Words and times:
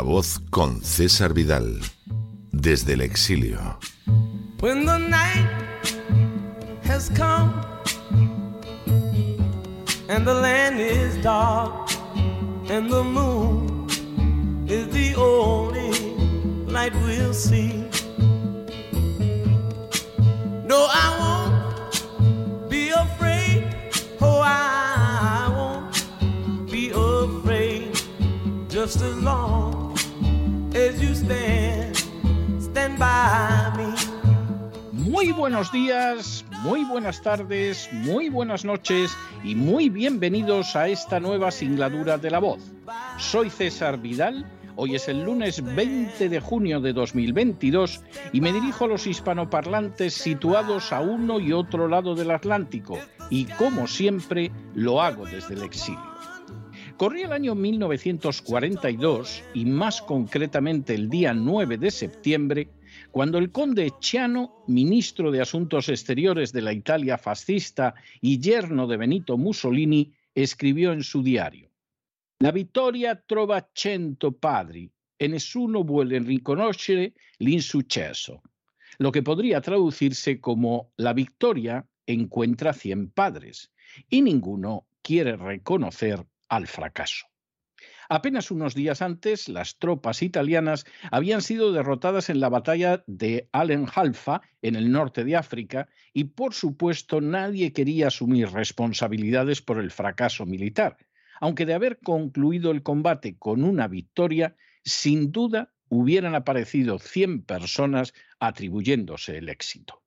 La 0.00 0.04
voz 0.04 0.40
con 0.48 0.82
César 0.82 1.34
Vidal, 1.34 1.78
desde 2.52 2.94
el 2.94 3.02
exilio. 3.02 3.78
When 4.60 4.86
the 4.86 4.98
night 4.98 5.46
has 6.84 7.10
come 7.10 7.52
and 10.08 10.26
the 10.26 10.32
land 10.32 10.80
is 10.80 11.22
dark 11.22 11.90
and 12.70 12.90
the 12.90 13.04
moon 13.04 13.86
is 14.66 14.88
the 14.88 15.14
only 15.16 15.92
light 16.64 16.94
we'll 17.04 17.34
see. 17.34 17.84
No, 20.64 20.86
I 20.88 21.08
won't 21.20 22.70
be 22.70 22.88
afraid. 22.88 23.76
Oh, 24.22 24.40
I 24.42 25.52
won't 25.54 26.70
be 26.72 26.88
afraid 26.88 28.00
just 28.70 29.02
as 29.02 29.14
long 29.16 29.79
muy 34.92 35.32
buenos 35.32 35.72
días, 35.72 36.44
muy 36.62 36.84
buenas 36.84 37.20
tardes, 37.22 37.88
muy 37.92 38.28
buenas 38.28 38.64
noches 38.64 39.16
y 39.42 39.56
muy 39.56 39.88
bienvenidos 39.88 40.76
a 40.76 40.86
esta 40.86 41.18
nueva 41.18 41.50
singladura 41.50 42.18
de 42.18 42.30
la 42.30 42.38
voz. 42.38 42.60
Soy 43.18 43.50
César 43.50 43.98
Vidal. 43.98 44.46
Hoy 44.76 44.94
es 44.94 45.08
el 45.08 45.24
lunes 45.24 45.62
20 45.74 46.28
de 46.28 46.40
junio 46.40 46.80
de 46.80 46.92
2022 46.92 48.00
y 48.32 48.40
me 48.40 48.52
dirijo 48.52 48.84
a 48.84 48.88
los 48.88 49.08
hispanoparlantes 49.08 50.14
situados 50.14 50.92
a 50.92 51.00
uno 51.00 51.40
y 51.40 51.52
otro 51.52 51.88
lado 51.88 52.14
del 52.14 52.30
Atlántico 52.30 52.96
y 53.28 53.46
como 53.46 53.88
siempre 53.88 54.52
lo 54.74 55.02
hago 55.02 55.26
desde 55.26 55.54
el 55.54 55.64
exilio. 55.64 56.09
Corría 57.00 57.24
el 57.24 57.32
año 57.32 57.54
1942 57.54 59.42
y 59.54 59.64
más 59.64 60.02
concretamente 60.02 60.94
el 60.94 61.08
día 61.08 61.32
9 61.32 61.78
de 61.78 61.90
septiembre, 61.90 62.68
cuando 63.10 63.38
el 63.38 63.50
conde 63.50 63.90
Chiano, 64.00 64.62
ministro 64.66 65.30
de 65.30 65.40
Asuntos 65.40 65.88
Exteriores 65.88 66.52
de 66.52 66.60
la 66.60 66.74
Italia 66.74 67.16
fascista 67.16 67.94
y 68.20 68.38
yerno 68.38 68.86
de 68.86 68.98
Benito 68.98 69.38
Mussolini, 69.38 70.12
escribió 70.34 70.92
en 70.92 71.02
su 71.02 71.22
diario: 71.22 71.70
La 72.40 72.52
vittoria 72.52 73.18
trova 73.18 73.66
cento 73.72 74.32
padri 74.32 74.92
e 75.16 75.26
nessuno 75.26 75.82
vuole 75.84 76.18
riconoscere 76.18 77.14
l'insuccesso, 77.38 78.42
lo 78.98 79.10
que 79.10 79.22
podría 79.22 79.62
traducirse 79.62 80.38
como 80.38 80.92
la 80.98 81.14
victoria 81.14 81.82
encuentra 82.04 82.74
cien 82.74 83.08
padres 83.08 83.72
y 84.10 84.20
ninguno 84.20 84.84
quiere 85.00 85.38
reconocer 85.38 86.26
al 86.50 86.66
fracaso. 86.66 87.26
Apenas 88.10 88.50
unos 88.50 88.74
días 88.74 89.02
antes, 89.02 89.48
las 89.48 89.78
tropas 89.78 90.22
italianas 90.22 90.84
habían 91.12 91.42
sido 91.42 91.72
derrotadas 91.72 92.28
en 92.28 92.40
la 92.40 92.48
batalla 92.48 93.04
de 93.06 93.48
Halfa, 93.52 94.42
en 94.62 94.74
el 94.74 94.90
norte 94.90 95.22
de 95.24 95.36
África, 95.36 95.88
y 96.12 96.24
por 96.24 96.52
supuesto 96.52 97.20
nadie 97.20 97.72
quería 97.72 98.08
asumir 98.08 98.50
responsabilidades 98.50 99.62
por 99.62 99.78
el 99.78 99.92
fracaso 99.92 100.44
militar, 100.44 100.98
aunque 101.40 101.66
de 101.66 101.74
haber 101.74 102.00
concluido 102.00 102.72
el 102.72 102.82
combate 102.82 103.38
con 103.38 103.62
una 103.62 103.86
victoria, 103.86 104.56
sin 104.84 105.30
duda 105.30 105.72
hubieran 105.88 106.34
aparecido 106.34 106.98
100 106.98 107.44
personas 107.44 108.12
atribuyéndose 108.40 109.38
el 109.38 109.48
éxito. 109.48 110.02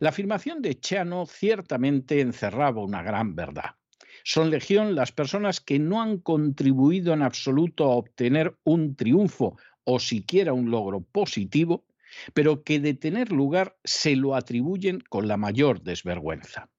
La 0.00 0.08
afirmación 0.08 0.62
de 0.62 0.80
Chano 0.80 1.26
ciertamente 1.26 2.20
encerraba 2.20 2.82
una 2.82 3.02
gran 3.02 3.36
verdad. 3.36 3.76
Son 4.26 4.50
legión 4.50 4.94
las 4.94 5.12
personas 5.12 5.60
que 5.60 5.78
no 5.78 6.00
han 6.00 6.16
contribuido 6.18 7.12
en 7.12 7.20
absoluto 7.20 7.84
a 7.84 7.94
obtener 7.94 8.56
un 8.64 8.96
triunfo 8.96 9.58
o 9.84 10.00
siquiera 10.00 10.54
un 10.54 10.70
logro 10.70 11.02
positivo, 11.02 11.84
pero 12.32 12.64
que 12.64 12.80
de 12.80 12.94
tener 12.94 13.30
lugar 13.30 13.76
se 13.84 14.16
lo 14.16 14.34
atribuyen 14.34 15.00
con 15.00 15.28
la 15.28 15.36
mayor 15.36 15.82
desvergüenza. 15.82 16.70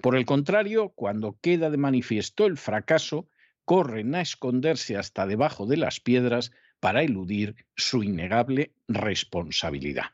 Por 0.00 0.16
el 0.16 0.24
contrario, 0.24 0.90
cuando 0.90 1.38
queda 1.40 1.70
de 1.70 1.76
manifiesto 1.76 2.46
el 2.46 2.56
fracaso, 2.56 3.28
corren 3.64 4.14
a 4.14 4.20
esconderse 4.20 4.96
hasta 4.96 5.26
debajo 5.26 5.66
de 5.66 5.78
las 5.78 5.98
piedras 5.98 6.52
para 6.78 7.02
eludir 7.02 7.56
su 7.76 8.04
innegable 8.04 8.74
responsabilidad. 8.86 10.06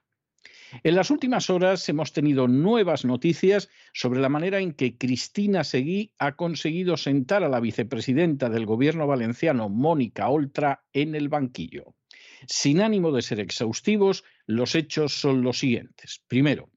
En 0.83 0.95
las 0.95 1.11
últimas 1.11 1.51
horas 1.51 1.89
hemos 1.89 2.13
tenido 2.13 2.47
nuevas 2.47 3.05
noticias 3.05 3.69
sobre 3.95 4.21
la 4.21 4.29
manera 4.29 4.61
en 4.61 4.73
que 4.73 4.97
Cristina 4.99 5.65
Seguí 5.65 6.13
ha 6.19 6.37
conseguido 6.37 6.97
sentar 6.97 7.43
a 7.43 7.49
la 7.49 7.61
vicepresidenta 7.61 8.49
del 8.51 8.67
gobierno 8.67 9.07
valenciano, 9.07 9.69
Mónica 9.69 10.29
Oltra, 10.29 10.85
en 10.93 11.15
el 11.15 11.29
banquillo. 11.29 11.95
Sin 12.47 12.81
ánimo 12.81 13.13
de 13.13 13.23
ser 13.23 13.41
exhaustivos, 13.41 14.25
los 14.47 14.75
hechos 14.75 15.13
son 15.13 15.43
los 15.43 15.59
siguientes. 15.59 16.23
Primero, 16.29 16.71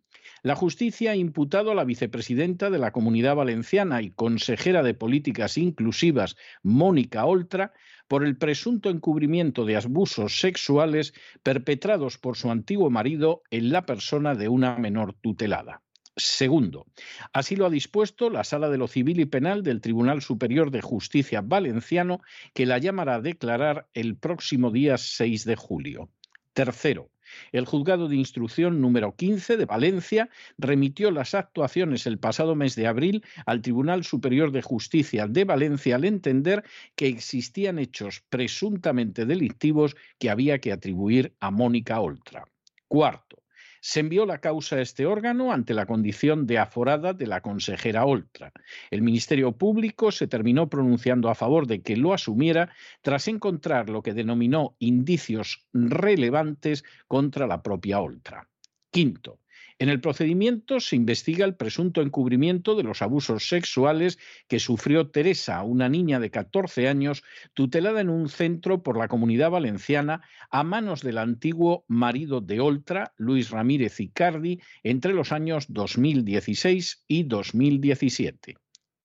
la 0.43 0.55
justicia 0.55 1.11
ha 1.11 1.15
imputado 1.15 1.69
a 1.69 1.75
la 1.75 1.83
vicepresidenta 1.83 2.71
de 2.71 2.79
la 2.79 2.91
Comunidad 2.91 3.35
Valenciana 3.35 4.01
y 4.01 4.09
consejera 4.09 4.81
de 4.81 4.95
Políticas 4.95 5.57
Inclusivas, 5.57 6.35
Mónica 6.63 7.25
Oltra, 7.25 7.73
por 8.11 8.25
el 8.25 8.35
presunto 8.35 8.89
encubrimiento 8.89 9.63
de 9.63 9.77
abusos 9.77 10.37
sexuales 10.37 11.13
perpetrados 11.43 12.17
por 12.17 12.35
su 12.35 12.51
antiguo 12.51 12.89
marido 12.89 13.41
en 13.51 13.71
la 13.71 13.85
persona 13.85 14.35
de 14.35 14.49
una 14.49 14.75
menor 14.75 15.13
tutelada. 15.13 15.81
Segundo, 16.17 16.87
así 17.31 17.55
lo 17.55 17.65
ha 17.65 17.69
dispuesto 17.69 18.29
la 18.29 18.43
Sala 18.43 18.67
de 18.67 18.77
lo 18.77 18.89
Civil 18.89 19.21
y 19.21 19.25
Penal 19.27 19.63
del 19.63 19.79
Tribunal 19.79 20.21
Superior 20.21 20.71
de 20.71 20.81
Justicia 20.81 21.39
Valenciano, 21.41 22.19
que 22.53 22.65
la 22.65 22.79
llamará 22.79 23.15
a 23.15 23.21
declarar 23.21 23.87
el 23.93 24.17
próximo 24.17 24.71
día 24.71 24.97
6 24.97 25.45
de 25.45 25.55
julio. 25.55 26.09
Tercero, 26.51 27.10
el 27.51 27.65
juzgado 27.65 28.07
de 28.07 28.15
instrucción 28.15 28.81
número 28.81 29.15
15 29.15 29.57
de 29.57 29.65
Valencia 29.65 30.29
remitió 30.57 31.11
las 31.11 31.33
actuaciones 31.33 32.05
el 32.05 32.17
pasado 32.17 32.55
mes 32.55 32.75
de 32.75 32.87
abril 32.87 33.23
al 33.45 33.61
Tribunal 33.61 34.03
Superior 34.03 34.51
de 34.51 34.61
Justicia 34.61 35.27
de 35.27 35.43
Valencia 35.43 35.95
al 35.95 36.05
entender 36.05 36.63
que 36.95 37.07
existían 37.07 37.79
hechos 37.79 38.23
presuntamente 38.29 39.25
delictivos 39.25 39.95
que 40.19 40.29
había 40.29 40.59
que 40.59 40.71
atribuir 40.71 41.35
a 41.39 41.51
Mónica 41.51 41.99
Oltra. 41.99 42.45
Cuarto, 42.87 43.40
se 43.81 43.99
envió 43.99 44.25
la 44.25 44.37
causa 44.37 44.77
a 44.77 44.81
este 44.81 45.05
órgano 45.05 45.51
ante 45.51 45.73
la 45.73 45.85
condición 45.85 46.47
de 46.47 46.59
aforada 46.59 47.13
de 47.13 47.27
la 47.27 47.41
consejera 47.41 48.05
Oltra. 48.05 48.53
El 48.91 49.01
Ministerio 49.01 49.51
Público 49.51 50.11
se 50.11 50.27
terminó 50.27 50.69
pronunciando 50.69 51.29
a 51.29 51.35
favor 51.35 51.67
de 51.67 51.81
que 51.81 51.97
lo 51.97 52.13
asumiera 52.13 52.73
tras 53.01 53.27
encontrar 53.27 53.89
lo 53.89 54.01
que 54.01 54.13
denominó 54.13 54.75
indicios 54.79 55.65
relevantes 55.73 56.85
contra 57.07 57.47
la 57.47 57.61
propia 57.61 57.99
Oltra. 57.99 58.47
Quinto, 58.91 59.40
en 59.81 59.89
el 59.89 59.99
procedimiento 59.99 60.79
se 60.79 60.95
investiga 60.95 61.43
el 61.43 61.55
presunto 61.55 62.03
encubrimiento 62.03 62.75
de 62.75 62.83
los 62.83 63.01
abusos 63.01 63.47
sexuales 63.47 64.19
que 64.47 64.59
sufrió 64.59 65.09
Teresa, 65.09 65.63
una 65.63 65.89
niña 65.89 66.19
de 66.19 66.29
14 66.29 66.87
años, 66.87 67.23
tutelada 67.55 67.99
en 67.99 68.11
un 68.11 68.29
centro 68.29 68.83
por 68.83 68.95
la 68.95 69.07
comunidad 69.07 69.49
valenciana 69.49 70.21
a 70.51 70.63
manos 70.63 71.01
del 71.01 71.17
antiguo 71.17 71.83
marido 71.87 72.41
de 72.41 72.59
Oltra, 72.59 73.15
Luis 73.17 73.49
Ramírez 73.49 73.99
Icardi, 73.99 74.61
entre 74.83 75.13
los 75.13 75.31
años 75.31 75.65
2016 75.69 77.03
y 77.07 77.23
2017. 77.23 78.57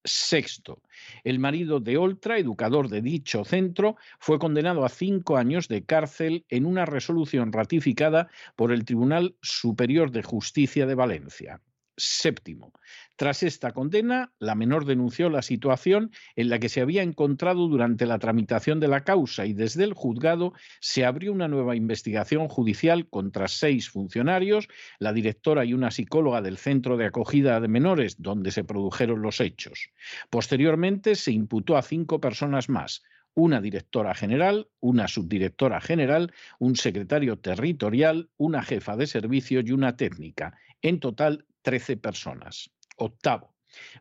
Sexto, 0.05 0.83
el 1.25 1.39
marido 1.39 1.81
de 1.81 1.97
Oltra, 1.97 2.39
educador 2.39 2.89
de 2.89 3.03
dicho 3.03 3.45
centro, 3.45 3.97
fue 4.19 4.39
condenado 4.39 4.85
a 4.85 4.89
cinco 4.89 5.37
años 5.37 5.69
de 5.69 5.85
cárcel 5.85 6.45
en 6.49 6.67
una 6.67 6.87
resolución 6.87 7.53
ratificada 7.53 8.29
por 8.57 8.73
el 8.73 8.85
Tribunal 8.85 9.37
Superior 9.43 10.11
de 10.11 10.23
Justicia 10.23 10.87
de 10.87 10.95
Valencia. 10.95 11.61
Séptimo, 11.97 12.73
tras 13.17 13.43
esta 13.43 13.73
condena, 13.73 14.31
la 14.39 14.55
menor 14.55 14.85
denunció 14.85 15.31
la 15.31 15.41
situación 15.41 16.11
en 16.35 16.51
la 16.51 16.59
que 16.59 16.69
se 16.69 16.83
había 16.83 17.03
encontrado 17.03 17.67
durante 17.69 18.05
la 18.05 18.19
tramitación 18.19 18.79
de 18.79 18.89
la 18.89 19.05
causa 19.05 19.47
y 19.47 19.55
desde 19.55 19.85
el 19.85 19.95
juzgado 19.95 20.53
se 20.81 21.07
abrió 21.07 21.33
una 21.33 21.49
nueva 21.49 21.75
investigación 21.75 22.49
judicial 22.49 23.09
contra 23.09 23.49
seis 23.49 23.89
funcionarios, 23.89 24.69
la 24.99 25.15
directora 25.15 25.65
y 25.65 25.73
una 25.73 25.91
psicóloga 25.91 26.43
del 26.43 26.59
Centro 26.59 26.99
de 26.99 27.07
Acogida 27.07 27.59
de 27.59 27.69
Menores 27.69 28.21
donde 28.21 28.51
se 28.51 28.65
produjeron 28.65 29.23
los 29.23 29.41
hechos. 29.41 29.89
Posteriormente 30.29 31.15
se 31.15 31.33
imputó 31.33 31.79
a 31.79 31.83
cinco 31.83 32.21
personas 32.21 32.69
más, 32.69 33.03
una 33.37 33.61
directora 33.61 34.15
general, 34.15 34.69
una 34.81 35.09
subdirectora 35.09 35.81
general, 35.81 36.33
un 36.59 36.75
secretario 36.75 37.39
territorial, 37.39 38.31
una 38.39 38.63
jefa 38.63 38.97
de 38.97 39.07
servicio 39.07 39.61
y 39.61 39.73
una 39.73 39.97
técnica. 39.97 40.59
En 40.87 41.01
total, 41.01 41.45
13 41.63 41.97
personas. 41.97 42.71
Octavo. 42.97 43.57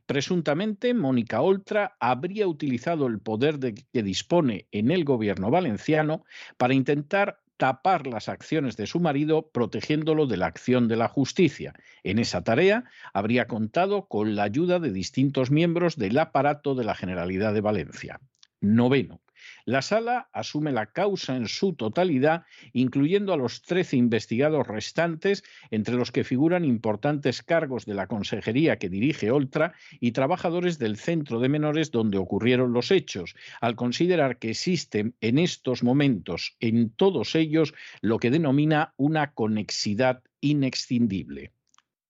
Presuntamente, 0.05 0.93
Mónica 0.93 1.41
Oltra 1.41 1.97
habría 1.99 2.47
utilizado 2.47 3.07
el 3.07 3.19
poder 3.19 3.57
de 3.57 3.73
que 3.73 4.03
dispone 4.03 4.67
en 4.71 4.91
el 4.91 5.03
gobierno 5.03 5.49
valenciano 5.49 6.25
para 6.57 6.75
intentar 6.75 7.41
tapar 7.57 8.05
las 8.05 8.29
acciones 8.29 8.77
de 8.77 8.85
su 8.85 8.99
marido 8.99 9.49
protegiéndolo 9.49 10.27
de 10.27 10.37
la 10.37 10.45
acción 10.45 10.87
de 10.87 10.97
la 10.97 11.07
justicia. 11.07 11.73
En 12.03 12.19
esa 12.19 12.43
tarea 12.43 12.83
habría 13.13 13.47
contado 13.47 14.07
con 14.07 14.35
la 14.35 14.43
ayuda 14.43 14.77
de 14.77 14.91
distintos 14.91 15.49
miembros 15.49 15.95
del 15.95 16.19
aparato 16.19 16.75
de 16.75 16.83
la 16.83 16.93
Generalidad 16.93 17.55
de 17.55 17.61
Valencia. 17.61 18.21
Noveno. 18.61 19.24
La 19.65 19.81
sala 19.81 20.29
asume 20.33 20.71
la 20.71 20.87
causa 20.87 21.35
en 21.35 21.47
su 21.47 21.73
totalidad, 21.73 22.45
incluyendo 22.73 23.33
a 23.33 23.37
los 23.37 23.61
13 23.61 23.97
investigados 23.97 24.67
restantes, 24.67 25.43
entre 25.71 25.95
los 25.95 26.11
que 26.11 26.23
figuran 26.23 26.65
importantes 26.65 27.43
cargos 27.43 27.85
de 27.85 27.93
la 27.93 28.07
consejería 28.07 28.77
que 28.77 28.89
dirige 28.89 29.31
Oltra 29.31 29.73
y 29.99 30.11
trabajadores 30.11 30.79
del 30.79 30.97
centro 30.97 31.39
de 31.39 31.49
menores 31.49 31.91
donde 31.91 32.17
ocurrieron 32.17 32.73
los 32.73 32.91
hechos, 32.91 33.35
al 33.61 33.75
considerar 33.75 34.37
que 34.37 34.51
existe 34.51 35.13
en 35.21 35.39
estos 35.39 35.83
momentos 35.83 36.55
en 36.59 36.89
todos 36.89 37.35
ellos 37.35 37.73
lo 38.01 38.19
que 38.19 38.31
denomina 38.31 38.93
una 38.97 39.33
conexidad 39.33 40.23
inexcindible. 40.41 41.51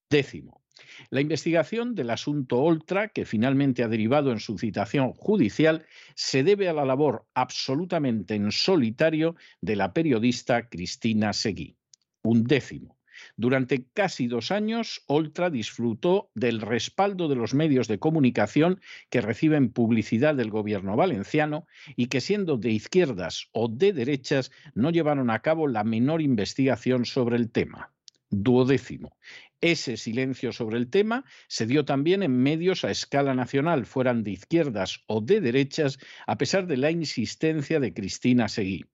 Décimo. 0.10 0.65
La 1.10 1.22
investigación 1.22 1.96
del 1.96 2.10
asunto 2.10 2.60
Oltra, 2.62 3.10
que 3.10 3.26
finalmente 3.26 3.84
ha 3.84 3.88
derivado 3.88 4.32
en 4.32 4.40
su 4.40 4.58
citación 4.58 5.14
judicial, 5.14 5.86
se 6.16 6.44
debe 6.44 6.68
a 6.68 6.74
la 6.74 6.86
labor 6.86 7.26
absolutamente 7.34 8.36
en 8.36 8.52
solitario 8.52 9.36
de 9.62 9.76
la 9.76 9.94
periodista 9.94 10.68
Cristina 10.68 11.34
Seguí. 11.34 11.78
Un 12.24 12.44
décimo. 12.44 12.98
Durante 13.38 13.86
casi 13.94 14.28
dos 14.28 14.52
años, 14.52 15.04
Oltra 15.08 15.50
disfrutó 15.50 16.32
del 16.36 16.62
respaldo 16.62 17.28
de 17.28 17.36
los 17.36 17.54
medios 17.54 17.88
de 17.88 18.00
comunicación 18.00 18.82
que 19.10 19.22
reciben 19.22 19.72
publicidad 19.72 20.36
del 20.36 20.50
gobierno 20.50 20.96
valenciano 20.96 21.66
y 21.96 22.08
que, 22.08 22.22
siendo 22.22 22.58
de 22.58 22.72
izquierdas 22.72 23.48
o 23.52 23.68
de 23.70 23.94
derechas, 23.94 24.52
no 24.74 24.90
llevaron 24.90 25.30
a 25.30 25.40
cabo 25.40 25.68
la 25.68 25.84
menor 25.84 26.22
investigación 26.22 27.06
sobre 27.06 27.38
el 27.38 27.52
tema. 27.52 27.94
Duodécimo. 28.30 29.16
Ese 29.62 29.98
silencio 29.98 30.52
sobre 30.52 30.78
el 30.78 30.90
tema 30.90 31.26
se 31.48 31.66
dio 31.66 31.86
también 31.86 32.24
en 32.24 32.38
medios 32.38 32.84
a 32.84 32.92
escala 32.92 33.34
nacional, 33.34 33.86
fueran 33.86 34.24
de 34.24 34.32
izquierdas 34.32 35.04
o 35.08 35.22
de 35.22 35.42
derechas, 35.42 35.98
a 36.28 36.38
pesar 36.38 36.68
de 36.68 36.78
la 36.78 36.92
insistencia 36.92 37.80
de 37.80 37.94
Cristina 37.94 38.48
Seguí. 38.48 38.86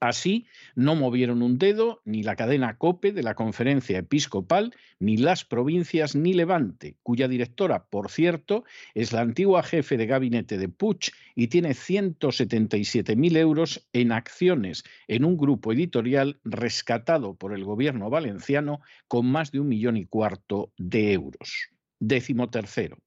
Así, 0.00 0.46
no 0.74 0.94
movieron 0.94 1.42
un 1.42 1.58
dedo 1.58 2.00
ni 2.04 2.22
la 2.22 2.36
cadena 2.36 2.76
COPE 2.76 3.12
de 3.12 3.22
la 3.22 3.34
Conferencia 3.34 3.98
Episcopal, 3.98 4.74
ni 4.98 5.16
las 5.16 5.44
provincias, 5.44 6.14
ni 6.14 6.32
Levante, 6.32 6.96
cuya 7.02 7.28
directora, 7.28 7.84
por 7.84 8.10
cierto, 8.10 8.64
es 8.94 9.12
la 9.12 9.20
antigua 9.20 9.62
jefe 9.62 9.96
de 9.96 10.06
gabinete 10.06 10.58
de 10.58 10.68
Puig 10.68 11.12
y 11.34 11.48
tiene 11.48 11.70
177.000 11.70 13.36
euros 13.36 13.88
en 13.92 14.12
acciones 14.12 14.84
en 15.06 15.24
un 15.24 15.36
grupo 15.36 15.72
editorial 15.72 16.40
rescatado 16.44 17.34
por 17.34 17.54
el 17.54 17.64
gobierno 17.64 18.10
valenciano 18.10 18.80
con 19.06 19.26
más 19.26 19.52
de 19.52 19.60
un 19.60 19.68
millón 19.68 19.96
y 19.96 20.06
cuarto 20.06 20.72
de 20.76 21.12
euros. 21.12 21.70
Décimo 22.00 22.48
tercero. 22.48 22.98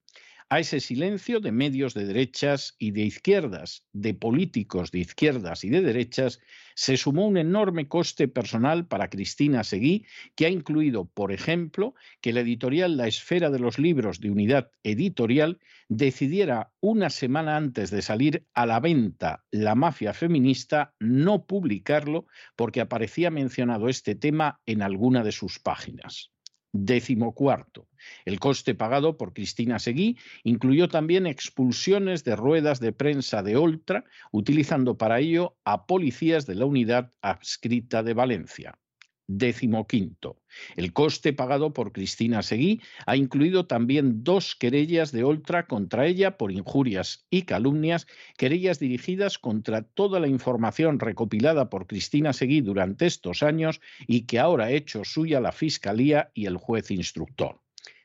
A 0.52 0.60
ese 0.60 0.80
silencio 0.80 1.40
de 1.40 1.50
medios 1.50 1.94
de 1.94 2.04
derechas 2.04 2.76
y 2.78 2.90
de 2.90 3.00
izquierdas, 3.00 3.86
de 3.94 4.12
políticos 4.12 4.90
de 4.90 4.98
izquierdas 4.98 5.64
y 5.64 5.70
de 5.70 5.80
derechas, 5.80 6.40
se 6.74 6.98
sumó 6.98 7.26
un 7.26 7.38
enorme 7.38 7.88
coste 7.88 8.28
personal 8.28 8.86
para 8.86 9.08
Cristina 9.08 9.64
Seguí, 9.64 10.04
que 10.36 10.44
ha 10.44 10.50
incluido, 10.50 11.06
por 11.06 11.32
ejemplo, 11.32 11.94
que 12.20 12.34
la 12.34 12.40
editorial 12.40 12.98
La 12.98 13.06
Esfera 13.06 13.48
de 13.48 13.60
los 13.60 13.78
Libros 13.78 14.20
de 14.20 14.30
Unidad 14.30 14.70
Editorial 14.82 15.58
decidiera 15.88 16.70
una 16.80 17.08
semana 17.08 17.56
antes 17.56 17.90
de 17.90 18.02
salir 18.02 18.46
a 18.52 18.66
la 18.66 18.78
venta 18.78 19.46
La 19.50 19.74
Mafia 19.74 20.12
Feminista 20.12 20.94
no 21.00 21.46
publicarlo 21.46 22.26
porque 22.56 22.82
aparecía 22.82 23.30
mencionado 23.30 23.88
este 23.88 24.14
tema 24.16 24.60
en 24.66 24.82
alguna 24.82 25.24
de 25.24 25.32
sus 25.32 25.58
páginas. 25.58 26.31
Décimo 26.72 27.34
cuarto. 27.34 27.86
El 28.24 28.40
coste 28.40 28.74
pagado 28.74 29.18
por 29.18 29.34
Cristina 29.34 29.78
Seguí 29.78 30.16
incluyó 30.42 30.88
también 30.88 31.26
expulsiones 31.26 32.24
de 32.24 32.34
ruedas 32.34 32.80
de 32.80 32.92
prensa 32.92 33.42
de 33.42 33.56
Oltra, 33.56 34.04
utilizando 34.30 34.96
para 34.96 35.20
ello 35.20 35.56
a 35.64 35.86
policías 35.86 36.46
de 36.46 36.54
la 36.54 36.64
unidad 36.64 37.12
adscrita 37.20 38.02
de 38.02 38.14
Valencia. 38.14 38.78
Décimo 39.26 39.86
quinto. 39.86 40.42
El 40.76 40.92
coste 40.92 41.32
pagado 41.32 41.72
por 41.72 41.92
Cristina 41.92 42.42
Seguí 42.42 42.80
ha 43.06 43.16
incluido 43.16 43.66
también 43.66 44.24
dos 44.24 44.56
querellas 44.56 45.12
de 45.12 45.24
Oltra 45.24 45.66
contra 45.66 46.06
ella 46.06 46.36
por 46.36 46.52
injurias 46.52 47.26
y 47.30 47.42
calumnias, 47.42 48.06
querellas 48.36 48.78
dirigidas 48.78 49.38
contra 49.38 49.82
toda 49.82 50.20
la 50.20 50.28
información 50.28 50.98
recopilada 50.98 51.70
por 51.70 51.86
Cristina 51.86 52.32
Seguí 52.32 52.60
durante 52.60 53.06
estos 53.06 53.42
años 53.42 53.80
y 54.06 54.26
que 54.26 54.38
ahora 54.38 54.66
ha 54.66 54.72
hecho 54.72 55.04
suya 55.04 55.40
la 55.40 55.52
Fiscalía 55.52 56.30
y 56.34 56.46
el 56.46 56.56
juez 56.56 56.90
instructor. 56.90 57.61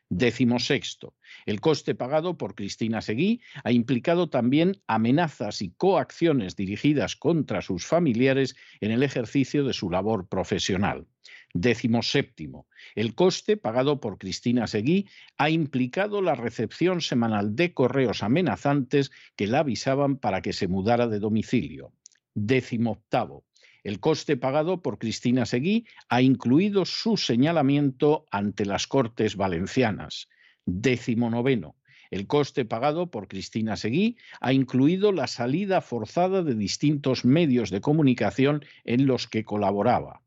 Décimo 0.10 0.60
sexto. 0.60 1.16
El 1.46 1.60
coste 1.60 1.94
pagado 1.94 2.38
por 2.38 2.56
Cristina 2.56 3.02
Seguí 3.02 3.42
ha 3.66 3.74
implicado 3.74 4.30
también 4.30 4.82
amenazas 4.88 5.62
y 5.62 5.72
coacciones 5.72 6.56
dirigidas 6.56 7.18
contra 7.18 7.62
sus 7.62 7.86
familiares 7.86 8.56
en 8.80 8.92
el 8.92 9.04
ejercicio 9.04 9.66
de 9.66 9.74
su 9.74 9.90
labor 9.90 10.30
profesional. 10.30 11.08
Décimo 11.54 12.04
séptimo. 12.04 12.68
El 12.96 13.16
coste 13.16 13.58
pagado 13.58 14.00
por 14.00 14.18
Cristina 14.18 14.68
Seguí 14.68 15.10
ha 15.38 15.50
implicado 15.50 16.22
la 16.22 16.36
recepción 16.36 17.02
semanal 17.02 17.56
de 17.56 17.74
correos 17.74 18.24
amenazantes 18.24 19.12
que 19.36 19.48
la 19.48 19.60
avisaban 19.60 20.18
para 20.18 20.42
que 20.42 20.54
se 20.54 20.70
mudara 20.70 21.08
de 21.08 21.20
domicilio. 21.20 21.92
Décimo 22.34 22.92
octavo. 22.92 23.47
El 23.88 24.02
coste 24.02 24.36
pagado 24.36 24.82
por 24.82 25.00
Cristina 25.00 25.46
Seguí 25.46 25.86
ha 26.10 26.22
incluido 26.22 26.84
su 26.84 27.16
señalamiento 27.16 28.26
ante 28.32 28.66
las 28.66 28.86
Cortes 28.86 29.38
Valencianas. 29.38 30.28
Décimo 30.66 31.30
noveno. 31.30 31.78
El 32.12 32.28
coste 32.28 32.66
pagado 32.66 33.10
por 33.10 33.30
Cristina 33.30 33.78
Seguí 33.78 34.18
ha 34.42 34.52
incluido 34.52 35.14
la 35.14 35.26
salida 35.28 35.80
forzada 35.80 36.44
de 36.44 36.56
distintos 36.56 37.24
medios 37.24 37.70
de 37.70 37.80
comunicación 37.80 38.66
en 38.84 39.08
los 39.08 39.26
que 39.26 39.46
colaboraba 39.46 40.22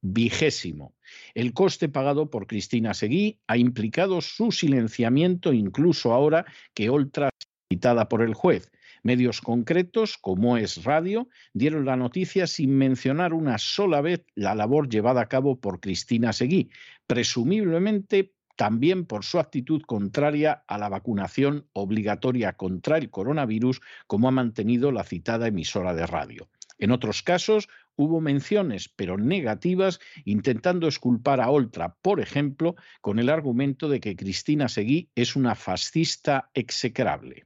vigésimo. 0.00 0.92
El 1.34 1.54
coste 1.54 1.88
pagado 1.88 2.30
por 2.30 2.48
Cristina 2.48 2.94
Seguí 2.94 3.38
ha 3.46 3.56
implicado 3.56 4.22
su 4.22 4.50
silenciamiento 4.50 5.52
incluso 5.52 6.12
ahora 6.12 6.46
que 6.74 6.90
Oltra 6.90 7.30
citada 7.68 8.08
por 8.08 8.22
el 8.22 8.34
juez. 8.34 8.72
Medios 9.04 9.42
concretos, 9.42 10.16
como 10.16 10.56
es 10.56 10.82
Radio, 10.82 11.28
dieron 11.52 11.84
la 11.84 11.94
noticia 11.94 12.46
sin 12.46 12.74
mencionar 12.74 13.34
una 13.34 13.58
sola 13.58 14.00
vez 14.00 14.24
la 14.34 14.54
labor 14.54 14.88
llevada 14.88 15.20
a 15.20 15.28
cabo 15.28 15.60
por 15.60 15.78
Cristina 15.78 16.32
Seguí, 16.32 16.70
presumiblemente 17.06 18.32
también 18.56 19.04
por 19.04 19.22
su 19.22 19.38
actitud 19.38 19.82
contraria 19.82 20.64
a 20.66 20.78
la 20.78 20.88
vacunación 20.88 21.68
obligatoria 21.74 22.54
contra 22.54 22.96
el 22.96 23.10
coronavirus, 23.10 23.82
como 24.06 24.28
ha 24.28 24.30
mantenido 24.30 24.90
la 24.90 25.04
citada 25.04 25.48
emisora 25.48 25.92
de 25.92 26.06
radio. 26.06 26.48
En 26.78 26.90
otros 26.90 27.22
casos, 27.22 27.68
hubo 27.96 28.22
menciones, 28.22 28.88
pero 28.88 29.18
negativas, 29.18 30.00
intentando 30.24 30.88
esculpar 30.88 31.42
a 31.42 31.50
Oltra, 31.50 31.94
por 32.00 32.20
ejemplo, 32.20 32.74
con 33.02 33.18
el 33.18 33.28
argumento 33.28 33.90
de 33.90 34.00
que 34.00 34.16
Cristina 34.16 34.68
Seguí 34.70 35.10
es 35.14 35.36
una 35.36 35.54
fascista 35.56 36.50
execrable. 36.54 37.44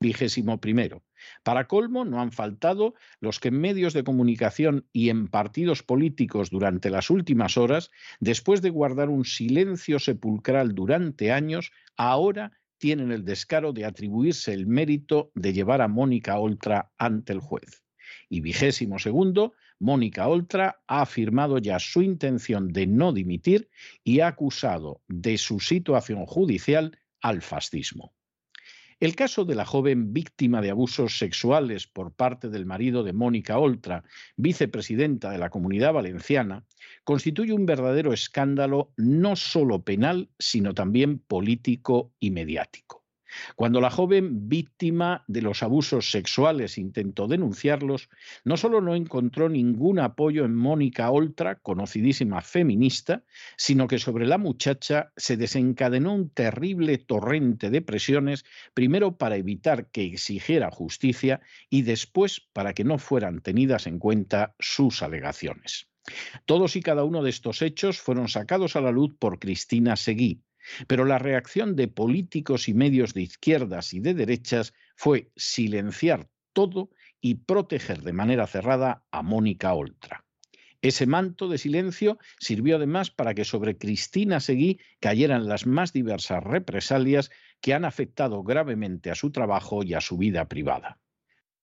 Vigésimo 0.00 0.60
primero. 0.60 1.02
Para 1.42 1.66
colmo, 1.66 2.04
no 2.04 2.20
han 2.20 2.32
faltado 2.32 2.94
los 3.20 3.40
que 3.40 3.48
en 3.48 3.60
medios 3.60 3.94
de 3.94 4.04
comunicación 4.04 4.86
y 4.92 5.08
en 5.08 5.28
partidos 5.28 5.82
políticos 5.82 6.50
durante 6.50 6.90
las 6.90 7.10
últimas 7.10 7.56
horas, 7.56 7.90
después 8.20 8.60
de 8.60 8.70
guardar 8.70 9.08
un 9.08 9.24
silencio 9.24 9.98
sepulcral 9.98 10.74
durante 10.74 11.32
años, 11.32 11.72
ahora 11.96 12.52
tienen 12.78 13.12
el 13.12 13.24
descaro 13.24 13.72
de 13.72 13.84
atribuirse 13.84 14.52
el 14.52 14.66
mérito 14.66 15.30
de 15.34 15.52
llevar 15.52 15.80
a 15.80 15.88
Mónica 15.88 16.38
Oltra 16.38 16.92
ante 16.98 17.32
el 17.32 17.40
juez. 17.40 17.82
Y 18.28 18.40
vigésimo 18.40 18.98
segundo, 18.98 19.54
Mónica 19.78 20.28
Oltra 20.28 20.80
ha 20.86 21.02
afirmado 21.02 21.58
ya 21.58 21.78
su 21.78 22.02
intención 22.02 22.68
de 22.68 22.86
no 22.86 23.12
dimitir 23.12 23.68
y 24.02 24.20
ha 24.20 24.28
acusado 24.28 25.02
de 25.08 25.38
su 25.38 25.60
situación 25.60 26.26
judicial 26.26 26.98
al 27.20 27.42
fascismo. 27.42 28.13
El 29.00 29.16
caso 29.16 29.44
de 29.44 29.54
la 29.54 29.64
joven 29.64 30.12
víctima 30.12 30.60
de 30.60 30.70
abusos 30.70 31.18
sexuales 31.18 31.86
por 31.86 32.12
parte 32.12 32.48
del 32.48 32.66
marido 32.66 33.02
de 33.02 33.12
Mónica 33.12 33.58
Oltra, 33.58 34.04
vicepresidenta 34.36 35.30
de 35.30 35.38
la 35.38 35.50
Comunidad 35.50 35.92
Valenciana, 35.92 36.64
constituye 37.04 37.52
un 37.52 37.66
verdadero 37.66 38.12
escándalo 38.12 38.92
no 38.96 39.36
solo 39.36 39.82
penal, 39.82 40.30
sino 40.38 40.74
también 40.74 41.18
político 41.18 42.12
y 42.20 42.30
mediático. 42.30 43.03
Cuando 43.56 43.80
la 43.80 43.90
joven 43.90 44.48
víctima 44.48 45.24
de 45.26 45.42
los 45.42 45.62
abusos 45.62 46.10
sexuales 46.10 46.78
intentó 46.78 47.26
denunciarlos, 47.26 48.08
no 48.44 48.56
solo 48.56 48.80
no 48.80 48.94
encontró 48.94 49.48
ningún 49.48 49.98
apoyo 49.98 50.44
en 50.44 50.54
Mónica 50.54 51.10
Oltra, 51.10 51.56
conocidísima 51.56 52.40
feminista, 52.40 53.24
sino 53.56 53.86
que 53.86 53.98
sobre 53.98 54.26
la 54.26 54.38
muchacha 54.38 55.12
se 55.16 55.36
desencadenó 55.36 56.14
un 56.14 56.30
terrible 56.30 56.98
torrente 56.98 57.70
de 57.70 57.82
presiones, 57.82 58.44
primero 58.74 59.16
para 59.16 59.36
evitar 59.36 59.90
que 59.90 60.04
exigiera 60.04 60.70
justicia 60.70 61.40
y 61.70 61.82
después 61.82 62.40
para 62.52 62.74
que 62.74 62.84
no 62.84 62.98
fueran 62.98 63.40
tenidas 63.40 63.86
en 63.86 63.98
cuenta 63.98 64.54
sus 64.58 65.02
alegaciones. 65.02 65.88
Todos 66.44 66.76
y 66.76 66.82
cada 66.82 67.04
uno 67.04 67.22
de 67.22 67.30
estos 67.30 67.62
hechos 67.62 67.98
fueron 67.98 68.28
sacados 68.28 68.76
a 68.76 68.80
la 68.80 68.90
luz 68.90 69.14
por 69.18 69.38
Cristina 69.38 69.96
Seguí, 69.96 70.42
pero 70.86 71.04
la 71.04 71.18
reacción 71.18 71.76
de 71.76 71.88
políticos 71.88 72.68
y 72.68 72.74
medios 72.74 73.14
de 73.14 73.22
izquierdas 73.22 73.94
y 73.94 74.00
de 74.00 74.14
derechas 74.14 74.74
fue 74.96 75.30
silenciar 75.36 76.28
todo 76.52 76.90
y 77.20 77.36
proteger 77.36 78.02
de 78.02 78.12
manera 78.12 78.46
cerrada 78.46 79.04
a 79.10 79.22
Mónica 79.22 79.74
Oltra. 79.74 80.24
Ese 80.82 81.06
manto 81.06 81.48
de 81.48 81.56
silencio 81.56 82.18
sirvió 82.38 82.76
además 82.76 83.10
para 83.10 83.32
que 83.32 83.46
sobre 83.46 83.78
Cristina 83.78 84.38
Seguí 84.38 84.78
cayeran 85.00 85.48
las 85.48 85.66
más 85.66 85.94
diversas 85.94 86.44
represalias 86.44 87.30
que 87.62 87.72
han 87.72 87.86
afectado 87.86 88.42
gravemente 88.42 89.10
a 89.10 89.14
su 89.14 89.30
trabajo 89.30 89.82
y 89.82 89.94
a 89.94 90.02
su 90.02 90.18
vida 90.18 90.46
privada. 90.46 90.98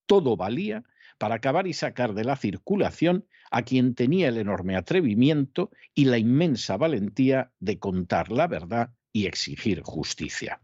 Todo 0.07 0.35
valía 0.35 0.83
para 1.21 1.35
acabar 1.35 1.67
y 1.67 1.73
sacar 1.73 2.15
de 2.15 2.23
la 2.23 2.35
circulación 2.35 3.27
a 3.51 3.61
quien 3.61 3.93
tenía 3.93 4.29
el 4.29 4.39
enorme 4.39 4.75
atrevimiento 4.75 5.69
y 5.93 6.05
la 6.05 6.17
inmensa 6.17 6.77
valentía 6.77 7.51
de 7.59 7.77
contar 7.77 8.31
la 8.31 8.47
verdad 8.47 8.89
y 9.13 9.27
exigir 9.27 9.83
justicia. 9.83 10.59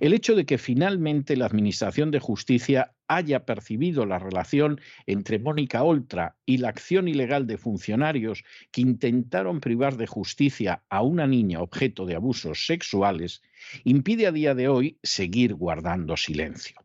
El 0.00 0.14
hecho 0.14 0.34
de 0.34 0.46
que 0.46 0.56
finalmente 0.56 1.36
la 1.36 1.44
Administración 1.44 2.10
de 2.10 2.20
Justicia 2.20 2.94
haya 3.06 3.44
percibido 3.44 4.06
la 4.06 4.18
relación 4.18 4.80
entre 5.04 5.38
Mónica 5.38 5.82
Oltra 5.82 6.38
y 6.46 6.56
la 6.56 6.70
acción 6.70 7.06
ilegal 7.06 7.46
de 7.46 7.58
funcionarios 7.58 8.44
que 8.70 8.80
intentaron 8.80 9.60
privar 9.60 9.98
de 9.98 10.06
justicia 10.06 10.82
a 10.88 11.02
una 11.02 11.26
niña 11.26 11.60
objeto 11.60 12.06
de 12.06 12.14
abusos 12.14 12.64
sexuales 12.64 13.42
impide 13.84 14.26
a 14.26 14.32
día 14.32 14.54
de 14.54 14.68
hoy 14.68 14.98
seguir 15.02 15.52
guardando 15.52 16.16
silencio. 16.16 16.82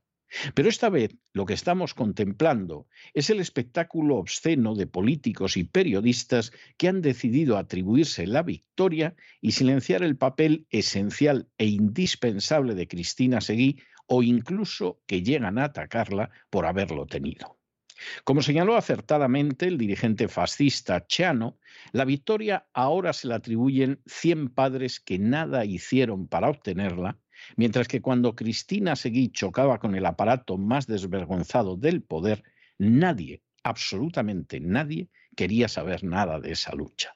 Pero 0.54 0.70
esta 0.70 0.90
vez 0.90 1.16
lo 1.34 1.46
que 1.46 1.54
estamos 1.54 1.94
contemplando 1.94 2.88
es 3.14 3.30
el 3.30 3.40
espectáculo 3.40 4.18
obsceno 4.18 4.76
de 4.76 4.88
políticos 4.88 5.58
y 5.58 5.64
periodistas 5.64 6.52
que 6.78 6.88
han 6.88 7.02
decidido 7.02 7.58
atribuirse 7.58 8.28
la 8.28 8.44
victoria 8.44 9.16
y 9.42 9.54
silenciar 9.54 10.04
el 10.04 10.18
papel 10.18 10.68
esencial 10.70 11.48
e 11.58 11.68
indispensable 11.68 12.76
de 12.76 12.88
Cristina 12.88 13.42
Seguí 13.42 13.80
o 14.08 14.24
incluso 14.24 15.02
que 15.06 15.22
llegan 15.22 15.58
a 15.60 15.66
atacarla 15.66 16.30
por 16.50 16.66
haberlo 16.66 17.06
tenido. 17.06 17.58
Como 18.24 18.42
señaló 18.42 18.76
acertadamente 18.76 19.68
el 19.68 19.78
dirigente 19.78 20.28
fascista 20.28 21.08
Chano, 21.08 21.58
la 21.92 22.06
victoria 22.06 22.68
ahora 22.74 23.12
se 23.12 23.28
la 23.28 23.36
atribuyen 23.36 24.02
100 24.06 24.50
padres 24.50 25.00
que 25.00 25.18
nada 25.18 25.66
hicieron 25.66 26.28
para 26.28 26.50
obtenerla 26.50 27.18
Mientras 27.56 27.88
que 27.88 28.02
cuando 28.02 28.36
Cristina 28.36 28.96
Seguí 28.96 29.30
chocaba 29.30 29.80
con 29.80 29.96
el 29.96 30.06
aparato 30.06 30.58
más 30.58 30.88
desvergonzado 30.88 31.76
del 31.76 32.02
poder, 32.02 32.44
nadie, 32.78 33.42
absolutamente 33.64 34.60
nadie, 34.60 35.10
quería 35.36 35.68
saber 35.68 36.04
nada 36.04 36.40
de 36.40 36.52
esa 36.52 36.74
lucha. 36.74 37.14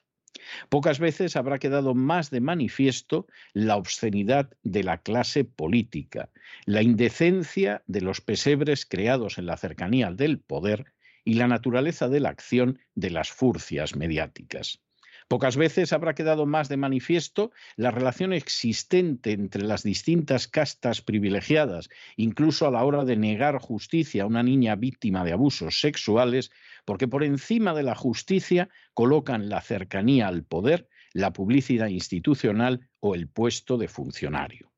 Pocas 0.68 0.98
veces 0.98 1.36
habrá 1.36 1.58
quedado 1.58 1.94
más 1.94 2.30
de 2.30 2.40
manifiesto 2.40 3.26
la 3.52 3.76
obscenidad 3.76 4.50
de 4.62 4.82
la 4.82 4.98
clase 4.98 5.44
política, 5.44 6.30
la 6.64 6.82
indecencia 6.82 7.82
de 7.86 8.00
los 8.00 8.20
pesebres 8.20 8.86
creados 8.86 9.38
en 9.38 9.46
la 9.46 9.56
cercanía 9.56 10.10
del 10.10 10.40
poder 10.40 10.92
y 11.24 11.34
la 11.34 11.48
naturaleza 11.48 12.08
de 12.08 12.20
la 12.20 12.30
acción 12.30 12.78
de 12.94 13.10
las 13.10 13.30
furcias 13.30 13.94
mediáticas. 13.94 14.80
Pocas 15.28 15.56
veces 15.56 15.92
habrá 15.92 16.14
quedado 16.14 16.46
más 16.46 16.68
de 16.68 16.76
manifiesto 16.76 17.52
la 17.76 17.90
relación 17.90 18.32
existente 18.32 19.32
entre 19.32 19.62
las 19.62 19.82
distintas 19.82 20.48
castas 20.48 21.00
privilegiadas, 21.02 21.88
incluso 22.16 22.66
a 22.66 22.70
la 22.70 22.84
hora 22.84 23.04
de 23.04 23.16
negar 23.16 23.58
justicia 23.58 24.24
a 24.24 24.26
una 24.26 24.42
niña 24.42 24.76
víctima 24.76 25.24
de 25.24 25.32
abusos 25.32 25.80
sexuales, 25.80 26.50
porque 26.84 27.08
por 27.08 27.24
encima 27.24 27.74
de 27.74 27.82
la 27.82 27.94
justicia 27.94 28.68
colocan 28.94 29.48
la 29.48 29.60
cercanía 29.60 30.28
al 30.28 30.44
poder, 30.44 30.88
la 31.12 31.32
publicidad 31.32 31.88
institucional 31.88 32.88
o 33.00 33.14
el 33.14 33.28
puesto 33.28 33.76
de 33.76 33.88
funcionario. 33.88 34.72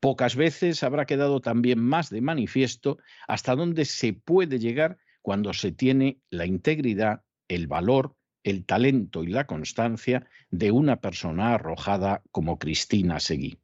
Pocas 0.00 0.36
veces 0.36 0.82
habrá 0.84 1.06
quedado 1.06 1.40
también 1.40 1.80
más 1.80 2.08
de 2.10 2.20
manifiesto 2.20 2.98
hasta 3.26 3.56
dónde 3.56 3.84
se 3.84 4.12
puede 4.12 4.58
llegar 4.58 4.98
cuando 5.22 5.52
se 5.52 5.72
tiene 5.72 6.20
la 6.30 6.46
integridad, 6.46 7.22
el 7.48 7.66
valor, 7.66 8.14
el 8.50 8.64
talento 8.64 9.24
y 9.24 9.28
la 9.28 9.46
constancia 9.46 10.26
de 10.50 10.70
una 10.70 11.00
persona 11.00 11.54
arrojada 11.54 12.22
como 12.30 12.58
Cristina 12.58 13.20
Seguí. 13.20 13.58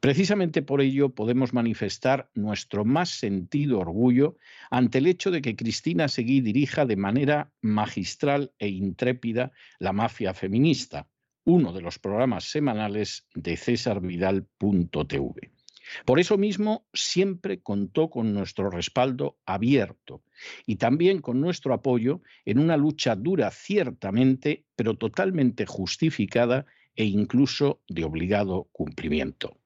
Precisamente 0.00 0.62
por 0.62 0.80
ello 0.80 1.14
podemos 1.14 1.52
manifestar 1.52 2.30
nuestro 2.34 2.84
más 2.84 3.10
sentido 3.10 3.78
orgullo 3.78 4.36
ante 4.70 4.98
el 4.98 5.06
hecho 5.06 5.30
de 5.30 5.40
que 5.40 5.56
Cristina 5.56 6.08
Seguí 6.08 6.40
dirija 6.40 6.84
de 6.84 6.96
manera 6.96 7.52
magistral 7.60 8.52
e 8.58 8.68
intrépida 8.68 9.52
la 9.78 9.92
mafia 9.92 10.34
feminista, 10.34 11.08
uno 11.44 11.72
de 11.72 11.80
los 11.80 11.98
programas 11.98 12.50
semanales 12.50 13.26
de 13.34 13.56
cesarvidal.tv. 13.56 15.52
Por 16.04 16.20
eso 16.20 16.38
mismo 16.38 16.86
siempre 16.92 17.60
contó 17.60 18.10
con 18.10 18.34
nuestro 18.34 18.70
respaldo 18.70 19.38
abierto 19.46 20.22
y 20.66 20.76
también 20.76 21.20
con 21.20 21.40
nuestro 21.40 21.74
apoyo 21.74 22.22
en 22.44 22.58
una 22.58 22.76
lucha 22.76 23.16
dura 23.16 23.50
ciertamente, 23.50 24.64
pero 24.76 24.96
totalmente 24.96 25.66
justificada 25.66 26.66
e 26.94 27.04
incluso 27.04 27.82
de 27.88 28.04
obligado 28.04 28.68
cumplimiento. 28.72 29.58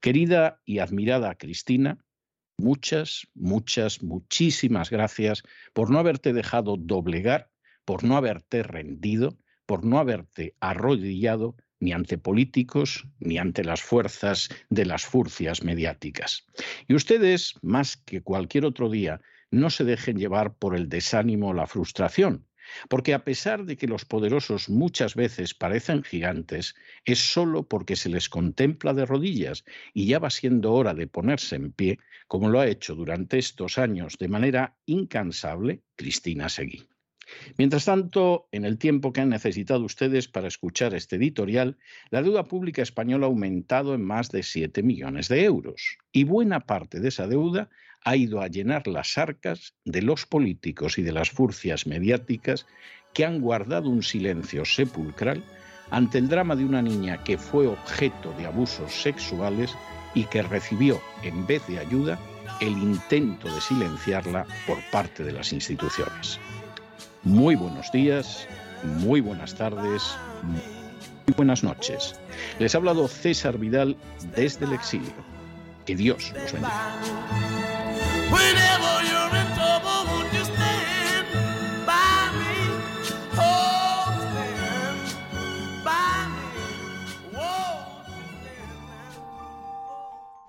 Querida 0.00 0.60
y 0.64 0.80
admirada 0.80 1.34
Cristina, 1.36 2.04
muchas, 2.58 3.28
muchas, 3.34 4.02
muchísimas 4.02 4.90
gracias 4.90 5.42
por 5.72 5.90
no 5.90 5.98
haberte 5.98 6.32
dejado 6.32 6.76
doblegar, 6.76 7.50
por 7.84 8.04
no 8.04 8.16
haberte 8.16 8.62
rendido, 8.62 9.38
por 9.66 9.84
no 9.84 9.98
haberte 9.98 10.54
arrodillado 10.60 11.56
ni 11.84 11.92
ante 11.92 12.16
políticos 12.16 13.06
ni 13.20 13.36
ante 13.36 13.62
las 13.62 13.82
fuerzas 13.82 14.48
de 14.70 14.86
las 14.86 15.04
furcias 15.04 15.62
mediáticas. 15.62 16.46
Y 16.88 16.94
ustedes, 16.94 17.54
más 17.60 17.98
que 17.98 18.22
cualquier 18.22 18.64
otro 18.64 18.88
día, 18.88 19.20
no 19.50 19.68
se 19.68 19.84
dejen 19.84 20.16
llevar 20.16 20.54
por 20.54 20.74
el 20.74 20.88
desánimo 20.88 21.50
o 21.50 21.54
la 21.54 21.66
frustración, 21.66 22.46
porque 22.88 23.12
a 23.12 23.24
pesar 23.24 23.66
de 23.66 23.76
que 23.76 23.86
los 23.86 24.06
poderosos 24.06 24.70
muchas 24.70 25.14
veces 25.14 25.52
parecen 25.52 26.02
gigantes, 26.02 26.74
es 27.04 27.18
solo 27.18 27.68
porque 27.68 27.96
se 27.96 28.08
les 28.08 28.30
contempla 28.30 28.94
de 28.94 29.04
rodillas 29.04 29.64
y 29.92 30.06
ya 30.06 30.18
va 30.18 30.30
siendo 30.30 30.72
hora 30.72 30.94
de 30.94 31.06
ponerse 31.06 31.56
en 31.56 31.70
pie, 31.70 31.98
como 32.26 32.48
lo 32.48 32.60
ha 32.60 32.66
hecho 32.66 32.94
durante 32.94 33.38
estos 33.38 33.76
años 33.76 34.16
de 34.18 34.28
manera 34.28 34.74
incansable 34.86 35.82
Cristina 35.96 36.48
Seguí. 36.48 36.88
Mientras 37.56 37.84
tanto, 37.84 38.48
en 38.52 38.64
el 38.64 38.78
tiempo 38.78 39.12
que 39.12 39.20
han 39.20 39.28
necesitado 39.28 39.84
ustedes 39.84 40.28
para 40.28 40.48
escuchar 40.48 40.94
este 40.94 41.16
editorial, 41.16 41.78
la 42.10 42.22
deuda 42.22 42.44
pública 42.44 42.82
española 42.82 43.26
ha 43.26 43.28
aumentado 43.28 43.94
en 43.94 44.02
más 44.02 44.30
de 44.30 44.42
7 44.42 44.82
millones 44.82 45.28
de 45.28 45.44
euros 45.44 45.98
y 46.12 46.24
buena 46.24 46.60
parte 46.60 47.00
de 47.00 47.08
esa 47.08 47.26
deuda 47.26 47.68
ha 48.04 48.16
ido 48.16 48.40
a 48.40 48.48
llenar 48.48 48.86
las 48.86 49.16
arcas 49.16 49.74
de 49.84 50.02
los 50.02 50.26
políticos 50.26 50.98
y 50.98 51.02
de 51.02 51.12
las 51.12 51.30
furcias 51.30 51.86
mediáticas 51.86 52.66
que 53.14 53.24
han 53.24 53.40
guardado 53.40 53.88
un 53.88 54.02
silencio 54.02 54.64
sepulcral 54.64 55.42
ante 55.90 56.18
el 56.18 56.28
drama 56.28 56.56
de 56.56 56.64
una 56.64 56.82
niña 56.82 57.22
que 57.24 57.38
fue 57.38 57.66
objeto 57.66 58.32
de 58.36 58.46
abusos 58.46 58.92
sexuales 58.92 59.74
y 60.14 60.24
que 60.24 60.42
recibió, 60.42 61.00
en 61.22 61.46
vez 61.46 61.66
de 61.66 61.78
ayuda, 61.78 62.18
el 62.60 62.72
intento 62.72 63.52
de 63.52 63.60
silenciarla 63.60 64.46
por 64.66 64.78
parte 64.90 65.24
de 65.24 65.32
las 65.32 65.52
instituciones. 65.52 66.38
Muy 67.24 67.54
buenos 67.54 67.90
días, 67.90 68.46
muy 68.82 69.22
buenas 69.22 69.54
tardes, 69.54 70.14
muy 70.42 71.34
buenas 71.34 71.64
noches. 71.64 72.14
Les 72.58 72.74
ha 72.74 72.78
hablado 72.78 73.08
César 73.08 73.56
Vidal 73.56 73.96
desde 74.36 74.66
el 74.66 74.74
exilio. 74.74 75.14
Que 75.86 75.96
Dios 75.96 76.32
los 76.34 76.52
bendiga. 76.52 77.00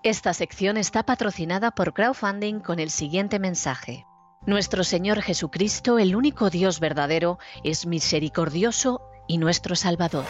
Esta 0.04 0.36
sección 0.36 0.78
está 0.78 1.04
patrocinada 1.04 1.71
por 1.71 1.93
crowdfunding 1.93 2.60
con 2.60 2.80
el 2.80 2.91
siguiente 2.91 3.39
mensaje. 3.39 4.06
Nuestro 4.45 4.84
Señor 4.84 5.23
Jesucristo, 5.23 5.97
el 5.97 6.15
único 6.15 6.51
Dios 6.51 6.79
verdadero, 6.79 7.39
es 7.63 7.88
misericordioso 7.88 9.01
y 9.27 9.39
nuestro 9.39 9.75
Salvador. 9.75 10.25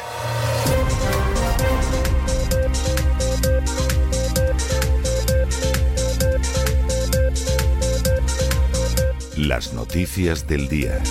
Las 9.36 9.73
noticias 9.73 10.47
del 10.47 10.69
día. 10.69 11.04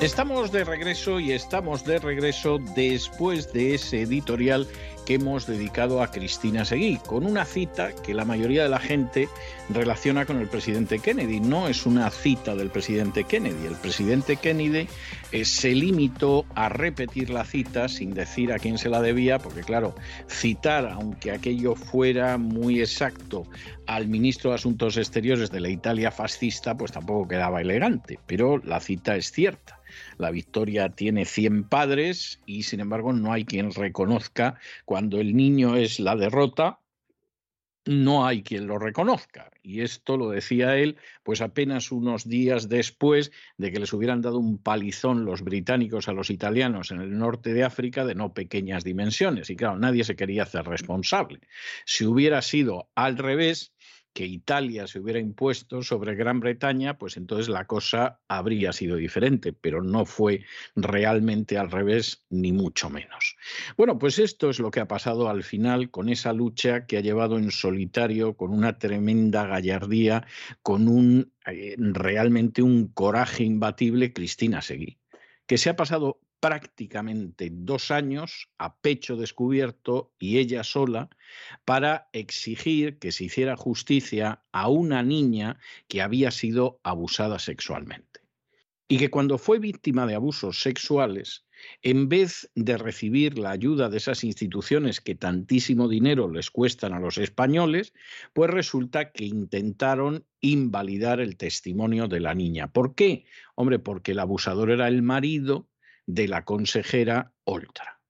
Estamos 0.00 0.52
de 0.52 0.62
regreso 0.62 1.18
y 1.18 1.32
estamos 1.32 1.84
de 1.84 1.98
regreso 1.98 2.58
después 2.76 3.52
de 3.52 3.74
ese 3.74 4.02
editorial 4.02 4.68
que 5.08 5.14
hemos 5.14 5.46
dedicado 5.46 6.02
a 6.02 6.10
Cristina 6.10 6.66
Seguí, 6.66 6.98
con 6.98 7.24
una 7.24 7.46
cita 7.46 7.94
que 7.94 8.12
la 8.12 8.26
mayoría 8.26 8.64
de 8.64 8.68
la 8.68 8.78
gente 8.78 9.26
relaciona 9.70 10.26
con 10.26 10.38
el 10.38 10.48
presidente 10.48 10.98
Kennedy. 10.98 11.40
No 11.40 11.66
es 11.66 11.86
una 11.86 12.10
cita 12.10 12.54
del 12.54 12.68
presidente 12.68 13.24
Kennedy. 13.24 13.68
El 13.68 13.76
presidente 13.76 14.36
Kennedy 14.36 14.86
eh, 15.32 15.46
se 15.46 15.74
limitó 15.74 16.44
a 16.54 16.68
repetir 16.68 17.30
la 17.30 17.46
cita 17.46 17.88
sin 17.88 18.12
decir 18.12 18.52
a 18.52 18.58
quién 18.58 18.76
se 18.76 18.90
la 18.90 19.00
debía, 19.00 19.38
porque 19.38 19.62
claro, 19.62 19.94
citar, 20.28 20.86
aunque 20.86 21.30
aquello 21.30 21.74
fuera 21.74 22.36
muy 22.36 22.80
exacto, 22.80 23.44
al 23.86 24.08
ministro 24.08 24.50
de 24.50 24.56
Asuntos 24.56 24.98
Exteriores 24.98 25.50
de 25.50 25.60
la 25.60 25.70
Italia 25.70 26.10
fascista, 26.10 26.76
pues 26.76 26.92
tampoco 26.92 27.26
quedaba 27.26 27.62
elegante, 27.62 28.18
pero 28.26 28.58
la 28.58 28.78
cita 28.78 29.16
es 29.16 29.32
cierta. 29.32 29.80
La 30.18 30.30
victoria 30.30 30.90
tiene 30.90 31.24
100 31.24 31.68
padres 31.68 32.40
y 32.44 32.64
sin 32.64 32.80
embargo 32.80 33.12
no 33.12 33.32
hay 33.32 33.44
quien 33.44 33.72
reconozca 33.72 34.58
cuando 34.84 35.20
el 35.20 35.36
niño 35.36 35.76
es 35.76 36.00
la 36.00 36.16
derrota, 36.16 36.80
no 37.88 38.26
hay 38.26 38.42
quien 38.42 38.66
lo 38.66 38.78
reconozca. 38.78 39.50
Y 39.62 39.80
esto 39.80 40.16
lo 40.16 40.28
decía 40.28 40.76
él, 40.76 40.96
pues 41.22 41.40
apenas 41.40 41.90
unos 41.90 42.28
días 42.28 42.68
después 42.68 43.32
de 43.56 43.72
que 43.72 43.80
les 43.80 43.92
hubieran 43.92 44.20
dado 44.20 44.38
un 44.38 44.58
palizón 44.58 45.24
los 45.24 45.42
británicos 45.42 46.08
a 46.08 46.12
los 46.12 46.30
italianos 46.30 46.90
en 46.90 47.00
el 47.00 47.16
norte 47.16 47.54
de 47.54 47.64
África 47.64 48.04
de 48.04 48.14
no 48.14 48.34
pequeñas 48.34 48.84
dimensiones. 48.84 49.48
Y 49.48 49.56
claro, 49.56 49.78
nadie 49.78 50.04
se 50.04 50.16
quería 50.16 50.42
hacer 50.42 50.66
responsable. 50.66 51.40
Si 51.86 52.04
hubiera 52.04 52.42
sido 52.42 52.90
al 52.94 53.16
revés, 53.16 53.72
que 54.12 54.26
Italia 54.26 54.86
se 54.86 54.98
hubiera 54.98 55.20
impuesto 55.20 55.82
sobre 55.82 56.14
Gran 56.14 56.40
Bretaña, 56.40 56.98
pues 56.98 57.16
entonces 57.16 57.48
la 57.48 57.66
cosa 57.66 58.20
habría 58.28 58.72
sido 58.72 58.96
diferente, 58.96 59.52
pero 59.52 59.82
no 59.82 60.04
fue 60.04 60.44
realmente 60.74 61.56
al 61.58 61.70
revés, 61.70 62.24
ni 62.30 62.52
mucho 62.52 62.90
menos. 62.90 63.36
Bueno, 63.76 63.98
pues 63.98 64.18
esto 64.18 64.50
es 64.50 64.58
lo 64.58 64.70
que 64.70 64.80
ha 64.80 64.88
pasado 64.88 65.28
al 65.28 65.44
final 65.44 65.90
con 65.90 66.08
esa 66.08 66.32
lucha 66.32 66.86
que 66.86 66.96
ha 66.96 67.00
llevado 67.00 67.38
en 67.38 67.50
solitario, 67.50 68.36
con 68.36 68.52
una 68.52 68.78
tremenda 68.78 69.46
gallardía, 69.46 70.26
con 70.62 70.88
un 70.88 71.32
eh, 71.46 71.76
realmente 71.78 72.62
un 72.62 72.88
coraje 72.88 73.44
imbatible 73.44 74.12
Cristina 74.12 74.62
Seguí, 74.62 74.98
que 75.46 75.58
se 75.58 75.70
ha 75.70 75.76
pasado 75.76 76.20
prácticamente 76.40 77.50
dos 77.52 77.90
años 77.90 78.48
a 78.58 78.76
pecho 78.76 79.16
descubierto 79.16 80.12
y 80.18 80.38
ella 80.38 80.64
sola 80.64 81.08
para 81.64 82.08
exigir 82.12 82.98
que 82.98 83.12
se 83.12 83.24
hiciera 83.24 83.56
justicia 83.56 84.42
a 84.52 84.68
una 84.68 85.02
niña 85.02 85.58
que 85.88 86.02
había 86.02 86.30
sido 86.30 86.80
abusada 86.82 87.38
sexualmente. 87.38 88.20
Y 88.90 88.96
que 88.96 89.10
cuando 89.10 89.36
fue 89.36 89.58
víctima 89.58 90.06
de 90.06 90.14
abusos 90.14 90.62
sexuales, 90.62 91.44
en 91.82 92.08
vez 92.08 92.50
de 92.54 92.78
recibir 92.78 93.38
la 93.38 93.50
ayuda 93.50 93.90
de 93.90 93.98
esas 93.98 94.24
instituciones 94.24 95.02
que 95.02 95.14
tantísimo 95.14 95.88
dinero 95.88 96.30
les 96.30 96.50
cuestan 96.50 96.94
a 96.94 97.00
los 97.00 97.18
españoles, 97.18 97.92
pues 98.32 98.50
resulta 98.50 99.12
que 99.12 99.26
intentaron 99.26 100.24
invalidar 100.40 101.20
el 101.20 101.36
testimonio 101.36 102.08
de 102.08 102.20
la 102.20 102.34
niña. 102.34 102.68
¿Por 102.68 102.94
qué? 102.94 103.26
Hombre, 103.56 103.78
porque 103.78 104.12
el 104.12 104.20
abusador 104.20 104.70
era 104.70 104.88
el 104.88 105.02
marido 105.02 105.68
de 106.08 106.26
la 106.26 106.44
consejera 106.44 107.34
Oltra. 107.44 108.00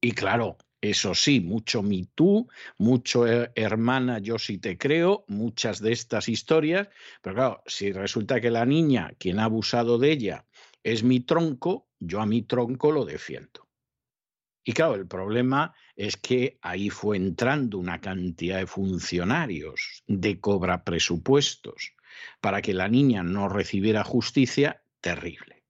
Y 0.00 0.12
claro, 0.12 0.56
eso 0.80 1.14
sí, 1.14 1.40
mucho 1.40 1.82
Me 1.82 2.06
Too, 2.14 2.48
mucho 2.78 3.28
eh, 3.28 3.52
hermana, 3.54 4.18
yo 4.18 4.38
sí 4.38 4.58
te 4.58 4.78
creo, 4.78 5.24
muchas 5.28 5.80
de 5.80 5.92
estas 5.92 6.28
historias, 6.28 6.88
pero 7.20 7.36
claro, 7.36 7.62
si 7.66 7.92
resulta 7.92 8.40
que 8.40 8.50
la 8.50 8.64
niña, 8.64 9.12
quien 9.18 9.38
ha 9.38 9.44
abusado 9.44 9.98
de 9.98 10.12
ella, 10.12 10.46
es 10.82 11.04
mi 11.04 11.20
tronco, 11.20 11.88
yo 12.00 12.20
a 12.20 12.26
mi 12.26 12.42
tronco 12.42 12.90
lo 12.90 13.04
defiendo. 13.04 13.68
Y 14.64 14.72
claro, 14.72 14.94
el 14.94 15.06
problema 15.06 15.74
es 15.94 16.16
que 16.16 16.58
ahí 16.62 16.88
fue 16.88 17.18
entrando 17.18 17.78
una 17.78 18.00
cantidad 18.00 18.58
de 18.58 18.66
funcionarios 18.66 20.02
de 20.06 20.40
cobra 20.40 20.84
presupuestos 20.84 21.92
para 22.40 22.62
que 22.62 22.72
la 22.72 22.88
niña 22.88 23.22
no 23.22 23.48
recibiera 23.48 24.04
justicia 24.04 24.82
terrible. 25.00 25.61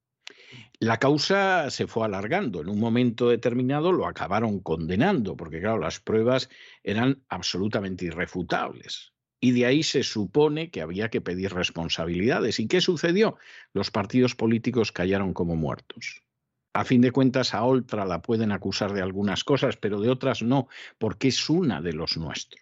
La 0.82 0.96
causa 0.96 1.70
se 1.70 1.86
fue 1.86 2.06
alargando. 2.06 2.60
En 2.60 2.68
un 2.68 2.80
momento 2.80 3.28
determinado 3.28 3.92
lo 3.92 4.04
acabaron 4.04 4.58
condenando, 4.58 5.36
porque 5.36 5.60
claro, 5.60 5.78
las 5.78 6.00
pruebas 6.00 6.48
eran 6.82 7.22
absolutamente 7.28 8.06
irrefutables. 8.06 9.12
Y 9.38 9.52
de 9.52 9.66
ahí 9.66 9.84
se 9.84 10.02
supone 10.02 10.72
que 10.72 10.80
había 10.80 11.08
que 11.08 11.20
pedir 11.20 11.54
responsabilidades. 11.54 12.58
¿Y 12.58 12.66
qué 12.66 12.80
sucedió? 12.80 13.36
Los 13.72 13.92
partidos 13.92 14.34
políticos 14.34 14.90
callaron 14.90 15.34
como 15.34 15.54
muertos. 15.54 16.24
A 16.72 16.84
fin 16.84 17.00
de 17.00 17.12
cuentas, 17.12 17.54
a 17.54 17.62
Oltra 17.62 18.04
la 18.04 18.20
pueden 18.20 18.50
acusar 18.50 18.92
de 18.92 19.02
algunas 19.02 19.44
cosas, 19.44 19.76
pero 19.76 20.00
de 20.00 20.10
otras 20.10 20.42
no, 20.42 20.66
porque 20.98 21.28
es 21.28 21.48
una 21.48 21.80
de 21.80 21.92
los 21.92 22.16
nuestros. 22.16 22.60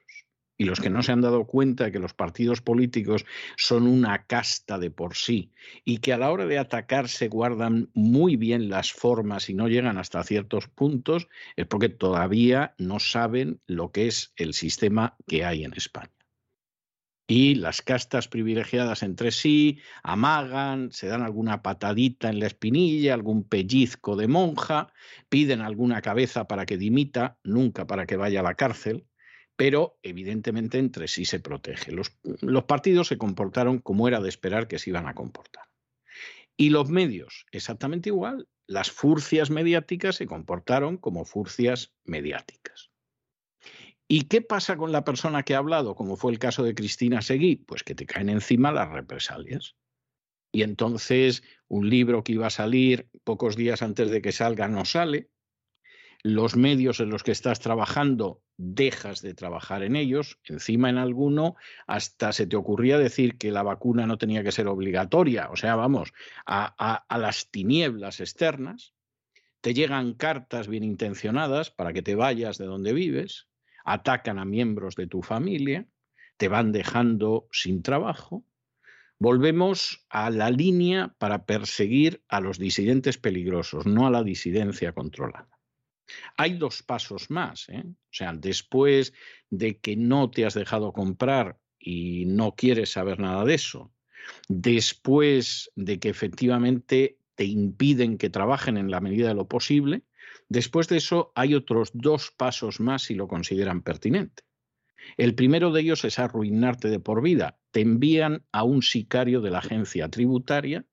Y 0.61 0.65
los 0.65 0.79
que 0.79 0.91
no 0.91 1.03
se 1.03 1.11
han 1.11 1.23
dado 1.23 1.47
cuenta 1.47 1.85
de 1.85 1.93
que 1.93 1.99
los 1.99 2.13
partidos 2.13 2.61
políticos 2.61 3.25
son 3.57 3.87
una 3.87 4.27
casta 4.27 4.79
de 4.79 4.91
por 4.91 5.17
sí 5.17 5.55
y 5.87 6.01
que 6.01 6.13
a 6.13 6.19
la 6.19 6.31
hora 6.31 6.45
de 6.45 6.59
atacar 6.59 7.09
se 7.09 7.29
guardan 7.29 7.89
muy 7.95 8.37
bien 8.37 8.69
las 8.69 8.93
formas 8.93 9.49
y 9.49 9.55
no 9.55 9.69
llegan 9.69 9.97
hasta 9.97 10.23
ciertos 10.23 10.69
puntos, 10.69 11.29
es 11.57 11.65
porque 11.65 11.89
todavía 11.89 12.75
no 12.77 13.01
saben 13.01 13.63
lo 13.67 13.91
que 13.91 14.07
es 14.07 14.35
el 14.37 14.53
sistema 14.53 15.17
que 15.27 15.47
hay 15.47 15.65
en 15.65 15.73
España. 15.73 16.13
Y 17.27 17.55
las 17.55 17.81
castas 17.81 18.29
privilegiadas 18.29 19.03
entre 19.03 19.31
sí 19.31 19.79
amagan, 20.03 20.93
se 20.93 21.07
dan 21.07 21.23
alguna 21.23 21.63
patadita 21.63 22.29
en 22.29 22.39
la 22.39 22.49
espinilla, 22.49 23.15
algún 23.15 23.45
pellizco 23.45 24.15
de 24.15 24.29
monja, 24.29 24.93
piden 25.31 25.63
alguna 25.63 26.03
cabeza 26.03 26.47
para 26.47 26.67
que 26.67 26.77
dimita, 26.77 27.39
nunca 27.45 27.87
para 27.87 28.05
que 28.05 28.17
vaya 28.17 28.41
a 28.41 28.43
la 28.43 28.57
cárcel, 28.57 29.07
pero 29.61 29.99
evidentemente 30.03 30.79
entre 30.79 31.07
sí 31.07 31.27
se 31.27 31.39
protege. 31.39 31.93
Los, 31.93 32.15
partidos 32.65 33.09
se 33.09 33.19
comportaron 33.19 33.79
como 33.79 34.09
era 34.09 34.19
de 34.19 34.31
esperar 34.31 34.69
que 34.69 34.79
se 34.79 34.89
iban 34.89 35.07
a 35.07 35.15
comportar. 35.15 35.65
Y 36.57 36.71
los 36.71 36.89
medios, 36.89 37.45
exactamente 37.53 38.09
igual. 38.09 38.49
Las 38.67 38.91
furcias 38.91 39.51
mediáticas 39.51 40.17
se 40.17 40.27
comportaron 40.27 40.97
como 40.97 41.27
furcias 41.27 41.93
mediáticas. 42.05 42.91
¿Y 44.09 44.29
qué 44.29 44.41
pasa 44.41 44.79
con 44.79 44.93
la 44.93 45.05
persona 45.05 45.43
que 45.43 45.55
ha 45.55 45.59
hablado, 45.59 45.95
como 45.95 46.17
fue 46.17 46.33
el 46.33 46.39
caso 46.39 46.65
de 46.65 46.75
Cristina 46.75 47.21
Seguí? 47.21 47.57
Pues 47.57 47.83
que 47.83 47.95
te 47.95 48.07
caen 48.07 48.31
encima 48.31 48.73
las 48.73 48.89
represalias. 48.89 49.77
Y 50.53 50.63
entonces 50.63 51.43
un 51.69 51.91
libro 51.91 52.25
que 52.25 52.33
iba 52.33 52.47
a 52.47 52.51
salir 52.51 53.11
pocos 53.25 53.57
días 53.57 53.83
antes 53.83 54.11
de 54.11 54.23
que 54.23 54.33
salga 54.33 54.69
no 54.69 54.87
sale. 54.87 55.29
Los 56.23 56.57
medios 56.57 57.01
en 57.01 57.11
los 57.11 57.23
que 57.23 57.33
estás 57.33 57.61
trabajando 57.61 58.43
dejas 58.57 59.23
de 59.23 59.35
trabajar 59.35 59.83
en 59.83 59.97
ellos. 59.97 60.39
Encima 60.45 60.91
en 60.91 60.99
alguno 60.99 61.57
hasta 61.87 62.33
se 62.33 62.47
te 62.47 62.57
ocurría 62.57 62.99
decir 62.99 63.39
que 63.39 63.53
la 63.53 63.63
vacuna 63.63 64.07
no 64.07 64.19
tenía 64.19 64.43
que 64.43 64.53
ser 64.53 64.69
obligatoria. 64.69 65.49
O 65.51 65.57
sea, 65.57 65.77
vamos, 65.77 66.13
a, 66.47 67.05
las 67.11 67.51
tinieblas 67.51 68.21
externas. 68.21 68.95
Te 69.61 69.75
llegan 69.75 70.15
cartas 70.15 70.69
bien 70.69 70.85
intencionadas 70.85 71.71
para 71.71 71.93
que 71.93 72.03
te 72.03 72.15
vayas 72.15 72.59
de 72.59 72.67
donde 72.67 72.93
vives 72.93 73.51
atacan 73.85 74.39
a 74.39 74.45
miembros 74.45 74.95
de 74.95 75.07
tu 75.07 75.23
familia, 75.23 75.87
te 76.37 76.49
van 76.49 76.73
dejando 76.73 77.49
sin 77.53 77.83
trabajo. 77.83 78.45
Volvemos 79.19 80.07
a 80.09 80.31
la 80.31 80.51
línea 80.51 81.15
para 81.19 81.45
perseguir 81.45 82.23
a 82.29 82.41
los 82.41 82.59
disidentes 82.59 83.19
peligrosos, 83.19 83.87
no 83.87 84.07
a 84.07 84.11
la 84.11 84.23
disidencia 84.23 84.93
controlada. 84.93 85.60
Hay 86.37 86.55
dos 86.55 86.83
pasos 86.83 87.31
más. 87.31 87.69
¿eh? 87.69 87.83
O 87.87 88.13
sea, 88.13 88.33
después 88.33 89.13
de 89.51 89.79
que 89.79 89.97
no 89.97 90.31
te 90.31 90.47
has 90.47 90.55
dejado 90.55 90.93
comprar 90.93 91.59
y 91.79 92.25
no 92.27 92.55
quieres 92.55 92.93
saber 92.93 93.21
nada 93.21 93.45
de 93.45 93.55
eso, 93.55 93.93
después 94.49 95.71
de 95.77 95.99
que 95.99 96.09
efectivamente 96.09 97.19
te 97.35 97.45
impiden 97.45 98.19
que 98.19 98.31
trabajen 98.31 98.77
en 98.77 98.91
la 98.91 99.01
medida 99.01 99.29
de 99.29 99.35
lo 99.35 99.49
posible, 99.49 100.05
Después 100.51 100.89
de 100.89 100.97
eso 100.97 101.33
hay 101.35 101.55
otros 101.55 101.91
dos 101.95 102.33
pasos 102.33 102.81
más 102.81 103.03
si 103.03 103.15
lo 103.15 103.29
consideran 103.29 103.83
pertinente. 103.83 104.43
El 105.17 105.35
primero 105.35 105.73
de 105.73 105.81
ellos 105.81 106.05
es 106.05 106.19
arruinarte 106.19 106.89
de 106.89 107.01
por 107.01 107.23
vida. 107.23 107.59
Te 107.71 107.81
envían 107.81 108.45
a 108.53 108.65
un 108.65 108.83
sicario 108.83 109.41
de 109.41 109.51
la 109.51 109.59
agencia 109.59 110.09
tributaria 110.09 110.85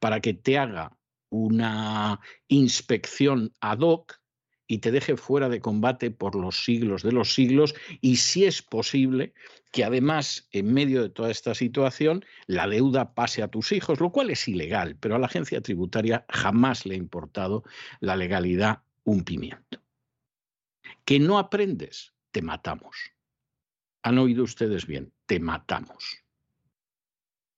para 0.00 0.20
que 0.20 0.34
te 0.34 0.58
haga 0.58 0.96
una 1.28 2.20
inspección 2.48 3.52
ad 3.60 3.80
hoc 3.80 4.20
y 4.72 4.78
te 4.78 4.90
deje 4.90 5.18
fuera 5.18 5.50
de 5.50 5.60
combate 5.60 6.10
por 6.10 6.34
los 6.34 6.64
siglos 6.64 7.02
de 7.02 7.12
los 7.12 7.34
siglos 7.34 7.74
y 8.00 8.16
si 8.16 8.46
es 8.46 8.62
posible 8.62 9.34
que 9.70 9.84
además 9.84 10.48
en 10.50 10.72
medio 10.72 11.02
de 11.02 11.10
toda 11.10 11.30
esta 11.30 11.54
situación 11.54 12.24
la 12.46 12.66
deuda 12.66 13.12
pase 13.12 13.42
a 13.42 13.48
tus 13.48 13.70
hijos, 13.72 14.00
lo 14.00 14.12
cual 14.12 14.30
es 14.30 14.48
ilegal, 14.48 14.96
pero 14.96 15.14
a 15.14 15.18
la 15.18 15.26
agencia 15.26 15.60
tributaria 15.60 16.24
jamás 16.30 16.86
le 16.86 16.94
ha 16.94 16.96
importado 16.96 17.64
la 18.00 18.16
legalidad 18.16 18.80
un 19.04 19.24
pimiento. 19.24 19.82
Que 21.04 21.18
no 21.20 21.38
aprendes, 21.38 22.14
te 22.30 22.40
matamos. 22.40 22.96
Han 24.02 24.16
oído 24.16 24.42
ustedes 24.42 24.86
bien, 24.86 25.12
te 25.26 25.38
matamos. 25.38 26.24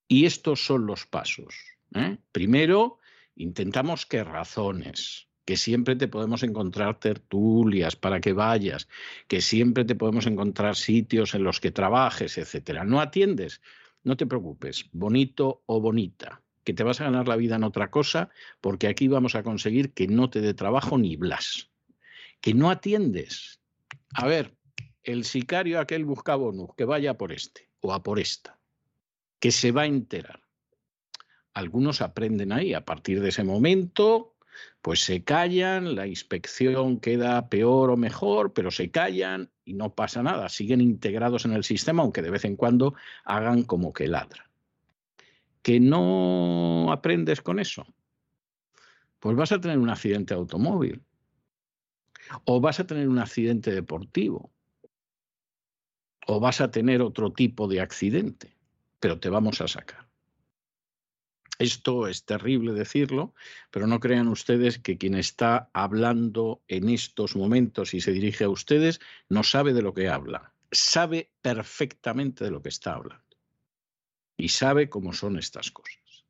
Y 0.08 0.26
estos 0.26 0.66
son 0.66 0.84
los 0.84 1.06
pasos. 1.06 1.54
¿eh? 1.94 2.18
Primero, 2.32 2.98
intentamos 3.36 4.04
que 4.04 4.24
razones, 4.24 5.28
que 5.44 5.56
siempre 5.56 5.96
te 5.96 6.08
podemos 6.08 6.42
encontrar 6.42 6.98
tertulias 6.98 7.96
para 7.96 8.20
que 8.20 8.32
vayas, 8.32 8.88
que 9.28 9.40
siempre 9.40 9.84
te 9.84 9.94
podemos 9.94 10.26
encontrar 10.26 10.76
sitios 10.76 11.34
en 11.34 11.44
los 11.44 11.60
que 11.60 11.70
trabajes, 11.70 12.38
etcétera. 12.38 12.84
No 12.84 13.00
atiendes, 13.00 13.60
no 14.02 14.16
te 14.16 14.26
preocupes, 14.26 14.86
bonito 14.92 15.62
o 15.66 15.80
bonita 15.80 16.40
que 16.64 16.72
te 16.72 16.82
vas 16.82 17.00
a 17.00 17.04
ganar 17.04 17.28
la 17.28 17.36
vida 17.36 17.56
en 17.56 17.64
otra 17.64 17.90
cosa, 17.90 18.30
porque 18.60 18.88
aquí 18.88 19.06
vamos 19.06 19.34
a 19.34 19.42
conseguir 19.42 19.92
que 19.92 20.08
no 20.08 20.30
te 20.30 20.40
dé 20.40 20.54
trabajo 20.54 20.98
ni 20.98 21.16
blas. 21.16 21.70
Que 22.40 22.54
no 22.54 22.70
atiendes. 22.70 23.60
A 24.14 24.26
ver, 24.26 24.56
el 25.02 25.24
sicario 25.24 25.78
aquel 25.78 26.04
busca 26.04 26.34
bonus, 26.34 26.70
que 26.76 26.84
vaya 26.84 27.16
por 27.16 27.32
este 27.32 27.68
o 27.80 27.92
a 27.92 28.02
por 28.02 28.18
esta, 28.18 28.58
que 29.38 29.52
se 29.52 29.70
va 29.70 29.82
a 29.82 29.86
enterar. 29.86 30.40
Algunos 31.52 32.00
aprenden 32.00 32.50
ahí, 32.50 32.72
a 32.72 32.84
partir 32.84 33.20
de 33.20 33.28
ese 33.28 33.44
momento, 33.44 34.33
pues 34.84 35.00
se 35.00 35.24
callan, 35.24 35.94
la 35.94 36.06
inspección 36.06 37.00
queda 37.00 37.48
peor 37.48 37.88
o 37.88 37.96
mejor, 37.96 38.52
pero 38.52 38.70
se 38.70 38.90
callan 38.90 39.50
y 39.64 39.72
no 39.72 39.94
pasa 39.94 40.22
nada, 40.22 40.50
siguen 40.50 40.82
integrados 40.82 41.46
en 41.46 41.54
el 41.54 41.64
sistema, 41.64 42.02
aunque 42.02 42.20
de 42.20 42.30
vez 42.30 42.44
en 42.44 42.54
cuando 42.54 42.92
hagan 43.24 43.62
como 43.62 43.94
que 43.94 44.08
ladran. 44.08 44.46
Que 45.62 45.80
no 45.80 46.92
aprendes 46.92 47.40
con 47.40 47.60
eso, 47.60 47.86
pues 49.20 49.34
vas 49.34 49.52
a 49.52 49.60
tener 49.62 49.78
un 49.78 49.88
accidente 49.88 50.34
automóvil. 50.34 51.02
O 52.44 52.60
vas 52.60 52.78
a 52.78 52.86
tener 52.86 53.08
un 53.08 53.20
accidente 53.20 53.70
deportivo. 53.70 54.52
O 56.26 56.40
vas 56.40 56.60
a 56.60 56.70
tener 56.70 57.00
otro 57.00 57.32
tipo 57.32 57.68
de 57.68 57.80
accidente, 57.80 58.54
pero 59.00 59.18
te 59.18 59.30
vamos 59.30 59.62
a 59.62 59.66
sacar. 59.66 60.03
Esto 61.58 62.08
es 62.08 62.24
terrible 62.24 62.72
decirlo, 62.72 63.34
pero 63.70 63.86
no 63.86 64.00
crean 64.00 64.28
ustedes 64.28 64.78
que 64.78 64.98
quien 64.98 65.14
está 65.14 65.70
hablando 65.72 66.62
en 66.66 66.88
estos 66.88 67.36
momentos 67.36 67.94
y 67.94 68.00
se 68.00 68.12
dirige 68.12 68.44
a 68.44 68.48
ustedes 68.48 69.00
no 69.28 69.44
sabe 69.44 69.72
de 69.72 69.82
lo 69.82 69.94
que 69.94 70.08
habla, 70.08 70.52
sabe 70.72 71.30
perfectamente 71.42 72.44
de 72.44 72.50
lo 72.50 72.60
que 72.60 72.70
está 72.70 72.94
hablando 72.94 73.24
y 74.36 74.48
sabe 74.48 74.88
cómo 74.88 75.12
son 75.12 75.38
estas 75.38 75.70
cosas. 75.70 76.24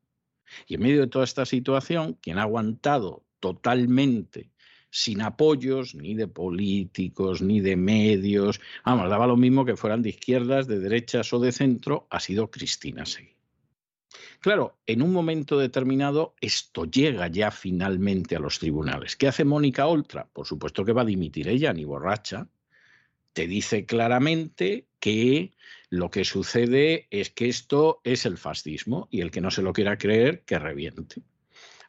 Y 0.67 0.75
en 0.75 0.81
medio 0.81 1.01
de 1.01 1.07
toda 1.07 1.25
esta 1.25 1.45
situación, 1.45 2.17
quien 2.21 2.37
ha 2.37 2.43
aguantado 2.43 3.25
totalmente 3.39 4.51
sin 4.91 5.21
apoyos 5.21 5.95
ni 5.95 6.13
de 6.13 6.27
políticos 6.27 7.41
ni 7.41 7.59
de 7.59 7.75
medios, 7.75 8.61
vamos, 8.85 9.09
daba 9.09 9.27
lo 9.27 9.35
mismo 9.35 9.65
que 9.65 9.75
fueran 9.75 10.01
de 10.01 10.09
izquierdas, 10.09 10.67
de 10.67 10.79
derechas 10.79 11.33
o 11.33 11.39
de 11.39 11.51
centro, 11.51 12.07
ha 12.09 12.19
sido 12.19 12.49
Cristina 12.49 13.05
Seguí. 13.05 13.34
Claro, 14.45 14.77
en 14.85 15.01
un 15.01 15.11
momento 15.11 15.57
determinado 15.57 16.35
esto 16.39 16.85
llega 16.85 17.27
ya 17.29 17.49
finalmente 17.49 18.35
a 18.35 18.39
los 18.39 18.59
tribunales. 18.59 19.15
¿Qué 19.15 19.27
hace 19.27 19.43
Mónica 19.43 19.87
Oltra? 19.87 20.29
Por 20.31 20.45
supuesto 20.45 20.85
que 20.85 20.93
va 20.93 21.01
a 21.01 21.05
dimitir 21.05 21.47
ella, 21.47 21.73
ni 21.73 21.83
borracha. 21.83 22.47
Te 23.33 23.47
dice 23.47 23.87
claramente 23.87 24.85
que 24.99 25.55
lo 25.89 26.11
que 26.11 26.25
sucede 26.25 27.07
es 27.09 27.31
que 27.31 27.47
esto 27.47 28.01
es 28.03 28.27
el 28.27 28.37
fascismo 28.37 29.07
y 29.09 29.21
el 29.21 29.31
que 29.31 29.41
no 29.41 29.49
se 29.49 29.63
lo 29.63 29.73
quiera 29.73 29.97
creer, 29.97 30.43
que 30.43 30.59
reviente. 30.59 31.23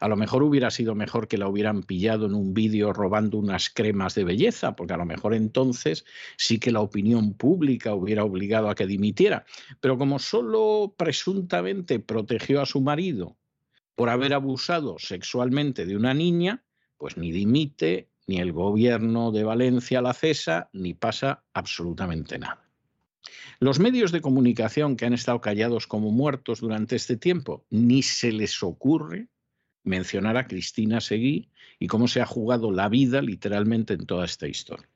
A 0.01 0.09
lo 0.09 0.17
mejor 0.17 0.43
hubiera 0.43 0.71
sido 0.71 0.95
mejor 0.95 1.29
que 1.29 1.39
la 1.39 1.49
hubieran 1.49 1.83
pillado 1.83 2.27
en 2.27 2.35
un 2.35 2.55
vídeo 2.55 2.93
robando 2.93 3.39
unas 3.39 3.71
cremas 3.71 4.15
de 4.15 4.25
belleza, 4.25 4.77
porque 4.77 4.95
a 4.95 4.99
lo 4.99 5.07
mejor 5.07 5.35
entonces 5.35 6.05
sí 6.37 6.59
que 6.59 6.73
la 6.73 6.81
opinión 6.81 7.35
pública 7.35 7.95
hubiera 7.95 8.25
obligado 8.25 8.69
a 8.69 8.75
que 8.75 8.87
dimitiera. 8.87 9.45
Pero 9.81 9.99
como 9.99 10.19
solo 10.19 10.95
presuntamente 10.97 11.99
protegió 11.99 12.61
a 12.61 12.67
su 12.67 12.81
marido 12.81 13.37
por 13.95 14.11
haber 14.11 14.35
abusado 14.35 14.97
sexualmente 14.99 15.87
de 15.87 15.97
una 15.97 16.13
niña, 16.13 16.65
pues 16.99 17.17
ni 17.17 17.33
dimite, 17.33 18.11
ni 18.27 18.39
el 18.39 18.53
gobierno 18.53 19.33
de 19.33 19.45
Valencia 19.45 20.03
la 20.03 20.13
cesa, 20.13 20.69
ni 20.73 20.95
pasa 20.95 21.45
absolutamente 21.55 22.39
nada. 22.39 22.63
Los 23.59 23.79
medios 23.79 24.13
de 24.13 24.21
comunicación 24.21 24.97
que 24.97 25.07
han 25.07 25.15
estado 25.15 25.41
callados 25.41 25.87
como 25.87 26.11
muertos 26.11 26.61
durante 26.61 26.97
este 26.97 27.17
tiempo, 27.17 27.65
ni 27.71 28.03
se 28.03 28.33
les 28.33 28.63
ocurre 28.63 29.29
mencionar 29.87 30.37
a 30.37 30.47
Cristina 30.47 31.01
Seguí 31.01 31.49
y 31.79 31.87
cómo 31.87 32.09
se 32.09 32.21
ha 32.21 32.27
jugado 32.27 32.71
la 32.71 32.89
vida 32.89 33.23
literalmente 33.23 33.95
en 33.95 34.05
toda 34.07 34.27
esta 34.27 34.47
historia. 34.47 34.89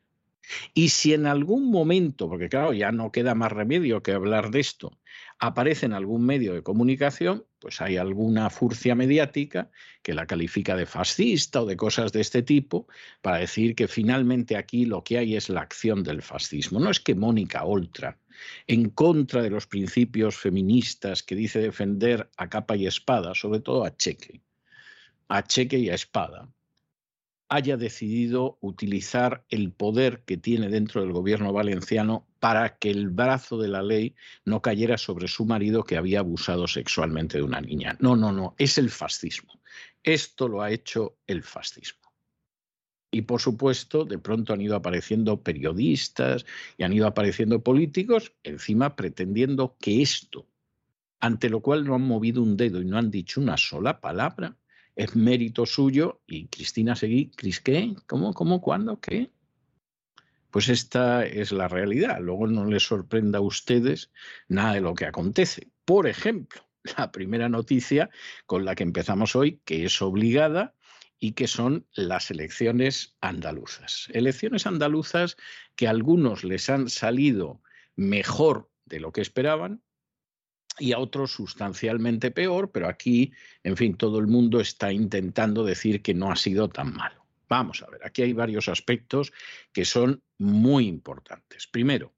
Y 0.75 0.89
si 0.89 1.15
en 1.15 1.27
algún 1.27 1.71
momento, 1.71 2.29
porque 2.29 2.49
claro, 2.49 2.73
ya 2.73 2.91
no 2.91 3.13
queda 3.13 3.35
más 3.35 3.53
remedio 3.53 4.03
que 4.03 4.13
hablar 4.13 4.51
de 4.51 4.61
esto, 4.61 4.99
aparece 5.39 5.87
en 5.87 5.93
algún 5.93 6.27
medio 6.27 6.55
de 6.55 6.63
comunicación, 6.63 7.45
pues 7.61 7.81
hay 7.81 7.97
alguna 7.97 8.51
furcia 8.51 8.95
mediática 8.95 9.71
que 10.03 10.15
la 10.15 10.27
califica 10.27 10.77
de 10.77 10.87
fascista 10.87 11.63
o 11.63 11.67
de 11.67 11.77
cosas 11.77 12.13
de 12.13 12.21
este 12.21 12.43
tipo, 12.43 12.89
para 13.23 13.39
decir 13.39 13.75
que 13.75 13.87
finalmente 13.87 14.57
aquí 14.57 14.87
lo 14.87 15.05
que 15.05 15.19
hay 15.19 15.37
es 15.37 15.49
la 15.49 15.61
acción 15.61 16.03
del 16.03 16.23
fascismo. 16.23 16.81
No 16.81 16.91
es 16.91 17.01
que 17.01 17.15
Mónica 17.15 17.65
Oltra, 17.65 18.19
en 18.67 18.91
contra 18.91 19.43
de 19.43 19.51
los 19.51 19.67
principios 19.67 20.37
feministas 20.37 21.23
que 21.23 21.37
dice 21.37 21.61
defender 21.61 22.29
a 22.37 22.49
capa 22.49 22.77
y 22.77 22.87
espada, 22.87 23.35
sobre 23.35 23.61
todo 23.61 23.85
a 23.85 23.97
Cheque, 23.97 24.41
a 25.31 25.45
Cheque 25.45 25.79
y 25.79 25.89
a 25.89 25.95
Espada, 25.95 26.53
haya 27.49 27.77
decidido 27.77 28.59
utilizar 28.61 29.45
el 29.49 29.73
poder 29.73 30.23
que 30.25 30.37
tiene 30.37 30.69
dentro 30.69 31.03
del 31.03 31.13
gobierno 31.13 31.53
valenciano 31.53 32.27
para 32.41 32.79
que 32.79 32.91
el 32.91 33.11
brazo 33.11 33.57
de 33.57 33.69
la 33.69 33.83
ley 33.83 34.17
no 34.45 34.61
cayera 34.61 34.99
sobre 34.99 35.29
su 35.29 35.45
marido 35.45 35.85
que 35.85 35.97
había 35.97 36.19
abusado 36.19 36.67
sexualmente 36.67 37.39
de 37.39 37.45
una 37.45 37.61
niña. 37.61 37.97
No, 38.01 38.17
no, 38.17 38.33
no, 38.33 38.57
es 38.59 38.77
el 38.77 38.91
fascismo. 38.91 39.61
Esto 40.03 40.49
lo 40.49 40.63
ha 40.63 40.73
hecho 40.73 41.19
el 41.29 41.45
fascismo. 41.45 42.13
Y 43.13 43.23
por 43.23 43.41
supuesto, 43.41 44.05
de 44.05 44.19
pronto 44.19 44.53
han 44.53 44.61
ido 44.61 44.75
apareciendo 44.75 45.43
periodistas 45.43 46.45
y 46.77 46.83
han 46.83 46.93
ido 46.93 47.07
apareciendo 47.07 47.63
políticos, 47.63 48.33
encima 48.43 48.97
pretendiendo 48.97 49.77
que 49.81 50.03
esto, 50.03 50.49
ante 51.21 51.49
lo 51.49 51.61
cual 51.61 51.85
no 51.85 51.95
han 51.95 52.03
movido 52.03 52.43
un 52.43 52.57
dedo 52.57 52.81
y 52.81 52.85
no 52.85 52.99
han 52.99 53.11
dicho 53.13 53.41
una 53.41 53.57
sola 53.57 54.01
palabra, 54.01 54.57
es 54.97 55.17
mérito 55.17 55.67
suyo 55.67 56.21
y 56.27 56.49
Cristina 56.49 56.97
Seguí, 56.97 57.31
¿Cris 57.31 57.61
qué? 57.61 57.95
¿Cómo? 58.07 58.35
¿Cómo? 58.35 58.61
¿Cuándo? 58.61 59.01
¿Qué? 59.01 59.31
Pues 60.51 60.69
esta 60.69 61.25
es 61.25 61.53
la 61.53 61.69
realidad. 61.69 62.19
Luego 62.21 62.47
no 62.47 62.65
les 62.65 62.83
sorprenda 62.83 63.39
a 63.39 63.43
ustedes 63.43 64.11
nada 64.49 64.75
de 64.75 64.81
lo 64.81 64.95
que 64.95 65.07
acontece. 65.07 65.69
Por 65.85 66.07
ejemplo, 66.09 66.63
la 66.99 67.13
primera 67.13 67.49
noticia 67.49 68.11
con 68.47 68.65
la 68.65 68.75
que 68.75 68.83
empezamos 68.83 69.37
hoy, 69.37 69.61
que 69.65 69.85
es 69.85 70.03
obligada 70.03 70.75
y 71.19 71.33
que 71.33 71.47
son 71.47 71.87
las 71.93 72.31
elecciones 72.31 73.17
andaluzas. 73.21 74.09
Elecciones 74.13 74.67
andaluzas 74.67 75.37
que 75.77 75.87
a 75.87 75.91
algunos 75.91 76.45
les 76.45 76.71
han 76.71 76.89
salido 76.89 77.63
mejor 77.95 78.71
de 78.87 79.01
lo 79.01 79.13
que 79.13 79.21
esperaban, 79.21 79.83
y 80.79 80.93
a 80.93 80.99
otros 80.99 81.33
sustancialmente 81.33 82.31
peor, 82.31 82.71
pero 82.71 82.89
aquí, 82.89 83.33
en 83.63 83.77
fin, 83.77 83.97
todo 83.97 84.19
el 84.19 84.27
mundo 84.27 84.61
está 84.61 84.93
intentando 84.93 85.65
decir 85.65 86.03
que 86.03 86.15
no 86.15 86.31
ha 86.31 86.37
sido 86.37 86.69
tan 86.69 86.95
malo. 86.95 87.27
Vamos 87.49 87.83
a 87.83 87.91
ver, 87.91 88.01
aquí 88.05 88.23
hay 88.23 88.33
varios 88.33 88.69
aspectos 88.69 89.33
que 89.73 89.85
son 89.85 90.23
muy 90.39 90.87
importantes. 90.87 91.67
Primero, 91.67 92.15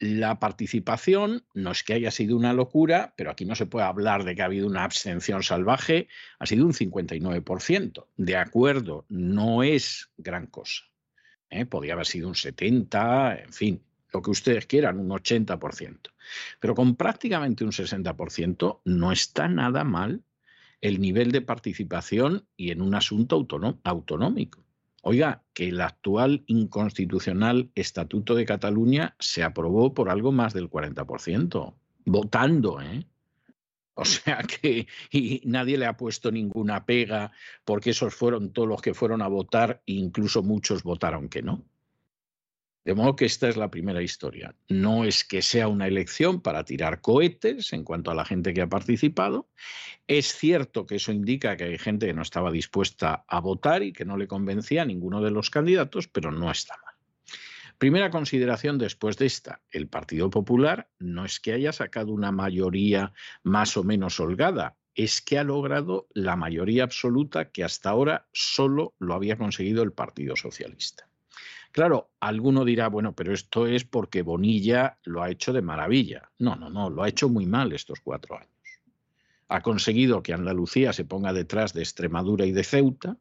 la 0.00 0.40
participación 0.40 1.46
no 1.54 1.70
es 1.70 1.84
que 1.84 1.94
haya 1.94 2.10
sido 2.10 2.36
una 2.36 2.52
locura, 2.52 3.14
pero 3.16 3.30
aquí 3.30 3.44
no 3.44 3.54
se 3.54 3.66
puede 3.66 3.86
hablar 3.86 4.24
de 4.24 4.34
que 4.34 4.42
ha 4.42 4.46
habido 4.46 4.66
una 4.66 4.84
abstención 4.84 5.42
salvaje, 5.42 6.08
ha 6.38 6.46
sido 6.46 6.66
un 6.66 6.72
59%. 6.72 8.06
De 8.16 8.36
acuerdo, 8.36 9.06
no 9.08 9.62
es 9.62 10.10
gran 10.16 10.48
cosa. 10.48 10.82
¿eh? 11.50 11.64
Podría 11.64 11.94
haber 11.94 12.06
sido 12.06 12.28
un 12.28 12.34
70, 12.34 13.42
en 13.44 13.52
fin, 13.52 13.82
lo 14.14 14.22
que 14.22 14.30
ustedes 14.30 14.66
quieran, 14.66 14.98
un 14.98 15.10
80%. 15.10 16.10
Pero 16.60 16.74
con 16.74 16.94
prácticamente 16.94 17.64
un 17.64 17.72
60% 17.72 18.80
no 18.84 19.12
está 19.12 19.48
nada 19.48 19.84
mal 19.84 20.22
el 20.80 21.00
nivel 21.00 21.32
de 21.32 21.42
participación 21.42 22.46
y 22.56 22.70
en 22.70 22.80
un 22.80 22.94
asunto 22.94 23.46
autonómico. 23.82 24.62
Oiga, 25.02 25.42
que 25.52 25.68
el 25.68 25.80
actual 25.80 26.44
inconstitucional 26.46 27.70
Estatuto 27.74 28.34
de 28.34 28.46
Cataluña 28.46 29.16
se 29.18 29.42
aprobó 29.42 29.92
por 29.92 30.08
algo 30.08 30.32
más 30.32 30.54
del 30.54 30.70
40%, 30.70 31.74
votando, 32.06 32.80
¿eh? 32.80 33.04
O 33.94 34.04
sea 34.04 34.38
que 34.62 34.86
y 35.10 35.42
nadie 35.44 35.76
le 35.76 35.86
ha 35.86 35.96
puesto 35.96 36.30
ninguna 36.30 36.84
pega 36.86 37.32
porque 37.64 37.90
esos 37.90 38.14
fueron 38.14 38.52
todos 38.52 38.68
los 38.68 38.80
que 38.80 38.94
fueron 38.94 39.22
a 39.22 39.28
votar 39.28 39.82
e 39.86 39.92
incluso 39.92 40.42
muchos 40.42 40.82
votaron 40.82 41.28
que 41.28 41.42
no. 41.42 41.64
De 42.84 42.94
modo 42.94 43.16
que 43.16 43.24
esta 43.24 43.48
es 43.48 43.56
la 43.56 43.70
primera 43.70 44.02
historia. 44.02 44.54
No 44.68 45.04
es 45.04 45.24
que 45.24 45.40
sea 45.40 45.68
una 45.68 45.86
elección 45.86 46.42
para 46.42 46.64
tirar 46.64 47.00
cohetes 47.00 47.72
en 47.72 47.82
cuanto 47.82 48.10
a 48.10 48.14
la 48.14 48.26
gente 48.26 48.52
que 48.52 48.60
ha 48.60 48.68
participado. 48.68 49.48
Es 50.06 50.34
cierto 50.36 50.84
que 50.84 50.96
eso 50.96 51.10
indica 51.10 51.56
que 51.56 51.64
hay 51.64 51.78
gente 51.78 52.06
que 52.06 52.12
no 52.12 52.20
estaba 52.20 52.50
dispuesta 52.50 53.24
a 53.26 53.40
votar 53.40 53.82
y 53.82 53.92
que 53.92 54.04
no 54.04 54.18
le 54.18 54.28
convencía 54.28 54.82
a 54.82 54.86
ninguno 54.86 55.22
de 55.22 55.30
los 55.30 55.48
candidatos, 55.48 56.08
pero 56.08 56.30
no 56.30 56.50
está 56.50 56.76
mal. 56.84 56.94
Primera 57.78 58.10
consideración 58.10 58.76
después 58.78 59.16
de 59.16 59.26
esta. 59.26 59.62
El 59.70 59.88
Partido 59.88 60.28
Popular 60.28 60.90
no 60.98 61.24
es 61.24 61.40
que 61.40 61.52
haya 61.52 61.72
sacado 61.72 62.12
una 62.12 62.32
mayoría 62.32 63.14
más 63.42 63.76
o 63.78 63.82
menos 63.82 64.20
holgada, 64.20 64.76
es 64.94 65.22
que 65.22 65.38
ha 65.38 65.44
logrado 65.44 66.06
la 66.12 66.36
mayoría 66.36 66.84
absoluta 66.84 67.50
que 67.50 67.64
hasta 67.64 67.90
ahora 67.90 68.28
solo 68.32 68.94
lo 68.98 69.14
había 69.14 69.36
conseguido 69.36 69.82
el 69.82 69.92
Partido 69.92 70.36
Socialista. 70.36 71.08
Claro, 71.74 72.12
alguno 72.20 72.64
dirá, 72.64 72.86
bueno, 72.86 73.16
pero 73.16 73.32
esto 73.32 73.66
es 73.66 73.82
porque 73.82 74.22
Bonilla 74.22 74.96
lo 75.02 75.24
ha 75.24 75.30
hecho 75.30 75.52
de 75.52 75.60
maravilla. 75.60 76.30
No, 76.38 76.54
no, 76.54 76.70
no, 76.70 76.88
lo 76.88 77.02
ha 77.02 77.08
hecho 77.08 77.28
muy 77.28 77.46
mal 77.46 77.72
estos 77.72 77.98
cuatro 77.98 78.36
años. 78.36 78.80
Ha 79.48 79.60
conseguido 79.60 80.22
que 80.22 80.32
Andalucía 80.32 80.92
se 80.92 81.04
ponga 81.04 81.32
detrás 81.32 81.72
de 81.74 81.82
Extremadura 81.82 82.46
y 82.46 82.52
de 82.52 82.62
Ceuta, 82.62 83.16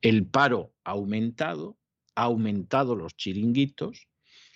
el 0.00 0.24
paro 0.24 0.70
ha 0.84 0.92
aumentado, 0.92 1.76
ha 2.14 2.22
aumentado 2.22 2.94
los 2.94 3.16
chiringuitos 3.16 4.06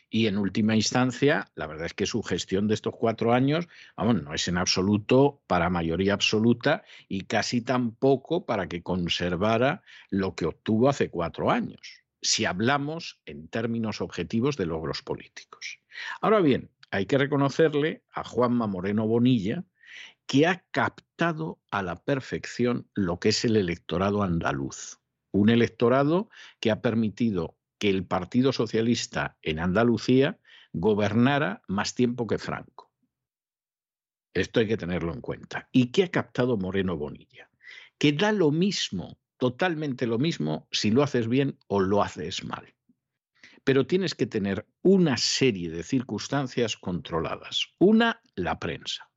y 0.09 0.29
en 0.29 0.39
última 0.39 0.77
instancia, 0.77 1.51
la 1.57 1.67
verdad 1.67 1.87
es 1.87 1.95
que 1.95 2.07
su 2.07 2.23
gestión 2.23 2.69
de 2.69 2.75
estos 2.75 2.95
cuatro 2.95 3.33
años, 3.33 3.67
vamos, 3.97 4.23
no 4.23 4.35
es 4.35 4.47
en 4.47 4.57
absoluto 4.57 5.43
para 5.49 5.69
mayoría 5.69 6.15
absoluta 6.15 6.85
y 7.09 7.23
casi 7.23 7.61
tampoco 7.61 8.47
para 8.47 8.69
que 8.69 8.85
conservara 8.85 9.83
lo 10.11 10.37
que 10.37 10.47
obtuvo 10.47 10.89
hace 10.89 11.11
cuatro 11.11 11.51
años 11.51 12.06
si 12.23 12.45
hablamos 12.45 13.21
en 13.27 13.49
términos 13.49 14.01
objetivos 14.01 14.57
de 14.57 14.67
logros 14.67 15.03
políticos. 15.03 15.81
Ahora 16.21 16.41
bien, 16.41 16.71
hay 16.91 17.07
que 17.07 17.19
reconocerle 17.19 18.05
a 18.13 18.25
Juanma 18.25 18.67
Moreno 18.67 19.07
Bonilla 19.07 19.65
que 20.27 20.47
ha 20.47 20.65
captado 20.71 21.61
a 21.71 21.83
la 21.83 21.97
perfección 21.97 22.89
lo 22.95 23.19
que 23.19 23.31
es 23.31 23.45
el 23.45 23.57
electorado 23.57 24.23
andaluz. 24.23 25.01
Un 25.31 25.51
electorado 25.51 26.31
que 26.61 26.71
ha 26.71 26.81
permitido 26.81 27.57
que 27.79 27.91
el 27.91 28.05
Partido 28.05 28.53
Socialista 28.53 29.37
en 29.43 29.61
Andalucía 29.61 30.39
gobernara 30.73 31.63
más 31.69 31.95
tiempo 31.95 32.27
que 32.27 32.39
Franco. 32.39 32.91
Esto 34.35 34.61
hay 34.61 34.69
que 34.69 34.77
tenerlo 34.77 35.13
en 35.13 35.21
cuenta. 35.21 35.69
¿Y 35.73 35.91
qué 35.93 36.05
ha 36.05 36.11
captado 36.11 36.57
Moreno 36.57 36.97
Bonilla? 36.97 37.49
Que 37.99 38.13
da 38.13 38.33
lo 38.33 38.51
mismo 38.51 39.19
totalmente 39.39 40.07
lo 40.07 40.19
mismo 40.19 40.69
si 40.71 40.91
lo 40.91 41.03
haces 41.03 41.29
bien 41.29 41.59
o 41.69 41.81
lo 41.81 42.03
haces 42.03 42.45
mal. 42.45 42.75
Pero 43.65 43.87
tienes 43.87 44.15
que 44.15 44.27
tener 44.27 44.67
una 44.83 45.17
serie 45.17 45.71
de 45.71 45.83
circunstancias 45.83 46.77
controladas. 46.77 47.67
Una, 47.79 48.21
la 48.35 48.59
prensa. 48.59 49.11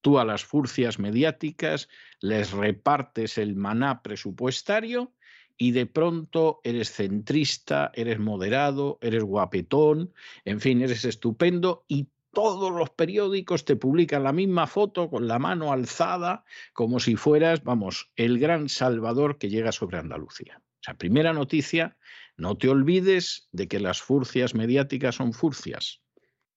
Tú 0.00 0.18
a 0.18 0.24
las 0.24 0.44
furcias 0.44 0.98
mediáticas 0.98 1.88
les 2.20 2.52
repartes 2.52 3.38
el 3.38 3.56
maná 3.56 4.02
presupuestario 4.02 5.14
y 5.56 5.72
de 5.72 5.86
pronto 5.86 6.60
eres 6.62 6.92
centrista, 6.92 7.90
eres 7.94 8.20
moderado, 8.20 8.98
eres 9.02 9.24
guapetón, 9.24 10.14
en 10.44 10.60
fin, 10.60 10.82
eres 10.82 11.04
estupendo 11.04 11.84
y 11.88 12.08
todos 12.38 12.70
los 12.70 12.90
periódicos 12.90 13.64
te 13.64 13.74
publican 13.74 14.22
la 14.22 14.32
misma 14.32 14.68
foto 14.68 15.10
con 15.10 15.26
la 15.26 15.40
mano 15.40 15.72
alzada, 15.72 16.44
como 16.72 17.00
si 17.00 17.16
fueras, 17.16 17.64
vamos, 17.64 18.12
el 18.14 18.38
gran 18.38 18.68
salvador 18.68 19.38
que 19.38 19.48
llega 19.48 19.72
sobre 19.72 19.98
Andalucía. 19.98 20.62
O 20.62 20.82
sea, 20.84 20.94
primera 20.94 21.32
noticia, 21.32 21.96
no 22.36 22.56
te 22.56 22.68
olvides 22.68 23.48
de 23.50 23.66
que 23.66 23.80
las 23.80 24.00
furcias 24.00 24.54
mediáticas 24.54 25.16
son 25.16 25.32
furcias 25.32 26.00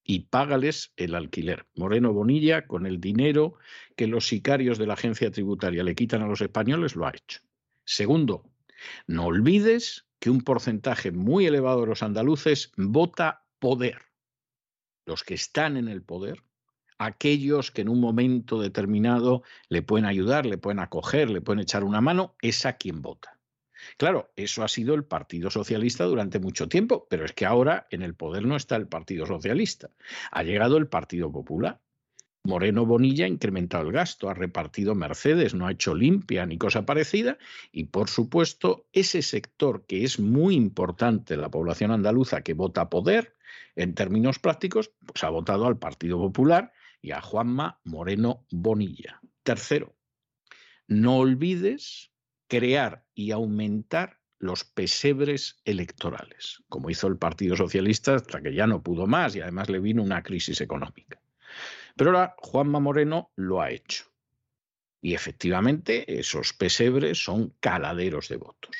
y 0.04 0.28
págales 0.28 0.94
el 0.98 1.16
alquiler. 1.16 1.66
Moreno 1.74 2.14
Bonilla, 2.14 2.68
con 2.68 2.86
el 2.86 3.02
dinero 3.02 3.56
que 3.96 4.06
los 4.06 4.28
sicarios 4.28 4.78
de 4.78 4.86
la 4.86 4.94
agencia 4.94 5.32
tributaria 5.32 5.84
le 5.84 5.96
quitan 5.96 6.22
a 6.22 6.28
los 6.28 6.42
españoles, 6.42 6.96
lo 6.96 7.08
ha 7.08 7.10
hecho. 7.10 7.40
Segundo, 7.86 8.44
no 9.08 9.26
olvides 9.26 10.06
que 10.20 10.30
un 10.30 10.42
porcentaje 10.42 11.12
muy 11.12 11.48
elevado 11.48 11.82
de 11.82 11.88
los 11.88 12.04
andaluces 12.04 12.72
vota 12.78 13.48
poder 13.58 14.11
los 15.06 15.24
que 15.24 15.34
están 15.34 15.78
en 15.78 15.88
el 15.88 16.02
poder, 16.04 16.44
aquellos 16.98 17.72
que 17.72 17.82
en 17.82 17.90
un 17.90 18.00
momento 18.00 18.60
determinado 18.60 19.44
le 19.70 19.82
pueden 19.82 20.06
ayudar, 20.06 20.46
le 20.46 20.58
pueden 20.58 20.80
acoger, 20.80 21.30
le 21.30 21.42
pueden 21.42 21.62
echar 21.62 21.84
una 21.84 22.02
mano, 22.02 22.36
es 22.42 22.66
a 22.66 22.74
quien 22.74 23.02
vota. 23.02 23.40
Claro, 23.98 24.32
eso 24.36 24.64
ha 24.64 24.68
sido 24.68 24.94
el 24.94 25.06
Partido 25.06 25.50
Socialista 25.50 26.04
durante 26.06 26.40
mucho 26.40 26.68
tiempo, 26.68 27.08
pero 27.10 27.26
es 27.26 27.34
que 27.34 27.46
ahora 27.46 27.88
en 27.90 28.04
el 28.04 28.16
poder 28.16 28.46
no 28.46 28.56
está 28.56 28.76
el 28.76 28.88
Partido 28.88 29.26
Socialista. 29.26 29.90
Ha 30.32 30.44
llegado 30.44 30.78
el 30.78 30.88
Partido 30.88 31.32
Popular. 31.32 31.82
Moreno 32.44 32.86
Bonilla 32.86 33.26
ha 33.26 33.28
incrementado 33.28 33.86
el 33.88 33.94
gasto, 33.94 34.30
ha 34.30 34.34
repartido 34.34 34.96
Mercedes, 34.96 35.54
no 35.54 35.68
ha 35.68 35.72
hecho 35.72 35.94
limpia 35.94 36.46
ni 36.46 36.58
cosa 36.58 36.86
parecida. 36.86 37.38
Y 37.72 37.86
por 37.86 38.10
supuesto, 38.10 38.88
ese 38.94 39.22
sector 39.22 39.86
que 39.86 40.04
es 40.04 40.20
muy 40.20 40.56
importante, 40.56 41.38
la 41.38 41.52
población 41.52 41.92
andaluza 41.92 42.42
que 42.42 42.54
vota 42.54 42.90
poder, 42.90 43.36
en 43.76 43.94
términos 43.94 44.40
prácticos, 44.40 44.92
pues 45.06 45.24
ha 45.24 45.30
votado 45.30 45.68
al 45.68 45.78
Partido 45.78 46.18
Popular 46.18 46.74
y 47.02 47.12
a 47.12 47.22
Juanma 47.22 47.80
Moreno 47.84 48.46
Bonilla. 48.50 49.22
Tercero, 49.44 49.96
no 50.88 51.18
olvides 51.18 52.12
crear 52.48 53.06
y 53.14 53.32
aumentar 53.32 54.20
los 54.40 54.64
pesebres 54.64 55.62
electorales, 55.64 56.64
como 56.68 56.90
hizo 56.90 57.08
el 57.08 57.18
Partido 57.18 57.56
Socialista 57.56 58.16
hasta 58.16 58.42
que 58.42 58.54
ya 58.54 58.66
no 58.66 58.82
pudo 58.82 59.06
más 59.06 59.36
y 59.36 59.42
además 59.42 59.70
le 59.70 59.80
vino 59.80 60.02
una 60.02 60.24
crisis 60.24 60.60
económica. 60.60 61.22
Pero 61.96 62.12
ahora 62.12 62.36
Juanma 62.38 62.80
Moreno 62.80 63.32
lo 63.36 63.62
ha 63.62 63.72
hecho. 63.72 64.06
Y 65.02 65.16
efectivamente 65.16 66.20
esos 66.20 66.54
pesebres 66.54 67.24
son 67.24 67.56
caladeros 67.60 68.30
de 68.30 68.38
votos. 68.38 68.76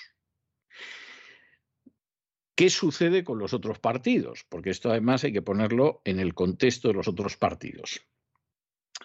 ¿Qué 2.56 2.70
sucede 2.70 3.24
con 3.24 3.40
los 3.40 3.54
otros 3.54 3.80
partidos? 3.80 4.46
Porque 4.48 4.70
esto 4.70 4.92
además 4.92 5.24
hay 5.24 5.34
que 5.34 5.42
ponerlo 5.42 6.02
en 6.06 6.20
el 6.20 6.36
contexto 6.36 6.90
de 6.90 6.94
los 6.94 7.08
otros 7.08 7.38
partidos. 7.38 8.02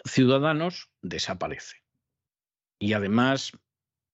Ciudadanos 0.05 0.91
desaparece. 1.01 1.83
Y 2.79 2.93
además, 2.93 3.53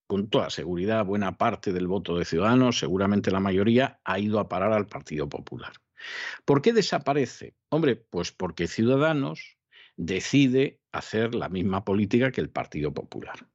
con 0.07 0.28
toda 0.28 0.50
seguridad, 0.50 1.05
buena 1.05 1.38
parte 1.38 1.72
del 1.72 1.88
voto 1.88 2.16
de 2.16 2.24
Ciudadanos, 2.24 2.78
seguramente 2.78 3.33
la 3.33 3.40
mayoría, 3.40 4.00
ha 4.05 4.20
ido 4.20 4.38
a 4.38 4.48
parar 4.48 4.72
al 4.72 4.87
Partido 4.87 5.28
Popular. 5.28 5.72
¿Por 6.44 6.62
qué 6.62 6.72
desaparece? 6.72 7.57
Hombre, 7.68 7.96
pues 7.96 8.31
porque 8.31 8.68
Ciudadanos 8.68 9.57
decide 10.05 10.81
hacer 10.93 11.35
la 11.35 11.49
misma 11.49 11.85
política 11.85 12.31
que 12.31 12.41
el 12.41 12.51
Partido 12.51 12.93
Popular. 12.93 13.49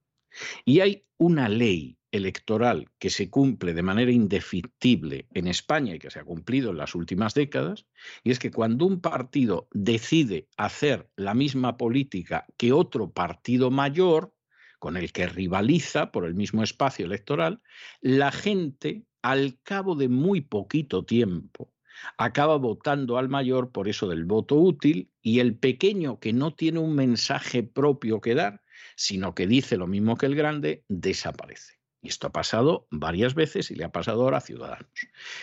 Y 0.65 0.79
hay 0.79 1.05
una 1.17 1.49
ley 1.49 1.97
electoral 2.11 2.89
que 2.99 3.09
se 3.09 3.29
cumple 3.29 3.73
de 3.73 3.83
manera 3.83 4.11
indefectible 4.11 5.27
en 5.33 5.47
España 5.47 5.95
y 5.95 5.99
que 5.99 6.09
se 6.09 6.19
ha 6.19 6.23
cumplido 6.23 6.71
en 6.71 6.77
las 6.77 6.95
últimas 6.95 7.33
décadas, 7.33 7.85
y 8.23 8.31
es 8.31 8.39
que 8.39 8.51
cuando 8.51 8.85
un 8.85 9.01
partido 9.01 9.67
decide 9.73 10.47
hacer 10.57 11.09
la 11.15 11.33
misma 11.33 11.77
política 11.77 12.45
que 12.57 12.71
otro 12.71 13.11
partido 13.11 13.71
mayor, 13.71 14.33
con 14.79 14.95
el 14.95 15.11
que 15.11 15.27
rivaliza 15.27 16.11
por 16.11 16.25
el 16.25 16.35
mismo 16.35 16.63
espacio 16.63 17.05
electoral, 17.05 17.61
la 17.99 18.31
gente, 18.31 19.03
al 19.21 19.59
cabo 19.63 19.95
de 19.95 20.07
muy 20.07 20.41
poquito 20.41 21.03
tiempo, 21.03 21.73
acaba 22.17 22.57
votando 22.57 23.17
al 23.17 23.29
mayor 23.29 23.71
por 23.71 23.87
eso 23.87 24.07
del 24.07 24.25
voto 24.25 24.55
útil 24.55 25.11
y 25.21 25.39
el 25.39 25.57
pequeño 25.57 26.19
que 26.19 26.33
no 26.33 26.53
tiene 26.53 26.79
un 26.79 26.95
mensaje 26.95 27.63
propio 27.63 28.21
que 28.21 28.35
dar, 28.35 28.61
sino 28.95 29.35
que 29.35 29.47
dice 29.47 29.77
lo 29.77 29.87
mismo 29.87 30.17
que 30.17 30.25
el 30.25 30.35
grande, 30.35 30.83
desaparece. 30.87 31.77
Y 32.01 32.09
esto 32.09 32.27
ha 32.27 32.31
pasado 32.31 32.87
varias 32.91 33.33
veces 33.33 33.71
y 33.71 33.75
le 33.75 33.83
ha 33.83 33.91
pasado 33.91 34.21
ahora 34.21 34.37
a 34.37 34.41
Ciudadanos. 34.41 34.91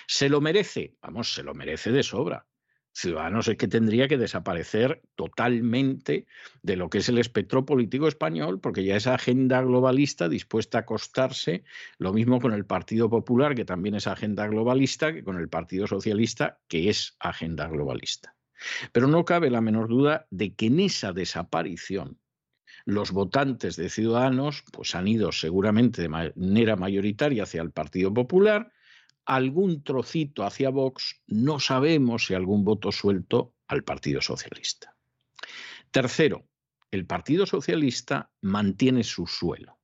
¿Se 0.07 0.29
lo 0.29 0.40
merece? 0.40 0.97
Vamos, 1.03 1.35
se 1.35 1.43
lo 1.43 1.55
merece 1.55 1.90
de 1.90 2.03
sobra. 2.03 2.47
Ciudadanos 2.96 3.48
es 3.48 3.57
que 3.57 3.66
tendría 3.66 4.07
que 4.07 4.16
desaparecer 4.16 5.02
totalmente 5.16 6.26
de 6.62 6.76
lo 6.76 6.88
que 6.88 6.98
es 6.98 7.09
el 7.09 7.18
espectro 7.18 7.66
político 7.66 8.07
español, 8.07 8.61
porque 8.61 8.85
ya 8.85 8.94
esa 8.94 9.14
agenda 9.14 9.61
globalista 9.62 10.28
dispuesta 10.28 10.78
a 10.78 10.80
acostarse, 10.83 11.64
lo 11.98 12.12
mismo 12.12 12.40
con 12.40 12.52
el 12.52 12.66
Partido 12.66 13.11
Popular, 13.11 13.57
que 13.57 13.64
también 13.64 13.96
es 13.96 14.07
agenda 14.07 14.46
globalista, 14.46 15.12
que 15.12 15.24
con 15.24 15.38
el 15.38 15.48
Partido 15.48 15.88
Socialista, 15.88 16.61
que 16.68 16.88
es 16.88 17.16
agenda 17.18 17.66
globalista. 17.66 18.37
Pero 18.92 19.09
no 19.09 19.24
cabe 19.24 19.50
la 19.50 19.61
menor 19.61 19.88
duda 19.88 20.28
de 20.30 20.54
que 20.54 20.66
en 20.66 20.78
esa 20.78 21.12
desaparición 21.12 22.20
los 22.85 23.11
votantes 23.11 23.74
de 23.74 23.88
Ciudadanos 23.88 24.62
pues 24.72 24.94
han 24.94 25.09
ido 25.09 25.33
seguramente 25.33 26.00
de 26.00 26.09
manera 26.09 26.76
mayoritaria 26.76 27.42
hacia 27.42 27.62
el 27.62 27.72
Partido 27.72 28.14
Popular, 28.14 28.70
algún 29.26 29.82
trocito 29.82 30.44
hacia 30.44 30.70
Vox, 30.70 31.22
no 31.26 31.60
sabemos 31.60 32.26
si 32.26 32.34
algún 32.34 32.64
voto 32.64 32.92
suelto 32.92 33.54
al 33.66 33.84
Partido 33.84 34.20
Socialista. 34.20 34.94
Tercero, 35.90 36.48
el 36.90 37.06
Partido 37.06 37.46
Socialista 37.46 38.30
mantiene 38.40 39.04
su 39.04 39.26
suelo. 39.26 39.78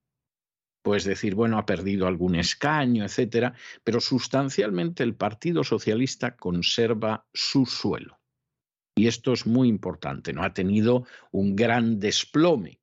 Puedes 0.82 1.04
decir, 1.04 1.34
bueno, 1.34 1.58
ha 1.58 1.66
perdido 1.66 2.06
algún 2.06 2.34
escaño, 2.36 3.04
etcétera, 3.04 3.54
pero 3.84 4.00
sustancialmente 4.00 5.02
el 5.02 5.14
Partido 5.14 5.62
Socialista 5.62 6.36
conserva 6.36 7.26
su 7.32 7.66
suelo. 7.66 8.20
Y 8.96 9.06
esto 9.06 9.32
es 9.32 9.46
muy 9.46 9.68
importante, 9.68 10.32
no 10.32 10.42
ha 10.42 10.52
tenido 10.52 11.06
un 11.30 11.54
gran 11.54 12.00
desplome, 12.00 12.80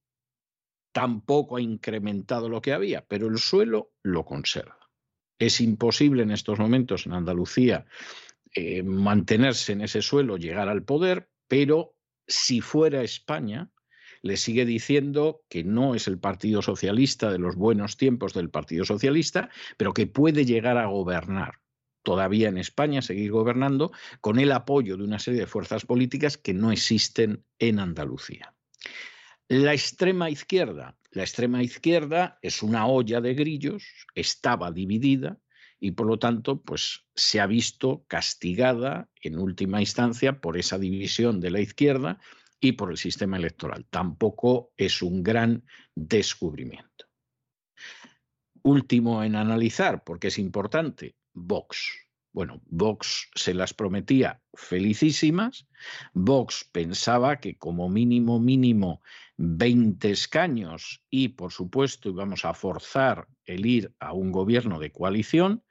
tampoco 0.91 1.57
ha 1.57 1.61
incrementado 1.61 2.49
lo 2.49 2.61
que 2.61 2.73
había, 2.73 3.05
pero 3.05 3.27
el 3.27 3.37
suelo 3.37 3.91
lo 4.03 4.25
conserva. 4.25 4.76
Es 5.39 5.61
imposible 5.61 6.23
en 6.23 6.31
estos 6.31 6.59
momentos 6.59 7.05
en 7.05 7.13
Andalucía 7.13 7.85
eh, 8.53 8.83
mantenerse 8.83 9.73
en 9.73 9.81
ese 9.81 10.01
suelo, 10.01 10.37
llegar 10.37 10.69
al 10.69 10.83
poder, 10.83 11.29
pero 11.47 11.95
si 12.27 12.61
fuera 12.61 13.03
España, 13.03 13.69
le 14.21 14.37
sigue 14.37 14.65
diciendo 14.65 15.43
que 15.49 15.63
no 15.63 15.95
es 15.95 16.07
el 16.07 16.19
Partido 16.19 16.61
Socialista 16.61 17.31
de 17.31 17.39
los 17.39 17.55
buenos 17.55 17.97
tiempos 17.97 18.33
del 18.33 18.49
Partido 18.49 18.83
Socialista, 18.83 19.49
pero 19.77 19.93
que 19.93 20.07
puede 20.07 20.45
llegar 20.45 20.77
a 20.77 20.87
gobernar 20.87 21.59
todavía 22.03 22.49
en 22.49 22.57
España, 22.57 23.01
seguir 23.01 23.31
gobernando, 23.31 23.91
con 24.21 24.39
el 24.39 24.51
apoyo 24.53 24.97
de 24.97 25.03
una 25.03 25.19
serie 25.19 25.41
de 25.41 25.47
fuerzas 25.47 25.85
políticas 25.85 26.37
que 26.37 26.53
no 26.53 26.71
existen 26.71 27.43
en 27.59 27.79
Andalucía. 27.79 28.53
La 29.49 29.73
extrema 29.73 30.29
izquierda. 30.29 30.97
La 31.11 31.23
extrema 31.23 31.63
izquierda 31.63 32.37
es 32.41 32.61
una 32.61 32.85
olla 32.85 33.21
de 33.21 33.33
grillos, 33.33 33.85
estaba 34.13 34.71
dividida 34.71 35.39
y 35.79 35.91
por 35.91 36.07
lo 36.07 36.19
tanto 36.19 36.61
pues 36.61 37.05
se 37.15 37.39
ha 37.39 37.47
visto 37.47 38.03
castigada 38.07 39.09
en 39.21 39.39
última 39.39 39.79
instancia 39.79 40.41
por 40.41 40.57
esa 40.57 40.77
división 40.77 41.39
de 41.39 41.51
la 41.51 41.61
izquierda 41.61 42.19
y 42.59 42.73
por 42.73 42.91
el 42.91 42.97
sistema 42.97 43.37
electoral. 43.37 43.85
Tampoco 43.89 44.73
es 44.75 45.01
un 45.01 45.23
gran 45.23 45.63
descubrimiento. 45.95 47.05
Último 48.63 49.23
en 49.23 49.35
analizar, 49.35 50.03
porque 50.03 50.27
es 50.27 50.39
importante, 50.39 51.15
Vox. 51.33 52.06
Bueno, 52.37 52.61
Vox 52.67 53.31
se 53.33 53.55
las 53.55 53.73
prometía 53.73 54.43
felicísimas. 54.53 55.67
Vox 56.13 56.69
pensaba 56.71 57.39
que 57.39 57.57
como 57.57 57.89
mínimo, 57.89 58.39
mínimo 58.39 59.01
20 59.37 60.11
escaños 60.11 61.03
y, 61.09 61.29
por 61.29 61.51
supuesto, 61.51 62.09
íbamos 62.09 62.45
a 62.45 62.53
forzar 62.53 63.27
el 63.45 63.65
ir 63.65 63.91
a 63.99 64.13
un 64.13 64.31
gobierno 64.31 64.77
de 64.77 64.91
coalición. 64.91 65.63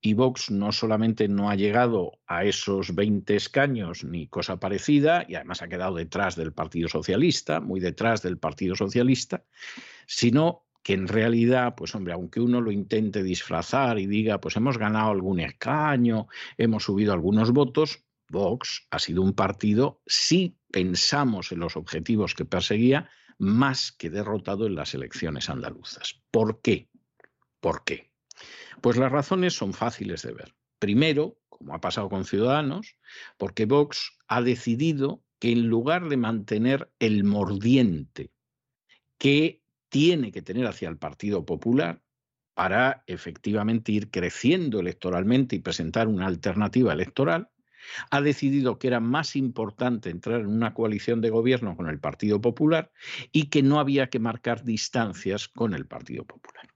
Y 0.00 0.14
Vox 0.14 0.50
no 0.50 0.72
solamente 0.72 1.28
no 1.28 1.50
ha 1.50 1.56
llegado 1.56 2.12
a 2.26 2.46
esos 2.46 2.94
20 2.94 3.36
escaños 3.36 4.02
ni 4.02 4.28
cosa 4.28 4.58
parecida, 4.58 5.26
y 5.28 5.34
además 5.34 5.60
ha 5.60 5.68
quedado 5.68 5.96
detrás 5.96 6.36
del 6.36 6.54
Partido 6.54 6.88
Socialista, 6.88 7.60
muy 7.60 7.80
detrás 7.80 8.22
del 8.22 8.38
Partido 8.38 8.76
Socialista, 8.76 9.44
sino 10.06 10.67
que 10.88 10.94
en 10.94 11.06
realidad, 11.06 11.74
pues 11.76 11.94
hombre, 11.94 12.14
aunque 12.14 12.40
uno 12.40 12.62
lo 12.62 12.72
intente 12.72 13.22
disfrazar 13.22 13.98
y 13.98 14.06
diga, 14.06 14.40
pues 14.40 14.56
hemos 14.56 14.78
ganado 14.78 15.10
algún 15.10 15.38
escaño, 15.38 16.28
hemos 16.56 16.84
subido 16.84 17.12
algunos 17.12 17.50
votos, 17.50 18.06
Vox 18.30 18.86
ha 18.90 18.98
sido 18.98 19.20
un 19.20 19.34
partido, 19.34 20.00
si 20.06 20.56
pensamos 20.72 21.52
en 21.52 21.58
los 21.58 21.76
objetivos 21.76 22.34
que 22.34 22.46
perseguía, 22.46 23.10
más 23.36 23.92
que 23.92 24.08
derrotado 24.08 24.66
en 24.66 24.76
las 24.76 24.94
elecciones 24.94 25.50
andaluzas. 25.50 26.22
¿Por 26.30 26.62
qué? 26.62 26.88
¿Por 27.60 27.84
qué? 27.84 28.10
Pues 28.80 28.96
las 28.96 29.12
razones 29.12 29.52
son 29.52 29.74
fáciles 29.74 30.22
de 30.22 30.32
ver. 30.32 30.54
Primero, 30.78 31.36
como 31.50 31.74
ha 31.74 31.82
pasado 31.82 32.08
con 32.08 32.24
Ciudadanos, 32.24 32.96
porque 33.36 33.66
Vox 33.66 34.16
ha 34.26 34.40
decidido 34.40 35.22
que 35.38 35.52
en 35.52 35.66
lugar 35.66 36.08
de 36.08 36.16
mantener 36.16 36.90
el 36.98 37.24
mordiente 37.24 38.30
que 39.18 39.60
tiene 39.88 40.32
que 40.32 40.42
tener 40.42 40.66
hacia 40.66 40.88
el 40.88 40.98
Partido 40.98 41.44
Popular 41.44 42.02
para 42.54 43.04
efectivamente 43.06 43.92
ir 43.92 44.10
creciendo 44.10 44.80
electoralmente 44.80 45.56
y 45.56 45.60
presentar 45.60 46.08
una 46.08 46.26
alternativa 46.26 46.92
electoral, 46.92 47.50
ha 48.10 48.20
decidido 48.20 48.78
que 48.78 48.88
era 48.88 49.00
más 49.00 49.36
importante 49.36 50.10
entrar 50.10 50.40
en 50.40 50.48
una 50.48 50.74
coalición 50.74 51.20
de 51.20 51.30
gobierno 51.30 51.76
con 51.76 51.88
el 51.88 52.00
Partido 52.00 52.40
Popular 52.40 52.90
y 53.32 53.44
que 53.44 53.62
no 53.62 53.78
había 53.78 54.08
que 54.08 54.18
marcar 54.18 54.64
distancias 54.64 55.48
con 55.48 55.72
el 55.72 55.86
Partido 55.86 56.24
Popular. 56.24 56.67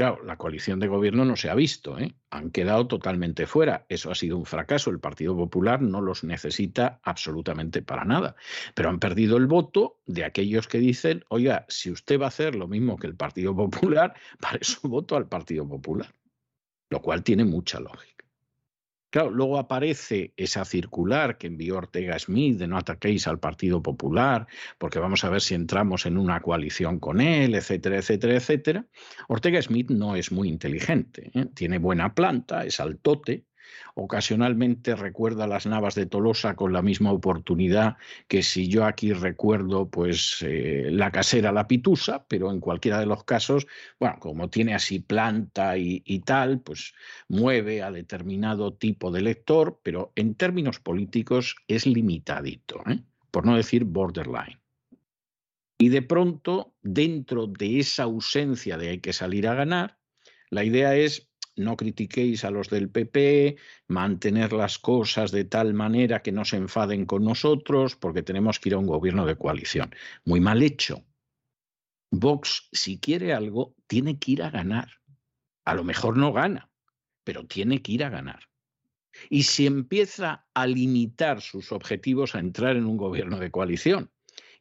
Claro, 0.00 0.24
la 0.24 0.38
coalición 0.38 0.80
de 0.80 0.88
gobierno 0.88 1.26
no 1.26 1.36
se 1.36 1.50
ha 1.50 1.54
visto, 1.54 1.98
¿eh? 1.98 2.14
han 2.30 2.50
quedado 2.52 2.86
totalmente 2.86 3.46
fuera. 3.46 3.84
Eso 3.90 4.10
ha 4.10 4.14
sido 4.14 4.38
un 4.38 4.46
fracaso. 4.46 4.88
El 4.88 4.98
Partido 4.98 5.36
Popular 5.36 5.82
no 5.82 6.00
los 6.00 6.24
necesita 6.24 7.00
absolutamente 7.02 7.82
para 7.82 8.06
nada. 8.06 8.34
Pero 8.74 8.88
han 8.88 8.98
perdido 8.98 9.36
el 9.36 9.46
voto 9.46 10.00
de 10.06 10.24
aquellos 10.24 10.68
que 10.68 10.78
dicen, 10.78 11.22
oiga, 11.28 11.66
si 11.68 11.90
usted 11.90 12.18
va 12.18 12.24
a 12.24 12.28
hacer 12.28 12.54
lo 12.54 12.66
mismo 12.66 12.96
que 12.96 13.08
el 13.08 13.14
Partido 13.14 13.54
Popular, 13.70 14.14
para 14.40 14.56
eso 14.56 14.80
voto 14.88 15.16
al 15.16 15.28
Partido 15.28 15.68
Popular. 15.68 16.10
Lo 16.88 17.02
cual 17.02 17.22
tiene 17.22 17.44
mucha 17.44 17.78
lógica. 17.78 18.19
Claro, 19.10 19.30
luego 19.30 19.58
aparece 19.58 20.32
esa 20.36 20.64
circular 20.64 21.36
que 21.36 21.48
envió 21.48 21.78
Ortega 21.78 22.16
Smith 22.18 22.58
de 22.58 22.68
no 22.68 22.78
ataquéis 22.78 23.26
al 23.26 23.40
Partido 23.40 23.82
Popular, 23.82 24.46
porque 24.78 25.00
vamos 25.00 25.24
a 25.24 25.30
ver 25.30 25.40
si 25.40 25.54
entramos 25.54 26.06
en 26.06 26.16
una 26.16 26.40
coalición 26.40 27.00
con 27.00 27.20
él, 27.20 27.56
etcétera, 27.56 27.98
etcétera, 27.98 28.34
etcétera. 28.34 28.86
Ortega 29.28 29.60
Smith 29.60 29.90
no 29.90 30.14
es 30.14 30.30
muy 30.30 30.48
inteligente, 30.48 31.32
¿eh? 31.34 31.46
tiene 31.54 31.78
buena 31.78 32.14
planta, 32.14 32.64
es 32.64 32.78
altote, 32.78 33.46
Ocasionalmente 33.94 34.96
recuerda 34.96 35.46
las 35.46 35.66
Navas 35.66 35.94
de 35.94 36.06
Tolosa 36.06 36.54
con 36.54 36.72
la 36.72 36.82
misma 36.82 37.12
oportunidad 37.12 37.96
que 38.28 38.42
si 38.42 38.68
yo 38.68 38.84
aquí 38.84 39.12
recuerdo 39.12 39.88
pues 39.88 40.38
eh, 40.42 40.88
la 40.90 41.10
casera 41.10 41.52
La 41.52 41.66
Pitusa, 41.66 42.24
pero 42.28 42.50
en 42.50 42.60
cualquiera 42.60 43.00
de 43.00 43.06
los 43.06 43.24
casos, 43.24 43.66
bueno, 43.98 44.16
como 44.20 44.48
tiene 44.48 44.74
así 44.74 45.00
planta 45.00 45.76
y, 45.76 46.20
tal, 46.20 46.60
pues 46.60 46.94
mueve 47.28 47.82
a 47.82 47.90
determinado 47.90 48.74
tipo 48.74 49.10
de 49.10 49.22
lector, 49.22 49.80
pero 49.82 50.12
en 50.16 50.34
términos 50.34 50.80
políticos 50.80 51.56
es 51.68 51.86
limitadito, 51.86 52.82
¿eh? 52.86 53.00
por 53.30 53.46
no 53.46 53.56
decir 53.56 53.84
borderline. 53.84 54.60
Y 55.78 55.88
de 55.88 56.02
pronto, 56.02 56.74
dentro 56.82 57.46
de 57.46 57.78
esa 57.78 58.02
ausencia 58.02 58.76
de 58.76 58.90
hay 58.90 58.98
que 58.98 59.14
salir 59.14 59.48
a 59.48 59.54
ganar, 59.54 59.98
la 60.50 60.64
idea 60.64 60.94
es 60.94 61.29
no 61.60 61.76
critiquéis 61.76 62.44
a 62.44 62.50
los 62.50 62.68
del 62.68 62.90
PP, 62.90 63.56
mantener 63.88 64.52
las 64.52 64.78
cosas 64.78 65.30
de 65.30 65.44
tal 65.44 65.74
manera 65.74 66.22
que 66.22 66.32
no 66.32 66.44
se 66.44 66.56
enfaden 66.56 67.06
con 67.06 67.24
nosotros, 67.24 67.96
porque 67.96 68.22
tenemos 68.22 68.58
que 68.58 68.70
ir 68.70 68.74
a 68.74 68.78
un 68.78 68.86
gobierno 68.86 69.26
de 69.26 69.36
coalición. 69.36 69.94
Muy 70.24 70.40
mal 70.40 70.62
hecho. 70.62 71.04
Vox, 72.10 72.68
si 72.72 72.98
quiere 72.98 73.32
algo, 73.32 73.74
tiene 73.86 74.18
que 74.18 74.32
ir 74.32 74.42
a 74.42 74.50
ganar. 74.50 74.88
A 75.64 75.74
lo 75.74 75.84
mejor 75.84 76.16
no 76.16 76.32
gana, 76.32 76.70
pero 77.22 77.46
tiene 77.46 77.82
que 77.82 77.92
ir 77.92 78.04
a 78.04 78.10
ganar. 78.10 78.48
Y 79.28 79.44
si 79.44 79.66
empieza 79.66 80.46
a 80.54 80.66
limitar 80.66 81.40
sus 81.40 81.72
objetivos 81.72 82.34
a 82.34 82.40
entrar 82.40 82.76
en 82.76 82.86
un 82.86 82.96
gobierno 82.96 83.38
de 83.38 83.50
coalición, 83.50 84.10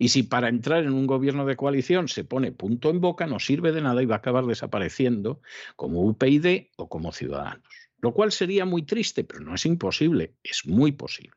y 0.02 0.10
si 0.10 0.24
para 0.24 0.47
entrar 0.47 0.86
en 0.86 0.93
un 0.93 1.06
gobierno 1.06 1.45
de 1.45 1.58
coalición 1.58 2.08
se 2.08 2.24
pone 2.24 2.54
punto 2.54 2.89
en 2.89 3.02
boca, 3.02 3.28
no 3.28 3.38
sirve 3.38 3.74
de 3.74 3.82
nada 3.82 4.02
y 4.02 4.06
va 4.06 4.16
a 4.16 4.20
acabar 4.20 4.45
desapareciendo 4.45 5.41
como 5.76 6.02
UPyD 6.02 6.70
o 6.78 6.88
como 6.88 7.12
Ciudadanos. 7.12 7.68
Lo 7.97 8.14
cual 8.14 8.32
sería 8.32 8.64
muy 8.64 8.84
triste, 8.84 9.26
pero 9.26 9.41
no 9.41 9.54
es 9.54 9.66
imposible, 9.66 10.36
es 10.41 10.66
muy 10.66 10.93
posible. 10.93 11.36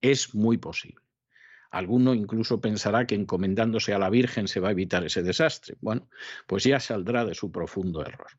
Es 0.00 0.32
muy 0.32 0.58
posible. 0.58 1.04
Alguno 1.72 2.14
incluso 2.14 2.60
pensará 2.60 3.04
que 3.06 3.16
encomendándose 3.16 3.92
a 3.92 3.98
la 3.98 4.10
Virgen 4.10 4.46
se 4.46 4.60
va 4.60 4.68
a 4.68 4.72
evitar 4.72 5.04
ese 5.04 5.24
desastre. 5.24 5.76
Bueno, 5.80 6.08
pues 6.46 6.62
ya 6.62 6.78
saldrá 6.78 7.24
de 7.24 7.34
su 7.34 7.50
profundo 7.50 8.02
error. 8.02 8.30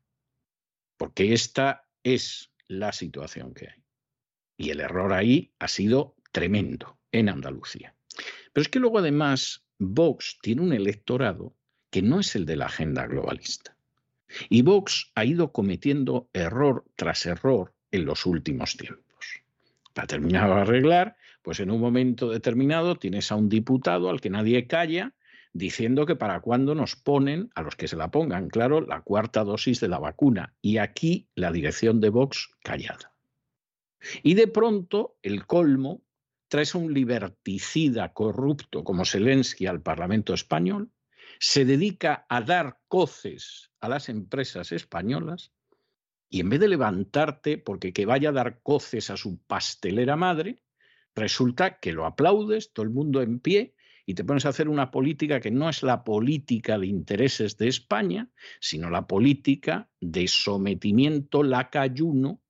Porque 0.95 1.33
esta 1.33 1.89
es 2.01 2.53
la 2.67 2.93
situación 2.93 3.53
que 3.53 3.67
hay. 3.67 3.83
Y 4.55 4.69
el 4.69 4.79
error 4.79 5.11
ahí 5.11 5.53
ha 5.59 5.67
sido 5.67 6.15
tremendo 6.31 6.99
en 7.11 7.27
Andalucía. 7.27 7.93
Pero 8.53 8.61
es 8.61 8.69
que 8.69 8.79
luego 8.79 8.99
además 8.99 9.65
Vox 9.79 10.37
tiene 10.41 10.61
un 10.61 10.73
electorado 10.73 11.55
que 11.89 12.01
no 12.01 12.19
es 12.19 12.35
el 12.35 12.45
de 12.45 12.55
la 12.55 12.67
agenda 12.67 13.05
globalista. 13.07 13.75
Y 14.49 14.61
Vox 14.61 15.11
ha 15.15 15.25
ido 15.25 15.51
cometiendo 15.51 16.29
error 16.33 16.85
tras 16.95 17.25
error 17.25 17.73
en 17.91 18.05
los 18.05 18.25
últimos 18.25 18.77
tiempos. 18.77 19.43
Para 19.93 20.07
terminar 20.07 20.49
de 20.49 20.61
arreglar, 20.61 21.17
pues 21.43 21.59
en 21.59 21.69
un 21.69 21.79
momento 21.79 22.29
determinado 22.29 22.95
tienes 22.95 23.31
a 23.31 23.35
un 23.35 23.49
diputado 23.49 24.09
al 24.09 24.21
que 24.21 24.29
nadie 24.29 24.65
calla 24.65 25.13
diciendo 25.53 26.07
que 26.07 26.15
para 26.15 26.41
cuándo 26.41 26.73
nos 26.73 26.95
ponen, 26.95 27.51
a 27.53 27.61
los 27.61 27.75
que 27.75 27.87
se 27.87 27.95
la 27.95 28.09
pongan, 28.09 28.49
claro, 28.49 28.81
la 28.81 29.01
cuarta 29.01 29.43
dosis 29.43 29.79
de 29.79 29.87
la 29.87 29.99
vacuna. 29.99 30.55
Y 30.61 30.77
aquí 30.77 31.27
la 31.35 31.51
dirección 31.51 32.01
de 32.01 32.09
Vox 32.09 32.49
callada. 32.63 33.13
Y 34.23 34.33
de 34.33 34.47
pronto 34.47 35.15
el 35.21 35.45
colmo 35.45 36.01
traes 36.53 36.75
un 36.75 36.93
liberticida 36.93 38.13
corrupto 38.13 38.83
como 38.83 39.05
Zelensky 39.05 39.65
al 39.65 39.81
Parlamento 39.81 40.35
español, 40.35 40.91
se 41.39 41.65
dedica 41.65 42.27
a 42.29 42.41
dar 42.41 42.77
coces 42.87 43.71
a 43.79 43.89
las 43.89 44.07
empresas 44.07 44.71
españolas 44.71 45.51
y 46.29 46.41
en 46.41 46.49
vez 46.49 46.59
de 46.59 46.67
levantarte 46.67 47.57
porque 47.57 47.91
que 47.91 48.05
vaya 48.05 48.29
a 48.29 48.33
dar 48.33 48.61
coces 48.61 49.09
a 49.09 49.17
su 49.17 49.41
pastelera 49.47 50.15
madre, 50.15 50.61
resulta 51.15 51.79
que 51.79 51.91
lo 51.91 52.05
aplaudes, 52.05 52.71
todo 52.71 52.83
el 52.83 52.91
mundo 52.91 53.23
en 53.23 53.39
pie, 53.39 53.73
y 54.05 54.13
te 54.13 54.23
pones 54.23 54.45
a 54.45 54.49
hacer 54.49 54.69
una 54.69 54.91
política 54.91 55.39
que 55.39 55.49
no 55.49 55.69
es 55.69 55.81
la 55.81 56.03
política 56.03 56.77
de 56.77 56.85
intereses 56.85 57.57
de 57.57 57.67
España, 57.67 58.29
sino 58.59 58.91
la 58.91 59.07
política 59.07 59.89
de 59.99 60.27
sometimiento 60.27 61.41
lacayuno 61.41 62.43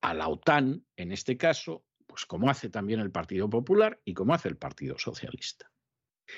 a 0.00 0.14
la 0.14 0.28
OTAN, 0.28 0.86
en 0.96 1.12
este 1.12 1.36
caso, 1.36 1.84
pues 2.12 2.26
como 2.26 2.50
hace 2.50 2.68
también 2.68 3.00
el 3.00 3.10
Partido 3.10 3.48
Popular 3.48 3.98
y 4.04 4.12
como 4.12 4.34
hace 4.34 4.46
el 4.50 4.58
Partido 4.58 4.98
Socialista. 4.98 5.70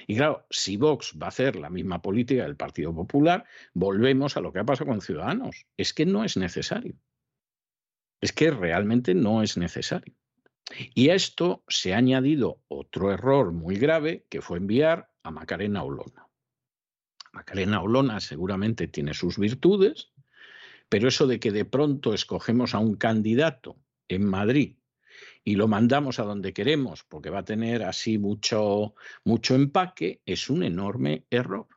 Y 0.06 0.14
claro, 0.14 0.46
si 0.48 0.76
Vox 0.76 1.18
va 1.20 1.26
a 1.26 1.30
hacer 1.30 1.56
la 1.56 1.68
misma 1.68 2.00
política 2.00 2.44
del 2.44 2.54
Partido 2.54 2.94
Popular, 2.94 3.44
volvemos 3.72 4.36
a 4.36 4.40
lo 4.40 4.52
que 4.52 4.60
ha 4.60 4.64
pasado 4.64 4.90
con 4.90 5.00
Ciudadanos. 5.00 5.66
Es 5.76 5.92
que 5.92 6.06
no 6.06 6.22
es 6.22 6.36
necesario. 6.36 6.94
Es 8.20 8.32
que 8.32 8.52
realmente 8.52 9.14
no 9.14 9.42
es 9.42 9.56
necesario. 9.56 10.14
Y 10.94 11.08
a 11.08 11.16
esto 11.16 11.64
se 11.66 11.92
ha 11.92 11.96
añadido 11.96 12.62
otro 12.68 13.10
error 13.10 13.50
muy 13.50 13.74
grave 13.74 14.26
que 14.30 14.42
fue 14.42 14.58
enviar 14.58 15.10
a 15.24 15.32
Macarena 15.32 15.82
Olona. 15.82 16.28
Macarena 17.32 17.82
Olona 17.82 18.20
seguramente 18.20 18.86
tiene 18.86 19.12
sus 19.12 19.38
virtudes, 19.38 20.12
pero 20.88 21.08
eso 21.08 21.26
de 21.26 21.40
que 21.40 21.50
de 21.50 21.64
pronto 21.64 22.14
escogemos 22.14 22.76
a 22.76 22.78
un 22.78 22.94
candidato 22.94 23.76
en 24.06 24.24
Madrid 24.24 24.76
y 25.44 25.56
lo 25.56 25.68
mandamos 25.68 26.18
a 26.18 26.24
donde 26.24 26.54
queremos 26.54 27.04
porque 27.04 27.30
va 27.30 27.40
a 27.40 27.44
tener 27.44 27.82
así 27.82 28.18
mucho, 28.18 28.94
mucho 29.24 29.54
empaque, 29.54 30.22
es 30.24 30.48
un 30.48 30.62
enorme 30.62 31.26
error. 31.30 31.68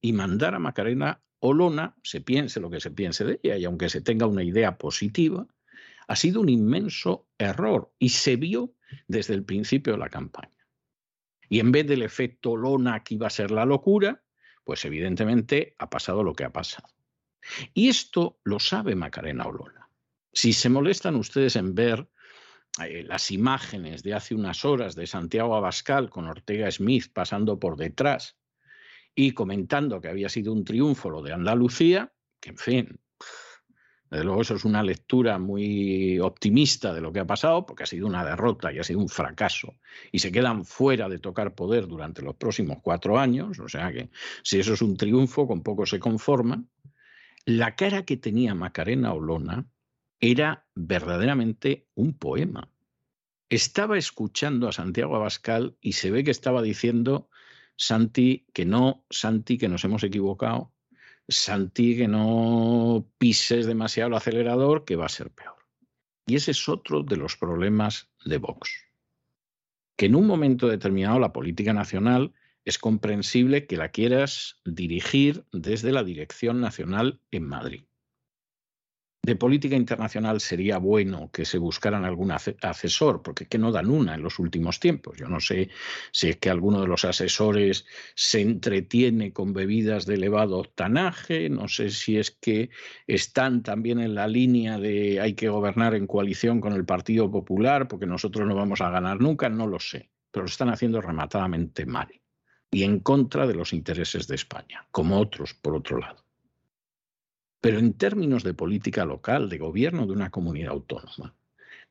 Y 0.00 0.12
mandar 0.12 0.54
a 0.54 0.60
Macarena 0.60 1.20
Olona, 1.40 1.96
se 2.04 2.20
piense 2.20 2.60
lo 2.60 2.70
que 2.70 2.80
se 2.80 2.92
piense 2.92 3.24
de 3.24 3.40
ella, 3.42 3.56
y 3.56 3.64
aunque 3.64 3.88
se 3.88 4.00
tenga 4.00 4.26
una 4.26 4.44
idea 4.44 4.78
positiva, 4.78 5.46
ha 6.06 6.16
sido 6.16 6.40
un 6.40 6.48
inmenso 6.48 7.28
error 7.38 7.92
y 7.98 8.10
se 8.10 8.36
vio 8.36 8.74
desde 9.08 9.34
el 9.34 9.44
principio 9.44 9.92
de 9.92 9.98
la 9.98 10.08
campaña. 10.08 10.56
Y 11.48 11.60
en 11.60 11.72
vez 11.72 11.86
del 11.86 12.02
efecto 12.02 12.52
Olona 12.52 13.02
que 13.02 13.14
iba 13.14 13.26
a 13.26 13.30
ser 13.30 13.50
la 13.50 13.64
locura, 13.64 14.22
pues 14.64 14.84
evidentemente 14.84 15.74
ha 15.78 15.90
pasado 15.90 16.22
lo 16.22 16.34
que 16.34 16.44
ha 16.44 16.52
pasado. 16.52 16.88
Y 17.74 17.88
esto 17.88 18.38
lo 18.44 18.60
sabe 18.60 18.94
Macarena 18.94 19.46
Olona. 19.46 19.88
Si 20.32 20.52
se 20.52 20.68
molestan 20.68 21.16
ustedes 21.16 21.56
en 21.56 21.74
ver 21.74 22.08
eh, 22.86 23.04
las 23.04 23.30
imágenes 23.30 24.02
de 24.02 24.14
hace 24.14 24.34
unas 24.34 24.64
horas 24.64 24.94
de 24.94 25.06
Santiago 25.06 25.56
Abascal 25.56 26.10
con 26.10 26.26
Ortega 26.26 26.70
Smith 26.70 27.10
pasando 27.12 27.58
por 27.58 27.76
detrás 27.76 28.36
y 29.14 29.32
comentando 29.32 30.00
que 30.00 30.08
había 30.08 30.28
sido 30.28 30.52
un 30.52 30.64
triunfo 30.64 31.10
lo 31.10 31.22
de 31.22 31.32
Andalucía, 31.32 32.12
que 32.40 32.50
en 32.50 32.56
fin, 32.56 33.00
desde 34.10 34.24
luego 34.24 34.42
eso 34.42 34.54
es 34.54 34.64
una 34.64 34.82
lectura 34.82 35.38
muy 35.38 36.18
optimista 36.20 36.94
de 36.94 37.00
lo 37.00 37.12
que 37.12 37.20
ha 37.20 37.26
pasado, 37.26 37.66
porque 37.66 37.82
ha 37.82 37.86
sido 37.86 38.06
una 38.06 38.24
derrota 38.24 38.72
y 38.72 38.78
ha 38.78 38.84
sido 38.84 39.00
un 39.00 39.08
fracaso, 39.08 39.74
y 40.12 40.20
se 40.20 40.32
quedan 40.32 40.64
fuera 40.64 41.08
de 41.08 41.18
tocar 41.18 41.54
poder 41.54 41.86
durante 41.86 42.22
los 42.22 42.36
próximos 42.36 42.78
cuatro 42.80 43.18
años, 43.18 43.58
o 43.58 43.68
sea 43.68 43.92
que 43.92 44.10
si 44.42 44.60
eso 44.60 44.74
es 44.74 44.82
un 44.82 44.96
triunfo, 44.96 45.46
con 45.46 45.62
poco 45.62 45.84
se 45.84 45.98
conforman. 45.98 46.68
La 47.44 47.76
cara 47.76 48.04
que 48.04 48.16
tenía 48.16 48.54
Macarena 48.54 49.12
Olona 49.12 49.66
era 50.20 50.66
verdaderamente 50.74 51.86
un 51.94 52.14
poema. 52.14 52.70
Estaba 53.48 53.96
escuchando 53.96 54.68
a 54.68 54.72
Santiago 54.72 55.16
Abascal 55.16 55.76
y 55.80 55.92
se 55.92 56.10
ve 56.10 56.24
que 56.24 56.30
estaba 56.30 56.60
diciendo, 56.60 57.30
Santi, 57.76 58.46
que 58.52 58.64
no, 58.66 59.04
Santi, 59.10 59.56
que 59.56 59.68
nos 59.68 59.84
hemos 59.84 60.02
equivocado, 60.02 60.72
Santi, 61.28 61.96
que 61.96 62.08
no 62.08 63.08
pises 63.18 63.66
demasiado 63.66 64.08
el 64.08 64.14
acelerador, 64.14 64.84
que 64.84 64.96
va 64.96 65.06
a 65.06 65.10
ser 65.10 65.30
peor. 65.30 65.56
Y 66.26 66.36
ese 66.36 66.50
es 66.50 66.68
otro 66.68 67.02
de 67.02 67.16
los 67.16 67.36
problemas 67.36 68.10
de 68.24 68.38
Vox. 68.38 68.70
Que 69.96 70.06
en 70.06 70.14
un 70.14 70.26
momento 70.26 70.68
determinado 70.68 71.18
la 71.18 71.32
política 71.32 71.72
nacional 71.72 72.34
es 72.64 72.78
comprensible 72.78 73.66
que 73.66 73.78
la 73.78 73.90
quieras 73.90 74.60
dirigir 74.64 75.46
desde 75.52 75.90
la 75.90 76.04
Dirección 76.04 76.60
Nacional 76.60 77.20
en 77.30 77.44
Madrid 77.44 77.87
de 79.28 79.36
política 79.36 79.76
internacional 79.76 80.40
sería 80.40 80.78
bueno 80.78 81.30
que 81.30 81.44
se 81.44 81.58
buscaran 81.58 82.06
algún 82.06 82.32
asesor, 82.32 83.22
porque 83.22 83.44
que 83.44 83.58
no 83.58 83.70
dan 83.70 83.90
una 83.90 84.14
en 84.14 84.22
los 84.22 84.38
últimos 84.38 84.80
tiempos. 84.80 85.18
Yo 85.18 85.28
no 85.28 85.38
sé 85.38 85.68
si 86.12 86.30
es 86.30 86.36
que 86.38 86.48
alguno 86.48 86.80
de 86.80 86.86
los 86.86 87.04
asesores 87.04 87.84
se 88.14 88.40
entretiene 88.40 89.34
con 89.34 89.52
bebidas 89.52 90.06
de 90.06 90.14
elevado 90.14 90.56
octanaje, 90.60 91.50
no 91.50 91.68
sé 91.68 91.90
si 91.90 92.16
es 92.16 92.30
que 92.30 92.70
están 93.06 93.62
también 93.62 94.00
en 94.00 94.14
la 94.14 94.26
línea 94.26 94.78
de 94.78 95.20
hay 95.20 95.34
que 95.34 95.50
gobernar 95.50 95.94
en 95.94 96.06
coalición 96.06 96.62
con 96.62 96.72
el 96.72 96.86
Partido 96.86 97.30
Popular, 97.30 97.86
porque 97.86 98.06
nosotros 98.06 98.48
no 98.48 98.54
vamos 98.54 98.80
a 98.80 98.88
ganar 98.88 99.20
nunca, 99.20 99.50
no 99.50 99.66
lo 99.66 99.78
sé, 99.78 100.08
pero 100.30 100.44
lo 100.44 100.48
están 100.48 100.70
haciendo 100.70 101.02
rematadamente 101.02 101.84
mal 101.84 102.08
y 102.70 102.84
en 102.84 103.00
contra 103.00 103.46
de 103.46 103.54
los 103.54 103.74
intereses 103.74 104.26
de 104.26 104.36
España, 104.36 104.86
como 104.90 105.20
otros, 105.20 105.52
por 105.52 105.74
otro 105.74 105.98
lado. 105.98 106.27
Pero 107.60 107.78
en 107.78 107.94
términos 107.94 108.44
de 108.44 108.54
política 108.54 109.04
local, 109.04 109.48
de 109.48 109.58
gobierno 109.58 110.06
de 110.06 110.12
una 110.12 110.30
comunidad 110.30 110.72
autónoma, 110.72 111.34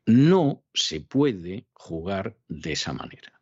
no 0.05 0.63
se 0.73 1.01
puede 1.01 1.67
jugar 1.73 2.37
de 2.47 2.71
esa 2.71 2.93
manera. 2.93 3.41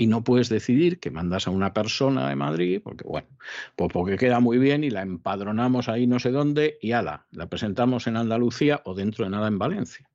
Y 0.00 0.06
no 0.06 0.22
puedes 0.22 0.48
decidir 0.48 1.00
que 1.00 1.10
mandas 1.10 1.46
a 1.46 1.50
una 1.50 1.74
persona 1.74 2.28
de 2.28 2.36
Madrid, 2.36 2.80
porque 2.82 3.04
bueno, 3.04 3.28
pues 3.76 3.92
porque 3.92 4.16
queda 4.16 4.40
muy 4.40 4.58
bien 4.58 4.84
y 4.84 4.90
la 4.90 5.02
empadronamos 5.02 5.88
ahí 5.88 6.06
no 6.06 6.20
sé 6.20 6.30
dónde 6.30 6.78
y 6.80 6.92
ala, 6.92 7.26
la 7.32 7.48
presentamos 7.48 8.06
en 8.06 8.16
Andalucía 8.16 8.80
o 8.84 8.94
dentro 8.94 9.24
de 9.24 9.32
nada 9.32 9.48
en 9.48 9.58
Valencia. 9.58 10.08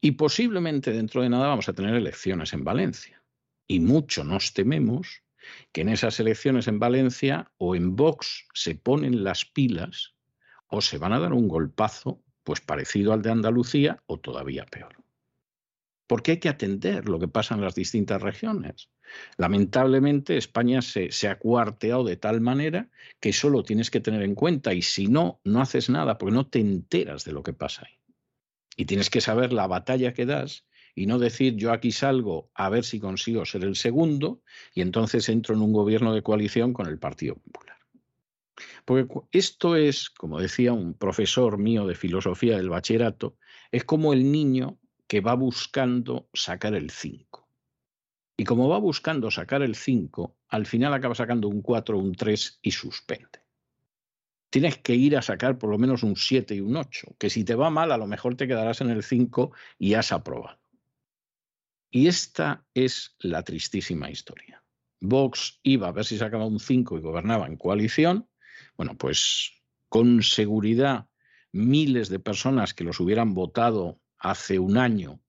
Y 0.00 0.12
posiblemente 0.12 0.92
dentro 0.92 1.22
de 1.22 1.28
nada 1.28 1.46
vamos 1.46 1.68
a 1.68 1.74
tener 1.74 1.94
elecciones 1.94 2.52
en 2.52 2.64
Valencia. 2.64 3.22
Y 3.68 3.80
mucho 3.80 4.24
nos 4.24 4.52
tememos 4.52 5.22
que 5.72 5.82
en 5.82 5.88
esas 5.88 6.18
elecciones 6.18 6.66
en 6.66 6.80
Valencia 6.80 7.52
o 7.58 7.76
en 7.76 7.94
Vox 7.94 8.46
se 8.52 8.74
ponen 8.74 9.22
las 9.22 9.44
pilas 9.44 10.15
o 10.68 10.80
se 10.80 10.98
van 10.98 11.12
a 11.12 11.20
dar 11.20 11.32
un 11.32 11.48
golpazo 11.48 12.22
pues 12.44 12.60
parecido 12.60 13.12
al 13.12 13.22
de 13.22 13.30
Andalucía 13.30 14.02
o 14.06 14.18
todavía 14.18 14.66
peor. 14.66 14.96
Porque 16.06 16.32
hay 16.32 16.38
que 16.38 16.48
atender 16.48 17.08
lo 17.08 17.18
que 17.18 17.26
pasa 17.26 17.56
en 17.56 17.60
las 17.60 17.74
distintas 17.74 18.22
regiones. 18.22 18.88
Lamentablemente 19.36 20.36
España 20.36 20.80
se, 20.80 21.10
se, 21.10 21.28
ha 21.28 21.38
cuarteado 21.38 22.04
de 22.04 22.16
tal 22.16 22.40
manera 22.40 22.88
que 23.18 23.30
eso 23.30 23.50
lo 23.50 23.64
tienes 23.64 23.90
que 23.90 24.00
tener 24.00 24.22
en 24.22 24.36
cuenta 24.36 24.74
y 24.74 24.82
si 24.82 25.08
no, 25.08 25.40
no 25.42 25.60
haces 25.60 25.90
nada 25.90 26.18
porque 26.18 26.34
no 26.34 26.46
te 26.46 26.60
enteras 26.60 27.24
de 27.24 27.32
lo 27.32 27.42
que 27.42 27.52
pasa 27.52 27.82
ahí. 27.86 27.98
Y 28.76 28.84
tienes 28.84 29.10
que 29.10 29.20
saber 29.20 29.52
la 29.52 29.66
batalla 29.66 30.14
que 30.14 30.26
das 30.26 30.64
y 30.94 31.06
no 31.06 31.18
decir 31.18 31.56
yo 31.56 31.72
aquí 31.72 31.92
salgo 31.92 32.50
a 32.54 32.68
ver 32.68 32.84
si 32.84 32.98
consigo 33.00 33.44
ser 33.44 33.64
el 33.64 33.76
segundo 33.76 34.42
y 34.74 34.80
entonces 34.80 35.28
entro 35.28 35.54
en 35.54 35.62
un 35.62 35.72
gobierno 35.72 36.14
de 36.14 36.22
coalición 36.22 36.72
con 36.72 36.86
el 36.86 36.98
Partido 36.98 37.36
Popular. 37.36 37.75
Porque 38.84 39.06
esto 39.32 39.76
es, 39.76 40.10
como 40.10 40.40
decía 40.40 40.72
un 40.72 40.94
profesor 40.94 41.58
mío 41.58 41.86
de 41.86 41.94
filosofía 41.94 42.56
del 42.56 42.70
bachillerato, 42.70 43.36
es 43.70 43.84
como 43.84 44.12
el 44.12 44.30
niño 44.30 44.78
que 45.06 45.20
va 45.20 45.34
buscando 45.34 46.28
sacar 46.32 46.74
el 46.74 46.90
5. 46.90 47.48
Y 48.38 48.44
como 48.44 48.68
va 48.68 48.78
buscando 48.78 49.30
sacar 49.30 49.62
el 49.62 49.74
5, 49.74 50.36
al 50.48 50.66
final 50.66 50.92
acaba 50.94 51.14
sacando 51.14 51.48
un 51.48 51.62
4 51.62 51.98
un 51.98 52.14
3 52.14 52.58
y 52.62 52.70
suspende 52.70 53.46
tienes 54.56 54.78
que 54.78 54.94
ir 54.94 55.16
a 55.18 55.22
sacar 55.22 55.58
por 55.58 55.70
lo 55.70 55.76
menos 55.76 56.02
un 56.02 56.16
7 56.16 56.54
y 56.54 56.60
un 56.60 56.76
8, 56.76 57.16
que 57.18 57.28
si 57.28 57.44
te 57.44 57.54
va 57.54 57.68
mal 57.68 57.92
a 57.92 57.98
lo 57.98 58.06
mejor 58.06 58.36
te 58.36 58.48
quedarás 58.48 58.80
en 58.80 58.88
el 58.88 59.02
5 59.02 59.52
y 59.78 59.92
has 59.92 60.12
aprobado. 60.12 60.58
Y 61.90 62.08
esta 62.08 62.64
es 62.72 63.16
la 63.18 63.42
tristísima 63.42 64.10
historia. 64.10 64.62
Vox 65.00 65.60
iba 65.62 65.88
a 65.88 65.92
ver 65.92 66.04
si 66.06 66.16
sacaba 66.16 66.46
un 66.46 66.58
5 66.58 66.96
y 66.96 67.00
gobernaba 67.00 67.46
en 67.46 67.56
coalición. 67.56 68.28
Bueno, 68.76 68.96
pues 68.96 69.52
con 69.88 70.22
seguridad 70.22 71.08
miles 71.52 72.08
de 72.08 72.18
personas 72.18 72.74
que 72.74 72.84
los 72.84 73.00
hubieran 73.00 73.34
votado 73.34 74.00
hace 74.18 74.58
un 74.58 74.76
año 74.76 75.20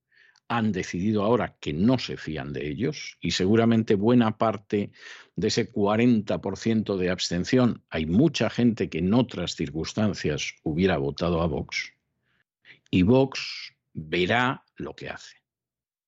han 0.48 0.72
decidido 0.72 1.22
ahora 1.24 1.56
que 1.60 1.74
no 1.74 1.98
se 1.98 2.16
fían 2.16 2.52
de 2.52 2.68
ellos 2.68 3.18
y 3.20 3.32
seguramente 3.32 3.94
buena 3.94 4.38
parte 4.38 4.92
de 5.36 5.48
ese 5.48 5.70
40% 5.70 6.96
de 6.96 7.10
abstención 7.10 7.84
hay 7.90 8.06
mucha 8.06 8.48
gente 8.48 8.88
que 8.88 8.98
en 8.98 9.12
otras 9.12 9.54
circunstancias 9.54 10.54
hubiera 10.64 10.96
votado 10.96 11.42
a 11.42 11.46
Vox 11.46 11.92
y 12.90 13.02
Vox 13.02 13.74
verá 13.92 14.64
lo 14.76 14.94
que 14.94 15.10
hace. 15.10 15.36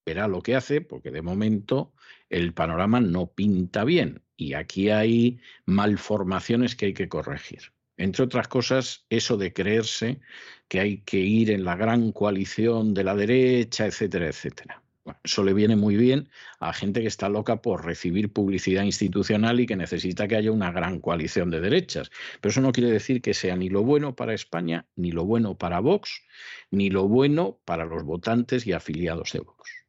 Verá 0.06 0.26
lo 0.26 0.40
que 0.40 0.56
hace 0.56 0.80
porque 0.80 1.10
de 1.10 1.22
momento 1.22 1.92
el 2.30 2.54
panorama 2.54 3.00
no 3.00 3.32
pinta 3.32 3.84
bien 3.84 4.22
y 4.40 4.54
aquí 4.54 4.88
hay 4.88 5.38
malformaciones 5.66 6.74
que 6.74 6.86
hay 6.86 6.94
que 6.94 7.10
corregir. 7.10 7.72
Entre 7.98 8.24
otras 8.24 8.48
cosas, 8.48 9.04
eso 9.10 9.36
de 9.36 9.52
creerse 9.52 10.20
que 10.68 10.80
hay 10.80 10.98
que 11.02 11.18
ir 11.18 11.50
en 11.50 11.62
la 11.64 11.76
gran 11.76 12.10
coalición 12.12 12.94
de 12.94 13.04
la 13.04 13.14
derecha, 13.14 13.84
etcétera, 13.84 14.28
etcétera. 14.28 14.82
eso 15.22 15.44
le 15.44 15.52
viene 15.52 15.76
muy 15.76 15.96
bien 15.96 16.30
a 16.58 16.72
gente 16.72 17.02
que 17.02 17.08
está 17.08 17.28
loca 17.28 17.60
por 17.60 17.84
recibir 17.84 18.32
publicidad 18.32 18.84
institucional 18.84 19.60
y 19.60 19.66
que 19.66 19.76
necesita 19.76 20.26
que 20.26 20.36
haya 20.36 20.52
una 20.52 20.72
gran 20.72 21.00
coalición 21.00 21.50
de 21.50 21.60
derechas. 21.60 22.10
Pero 22.40 22.50
eso 22.50 22.62
no 22.62 22.72
quiere 22.72 22.90
decir 22.90 23.20
que 23.20 23.34
sea 23.34 23.56
ni 23.56 23.68
lo 23.68 23.82
bueno 23.82 24.16
para 24.16 24.32
España, 24.32 24.86
ni 24.96 25.12
lo 25.12 25.26
bueno 25.26 25.58
para 25.58 25.80
Vox, 25.80 26.22
ni 26.70 26.88
lo 26.88 27.08
bueno 27.08 27.60
para 27.66 27.84
los 27.84 28.04
votantes 28.04 28.66
y 28.66 28.72
afiliados 28.72 29.32
de 29.32 29.40
Vox. 29.40 29.79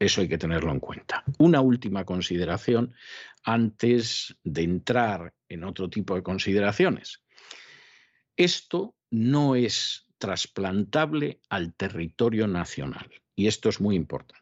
Eso 0.00 0.22
hay 0.22 0.28
que 0.28 0.38
tenerlo 0.38 0.72
en 0.72 0.80
cuenta. 0.80 1.22
Una 1.38 1.60
última 1.60 2.06
consideración 2.06 2.94
antes 3.44 4.34
de 4.42 4.62
entrar 4.62 5.34
en 5.46 5.62
otro 5.62 5.90
tipo 5.90 6.14
de 6.14 6.22
consideraciones. 6.22 7.22
Esto 8.34 8.96
no 9.10 9.56
es 9.56 10.06
trasplantable 10.16 11.40
al 11.50 11.74
territorio 11.74 12.46
nacional 12.46 13.10
y 13.36 13.46
esto 13.46 13.68
es 13.68 13.80
muy 13.80 13.94
importante. 13.94 14.40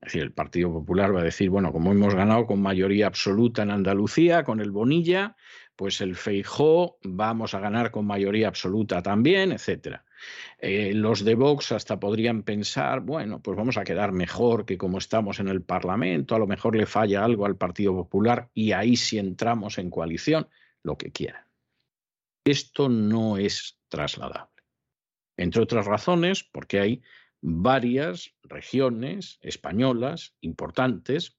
Es 0.00 0.12
decir, 0.12 0.22
el 0.22 0.32
Partido 0.32 0.72
Popular 0.72 1.14
va 1.14 1.20
a 1.20 1.24
decir, 1.24 1.50
bueno, 1.50 1.72
como 1.72 1.92
hemos 1.92 2.14
ganado 2.14 2.46
con 2.46 2.60
mayoría 2.60 3.06
absoluta 3.06 3.62
en 3.62 3.70
Andalucía, 3.70 4.42
con 4.42 4.60
el 4.60 4.72
Bonilla, 4.72 5.36
pues 5.76 6.00
el 6.00 6.16
Feijó 6.16 6.98
vamos 7.04 7.54
a 7.54 7.60
ganar 7.60 7.92
con 7.92 8.06
mayoría 8.06 8.48
absoluta 8.48 9.02
también, 9.02 9.52
etcétera. 9.52 10.04
Eh, 10.58 10.92
los 10.94 11.24
de 11.24 11.34
Vox 11.34 11.72
hasta 11.72 12.00
podrían 12.00 12.42
pensar, 12.42 13.00
bueno, 13.00 13.40
pues 13.42 13.56
vamos 13.56 13.76
a 13.76 13.84
quedar 13.84 14.12
mejor 14.12 14.64
que 14.64 14.78
como 14.78 14.98
estamos 14.98 15.40
en 15.40 15.48
el 15.48 15.62
Parlamento, 15.62 16.34
a 16.34 16.38
lo 16.38 16.46
mejor 16.46 16.76
le 16.76 16.86
falla 16.86 17.24
algo 17.24 17.46
al 17.46 17.56
Partido 17.56 17.92
Popular 17.94 18.50
y 18.54 18.72
ahí 18.72 18.96
sí 18.96 19.18
entramos 19.18 19.78
en 19.78 19.90
coalición, 19.90 20.48
lo 20.82 20.96
que 20.96 21.12
quieran. 21.12 21.44
Esto 22.44 22.88
no 22.88 23.38
es 23.38 23.78
trasladable. 23.88 24.62
Entre 25.36 25.60
otras 25.60 25.84
razones, 25.84 26.44
porque 26.44 26.80
hay 26.80 27.02
varias 27.40 28.34
regiones 28.42 29.38
españolas 29.42 30.34
importantes 30.40 31.36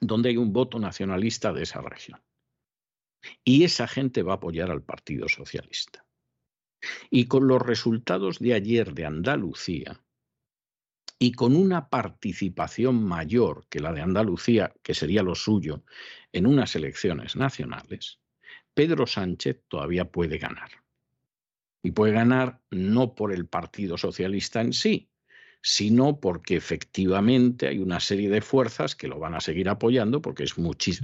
donde 0.00 0.30
hay 0.30 0.36
un 0.36 0.52
voto 0.52 0.78
nacionalista 0.78 1.52
de 1.52 1.62
esa 1.62 1.80
región. 1.80 2.22
Y 3.42 3.64
esa 3.64 3.86
gente 3.86 4.22
va 4.22 4.34
a 4.34 4.36
apoyar 4.36 4.70
al 4.70 4.82
Partido 4.82 5.28
Socialista. 5.28 6.03
Y 7.10 7.26
con 7.26 7.46
los 7.48 7.62
resultados 7.62 8.38
de 8.38 8.54
ayer 8.54 8.94
de 8.94 9.06
Andalucía, 9.06 10.00
y 11.18 11.32
con 11.32 11.56
una 11.56 11.88
participación 11.88 13.02
mayor 13.02 13.66
que 13.68 13.80
la 13.80 13.92
de 13.92 14.02
Andalucía, 14.02 14.74
que 14.82 14.94
sería 14.94 15.22
lo 15.22 15.34
suyo, 15.34 15.84
en 16.32 16.46
unas 16.46 16.74
elecciones 16.76 17.36
nacionales, 17.36 18.20
Pedro 18.74 19.06
Sánchez 19.06 19.62
todavía 19.68 20.10
puede 20.10 20.38
ganar. 20.38 20.70
Y 21.82 21.92
puede 21.92 22.12
ganar 22.12 22.60
no 22.70 23.14
por 23.14 23.32
el 23.32 23.46
Partido 23.46 23.96
Socialista 23.96 24.60
en 24.60 24.72
sí, 24.72 25.10
sino 25.66 26.20
porque 26.20 26.56
efectivamente 26.56 27.66
hay 27.66 27.78
una 27.78 27.98
serie 27.98 28.28
de 28.28 28.42
fuerzas 28.42 28.94
que 28.94 29.08
lo 29.08 29.18
van 29.18 29.34
a 29.34 29.40
seguir 29.40 29.70
apoyando 29.70 30.20
porque 30.20 30.44
es 30.44 30.54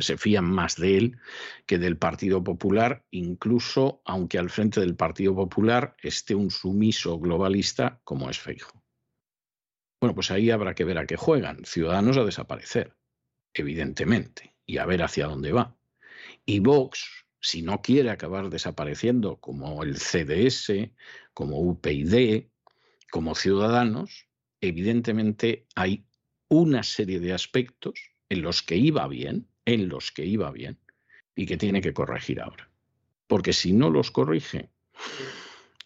se 0.01 0.19
fían 0.19 0.45
más 0.45 0.77
de 0.77 0.99
él 0.99 1.19
que 1.65 1.79
del 1.79 1.97
Partido 1.97 2.45
Popular, 2.45 3.03
incluso 3.11 4.03
aunque 4.05 4.37
al 4.37 4.51
frente 4.51 4.81
del 4.81 4.97
Partido 4.97 5.35
Popular 5.35 5.97
esté 6.03 6.35
un 6.35 6.51
sumiso 6.51 7.19
globalista 7.19 8.03
como 8.05 8.29
es 8.29 8.39
Feijo. 8.39 8.85
Bueno, 9.99 10.15
pues 10.15 10.31
ahí 10.31 10.51
habrá 10.51 10.75
que 10.75 10.85
ver 10.85 10.99
a 10.99 11.07
qué 11.07 11.17
juegan. 11.17 11.65
Ciudadanos 11.65 12.19
a 12.19 12.25
desaparecer, 12.25 12.95
evidentemente, 13.55 14.55
y 14.67 14.77
a 14.77 14.85
ver 14.85 15.03
hacia 15.03 15.27
dónde 15.27 15.53
va. 15.53 15.75
Y 16.45 16.61
Vox, 16.61 17.25
si 17.41 17.63
no 17.63 17.81
quiere 17.81 18.11
acabar 18.11 18.51
desapareciendo 18.51 19.41
como 19.41 19.83
el 19.83 19.97
CDS, 19.97 20.93
como 21.33 21.61
UPyD, 21.61 22.45
como 23.11 23.35
Ciudadanos, 23.35 24.30
evidentemente 24.61 25.67
hay 25.75 26.05
una 26.49 26.83
serie 26.83 27.21
de 27.21 27.33
aspectos 27.33 27.95
en 28.29 28.43
los 28.43 28.63
que 28.63 28.77
iba 28.77 29.07
bien, 29.07 29.47
en 29.65 29.89
los 29.89 30.13
que 30.13 30.25
iba 30.25 30.51
bien, 30.51 30.79
y 31.35 31.47
que 31.47 31.57
tiene 31.57 31.81
que 31.81 31.93
corregir 31.93 32.41
ahora. 32.41 32.69
Porque 33.27 33.53
si 33.53 33.73
no 33.73 33.91
los 33.91 34.11
corrige 34.11 34.71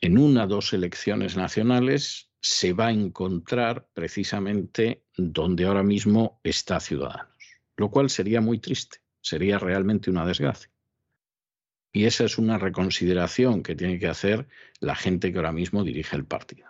en 0.01 0.18
una 0.18 0.45
o 0.45 0.47
dos 0.47 0.72
elecciones 0.72 1.37
nacionales, 1.37 2.31
se 2.41 2.72
va 2.72 2.89
a 2.89 2.93
encontrar 2.93 3.89
precisamente 3.95 5.05
donde 5.16 5.64
ahora 5.64 5.83
mismo 5.83 6.41
está 6.45 6.81
Ciudadanos, 6.81 7.39
lo 7.77 7.91
cual 7.91 8.11
sería 8.11 8.41
muy 8.41 8.59
triste, 8.59 8.99
sería 9.20 9.59
realmente 9.59 10.11
una 10.11 10.27
desgracia. 10.27 10.70
Y 11.93 12.07
esa 12.07 12.25
es 12.25 12.39
una 12.39 12.59
reconsideración 12.59 13.62
que 13.62 13.77
tiene 13.77 13.99
que 13.99 14.09
hacer 14.09 14.49
la 14.81 14.97
gente 14.97 15.33
que 15.33 15.39
ahora 15.39 15.53
mismo 15.53 15.85
dirige 15.85 16.16
el 16.16 16.27
partido. 16.27 16.66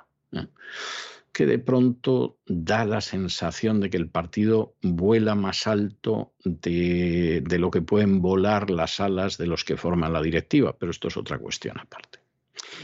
Que 1.35 1.45
de 1.45 1.59
pronto 1.59 2.39
da 2.47 2.87
la 2.87 3.03
sensación 3.03 3.81
de 3.81 3.91
que 3.91 3.99
el 3.99 4.09
partido 4.09 4.77
vuela 4.83 5.35
más 5.35 5.67
alto 5.67 6.33
de, 6.45 7.43
de 7.45 7.59
lo 7.59 7.71
que 7.71 7.83
pueden 7.83 8.23
volar 8.23 8.71
las 8.71 9.01
alas 9.01 9.37
de 9.37 9.49
los 9.49 9.65
que 9.65 9.77
forman 9.77 10.15
la 10.15 10.23
directiva, 10.23 10.77
pero 10.79 10.91
esto 10.91 11.09
es 11.09 11.17
otra 11.19 11.39
cuestión 11.39 11.79
aparte. 11.79 12.25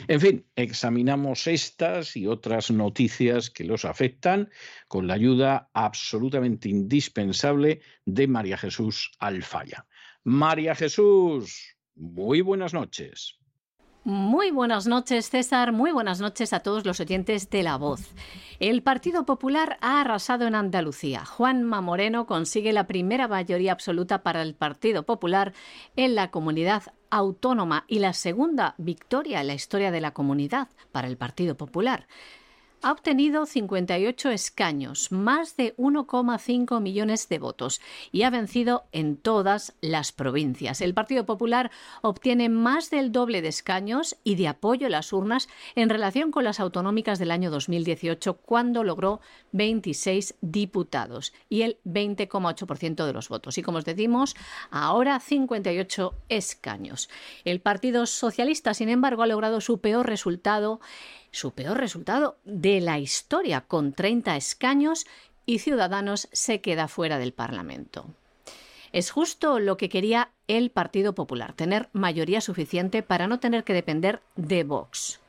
En 0.09 0.21
fin, 0.21 0.47
examinamos 0.57 1.47
estas 1.47 2.17
y 2.17 2.27
otras 2.27 2.71
noticias 2.71 3.51
que 3.51 3.65
los 3.65 3.85
afectan 3.85 4.51
con 4.89 5.07
la 5.07 5.15
ayuda 5.15 5.71
absolutamente 5.73 6.69
indispensable 6.69 7.81
de 8.05 8.27
María 8.27 8.59
Jesús 8.59 9.13
Alfaya. 9.19 9.87
María 10.25 10.75
Jesús, 10.75 11.77
muy 11.95 12.41
buenas 12.41 12.75
noches. 12.75 13.40
Muy 14.03 14.51
buenas 14.51 14.87
noches, 14.87 15.29
César. 15.29 15.73
Muy 15.73 15.93
buenas 15.93 16.23
noches 16.23 16.55
a 16.55 16.61
todos 16.61 16.87
los 16.87 17.01
oyentes 17.01 17.51
de 17.51 17.63
La 17.63 17.77
Voz. 17.77 18.15
El 18.59 18.83
Partido 18.83 19.27
Popular 19.27 19.77
ha 19.83 20.01
arrasado 20.01 20.47
en 20.47 20.55
Andalucía. 20.55 21.27
Juanma 21.27 21.83
Moreno 21.83 22.27
consigue 22.27 22.73
la 22.73 22.87
primera 22.87 23.29
mayoría 23.29 23.73
absoluta 23.73 24.23
para 24.23 24.41
el 24.41 24.55
Partido 24.55 25.03
Popular 25.03 25.53
en 25.97 26.15
la 26.15 26.31
comunidad 26.31 26.85
autónoma 27.11 27.85
y 27.89 27.99
la 27.99 28.15
segunda 28.15 28.75
victoria 28.79 29.43
en 29.43 29.49
la 29.49 29.55
historia 29.55 29.91
de 29.91 30.01
la 30.01 30.13
comunidad 30.13 30.69
para 30.93 31.07
el 31.07 31.19
Partido 31.19 31.59
Popular 31.59 32.07
ha 32.83 32.93
obtenido 32.93 33.47
58 33.47 34.31
escaños, 34.31 35.13
más 35.13 35.57
de 35.57 35.77
1,5 35.77 36.81
millones 36.81 37.29
de 37.29 37.39
votos 37.39 37.81
y 38.11 38.23
ha 38.23 38.31
vencido 38.31 38.85
en 38.93 39.17
todas 39.17 39.75
las 39.81 40.13
provincias. 40.13 40.81
El 40.81 40.95
Partido 40.95 41.27
Popular 41.27 41.71
obtiene 42.03 42.49
más 42.49 42.91
del 42.91 43.13
doble 43.13 43.43
de 43.43 43.49
escaños 43.49 44.17
y 44.25 44.37
de 44.37 44.49
apoyo 44.49 44.87
en 44.87 44.93
las 44.93 45.13
urnas 45.13 45.49
en 45.75 45.91
relación 45.91 46.31
con 46.31 46.45
las 46.45 46.61
autonómicas 46.61 47.19
del 47.19 47.31
año 47.31 47.51
2018, 47.51 48.35
cuando 48.35 48.85
logró 48.85 49.21
26 49.53 50.37
diputados 50.41 51.33
y 51.49 51.63
el 51.63 51.79
20,8% 51.85 53.05
de 53.05 53.13
los 53.13 53.29
votos. 53.29 53.59
Y 53.59 53.63
como 53.63 53.79
os 53.79 53.85
decimos, 53.85 54.35
ahora 54.71 55.21
58 55.21 56.15
escaños. 56.29 57.11
El 57.45 57.61
Partido 57.61 58.07
Socialista, 58.07 58.75
sin 58.75 58.89
embargo, 58.89 59.23
ha 59.23 59.27
logrado 59.27 59.61
su 59.61 59.81
peor 59.81 60.07
resultado 60.07 60.81
su 61.31 61.53
peor 61.53 61.79
resultado 61.79 62.39
de 62.45 62.81
la 62.81 62.99
historia, 62.99 63.63
con 63.63 63.93
30 63.93 64.37
escaños 64.37 65.07
y 65.47 65.59
Ciudadanos 65.61 66.29
se 66.33 66.61
queda 66.61 66.89
fuera 66.89 67.19
del 67.19 67.33
Parlamento. 67.33 68.07
Es 68.93 69.11
justo 69.11 69.61
lo 69.61 69.77
que 69.77 69.89
quería 69.89 70.33
el 70.49 70.71
Partido 70.71 71.15
Popular, 71.15 71.53
tener 71.53 71.89
mayoría 71.93 72.41
suficiente 72.41 73.03
para 73.03 73.29
no 73.29 73.39
tener 73.39 73.63
que 73.65 73.73
depender 73.73 74.21
de 74.35 74.65
Vox. 74.65 75.21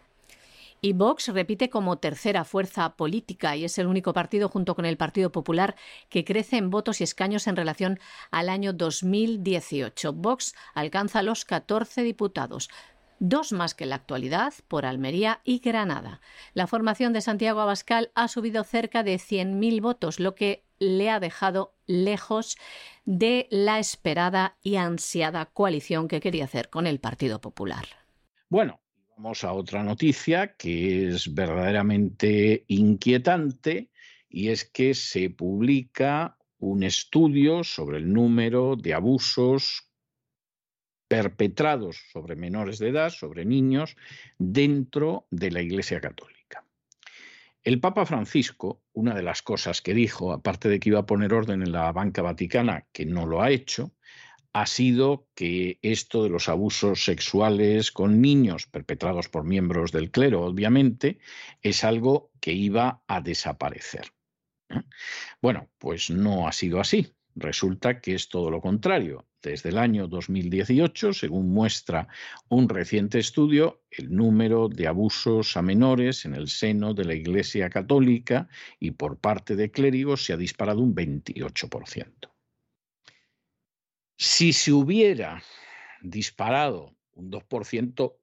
Y 0.83 0.93
Vox 0.93 1.27
repite 1.27 1.69
como 1.69 1.99
tercera 1.99 2.43
fuerza 2.43 2.95
política 2.95 3.55
y 3.55 3.65
es 3.65 3.77
el 3.77 3.85
único 3.85 4.13
partido 4.13 4.49
junto 4.49 4.73
con 4.73 4.87
el 4.87 4.97
Partido 4.97 5.31
Popular 5.31 5.75
que 6.09 6.25
crece 6.25 6.57
en 6.57 6.71
votos 6.71 7.01
y 7.01 7.03
escaños 7.03 7.45
en 7.45 7.55
relación 7.55 7.99
al 8.31 8.49
año 8.49 8.73
2018. 8.73 10.11
Vox 10.13 10.55
alcanza 10.73 11.21
los 11.21 11.45
14 11.45 12.01
diputados, 12.01 12.67
dos 13.21 13.51
más 13.51 13.75
que 13.75 13.83
en 13.85 13.91
la 13.91 13.97
actualidad 13.97 14.53
por 14.67 14.85
Almería 14.85 15.41
y 15.43 15.59
Granada. 15.59 16.21
La 16.53 16.65
formación 16.65 17.13
de 17.13 17.21
Santiago 17.21 17.61
Abascal 17.61 18.11
ha 18.15 18.27
subido 18.27 18.63
cerca 18.63 19.03
de 19.03 19.15
100.000 19.15 19.79
votos, 19.79 20.19
lo 20.19 20.33
que 20.33 20.65
le 20.79 21.11
ha 21.11 21.19
dejado 21.19 21.75
lejos 21.85 22.57
de 23.05 23.47
la 23.51 23.77
esperada 23.77 24.57
y 24.63 24.77
ansiada 24.77 25.45
coalición 25.45 26.07
que 26.07 26.19
quería 26.19 26.45
hacer 26.45 26.69
con 26.69 26.87
el 26.87 26.99
Partido 26.99 27.39
Popular. 27.39 27.85
Bueno, 28.49 28.81
vamos 29.15 29.43
a 29.43 29.53
otra 29.53 29.83
noticia 29.83 30.55
que 30.55 31.09
es 31.09 31.31
verdaderamente 31.31 32.65
inquietante 32.67 33.91
y 34.27 34.49
es 34.49 34.65
que 34.65 34.95
se 34.95 35.29
publica 35.29 36.37
un 36.57 36.81
estudio 36.81 37.63
sobre 37.63 37.99
el 37.99 38.11
número 38.11 38.75
de 38.75 38.95
abusos 38.95 39.90
perpetrados 41.11 41.97
sobre 42.13 42.37
menores 42.37 42.79
de 42.79 42.87
edad, 42.87 43.09
sobre 43.09 43.43
niños, 43.43 43.97
dentro 44.37 45.27
de 45.29 45.51
la 45.51 45.61
Iglesia 45.61 45.99
Católica. 45.99 46.63
El 47.65 47.81
Papa 47.81 48.05
Francisco, 48.05 48.81
una 48.93 49.13
de 49.13 49.21
las 49.21 49.41
cosas 49.41 49.81
que 49.81 49.93
dijo, 49.93 50.31
aparte 50.31 50.69
de 50.69 50.79
que 50.79 50.87
iba 50.87 50.99
a 50.99 51.05
poner 51.05 51.33
orden 51.33 51.63
en 51.63 51.73
la 51.73 51.91
banca 51.91 52.21
vaticana, 52.21 52.87
que 52.93 53.05
no 53.05 53.25
lo 53.25 53.41
ha 53.41 53.51
hecho, 53.51 53.91
ha 54.53 54.65
sido 54.65 55.27
que 55.35 55.79
esto 55.81 56.23
de 56.23 56.29
los 56.29 56.47
abusos 56.47 57.03
sexuales 57.03 57.91
con 57.91 58.21
niños 58.21 58.67
perpetrados 58.67 59.27
por 59.27 59.43
miembros 59.43 59.91
del 59.91 60.11
clero, 60.11 60.43
obviamente, 60.45 61.19
es 61.61 61.83
algo 61.83 62.31
que 62.39 62.53
iba 62.53 63.03
a 63.05 63.19
desaparecer. 63.19 64.13
¿eh? 64.69 64.81
Bueno, 65.41 65.69
pues 65.77 66.09
no 66.09 66.47
ha 66.47 66.53
sido 66.53 66.79
así. 66.79 67.13
Resulta 67.35 68.01
que 68.01 68.15
es 68.15 68.29
todo 68.29 68.51
lo 68.51 68.61
contrario. 68.61 69.25
Desde 69.41 69.69
el 69.69 69.77
año 69.77 70.07
2018, 70.07 71.13
según 71.13 71.51
muestra 71.51 72.07
un 72.49 72.69
reciente 72.69 73.17
estudio, 73.17 73.81
el 73.89 74.13
número 74.13 74.67
de 74.69 74.87
abusos 74.87 75.57
a 75.57 75.61
menores 75.61 76.25
en 76.25 76.35
el 76.35 76.47
seno 76.47 76.93
de 76.93 77.05
la 77.05 77.15
Iglesia 77.15 77.69
Católica 77.69 78.47
y 78.79 78.91
por 78.91 79.19
parte 79.19 79.55
de 79.55 79.71
clérigos 79.71 80.25
se 80.25 80.33
ha 80.33 80.37
disparado 80.37 80.81
un 80.81 80.93
28%. 80.93 82.29
Si 84.17 84.53
se 84.53 84.71
hubiera 84.71 85.41
disparado 86.01 86.95
un 87.13 87.31
2%, 87.31 88.15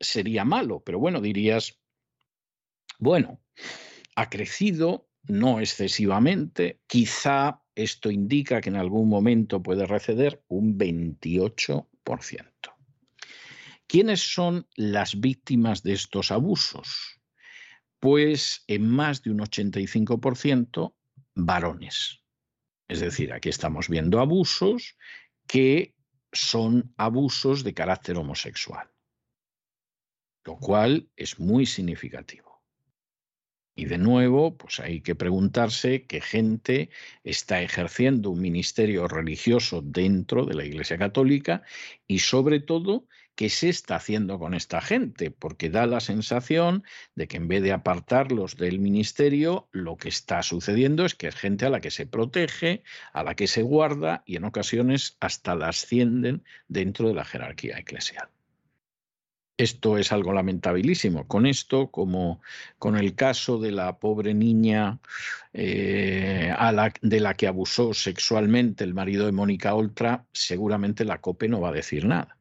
sería 0.00 0.44
malo, 0.44 0.80
pero 0.80 0.98
bueno, 0.98 1.20
dirías, 1.20 1.78
bueno, 2.98 3.40
ha 4.16 4.28
crecido, 4.28 5.08
no 5.22 5.60
excesivamente, 5.60 6.80
quizá 6.86 7.61
esto 7.74 8.10
indica 8.10 8.60
que 8.60 8.68
en 8.68 8.76
algún 8.76 9.08
momento 9.08 9.62
puede 9.62 9.86
receder 9.86 10.42
un 10.48 10.78
28%. 10.78 11.86
¿Quiénes 13.86 14.20
son 14.20 14.66
las 14.74 15.20
víctimas 15.20 15.82
de 15.82 15.92
estos 15.92 16.30
abusos? 16.30 17.20
Pues 17.98 18.64
en 18.66 18.88
más 18.88 19.22
de 19.22 19.30
un 19.30 19.40
85% 19.40 20.94
varones. 21.34 22.20
Es 22.88 23.00
decir, 23.00 23.32
aquí 23.32 23.48
estamos 23.48 23.88
viendo 23.88 24.20
abusos 24.20 24.96
que 25.46 25.94
son 26.32 26.94
abusos 26.96 27.64
de 27.64 27.74
carácter 27.74 28.16
homosexual, 28.16 28.90
lo 30.44 30.56
cual 30.56 31.10
es 31.16 31.38
muy 31.38 31.66
significativo. 31.66 32.51
Y 33.74 33.86
de 33.86 33.98
nuevo, 33.98 34.56
pues 34.56 34.80
hay 34.80 35.00
que 35.00 35.14
preguntarse 35.14 36.04
qué 36.06 36.20
gente 36.20 36.90
está 37.24 37.62
ejerciendo 37.62 38.30
un 38.30 38.40
ministerio 38.40 39.08
religioso 39.08 39.80
dentro 39.82 40.44
de 40.44 40.54
la 40.54 40.64
Iglesia 40.64 40.98
Católica 40.98 41.62
y 42.06 42.18
sobre 42.18 42.60
todo 42.60 43.06
qué 43.34 43.48
se 43.48 43.68
está 43.70 43.96
haciendo 43.96 44.38
con 44.38 44.54
esta 44.54 44.80
gente, 44.80 45.30
porque 45.30 45.70
da 45.70 45.86
la 45.86 46.00
sensación 46.00 46.84
de 47.14 47.28
que 47.28 47.38
en 47.38 47.48
vez 47.48 47.62
de 47.62 47.72
apartarlos 47.72 48.56
del 48.56 48.78
ministerio, 48.78 49.68
lo 49.72 49.96
que 49.96 50.10
está 50.10 50.42
sucediendo 50.42 51.06
es 51.06 51.14
que 51.14 51.28
es 51.28 51.34
gente 51.34 51.64
a 51.66 51.70
la 51.70 51.80
que 51.80 51.90
se 51.90 52.06
protege, 52.06 52.82
a 53.12 53.24
la 53.24 53.34
que 53.34 53.46
se 53.46 53.62
guarda 53.62 54.22
y 54.26 54.36
en 54.36 54.44
ocasiones 54.44 55.16
hasta 55.20 55.54
la 55.54 55.68
ascienden 55.68 56.44
dentro 56.68 57.08
de 57.08 57.14
la 57.14 57.24
jerarquía 57.24 57.78
eclesial. 57.78 58.31
Esto 59.62 59.96
es 59.96 60.10
algo 60.10 60.32
lamentabilísimo. 60.32 61.28
Con 61.28 61.46
esto, 61.46 61.92
como 61.92 62.40
con 62.80 62.96
el 62.96 63.14
caso 63.14 63.60
de 63.60 63.70
la 63.70 63.96
pobre 64.00 64.34
niña 64.34 64.98
eh, 65.52 66.52
de 67.00 67.20
la 67.20 67.34
que 67.34 67.46
abusó 67.46 67.94
sexualmente 67.94 68.82
el 68.82 68.92
marido 68.92 69.24
de 69.24 69.30
Mónica 69.30 69.76
Oltra, 69.76 70.26
seguramente 70.32 71.04
la 71.04 71.20
COPE 71.20 71.46
no 71.46 71.60
va 71.60 71.68
a 71.68 71.74
decir 71.74 72.06
nada. 72.06 72.36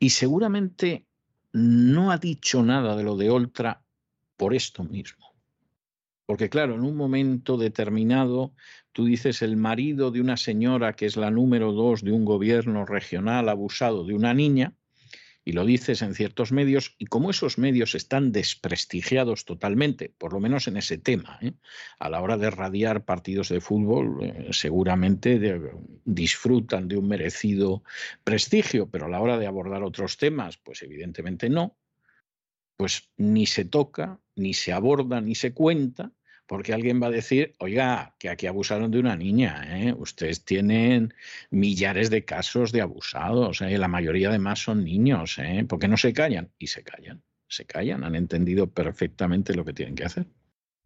Y 0.00 0.10
seguramente 0.10 1.06
no 1.52 2.10
ha 2.10 2.18
dicho 2.18 2.64
nada 2.64 2.96
de 2.96 3.04
lo 3.04 3.16
de 3.16 3.30
Oltra 3.30 3.84
por 4.36 4.52
esto 4.52 4.82
mismo. 4.82 5.32
Porque 6.26 6.48
claro, 6.48 6.74
en 6.74 6.82
un 6.82 6.96
momento 6.96 7.56
determinado, 7.56 8.52
tú 8.90 9.04
dices 9.04 9.42
el 9.42 9.56
marido 9.56 10.10
de 10.10 10.20
una 10.20 10.36
señora 10.36 10.94
que 10.94 11.06
es 11.06 11.16
la 11.16 11.30
número 11.30 11.70
dos 11.70 12.02
de 12.02 12.10
un 12.10 12.24
gobierno 12.24 12.84
regional 12.84 13.48
abusado 13.48 14.02
de 14.04 14.14
una 14.14 14.34
niña, 14.34 14.74
y 15.44 15.52
lo 15.52 15.64
dices 15.64 16.02
en 16.02 16.14
ciertos 16.14 16.52
medios, 16.52 16.94
y 16.98 17.06
como 17.06 17.30
esos 17.30 17.58
medios 17.58 17.94
están 17.94 18.32
desprestigiados 18.32 19.44
totalmente, 19.44 20.12
por 20.18 20.32
lo 20.32 20.40
menos 20.40 20.68
en 20.68 20.76
ese 20.76 20.98
tema, 20.98 21.38
¿eh? 21.40 21.52
a 21.98 22.10
la 22.10 22.20
hora 22.20 22.36
de 22.36 22.50
radiar 22.50 23.04
partidos 23.04 23.48
de 23.48 23.60
fútbol, 23.60 24.22
eh, 24.22 24.48
seguramente 24.50 25.60
disfrutan 26.04 26.88
de 26.88 26.98
un 26.98 27.08
merecido 27.08 27.82
prestigio, 28.22 28.90
pero 28.90 29.06
a 29.06 29.08
la 29.08 29.20
hora 29.20 29.38
de 29.38 29.46
abordar 29.46 29.82
otros 29.82 30.18
temas, 30.18 30.58
pues 30.58 30.82
evidentemente 30.82 31.48
no, 31.48 31.76
pues 32.76 33.10
ni 33.16 33.46
se 33.46 33.64
toca, 33.64 34.20
ni 34.36 34.54
se 34.54 34.72
aborda, 34.72 35.20
ni 35.20 35.34
se 35.34 35.52
cuenta, 35.52 36.12
porque 36.50 36.74
alguien 36.74 37.00
va 37.00 37.06
a 37.06 37.10
decir, 37.10 37.54
oiga, 37.60 38.16
que 38.18 38.28
aquí 38.28 38.48
abusaron 38.48 38.90
de 38.90 38.98
una 38.98 39.14
niña, 39.14 39.62
¿eh? 39.68 39.94
ustedes 39.96 40.44
tienen 40.44 41.14
millares 41.50 42.10
de 42.10 42.24
casos 42.24 42.72
de 42.72 42.80
abusados, 42.80 43.60
¿eh? 43.60 43.78
la 43.78 43.86
mayoría 43.86 44.30
además 44.30 44.58
son 44.58 44.82
niños, 44.82 45.38
¿eh? 45.38 45.64
¿por 45.68 45.78
qué 45.78 45.86
no 45.86 45.96
se 45.96 46.12
callan? 46.12 46.50
Y 46.58 46.66
se 46.66 46.82
callan, 46.82 47.22
se 47.46 47.66
callan, 47.66 48.02
han 48.02 48.16
entendido 48.16 48.66
perfectamente 48.66 49.54
lo 49.54 49.64
que 49.64 49.74
tienen 49.74 49.94
que 49.94 50.06
hacer. 50.06 50.26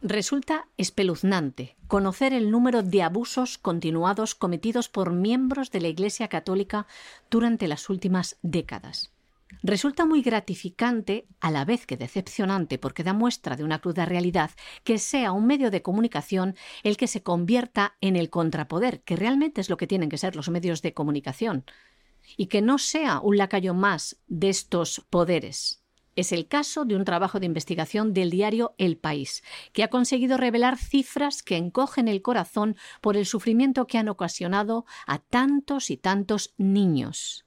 Resulta 0.02 0.68
espeluznante 0.76 1.76
conocer 1.86 2.34
el 2.34 2.50
número 2.50 2.82
de 2.82 3.02
abusos 3.02 3.56
continuados 3.56 4.34
cometidos 4.34 4.90
por 4.90 5.14
miembros 5.14 5.70
de 5.70 5.80
la 5.80 5.88
Iglesia 5.88 6.28
Católica 6.28 6.86
durante 7.30 7.68
las 7.68 7.88
últimas 7.88 8.36
décadas. 8.42 9.13
Resulta 9.62 10.04
muy 10.04 10.22
gratificante, 10.22 11.26
a 11.40 11.50
la 11.50 11.64
vez 11.64 11.86
que 11.86 11.96
decepcionante, 11.96 12.78
porque 12.78 13.04
da 13.04 13.12
muestra 13.12 13.56
de 13.56 13.64
una 13.64 13.80
cruda 13.80 14.04
realidad, 14.04 14.50
que 14.82 14.98
sea 14.98 15.32
un 15.32 15.46
medio 15.46 15.70
de 15.70 15.82
comunicación 15.82 16.56
el 16.82 16.96
que 16.96 17.06
se 17.06 17.22
convierta 17.22 17.96
en 18.00 18.16
el 18.16 18.30
contrapoder, 18.30 19.02
que 19.02 19.16
realmente 19.16 19.60
es 19.60 19.70
lo 19.70 19.76
que 19.76 19.86
tienen 19.86 20.08
que 20.08 20.18
ser 20.18 20.36
los 20.36 20.48
medios 20.50 20.82
de 20.82 20.92
comunicación. 20.92 21.64
y 22.38 22.46
que 22.46 22.62
no 22.62 22.78
sea 22.78 23.20
un 23.20 23.36
lacayo 23.36 23.74
más 23.74 24.16
de 24.28 24.48
estos 24.48 25.04
poderes. 25.10 25.84
Es 26.16 26.32
el 26.32 26.46
caso 26.46 26.84
de 26.84 26.96
un 26.96 27.04
trabajo 27.04 27.40
de 27.40 27.46
investigación 27.46 28.14
del 28.14 28.30
diario 28.30 28.74
El 28.78 28.96
País, 28.96 29.42
que 29.72 29.82
ha 29.82 29.88
conseguido 29.88 30.36
revelar 30.36 30.78
cifras 30.78 31.42
que 31.42 31.56
encogen 31.56 32.08
el 32.08 32.22
corazón 32.22 32.76
por 33.00 33.16
el 33.16 33.26
sufrimiento 33.26 33.86
que 33.86 33.98
han 33.98 34.08
ocasionado 34.08 34.86
a 35.06 35.18
tantos 35.18 35.90
y 35.90 35.96
tantos 35.96 36.54
niños. 36.56 37.44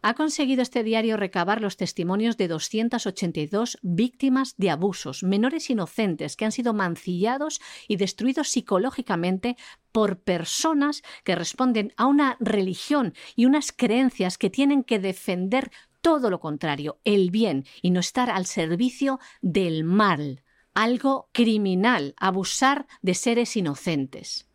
Ha 0.00 0.14
conseguido 0.14 0.62
este 0.62 0.84
diario 0.84 1.16
recabar 1.16 1.60
los 1.60 1.76
testimonios 1.76 2.36
de 2.36 2.48
282 2.48 3.78
víctimas 3.82 4.54
de 4.56 4.70
abusos, 4.70 5.22
menores 5.22 5.70
inocentes 5.70 6.36
que 6.36 6.44
han 6.44 6.52
sido 6.52 6.72
mancillados 6.72 7.60
y 7.88 7.96
destruidos 7.96 8.48
psicológicamente 8.48 9.56
por 9.90 10.20
personas 10.20 11.02
que 11.24 11.34
responden 11.34 11.92
a 11.96 12.06
una 12.06 12.36
religión 12.38 13.14
y 13.34 13.46
unas 13.46 13.72
creencias 13.72 14.38
que 14.38 14.50
tienen 14.50 14.84
que 14.84 15.00
defender 15.00 15.72
todo 16.00 16.30
lo 16.30 16.38
contrario, 16.38 17.00
el 17.04 17.30
bien 17.30 17.64
y 17.82 17.90
no 17.90 17.98
estar 17.98 18.30
al 18.30 18.46
servicio 18.46 19.18
del 19.42 19.82
mal, 19.82 20.44
algo 20.74 21.28
criminal, 21.32 22.14
abusar 22.18 22.86
de 23.02 23.14
seres 23.14 23.56
inocentes. 23.56 24.47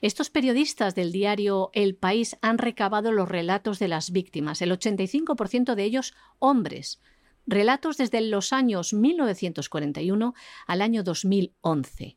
Estos 0.00 0.30
periodistas 0.30 0.94
del 0.94 1.12
diario 1.12 1.70
El 1.74 1.94
País 1.94 2.36
han 2.40 2.56
recabado 2.56 3.12
los 3.12 3.28
relatos 3.28 3.78
de 3.78 3.88
las 3.88 4.12
víctimas, 4.12 4.62
el 4.62 4.72
85% 4.72 5.74
de 5.74 5.84
ellos 5.84 6.14
hombres, 6.38 7.00
relatos 7.46 7.98
desde 7.98 8.20
los 8.22 8.52
años 8.52 8.94
1941 8.94 10.34
al 10.66 10.82
año 10.82 11.02
2011. 11.02 12.16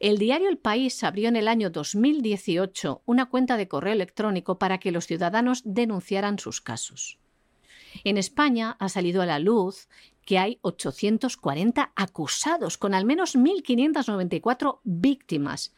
El 0.00 0.18
diario 0.18 0.50
El 0.50 0.58
País 0.58 1.02
abrió 1.02 1.28
en 1.28 1.36
el 1.36 1.48
año 1.48 1.70
2018 1.70 3.02
una 3.06 3.26
cuenta 3.26 3.56
de 3.56 3.68
correo 3.68 3.94
electrónico 3.94 4.58
para 4.58 4.78
que 4.78 4.92
los 4.92 5.06
ciudadanos 5.06 5.62
denunciaran 5.64 6.38
sus 6.38 6.60
casos. 6.60 7.18
En 8.04 8.18
España 8.18 8.76
ha 8.78 8.90
salido 8.90 9.22
a 9.22 9.26
la 9.26 9.38
luz 9.38 9.88
que 10.26 10.38
hay 10.38 10.58
840 10.60 11.92
acusados, 11.94 12.76
con 12.76 12.92
al 12.94 13.06
menos 13.06 13.36
1.594 13.36 14.80
víctimas. 14.84 15.72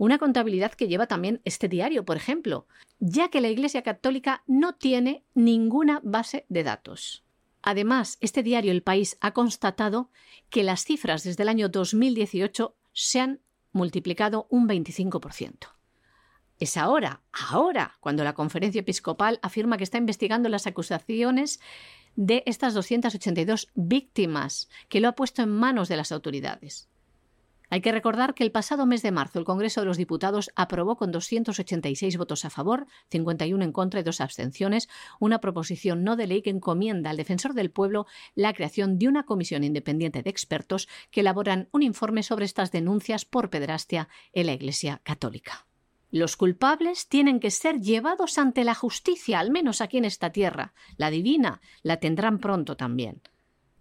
Una 0.00 0.16
contabilidad 0.16 0.72
que 0.72 0.88
lleva 0.88 1.08
también 1.08 1.42
este 1.44 1.68
diario, 1.68 2.06
por 2.06 2.16
ejemplo, 2.16 2.66
ya 3.00 3.28
que 3.28 3.42
la 3.42 3.50
Iglesia 3.50 3.82
Católica 3.82 4.42
no 4.46 4.74
tiene 4.74 5.26
ninguna 5.34 6.00
base 6.02 6.46
de 6.48 6.62
datos. 6.62 7.22
Además, 7.60 8.16
este 8.22 8.42
diario 8.42 8.72
El 8.72 8.82
País 8.82 9.18
ha 9.20 9.32
constatado 9.32 10.08
que 10.48 10.62
las 10.62 10.86
cifras 10.86 11.22
desde 11.22 11.42
el 11.42 11.50
año 11.50 11.68
2018 11.68 12.74
se 12.94 13.20
han 13.20 13.40
multiplicado 13.72 14.46
un 14.48 14.66
25%. 14.66 15.68
Es 16.58 16.78
ahora, 16.78 17.20
ahora, 17.30 17.98
cuando 18.00 18.24
la 18.24 18.32
conferencia 18.32 18.80
episcopal 18.80 19.38
afirma 19.42 19.76
que 19.76 19.84
está 19.84 19.98
investigando 19.98 20.48
las 20.48 20.66
acusaciones 20.66 21.60
de 22.16 22.42
estas 22.46 22.72
282 22.72 23.68
víctimas, 23.74 24.70
que 24.88 25.00
lo 25.00 25.08
ha 25.08 25.14
puesto 25.14 25.42
en 25.42 25.50
manos 25.50 25.90
de 25.90 25.96
las 25.98 26.10
autoridades. 26.10 26.89
Hay 27.72 27.82
que 27.82 27.92
recordar 27.92 28.34
que 28.34 28.42
el 28.42 28.50
pasado 28.50 28.84
mes 28.84 29.00
de 29.02 29.12
marzo 29.12 29.38
el 29.38 29.44
Congreso 29.44 29.80
de 29.80 29.86
los 29.86 29.96
Diputados 29.96 30.50
aprobó 30.56 30.96
con 30.96 31.12
286 31.12 32.16
votos 32.16 32.44
a 32.44 32.50
favor, 32.50 32.88
51 33.10 33.64
en 33.64 33.70
contra 33.70 34.00
y 34.00 34.02
dos 34.02 34.20
abstenciones 34.20 34.88
una 35.20 35.40
proposición 35.40 36.02
no 36.02 36.16
de 36.16 36.26
ley 36.26 36.42
que 36.42 36.50
encomienda 36.50 37.10
al 37.10 37.16
defensor 37.16 37.54
del 37.54 37.70
pueblo 37.70 38.06
la 38.34 38.52
creación 38.54 38.98
de 38.98 39.06
una 39.06 39.22
comisión 39.22 39.62
independiente 39.62 40.24
de 40.24 40.30
expertos 40.30 40.88
que 41.12 41.20
elaboran 41.20 41.68
un 41.70 41.82
informe 41.82 42.24
sobre 42.24 42.44
estas 42.44 42.72
denuncias 42.72 43.24
por 43.24 43.50
pedrastia 43.50 44.08
en 44.32 44.46
la 44.46 44.52
Iglesia 44.52 45.00
Católica. 45.04 45.66
Los 46.10 46.36
culpables 46.36 47.06
tienen 47.06 47.38
que 47.38 47.52
ser 47.52 47.80
llevados 47.80 48.36
ante 48.38 48.64
la 48.64 48.74
justicia, 48.74 49.38
al 49.38 49.52
menos 49.52 49.80
aquí 49.80 49.96
en 49.96 50.04
esta 50.04 50.30
tierra. 50.30 50.74
La 50.96 51.08
divina 51.08 51.60
la 51.84 51.98
tendrán 51.98 52.40
pronto 52.40 52.76
también. 52.76 53.22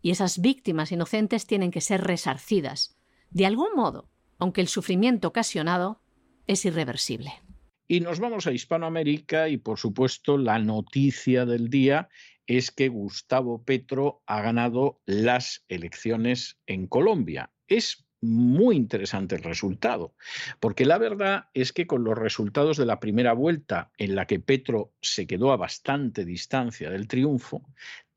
Y 0.04 0.12
esas 0.12 0.40
víctimas 0.40 0.92
inocentes 0.92 1.48
tienen 1.48 1.72
que 1.72 1.82
ser 1.82 2.04
resarcidas, 2.04 2.99
de 3.32 3.46
algún 3.46 3.74
modo, 3.76 4.10
aunque 4.38 4.62
el 4.62 4.68
sufrimiento 4.68 5.28
ocasionado 5.28 6.02
es 6.48 6.66
irreversible. 6.66 7.34
Y 7.88 8.02
nos 8.02 8.20
vamos 8.20 8.46
a 8.46 8.52
Hispanoamérica 8.52 9.50
y, 9.50 9.58
por 9.58 9.80
supuesto, 9.80 10.38
la 10.38 10.60
noticia 10.60 11.46
del 11.46 11.70
día 11.70 12.10
es 12.46 12.72
que 12.72 12.88
Gustavo 12.88 13.64
Petro 13.64 14.22
ha 14.26 14.42
ganado 14.42 15.02
las 15.06 15.66
elecciones 15.70 16.60
en 16.68 16.88
Colombia. 16.88 17.52
Es 17.68 18.08
muy 18.22 18.76
interesante 18.76 19.36
el 19.36 19.44
resultado, 19.44 20.14
porque 20.60 20.86
la 20.86 20.98
verdad 20.98 21.46
es 21.54 21.72
que 21.72 21.88
con 21.88 22.04
los 22.04 22.18
resultados 22.18 22.78
de 22.78 22.86
la 22.86 23.00
primera 23.00 23.34
vuelta, 23.34 23.92
en 23.98 24.16
la 24.16 24.28
que 24.28 24.40
Petro 24.40 24.94
se 25.02 25.26
quedó 25.26 25.52
a 25.52 25.58
bastante 25.58 26.26
distancia 26.26 26.90
del 26.90 27.08
triunfo, 27.08 27.64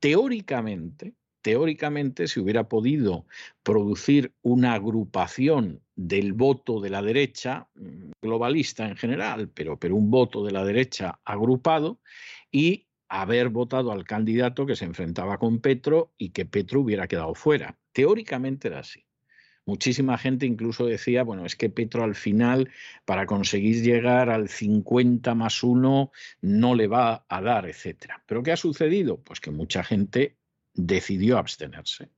teóricamente, 0.01 1.15
teóricamente 1.43 2.29
se 2.29 2.41
hubiera 2.41 2.69
podido 2.69 3.27
producir 3.63 4.33
una 4.43 4.75
agrupación 4.75 5.83
del 5.95 6.33
voto 6.33 6.81
de 6.81 6.91
la 6.91 7.03
derecha, 7.03 7.69
mm, 7.75 8.13
globalista 8.23 8.89
en 8.89 8.97
general, 8.97 9.51
pero, 9.51 9.79
pero 9.79 9.97
un 9.97 10.11
voto 10.11 10.45
de 10.45 10.53
la 10.53 10.65
derecha 10.65 11.21
agrupado, 11.25 12.01
y 12.51 12.87
haber 13.09 13.51
votado 13.51 13.93
al 13.93 14.05
candidato 14.05 14.65
que 14.65 14.77
se 14.77 14.87
enfrentaba 14.87 15.39
con 15.39 15.61
Petro 15.61 16.15
y 16.17 16.31
que 16.31 16.47
Petro 16.47 16.81
hubiera 16.81 17.07
quedado 17.09 17.35
fuera. 17.35 17.79
Teóricamente 17.93 18.69
era 18.69 18.79
así. 18.79 19.05
Muchísima 19.65 20.19
gente 20.19 20.47
incluso 20.47 20.87
decía, 20.87 21.23
bueno, 21.23 21.45
es 21.47 21.55
que 21.55 21.71
Petro 21.71 22.03
al 22.03 22.15
final, 22.15 22.71
para 23.05 23.27
conseguir 23.27 23.83
llegar 23.83 24.29
al 24.31 24.49
50 24.49 25.35
más 25.35 25.63
1, 25.63 26.11
no 26.41 26.75
le 26.75 26.87
va 26.89 27.25
a 27.29 27.41
dar, 27.43 27.69
etcétera. 27.69 28.23
¿Pero 28.27 28.43
qué 28.43 28.53
ha 28.53 28.57
sucedido? 28.57 29.19
Pues 29.19 29.41
que 29.41 29.51
mucha 29.51 29.85
gente 29.85 30.37
decidió 30.75 31.39
abstenerse. 31.39 32.11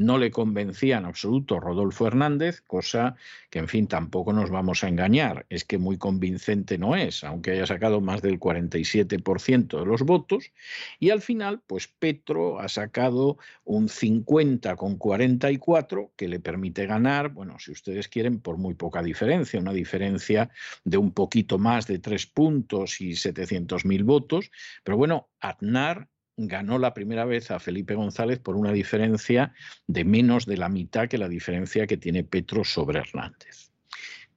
No 0.00 0.16
le 0.16 0.30
convencía 0.30 0.96
en 0.96 1.04
absoluto 1.04 1.60
Rodolfo 1.60 2.06
Hernández, 2.06 2.62
cosa 2.62 3.16
que, 3.50 3.58
en 3.58 3.68
fin, 3.68 3.86
tampoco 3.86 4.32
nos 4.32 4.48
vamos 4.48 4.82
a 4.82 4.88
engañar, 4.88 5.44
es 5.50 5.64
que 5.64 5.76
muy 5.76 5.98
convincente 5.98 6.78
no 6.78 6.96
es, 6.96 7.22
aunque 7.22 7.50
haya 7.50 7.66
sacado 7.66 8.00
más 8.00 8.22
del 8.22 8.40
47% 8.40 9.78
de 9.78 9.84
los 9.84 10.02
votos, 10.02 10.52
y 10.98 11.10
al 11.10 11.20
final, 11.20 11.60
pues 11.66 11.86
Petro 11.86 12.60
ha 12.60 12.68
sacado 12.68 13.36
un 13.64 13.90
50 13.90 14.74
con 14.76 14.96
44 14.96 16.12
que 16.16 16.28
le 16.28 16.40
permite 16.40 16.86
ganar, 16.86 17.28
bueno, 17.30 17.58
si 17.58 17.70
ustedes 17.72 18.08
quieren, 18.08 18.40
por 18.40 18.56
muy 18.56 18.72
poca 18.72 19.02
diferencia, 19.02 19.60
una 19.60 19.74
diferencia 19.74 20.48
de 20.84 20.96
un 20.96 21.12
poquito 21.12 21.58
más 21.58 21.86
de 21.86 21.98
tres 21.98 22.24
puntos 22.24 23.02
y 23.02 23.10
700.000 23.10 24.04
votos, 24.04 24.50
pero 24.82 24.96
bueno, 24.96 25.28
Aznar 25.40 26.08
ganó 26.46 26.78
la 26.78 26.94
primera 26.94 27.24
vez 27.24 27.50
a 27.50 27.58
Felipe 27.58 27.94
González 27.94 28.38
por 28.38 28.56
una 28.56 28.72
diferencia 28.72 29.52
de 29.86 30.04
menos 30.04 30.46
de 30.46 30.56
la 30.56 30.68
mitad 30.68 31.08
que 31.08 31.18
la 31.18 31.28
diferencia 31.28 31.86
que 31.86 31.96
tiene 31.96 32.24
Petro 32.24 32.64
sobre 32.64 33.00
Hernández. 33.00 33.70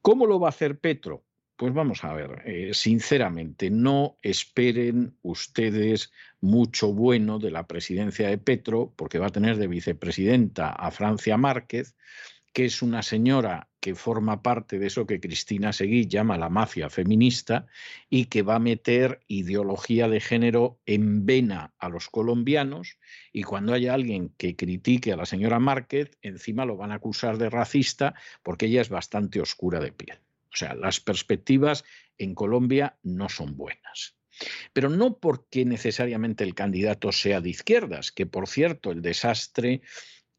¿Cómo 0.02 0.26
lo 0.26 0.40
va 0.40 0.48
a 0.48 0.50
hacer 0.50 0.80
Petro? 0.80 1.24
Pues 1.56 1.74
vamos 1.74 2.04
a 2.04 2.14
ver, 2.14 2.42
eh, 2.46 2.74
sinceramente, 2.74 3.70
no 3.70 4.18
esperen 4.22 5.16
ustedes 5.22 6.12
mucho 6.42 6.92
bueno 6.94 7.40
de 7.40 7.52
la 7.52 7.68
presidencia 7.68 8.28
de 8.28 8.38
Petro, 8.38 8.92
porque 8.96 9.20
va 9.20 9.28
a 9.28 9.32
tener 9.32 9.58
de 9.58 9.68
vicepresidenta 9.68 10.72
a 10.72 10.92
Francia 10.92 11.38
Márquez, 11.38 11.96
que 12.54 12.66
es 12.66 12.82
una 12.82 13.04
señora 13.04 13.70
que 13.84 13.96
forma 13.96 14.42
parte 14.42 14.80
de 14.80 14.88
eso 14.88 15.06
que 15.06 15.20
Cristina 15.20 15.74
Seguí 15.74 16.08
llama 16.08 16.38
la 16.38 16.48
mafia 16.48 16.90
feminista 16.90 17.68
y 18.10 18.28
que 18.28 18.42
va 18.42 18.56
a 18.56 18.60
meter 18.60 19.20
ideología 19.28 20.08
de 20.08 20.22
género 20.22 20.80
en 20.86 21.26
vena 21.26 21.74
a 21.80 21.90
los 21.90 22.08
colombianos 22.08 22.98
y 23.34 23.44
cuando 23.44 23.74
haya 23.74 23.94
alguien 23.94 24.30
que 24.38 24.56
critique 24.56 25.12
a 25.12 25.18
la 25.18 25.26
señora 25.26 25.60
Márquez, 25.60 26.18
encima 26.22 26.64
lo 26.64 26.78
van 26.78 26.94
a 26.94 26.96
acusar 26.96 27.38
de 27.38 27.50
racista 27.50 28.16
porque 28.42 28.68
ella 28.68 28.80
es 28.80 28.88
bastante 28.88 29.42
oscura 29.42 29.82
de 29.82 29.92
piel. 29.92 30.18
O 30.54 30.56
sea, 30.56 30.76
las 30.76 31.02
perspectivas 31.02 31.84
en 32.18 32.36
Colombia 32.36 32.96
no 33.04 33.28
son 33.28 33.58
buenas 33.58 34.16
pero 34.74 34.90
no 34.90 35.20
porque 35.20 35.64
necesariamente 35.64 36.44
el 36.44 36.56
candidato 36.56 37.12
sea 37.12 37.40
de 37.40 37.52
izquierdas, 37.52 38.12
que 38.12 38.26
por 38.26 38.48
cierto 38.48 38.92
el 38.92 39.04
desastre 39.04 39.84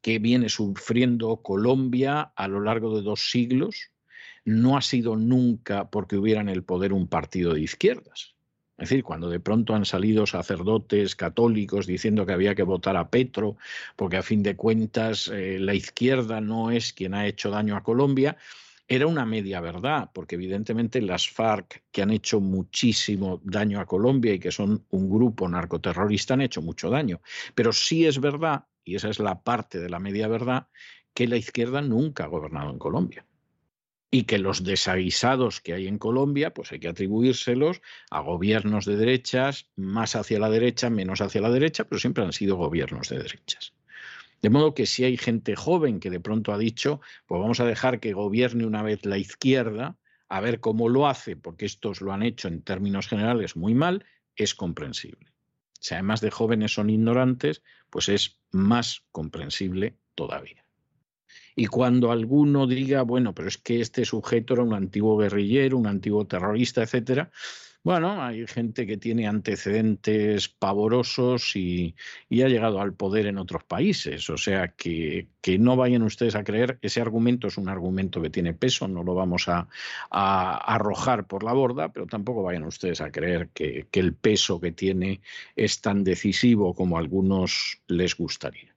que 0.05 0.19
viene 0.19 0.51
sufriendo 0.51 1.39
Colombia 1.39 2.31
a 2.37 2.47
lo 2.47 2.61
largo 2.61 2.95
de 2.95 3.01
dos 3.01 3.31
siglos 3.31 3.91
no 4.45 4.77
ha 4.77 4.83
sido 4.83 5.17
nunca 5.17 5.89
porque 5.89 6.19
hubiera 6.19 6.43
en 6.43 6.51
el 6.51 6.63
poder 6.63 6.93
un 6.93 7.09
partido 7.09 7.55
de 7.55 7.63
izquierdas. 7.63 8.35
Es 8.77 8.91
decir, 8.91 9.03
cuando 9.03 9.31
de 9.31 9.41
pronto 9.41 9.75
han 9.75 9.87
salido 9.87 10.27
sacerdotes 10.27 11.17
católicos 11.17 11.87
diciendo 11.87 12.27
que 12.27 12.35
había 12.35 12.55
que 12.55 12.65
votar 12.65 12.99
a 12.99 13.09
Petro, 13.09 13.57
porque 13.97 14.19
a 14.19 14.23
fin 14.23 14.43
de 14.43 14.57
cuentas 14.57 15.29
eh, 15.29 15.59
la 15.59 15.73
izquierda 15.73 16.39
no 16.43 16.71
es 16.71 16.93
quien 16.93 17.15
ha 17.15 17.27
hecho 17.27 17.49
daño 17.49 17.75
a 17.75 17.83
Colombia, 17.83 18.37
era 18.87 19.07
una 19.07 19.25
media 19.25 19.63
verdad, 19.63 20.11
porque 20.13 20.35
evidentemente 20.35 21.01
las 21.01 21.31
FARC, 21.31 21.83
que 21.91 22.03
han 22.03 22.11
hecho 22.11 22.41
muchísimo 22.41 23.41
daño 23.43 23.81
a 23.81 23.87
Colombia 23.87 24.35
y 24.35 24.39
que 24.39 24.53
son 24.53 24.85
un 24.91 25.09
grupo 25.09 25.49
narcoterrorista, 25.49 26.35
han 26.35 26.43
hecho 26.43 26.61
mucho 26.61 26.91
daño. 26.91 27.23
Pero 27.55 27.73
sí 27.73 28.05
es 28.05 28.21
verdad 28.21 28.67
y 28.85 28.97
esa 28.97 29.09
es 29.09 29.18
la 29.18 29.43
parte 29.43 29.80
de 29.80 29.89
la 29.91 29.99
media 29.99 30.28
verdad, 30.28 30.68
que 31.14 31.26
la 31.28 31.37
izquierda 31.37 31.80
nunca 31.80 32.24
ha 32.24 32.28
gobernado 32.28 32.70
en 32.70 32.78
Colombia. 32.78 33.26
y 34.11 34.24
que 34.24 34.39
los 34.39 34.62
desaguisados 34.62 35.61
que 35.61 35.72
hay 35.72 35.89
en 35.89 35.99
Colombia, 35.99 36.55
pues 36.55 36.70
hay 36.70 36.78
que 36.78 36.87
atribuírselos 36.87 37.82
a 38.11 38.20
gobiernos 38.20 38.85
de 38.85 38.97
derechas, 38.97 39.66
más 39.74 40.14
hacia 40.14 40.39
la 40.39 40.49
derecha, 40.51 40.89
menos 40.89 41.20
hacia 41.20 41.41
la 41.41 41.51
derecha, 41.51 41.82
pero 41.82 41.99
siempre 41.99 42.22
han 42.22 42.32
sido 42.32 42.55
gobiernos 42.55 43.09
de 43.09 43.18
derechas. 43.18 43.74
De 44.41 44.51
modo 44.51 44.72
que 44.72 44.87
si 44.87 45.03
hay 45.03 45.16
gente 45.16 45.57
joven 45.57 45.99
que 45.99 46.11
de 46.11 46.20
pronto 46.20 46.53
ha 46.53 46.59
dicho, 46.59 47.01
pues 47.26 47.41
vamos 47.41 47.59
a 47.59 47.64
dejar 47.64 47.99
que 47.99 48.12
gobierne 48.12 48.64
una 48.64 48.85
vez 48.85 49.05
la 49.05 49.18
izquierda, 49.18 49.97
a 50.28 50.41
ver 50.41 50.61
cómo 50.61 50.89
lo 50.89 51.09
hace, 51.09 51.35
porque 51.35 51.66
estos 51.66 52.01
lo 52.01 52.12
han 52.12 52.22
hecho 52.22 52.47
en 52.47 52.62
términos 52.62 53.09
generales 53.09 53.57
muy 53.57 53.74
mal, 53.74 54.05
es 54.37 54.55
comprensible. 54.55 55.34
Si 55.85 55.93
además 55.93 56.22
de 56.22 56.30
jóvenes 56.30 56.72
son 56.72 56.89
ignorantes, 56.89 57.62
pues 57.91 58.09
es 58.09 58.41
más 58.53 59.05
comprensible 59.12 59.99
todavía. 60.14 60.64
Y 61.57 61.66
cuando 61.66 62.11
alguno 62.11 62.66
diga, 62.66 63.03
bueno, 63.03 63.35
pero 63.35 63.49
es 63.49 63.59
que 63.59 63.82
este 63.82 64.07
sujeto 64.07 64.55
era 64.55 64.62
un 64.62 64.72
antiguo 64.72 65.18
guerrillero, 65.18 65.76
un 65.76 65.87
antiguo 65.87 66.26
terrorista, 66.26 66.82
etcétera, 66.82 67.30
bueno, 67.85 68.22
hay 68.22 68.47
gente 68.47 68.87
que 68.87 68.97
tiene 68.97 69.26
antecedentes 69.28 70.49
pavorosos 70.49 71.55
y, 71.55 71.95
ha 72.30 72.49
llegado 72.49 72.80
al 72.80 72.95
poder 72.95 73.26
en 73.26 73.37
otros 73.37 73.62
países. 73.64 74.30
O 74.30 74.39
sea, 74.39 74.68
que, 74.68 75.28
no 75.59 75.76
vayan 75.76 76.03
ustedes 76.03 76.35
a 76.35 76.45
creer, 76.45 76.78
ese 76.80 77.03
argumento 77.03 77.47
es 77.49 77.59
un 77.59 77.68
argumento 77.68 78.22
que 78.22 78.30
tiene 78.30 78.55
peso, 78.55 78.89
no 78.89 79.03
lo 79.05 79.14
vamos 79.14 79.49
a, 79.49 79.68
arrojar 80.11 81.26
por 81.26 81.45
la 81.45 81.53
borda, 81.53 81.93
pero 81.93 82.07
tampoco 82.07 82.43
vayan 82.43 82.64
ustedes 82.64 83.03
a 83.03 83.12
creer 83.12 83.51
que, 83.51 83.87
que 83.91 84.01
el 84.01 84.14
peso 84.14 84.61
que 84.61 84.72
tiene 84.72 85.20
es 85.55 85.82
tan 85.82 86.05
decisivo 86.05 86.74
como 86.74 86.97
a 86.97 87.01
algunos 87.01 87.82
les 87.87 88.16
gustaría. 88.16 88.74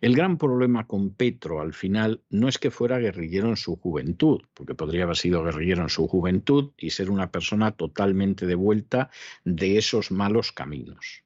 El 0.00 0.14
gran 0.14 0.38
problema 0.38 0.86
con 0.86 1.10
Petro 1.10 1.60
al 1.60 1.72
final 1.72 2.22
no 2.30 2.48
es 2.48 2.58
que 2.58 2.70
fuera 2.70 2.98
guerrillero 2.98 3.48
en 3.48 3.56
su 3.56 3.76
juventud, 3.76 4.42
porque 4.54 4.74
podría 4.74 5.04
haber 5.04 5.16
sido 5.16 5.44
guerrillero 5.44 5.82
en 5.82 5.88
su 5.88 6.06
juventud 6.08 6.72
y 6.76 6.90
ser 6.90 7.10
una 7.10 7.30
persona 7.30 7.72
totalmente 7.72 8.46
de 8.46 8.54
vuelta 8.54 9.10
de 9.44 9.78
esos 9.78 10.10
malos 10.10 10.52
caminos. 10.52 11.24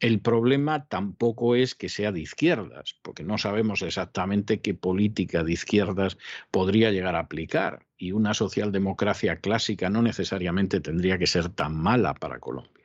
El 0.00 0.20
problema 0.20 0.86
tampoco 0.86 1.54
es 1.54 1.74
que 1.74 1.90
sea 1.90 2.12
de 2.12 2.20
izquierdas, 2.20 2.96
porque 3.02 3.24
no 3.24 3.36
sabemos 3.36 3.82
exactamente 3.82 4.60
qué 4.60 4.72
política 4.72 5.44
de 5.44 5.52
izquierdas 5.52 6.16
podría 6.50 6.90
llegar 6.90 7.14
a 7.14 7.20
aplicar, 7.20 7.86
y 7.98 8.12
una 8.12 8.32
socialdemocracia 8.32 9.36
clásica 9.36 9.90
no 9.90 10.00
necesariamente 10.00 10.80
tendría 10.80 11.18
que 11.18 11.26
ser 11.26 11.50
tan 11.50 11.76
mala 11.76 12.14
para 12.14 12.40
Colombia. 12.40 12.79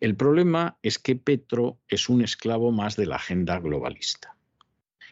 El 0.00 0.16
problema 0.16 0.78
es 0.82 0.98
que 0.98 1.16
Petro 1.16 1.78
es 1.88 2.08
un 2.08 2.22
esclavo 2.22 2.72
más 2.72 2.96
de 2.96 3.06
la 3.06 3.16
agenda 3.16 3.58
globalista. 3.58 4.36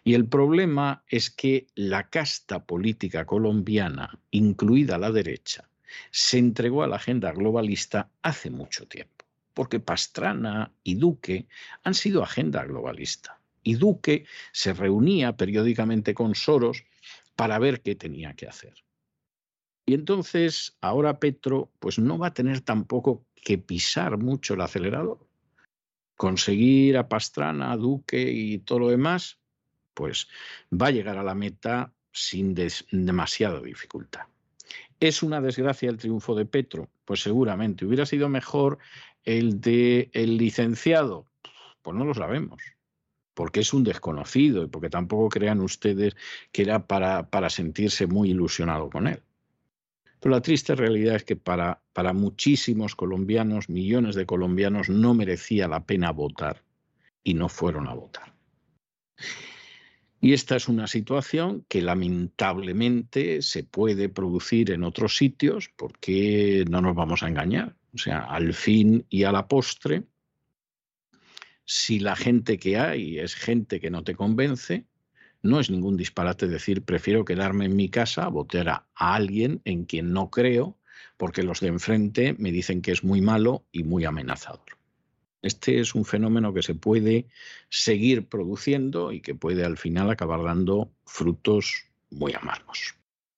Y 0.05 0.15
el 0.15 0.29
problema 0.29 1.03
es 1.09 1.31
que 1.31 1.67
la 1.75 2.09
casta 2.09 2.65
política 2.65 3.27
colombiana, 3.27 4.21
incluida 4.31 4.99
la 4.99 5.11
derecha, 5.11 5.69
se 6.13 6.39
entregó 6.39 6.85
a 6.85 6.87
la 6.87 6.97
agenda 6.97 7.33
globalista 7.33 8.09
hace 8.23 8.51
mucho 8.51 8.87
tiempo, 8.87 9.25
porque 9.53 9.81
Pastrana 9.81 10.73
y 10.85 10.95
Duque 10.95 11.49
han 11.83 11.95
sido 11.95 12.23
agenda 12.23 12.65
globalista. 12.65 13.41
Y 13.65 13.75
Duque 13.75 14.27
se 14.53 14.73
reunía 14.75 15.37
periódicamente 15.37 16.15
con 16.15 16.37
Soros 16.37 16.85
para 17.35 17.59
ver 17.59 17.83
qué 17.83 17.97
tenía 17.97 18.35
que 18.35 18.47
hacer. 18.47 18.75
Y 19.87 19.95
entonces 19.95 20.77
ahora 20.81 21.19
Petro 21.19 21.73
pues 21.81 21.99
no 21.99 22.17
va 22.17 22.29
a 22.29 22.35
tener 22.35 22.61
tampoco 22.61 23.26
que 23.43 23.59
pisar 23.59 24.19
mucho 24.19 24.55
el 24.55 24.61
acelerador. 24.61 25.19
Conseguir 26.17 26.97
a 26.97 27.09
Pastrana, 27.09 27.73
a 27.73 27.77
Duque 27.77 28.31
y 28.31 28.59
todo 28.59 28.81
lo 28.81 28.89
demás, 28.89 29.39
pues 29.95 30.29
va 30.73 30.89
a 30.89 30.91
llegar 30.91 31.19
a 31.19 31.23
la 31.23 31.35
meta 31.35 31.93
sin 32.13 32.55
demasiada 32.91 33.61
dificultad. 33.61 34.23
¿Es 34.99 35.23
una 35.23 35.41
desgracia 35.41 35.91
el 35.91 35.99
triunfo 35.99 36.35
de 36.35 36.47
Petro? 36.47 36.89
Pues 37.05 37.21
seguramente. 37.21 37.85
¿Hubiera 37.85 38.07
sido 38.07 38.29
mejor 38.29 38.79
el 39.25 39.61
de 39.61 40.11
el 40.13 40.39
licenciado? 40.39 41.27
Pues 41.83 41.97
no 41.97 42.05
lo 42.05 42.15
sabemos, 42.15 42.61
porque 43.35 43.61
es 43.61 43.75
un 43.75 43.85
desconocido 43.85 44.65
y 44.65 44.69
porque 44.69 44.89
tampoco 44.89 45.29
crean 45.29 45.61
ustedes 45.61 46.17
que 46.51 46.63
era 46.63 46.87
para, 46.87 47.29
para 47.29 47.51
sentirse 47.51 48.07
muy 48.07 48.31
ilusionado 48.31 48.89
con 48.89 49.07
él. 49.07 49.23
Pero 50.27 50.35
la 50.35 50.43
triste 50.43 50.75
realidad 50.75 51.15
es 51.15 51.23
que 51.23 51.37
para, 51.37 51.81
para 51.93 52.13
muchísimos 52.13 52.97
colombianos, 52.97 53.69
millones 53.69 54.17
de 54.17 54.27
colombianos, 54.27 54.89
no 54.89 55.15
merecía 55.15 55.69
la 55.69 55.87
pena 55.87 56.11
votar 56.11 56.65
y 57.23 57.35
no 57.35 57.49
fueron 57.49 57.87
a 57.87 57.95
votar. 57.95 58.35
Y 60.21 60.33
esta 60.33 60.57
es 60.57 60.67
una 60.67 60.89
situación 60.89 61.65
que 61.69 61.81
lamentablemente 61.81 63.41
se 63.41 63.63
puede 63.63 64.09
producir 64.09 64.73
en 64.73 64.83
otros 64.83 65.17
sitios 65.17 65.71
porque 65.77 66.65
no 66.69 66.81
nos 66.81 66.97
vamos 66.97 67.23
a 67.23 67.29
engañar. 67.29 67.77
O 67.95 67.99
sea, 67.99 68.25
al 68.25 68.53
fin 68.53 69.07
y 69.09 69.23
a 69.23 69.31
la 69.31 69.47
postre, 69.47 70.09
si 71.65 72.01
la 72.01 72.17
gente 72.17 72.59
que 72.59 72.79
hay 72.79 73.21
es 73.21 73.37
gente 73.37 73.79
que 73.79 73.91
no 73.93 74.03
te 74.03 74.17
convence, 74.17 74.87
no 75.47 75.61
es 75.61 75.71
ningún 75.71 75.97
disparate 75.97 76.49
decir 76.49 76.83
prefiero 76.83 77.25
quedarme 77.25 77.65
en 77.67 77.77
mi 77.77 77.89
casa 77.89 78.29
votar 78.29 78.69
a 78.69 78.85
alguien 78.95 79.61
en 79.65 79.85
quien 79.85 80.13
no 80.13 80.31
creo 80.31 80.77
porque 81.17 81.43
los 81.43 81.61
de 81.61 81.69
enfrente 81.69 82.35
me 82.39 82.53
dicen 82.53 82.83
que 82.83 82.93
es 82.93 83.05
muy 83.05 83.21
malo 83.21 83.65
y 83.73 83.85
muy 83.85 84.05
amenazador. 84.05 84.77
Este 85.43 85.81
es 85.81 85.95
un 85.95 86.05
fenómeno 86.05 86.53
que 86.53 86.63
se 86.63 86.75
puede 86.75 87.27
seguir 87.69 88.27
produciendo 88.27 89.13
y 89.13 89.21
que 89.21 89.35
puede 89.35 89.65
al 89.65 89.77
final 89.77 90.11
acabar 90.11 90.43
dando 90.43 90.91
frutos 91.05 91.85
muy 92.11 92.35
amargos. 92.35 92.97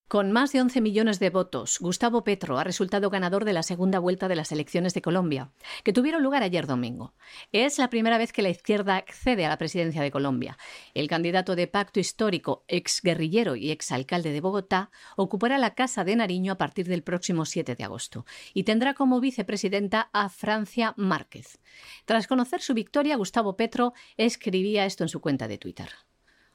Con 0.08 0.32
más 0.32 0.52
de 0.52 0.62
11 0.62 0.80
millones 0.80 1.18
de 1.18 1.28
votos, 1.28 1.78
Gustavo 1.80 2.24
Petro 2.24 2.58
ha 2.58 2.64
resultado 2.64 3.10
ganador 3.10 3.44
de 3.44 3.52
la 3.52 3.62
segunda 3.62 3.98
vuelta 3.98 4.26
de 4.26 4.36
las 4.36 4.50
elecciones 4.52 4.94
de 4.94 5.02
Colombia, 5.02 5.50
que 5.84 5.92
tuvieron 5.92 6.22
lugar 6.22 6.42
ayer 6.42 6.66
domingo. 6.66 7.12
Es 7.52 7.76
la 7.76 7.90
primera 7.90 8.16
vez 8.16 8.32
que 8.32 8.40
la 8.40 8.48
izquierda 8.48 8.96
accede 8.96 9.44
a 9.44 9.50
la 9.50 9.58
presidencia 9.58 10.00
de 10.00 10.10
Colombia. 10.10 10.56
El 10.94 11.08
candidato 11.08 11.54
de 11.56 11.66
pacto 11.66 12.00
histórico, 12.00 12.64
exguerrillero 12.68 13.54
y 13.54 13.70
exalcalde 13.70 14.32
de 14.32 14.40
Bogotá, 14.40 14.90
ocupará 15.14 15.58
la 15.58 15.74
Casa 15.74 16.04
de 16.04 16.16
Nariño 16.16 16.52
a 16.52 16.58
partir 16.58 16.88
del 16.88 17.02
próximo 17.02 17.44
7 17.44 17.74
de 17.74 17.84
agosto 17.84 18.24
y 18.54 18.62
tendrá 18.62 18.94
como 18.94 19.20
vicepresidenta 19.20 20.08
a 20.14 20.30
Francia 20.30 20.94
Márquez. 20.96 21.58
Tras 22.06 22.26
conocer 22.26 22.62
su 22.62 22.72
victoria, 22.72 23.16
Gustavo 23.16 23.58
Petro 23.58 23.92
escribía 24.16 24.86
esto 24.86 25.04
en 25.04 25.10
su 25.10 25.20
cuenta 25.20 25.48
de 25.48 25.58
Twitter. 25.58 25.90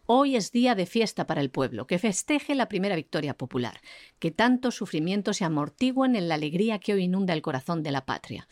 Hoy 0.05 0.35
es 0.35 0.51
día 0.51 0.75
de 0.75 0.85
fiesta 0.85 1.25
para 1.25 1.39
el 1.39 1.49
pueblo, 1.49 1.87
que 1.87 1.97
festeje 1.97 2.55
la 2.55 2.67
primera 2.67 2.97
victoria 2.97 3.37
popular, 3.37 3.79
que 4.19 4.31
tantos 4.31 4.75
sufrimientos 4.75 5.37
se 5.37 5.45
amortiguen 5.45 6.17
en 6.17 6.27
la 6.27 6.35
alegría 6.35 6.79
que 6.79 6.93
hoy 6.93 7.03
inunda 7.05 7.33
el 7.33 7.41
corazón 7.41 7.83
de 7.83 7.91
la 7.91 8.05
patria. 8.05 8.49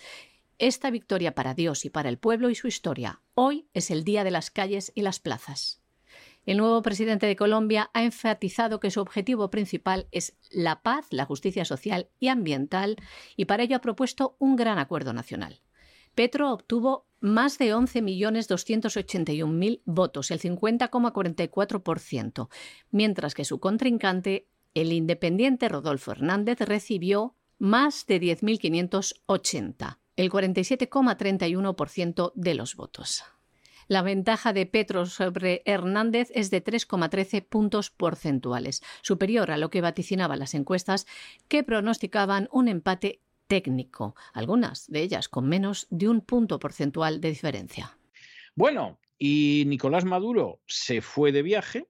Esta 0.60 0.90
victoria 0.90 1.36
para 1.36 1.54
Dios 1.54 1.84
y 1.84 1.90
para 1.90 2.08
el 2.08 2.18
pueblo 2.18 2.50
y 2.50 2.56
su 2.56 2.68
historia, 2.68 3.20
hoy 3.34 3.68
es 3.74 3.92
el 3.92 4.06
día 4.06 4.24
de 4.24 4.32
las 4.32 4.50
calles 4.50 4.94
y 4.96 5.02
las 5.02 5.20
plazas. 5.20 5.82
El 6.46 6.58
nuevo 6.58 6.82
presidente 6.82 7.26
de 7.26 7.36
Colombia 7.36 7.92
ha 7.94 8.04
enfatizado 8.04 8.80
que 8.80 8.90
su 8.90 9.02
objetivo 9.02 9.52
principal 9.52 10.08
es 10.12 10.38
la 10.52 10.82
paz, 10.82 11.08
la 11.10 11.26
justicia 11.26 11.66
social 11.66 12.08
y 12.18 12.30
ambiental, 12.30 12.96
y 13.36 13.44
para 13.44 13.64
ello 13.64 13.76
ha 13.76 13.82
propuesto 13.82 14.38
un 14.40 14.56
gran 14.56 14.80
acuerdo 14.80 15.12
nacional. 15.12 15.60
Petro 16.16 16.54
obtuvo 16.54 17.11
más 17.22 17.58
de 17.58 17.74
11.281.000 17.74 19.82
votos, 19.86 20.30
el 20.32 20.42
50,44%, 20.42 22.50
mientras 22.90 23.34
que 23.34 23.46
su 23.46 23.60
contrincante, 23.60 24.48
el 24.74 24.92
independiente 24.92 25.70
Rodolfo 25.70 26.12
Hernández, 26.12 26.60
recibió 26.60 27.36
más 27.60 28.06
de 28.08 28.20
10.580, 28.20 30.00
el 30.16 30.30
47,31% 30.30 32.34
de 32.36 32.56
los 32.56 32.76
votos. 32.76 33.24
La 33.88 34.02
ventaja 34.02 34.52
de 34.54 34.66
Petro 34.66 35.06
sobre 35.06 35.62
Hernández 35.66 36.32
es 36.34 36.50
de 36.50 36.64
3,13 36.64 37.46
puntos 37.46 37.90
porcentuales, 37.90 38.82
superior 39.02 39.52
a 39.52 39.58
lo 39.58 39.70
que 39.70 39.82
vaticinaban 39.82 40.40
las 40.40 40.54
encuestas 40.54 41.08
que 41.50 41.64
pronosticaban 41.64 42.48
un 42.52 42.70
empate 42.70 43.20
técnico, 43.52 44.16
algunas 44.32 44.88
de 44.88 45.02
ellas 45.02 45.28
con 45.28 45.50
menos 45.50 45.86
de 45.90 46.08
un 46.08 46.22
punto 46.22 46.58
porcentual 46.58 47.20
de 47.20 47.28
diferencia. 47.28 47.98
Bueno, 48.56 48.98
y 49.18 49.66
Nicolás 49.68 50.06
Maduro 50.06 50.62
se 50.68 51.02
fue 51.02 51.34
de 51.34 51.42
viaje 51.42 51.90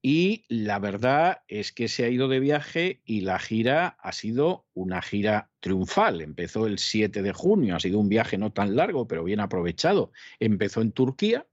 y 0.00 0.46
la 0.48 0.78
verdad 0.78 1.42
es 1.46 1.72
que 1.72 1.88
se 1.88 2.06
ha 2.06 2.08
ido 2.08 2.26
de 2.26 2.40
viaje 2.40 3.02
y 3.04 3.20
la 3.20 3.38
gira 3.38 3.98
ha 4.00 4.12
sido 4.12 4.64
una 4.72 5.02
gira 5.02 5.50
triunfal. 5.60 6.22
Empezó 6.22 6.66
el 6.66 6.78
7 6.78 7.20
de 7.20 7.34
junio, 7.34 7.76
ha 7.76 7.80
sido 7.80 7.98
un 7.98 8.08
viaje 8.08 8.38
no 8.38 8.50
tan 8.54 8.74
largo, 8.74 9.06
pero 9.06 9.24
bien 9.24 9.40
aprovechado. 9.40 10.10
Empezó 10.40 10.80
en 10.80 10.92
Turquía, 10.92 11.46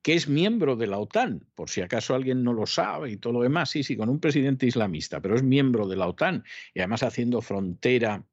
que 0.00 0.14
es 0.14 0.26
miembro 0.26 0.76
de 0.76 0.86
la 0.86 0.96
OTAN, 0.96 1.46
por 1.54 1.68
si 1.68 1.82
acaso 1.82 2.14
alguien 2.14 2.42
no 2.42 2.54
lo 2.54 2.64
sabe 2.64 3.10
y 3.10 3.18
todo 3.18 3.34
lo 3.34 3.42
demás, 3.42 3.68
sí, 3.68 3.82
sí, 3.82 3.94
con 3.94 4.08
un 4.08 4.20
presidente 4.20 4.64
islamista, 4.64 5.20
pero 5.20 5.36
es 5.36 5.42
miembro 5.42 5.86
de 5.86 5.96
la 5.96 6.08
OTAN 6.08 6.44
y 6.72 6.78
además 6.78 7.02
haciendo 7.02 7.42
frontera 7.42 8.24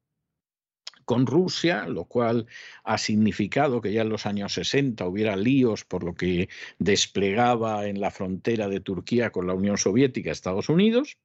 con 1.08 1.24
Rusia, 1.24 1.86
lo 1.86 2.04
cual 2.04 2.46
ha 2.84 2.98
significado 2.98 3.80
que 3.80 3.94
ya 3.94 4.02
en 4.02 4.10
los 4.10 4.26
años 4.26 4.52
60 4.52 5.08
hubiera 5.08 5.36
líos 5.36 5.86
por 5.86 6.04
lo 6.04 6.12
que 6.14 6.50
desplegaba 6.78 7.86
en 7.86 7.98
la 7.98 8.10
frontera 8.10 8.68
de 8.68 8.80
Turquía 8.80 9.30
con 9.30 9.46
la 9.46 9.54
Unión 9.54 9.78
Soviética 9.78 10.30
Estados 10.30 10.68
Unidos. 10.68 11.16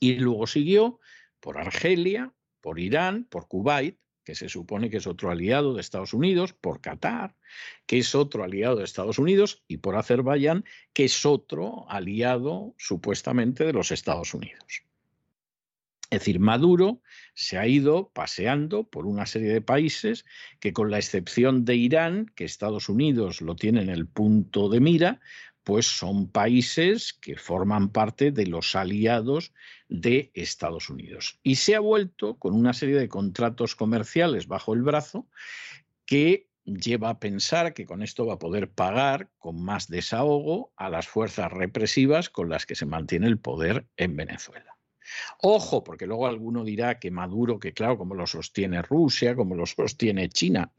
Y 0.00 0.14
luego 0.14 0.46
siguió 0.46 0.98
por 1.40 1.58
Argelia, 1.58 2.32
por 2.62 2.80
Irán, 2.80 3.26
por 3.28 3.48
Kuwait, 3.48 3.98
que 4.24 4.34
se 4.34 4.48
supone 4.48 4.88
que 4.88 4.96
es 4.96 5.06
otro 5.06 5.30
aliado 5.30 5.74
de 5.74 5.82
Estados 5.82 6.14
Unidos, 6.14 6.54
por 6.54 6.80
Qatar, 6.80 7.36
que 7.84 7.98
es 7.98 8.14
otro 8.14 8.44
aliado 8.44 8.76
de 8.76 8.84
Estados 8.84 9.18
Unidos, 9.18 9.62
y 9.68 9.76
por 9.76 9.94
Azerbaiyán, 9.94 10.64
que 10.94 11.04
es 11.04 11.26
otro 11.26 11.84
aliado 11.90 12.74
supuestamente 12.78 13.66
de 13.66 13.74
los 13.74 13.92
Estados 13.92 14.32
Unidos. 14.32 14.84
Es 16.10 16.20
decir, 16.20 16.40
Maduro 16.40 17.00
se 17.34 17.56
ha 17.56 17.68
ido 17.68 18.10
paseando 18.12 18.82
por 18.82 19.06
una 19.06 19.26
serie 19.26 19.52
de 19.52 19.60
países 19.60 20.24
que, 20.58 20.72
con 20.72 20.90
la 20.90 20.98
excepción 20.98 21.64
de 21.64 21.76
Irán, 21.76 22.26
que 22.34 22.44
Estados 22.44 22.88
Unidos 22.88 23.40
lo 23.40 23.54
tiene 23.54 23.80
en 23.80 23.90
el 23.90 24.08
punto 24.08 24.68
de 24.68 24.80
mira, 24.80 25.20
pues 25.62 25.86
son 25.86 26.28
países 26.28 27.12
que 27.12 27.36
forman 27.36 27.90
parte 27.90 28.32
de 28.32 28.46
los 28.46 28.74
aliados 28.74 29.52
de 29.88 30.32
Estados 30.34 30.90
Unidos. 30.90 31.38
Y 31.44 31.56
se 31.56 31.76
ha 31.76 31.80
vuelto 31.80 32.38
con 32.38 32.54
una 32.54 32.72
serie 32.72 32.96
de 32.96 33.08
contratos 33.08 33.76
comerciales 33.76 34.48
bajo 34.48 34.74
el 34.74 34.82
brazo 34.82 35.28
que 36.06 36.48
lleva 36.64 37.10
a 37.10 37.20
pensar 37.20 37.72
que 37.72 37.86
con 37.86 38.02
esto 38.02 38.26
va 38.26 38.34
a 38.34 38.38
poder 38.38 38.70
pagar 38.72 39.30
con 39.38 39.62
más 39.62 39.88
desahogo 39.88 40.72
a 40.76 40.88
las 40.88 41.06
fuerzas 41.06 41.52
represivas 41.52 42.30
con 42.30 42.48
las 42.48 42.66
que 42.66 42.74
se 42.74 42.86
mantiene 42.86 43.28
el 43.28 43.38
poder 43.38 43.86
en 43.96 44.16
Venezuela. 44.16 44.69
Ojo, 45.40 45.84
porque 45.84 46.06
luego 46.06 46.26
alguno 46.26 46.64
dirá 46.64 46.98
que 46.98 47.10
Maduro, 47.10 47.58
que 47.58 47.72
claro, 47.72 47.98
como 47.98 48.14
lo 48.14 48.26
sostiene 48.26 48.82
Rusia, 48.82 49.34
como 49.34 49.54
lo 49.54 49.66
sostiene 49.66 50.28
China. 50.28 50.72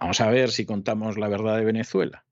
Vamos 0.00 0.20
a 0.20 0.30
ver 0.30 0.50
si 0.50 0.64
contamos 0.64 1.18
la 1.18 1.28
verdad 1.28 1.56
de 1.56 1.64
Venezuela. 1.64 2.24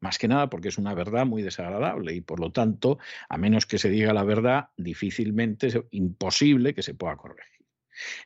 Más 0.00 0.18
que 0.18 0.28
nada 0.28 0.50
porque 0.50 0.68
es 0.68 0.76
una 0.76 0.92
verdad 0.92 1.24
muy 1.24 1.42
desagradable 1.42 2.14
y 2.14 2.20
por 2.20 2.38
lo 2.38 2.52
tanto, 2.52 2.98
a 3.28 3.38
menos 3.38 3.64
que 3.64 3.78
se 3.78 3.88
diga 3.88 4.12
la 4.12 4.24
verdad, 4.24 4.68
difícilmente 4.76 5.68
es 5.68 5.78
imposible 5.92 6.74
que 6.74 6.82
se 6.82 6.94
pueda 6.94 7.16
corregir. 7.16 7.64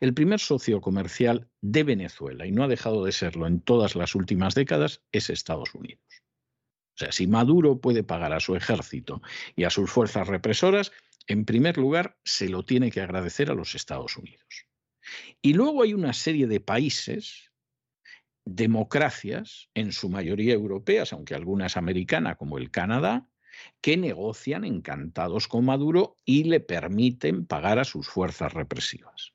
El 0.01 0.14
primer 0.14 0.41
socio 0.41 0.81
comercial 0.81 1.49
de 1.61 1.85
Venezuela, 1.85 2.47
y 2.47 2.53
no 2.53 2.64
ha 2.64 2.68
dejado 2.68 3.05
de 3.05 3.12
serlo 3.12 3.47
en 3.47 3.61
todas 3.61 3.97
las 3.97 4.14
últimas 4.14 4.55
décadas, 4.55 5.03
es 5.12 5.31
Estados 5.31 5.74
Unidos. 5.74 6.03
O 6.95 6.99
sea, 6.99 7.12
si 7.12 7.29
Maduro 7.29 7.79
puede 7.79 8.03
pagar 8.03 8.33
a 8.33 8.41
su 8.41 8.57
ejército 8.57 9.22
y 9.55 9.64
a 9.64 9.70
sus 9.70 9.89
fuerzas 9.89 10.26
represoras, 10.26 10.91
en 11.29 11.45
primer 11.45 11.76
lugar 11.76 12.18
se 12.24 12.49
lo 12.49 12.64
tiene 12.64 12.91
que 12.91 13.01
agradecer 13.01 13.51
a 13.51 13.55
los 13.55 13.74
Estados 13.74 14.16
Unidos. 14.16 14.66
Y 15.41 15.53
luego 15.53 15.83
hay 15.83 15.95
una 15.95 16.12
serie 16.12 16.47
de 16.47 16.61
países 16.61 17.53
democracias, 18.45 19.68
en 19.74 19.93
su 19.93 20.09
mayoría 20.09 20.55
europeas, 20.55 21.12
aunque 21.12 21.35
algunas 21.35 21.76
americanas 21.76 22.37
como 22.37 22.57
el 22.57 22.70
Canadá, 22.70 23.29
que 23.81 23.97
negocian 23.97 24.64
encantados 24.64 25.49
con 25.49 25.66
Maduro 25.66 26.16
y 26.24 26.45
le 26.45 26.61
permiten 26.61 27.47
pagar 27.47 27.79
a 27.79 27.85
sus 27.85 28.09
fuerzas 28.09 28.55
represivas. 28.55 29.35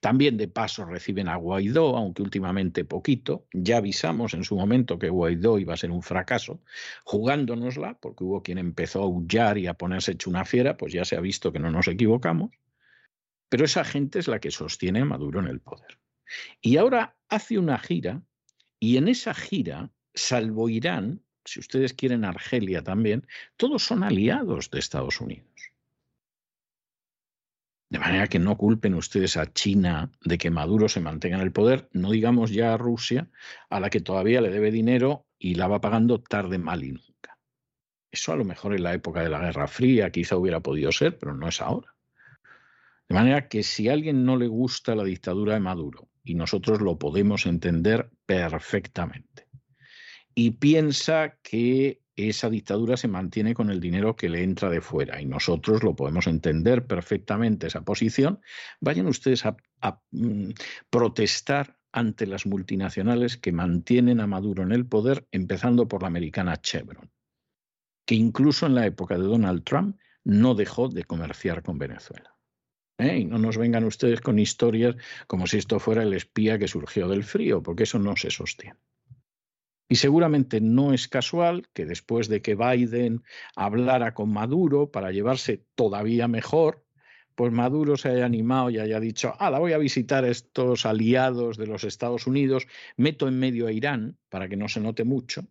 También 0.00 0.36
de 0.36 0.46
paso 0.46 0.84
reciben 0.84 1.28
a 1.28 1.36
Guaidó, 1.36 1.96
aunque 1.96 2.22
últimamente 2.22 2.84
poquito. 2.84 3.46
Ya 3.52 3.78
avisamos 3.78 4.34
en 4.34 4.44
su 4.44 4.56
momento 4.56 4.98
que 4.98 5.08
Guaidó 5.08 5.58
iba 5.58 5.74
a 5.74 5.76
ser 5.76 5.90
un 5.90 6.02
fracaso, 6.02 6.60
jugándonosla, 7.04 7.98
porque 8.00 8.24
hubo 8.24 8.42
quien 8.42 8.58
empezó 8.58 9.00
a 9.00 9.04
aullar 9.04 9.58
y 9.58 9.66
a 9.66 9.74
ponerse 9.74 10.12
hecho 10.12 10.30
una 10.30 10.44
fiera, 10.44 10.76
pues 10.76 10.92
ya 10.92 11.04
se 11.04 11.16
ha 11.16 11.20
visto 11.20 11.52
que 11.52 11.58
no 11.58 11.70
nos 11.70 11.88
equivocamos. 11.88 12.50
Pero 13.48 13.64
esa 13.64 13.84
gente 13.84 14.18
es 14.18 14.28
la 14.28 14.40
que 14.40 14.50
sostiene 14.50 15.00
a 15.00 15.04
Maduro 15.04 15.40
en 15.40 15.48
el 15.48 15.60
poder. 15.60 15.98
Y 16.60 16.76
ahora 16.76 17.16
hace 17.28 17.58
una 17.58 17.78
gira 17.78 18.22
y 18.78 18.98
en 18.98 19.08
esa 19.08 19.34
gira, 19.34 19.90
salvo 20.14 20.68
Irán, 20.68 21.22
si 21.44 21.60
ustedes 21.60 21.94
quieren 21.94 22.24
Argelia 22.24 22.82
también, 22.82 23.26
todos 23.56 23.82
son 23.82 24.04
aliados 24.04 24.70
de 24.70 24.78
Estados 24.78 25.20
Unidos. 25.20 25.48
De 27.90 27.98
manera 27.98 28.26
que 28.26 28.38
no 28.38 28.56
culpen 28.58 28.94
ustedes 28.94 29.36
a 29.36 29.50
China 29.52 30.12
de 30.22 30.36
que 30.36 30.50
Maduro 30.50 30.88
se 30.88 31.00
mantenga 31.00 31.36
en 31.36 31.42
el 31.42 31.52
poder, 31.52 31.88
no 31.92 32.10
digamos 32.10 32.50
ya 32.50 32.74
a 32.74 32.76
Rusia, 32.76 33.30
a 33.70 33.80
la 33.80 33.88
que 33.88 34.00
todavía 34.00 34.42
le 34.42 34.50
debe 34.50 34.70
dinero 34.70 35.26
y 35.38 35.54
la 35.54 35.68
va 35.68 35.80
pagando 35.80 36.20
tarde, 36.20 36.58
mal 36.58 36.84
y 36.84 36.92
nunca. 36.92 37.38
Eso 38.10 38.32
a 38.32 38.36
lo 38.36 38.44
mejor 38.44 38.74
en 38.74 38.82
la 38.82 38.92
época 38.92 39.22
de 39.22 39.30
la 39.30 39.40
Guerra 39.40 39.68
Fría 39.68 40.10
quizá 40.10 40.36
hubiera 40.36 40.60
podido 40.60 40.92
ser, 40.92 41.18
pero 41.18 41.34
no 41.34 41.48
es 41.48 41.60
ahora. 41.62 41.94
De 43.08 43.14
manera 43.14 43.48
que 43.48 43.62
si 43.62 43.88
a 43.88 43.94
alguien 43.94 44.24
no 44.24 44.36
le 44.36 44.48
gusta 44.48 44.94
la 44.94 45.04
dictadura 45.04 45.54
de 45.54 45.60
Maduro 45.60 46.10
y 46.22 46.34
nosotros 46.34 46.82
lo 46.82 46.98
podemos 46.98 47.46
entender 47.46 48.10
perfectamente. 48.26 49.48
Y 50.34 50.52
piensa 50.52 51.38
que 51.42 52.02
esa 52.18 52.50
dictadura 52.50 52.96
se 52.96 53.06
mantiene 53.06 53.54
con 53.54 53.70
el 53.70 53.80
dinero 53.80 54.16
que 54.16 54.28
le 54.28 54.42
entra 54.42 54.68
de 54.70 54.80
fuera 54.80 55.20
y 55.20 55.26
nosotros 55.26 55.82
lo 55.82 55.94
podemos 55.94 56.26
entender 56.26 56.86
perfectamente 56.86 57.68
esa 57.68 57.82
posición. 57.82 58.40
Vayan 58.80 59.06
ustedes 59.06 59.44
a, 59.46 59.56
mm, 60.10 60.50
protestar 60.90 61.78
ante 61.92 62.26
las 62.26 62.46
multinacionales 62.46 63.36
que 63.36 63.52
mantienen 63.52 64.20
a 64.20 64.26
Maduro 64.26 64.62
en 64.62 64.72
el 64.72 64.86
poder, 64.86 65.26
empezando 65.30 65.86
por 65.86 66.02
la 66.02 66.08
americana 66.08 66.60
Chevron, 66.60 67.10
que 68.04 68.14
incluso 68.14 68.66
en 68.66 68.74
la 68.74 68.86
época 68.86 69.16
de 69.16 69.24
Donald 69.24 69.64
Trump 69.64 69.96
no 70.24 70.54
dejó 70.54 70.88
de 70.88 71.04
comerciar 71.04 71.62
con 71.62 71.78
Venezuela. 71.78 72.36
¿eh? 72.98 73.18
Y 73.18 73.24
no 73.24 73.38
nos 73.38 73.56
vengan 73.56 73.84
ustedes 73.84 74.20
con 74.20 74.38
historias 74.38 74.96
como 75.26 75.46
si 75.46 75.58
esto 75.58 75.78
fuera 75.78 76.02
el 76.02 76.12
espía 76.12 76.58
que 76.58 76.68
surgió 76.68 77.08
del 77.08 77.24
frío, 77.24 77.62
porque 77.62 77.84
eso 77.84 77.98
no 77.98 78.16
se 78.16 78.30
sostiene. 78.30 78.78
Y 79.88 79.96
seguramente 79.96 80.60
no 80.60 80.92
es 80.92 81.08
casual 81.08 81.66
que 81.72 81.86
después 81.86 82.28
de 82.28 82.42
que 82.42 82.54
Biden 82.54 83.22
hablara 83.56 84.12
con 84.12 84.30
Maduro 84.30 84.90
para 84.90 85.12
llevarse 85.12 85.64
todavía 85.74 86.28
mejor, 86.28 86.84
pues 87.34 87.52
Maduro 87.52 87.96
se 87.96 88.08
haya 88.08 88.26
animado 88.26 88.68
y 88.68 88.78
haya 88.78 89.00
dicho, 89.00 89.32
ah, 89.38 89.50
la 89.50 89.60
voy 89.60 89.72
a 89.72 89.78
visitar 89.78 90.24
estos 90.24 90.84
aliados 90.84 91.56
de 91.56 91.68
los 91.68 91.84
Estados 91.84 92.26
Unidos, 92.26 92.66
meto 92.96 93.28
en 93.28 93.38
medio 93.38 93.68
a 93.68 93.72
Irán 93.72 94.18
para 94.28 94.48
que 94.48 94.56
no 94.56 94.68
se 94.68 94.80
note 94.80 95.04
mucho 95.04 95.46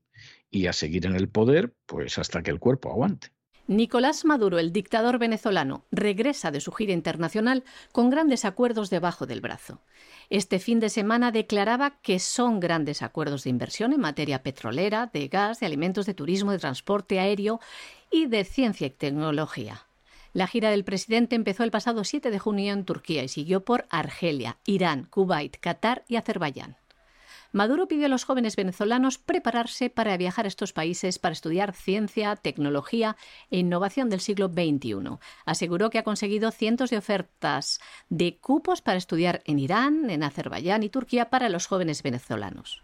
y 0.51 0.67
a 0.67 0.73
seguir 0.73 1.05
en 1.05 1.15
el 1.15 1.29
poder, 1.29 1.73
pues 1.85 2.19
hasta 2.19 2.43
que 2.43 2.51
el 2.51 2.59
cuerpo 2.59 2.91
aguante. 2.91 3.29
Nicolás 3.67 4.23
Maduro, 4.23 4.59
el 4.59 4.71
dictador 4.71 5.19
venezolano, 5.19 5.83
regresa 5.91 6.51
de 6.51 6.61
su 6.61 6.71
gira 6.71 6.93
internacional 6.93 7.65
con 7.91 8.09
grandes 8.09 8.45
acuerdos 8.45 8.89
debajo 8.89 9.25
del 9.25 9.41
brazo. 9.41 9.81
Este 10.29 10.59
fin 10.59 10.79
de 10.79 10.87
semana 10.87 11.31
declaraba 11.31 11.99
que 12.01 12.19
son 12.19 12.61
grandes 12.61 13.01
acuerdos 13.01 13.43
de 13.43 13.49
inversión 13.49 13.91
en 13.91 13.99
materia 13.99 14.41
petrolera, 14.41 15.09
de 15.11 15.27
gas, 15.27 15.59
de 15.59 15.65
alimentos, 15.65 16.05
de 16.05 16.13
turismo, 16.13 16.53
de 16.53 16.59
transporte 16.59 17.19
aéreo 17.19 17.59
y 18.09 18.27
de 18.27 18.45
ciencia 18.45 18.87
y 18.87 18.91
tecnología. 18.91 19.85
La 20.31 20.47
gira 20.47 20.69
del 20.69 20.85
presidente 20.85 21.35
empezó 21.35 21.65
el 21.65 21.71
pasado 21.71 22.05
7 22.05 22.31
de 22.31 22.39
junio 22.39 22.71
en 22.71 22.85
Turquía 22.85 23.23
y 23.23 23.27
siguió 23.27 23.65
por 23.65 23.85
Argelia, 23.89 24.59
Irán, 24.65 25.07
Kuwait, 25.09 25.57
Qatar 25.59 26.05
y 26.07 26.15
Azerbaiyán. 26.15 26.77
Maduro 27.51 27.87
pidió 27.87 28.05
a 28.05 28.09
los 28.09 28.23
jóvenes 28.23 28.55
venezolanos 28.55 29.17
prepararse 29.17 29.89
para 29.89 30.17
viajar 30.17 30.45
a 30.45 30.47
estos 30.47 30.73
países 30.73 31.19
para 31.19 31.33
estudiar 31.33 31.73
ciencia, 31.73 32.35
tecnología 32.35 33.15
e 33.49 33.59
innovación 33.59 34.09
del 34.09 34.19
siglo 34.19 34.47
XXI. 34.47 35.17
Aseguró 35.45 35.89
que 35.89 35.99
ha 35.99 36.03
conseguido 36.03 36.51
cientos 36.51 36.89
de 36.89 36.97
ofertas 36.97 37.79
de 38.09 38.37
cupos 38.37 38.81
para 38.81 38.97
estudiar 38.97 39.41
en 39.45 39.59
Irán, 39.59 40.09
en 40.09 40.23
Azerbaiyán 40.23 40.83
y 40.83 40.89
Turquía 40.89 41.29
para 41.29 41.49
los 41.49 41.67
jóvenes 41.67 42.03
venezolanos. 42.03 42.83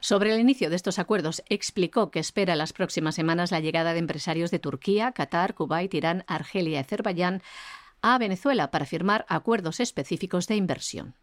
Sobre 0.00 0.32
el 0.32 0.40
inicio 0.40 0.70
de 0.70 0.76
estos 0.76 0.98
acuerdos, 0.98 1.42
explicó 1.48 2.10
que 2.10 2.20
espera 2.20 2.54
las 2.54 2.72
próximas 2.72 3.14
semanas 3.14 3.50
la 3.50 3.60
llegada 3.60 3.92
de 3.92 3.98
empresarios 3.98 4.50
de 4.50 4.58
Turquía, 4.58 5.12
Qatar, 5.12 5.54
Kuwait, 5.54 5.92
Irán, 5.94 6.24
Argelia 6.26 6.74
y 6.74 6.76
Azerbaiyán 6.76 7.42
a 8.02 8.18
Venezuela 8.18 8.70
para 8.70 8.86
firmar 8.86 9.24
acuerdos 9.28 9.80
específicos 9.80 10.46
de 10.46 10.56
inversión. 10.56 11.14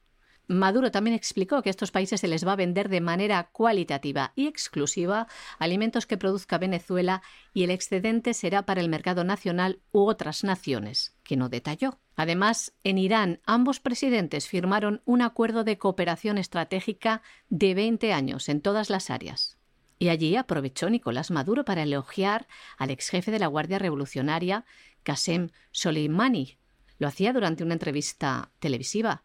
Maduro 0.47 0.91
también 0.91 1.15
explicó 1.15 1.61
que 1.61 1.69
a 1.69 1.71
estos 1.71 1.91
países 1.91 2.19
se 2.19 2.27
les 2.27 2.45
va 2.45 2.53
a 2.53 2.57
vender 2.57 2.89
de 2.89 2.99
manera 2.99 3.49
cualitativa 3.51 4.33
y 4.35 4.47
exclusiva 4.47 5.27
alimentos 5.57 6.05
que 6.05 6.17
produzca 6.17 6.57
Venezuela 6.57 7.21
y 7.53 7.63
el 7.63 7.71
excedente 7.71 8.33
será 8.33 8.65
para 8.65 8.81
el 8.81 8.89
mercado 8.89 9.23
nacional 9.23 9.79
u 9.91 10.01
otras 10.01 10.43
naciones, 10.43 11.15
que 11.23 11.37
no 11.37 11.47
detalló. 11.47 11.97
Además, 12.15 12.73
en 12.83 12.97
Irán 12.97 13.39
ambos 13.45 13.79
presidentes 13.79 14.47
firmaron 14.47 15.01
un 15.05 15.21
acuerdo 15.21 15.63
de 15.63 15.77
cooperación 15.77 16.37
estratégica 16.37 17.21
de 17.49 17.73
20 17.73 18.11
años 18.11 18.49
en 18.49 18.61
todas 18.61 18.89
las 18.89 19.09
áreas. 19.09 19.57
Y 19.97 20.09
allí 20.09 20.35
aprovechó 20.35 20.89
Nicolás 20.89 21.31
Maduro 21.31 21.63
para 21.63 21.83
elogiar 21.83 22.47
al 22.77 22.89
ex 22.89 23.09
jefe 23.09 23.31
de 23.31 23.39
la 23.39 23.47
Guardia 23.47 23.79
Revolucionaria, 23.79 24.65
Qasem 25.03 25.49
Soleimani. 25.71 26.57
Lo 26.99 27.07
hacía 27.07 27.31
durante 27.31 27.63
una 27.63 27.73
entrevista 27.73 28.51
televisiva. 28.59 29.23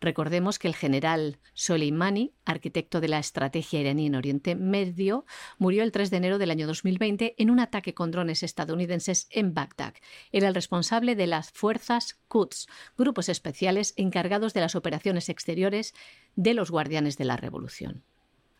Recordemos 0.00 0.58
que 0.58 0.66
el 0.66 0.74
general 0.74 1.38
Soleimani, 1.52 2.32
arquitecto 2.46 3.00
de 3.00 3.08
la 3.08 3.18
estrategia 3.18 3.80
iraní 3.80 4.06
en 4.06 4.14
Oriente 4.14 4.54
Medio, 4.54 5.26
murió 5.58 5.82
el 5.82 5.92
3 5.92 6.10
de 6.10 6.16
enero 6.16 6.38
del 6.38 6.50
año 6.50 6.66
2020 6.66 7.34
en 7.36 7.50
un 7.50 7.60
ataque 7.60 7.92
con 7.92 8.10
drones 8.10 8.42
estadounidenses 8.42 9.28
en 9.30 9.52
Bagdad. 9.52 9.94
Era 10.32 10.48
el 10.48 10.54
responsable 10.54 11.16
de 11.16 11.26
las 11.26 11.52
fuerzas 11.52 12.18
Quds, 12.28 12.66
grupos 12.96 13.28
especiales 13.28 13.92
encargados 13.96 14.54
de 14.54 14.60
las 14.60 14.74
operaciones 14.74 15.28
exteriores 15.28 15.94
de 16.34 16.54
los 16.54 16.70
guardianes 16.70 17.18
de 17.18 17.26
la 17.26 17.36
revolución. 17.36 18.02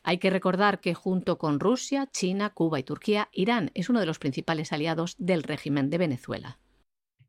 Hay 0.03 0.19
que 0.19 0.31
recordar 0.31 0.81
que 0.81 0.95
junto 0.95 1.39
con 1.39 1.61
Rusia, 1.61 2.09
China, 2.11 2.51
Cuba 2.51 2.79
y 2.79 2.83
Turquía, 2.83 3.29
Irán 3.33 3.71
es 3.75 3.89
uno 3.89 4.01
de 4.01 4.07
los 4.07 4.19
principales 4.19 4.73
aliados 4.73 5.15
del 5.19 5.43
régimen 5.43 5.91
de 5.91 5.99
Venezuela. 5.99 6.59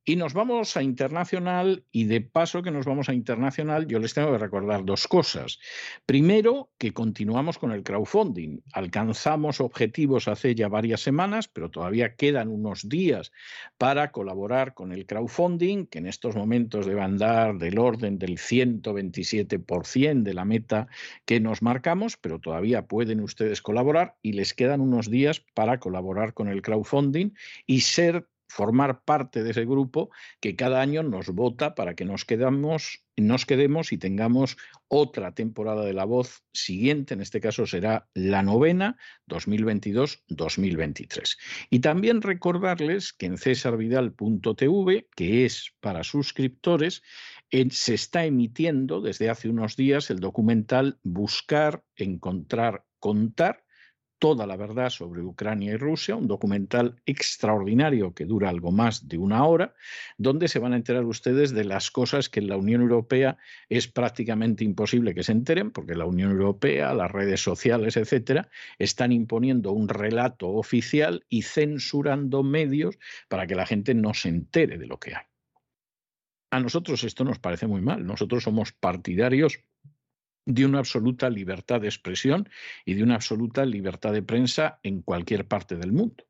Y 0.04 0.16
nos 0.16 0.34
vamos 0.34 0.76
a 0.78 0.84
internacional 0.84 1.86
y 1.92 2.06
de 2.06 2.22
paso 2.22 2.64
que 2.64 2.72
nos 2.72 2.86
vamos 2.86 3.08
a 3.10 3.14
internacional 3.14 3.88
yo 3.88 4.00
les 4.00 4.16
tengo 4.16 4.32
que 4.32 4.40
recordar 4.40 4.84
dos 4.84 5.08
cosas. 5.08 5.60
Primero, 6.08 6.72
que 6.80 6.92
continuamos 6.92 7.60
con 7.60 7.72
el 7.72 7.84
crowdfunding. 7.84 8.62
Alcanzamos 8.74 9.62
objetivos 9.62 10.28
hace 10.28 10.56
ya 10.56 10.70
varias 10.70 11.02
semanas, 11.02 11.48
pero 11.48 11.70
todavía 11.70 12.16
quedan 12.16 12.48
unos 12.48 12.90
días 12.90 13.32
para 13.78 14.12
colaborar 14.12 14.74
con 14.74 14.92
el 14.92 15.06
crowdfunding, 15.06 15.86
que 15.86 16.00
en 16.00 16.08
estos 16.08 16.36
momentos 16.36 16.88
debe 16.88 17.02
andar 17.02 17.60
del 17.60 17.78
orden 17.78 18.18
del 18.18 18.40
127% 18.40 20.24
de 20.24 20.34
la 20.34 20.46
meta 20.46 20.88
que 21.26 21.40
nos 21.40 21.62
marcamos, 21.62 22.18
pero 22.18 22.40
todavía 22.40 22.88
pueden 22.88 23.22
ustedes 23.22 23.62
colaborar 23.62 24.16
y 24.24 24.34
les 24.34 24.56
quedan 24.56 24.82
unos 24.82 25.12
días 25.12 25.46
para 25.54 25.80
colaborar 25.80 26.34
con 26.34 26.48
el 26.48 26.64
crowdfunding 26.64 27.32
y 27.68 27.82
ser 27.82 28.28
formar 28.52 29.04
parte 29.04 29.44
de 29.44 29.52
ese 29.52 29.66
grupo 29.66 30.10
que 30.40 30.56
cada 30.56 30.82
año 30.82 31.04
nos 31.04 31.30
vota 31.30 31.74
para 31.74 31.96
que 31.96 32.06
nos 32.06 32.26
quedamos 32.26 33.04
nos 33.18 33.46
quedemos 33.46 33.92
y 33.92 33.98
tengamos 33.98 34.58
otra 34.88 35.34
temporada 35.34 35.86
de 35.86 35.94
La 35.94 36.06
Voz 36.06 36.44
siguiente, 36.54 37.14
en 37.14 37.22
este 37.22 37.40
caso 37.40 37.68
será 37.68 38.08
la 38.14 38.42
novena 38.42 38.98
2022-2023. 39.28 41.38
Y 41.70 41.80
también 41.80 42.22
recordarles 42.22 43.14
que 43.14 43.28
en 43.28 43.38
cesarvidal.tv, 43.38 45.08
que 45.16 45.46
es 45.46 45.74
para 45.80 46.04
suscriptores, 46.04 47.04
se 47.70 47.94
está 47.94 48.26
emitiendo 48.26 49.02
desde 49.02 49.30
hace 49.30 49.50
unos 49.50 49.76
días 49.76 50.10
el 50.10 50.20
documental 50.20 51.00
Buscar, 51.04 51.84
Encontrar, 51.96 52.86
Contar, 53.00 53.64
toda 54.22 54.46
la 54.46 54.56
verdad 54.56 54.92
sobre 54.92 55.24
Ucrania 55.24 55.72
y 55.74 55.78
Rusia, 55.78 56.16
un 56.16 56.28
documental 56.28 57.02
extraordinario 57.08 58.14
que 58.14 58.26
dura 58.26 58.50
algo 58.50 58.72
más 58.72 59.08
de 59.08 59.18
una 59.18 59.44
hora, 59.46 59.74
donde 60.16 60.48
se 60.48 60.60
van 60.60 60.74
a 60.74 60.76
enterar 60.76 61.06
ustedes 61.06 61.54
de 61.54 61.64
las 61.64 61.90
cosas 61.90 62.30
que 62.30 62.40
en 62.40 62.48
la 62.48 62.56
Unión 62.56 62.82
Europea 62.82 63.40
es 63.68 63.88
prácticamente 63.88 64.64
imposible 64.64 65.16
que 65.16 65.24
se 65.24 65.32
enteren, 65.32 65.72
porque 65.72 65.96
la 65.96 66.06
Unión 66.06 66.30
Europea, 66.30 66.94
las 66.94 67.10
redes 67.10 67.42
sociales, 67.42 67.98
etcétera, 67.98 68.48
están 68.78 69.12
imponiendo 69.12 69.72
un 69.72 69.90
relato 69.90 70.50
oficial 70.50 71.26
y 71.28 71.42
censurando 71.42 72.44
medios 72.44 73.00
para 73.28 73.48
que 73.48 73.56
la 73.56 73.66
gente 73.66 73.96
no 73.96 74.14
se 74.14 74.30
entere 74.30 74.78
de 74.78 74.86
lo 74.86 75.00
que 75.00 75.16
hay. 75.16 75.24
A 76.52 76.60
nosotros 76.60 77.04
esto 77.06 77.24
nos 77.24 77.40
parece 77.40 77.66
muy 77.66 77.82
mal. 77.82 78.06
Nosotros 78.06 78.44
somos 78.44 78.72
partidarios 78.72 79.64
de 80.46 80.66
una 80.66 80.80
absoluta 80.80 81.30
libertad 81.30 81.82
de 81.82 81.88
expresión 81.88 82.50
y 82.86 82.96
de 82.96 83.04
una 83.04 83.16
absoluta 83.16 83.66
libertad 83.66 84.14
de 84.14 84.24
prensa 84.24 84.80
en 84.84 85.02
cualquier 85.02 85.48
parte 85.48 85.76
del 85.76 85.92
mundo. 85.92 86.26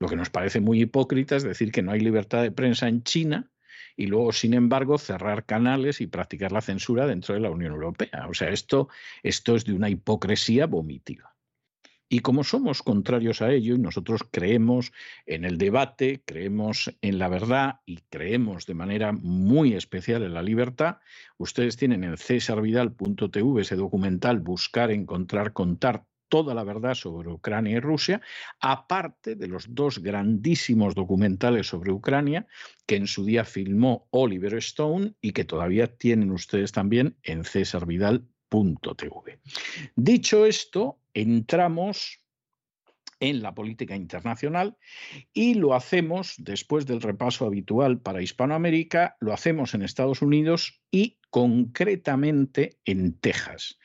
Lo 0.00 0.08
que 0.08 0.16
nos 0.16 0.30
parece 0.30 0.60
muy 0.60 0.82
hipócrita 0.82 1.36
es 1.36 1.42
decir 1.42 1.72
que 1.72 1.82
no 1.82 1.92
hay 1.92 2.00
libertad 2.00 2.42
de 2.42 2.52
prensa 2.52 2.88
en 2.88 3.02
China 3.02 3.50
y 3.96 4.06
luego, 4.06 4.32
sin 4.32 4.54
embargo, 4.54 4.98
cerrar 4.98 5.44
canales 5.46 6.00
y 6.00 6.06
practicar 6.06 6.52
la 6.52 6.60
censura 6.60 7.06
dentro 7.06 7.34
de 7.34 7.40
la 7.40 7.50
Unión 7.50 7.72
Europea. 7.72 8.26
O 8.28 8.34
sea, 8.34 8.50
esto, 8.50 8.88
esto 9.22 9.54
es 9.54 9.64
de 9.64 9.72
una 9.72 9.88
hipocresía 9.88 10.66
vomitiva. 10.66 11.33
Y 12.08 12.20
como 12.20 12.44
somos 12.44 12.82
contrarios 12.82 13.42
a 13.42 13.52
ello 13.52 13.74
y 13.74 13.78
nosotros 13.78 14.22
creemos 14.30 14.92
en 15.26 15.44
el 15.44 15.58
debate, 15.58 16.22
creemos 16.24 16.94
en 17.00 17.18
la 17.18 17.28
verdad 17.28 17.80
y 17.86 17.98
creemos 18.10 18.66
de 18.66 18.74
manera 18.74 19.12
muy 19.12 19.74
especial 19.74 20.22
en 20.22 20.34
la 20.34 20.42
libertad, 20.42 20.98
ustedes 21.38 21.76
tienen 21.76 22.04
en 22.04 22.16
cesarvidal.tv 22.16 23.60
ese 23.60 23.76
documental 23.76 24.40
Buscar, 24.40 24.90
Encontrar, 24.90 25.52
Contar 25.52 26.04
toda 26.28 26.54
la 26.54 26.64
verdad 26.64 26.94
sobre 26.94 27.30
Ucrania 27.30 27.76
y 27.76 27.80
Rusia, 27.80 28.20
aparte 28.60 29.36
de 29.36 29.46
los 29.46 29.72
dos 29.74 30.00
grandísimos 30.00 30.94
documentales 30.94 31.68
sobre 31.68 31.92
Ucrania 31.92 32.46
que 32.86 32.96
en 32.96 33.06
su 33.06 33.24
día 33.24 33.44
filmó 33.44 34.08
Oliver 34.10 34.54
Stone 34.54 35.14
y 35.20 35.32
que 35.32 35.44
todavía 35.44 35.96
tienen 35.96 36.32
ustedes 36.32 36.72
también 36.72 37.16
en 37.22 37.44
cesarvidal.tv. 37.44 39.38
Dicho 39.94 40.46
esto, 40.46 40.98
entramos 41.14 42.20
en 43.20 43.42
la 43.42 43.54
política 43.54 43.96
internacional 43.96 44.76
y 45.32 45.54
lo 45.54 45.74
hacemos 45.74 46.34
después 46.38 46.86
del 46.86 47.00
repaso 47.00 47.46
habitual 47.46 48.00
para 48.00 48.22
Hispanoamérica, 48.22 49.16
lo 49.20 49.32
hacemos 49.32 49.74
en 49.74 49.82
Estados 49.82 50.20
Unidos 50.20 50.82
y 50.90 51.18
concretamente 51.30 52.78
en 52.84 53.18
Texas. 53.18 53.78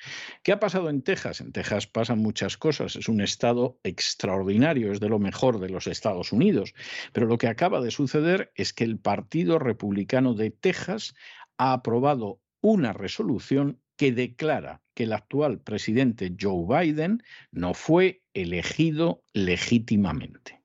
¿Qué 0.43 0.51
ha 0.51 0.59
pasado 0.59 0.89
en 0.89 1.01
Texas? 1.01 1.41
En 1.41 1.51
Texas 1.51 1.87
pasan 1.87 2.19
muchas 2.19 2.57
cosas, 2.57 2.95
es 2.95 3.07
un 3.07 3.21
estado 3.21 3.79
extraordinario, 3.83 4.91
es 4.91 4.99
de 4.99 5.09
lo 5.09 5.19
mejor 5.19 5.59
de 5.59 5.69
los 5.69 5.87
Estados 5.87 6.31
Unidos, 6.31 6.73
pero 7.13 7.25
lo 7.25 7.37
que 7.37 7.47
acaba 7.47 7.81
de 7.81 7.91
suceder 7.91 8.51
es 8.55 8.73
que 8.73 8.83
el 8.83 8.99
Partido 8.99 9.57
Republicano 9.57 10.33
de 10.33 10.51
Texas 10.51 11.15
ha 11.57 11.73
aprobado 11.73 12.41
una 12.61 12.93
resolución 12.93 13.79
que 13.99 14.13
declara 14.13 14.81
que 14.93 15.03
el 15.03 15.11
actual 15.11 15.59
presidente 15.59 16.33
Joe 16.39 16.65
Biden 16.65 17.21
no 17.51 17.73
fue 17.73 18.23
elegido 18.33 19.25
legítimamente. 19.33 20.61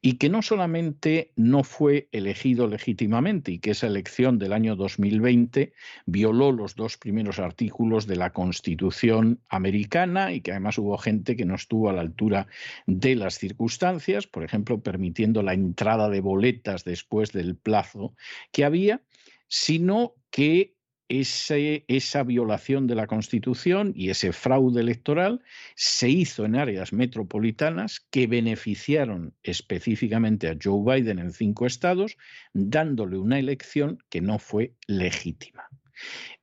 Y 0.00 0.18
que 0.18 0.28
no 0.28 0.40
solamente 0.40 1.32
no 1.34 1.64
fue 1.64 2.08
elegido 2.12 2.68
legítimamente 2.68 3.50
y 3.50 3.58
que 3.58 3.72
esa 3.72 3.88
elección 3.88 4.38
del 4.38 4.52
año 4.52 4.76
2020 4.76 5.72
violó 6.06 6.52
los 6.52 6.76
dos 6.76 6.96
primeros 6.96 7.40
artículos 7.40 8.06
de 8.06 8.14
la 8.14 8.32
Constitución 8.32 9.40
americana 9.48 10.32
y 10.32 10.40
que 10.40 10.52
además 10.52 10.78
hubo 10.78 10.96
gente 10.96 11.34
que 11.34 11.44
no 11.44 11.56
estuvo 11.56 11.90
a 11.90 11.92
la 11.92 12.02
altura 12.02 12.46
de 12.86 13.16
las 13.16 13.34
circunstancias, 13.36 14.28
por 14.28 14.44
ejemplo, 14.44 14.80
permitiendo 14.80 15.42
la 15.42 15.54
entrada 15.54 16.08
de 16.08 16.20
boletas 16.20 16.84
después 16.84 17.32
del 17.32 17.56
plazo 17.56 18.14
que 18.52 18.64
había, 18.64 19.02
sino 19.48 20.14
que 20.30 20.77
esa 21.08 22.22
violación 22.22 22.86
de 22.86 22.94
la 22.94 23.06
Constitución 23.06 23.92
y 23.96 24.10
ese 24.10 24.32
fraude 24.32 24.80
electoral 24.80 25.42
se 25.74 26.10
hizo 26.10 26.44
en 26.44 26.56
áreas 26.56 26.92
metropolitanas 26.92 28.00
que 28.10 28.26
beneficiaron 28.26 29.34
específicamente 29.42 30.48
a 30.48 30.56
Joe 30.62 31.00
Biden 31.00 31.18
en 31.18 31.32
cinco 31.32 31.66
estados, 31.66 32.16
dándole 32.52 33.18
una 33.18 33.38
elección 33.38 34.02
que 34.10 34.20
no 34.20 34.38
fue 34.38 34.74
legítima. 34.86 35.68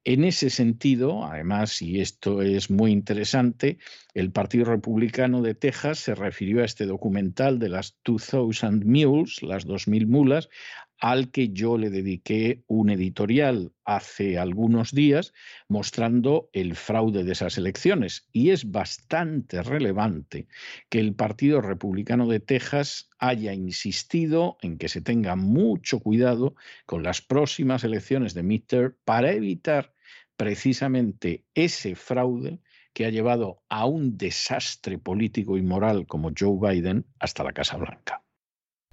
En 0.03 0.23
ese 0.23 0.49
sentido, 0.49 1.25
además, 1.25 1.81
y 1.81 1.99
esto 1.99 2.41
es 2.41 2.69
muy 2.69 2.91
interesante, 2.91 3.79
el 4.13 4.31
Partido 4.31 4.65
Republicano 4.65 5.41
de 5.41 5.55
Texas 5.55 5.99
se 5.99 6.13
refirió 6.13 6.61
a 6.61 6.65
este 6.65 6.85
documental 6.85 7.57
de 7.57 7.69
las 7.69 7.97
2000 8.03 8.85
Mules, 8.85 9.41
las 9.41 9.65
2000 9.65 10.07
mulas, 10.07 10.49
al 10.99 11.31
que 11.31 11.49
yo 11.49 11.77
le 11.77 11.89
dediqué 11.89 12.63
un 12.67 12.89
editorial 12.89 13.73
hace 13.83 14.37
algunos 14.37 14.91
días 14.91 15.33
mostrando 15.67 16.49
el 16.53 16.75
fraude 16.75 17.23
de 17.23 17.33
esas 17.33 17.57
elecciones. 17.57 18.27
Y 18.31 18.51
es 18.51 18.71
bastante 18.71 19.61
relevante 19.61 20.47
que 20.89 20.99
el 20.99 21.13
Partido 21.13 21.61
Republicano 21.61 22.27
de 22.27 22.39
Texas 22.39 23.09
haya 23.19 23.53
insistido 23.53 24.57
en 24.61 24.77
que 24.77 24.89
se 24.89 25.01
tenga 25.01 25.35
mucho 25.35 25.99
cuidado 25.99 26.55
con 26.85 27.03
las 27.03 27.21
próximas 27.21 27.83
elecciones 27.83 28.33
de 28.33 28.43
midterm 28.43 28.95
para 29.03 29.31
evitar 29.31 29.93
precisamente 30.37 31.45
ese 31.53 31.95
fraude 31.95 32.59
que 32.93 33.05
ha 33.05 33.09
llevado 33.09 33.61
a 33.69 33.85
un 33.85 34.17
desastre 34.17 34.97
político 34.97 35.57
y 35.57 35.61
moral 35.61 36.07
como 36.07 36.31
Joe 36.37 36.57
Biden 36.59 37.05
hasta 37.19 37.43
la 37.43 37.53
Casa 37.53 37.77
Blanca. 37.77 38.24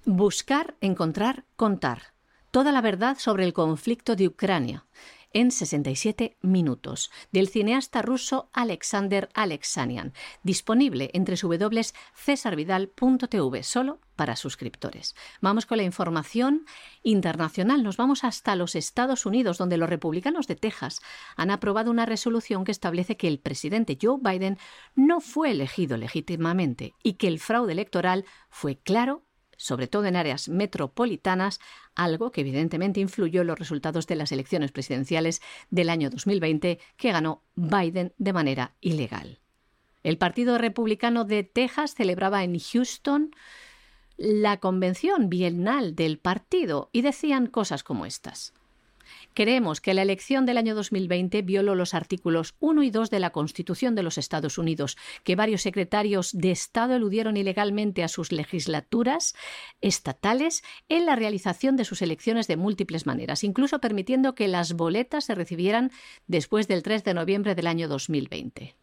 Buscar, 0.05 0.75
encontrar, 0.81 1.45
contar. 1.55 2.13
Toda 2.51 2.73
la 2.73 2.81
verdad 2.81 3.17
sobre 3.17 3.45
el 3.45 3.53
conflicto 3.53 4.17
de 4.17 4.27
Ucrania 4.27 4.85
en 5.31 5.49
67 5.49 6.35
minutos, 6.41 7.09
del 7.31 7.47
cineasta 7.47 8.01
ruso 8.01 8.49
Alexander 8.51 9.29
Alexanian, 9.33 10.11
disponible 10.43 11.09
entre 11.13 11.37
www.cesarvidal.tv, 11.41 13.63
solo 13.63 14.01
para 14.17 14.35
suscriptores. 14.35 15.15
Vamos 15.39 15.65
con 15.65 15.77
la 15.77 15.83
información 15.83 16.65
internacional. 17.01 17.81
Nos 17.81 17.95
vamos 17.95 18.25
hasta 18.25 18.57
los 18.57 18.75
Estados 18.75 19.25
Unidos, 19.25 19.57
donde 19.57 19.77
los 19.77 19.89
republicanos 19.89 20.47
de 20.47 20.57
Texas 20.57 20.99
han 21.37 21.49
aprobado 21.49 21.89
una 21.89 22.05
resolución 22.05 22.65
que 22.65 22.71
establece 22.71 23.15
que 23.15 23.29
el 23.29 23.39
presidente 23.39 23.97
Joe 23.99 24.19
Biden 24.21 24.57
no 24.95 25.21
fue 25.21 25.51
elegido 25.51 25.95
legítimamente 25.95 26.93
y 27.01 27.13
que 27.13 27.29
el 27.29 27.39
fraude 27.39 27.71
electoral 27.71 28.25
fue 28.49 28.75
claro 28.75 29.23
sobre 29.63 29.87
todo 29.87 30.05
en 30.05 30.17
áreas 30.17 30.49
metropolitanas, 30.49 31.61
algo 31.95 32.33
que 32.33 32.41
evidentemente 32.41 32.99
influyó 32.99 33.41
en 33.41 33.47
los 33.47 33.57
resultados 33.57 34.07
de 34.07 34.15
las 34.15 34.33
elecciones 34.33 34.73
presidenciales 34.73 35.41
del 35.69 35.89
año 35.89 36.09
2020 36.09 36.79
que 36.97 37.11
ganó 37.13 37.43
Biden 37.55 38.13
de 38.17 38.33
manera 38.33 38.75
ilegal. 38.81 39.39
El 40.03 40.17
Partido 40.17 40.57
Republicano 40.57 41.23
de 41.23 41.43
Texas 41.43 41.95
celebraba 41.95 42.43
en 42.43 42.59
Houston 42.59 43.31
la 44.17 44.57
convención 44.59 45.29
bienal 45.29 45.95
del 45.95 46.19
partido 46.19 46.89
y 46.91 47.01
decían 47.01 47.47
cosas 47.47 47.85
como 47.85 48.05
estas. 48.05 48.53
Creemos 49.33 49.81
que 49.81 49.93
la 49.93 50.01
elección 50.01 50.45
del 50.45 50.57
año 50.57 50.75
2020 50.75 51.41
violó 51.41 51.75
los 51.75 51.93
artículos 51.93 52.55
1 52.59 52.83
y 52.83 52.91
2 52.91 53.09
de 53.09 53.19
la 53.19 53.31
Constitución 53.31 53.95
de 53.95 54.03
los 54.03 54.17
Estados 54.17 54.57
Unidos, 54.57 54.97
que 55.23 55.35
varios 55.35 55.61
secretarios 55.61 56.31
de 56.33 56.51
Estado 56.51 56.95
eludieron 56.95 57.37
ilegalmente 57.37 58.03
a 58.03 58.07
sus 58.07 58.31
legislaturas 58.31 59.35
estatales 59.81 60.63
en 60.89 61.05
la 61.05 61.15
realización 61.15 61.75
de 61.75 61.85
sus 61.85 62.01
elecciones 62.01 62.47
de 62.47 62.57
múltiples 62.57 63.05
maneras, 63.05 63.43
incluso 63.43 63.79
permitiendo 63.79 64.35
que 64.35 64.47
las 64.47 64.73
boletas 64.73 65.25
se 65.25 65.35
recibieran 65.35 65.91
después 66.27 66.67
del 66.67 66.83
3 66.83 67.03
de 67.03 67.13
noviembre 67.13 67.55
del 67.55 67.67
año 67.67 67.87
2020. 67.87 68.75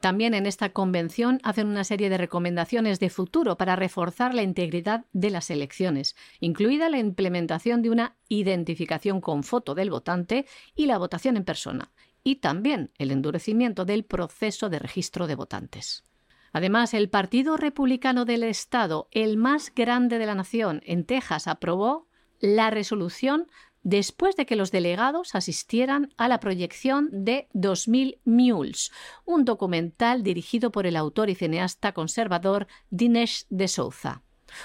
También 0.00 0.32
en 0.32 0.46
esta 0.46 0.70
convención 0.70 1.40
hacen 1.42 1.66
una 1.66 1.84
serie 1.84 2.08
de 2.08 2.16
recomendaciones 2.16 3.00
de 3.00 3.10
futuro 3.10 3.58
para 3.58 3.76
reforzar 3.76 4.34
la 4.34 4.42
integridad 4.42 5.04
de 5.12 5.28
las 5.28 5.50
elecciones, 5.50 6.16
incluida 6.40 6.88
la 6.88 6.98
implementación 6.98 7.82
de 7.82 7.90
una 7.90 8.16
identificación 8.28 9.20
con 9.20 9.42
foto 9.42 9.74
del 9.74 9.90
votante 9.90 10.46
y 10.74 10.86
la 10.86 10.96
votación 10.96 11.36
en 11.36 11.44
persona, 11.44 11.92
y 12.24 12.36
también 12.36 12.92
el 12.96 13.10
endurecimiento 13.10 13.84
del 13.84 14.04
proceso 14.04 14.70
de 14.70 14.78
registro 14.78 15.26
de 15.26 15.34
votantes. 15.34 16.04
Además, 16.52 16.94
el 16.94 17.10
Partido 17.10 17.58
Republicano 17.58 18.24
del 18.24 18.42
Estado, 18.42 19.08
el 19.12 19.36
más 19.36 19.72
grande 19.74 20.18
de 20.18 20.26
la 20.26 20.34
nación, 20.34 20.80
en 20.84 21.04
Texas, 21.04 21.46
aprobó 21.46 22.08
la 22.40 22.70
resolución 22.70 23.48
después 23.82 24.36
de 24.36 24.46
que 24.46 24.56
los 24.56 24.70
delegados 24.70 25.34
asistieran 25.34 26.12
a 26.16 26.28
la 26.28 26.40
proyección 26.40 27.08
de 27.12 27.48
2000 27.52 28.20
Mules, 28.24 28.92
un 29.24 29.44
documental 29.44 30.22
dirigido 30.22 30.70
por 30.70 30.86
el 30.86 30.96
autor 30.96 31.30
y 31.30 31.34
cineasta 31.34 31.92
conservador 31.92 32.66
Dinesh 32.90 33.46
de 33.48 33.68
Souza. 33.68 34.22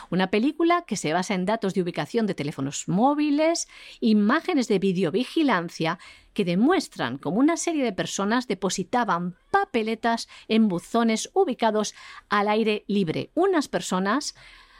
Una 0.10 0.32
película 0.32 0.84
que 0.88 0.98
se 0.98 1.14
basa 1.14 1.34
en 1.34 1.46
datos 1.46 1.74
de 1.74 1.82
ubicación 1.82 2.26
de 2.26 2.34
teléfonos 2.34 2.88
móviles, 2.88 3.68
imágenes 4.00 4.68
de 4.68 4.80
videovigilancia 4.80 6.00
que 6.34 6.46
demuestran 6.46 7.18
cómo 7.18 7.40
una 7.40 7.56
serie 7.58 7.84
de 7.84 7.94
personas 7.94 8.48
depositaban 8.48 9.36
papeletas 9.52 10.28
en 10.48 10.68
buzones 10.68 11.30
ubicados 11.34 11.94
al 12.30 12.50
aire 12.50 12.84
libre. 12.88 13.32
Unas 13.36 13.68
personas 13.68 14.36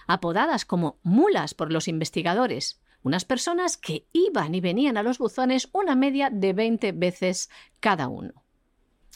apodadas 0.08 0.66
como 0.66 1.00
mulas 1.04 1.54
por 1.54 1.72
los 1.72 1.88
investigadores, 1.88 2.82
unas 3.06 3.24
personas 3.24 3.78
que 3.78 4.08
iban 4.14 4.56
y 4.56 4.62
venían 4.62 4.98
a 4.98 5.04
los 5.04 5.20
buzones 5.20 5.70
una 5.74 5.94
media 5.96 6.32
de 6.32 6.54
20 6.54 6.92
veces 6.94 7.52
cada 7.80 8.08
uno. 8.08 8.44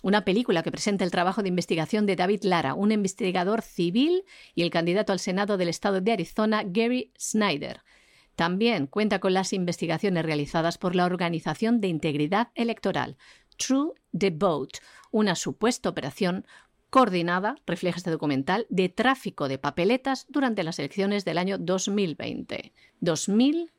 Una 0.04 0.24
película 0.24 0.62
que 0.62 0.72
presenta 0.72 1.04
el 1.04 1.10
trabajo 1.10 1.42
de 1.42 1.50
investigación 1.50 2.06
de 2.06 2.16
David 2.16 2.44
Lara, 2.44 2.76
un 2.76 2.92
investigador 2.92 3.64
civil, 3.64 4.26
y 4.54 4.62
el 4.62 4.70
candidato 4.70 5.12
al 5.12 5.18
Senado 5.18 5.58
del 5.58 5.70
estado 5.70 6.02
de 6.02 6.12
Arizona, 6.12 6.62
Gary 6.64 7.12
Snyder. 7.20 7.82
También 8.36 8.86
cuenta 8.86 9.18
con 9.18 9.34
las 9.34 9.54
investigaciones 9.54 10.24
realizadas 10.24 10.78
por 10.78 10.96
la 10.96 11.08
Organización 11.08 11.82
de 11.82 11.88
Integridad 11.88 12.50
Electoral, 12.54 13.18
True 13.58 13.94
the 14.16 14.30
Vote, 14.30 14.78
una 15.10 15.34
supuesta 15.34 15.90
operación 15.90 16.46
coordinada, 16.92 17.56
refleja 17.66 17.98
este 17.98 18.12
documental, 18.12 18.68
de 18.70 18.90
tráfico 18.90 19.48
de 19.48 19.58
papeletas 19.58 20.28
durante 20.30 20.64
las 20.64 20.78
elecciones 20.78 21.26
del 21.26 21.40
año 21.40 21.58
2020. 21.58 22.72
2020 23.02 23.79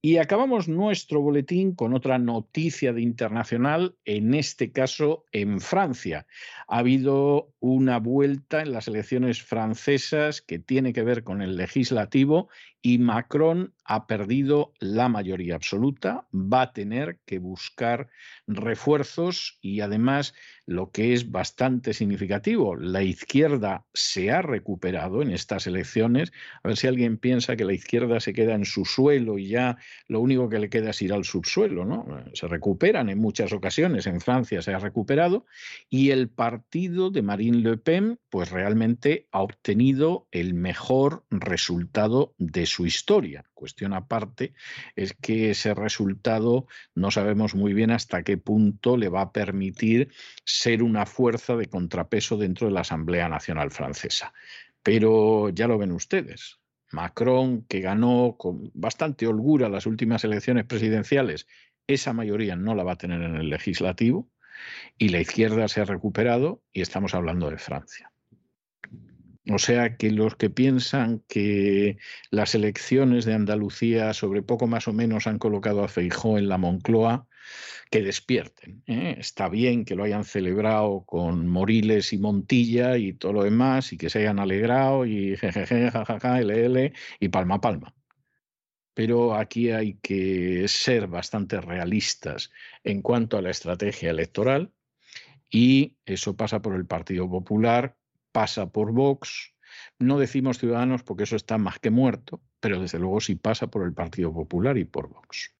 Y 0.00 0.18
acabamos 0.18 0.68
nuestro 0.68 1.20
boletín 1.20 1.74
con 1.74 1.92
otra 1.92 2.18
noticia 2.18 2.92
de 2.92 3.02
internacional, 3.02 3.96
en 4.04 4.32
este 4.34 4.70
caso 4.70 5.24
en 5.32 5.60
Francia. 5.60 6.24
Ha 6.68 6.78
habido 6.78 7.52
una 7.58 7.98
vuelta 7.98 8.62
en 8.62 8.72
las 8.72 8.86
elecciones 8.86 9.42
francesas 9.42 10.40
que 10.40 10.60
tiene 10.60 10.92
que 10.92 11.02
ver 11.02 11.24
con 11.24 11.42
el 11.42 11.56
legislativo 11.56 12.48
y 12.82 12.98
Macron 12.98 13.74
ha 13.84 14.06
perdido 14.06 14.72
la 14.80 15.08
mayoría 15.08 15.54
absoluta, 15.54 16.26
va 16.32 16.62
a 16.62 16.72
tener 16.72 17.18
que 17.24 17.38
buscar 17.38 18.08
refuerzos 18.46 19.58
y 19.62 19.80
además 19.80 20.34
lo 20.66 20.90
que 20.90 21.14
es 21.14 21.30
bastante 21.30 21.94
significativo, 21.94 22.76
la 22.76 23.02
izquierda 23.02 23.86
se 23.94 24.30
ha 24.30 24.42
recuperado 24.42 25.22
en 25.22 25.30
estas 25.30 25.66
elecciones. 25.66 26.30
A 26.62 26.68
ver 26.68 26.76
si 26.76 26.86
alguien 26.86 27.16
piensa 27.16 27.56
que 27.56 27.64
la 27.64 27.72
izquierda 27.72 28.20
se 28.20 28.34
queda 28.34 28.54
en 28.54 28.66
su 28.66 28.84
suelo 28.84 29.38
y 29.38 29.48
ya 29.48 29.78
lo 30.06 30.20
único 30.20 30.50
que 30.50 30.58
le 30.58 30.68
queda 30.68 30.90
es 30.90 31.00
ir 31.00 31.14
al 31.14 31.24
subsuelo, 31.24 31.86
¿no? 31.86 32.06
Se 32.34 32.46
recuperan 32.46 33.08
en 33.08 33.18
muchas 33.18 33.52
ocasiones, 33.52 34.06
en 34.06 34.20
Francia 34.20 34.60
se 34.60 34.74
ha 34.74 34.78
recuperado 34.78 35.46
y 35.88 36.10
el 36.10 36.28
partido 36.28 37.10
de 37.10 37.22
Marine 37.22 37.58
Le 37.58 37.78
Pen 37.78 38.20
pues 38.28 38.50
realmente 38.50 39.26
ha 39.32 39.40
obtenido 39.40 40.28
el 40.30 40.52
mejor 40.52 41.24
resultado 41.30 42.34
de 42.36 42.66
su 42.68 42.86
historia. 42.86 43.44
Cuestión 43.54 43.92
aparte 43.92 44.54
es 44.94 45.14
que 45.14 45.50
ese 45.50 45.74
resultado 45.74 46.66
no 46.94 47.10
sabemos 47.10 47.56
muy 47.56 47.74
bien 47.74 47.90
hasta 47.90 48.22
qué 48.22 48.36
punto 48.36 48.96
le 48.96 49.08
va 49.08 49.22
a 49.22 49.32
permitir 49.32 50.12
ser 50.44 50.82
una 50.84 51.06
fuerza 51.06 51.56
de 51.56 51.66
contrapeso 51.66 52.36
dentro 52.36 52.68
de 52.68 52.74
la 52.74 52.82
Asamblea 52.82 53.28
Nacional 53.28 53.72
Francesa. 53.72 54.32
Pero 54.82 55.48
ya 55.48 55.66
lo 55.66 55.78
ven 55.78 55.92
ustedes. 55.92 56.60
Macron, 56.92 57.64
que 57.64 57.80
ganó 57.80 58.36
con 58.38 58.70
bastante 58.74 59.26
holgura 59.26 59.68
las 59.68 59.86
últimas 59.86 60.24
elecciones 60.24 60.64
presidenciales, 60.64 61.46
esa 61.86 62.12
mayoría 62.12 62.56
no 62.56 62.74
la 62.74 62.84
va 62.84 62.92
a 62.92 62.98
tener 62.98 63.22
en 63.22 63.36
el 63.36 63.50
legislativo 63.50 64.30
y 64.96 65.08
la 65.08 65.20
izquierda 65.20 65.68
se 65.68 65.80
ha 65.80 65.84
recuperado 65.84 66.62
y 66.72 66.82
estamos 66.82 67.14
hablando 67.14 67.50
de 67.50 67.58
Francia. 67.58 68.12
O 69.50 69.58
sea 69.58 69.96
que 69.96 70.10
los 70.10 70.36
que 70.36 70.50
piensan 70.50 71.22
que 71.26 71.96
las 72.30 72.54
elecciones 72.54 73.24
de 73.24 73.34
Andalucía 73.34 74.12
sobre 74.12 74.42
poco 74.42 74.66
más 74.66 74.88
o 74.88 74.92
menos 74.92 75.26
han 75.26 75.38
colocado 75.38 75.82
a 75.82 75.88
Feijó 75.88 76.36
en 76.36 76.48
la 76.48 76.58
Moncloa, 76.58 77.26
que 77.90 78.02
despierten. 78.02 78.82
¿eh? 78.86 79.16
Está 79.18 79.48
bien 79.48 79.86
que 79.86 79.94
lo 79.94 80.04
hayan 80.04 80.24
celebrado 80.24 81.04
con 81.06 81.48
Moriles 81.48 82.12
y 82.12 82.18
Montilla 82.18 82.98
y 82.98 83.14
todo 83.14 83.32
lo 83.32 83.44
demás 83.44 83.92
y 83.92 83.96
que 83.96 84.10
se 84.10 84.20
hayan 84.20 84.38
alegrado 84.38 85.06
y 85.06 85.36
jejeje, 85.36 85.90
jajaja, 85.90 86.40
LL 86.42 86.92
y 87.18 87.28
palma 87.28 87.60
palma. 87.60 87.94
Pero 88.92 89.34
aquí 89.34 89.70
hay 89.70 89.94
que 90.02 90.66
ser 90.68 91.06
bastante 91.06 91.60
realistas 91.60 92.50
en 92.84 93.00
cuanto 93.00 93.38
a 93.38 93.42
la 93.42 93.50
estrategia 93.50 94.10
electoral 94.10 94.72
y 95.48 95.96
eso 96.04 96.36
pasa 96.36 96.60
por 96.60 96.74
el 96.74 96.84
Partido 96.84 97.30
Popular 97.30 97.96
pasa 98.32 98.70
por 98.70 98.92
Vox. 98.92 99.54
No 99.98 100.18
decimos 100.18 100.58
Ciudadanos 100.58 101.02
porque 101.02 101.24
eso 101.24 101.36
está 101.36 101.58
más 101.58 101.78
que 101.78 101.90
muerto, 101.90 102.40
pero 102.60 102.80
desde 102.80 102.98
luego 102.98 103.20
sí 103.20 103.34
pasa 103.34 103.68
por 103.68 103.84
el 103.84 103.92
Partido 103.92 104.32
Popular 104.32 104.78
y 104.78 104.84
por 104.84 105.08
Vox. 105.08 105.54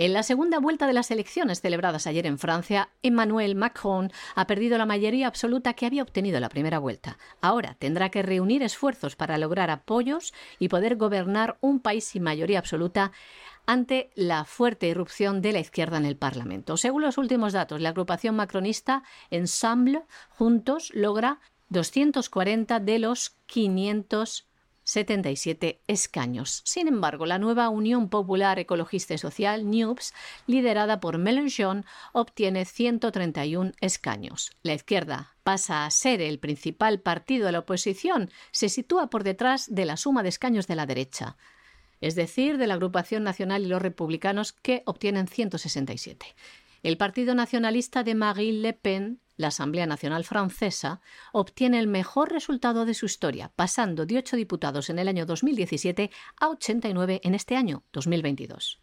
En 0.00 0.12
la 0.12 0.22
segunda 0.22 0.60
vuelta 0.60 0.86
de 0.86 0.92
las 0.92 1.10
elecciones 1.10 1.60
celebradas 1.60 2.06
ayer 2.06 2.24
en 2.24 2.38
Francia, 2.38 2.90
Emmanuel 3.02 3.56
Macron 3.56 4.12
ha 4.36 4.46
perdido 4.46 4.78
la 4.78 4.86
mayoría 4.86 5.26
absoluta 5.26 5.72
que 5.72 5.86
había 5.86 6.04
obtenido 6.04 6.36
en 6.36 6.42
la 6.42 6.48
primera 6.48 6.78
vuelta. 6.78 7.18
Ahora 7.40 7.74
tendrá 7.80 8.08
que 8.08 8.22
reunir 8.22 8.62
esfuerzos 8.62 9.16
para 9.16 9.38
lograr 9.38 9.70
apoyos 9.70 10.32
y 10.60 10.68
poder 10.68 10.94
gobernar 10.94 11.58
un 11.60 11.80
país 11.80 12.04
sin 12.04 12.22
mayoría 12.22 12.60
absoluta 12.60 13.10
ante 13.66 14.10
la 14.14 14.44
fuerte 14.44 14.86
irrupción 14.86 15.42
de 15.42 15.52
la 15.52 15.58
izquierda 15.58 15.96
en 15.96 16.06
el 16.06 16.16
Parlamento. 16.16 16.76
Según 16.76 17.02
los 17.02 17.18
últimos 17.18 17.52
datos, 17.52 17.80
la 17.80 17.88
agrupación 17.88 18.36
macronista 18.36 19.02
Ensemble 19.30 20.04
Juntos 20.28 20.92
logra 20.94 21.40
240 21.68 22.80
de 22.80 22.98
los 22.98 23.36
577 23.46 25.80
escaños. 25.86 26.62
Sin 26.64 26.88
embargo, 26.88 27.26
la 27.26 27.38
nueva 27.38 27.68
Unión 27.68 28.08
Popular 28.08 28.58
Ecologista 28.58 29.14
y 29.14 29.18
Social, 29.18 29.70
NUPS, 29.70 30.14
liderada 30.46 31.00
por 31.00 31.18
Mélenchon, 31.18 31.84
obtiene 32.12 32.64
131 32.64 33.72
escaños. 33.80 34.50
La 34.62 34.74
izquierda 34.74 35.36
pasa 35.42 35.84
a 35.84 35.90
ser 35.90 36.20
el 36.20 36.38
principal 36.38 37.00
partido 37.00 37.46
de 37.46 37.52
la 37.52 37.60
oposición, 37.60 38.30
se 38.50 38.68
sitúa 38.68 39.10
por 39.10 39.24
detrás 39.24 39.74
de 39.74 39.84
la 39.84 39.96
suma 39.96 40.22
de 40.22 40.28
escaños 40.30 40.66
de 40.66 40.76
la 40.76 40.86
derecha 40.86 41.36
es 42.00 42.14
decir, 42.14 42.58
de 42.58 42.66
la 42.66 42.74
Agrupación 42.74 43.24
Nacional 43.24 43.62
y 43.62 43.66
los 43.66 43.82
Republicanos, 43.82 44.52
que 44.52 44.82
obtienen 44.86 45.26
167. 45.26 46.34
El 46.82 46.96
Partido 46.96 47.34
Nacionalista 47.34 48.04
de 48.04 48.14
Marine 48.14 48.58
Le 48.58 48.72
Pen 48.72 49.20
la 49.38 49.48
Asamblea 49.48 49.86
Nacional 49.86 50.24
Francesa 50.24 51.00
obtiene 51.32 51.78
el 51.78 51.86
mejor 51.86 52.30
resultado 52.30 52.84
de 52.84 52.92
su 52.92 53.06
historia, 53.06 53.50
pasando 53.56 54.04
de 54.04 54.18
8 54.18 54.36
diputados 54.36 54.90
en 54.90 54.98
el 54.98 55.08
año 55.08 55.24
2017 55.24 56.10
a 56.38 56.48
89 56.48 57.22
en 57.24 57.34
este 57.34 57.56
año 57.56 57.84
2022. 57.92 58.80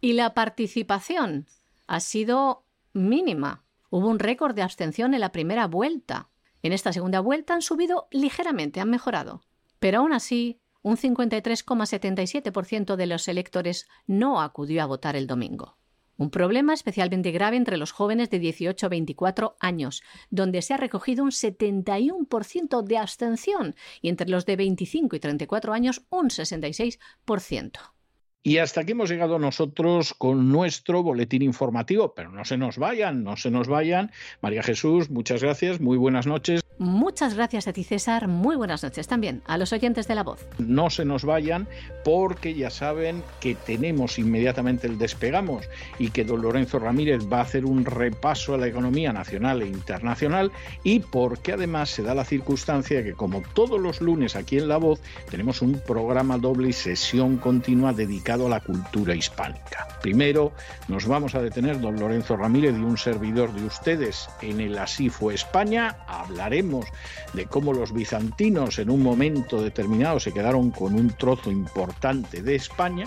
Y 0.00 0.14
la 0.14 0.32
participación 0.32 1.46
ha 1.86 2.00
sido 2.00 2.64
mínima. 2.92 3.64
Hubo 3.90 4.08
un 4.08 4.20
récord 4.20 4.54
de 4.54 4.62
abstención 4.62 5.12
en 5.14 5.20
la 5.20 5.32
primera 5.32 5.66
vuelta. 5.66 6.28
En 6.62 6.72
esta 6.72 6.92
segunda 6.92 7.20
vuelta 7.20 7.54
han 7.54 7.62
subido 7.62 8.06
ligeramente, 8.12 8.80
han 8.80 8.90
mejorado. 8.90 9.42
Pero 9.80 9.98
aún 9.98 10.12
así, 10.12 10.60
un 10.82 10.96
53,77% 10.96 12.94
de 12.96 13.06
los 13.06 13.26
electores 13.26 13.88
no 14.06 14.40
acudió 14.40 14.82
a 14.82 14.86
votar 14.86 15.16
el 15.16 15.26
domingo. 15.26 15.76
Un 16.18 16.30
problema 16.30 16.74
especialmente 16.74 17.30
grave 17.30 17.56
entre 17.56 17.76
los 17.76 17.92
jóvenes 17.92 18.28
de 18.28 18.40
18 18.40 18.84
a 18.84 18.88
24 18.88 19.56
años, 19.60 20.02
donde 20.30 20.62
se 20.62 20.74
ha 20.74 20.76
recogido 20.76 21.22
un 21.22 21.30
71% 21.30 22.82
de 22.82 22.98
abstención 22.98 23.76
y 24.02 24.08
entre 24.08 24.28
los 24.28 24.44
de 24.44 24.56
25 24.56 25.14
y 25.14 25.20
34 25.20 25.72
años 25.72 26.02
un 26.10 26.28
66%. 26.28 27.97
Y 28.42 28.58
hasta 28.58 28.82
aquí 28.82 28.92
hemos 28.92 29.10
llegado 29.10 29.38
nosotros 29.38 30.14
con 30.14 30.50
nuestro 30.50 31.02
boletín 31.02 31.42
informativo, 31.42 32.14
pero 32.14 32.30
no 32.30 32.44
se 32.44 32.56
nos 32.56 32.78
vayan, 32.78 33.24
no 33.24 33.36
se 33.36 33.50
nos 33.50 33.68
vayan. 33.68 34.12
María 34.40 34.62
Jesús, 34.62 35.10
muchas 35.10 35.42
gracias, 35.42 35.80
muy 35.80 35.98
buenas 35.98 36.26
noches. 36.26 36.62
Muchas 36.78 37.34
gracias 37.34 37.66
a 37.66 37.72
ti, 37.72 37.82
César. 37.82 38.28
Muy 38.28 38.54
buenas 38.54 38.84
noches 38.84 39.08
también 39.08 39.42
a 39.46 39.58
los 39.58 39.72
oyentes 39.72 40.06
de 40.06 40.14
la 40.14 40.22
voz. 40.22 40.46
No 40.58 40.90
se 40.90 41.04
nos 41.04 41.24
vayan 41.24 41.66
porque 42.04 42.54
ya 42.54 42.70
saben 42.70 43.24
que 43.40 43.56
tenemos 43.56 44.16
inmediatamente 44.20 44.86
el 44.86 44.96
despegamos 44.96 45.68
y 45.98 46.10
que 46.10 46.24
don 46.24 46.40
Lorenzo 46.40 46.78
Ramírez 46.78 47.26
va 47.30 47.38
a 47.38 47.42
hacer 47.42 47.64
un 47.64 47.84
repaso 47.84 48.54
a 48.54 48.58
la 48.58 48.68
economía 48.68 49.12
nacional 49.12 49.62
e 49.62 49.66
internacional 49.66 50.52
y 50.84 51.00
porque 51.00 51.52
además 51.52 51.90
se 51.90 52.04
da 52.04 52.14
la 52.14 52.24
circunstancia 52.24 53.02
que 53.02 53.14
como 53.14 53.42
todos 53.54 53.80
los 53.80 54.00
lunes 54.00 54.36
aquí 54.36 54.56
en 54.56 54.68
La 54.68 54.76
Voz 54.76 55.00
tenemos 55.30 55.62
un 55.62 55.80
programa 55.80 56.38
doble 56.38 56.68
y 56.68 56.72
sesión 56.72 57.38
continua 57.38 57.92
a 58.30 58.36
la 58.48 58.60
cultura 58.60 59.14
hispánica. 59.14 59.88
Primero 60.02 60.52
nos 60.86 61.06
vamos 61.06 61.34
a 61.34 61.40
detener 61.40 61.80
don 61.80 61.98
Lorenzo 61.98 62.36
Ramírez 62.36 62.74
y 62.76 62.82
un 62.82 62.98
servidor 62.98 63.52
de 63.52 63.64
ustedes 63.64 64.28
en 64.42 64.60
el 64.60 64.78
Así 64.78 65.08
fue 65.08 65.34
España. 65.34 65.96
Hablaremos 66.06 66.86
de 67.32 67.46
cómo 67.46 67.72
los 67.72 67.92
bizantinos 67.92 68.78
en 68.78 68.90
un 68.90 69.02
momento 69.02 69.62
determinado 69.62 70.20
se 70.20 70.32
quedaron 70.32 70.70
con 70.70 70.94
un 70.94 71.10
trozo 71.10 71.50
importante 71.50 72.42
de 72.42 72.54
España. 72.54 73.06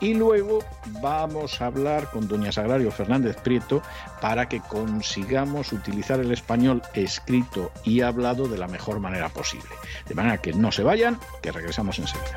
Y 0.00 0.14
luego 0.14 0.60
vamos 1.00 1.60
a 1.60 1.66
hablar 1.66 2.10
con 2.10 2.28
doña 2.28 2.52
Sagrario 2.52 2.92
Fernández 2.92 3.36
Prieto 3.36 3.82
para 4.20 4.48
que 4.48 4.60
consigamos 4.60 5.72
utilizar 5.72 6.20
el 6.20 6.30
español 6.30 6.82
escrito 6.94 7.72
y 7.84 8.02
hablado 8.02 8.46
de 8.46 8.58
la 8.58 8.68
mejor 8.68 9.00
manera 9.00 9.28
posible. 9.30 9.70
De 10.06 10.14
manera 10.14 10.38
que 10.38 10.52
no 10.52 10.70
se 10.70 10.84
vayan, 10.84 11.18
que 11.42 11.50
regresamos 11.50 11.98
enseguida. 11.98 12.36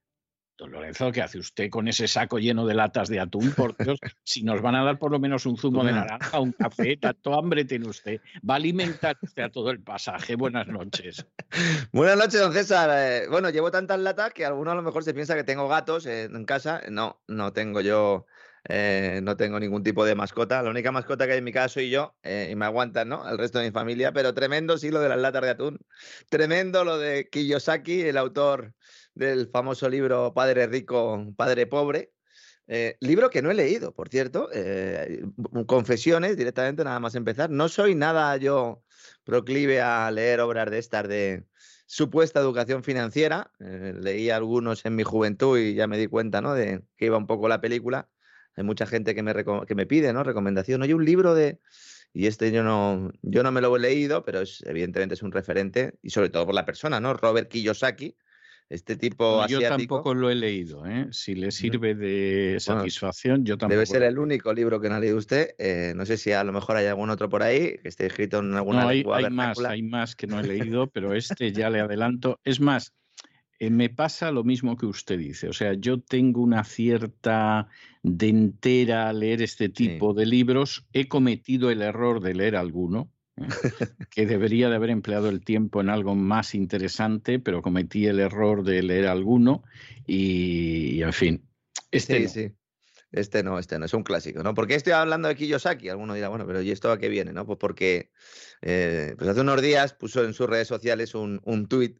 Don 0.61 0.73
Lorenzo, 0.73 1.11
¿qué 1.11 1.23
hace 1.23 1.39
usted 1.39 1.71
con 1.71 1.87
ese 1.87 2.07
saco 2.07 2.37
lleno 2.37 2.67
de 2.67 2.75
latas 2.75 3.09
de 3.09 3.19
atún? 3.19 3.51
Por 3.53 3.75
Dios, 3.77 3.97
si 4.23 4.43
nos 4.43 4.61
van 4.61 4.75
a 4.75 4.83
dar 4.83 4.99
por 4.99 5.09
lo 5.09 5.17
menos 5.17 5.47
un 5.47 5.57
zumo 5.57 5.83
de 5.83 5.91
naranja, 5.91 6.39
un 6.39 6.51
café, 6.51 6.97
tanto 6.97 7.33
hambre 7.33 7.65
tiene 7.65 7.87
usted. 7.87 8.21
Va 8.47 8.53
a 8.53 8.57
alimentar 8.57 9.17
usted 9.23 9.41
a 9.41 9.49
todo 9.49 9.71
el 9.71 9.81
pasaje. 9.81 10.35
Buenas 10.35 10.67
noches. 10.67 11.25
Buenas 11.91 12.15
noches, 12.15 12.39
don 12.39 12.53
César. 12.53 12.91
Eh, 12.93 13.27
bueno, 13.27 13.49
llevo 13.49 13.71
tantas 13.71 13.99
latas 14.01 14.33
que 14.33 14.45
alguno 14.45 14.69
a 14.69 14.75
lo 14.75 14.83
mejor 14.83 15.03
se 15.03 15.15
piensa 15.15 15.33
que 15.35 15.43
tengo 15.43 15.67
gatos 15.67 16.05
en 16.05 16.45
casa. 16.45 16.83
No, 16.91 17.19
no 17.27 17.53
tengo 17.53 17.81
yo. 17.81 18.27
Eh, 18.69 19.19
no 19.23 19.35
tengo 19.37 19.59
ningún 19.59 19.81
tipo 19.81 20.05
de 20.05 20.13
mascota. 20.13 20.61
La 20.61 20.69
única 20.69 20.91
mascota 20.91 21.25
que 21.25 21.31
hay 21.31 21.39
en 21.39 21.43
mi 21.43 21.51
casa 21.51 21.69
soy 21.69 21.89
yo 21.89 22.13
eh, 22.21 22.49
y 22.51 22.55
me 22.55 22.65
aguantan, 22.65 23.09
¿no? 23.09 23.27
El 23.27 23.39
resto 23.39 23.57
de 23.57 23.65
mi 23.65 23.71
familia. 23.71 24.11
Pero 24.11 24.35
tremendo 24.35 24.77
sí 24.77 24.91
lo 24.91 24.99
de 24.99 25.09
las 25.09 25.17
latas 25.17 25.41
de 25.41 25.49
atún. 25.49 25.79
Tremendo 26.29 26.83
lo 26.83 26.99
de 26.99 27.29
Kiyosaki, 27.29 28.01
el 28.01 28.17
autor 28.17 28.75
del 29.13 29.47
famoso 29.49 29.89
libro 29.89 30.33
Padre 30.33 30.67
Rico, 30.67 31.33
Padre 31.35 31.67
Pobre. 31.67 32.13
Eh, 32.67 32.95
libro 33.01 33.29
que 33.29 33.41
no 33.41 33.51
he 33.51 33.53
leído, 33.53 33.93
por 33.93 34.09
cierto. 34.09 34.49
Eh, 34.53 35.23
confesiones, 35.65 36.37
directamente, 36.37 36.83
nada 36.83 36.99
más 36.99 37.15
empezar. 37.15 37.49
No 37.49 37.67
soy 37.67 37.95
nada 37.95 38.37
yo 38.37 38.83
proclive 39.23 39.81
a 39.81 40.09
leer 40.11 40.39
obras 40.39 40.69
de 40.71 40.77
estas 40.79 41.07
de 41.07 41.45
supuesta 41.85 42.39
educación 42.39 42.83
financiera. 42.83 43.51
Eh, 43.59 43.93
leí 43.99 44.29
algunos 44.29 44.85
en 44.85 44.95
mi 44.95 45.03
juventud 45.03 45.59
y 45.59 45.73
ya 45.73 45.87
me 45.87 45.97
di 45.97 46.07
cuenta 46.07 46.41
¿no? 46.41 46.53
de 46.53 46.83
que 46.95 47.07
iba 47.07 47.17
un 47.17 47.27
poco 47.27 47.49
la 47.49 47.59
película. 47.59 48.09
Hay 48.55 48.63
mucha 48.63 48.85
gente 48.85 49.15
que 49.15 49.23
me, 49.23 49.33
que 49.65 49.75
me 49.75 49.85
pide 49.85 50.13
¿no? 50.13 50.23
recomendación. 50.23 50.83
Hay 50.83 50.93
un 50.93 51.05
libro 51.05 51.33
de... 51.33 51.59
Y 52.13 52.27
este 52.27 52.51
yo 52.51 52.63
no, 52.63 53.11
yo 53.21 53.41
no 53.41 53.51
me 53.53 53.61
lo 53.61 53.73
he 53.75 53.79
leído, 53.79 54.25
pero 54.25 54.41
es, 54.41 54.61
evidentemente 54.65 55.15
es 55.15 55.23
un 55.23 55.31
referente, 55.31 55.93
y 56.01 56.09
sobre 56.09 56.29
todo 56.29 56.45
por 56.45 56.55
la 56.55 56.65
persona, 56.65 56.99
¿no? 56.99 57.13
Robert 57.13 57.49
Kiyosaki, 57.49 58.17
este 58.71 58.95
tipo 58.95 59.45
Yo 59.47 59.59
tampoco 59.59 60.13
lo 60.13 60.29
he 60.29 60.35
leído, 60.35 60.85
¿eh? 60.85 61.07
Si 61.11 61.35
le 61.35 61.51
sirve 61.51 61.93
de 61.93 62.57
satisfacción, 62.59 63.43
yo 63.43 63.57
tampoco. 63.57 63.75
Debe 63.75 63.85
ser 63.85 64.03
el 64.03 64.17
único 64.17 64.53
libro 64.53 64.79
que 64.79 64.87
no 64.87 64.95
ha 64.95 64.99
leído 65.01 65.17
usted. 65.17 65.55
Eh, 65.57 65.91
no 65.93 66.05
sé 66.05 66.15
si 66.15 66.31
a 66.31 66.41
lo 66.45 66.53
mejor 66.53 66.77
hay 66.77 66.85
algún 66.85 67.09
otro 67.09 67.27
por 67.27 67.43
ahí 67.43 67.77
que 67.79 67.89
esté 67.89 68.05
escrito 68.05 68.39
en 68.39 68.53
alguna 68.53 68.83
no, 68.83 68.87
hay, 68.87 69.03
hay 69.13 69.29
más, 69.29 69.59
hay 69.59 69.83
más 69.83 70.15
que 70.15 70.25
no 70.25 70.39
he 70.39 70.43
leído, 70.43 70.87
pero 70.93 71.13
este 71.13 71.51
ya 71.51 71.69
le 71.69 71.81
adelanto. 71.81 72.39
Es 72.45 72.61
más, 72.61 72.93
eh, 73.59 73.69
me 73.69 73.89
pasa 73.89 74.31
lo 74.31 74.45
mismo 74.45 74.77
que 74.77 74.85
usted 74.85 75.19
dice. 75.19 75.49
O 75.49 75.53
sea, 75.53 75.73
yo 75.73 75.99
tengo 75.99 76.41
una 76.41 76.63
cierta 76.63 77.67
dentera 78.01 79.09
a 79.09 79.13
leer 79.13 79.41
este 79.41 79.67
tipo 79.67 80.13
de 80.13 80.25
libros. 80.25 80.85
He 80.93 81.09
cometido 81.09 81.71
el 81.71 81.81
error 81.81 82.21
de 82.21 82.35
leer 82.35 82.55
alguno 82.55 83.09
que 84.09 84.25
debería 84.25 84.69
de 84.69 84.75
haber 84.75 84.89
empleado 84.89 85.29
el 85.29 85.43
tiempo 85.43 85.81
en 85.81 85.89
algo 85.89 86.15
más 86.15 86.55
interesante, 86.55 87.39
pero 87.39 87.61
cometí 87.61 88.07
el 88.07 88.19
error 88.19 88.63
de 88.63 88.83
leer 88.83 89.07
alguno 89.07 89.63
y, 90.05 91.01
en 91.01 91.13
fin. 91.13 91.47
Este 91.91 92.27
sí, 92.27 92.47
sí. 92.47 92.55
Este 93.11 93.43
no, 93.43 93.59
este 93.59 93.77
no, 93.77 93.85
es 93.85 93.93
un 93.93 94.03
clásico, 94.03 94.41
¿no? 94.41 94.53
porque 94.53 94.75
estoy 94.75 94.93
hablando 94.93 95.27
de 95.27 95.35
Kiyosaki? 95.35 95.89
Alguno 95.89 96.13
dirá, 96.13 96.29
bueno, 96.29 96.47
pero 96.47 96.61
¿y 96.61 96.71
esto 96.71 96.89
a 96.91 96.97
qué 96.97 97.09
viene? 97.09 97.33
¿no? 97.33 97.45
Pues 97.45 97.59
porque 97.59 98.09
eh, 98.61 99.15
pues 99.17 99.29
hace 99.29 99.41
unos 99.41 99.61
días 99.61 99.93
puso 99.93 100.23
en 100.23 100.33
sus 100.33 100.49
redes 100.49 100.69
sociales 100.69 101.13
un, 101.13 101.41
un 101.43 101.67
tuit 101.67 101.99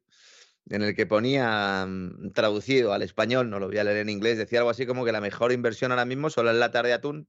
en 0.69 0.84
el 0.84 0.95
que 0.95 1.05
ponía 1.05 1.85
mm, 1.85 2.31
traducido 2.31 2.93
al 2.93 3.01
español, 3.01 3.49
no 3.49 3.59
lo 3.59 3.68
voy 3.68 3.77
a 3.77 3.84
leer 3.84 3.97
en 3.97 4.09
inglés, 4.09 4.38
decía 4.38 4.59
algo 4.59 4.69
así 4.69 4.85
como 4.85 5.03
que 5.03 5.11
la 5.11 5.19
mejor 5.19 5.51
inversión 5.51 5.91
ahora 5.91 6.05
mismo 6.05 6.30
solo 6.30 6.51
es 6.51 6.57
la 6.57 6.72
tarde 6.72 6.89
de 6.89 6.95
atún, 6.95 7.27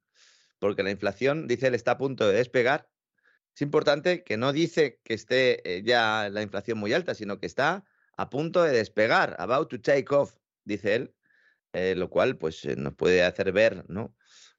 porque 0.60 0.84
la 0.84 0.90
inflación, 0.90 1.48
dice 1.48 1.66
él, 1.66 1.74
está 1.74 1.92
a 1.92 1.98
punto 1.98 2.28
de 2.28 2.34
despegar 2.34 2.88
es 3.54 3.62
importante 3.62 4.24
que 4.24 4.36
no 4.36 4.52
dice 4.52 5.00
que 5.04 5.14
esté 5.14 5.76
eh, 5.76 5.82
ya 5.84 6.28
la 6.30 6.42
inflación 6.42 6.78
muy 6.78 6.92
alta, 6.92 7.14
sino 7.14 7.38
que 7.38 7.46
está 7.46 7.84
a 8.16 8.30
punto 8.30 8.62
de 8.62 8.72
despegar, 8.72 9.36
about 9.38 9.68
to 9.68 9.80
take 9.80 10.14
off, 10.14 10.34
dice 10.64 10.94
él, 10.94 11.14
eh, 11.72 11.94
lo 11.96 12.08
cual 12.10 12.36
pues 12.36 12.64
eh, 12.64 12.76
nos 12.76 12.94
puede 12.94 13.22
hacer 13.22 13.52
ver, 13.52 13.84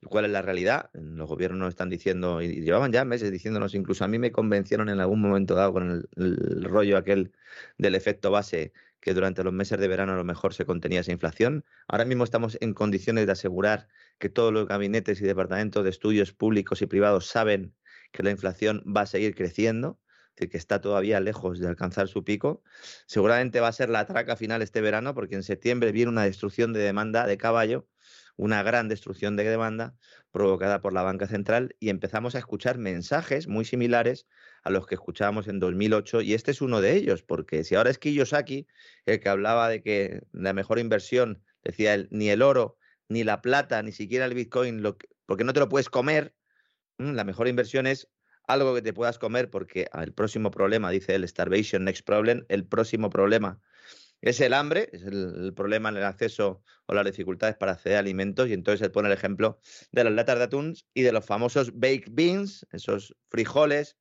cuál 0.10 0.26
es 0.26 0.32
la 0.32 0.42
realidad. 0.42 0.90
Los 0.94 1.28
gobiernos 1.28 1.60
nos 1.60 1.70
están 1.70 1.90
diciendo, 1.90 2.42
y 2.42 2.62
llevaban 2.62 2.92
ya 2.92 3.06
meses 3.06 3.32
diciéndonos, 3.32 3.74
incluso 3.76 4.04
a 4.04 4.08
mí 4.08 4.20
me 4.20 4.32
convencieron 4.32 4.90
en 4.90 5.00
algún 5.00 5.22
momento 5.22 5.56
dado 5.56 5.74
con 5.74 6.08
el, 6.16 6.64
rollo 6.64 6.98
aquel 6.98 7.32
del 7.78 7.96
efecto 7.96 8.32
base, 8.32 8.74
que 9.00 9.14
durante 9.14 9.44
los 9.44 9.54
meses 9.54 9.80
de 9.80 9.88
verano 9.88 10.14
a 10.14 10.18
lo 10.18 10.24
mejor 10.24 10.54
se 10.54 10.66
contenía 10.66 11.02
esa 11.02 11.12
inflación. 11.12 11.66
Ahora 11.88 12.06
mismo 12.06 12.24
estamos 12.24 12.58
en 12.62 12.74
condiciones 12.74 13.26
de 13.26 13.34
asegurar 13.34 13.88
que 14.20 14.30
todos 14.30 14.54
los 14.54 14.68
gabinetes 14.68 15.22
y 15.22 15.26
departamentos 15.26 15.84
de 15.84 15.90
estudios 15.90 16.32
públicos 16.32 16.82
y 16.82 16.88
privados 16.88 17.28
saben 17.28 17.74
que 18.14 18.24
la 18.24 18.32
inflación 18.32 18.84
va 18.86 19.02
a 19.02 19.06
seguir 19.06 19.36
creciendo, 19.36 20.00
que 20.36 20.58
está 20.58 20.82
todavía 20.82 21.20
lejos 21.20 21.60
de 21.60 21.68
alcanzar 21.68 22.08
su 22.08 22.24
pico. 22.24 22.64
Seguramente 23.06 23.60
va 23.60 23.68
a 23.68 23.74
ser 23.74 23.90
la 23.90 24.06
traca 24.06 24.36
final 24.36 24.62
este 24.62 24.82
verano, 24.82 25.14
porque 25.14 25.36
en 25.36 25.44
septiembre 25.44 25.92
viene 25.92 26.10
una 26.10 26.24
destrucción 26.24 26.74
de 26.74 26.80
demanda 26.80 27.28
de 27.28 27.38
caballo, 27.38 27.88
una 28.36 28.64
gran 28.64 28.88
destrucción 28.88 29.36
de 29.36 29.44
demanda 29.44 29.96
provocada 30.32 30.82
por 30.82 30.94
la 30.94 31.04
banca 31.04 31.28
central 31.28 31.76
y 31.80 31.90
empezamos 31.90 32.34
a 32.34 32.40
escuchar 32.40 32.80
mensajes 32.80 33.48
muy 33.48 33.66
similares 33.66 34.26
a 34.64 34.72
los 34.72 34.88
que 34.88 34.96
escuchábamos 34.96 35.48
en 35.48 35.60
2008 35.60 36.22
y 36.22 36.34
este 36.34 36.50
es 36.50 36.62
uno 36.62 36.82
de 36.82 36.96
ellos, 36.96 37.22
porque 37.22 37.64
si 37.64 37.76
ahora 37.76 37.92
es 37.92 38.00
Kiyosaki 38.00 38.68
el 39.06 39.20
que 39.20 39.30
hablaba 39.30 39.70
de 39.70 39.84
que 39.84 40.24
la 40.32 40.54
mejor 40.54 40.80
inversión, 40.80 41.44
decía 41.64 41.94
él, 41.94 42.08
ni 42.10 42.30
el 42.30 42.42
oro, 42.42 42.78
ni 43.08 43.24
la 43.24 43.42
plata, 43.42 43.84
ni 43.84 43.92
siquiera 43.92 44.26
el 44.26 44.34
Bitcoin, 44.34 44.82
porque 45.28 45.44
no 45.44 45.54
te 45.54 45.60
lo 45.60 45.70
puedes 45.70 45.90
comer, 45.90 46.34
la 46.98 47.24
mejor 47.24 47.48
inversión 47.48 47.88
es 47.88 48.10
algo 48.48 48.76
que 48.76 48.82
te 48.82 48.94
puedas 48.94 49.20
comer, 49.20 49.50
porque 49.50 49.88
el 49.94 50.14
próximo 50.14 50.52
problema, 50.52 50.90
dice 50.92 51.16
el 51.16 51.28
Starvation 51.28 51.86
Next 51.86 52.06
Problem, 52.06 52.46
el 52.50 52.66
próximo 52.66 53.10
problema 53.10 53.62
es 54.24 54.40
el 54.40 54.54
hambre, 54.54 54.90
es 54.94 55.04
el, 55.04 55.54
problema 55.54 55.90
en 55.90 55.98
el 55.98 56.04
acceso 56.04 56.64
o 56.86 56.94
las 56.94 57.06
dificultades 57.06 57.58
para 57.58 57.74
acceder 57.74 57.98
a 57.98 58.00
alimentos. 58.00 58.48
Y 58.48 58.54
entonces 58.54 58.82
él 58.82 58.92
pone 58.92 59.10
el 59.10 59.14
ejemplo 59.14 59.60
de 59.92 60.06
las 60.06 60.14
latas 60.14 60.38
de 60.38 60.44
atún 60.46 60.76
y 60.94 61.02
de 61.02 61.12
los 61.12 61.26
famosos 61.26 61.78
baked 61.78 62.10
beans, 62.12 62.66
esos 62.72 63.16
frijoles 63.30 63.98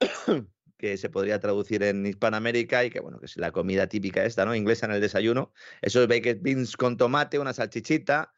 que 0.78 0.96
se 0.96 1.10
podría 1.10 1.40
traducir 1.40 1.82
en 1.82 2.06
Hispanoamérica 2.06 2.84
y 2.84 2.90
que, 2.90 3.00
bueno, 3.00 3.18
que 3.18 3.26
es 3.26 3.36
la 3.36 3.50
comida 3.50 3.88
típica 3.88 4.24
esta, 4.24 4.44
¿no? 4.44 4.54
Inglesa 4.54 4.86
en 4.86 4.92
el 4.92 5.00
desayuno. 5.00 5.52
Esos 5.82 6.06
baked 6.06 6.38
beans 6.40 6.76
con 6.76 6.96
tomate, 6.96 7.40
una 7.40 7.52
salchichita, 7.52 8.33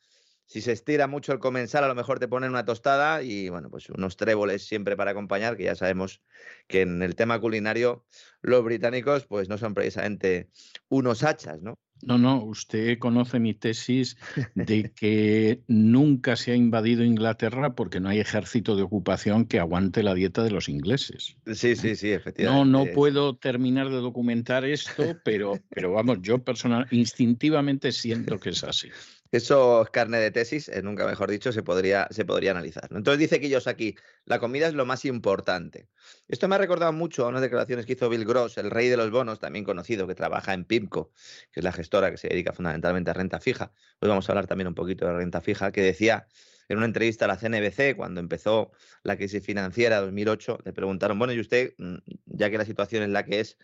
si 0.46 0.60
se 0.60 0.72
estira 0.72 1.06
mucho 1.06 1.32
el 1.32 1.38
comensal, 1.38 1.84
a 1.84 1.88
lo 1.88 1.94
mejor 1.94 2.18
te 2.18 2.28
ponen 2.28 2.50
una 2.50 2.64
tostada 2.64 3.22
y, 3.22 3.48
bueno, 3.48 3.68
pues 3.68 3.90
unos 3.90 4.16
tréboles 4.16 4.66
siempre 4.66 4.96
para 4.96 5.10
acompañar, 5.10 5.56
que 5.56 5.64
ya 5.64 5.74
sabemos 5.74 6.22
que 6.68 6.82
en 6.82 7.02
el 7.02 7.16
tema 7.16 7.40
culinario 7.40 8.04
los 8.42 8.64
británicos, 8.64 9.26
pues 9.26 9.48
no 9.48 9.58
son 9.58 9.74
precisamente 9.74 10.48
unos 10.88 11.24
hachas, 11.24 11.60
¿no? 11.60 11.78
No, 12.02 12.18
no, 12.18 12.44
usted 12.44 12.98
conoce 12.98 13.40
mi 13.40 13.54
tesis 13.54 14.16
de 14.54 14.92
que 14.92 15.62
nunca 15.66 16.36
se 16.36 16.52
ha 16.52 16.54
invadido 16.54 17.02
Inglaterra 17.02 17.74
porque 17.74 18.00
no 18.00 18.10
hay 18.10 18.20
ejército 18.20 18.76
de 18.76 18.82
ocupación 18.82 19.46
que 19.46 19.58
aguante 19.58 20.02
la 20.02 20.14
dieta 20.14 20.42
de 20.42 20.50
los 20.50 20.68
ingleses. 20.68 21.36
Sí, 21.54 21.68
¿eh? 21.68 21.76
sí, 21.76 21.96
sí, 21.96 22.12
efectivamente. 22.12 22.70
No, 22.70 22.84
no 22.84 22.92
puedo 22.92 23.36
terminar 23.36 23.88
de 23.88 23.96
documentar 23.96 24.64
esto, 24.64 25.16
pero, 25.24 25.58
pero 25.70 25.92
vamos, 25.92 26.18
yo 26.20 26.44
personal, 26.44 26.86
instintivamente 26.90 27.92
siento 27.92 28.38
que 28.38 28.50
es 28.50 28.62
así. 28.62 28.88
Eso 29.36 29.82
es 29.82 29.90
carne 29.90 30.18
de 30.18 30.30
tesis, 30.30 30.70
eh, 30.70 30.80
nunca 30.80 31.06
mejor 31.06 31.30
dicho, 31.30 31.52
se 31.52 31.62
podría, 31.62 32.08
se 32.10 32.24
podría 32.24 32.52
analizar. 32.52 32.88
Entonces 32.90 33.18
dice 33.18 33.68
aquí, 33.68 33.94
la 34.24 34.38
comida 34.38 34.66
es 34.66 34.72
lo 34.72 34.86
más 34.86 35.04
importante. 35.04 35.90
Esto 36.26 36.48
me 36.48 36.54
ha 36.54 36.58
recordado 36.58 36.94
mucho 36.94 37.26
a 37.26 37.28
unas 37.28 37.42
declaraciones 37.42 37.84
que 37.84 37.92
hizo 37.92 38.08
Bill 38.08 38.24
Gross, 38.24 38.56
el 38.56 38.70
rey 38.70 38.88
de 38.88 38.96
los 38.96 39.10
bonos, 39.10 39.38
también 39.38 39.66
conocido, 39.66 40.06
que 40.06 40.14
trabaja 40.14 40.54
en 40.54 40.64
PIMCO, 40.64 41.12
que 41.52 41.60
es 41.60 41.64
la 41.64 41.72
gestora 41.72 42.10
que 42.10 42.16
se 42.16 42.28
dedica 42.28 42.54
fundamentalmente 42.54 43.10
a 43.10 43.12
renta 43.12 43.38
fija. 43.38 43.72
Hoy 44.00 44.08
vamos 44.08 44.26
a 44.26 44.32
hablar 44.32 44.46
también 44.46 44.68
un 44.68 44.74
poquito 44.74 45.04
de 45.04 45.12
renta 45.12 45.42
fija, 45.42 45.70
que 45.70 45.82
decía 45.82 46.26
en 46.70 46.78
una 46.78 46.86
entrevista 46.86 47.26
a 47.26 47.28
la 47.28 47.36
CNBC, 47.36 47.94
cuando 47.94 48.20
empezó 48.20 48.72
la 49.02 49.18
crisis 49.18 49.44
financiera 49.44 50.00
2008, 50.00 50.60
le 50.64 50.72
preguntaron, 50.72 51.18
bueno, 51.18 51.34
¿y 51.34 51.40
usted, 51.40 51.74
mm, 51.76 51.96
ya 52.24 52.48
que 52.48 52.56
la 52.56 52.64
situación 52.64 53.02
es 53.02 53.10
la 53.10 53.26
que 53.26 53.40
es, 53.40 53.58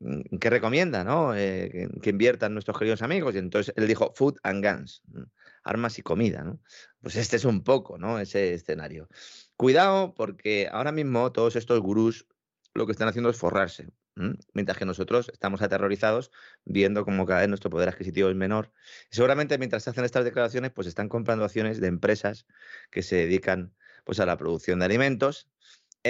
Mm, 0.00 0.36
¿qué 0.38 0.50
recomienda, 0.50 1.04
¿no? 1.04 1.34
Eh, 1.34 1.88
que, 2.02 2.10
inviertan 2.10 2.52
nuestros 2.52 2.78
queridos 2.78 3.02
amigos. 3.02 3.34
Y 3.34 3.38
entonces 3.38 3.74
él 3.76 3.86
dijo 3.86 4.12
food 4.14 4.36
and 4.42 4.64
guns, 4.64 5.02
armas 5.64 5.98
y 5.98 6.02
comida, 6.02 6.42
¿no? 6.42 6.60
Pues 7.00 7.16
este 7.16 7.36
es 7.36 7.44
un 7.44 7.62
poco, 7.64 7.98
¿no? 7.98 8.18
Ese 8.18 8.54
escenario. 8.54 9.08
Cuidado 9.56 10.14
porque 10.14 10.68
ahora 10.70 10.92
mismo 10.92 11.32
todos 11.32 11.56
estos 11.56 11.80
gurús 11.80 12.26
lo 12.74 12.86
que 12.86 12.92
están 12.92 13.08
haciendo 13.08 13.30
es 13.30 13.38
forrarse, 13.38 13.88
mientras 14.52 14.76
que 14.76 14.84
nosotros 14.84 15.30
estamos 15.32 15.62
aterrorizados 15.62 16.30
viendo 16.66 17.06
cómo 17.06 17.24
cada 17.24 17.40
vez 17.40 17.48
nuestro 17.48 17.70
poder 17.70 17.88
adquisitivo 17.88 18.28
es 18.28 18.36
menor. 18.36 18.70
seguramente 19.10 19.56
mientras 19.56 19.88
hacen 19.88 20.04
estas 20.04 20.24
declaraciones, 20.24 20.72
pues 20.72 20.86
están 20.86 21.08
comprando 21.08 21.44
acciones 21.46 21.80
de 21.80 21.86
empresas 21.88 22.46
que 22.90 23.02
se 23.02 23.16
dedican 23.16 23.74
pues 24.04 24.20
a 24.20 24.26
la 24.26 24.36
producción 24.36 24.78
de 24.78 24.84
alimentos 24.84 25.48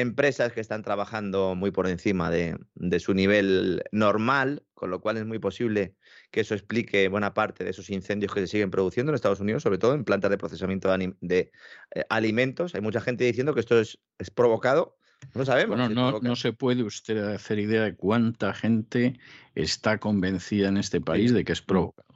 empresas 0.00 0.52
que 0.52 0.60
están 0.60 0.82
trabajando 0.82 1.54
muy 1.54 1.70
por 1.70 1.86
encima 1.86 2.30
de, 2.30 2.58
su 2.98 3.14
nivel 3.14 3.82
normal, 3.92 4.62
con 4.74 4.90
lo 4.90 5.00
cual 5.00 5.16
es 5.16 5.26
muy 5.26 5.38
posible 5.38 5.94
que 6.30 6.40
eso 6.40 6.54
explique 6.54 7.08
buena 7.08 7.34
parte 7.34 7.64
de 7.64 7.70
esos 7.70 7.90
incendios 7.90 8.32
que 8.32 8.40
se 8.40 8.46
siguen 8.46 8.70
produciendo 8.70 9.10
en 9.10 9.14
Estados 9.14 9.40
Unidos, 9.40 9.62
sobre 9.62 9.78
todo 9.78 9.94
en 9.94 10.04
plantas 10.04 10.30
de 10.30 10.38
procesamiento 10.38 10.94
de, 11.20 11.50
eh, 11.94 12.04
alimentos. 12.10 12.74
Hay 12.74 12.80
mucha 12.80 13.00
gente 13.00 13.24
diciendo 13.24 13.54
que 13.54 13.60
esto 13.60 13.80
es, 13.80 13.98
provocado. 14.34 14.96
No 15.34 15.44
sabemos. 15.44 15.76
Bueno, 15.76 15.88
no, 15.88 16.20
no, 16.20 16.36
se 16.36 16.52
puede 16.52 16.82
usted 16.82 17.16
hacer 17.18 17.58
idea 17.58 17.82
de 17.84 17.96
cuánta 17.96 18.52
gente 18.52 19.18
está 19.54 19.98
convencida 19.98 20.68
en 20.68 20.76
este 20.76 21.00
país 21.00 21.32
de 21.32 21.44
que 21.44 21.52
es 21.52 21.62
provocado. 21.62 22.06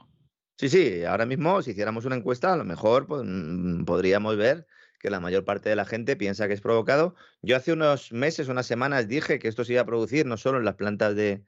Sí, 0.57 0.69
sí, 0.69 1.03
ahora 1.03 1.25
mismo 1.25 1.59
si 1.63 1.71
hiciéramos 1.71 2.05
una 2.05 2.15
encuesta, 2.15 2.53
a 2.53 2.57
lo 2.57 2.63
mejor 2.63 3.07
pues, 3.07 3.23
mm, 3.25 3.83
podríamos 3.85 4.37
ver 4.37 4.67
que 5.01 5.09
la 5.09 5.19
mayor 5.19 5.45
parte 5.45 5.69
de 5.69 5.75
la 5.75 5.85
gente 5.85 6.15
piensa 6.15 6.47
que 6.47 6.53
es 6.53 6.61
provocado. 6.61 7.15
Yo 7.41 7.55
hace 7.55 7.73
unos 7.73 8.11
meses, 8.11 8.47
unas 8.47 8.67
semanas, 8.67 9.07
dije 9.07 9.39
que 9.39 9.47
esto 9.47 9.65
se 9.65 9.73
iba 9.73 9.81
a 9.81 9.85
producir 9.85 10.25
no 10.25 10.37
solo 10.37 10.59
en 10.59 10.65
las 10.65 10.75
plantas 10.75 11.15
de, 11.15 11.43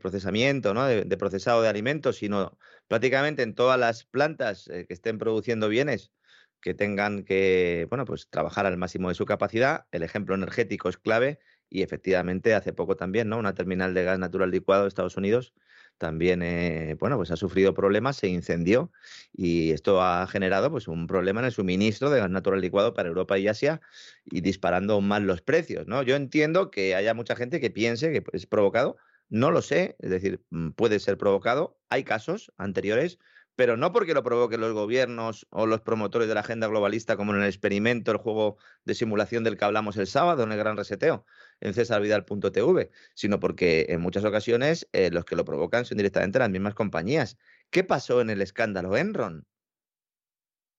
procesamiento, 0.00 0.74
¿no? 0.74 0.86
de, 0.86 1.16
procesado 1.16 1.62
de 1.62 1.68
alimentos, 1.68 2.16
sino 2.18 2.58
prácticamente 2.88 3.42
en 3.42 3.54
todas 3.54 3.78
las 3.80 4.04
plantas 4.04 4.68
eh, 4.68 4.86
que 4.86 4.94
estén 4.94 5.18
produciendo 5.18 5.68
bienes 5.68 6.12
que 6.60 6.74
tengan 6.74 7.24
que, 7.24 7.86
bueno, 7.88 8.04
pues 8.04 8.28
trabajar 8.28 8.66
al 8.66 8.76
máximo 8.76 9.08
de 9.08 9.14
su 9.14 9.24
capacidad. 9.24 9.86
El 9.92 10.02
ejemplo 10.02 10.34
energético 10.34 10.88
es 10.90 10.98
clave 10.98 11.40
y 11.70 11.82
efectivamente 11.82 12.54
hace 12.54 12.72
poco 12.72 12.96
también, 12.96 13.28
¿no? 13.28 13.38
Una 13.38 13.54
terminal 13.54 13.94
de 13.94 14.04
gas 14.04 14.18
natural 14.18 14.50
licuado 14.50 14.82
de 14.82 14.88
Estados 14.88 15.16
Unidos 15.16 15.54
también 16.00 16.42
eh, 16.42 16.96
bueno, 16.98 17.18
pues 17.18 17.30
ha 17.30 17.36
sufrido 17.36 17.74
problemas, 17.74 18.16
se 18.16 18.26
incendió 18.26 18.90
y 19.34 19.70
esto 19.70 20.00
ha 20.02 20.26
generado 20.26 20.70
pues, 20.70 20.88
un 20.88 21.06
problema 21.06 21.40
en 21.40 21.46
el 21.46 21.52
suministro 21.52 22.08
de 22.08 22.20
gas 22.20 22.30
natural 22.30 22.62
licuado 22.62 22.94
para 22.94 23.10
Europa 23.10 23.38
y 23.38 23.46
Asia 23.46 23.82
y 24.24 24.40
disparando 24.40 24.94
aún 24.94 25.06
más 25.06 25.22
los 25.22 25.42
precios. 25.42 25.86
¿no? 25.86 26.02
Yo 26.02 26.16
entiendo 26.16 26.70
que 26.70 26.94
haya 26.94 27.12
mucha 27.12 27.36
gente 27.36 27.60
que 27.60 27.70
piense 27.70 28.10
que 28.12 28.24
es 28.32 28.46
provocado, 28.46 28.96
no 29.28 29.50
lo 29.50 29.60
sé, 29.60 29.96
es 30.00 30.10
decir, 30.10 30.42
mm, 30.48 30.70
puede 30.70 30.98
ser 31.00 31.18
provocado, 31.18 31.78
hay 31.90 32.02
casos 32.02 32.50
anteriores, 32.56 33.18
pero 33.56 33.76
no 33.76 33.92
porque 33.92 34.14
lo 34.14 34.22
provoquen 34.22 34.60
los 34.60 34.72
gobiernos 34.72 35.46
o 35.50 35.66
los 35.66 35.80
promotores 35.80 36.28
de 36.28 36.34
la 36.34 36.40
agenda 36.40 36.66
globalista, 36.66 37.16
como 37.16 37.34
en 37.34 37.42
el 37.42 37.48
experimento, 37.48 38.10
el 38.10 38.18
juego 38.18 38.56
de 38.84 38.94
simulación 38.94 39.44
del 39.44 39.56
que 39.56 39.64
hablamos 39.64 39.96
el 39.96 40.06
sábado 40.06 40.42
en 40.44 40.52
el 40.52 40.58
Gran 40.58 40.76
Reseteo, 40.76 41.26
en 41.60 41.74
cesarvidal.tv, 41.74 42.90
sino 43.14 43.40
porque 43.40 43.86
en 43.90 44.00
muchas 44.00 44.24
ocasiones 44.24 44.88
eh, 44.92 45.10
los 45.10 45.24
que 45.24 45.36
lo 45.36 45.44
provocan 45.44 45.84
son 45.84 45.98
directamente 45.98 46.38
las 46.38 46.50
mismas 46.50 46.74
compañías. 46.74 47.36
¿Qué 47.70 47.84
pasó 47.84 48.20
en 48.20 48.30
el 48.30 48.40
escándalo 48.40 48.96
Enron? 48.96 49.46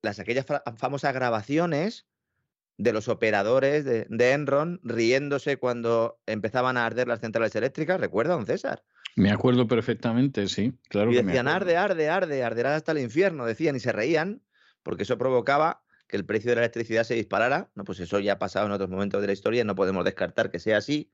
Las 0.02 0.19
aquellas 0.19 0.45
famosas 0.77 1.14
grabaciones 1.14 2.07
de 2.77 2.93
los 2.93 3.07
operadores 3.07 3.85
de, 3.85 4.07
Enron 4.31 4.80
riéndose 4.84 5.57
cuando 5.57 6.19
empezaban 6.26 6.77
a 6.77 6.85
arder 6.85 7.07
las 7.07 7.19
centrales 7.19 7.56
eléctricas, 7.56 7.99
¿recuerda, 7.99 8.34
don 8.34 8.48
César? 8.48 8.84
Me 9.15 9.31
acuerdo 9.31 9.67
perfectamente, 9.67 10.47
sí, 10.47 10.73
claro. 10.89 11.11
Y 11.11 11.21
decían, 11.21 11.47
arde, 11.47 11.77
arde, 11.77 12.09
arde, 12.09 12.43
arderá 12.43 12.75
hasta 12.75 12.93
el 12.93 12.99
infierno, 12.99 13.45
decían, 13.45 13.75
y 13.75 13.79
se 13.79 13.91
reían, 13.91 14.41
porque 14.83 15.03
eso 15.03 15.17
provocaba 15.17 15.83
que 16.07 16.17
el 16.17 16.25
precio 16.25 16.51
de 16.51 16.55
la 16.55 16.61
electricidad 16.61 17.03
se 17.03 17.15
disparara. 17.15 17.71
No, 17.75 17.83
pues 17.83 17.99
eso 17.99 18.19
ya 18.19 18.33
ha 18.33 18.39
pasado 18.39 18.65
en 18.67 18.71
otros 18.71 18.89
momentos 18.89 19.21
de 19.21 19.27
la 19.27 19.33
historia, 19.33 19.63
no 19.63 19.75
podemos 19.75 20.05
descartar 20.05 20.51
que 20.51 20.59
sea 20.59 20.77
así. 20.77 21.11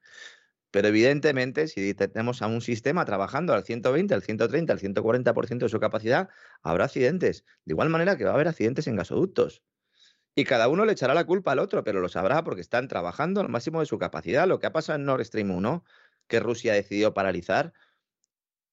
Pero 0.71 0.89
evidentemente, 0.89 1.67
si 1.67 1.93
tenemos 1.93 2.41
a 2.41 2.47
un 2.47 2.61
sistema 2.61 3.05
trabajando 3.05 3.53
al 3.53 3.63
120, 3.63 4.13
al 4.13 4.21
130, 4.21 4.73
al 4.73 4.79
140% 4.79 5.59
de 5.59 5.69
su 5.69 5.79
capacidad, 5.79 6.29
habrá 6.61 6.85
accidentes. 6.85 7.45
De 7.63 7.73
igual 7.73 7.89
manera 7.89 8.17
que 8.17 8.25
va 8.25 8.31
a 8.31 8.33
haber 8.33 8.49
accidentes 8.49 8.87
en 8.87 8.97
gasoductos. 8.97 9.63
Y 10.35 10.43
cada 10.43 10.67
uno 10.67 10.85
le 10.85 10.91
echará 10.91 11.13
la 11.13 11.23
culpa 11.25 11.53
al 11.53 11.59
otro, 11.59 11.83
pero 11.83 11.99
lo 11.99 12.09
sabrá 12.09 12.43
porque 12.43 12.61
están 12.61 12.87
trabajando 12.87 13.41
al 13.41 13.49
máximo 13.49 13.79
de 13.79 13.85
su 13.85 13.97
capacidad. 13.97 14.47
Lo 14.47 14.59
que 14.59 14.67
ha 14.67 14.73
pasado 14.73 14.99
en 14.99 15.05
Nord 15.05 15.23
Stream 15.23 15.51
1, 15.51 15.83
que 16.27 16.39
Rusia 16.39 16.73
decidió 16.73 17.13
paralizar, 17.13 17.73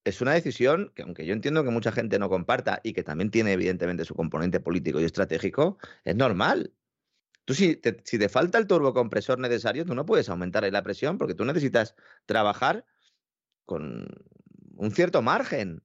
es 0.05 0.21
una 0.21 0.33
decisión 0.33 0.93
que, 0.95 1.03
aunque 1.03 1.27
yo 1.27 1.33
entiendo 1.33 1.65
que 1.65 1.71
mucha 1.71 1.91
gente 1.91 2.19
no 2.19 2.29
comparta 2.29 2.81
y 2.83 2.93
que 2.93 3.03
también 3.03 3.31
tiene 3.31 3.53
evidentemente 3.53 4.05
su 4.05 4.15
componente 4.15 4.61
político 4.61 5.01
y 5.01 5.05
estratégico, 5.05 5.79
es 6.05 6.15
normal. 6.15 6.73
Tú 7.47 7.55
si 7.55 7.77
te, 7.77 8.01
si 8.05 8.19
te 8.19 8.29
falta 8.29 8.59
el 8.59 8.67
turbocompresor 8.67 9.39
necesario, 9.39 9.85
tú 9.85 9.95
no 9.95 10.07
puedes 10.07 10.29
aumentar 10.29 10.71
la 10.71 10.83
presión 10.83 11.19
porque 11.19 11.35
tú 11.35 11.45
necesitas 11.45 11.95
trabajar 12.27 12.85
con 13.65 14.07
un 14.77 14.91
cierto 14.91 15.23
margen. 15.23 15.83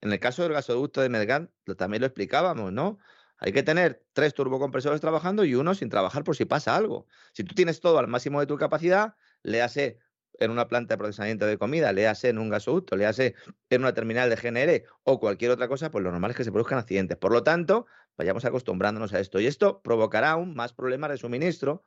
En 0.00 0.12
el 0.12 0.20
caso 0.20 0.42
del 0.42 0.52
gasoducto 0.52 1.00
de 1.00 1.08
Medgán, 1.08 1.50
también 1.76 2.02
lo 2.02 2.06
explicábamos, 2.06 2.72
¿no? 2.72 2.98
Hay 3.38 3.52
que 3.52 3.62
tener 3.62 4.04
tres 4.12 4.34
turbocompresores 4.34 5.00
trabajando 5.00 5.44
y 5.44 5.54
uno 5.54 5.74
sin 5.74 5.88
trabajar 5.90 6.24
por 6.24 6.36
si 6.36 6.44
pasa 6.44 6.76
algo. 6.76 7.06
Si 7.32 7.44
tú 7.44 7.54
tienes 7.54 7.80
todo 7.80 7.98
al 7.98 8.08
máximo 8.08 8.40
de 8.40 8.46
tu 8.46 8.56
capacidad, 8.56 9.14
le 9.42 9.62
hace 9.62 9.98
en 10.38 10.50
una 10.50 10.68
planta 10.68 10.94
de 10.94 10.98
procesamiento 10.98 11.46
de 11.46 11.58
comida, 11.58 11.92
le 11.92 12.06
hace 12.06 12.28
en 12.28 12.38
un 12.38 12.48
gasoducto, 12.48 12.96
le 12.96 13.06
hace 13.06 13.34
en 13.70 13.80
una 13.80 13.94
terminal 13.94 14.30
de 14.30 14.36
GNR 14.36 14.84
o 15.04 15.20
cualquier 15.20 15.50
otra 15.50 15.68
cosa, 15.68 15.90
pues 15.90 16.04
lo 16.04 16.10
normal 16.10 16.30
es 16.32 16.36
que 16.36 16.44
se 16.44 16.52
produzcan 16.52 16.78
accidentes. 16.78 17.16
Por 17.16 17.32
lo 17.32 17.42
tanto, 17.42 17.86
vayamos 18.16 18.44
acostumbrándonos 18.44 19.12
a 19.12 19.20
esto. 19.20 19.40
Y 19.40 19.46
esto 19.46 19.80
provocará 19.82 20.32
aún 20.32 20.54
más 20.54 20.72
problemas 20.72 21.10
de 21.10 21.18
suministro 21.18 21.84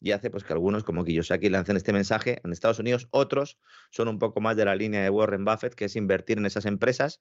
y 0.00 0.12
hace 0.12 0.30
pues 0.30 0.44
que 0.44 0.52
algunos, 0.52 0.84
como 0.84 1.04
Kiyosaki, 1.04 1.48
lancen 1.48 1.76
este 1.76 1.92
mensaje 1.92 2.40
en 2.44 2.52
Estados 2.52 2.78
Unidos, 2.78 3.08
otros 3.10 3.58
son 3.90 4.08
un 4.08 4.18
poco 4.18 4.40
más 4.40 4.56
de 4.56 4.64
la 4.64 4.76
línea 4.76 5.02
de 5.02 5.10
Warren 5.10 5.44
Buffett, 5.44 5.74
que 5.74 5.86
es 5.86 5.96
invertir 5.96 6.38
en 6.38 6.46
esas 6.46 6.66
empresas 6.66 7.20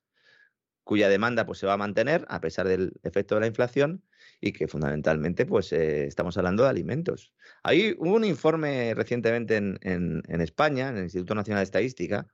cuya 0.84 1.10
demanda 1.10 1.46
pues, 1.46 1.60
se 1.60 1.68
va 1.68 1.74
a 1.74 1.78
mantener 1.78 2.26
a 2.30 2.40
pesar 2.40 2.68
del 2.68 2.94
efecto 3.04 3.36
de 3.36 3.42
la 3.42 3.48
inflación 3.48 4.04
y 4.40 4.52
que 4.52 4.68
fundamentalmente 4.68 5.46
pues, 5.46 5.74
eh, 5.74 6.06
estamos 6.06 6.38
hablando 6.38 6.64
de 6.64 6.70
alimentos. 6.70 7.34
Hay 7.64 7.96
un 7.98 8.24
informe 8.24 8.94
recientemente 8.94 9.58
en, 9.58 10.22
España, 10.42 10.90
en 10.90 10.98
el 10.98 11.04
Instituto 11.04 11.36
Nacional 11.36 11.62
de 11.62 11.66
Estadística, 11.66 12.28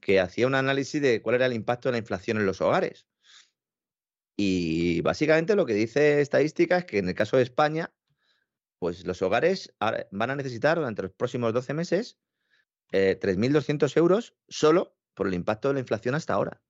que 0.00 0.20
hacía 0.20 0.46
un 0.46 0.54
análisis 0.54 1.00
de 1.00 1.22
cuál 1.22 1.36
era 1.36 1.46
el 1.46 1.52
impacto 1.52 1.88
de 1.88 1.92
la 1.92 1.98
inflación 1.98 2.38
en 2.38 2.46
los 2.46 2.60
hogares. 2.60 3.06
Y 4.36 5.00
básicamente 5.00 5.56
lo 5.56 5.64
que 5.64 5.72
dice 5.72 6.20
estadística 6.20 6.78
es 6.78 6.84
que 6.84 6.98
en 6.98 7.08
el 7.08 7.14
caso 7.14 7.38
de 7.38 7.42
España, 7.42 7.90
pues 8.78 9.06
los 9.06 9.22
hogares 9.22 9.74
van 10.10 10.30
a 10.30 10.36
necesitar 10.36 10.76
durante 10.76 11.02
los 11.02 11.12
próximos 11.12 11.54
12 11.54 11.72
meses 11.72 12.18
eh, 12.92 13.18
3.200 13.18 13.96
euros 13.96 14.34
solo 14.48 14.94
por 15.14 15.26
el 15.26 15.34
impacto 15.34 15.68
de 15.68 15.74
la 15.74 15.80
inflación 15.80 16.14
hasta 16.14 16.34
ahora. 16.34 16.60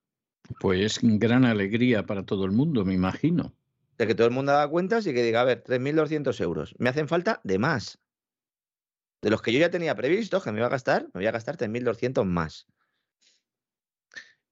Pues 0.61 1.01
gran 1.03 1.45
alegría 1.45 2.07
para 2.07 2.25
todo 2.25 2.45
el 2.45 2.53
mundo, 2.53 2.85
me 2.85 2.95
imagino. 2.95 3.57
De 3.99 4.07
que 4.07 4.15
todo 4.15 4.27
el 4.27 4.33
mundo 4.33 4.53
haga 4.53 4.69
cuentas 4.69 5.07
y 5.07 5.15
que 5.15 5.23
diga, 5.23 5.41
a 5.41 5.45
ver, 5.45 5.63
3.200 5.65 6.41
euros. 6.41 6.75
Me 6.79 6.91
hacen 6.91 7.09
falta 7.09 7.41
de 7.45 7.59
más. 7.59 7.99
De 9.23 9.31
los 9.31 9.43
que 9.43 9.53
yo 9.53 9.59
ya 9.59 9.71
tenía 9.71 9.95
previsto 9.95 10.41
que 10.41 10.53
me 10.53 10.59
iba 10.59 10.67
a 10.67 10.71
gastar, 10.71 11.05
me 11.07 11.21
voy 11.21 11.27
a 11.27 11.33
gastar 11.33 11.57
3.200 11.57 12.25
más. 12.25 12.67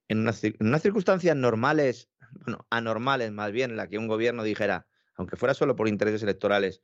En, 0.08 0.20
unas 0.20 0.82
circunstancias 0.82 1.36
normales, 1.36 2.10
bueno, 2.32 2.66
anormales 2.70 3.32
más 3.32 3.52
bien, 3.52 3.70
en 3.70 3.76
la 3.76 3.88
que 3.88 3.98
un 3.98 4.08
gobierno 4.08 4.42
dijera, 4.42 4.86
aunque 5.14 5.36
fuera 5.36 5.54
solo 5.54 5.76
por 5.76 5.88
intereses 5.88 6.22
electorales, 6.22 6.82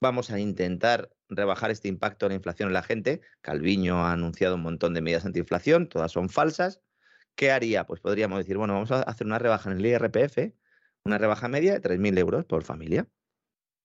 vamos 0.00 0.30
a 0.30 0.38
intentar 0.38 1.10
rebajar 1.28 1.70
este 1.70 1.88
impacto 1.88 2.26
de 2.26 2.30
la 2.30 2.36
inflación 2.36 2.68
en 2.68 2.74
la 2.74 2.82
gente. 2.82 3.20
Calviño 3.40 4.04
ha 4.04 4.12
anunciado 4.12 4.56
un 4.56 4.62
montón 4.62 4.94
de 4.94 5.00
medidas 5.00 5.24
antiinflación, 5.24 5.88
todas 5.88 6.12
son 6.12 6.28
falsas. 6.28 6.80
¿Qué 7.36 7.50
haría? 7.50 7.84
Pues 7.86 8.00
podríamos 8.00 8.38
decir, 8.38 8.56
bueno, 8.56 8.74
vamos 8.74 8.90
a 8.92 9.02
hacer 9.02 9.26
una 9.26 9.38
rebaja 9.38 9.70
en 9.70 9.78
el 9.78 9.86
IRPF, 9.86 10.52
una 11.04 11.18
rebaja 11.18 11.48
media 11.48 11.72
de 11.72 11.80
3.000 11.80 12.18
euros 12.18 12.44
por 12.44 12.64
familia, 12.64 13.08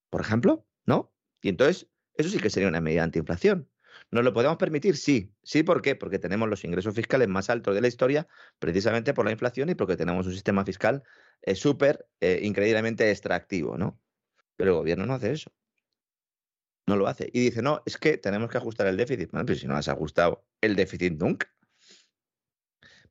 por 0.09 0.21
ejemplo, 0.21 0.65
¿no? 0.85 1.13
Y 1.41 1.49
entonces, 1.49 1.87
eso 2.15 2.29
sí 2.29 2.39
que 2.39 2.49
sería 2.49 2.69
una 2.69 2.81
medida 2.81 3.03
antiinflación. 3.03 3.69
¿Nos 4.11 4.23
lo 4.23 4.33
podemos 4.33 4.57
permitir? 4.57 4.97
Sí. 4.97 5.33
¿Sí 5.43 5.63
por 5.63 5.81
qué? 5.81 5.95
Porque 5.95 6.19
tenemos 6.19 6.49
los 6.49 6.63
ingresos 6.63 6.95
fiscales 6.95 7.27
más 7.27 7.49
altos 7.49 7.75
de 7.75 7.81
la 7.81 7.87
historia, 7.87 8.27
precisamente 8.59 9.13
por 9.13 9.25
la 9.25 9.31
inflación 9.31 9.69
y 9.69 9.75
porque 9.75 9.97
tenemos 9.97 10.25
un 10.25 10.33
sistema 10.33 10.63
fiscal 10.65 11.03
eh, 11.41 11.55
súper, 11.55 12.07
eh, 12.21 12.39
increíblemente 12.43 13.09
extractivo, 13.11 13.77
¿no? 13.77 13.99
Pero 14.55 14.71
el 14.71 14.77
gobierno 14.77 15.05
no 15.05 15.13
hace 15.13 15.31
eso 15.31 15.51
no 16.89 16.97
lo 16.97 17.07
hace. 17.07 17.29
Y 17.31 17.39
dice, 17.39 17.61
no, 17.61 17.81
es 17.85 17.97
que 17.97 18.17
tenemos 18.17 18.49
que 18.49 18.57
ajustar 18.57 18.87
el 18.87 18.97
déficit. 18.97 19.31
Bueno, 19.31 19.45
pero 19.45 19.57
si 19.57 19.67
no 19.67 19.77
has 19.77 19.87
ajustado 19.87 20.45
el 20.59 20.75
déficit 20.75 21.13
nunca. 21.13 21.47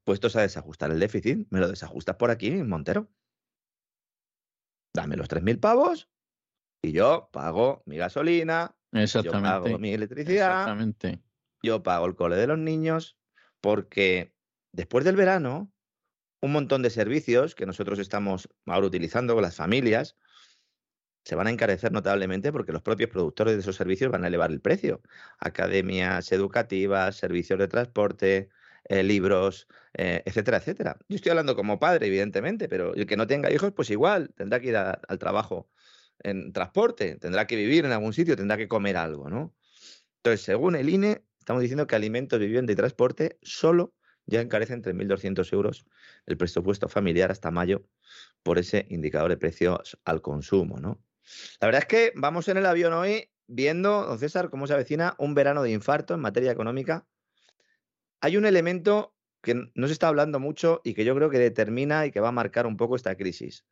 Puestos 0.05 0.37
a 0.37 0.43
desajustar 0.43 0.91
el 0.91 1.01
déficit, 1.01 1.47
me 1.51 1.61
lo 1.61 1.69
desajustas 1.69 2.17
por 2.17 2.31
aquí, 2.31 2.51
Montero. 2.51 3.11
Dame 4.99 5.17
los 5.17 5.29
3.000 5.29 5.61
pavos 5.61 6.11
y 6.83 6.91
yo 6.91 7.29
pago 7.33 7.85
mi 7.87 7.99
gasolina, 7.99 8.77
yo 8.91 9.31
pago 9.31 9.79
mi 9.79 9.93
electricidad, 9.93 10.63
Exactamente. 10.63 11.23
yo 11.63 11.85
pago 11.85 12.05
el 12.07 12.17
cole 12.17 12.35
de 12.35 12.49
los 12.49 12.59
niños, 12.59 13.17
porque 13.61 14.35
después 14.73 15.05
del 15.05 15.15
verano, 15.15 15.73
un 16.43 16.51
montón 16.51 16.83
de 16.83 16.91
servicios 16.91 17.55
que 17.55 17.65
nosotros 17.65 18.01
estamos 18.01 18.49
ahora 18.67 18.89
utilizando 18.89 19.35
con 19.35 19.43
las 19.45 19.55
familias, 19.55 20.17
se 21.25 21.37
van 21.37 21.47
a 21.47 21.51
encarecer 21.51 21.93
notablemente 21.93 22.51
porque 22.51 22.73
los 22.73 22.83
propios 22.83 23.09
productores 23.09 23.55
de 23.55 23.61
esos 23.61 23.77
servicios 23.77 24.11
van 24.11 24.25
a 24.25 24.27
elevar 24.27 24.51
el 24.51 24.61
precio. 24.61 25.01
Academias 25.39 26.33
educativas, 26.33 27.15
servicios 27.15 27.61
de 27.61 27.69
transporte, 27.69 28.49
eh, 28.89 29.03
libros, 29.03 29.69
eh, 29.95 30.23
etcétera, 30.25 30.59
etcétera. 30.59 30.99
Yo 31.09 31.17
estoy 31.17 31.31
hablando 31.31 31.55
como 31.57 31.79
padre, 31.79 32.07
evidentemente, 32.07 32.69
pero 32.69 32.95
el 32.95 33.07
que 33.07 33.17
no 33.17 33.27
tenga 33.27 33.53
hijos, 33.53 33.73
pues 33.73 33.91
igual, 33.91 34.33
tendrá 34.35 34.61
que 34.61 34.69
ir 34.69 34.77
al 34.77 35.19
trabajo 35.19 35.71
en 36.21 36.53
transporte, 36.53 37.17
tendrá 37.17 37.47
que 37.47 37.57
vivir 37.57 37.85
en 37.85 37.93
algún 37.93 38.13
sitio, 38.13 38.37
tendrá 38.37 38.57
que 38.57 38.69
comer 38.69 38.97
algo, 38.97 39.31
¿no? 39.31 39.55
Entonces, 40.17 40.43
según 40.45 40.75
el 40.75 40.89
INE, 40.89 41.25
estamos 41.39 41.63
diciendo 41.63 41.87
que 41.87 41.95
alimentos, 41.95 42.39
vivienda 42.39 42.73
y 42.73 42.77
transporte 42.77 43.39
solo 43.43 43.95
ya 44.27 44.41
encarecen 44.41 44.83
3.200 44.83 45.53
euros 45.53 45.87
el 46.27 46.37
presupuesto 46.37 46.89
familiar 46.89 47.31
hasta 47.31 47.51
mayo 47.51 47.87
por 48.43 48.59
ese 48.59 48.87
indicador 48.91 49.31
de 49.31 49.39
precios 49.39 49.99
al 50.05 50.21
consumo, 50.21 50.79
¿no? 50.79 51.03
La 51.61 51.67
verdad 51.67 51.83
es 51.83 51.89
que 51.89 52.13
vamos 52.15 52.49
en 52.49 52.57
el 52.57 52.67
avión 52.67 52.93
hoy 52.93 53.31
viendo, 53.47 54.07
don 54.07 54.19
César, 54.19 54.51
cómo 54.51 54.67
se 54.67 54.75
avecina 54.75 55.15
un 55.19 55.35
verano 55.35 55.63
de 55.63 55.71
infarto 55.71 56.15
en 56.15 56.21
materia 56.21 56.53
económica. 56.53 57.07
Hay 58.21 58.37
un 58.37 58.47
elemento 58.47 59.15
que 59.43 59.55
no 59.55 59.87
se 59.87 59.93
está 59.93 60.09
hablando 60.09 60.41
mucho 60.41 60.81
y 60.85 60.95
que 60.95 61.05
yo 61.05 61.15
creo 61.15 61.31
que 61.31 61.39
determina 61.39 62.07
y 62.07 62.11
que 62.11 62.21
va 62.21 62.29
a 62.29 62.33
marcar 62.33 62.67
un 62.67 62.77
poco 62.77 62.97
esta 62.97 63.17
crisis. 63.17 63.65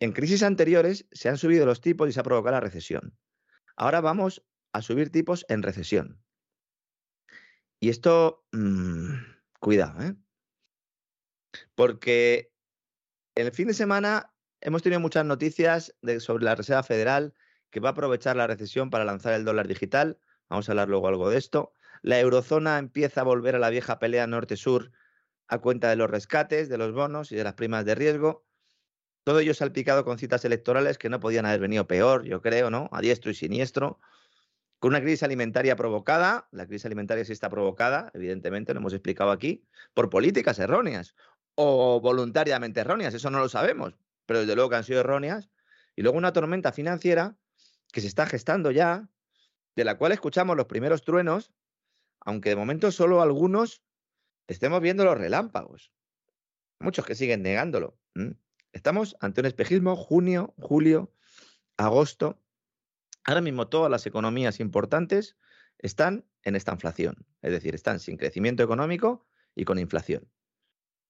En 0.00 0.12
crisis 0.12 0.42
anteriores 0.42 1.06
se 1.12 1.28
han 1.28 1.38
subido 1.38 1.64
los 1.64 1.80
tipos 1.80 2.08
y 2.08 2.12
se 2.12 2.20
ha 2.20 2.24
provocado 2.24 2.54
la 2.54 2.60
recesión. 2.60 3.16
Ahora 3.76 4.00
vamos 4.00 4.44
a 4.72 4.82
subir 4.82 5.10
tipos 5.10 5.46
en 5.48 5.62
recesión. 5.62 6.22
Y 7.80 7.88
esto, 7.88 8.46
mmm, 8.52 9.14
cuidado, 9.60 10.02
¿eh? 10.02 10.14
Porque 11.74 12.52
el 13.34 13.52
fin 13.52 13.68
de 13.68 13.74
semana 13.74 14.36
Hemos 14.60 14.82
tenido 14.82 15.00
muchas 15.00 15.24
noticias 15.24 15.94
sobre 16.18 16.44
la 16.44 16.54
Reserva 16.54 16.82
Federal 16.82 17.34
que 17.70 17.80
va 17.80 17.90
a 17.90 17.92
aprovechar 17.92 18.36
la 18.36 18.46
recesión 18.46 18.90
para 18.90 19.04
lanzar 19.04 19.34
el 19.34 19.44
dólar 19.44 19.68
digital. 19.68 20.18
Vamos 20.48 20.68
a 20.68 20.72
hablar 20.72 20.88
luego 20.88 21.08
algo 21.08 21.30
de 21.30 21.38
esto. 21.38 21.72
La 22.02 22.18
eurozona 22.20 22.78
empieza 22.78 23.22
a 23.22 23.24
volver 23.24 23.56
a 23.56 23.58
la 23.58 23.70
vieja 23.70 23.98
pelea 23.98 24.26
norte-sur 24.26 24.92
a 25.48 25.58
cuenta 25.58 25.88
de 25.90 25.96
los 25.96 26.10
rescates, 26.10 26.68
de 26.68 26.78
los 26.78 26.92
bonos 26.92 27.32
y 27.32 27.36
de 27.36 27.44
las 27.44 27.54
primas 27.54 27.84
de 27.84 27.94
riesgo. 27.94 28.44
Todo 29.24 29.40
ello 29.40 29.54
salpicado 29.54 30.04
con 30.04 30.18
citas 30.18 30.44
electorales 30.44 30.98
que 30.98 31.08
no 31.08 31.20
podían 31.20 31.46
haber 31.46 31.60
venido 31.60 31.86
peor, 31.86 32.24
yo 32.24 32.40
creo, 32.42 32.70
¿no? 32.70 32.88
A 32.92 33.00
diestro 33.00 33.30
y 33.30 33.34
siniestro. 33.34 33.98
Con 34.78 34.90
una 34.90 35.00
crisis 35.00 35.22
alimentaria 35.22 35.74
provocada, 35.74 36.48
la 36.52 36.66
crisis 36.66 36.86
alimentaria 36.86 37.24
sí 37.24 37.32
está 37.32 37.48
provocada, 37.48 38.10
evidentemente, 38.14 38.74
lo 38.74 38.80
hemos 38.80 38.92
explicado 38.92 39.30
aquí, 39.30 39.64
por 39.94 40.10
políticas 40.10 40.58
erróneas 40.58 41.14
o 41.54 42.00
voluntariamente 42.00 42.80
erróneas, 42.80 43.14
eso 43.14 43.30
no 43.30 43.38
lo 43.38 43.48
sabemos, 43.48 43.96
pero 44.26 44.40
desde 44.40 44.54
luego 44.54 44.70
que 44.70 44.76
han 44.76 44.84
sido 44.84 45.00
erróneas. 45.00 45.50
Y 45.96 46.02
luego 46.02 46.18
una 46.18 46.32
tormenta 46.32 46.72
financiera 46.72 47.36
que 47.90 48.02
se 48.02 48.06
está 48.06 48.26
gestando 48.26 48.70
ya, 48.70 49.08
de 49.74 49.84
la 49.84 49.96
cual 49.96 50.12
escuchamos 50.12 50.56
los 50.56 50.66
primeros 50.66 51.02
truenos, 51.02 51.52
aunque 52.26 52.50
de 52.50 52.56
momento 52.56 52.90
solo 52.90 53.22
algunos 53.22 53.82
estemos 54.48 54.82
viendo 54.82 55.04
los 55.04 55.16
relámpagos. 55.16 55.92
Muchos 56.80 57.06
que 57.06 57.14
siguen 57.14 57.42
negándolo. 57.42 57.98
Estamos 58.72 59.16
ante 59.20 59.40
un 59.40 59.46
espejismo 59.46 59.96
junio, 59.96 60.52
julio, 60.58 61.14
agosto. 61.78 62.42
Ahora 63.24 63.40
mismo 63.40 63.68
todas 63.68 63.90
las 63.90 64.06
economías 64.06 64.60
importantes 64.60 65.36
están 65.78 66.26
en 66.42 66.56
esta 66.56 66.72
inflación, 66.72 67.26
es 67.42 67.52
decir, 67.52 67.74
están 67.74 68.00
sin 68.00 68.16
crecimiento 68.16 68.62
económico 68.62 69.26
y 69.54 69.64
con 69.64 69.78
inflación. 69.78 70.28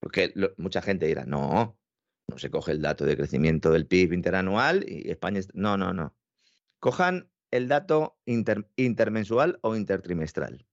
Porque 0.01 0.35
mucha 0.59 0.83
gente 0.83 1.07
dirá, 1.07 1.25
no, 1.25 1.79
no 2.29 2.39
se 2.39 2.51
coge 2.51 2.73
el 2.73 2.83
dato 2.83 3.07
de 3.07 3.17
crecimiento 3.17 3.71
del 3.71 3.87
PIB 3.87 4.13
interanual 4.13 4.85
y 4.87 5.11
España. 5.11 5.41
No, 5.55 5.79
no, 5.79 5.95
no. 5.95 6.15
Cojan 6.79 7.31
el 7.51 7.69
dato 7.69 8.19
intermensual 8.27 9.59
o 9.63 9.77
intertrimestral. 9.77 10.67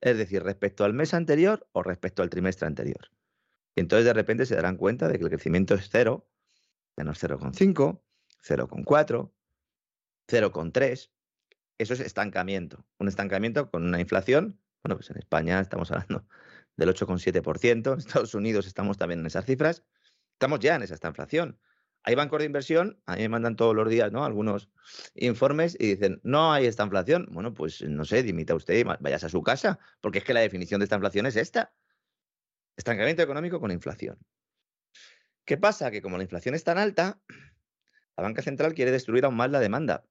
Es 0.00 0.16
decir, 0.16 0.42
respecto 0.42 0.84
al 0.84 0.94
mes 0.94 1.14
anterior 1.14 1.68
o 1.72 1.82
respecto 1.82 2.22
al 2.22 2.30
trimestre 2.30 2.66
anterior. 2.66 3.10
Y 3.74 3.80
entonces 3.80 4.04
de 4.04 4.12
repente 4.12 4.46
se 4.46 4.56
darán 4.56 4.76
cuenta 4.76 5.08
de 5.08 5.18
que 5.18 5.24
el 5.24 5.30
crecimiento 5.30 5.74
es 5.74 5.88
cero, 5.90 6.28
menos 6.96 7.22
0,5, 7.22 8.00
0,4, 8.42 9.32
0,3. 10.28 11.10
Eso 11.78 11.94
es 11.94 12.00
estancamiento. 12.00 12.84
Un 12.98 13.08
estancamiento 13.08 13.70
con 13.70 13.84
una 13.84 14.00
inflación. 14.00 14.60
Bueno, 14.82 14.96
pues 14.96 15.10
en 15.10 15.18
España 15.18 15.60
estamos 15.60 15.90
hablando 15.90 16.26
del 16.76 16.88
8,7%. 16.88 17.92
En 17.92 17.98
Estados 17.98 18.34
Unidos 18.34 18.66
estamos 18.66 18.96
también 18.96 19.20
en 19.20 19.26
esas 19.26 19.44
cifras. 19.44 19.84
Estamos 20.32 20.60
ya 20.60 20.76
en 20.76 20.82
esa 20.82 20.94
inflación. 21.08 21.58
Hay 22.08 22.14
bancos 22.14 22.38
de 22.38 22.46
inversión, 22.46 22.98
a 23.04 23.16
mí 23.16 23.20
me 23.20 23.28
mandan 23.28 23.54
todos 23.54 23.76
los 23.76 23.86
días 23.86 24.10
¿no? 24.10 24.24
algunos 24.24 24.70
informes 25.14 25.76
y 25.78 25.88
dicen, 25.88 26.22
no 26.22 26.54
hay 26.54 26.64
esta 26.64 26.82
inflación. 26.82 27.28
Bueno, 27.32 27.52
pues 27.52 27.82
no 27.82 28.06
sé, 28.06 28.22
dimita 28.22 28.54
usted 28.54 28.78
y 28.78 28.82
vayas 28.82 29.24
a 29.24 29.28
su 29.28 29.42
casa, 29.42 29.78
porque 30.00 30.20
es 30.20 30.24
que 30.24 30.32
la 30.32 30.40
definición 30.40 30.80
de 30.80 30.84
esta 30.84 30.96
inflación 30.96 31.26
es 31.26 31.36
esta. 31.36 31.70
Estancamiento 32.78 33.20
económico 33.20 33.60
con 33.60 33.70
inflación. 33.72 34.16
¿Qué 35.44 35.58
pasa? 35.58 35.90
Que 35.90 36.00
como 36.00 36.16
la 36.16 36.22
inflación 36.22 36.54
es 36.54 36.64
tan 36.64 36.78
alta, 36.78 37.20
la 38.16 38.22
banca 38.22 38.40
central 38.40 38.72
quiere 38.72 38.90
destruir 38.90 39.26
aún 39.26 39.36
más 39.36 39.50
la 39.50 39.60
demanda 39.60 40.06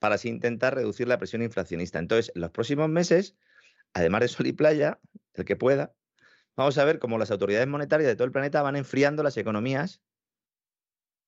para 0.00 0.16
así 0.16 0.28
intentar 0.28 0.74
reducir 0.74 1.06
la 1.06 1.18
presión 1.18 1.42
inflacionista. 1.42 2.00
Entonces, 2.00 2.32
en 2.34 2.40
los 2.40 2.50
próximos 2.50 2.88
meses, 2.88 3.36
además 3.92 4.22
de 4.22 4.26
sol 4.26 4.48
y 4.48 4.52
playa, 4.52 4.98
el 5.34 5.44
que 5.44 5.54
pueda, 5.54 5.94
vamos 6.56 6.76
a 6.76 6.84
ver 6.84 6.98
cómo 6.98 7.18
las 7.18 7.30
autoridades 7.30 7.68
monetarias 7.68 8.08
de 8.08 8.16
todo 8.16 8.26
el 8.26 8.32
planeta 8.32 8.62
van 8.62 8.74
enfriando 8.74 9.22
las 9.22 9.36
economías 9.36 10.02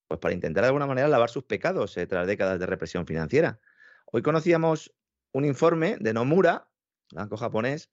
pues 0.08 0.20
para 0.20 0.34
intentar 0.34 0.62
de 0.62 0.68
alguna 0.68 0.86
manera 0.86 1.08
lavar 1.08 1.30
sus 1.30 1.44
pecados 1.44 1.96
eh, 1.96 2.06
tras 2.06 2.26
décadas 2.26 2.58
de 2.58 2.66
represión 2.66 3.06
financiera. 3.06 3.60
Hoy 4.06 4.22
conocíamos 4.22 4.94
un 5.32 5.44
informe 5.44 5.96
de 6.00 6.12
Nomura, 6.12 6.68
banco 7.12 7.36
japonés, 7.36 7.90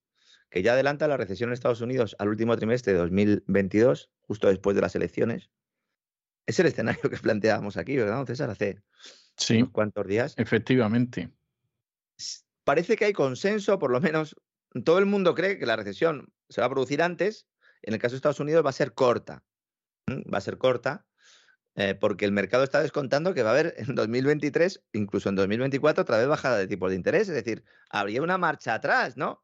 que 0.49 0.61
ya 0.61 0.73
adelanta 0.73 1.07
la 1.07 1.17
recesión 1.17 1.49
en 1.49 1.53
Estados 1.53 1.81
Unidos 1.81 2.15
al 2.19 2.29
último 2.29 2.55
trimestre 2.55 2.93
de 2.93 2.99
2022, 2.99 4.11
justo 4.21 4.47
después 4.47 4.75
de 4.75 4.81
las 4.81 4.95
elecciones. 4.95 5.49
Es 6.45 6.59
el 6.59 6.67
escenario 6.67 7.09
que 7.09 7.17
planteábamos 7.17 7.77
aquí, 7.77 7.97
¿verdad, 7.97 8.25
César? 8.25 8.49
Hace 8.49 8.81
sí, 9.35 9.57
unos 9.57 9.71
cuantos 9.71 10.05
días. 10.07 10.35
Efectivamente. 10.37 11.31
Parece 12.63 12.95
que 12.95 13.05
hay 13.05 13.13
consenso, 13.13 13.79
por 13.79 13.91
lo 13.91 13.99
menos 13.99 14.35
todo 14.85 14.99
el 14.99 15.05
mundo 15.05 15.35
cree 15.35 15.57
que 15.57 15.65
la 15.65 15.75
recesión 15.75 16.31
se 16.49 16.61
va 16.61 16.67
a 16.67 16.69
producir 16.69 17.01
antes, 17.01 17.47
en 17.81 17.93
el 17.93 17.99
caso 17.99 18.13
de 18.13 18.17
Estados 18.17 18.39
Unidos 18.39 18.65
va 18.65 18.69
a 18.69 18.73
ser 18.73 18.93
corta. 18.93 19.43
Va 20.09 20.37
a 20.37 20.41
ser 20.41 20.57
corta. 20.57 21.05
Eh, 21.75 21.95
porque 21.95 22.25
el 22.25 22.31
mercado 22.31 22.63
está 22.63 22.81
descontando 22.81 23.33
que 23.33 23.43
va 23.43 23.49
a 23.49 23.53
haber 23.53 23.73
en 23.77 23.95
2023, 23.95 24.83
incluso 24.93 25.29
en 25.29 25.35
2024, 25.35 26.03
otra 26.03 26.17
vez 26.17 26.27
bajada 26.27 26.57
de 26.57 26.67
tipos 26.67 26.89
de 26.89 26.95
interés. 26.95 27.29
Es 27.29 27.35
decir, 27.35 27.63
habría 27.89 28.21
una 28.21 28.37
marcha 28.37 28.73
atrás, 28.73 29.17
¿no? 29.17 29.43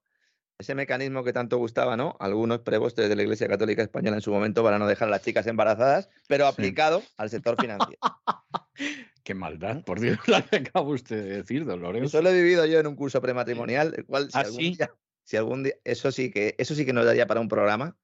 Ese 0.58 0.76
mecanismo 0.76 1.24
que 1.24 1.32
tanto 1.32 1.58
gustaba, 1.58 1.96
¿no? 1.96 2.18
Algunos 2.20 2.60
prebostes 2.60 3.08
de 3.08 3.16
la 3.16 3.24
Iglesia 3.24 3.48
Católica 3.48 3.82
Española 3.82 4.18
en 4.18 4.22
su 4.22 4.32
momento 4.32 4.62
para 4.62 4.78
no 4.78 4.88
dejar 4.88 5.08
a 5.08 5.12
las 5.12 5.22
chicas 5.22 5.48
embarazadas, 5.48 6.10
pero 6.28 6.48
aplicado 6.48 7.02
al 7.18 7.30
sector 7.30 7.56
financiero. 7.60 8.00
Qué 9.24 9.34
maldad, 9.34 9.84
por 9.84 10.00
Dios, 10.00 10.18
lo 10.28 10.38
acaba 10.38 10.82
usted 10.82 11.24
de 11.24 11.38
decir, 11.38 11.66
Dolores. 11.66 12.04
Eso 12.04 12.22
lo 12.22 12.30
he 12.30 12.34
vivido 12.34 12.66
yo 12.66 12.80
en 12.80 12.88
un 12.88 12.96
curso 12.96 13.22
prematrimonial, 13.22 13.94
el 13.96 14.06
cual 14.06 14.32
si 14.32 14.38
¿Ah, 14.38 14.42
algún 14.42 14.60
sí? 14.60 14.76
día, 14.76 14.92
si 15.24 15.38
algún 15.38 15.64
día, 15.64 15.76
eso 15.84 16.12
sí 16.12 16.30
que, 16.30 16.56
eso 16.58 16.76
sí 16.76 16.86
que 16.86 16.94
nos 16.94 17.06
daría 17.06 17.28
para 17.28 17.40
un 17.40 17.48
programa. 17.48 17.96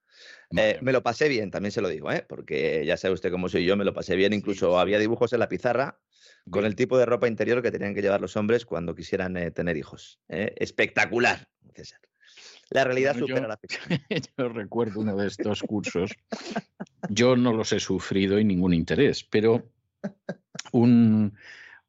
Eh, 0.55 0.77
me 0.81 0.91
lo 0.91 1.03
pasé 1.03 1.27
bien, 1.29 1.51
también 1.51 1.71
se 1.71 1.81
lo 1.81 1.89
digo, 1.89 2.11
¿eh? 2.11 2.25
porque 2.27 2.83
ya 2.85 2.97
sabe 2.97 3.13
usted 3.13 3.31
cómo 3.31 3.49
soy 3.49 3.65
yo, 3.65 3.75
me 3.77 3.85
lo 3.85 3.93
pasé 3.93 4.15
bien. 4.15 4.33
Incluso 4.33 4.71
sí. 4.71 4.77
había 4.77 4.99
dibujos 4.99 5.33
en 5.33 5.39
la 5.39 5.49
pizarra 5.49 5.99
con 6.49 6.61
Bien. 6.61 6.65
el 6.67 6.75
tipo 6.75 6.97
de 6.97 7.05
ropa 7.05 7.27
interior 7.27 7.61
que 7.61 7.71
tenían 7.71 7.95
que 7.95 8.01
llevar 8.01 8.21
los 8.21 8.37
hombres 8.37 8.65
cuando 8.65 8.93
quisieran 8.95 9.35
eh, 9.37 9.51
tener 9.51 9.77
hijos. 9.77 10.19
Espectacular, 10.27 11.47
César. 11.73 11.99
La 12.69 12.83
realidad 12.83 13.13
Bueno, 13.13 13.27
supera 13.27 13.41
yo- 13.41 13.47
la 13.47 13.57
ficción. 13.57 13.99
Yo 14.37 14.49
recuerdo 14.49 14.99
uno 15.01 15.15
de 15.15 15.27
estos 15.27 15.61
cursos. 15.63 16.11
Yo 17.09 17.35
no 17.35 17.53
los 17.53 17.71
he 17.73 17.79
sufrido 17.79 18.39
y 18.39 18.43
ningún 18.43 18.73
interés, 18.73 19.23
pero 19.23 19.69
un, 20.71 21.33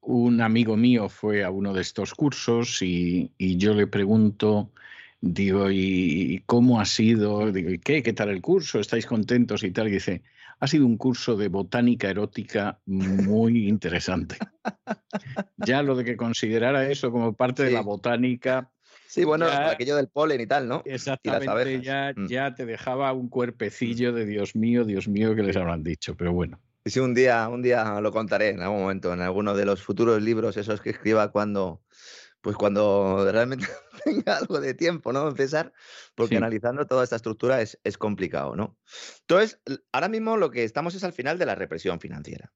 un 0.00 0.40
amigo 0.40 0.76
mío 0.76 1.08
fue 1.08 1.44
a 1.44 1.50
uno 1.50 1.72
de 1.72 1.82
estos 1.82 2.14
cursos 2.14 2.82
y, 2.82 3.32
y 3.38 3.56
yo 3.56 3.74
le 3.74 3.86
pregunto, 3.86 4.72
digo, 5.20 5.70
¿y 5.70 6.42
cómo 6.46 6.80
ha 6.80 6.84
sido? 6.84 7.50
Digo, 7.52 7.70
¿y 7.70 7.78
qué? 7.78 8.02
¿Qué 8.02 8.12
tal 8.12 8.30
el 8.30 8.42
curso? 8.42 8.78
¿Estáis 8.80 9.06
contentos 9.06 9.62
y 9.64 9.70
tal? 9.70 9.88
Y 9.88 9.92
dice, 9.92 10.22
ha 10.60 10.66
sido 10.66 10.86
un 10.86 10.96
curso 10.96 11.36
de 11.36 11.48
botánica 11.48 12.08
erótica 12.10 12.80
muy 12.86 13.68
interesante. 13.68 14.38
Ya 15.56 15.82
lo 15.82 15.96
de 15.96 16.04
que 16.04 16.16
considerara 16.16 16.88
eso 16.88 17.10
como 17.10 17.34
parte 17.34 17.62
de 17.64 17.70
la 17.70 17.80
botánica, 17.82 18.70
Sí, 19.08 19.24
bueno, 19.24 19.46
Ya- 19.46 19.70
aquello 19.70 19.96
del 19.96 20.08
polen 20.08 20.40
y 20.40 20.46
tal, 20.46 20.66
¿no? 20.68 20.82
Exactamente, 20.84 21.80
ya, 21.80 22.12
Mm. 22.14 22.26
ya 22.26 22.54
te 22.54 22.66
dejaba 22.66 23.12
un 23.12 23.28
cuerpecillo 23.28 24.12
de 24.12 24.26
Dios 24.26 24.56
mío, 24.56 24.84
Dios 24.84 25.06
mío, 25.08 25.34
que 25.36 25.42
les 25.44 25.56
habrán 25.56 25.82
dicho, 25.84 26.16
pero 26.16 26.32
bueno. 26.32 26.60
Sí, 26.84 26.98
un 27.00 27.14
día, 27.14 27.48
un 27.48 27.62
día 27.62 28.00
lo 28.00 28.10
contaré 28.12 28.50
en 28.50 28.60
algún 28.62 28.80
momento, 28.80 29.12
en 29.12 29.20
alguno 29.20 29.54
de 29.54 29.64
los 29.64 29.80
futuros 29.82 30.20
libros, 30.22 30.56
esos 30.56 30.80
que 30.80 30.90
escriba 30.90 31.30
cuando, 31.30 31.82
pues 32.46 32.56
cuando 32.56 33.28
realmente 33.32 33.66
tenga 34.04 34.36
algo 34.36 34.60
de 34.60 34.72
tiempo, 34.72 35.12
¿no, 35.12 35.34
César? 35.34 35.72
Porque 36.14 36.34
Sí. 36.34 36.36
analizando 36.36 36.86
toda 36.86 37.02
esta 37.02 37.16
estructura 37.16 37.60
es, 37.60 37.76
es 37.82 37.98
complicado, 37.98 38.54
¿no? 38.54 38.78
Entonces, 39.22 39.60
ahora 39.90 40.08
mismo 40.08 40.36
lo 40.36 40.52
que 40.52 40.62
estamos 40.62 40.94
es 40.94 41.02
al 41.02 41.12
final 41.12 41.40
de 41.40 41.46
la 41.46 41.56
represión 41.56 41.98
financiera. 41.98 42.54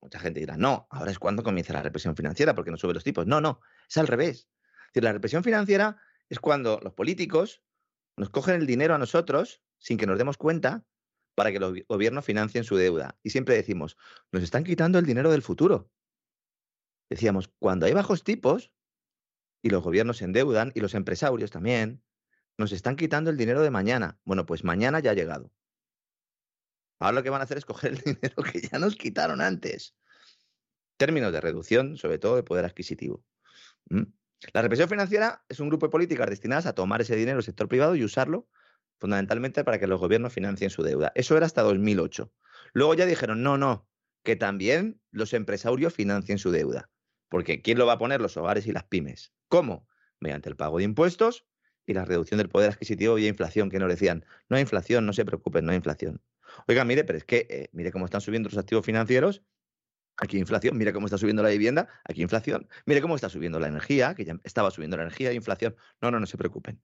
Mucha 0.00 0.20
gente 0.20 0.38
dirá, 0.38 0.56
no, 0.56 0.86
ahora 0.90 1.10
es 1.10 1.18
cuando 1.18 1.42
comienza 1.42 1.72
la 1.72 1.82
represión 1.82 2.14
financiera 2.14 2.54
porque 2.54 2.70
no 2.70 2.76
sube 2.76 2.94
los 2.94 3.02
tipos. 3.02 3.26
No, 3.26 3.40
no, 3.40 3.60
es 3.88 3.98
al 3.98 4.06
revés. 4.06 4.46
Es 4.46 4.86
decir, 4.94 5.02
la 5.02 5.12
represión 5.12 5.42
financiera 5.42 6.00
es 6.28 6.38
cuando 6.38 6.78
los 6.80 6.92
políticos 6.92 7.64
nos 8.16 8.30
cogen 8.30 8.54
el 8.54 8.66
dinero 8.68 8.94
a 8.94 8.98
nosotros 8.98 9.60
sin 9.76 9.98
que 9.98 10.06
nos 10.06 10.18
demos 10.18 10.36
cuenta 10.36 10.84
para 11.34 11.50
que 11.50 11.58
los 11.58 11.74
gobiernos 11.88 12.24
financien 12.24 12.62
su 12.62 12.76
deuda. 12.76 13.18
Y 13.24 13.30
siempre 13.30 13.56
decimos, 13.56 13.96
nos 14.30 14.44
están 14.44 14.62
quitando 14.62 15.00
el 15.00 15.04
dinero 15.04 15.32
del 15.32 15.42
futuro. 15.42 15.90
Decíamos, 17.10 17.50
cuando 17.58 17.86
hay 17.86 17.92
bajos 17.92 18.22
tipos 18.22 18.70
y 19.62 19.70
los 19.70 19.82
gobiernos 19.82 20.18
se 20.18 20.24
endeudan 20.24 20.72
y 20.74 20.80
los 20.80 20.94
empresarios 20.94 21.50
también, 21.50 22.02
nos 22.58 22.72
están 22.72 22.96
quitando 22.96 23.30
el 23.30 23.36
dinero 23.36 23.62
de 23.62 23.70
mañana. 23.70 24.18
Bueno, 24.24 24.44
pues 24.44 24.64
mañana 24.64 25.00
ya 25.00 25.12
ha 25.12 25.14
llegado. 25.14 25.52
Ahora 26.98 27.14
lo 27.14 27.22
que 27.22 27.30
van 27.30 27.40
a 27.40 27.44
hacer 27.44 27.58
es 27.58 27.64
coger 27.64 27.92
el 27.92 27.98
dinero 28.04 28.42
que 28.42 28.60
ya 28.60 28.78
nos 28.78 28.96
quitaron 28.96 29.40
antes. 29.40 29.96
Términos 30.96 31.32
de 31.32 31.40
reducción, 31.40 31.96
sobre 31.96 32.18
todo 32.18 32.36
de 32.36 32.42
poder 32.42 32.64
adquisitivo. 32.64 33.24
¿Mm? 33.88 34.02
La 34.52 34.62
represión 34.62 34.88
financiera 34.88 35.44
es 35.48 35.60
un 35.60 35.68
grupo 35.68 35.86
de 35.86 35.90
políticas 35.90 36.28
destinadas 36.28 36.66
a 36.66 36.74
tomar 36.74 37.00
ese 37.00 37.16
dinero 37.16 37.38
del 37.38 37.44
sector 37.44 37.68
privado 37.68 37.94
y 37.94 38.04
usarlo 38.04 38.48
fundamentalmente 38.98 39.64
para 39.64 39.78
que 39.80 39.86
los 39.86 40.00
gobiernos 40.00 40.32
financien 40.32 40.70
su 40.70 40.82
deuda. 40.82 41.12
Eso 41.14 41.36
era 41.36 41.46
hasta 41.46 41.62
2008. 41.62 42.32
Luego 42.72 42.94
ya 42.94 43.06
dijeron, 43.06 43.42
no, 43.42 43.58
no, 43.58 43.88
que 44.22 44.36
también 44.36 45.00
los 45.10 45.32
empresarios 45.32 45.92
financien 45.92 46.38
su 46.38 46.50
deuda. 46.50 46.90
Porque 47.28 47.62
¿quién 47.62 47.78
lo 47.78 47.86
va 47.86 47.94
a 47.94 47.98
poner? 47.98 48.20
Los 48.20 48.36
hogares 48.36 48.66
y 48.66 48.72
las 48.72 48.84
pymes. 48.84 49.32
¿Cómo? 49.52 49.86
Mediante 50.18 50.48
el 50.48 50.56
pago 50.56 50.78
de 50.78 50.84
impuestos 50.84 51.44
y 51.84 51.92
la 51.92 52.06
reducción 52.06 52.38
del 52.38 52.48
poder 52.48 52.70
adquisitivo 52.70 53.18
y 53.18 53.26
inflación, 53.26 53.68
que 53.68 53.78
nos 53.78 53.90
decían, 53.90 54.24
no 54.48 54.56
hay 54.56 54.62
inflación, 54.62 55.04
no 55.04 55.12
se 55.12 55.26
preocupen, 55.26 55.66
no 55.66 55.72
hay 55.72 55.76
inflación. 55.76 56.22
Oiga, 56.68 56.86
mire, 56.86 57.04
pero 57.04 57.18
es 57.18 57.26
que, 57.26 57.46
eh, 57.50 57.68
mire 57.72 57.92
cómo 57.92 58.06
están 58.06 58.22
subiendo 58.22 58.48
los 58.48 58.56
activos 58.56 58.86
financieros, 58.86 59.42
aquí 60.16 60.38
inflación, 60.38 60.78
mire 60.78 60.94
cómo 60.94 61.06
está 61.06 61.18
subiendo 61.18 61.42
la 61.42 61.50
vivienda, 61.50 61.86
aquí 62.04 62.22
inflación, 62.22 62.66
mire 62.86 63.02
cómo 63.02 63.14
está 63.14 63.28
subiendo 63.28 63.60
la 63.60 63.68
energía, 63.68 64.14
que 64.14 64.24
ya 64.24 64.40
estaba 64.42 64.70
subiendo 64.70 64.96
la 64.96 65.02
energía, 65.02 65.34
inflación. 65.34 65.76
No, 66.00 66.10
no, 66.10 66.18
no 66.18 66.24
se 66.24 66.38
preocupen. 66.38 66.80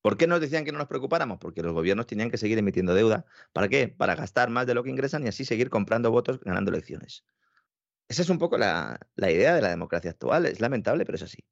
¿Por 0.00 0.16
qué 0.16 0.26
nos 0.26 0.40
decían 0.40 0.64
que 0.64 0.72
no 0.72 0.78
nos 0.78 0.88
preocupáramos? 0.88 1.36
Porque 1.38 1.62
los 1.62 1.74
gobiernos 1.74 2.06
tenían 2.06 2.30
que 2.30 2.38
seguir 2.38 2.56
emitiendo 2.56 2.94
deuda. 2.94 3.26
¿Para 3.52 3.68
qué? 3.68 3.88
Para 3.88 4.14
gastar 4.14 4.48
más 4.48 4.66
de 4.66 4.72
lo 4.72 4.82
que 4.82 4.88
ingresan 4.88 5.26
y 5.26 5.28
así 5.28 5.44
seguir 5.44 5.68
comprando 5.68 6.10
votos 6.10 6.40
ganando 6.40 6.70
elecciones. 6.70 7.22
Esa 8.08 8.22
es 8.22 8.28
un 8.28 8.38
poco 8.38 8.58
la, 8.58 8.98
la 9.16 9.30
idea 9.30 9.54
de 9.54 9.62
la 9.62 9.70
democracia 9.70 10.10
actual. 10.10 10.46
Es 10.46 10.60
lamentable, 10.60 11.04
pero 11.04 11.16
es 11.16 11.22
así. 11.22 11.44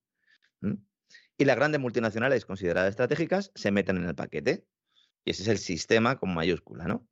Y 1.38 1.44
las 1.44 1.56
grandes 1.56 1.80
multinacionales 1.80 2.44
consideradas 2.44 2.90
estratégicas 2.90 3.50
se 3.54 3.70
meten 3.70 3.96
en 3.96 4.04
el 4.04 4.14
paquete. 4.14 4.66
Y 5.24 5.32
ese 5.32 5.42
es 5.42 5.48
el 5.48 5.58
sistema 5.58 6.18
con 6.18 6.34
mayúscula, 6.34 6.86
¿no? 6.86 7.06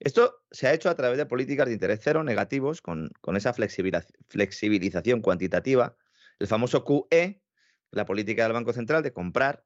Esto 0.00 0.44
se 0.50 0.66
ha 0.66 0.74
hecho 0.74 0.90
a 0.90 0.96
través 0.96 1.18
de 1.18 1.26
políticas 1.26 1.66
de 1.68 1.74
interés 1.74 2.00
cero 2.02 2.24
negativos 2.24 2.82
con, 2.82 3.10
con 3.20 3.36
esa 3.36 3.54
flexibiliz- 3.54 4.12
flexibilización 4.28 5.20
cuantitativa, 5.20 5.96
el 6.40 6.48
famoso 6.48 6.84
QE, 6.84 7.40
la 7.92 8.04
política 8.04 8.42
del 8.42 8.52
Banco 8.52 8.72
Central 8.72 9.04
de 9.04 9.12
comprar 9.12 9.64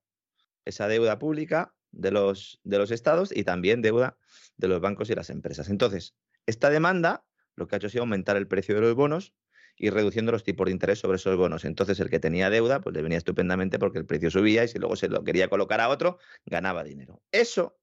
esa 0.67 0.87
deuda 0.87 1.19
pública 1.19 1.75
de 1.91 2.11
los, 2.11 2.61
de 2.63 2.77
los 2.77 2.91
estados 2.91 3.35
y 3.35 3.45
también 3.45 3.81
deuda 3.81 4.19
de 4.59 4.69
los 4.69 4.83
bancos 4.83 5.09
y 5.09 5.15
las 5.15 5.31
empresas. 5.31 5.71
Entonces, 5.71 6.15
esta 6.45 6.69
demanda 6.69 7.25
lo 7.59 7.69
que 7.69 7.77
ha 7.77 7.79
hecho 7.79 7.89
ha 7.89 7.91
sido 7.91 8.03
aumentar 8.03 8.37
el 8.37 8.47
precio 8.47 8.75
de 8.75 8.81
los 8.81 8.95
bonos 8.95 9.35
y 9.77 9.91
reduciendo 9.91 10.33
los 10.33 10.43
tipos 10.43 10.67
de 10.67 10.73
interés 10.73 10.99
sobre 10.99 11.17
esos 11.17 11.37
bonos. 11.37 11.65
Entonces, 11.65 12.01
el 12.01 12.11
que 12.11 12.19
tenía 12.19 12.51
deuda, 12.51 12.81
pues 12.81 12.95
le 12.95 13.03
venía 13.03 13.19
estupendamente 13.19 13.79
porque 13.79 13.99
el 13.99 14.07
precio 14.07 14.31
subía 14.31 14.65
y 14.65 14.69
si 14.69 14.79
luego 14.79 14.97
se 14.97 15.09
lo 15.09 15.23
quería 15.23 15.49
colocar 15.49 15.81
a 15.81 15.89
otro, 15.89 16.19
ganaba 16.47 16.83
dinero. 16.83 17.23
Eso 17.31 17.79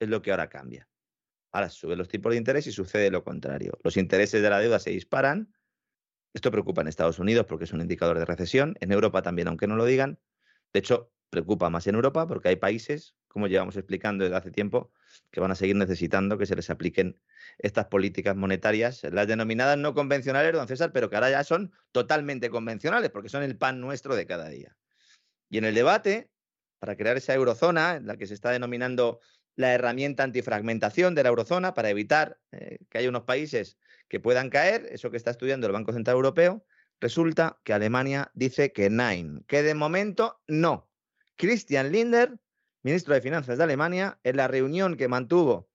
es 0.00 0.08
lo 0.08 0.22
que 0.22 0.30
ahora 0.30 0.48
cambia. 0.48 0.88
Ahora 1.52 1.68
suben 1.70 1.98
los 1.98 2.08
tipos 2.08 2.32
de 2.32 2.38
interés 2.38 2.66
y 2.66 2.72
sucede 2.72 3.10
lo 3.10 3.22
contrario. 3.22 3.78
Los 3.82 3.96
intereses 3.96 4.42
de 4.42 4.50
la 4.50 4.58
deuda 4.58 4.78
se 4.78 4.90
disparan. 4.90 5.54
Esto 6.34 6.50
preocupa 6.50 6.82
en 6.82 6.88
Estados 6.88 7.18
Unidos 7.18 7.46
porque 7.46 7.64
es 7.64 7.72
un 7.72 7.80
indicador 7.80 8.18
de 8.18 8.24
recesión. 8.24 8.74
En 8.80 8.92
Europa 8.92 9.22
también, 9.22 9.48
aunque 9.48 9.66
no 9.66 9.76
lo 9.76 9.84
digan. 9.84 10.18
De 10.72 10.80
hecho, 10.80 11.12
preocupa 11.30 11.70
más 11.70 11.86
en 11.86 11.94
Europa 11.94 12.26
porque 12.26 12.48
hay 12.48 12.56
países, 12.56 13.14
como 13.28 13.46
llevamos 13.46 13.76
explicando 13.76 14.24
desde 14.24 14.36
hace 14.36 14.50
tiempo, 14.50 14.92
que 15.30 15.40
van 15.40 15.50
a 15.50 15.54
seguir 15.54 15.76
necesitando 15.76 16.38
que 16.38 16.46
se 16.46 16.56
les 16.56 16.70
apliquen 16.70 17.20
estas 17.58 17.86
políticas 17.86 18.36
monetarias, 18.36 19.02
las 19.10 19.26
denominadas 19.26 19.78
no 19.78 19.94
convencionales, 19.94 20.52
don 20.52 20.68
César, 20.68 20.92
pero 20.92 21.08
que 21.08 21.16
ahora 21.16 21.30
ya 21.30 21.44
son 21.44 21.72
totalmente 21.92 22.50
convencionales 22.50 23.10
porque 23.10 23.28
son 23.28 23.42
el 23.42 23.56
pan 23.56 23.80
nuestro 23.80 24.14
de 24.16 24.26
cada 24.26 24.48
día. 24.48 24.76
Y 25.48 25.58
en 25.58 25.64
el 25.64 25.74
debate, 25.74 26.30
para 26.78 26.96
crear 26.96 27.16
esa 27.16 27.34
eurozona, 27.34 28.00
la 28.00 28.16
que 28.16 28.26
se 28.26 28.34
está 28.34 28.50
denominando 28.50 29.20
la 29.54 29.72
herramienta 29.72 30.22
antifragmentación 30.22 31.14
de 31.14 31.22
la 31.22 31.30
eurozona 31.30 31.74
para 31.74 31.90
evitar 31.90 32.38
eh, 32.52 32.78
que 32.90 32.98
haya 32.98 33.08
unos 33.08 33.22
países 33.22 33.78
que 34.08 34.20
puedan 34.20 34.50
caer, 34.50 34.86
eso 34.90 35.10
que 35.10 35.16
está 35.16 35.30
estudiando 35.30 35.66
el 35.66 35.72
Banco 35.72 35.92
Central 35.92 36.16
Europeo, 36.16 36.64
resulta 37.00 37.58
que 37.64 37.72
Alemania 37.72 38.30
dice 38.34 38.72
que 38.72 38.90
nein, 38.90 39.44
que 39.48 39.62
de 39.62 39.74
momento 39.74 40.40
no. 40.46 40.90
Christian 41.36 41.92
Lindner, 41.92 42.38
ministro 42.86 43.14
de 43.14 43.20
Finanzas 43.20 43.58
de 43.58 43.64
Alemania, 43.64 44.20
en 44.22 44.36
la 44.36 44.46
reunión 44.46 44.96
que 44.96 45.08
mantuvo 45.08 45.68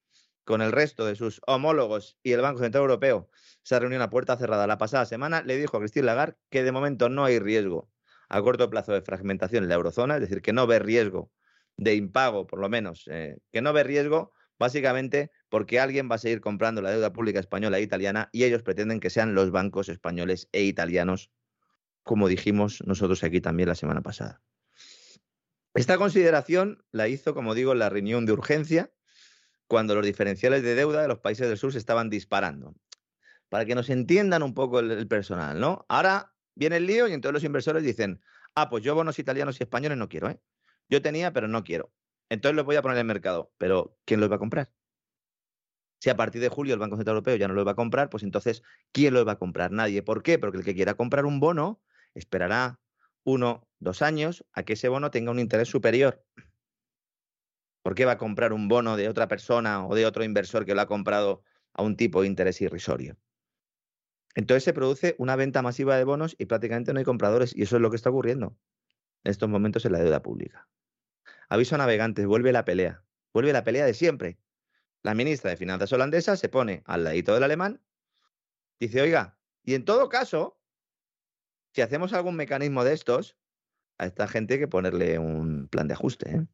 con 0.46 0.62
el 0.62 0.72
resto 0.72 1.06
de 1.06 1.18
sus 1.18 1.42
homólogos 1.46 2.18
y 2.24 2.32
el 2.32 2.40
Banco 2.40 2.62
Central 2.62 2.84
Europeo, 2.84 3.30
esa 3.66 3.80
reunión 3.80 4.02
a 4.02 4.10
puerta 4.10 4.38
cerrada 4.38 4.66
la 4.66 4.78
pasada 4.78 5.04
semana, 5.04 5.42
le 5.42 5.58
dijo 5.58 5.76
a 5.76 5.82
Christine 5.82 6.06
Lagarde 6.06 6.38
que 6.50 6.64
de 6.64 6.72
momento 6.72 7.10
no 7.10 7.26
hay 7.26 7.38
riesgo 7.40 7.92
a 8.30 8.42
corto 8.42 8.70
plazo 8.70 8.94
de 8.94 9.02
fragmentación 9.02 9.64
en 9.64 9.68
la 9.68 9.76
eurozona, 9.76 10.16
es 10.16 10.22
decir, 10.22 10.42
que 10.42 10.54
no 10.54 10.68
ve 10.68 10.80
riesgo 10.80 11.34
de 11.76 11.96
impago, 11.96 12.48
por 12.48 12.60
lo 12.60 12.70
menos, 12.70 13.04
eh, 13.12 13.40
que 13.52 13.62
no 13.62 13.74
ve 13.74 13.84
riesgo 13.84 14.32
básicamente 14.58 15.32
porque 15.50 15.82
alguien 15.82 16.10
va 16.10 16.16
a 16.16 16.18
seguir 16.18 16.40
comprando 16.40 16.82
la 16.82 16.92
deuda 16.92 17.12
pública 17.12 17.42
española 17.42 17.78
e 17.78 17.82
italiana 17.82 18.30
y 18.32 18.46
ellos 18.46 18.64
pretenden 18.64 19.02
que 19.02 19.10
sean 19.10 19.36
los 19.36 19.52
bancos 19.52 19.90
españoles 19.90 20.48
e 20.54 20.64
italianos, 20.64 21.30
como 22.04 22.30
dijimos 22.30 22.82
nosotros 22.86 23.22
aquí 23.26 23.42
también 23.42 23.68
la 23.68 23.76
semana 23.76 24.02
pasada. 24.02 24.42
Esta 25.74 25.98
consideración 25.98 26.84
la 26.92 27.08
hizo, 27.08 27.34
como 27.34 27.54
digo, 27.56 27.74
la 27.74 27.90
reunión 27.90 28.26
de 28.26 28.34
urgencia, 28.34 28.92
cuando 29.68 29.96
los 29.96 30.06
diferenciales 30.06 30.64
de 30.64 30.76
deuda 30.76 31.02
de 31.02 31.08
los 31.08 31.20
países 31.20 31.48
del 31.48 31.58
sur 31.58 31.72
se 31.72 31.78
estaban 31.78 32.10
disparando. 32.10 32.76
Para 33.48 33.66
que 33.66 33.76
nos 33.76 33.90
entiendan 33.90 34.44
un 34.44 34.54
poco 34.54 34.80
el, 34.80 34.92
el 34.92 35.08
personal, 35.08 35.60
¿no? 35.60 35.86
Ahora 35.88 36.34
viene 36.56 36.78
el 36.78 36.88
lío 36.88 37.08
y 37.08 37.14
entonces 37.14 37.34
los 37.34 37.44
inversores 37.44 37.84
dicen, 37.84 38.22
ah, 38.56 38.70
pues 38.70 38.84
yo 38.84 38.96
bonos 38.96 39.20
italianos 39.20 39.60
y 39.60 39.64
españoles 39.64 39.98
no 39.98 40.10
quiero, 40.10 40.30
¿eh? 40.30 40.42
Yo 40.90 41.02
tenía, 41.02 41.32
pero 41.32 41.48
no 41.48 41.64
quiero. 41.64 41.94
Entonces 42.30 42.56
los 42.56 42.66
voy 42.66 42.76
a 42.76 42.82
poner 42.82 42.98
en 42.98 43.02
el 43.02 43.08
mercado. 43.08 43.54
Pero 43.58 43.98
¿quién 44.06 44.20
los 44.20 44.32
va 44.32 44.36
a 44.36 44.40
comprar? 44.40 44.72
Si 46.00 46.10
a 46.10 46.16
partir 46.16 46.42
de 46.42 46.50
julio 46.50 46.74
el 46.74 46.80
Banco 46.80 46.96
Central 46.96 47.16
Europeo 47.16 47.36
ya 47.36 47.48
no 47.48 47.54
lo 47.54 47.64
va 47.64 47.74
a 47.74 47.76
comprar, 47.76 48.10
pues 48.10 48.24
entonces, 48.24 48.64
¿quién 48.92 49.14
lo 49.14 49.24
va 49.24 49.34
a 49.34 49.40
comprar? 49.40 49.72
Nadie. 49.72 50.02
¿Por 50.02 50.24
qué? 50.24 50.40
Porque 50.40 50.58
el 50.58 50.64
que 50.64 50.74
quiera 50.74 50.96
comprar 50.96 51.26
un 51.26 51.40
bono 51.40 51.82
esperará 52.14 52.80
uno, 53.24 53.68
dos 53.82 54.02
años 54.02 54.46
a 54.54 54.64
que 54.64 54.74
ese 54.74 54.88
bono 54.88 55.12
tenga 55.12 55.32
un 55.32 55.40
interés 55.40 55.68
superior. 55.68 56.24
¿Por 57.84 57.96
qué 57.96 58.06
va 58.06 58.14
a 58.14 58.18
comprar 58.18 58.54
un 58.54 58.68
bono 58.68 58.96
de 58.96 59.10
otra 59.10 59.28
persona 59.28 59.86
o 59.86 59.96
de 59.96 60.06
otro 60.06 60.24
inversor 60.24 60.66
que 60.66 60.76
lo 60.76 60.82
ha 60.82 60.88
comprado 60.88 61.44
a 61.74 61.82
un 61.82 61.98
tipo 61.98 62.22
de 62.22 62.28
interés 62.28 62.62
irrisorio? 62.62 63.18
Entonces 64.36 64.64
se 64.64 64.74
produce 64.74 65.16
una 65.18 65.36
venta 65.36 65.62
masiva 65.62 65.98
de 65.98 66.04
bonos 66.04 66.36
y 66.38 66.46
prácticamente 66.46 66.94
no 66.94 67.00
hay 67.00 67.06
compradores 67.06 67.54
y 67.56 67.64
eso 67.64 67.76
es 67.76 67.82
lo 67.82 67.90
que 67.90 67.98
está 67.98 68.12
ocurriendo 68.12 68.56
en 69.24 69.32
estos 69.32 69.50
momentos 69.50 69.84
en 69.86 69.94
la 69.94 70.00
deuda 70.00 70.22
pública. 70.22 70.70
Aviso 71.50 71.76
a 71.76 71.80
navegantes, 71.80 72.26
vuelve 72.26 72.52
la 72.52 72.64
pelea, 72.64 73.04
vuelve 73.34 73.52
la 73.52 73.64
pelea 73.64 73.86
de 73.86 73.94
siempre. 73.94 74.40
La 75.02 75.16
ministra 75.16 75.50
de 75.50 75.58
Finanzas 75.58 75.92
holandesa 75.92 76.38
se 76.38 76.50
pone 76.50 76.84
al 76.86 77.04
ladito 77.04 77.34
del 77.34 77.44
alemán, 77.44 77.82
dice, 78.80 79.02
oiga, 79.02 79.40
y 79.64 79.74
en 79.74 79.86
todo 79.86 80.08
caso, 80.08 80.62
si 81.74 81.82
hacemos 81.82 82.14
algún 82.14 82.36
mecanismo 82.36 82.84
de 82.84 82.94
estos, 82.94 83.38
a 84.02 84.08
esta 84.08 84.28
gente 84.28 84.58
que 84.58 84.68
ponerle 84.68 85.20
un 85.20 85.68
plan 85.68 85.88
de 85.88 85.94
ajuste. 85.94 86.36
¿eh? 86.36 86.48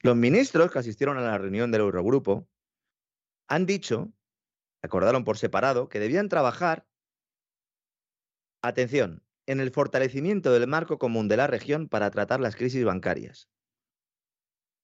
Los 0.00 0.14
ministros 0.14 0.70
que 0.70 0.78
asistieron 0.78 1.18
a 1.18 1.22
la 1.22 1.36
reunión 1.36 1.72
del 1.72 1.80
Eurogrupo 1.80 2.48
han 3.48 3.66
dicho, 3.66 4.12
acordaron 4.80 5.24
por 5.24 5.36
separado, 5.36 5.88
que 5.88 5.98
debían 5.98 6.28
trabajar, 6.28 6.86
atención, 8.62 9.24
en 9.46 9.58
el 9.58 9.72
fortalecimiento 9.72 10.52
del 10.52 10.68
marco 10.68 10.98
común 10.98 11.26
de 11.26 11.36
la 11.36 11.48
región 11.48 11.88
para 11.88 12.12
tratar 12.12 12.38
las 12.38 12.54
crisis 12.54 12.84
bancarias. 12.84 13.50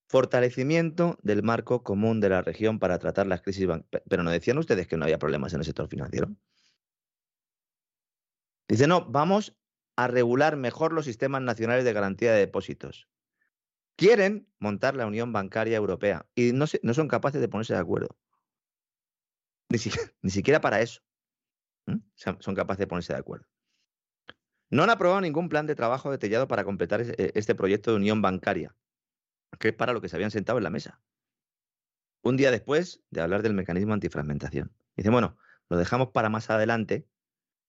Fortalecimiento 0.09 1.17
del 1.23 1.45
marco 1.45 1.85
común 1.85 2.21
de 2.21 2.31
la 2.31 2.43
región 2.43 2.81
para 2.81 2.99
tratar 2.99 3.29
las 3.29 3.41
crisis 3.41 3.69
bancarias. 3.69 4.03
Pero 4.09 4.25
no 4.25 4.33
decían 4.33 4.59
ustedes 4.59 4.89
que 4.89 4.97
no 4.97 5.05
había 5.05 5.19
problemas 5.21 5.53
en 5.53 5.61
el 5.61 5.65
sector 5.65 5.87
financiero. 5.87 6.35
Dice, 8.67 8.89
no, 8.89 9.05
vamos 9.05 9.57
a 9.97 10.07
regular 10.09 10.57
mejor 10.57 10.93
los 10.93 11.05
sistemas 11.05 11.43
nacionales 11.43 11.85
de 11.85 11.93
garantía 11.93 12.33
de 12.33 12.41
depósitos. 12.41 13.09
Quieren 13.97 14.49
montar 14.59 14.97
la 14.97 15.07
Unión 15.07 15.33
Bancaria 15.33 15.77
Europea 15.77 16.27
y 16.35 16.53
no, 16.53 16.67
son 16.67 17.09
capaces 17.09 17.41
de 17.41 17.49
ponerse 17.49 17.75
de 17.75 17.81
acuerdo. 17.81 18.17
Ni, 19.69 19.79
siquiera 20.31 20.61
para 20.61 20.81
eso. 20.81 21.01
Son 22.15 22.55
capaces 22.55 22.81
de 22.81 22.87
ponerse 22.87 23.13
de 23.13 23.19
acuerdo. 23.19 23.47
No 24.71 24.83
han 24.83 24.91
aprobado 24.91 25.21
ningún 25.21 25.49
plan 25.49 25.67
de 25.67 25.77
trabajo 25.77 26.11
detallado 26.11 26.49
para 26.49 26.65
completar 26.65 27.03
e, 27.03 27.33
este 27.35 27.55
proyecto 27.55 27.91
de 27.91 27.99
unión 27.99 28.23
bancaria, 28.23 28.75
que 29.61 29.69
es 29.69 29.75
para 29.75 29.93
lo 29.93 30.01
que 30.01 30.09
se 30.09 30.17
habían 30.17 30.33
sentado 30.33 30.59
en 30.59 30.65
la 30.65 30.71
mesa. 30.71 31.01
Un 32.23 32.37
día 32.37 32.51
después 32.51 33.03
de 33.11 33.21
hablar 33.21 33.43
del 33.43 33.55
mecanismo 33.55 33.95
antifragmentación. 33.95 34.75
Dice, 34.97 35.11
bueno, 35.11 35.37
lo 35.69 35.77
dejamos 35.77 36.09
para 36.09 36.31
más 36.31 36.51
adelante 36.51 37.07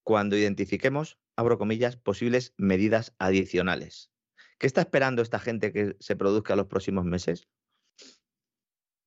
cuando 0.05 0.37
identifiquemos, 0.37 1.17
abro 1.35 1.57
comillas, 1.57 1.97
posibles 1.97 2.53
medidas 2.57 3.15
adicionales. 3.17 4.11
¿Qué 4.59 4.67
está 4.67 4.81
esperando 4.81 5.23
esta 5.23 5.39
gente 5.39 5.73
que 5.73 5.97
se 5.99 6.15
produzca 6.15 6.53
en 6.53 6.57
los 6.57 6.67
próximos 6.67 7.05
meses? 7.05 7.47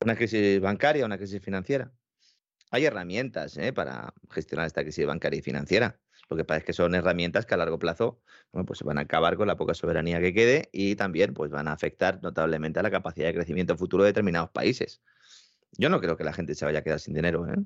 ¿Una 0.02 0.16
crisis 0.16 0.60
bancaria, 0.60 1.06
una 1.06 1.16
crisis 1.16 1.40
financiera? 1.40 1.92
Hay 2.72 2.84
herramientas 2.84 3.56
¿eh? 3.58 3.72
para 3.72 4.12
gestionar 4.28 4.66
esta 4.66 4.82
crisis 4.82 5.06
bancaria 5.06 5.38
y 5.38 5.42
financiera. 5.42 6.00
Lo 6.28 6.36
que 6.36 6.44
pasa 6.44 6.58
es 6.58 6.64
que 6.64 6.72
son 6.72 6.96
herramientas 6.96 7.46
que 7.46 7.54
a 7.54 7.58
largo 7.58 7.78
plazo 7.78 8.20
pues 8.66 8.80
se 8.80 8.84
van 8.84 8.98
a 8.98 9.02
acabar 9.02 9.36
con 9.36 9.46
la 9.46 9.56
poca 9.56 9.74
soberanía 9.74 10.20
que 10.20 10.34
quede 10.34 10.68
y 10.72 10.96
también 10.96 11.32
pues, 11.32 11.52
van 11.52 11.68
a 11.68 11.72
afectar 11.72 12.20
notablemente 12.24 12.80
a 12.80 12.82
la 12.82 12.90
capacidad 12.90 13.28
de 13.28 13.34
crecimiento 13.34 13.76
futuro 13.76 14.02
de 14.02 14.10
determinados 14.10 14.50
países. 14.50 15.00
Yo 15.78 15.90
no 15.90 16.00
creo 16.00 16.16
que 16.16 16.24
la 16.24 16.32
gente 16.32 16.56
se 16.56 16.64
vaya 16.64 16.80
a 16.80 16.82
quedar 16.82 16.98
sin 16.98 17.14
dinero. 17.14 17.46
¿eh? 17.46 17.56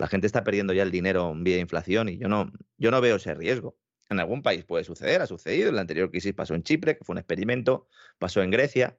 La 0.00 0.06
gente 0.06 0.26
está 0.26 0.42
perdiendo 0.44 0.72
ya 0.72 0.82
el 0.82 0.90
dinero 0.90 1.30
vía 1.36 1.58
inflación 1.58 2.08
y 2.08 2.16
yo 2.16 2.26
no, 2.26 2.50
yo 2.78 2.90
no 2.90 3.02
veo 3.02 3.16
ese 3.16 3.34
riesgo. 3.34 3.76
En 4.08 4.18
algún 4.18 4.40
país 4.40 4.64
puede 4.64 4.82
suceder, 4.82 5.20
ha 5.20 5.26
sucedido. 5.26 5.68
En 5.68 5.74
la 5.74 5.82
anterior 5.82 6.10
crisis 6.10 6.32
pasó 6.32 6.54
en 6.54 6.62
Chipre, 6.62 6.96
que 6.96 7.04
fue 7.04 7.12
un 7.12 7.18
experimento, 7.18 7.86
pasó 8.18 8.40
en 8.40 8.50
Grecia. 8.50 8.98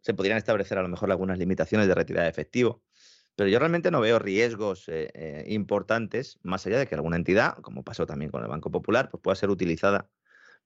Se 0.00 0.14
podrían 0.14 0.38
establecer 0.38 0.78
a 0.78 0.82
lo 0.82 0.88
mejor 0.88 1.10
algunas 1.10 1.38
limitaciones 1.38 1.86
de 1.86 1.94
retirada 1.94 2.24
de 2.24 2.30
efectivo. 2.30 2.82
Pero 3.36 3.50
yo 3.50 3.58
realmente 3.58 3.90
no 3.90 4.00
veo 4.00 4.18
riesgos 4.18 4.88
eh, 4.88 5.10
eh, 5.12 5.44
importantes, 5.48 6.38
más 6.42 6.66
allá 6.66 6.78
de 6.78 6.86
que 6.86 6.94
alguna 6.94 7.16
entidad, 7.16 7.58
como 7.58 7.84
pasó 7.84 8.06
también 8.06 8.30
con 8.30 8.42
el 8.42 8.48
Banco 8.48 8.70
Popular, 8.70 9.10
pues 9.10 9.22
pueda 9.22 9.34
ser 9.34 9.50
utilizada 9.50 10.08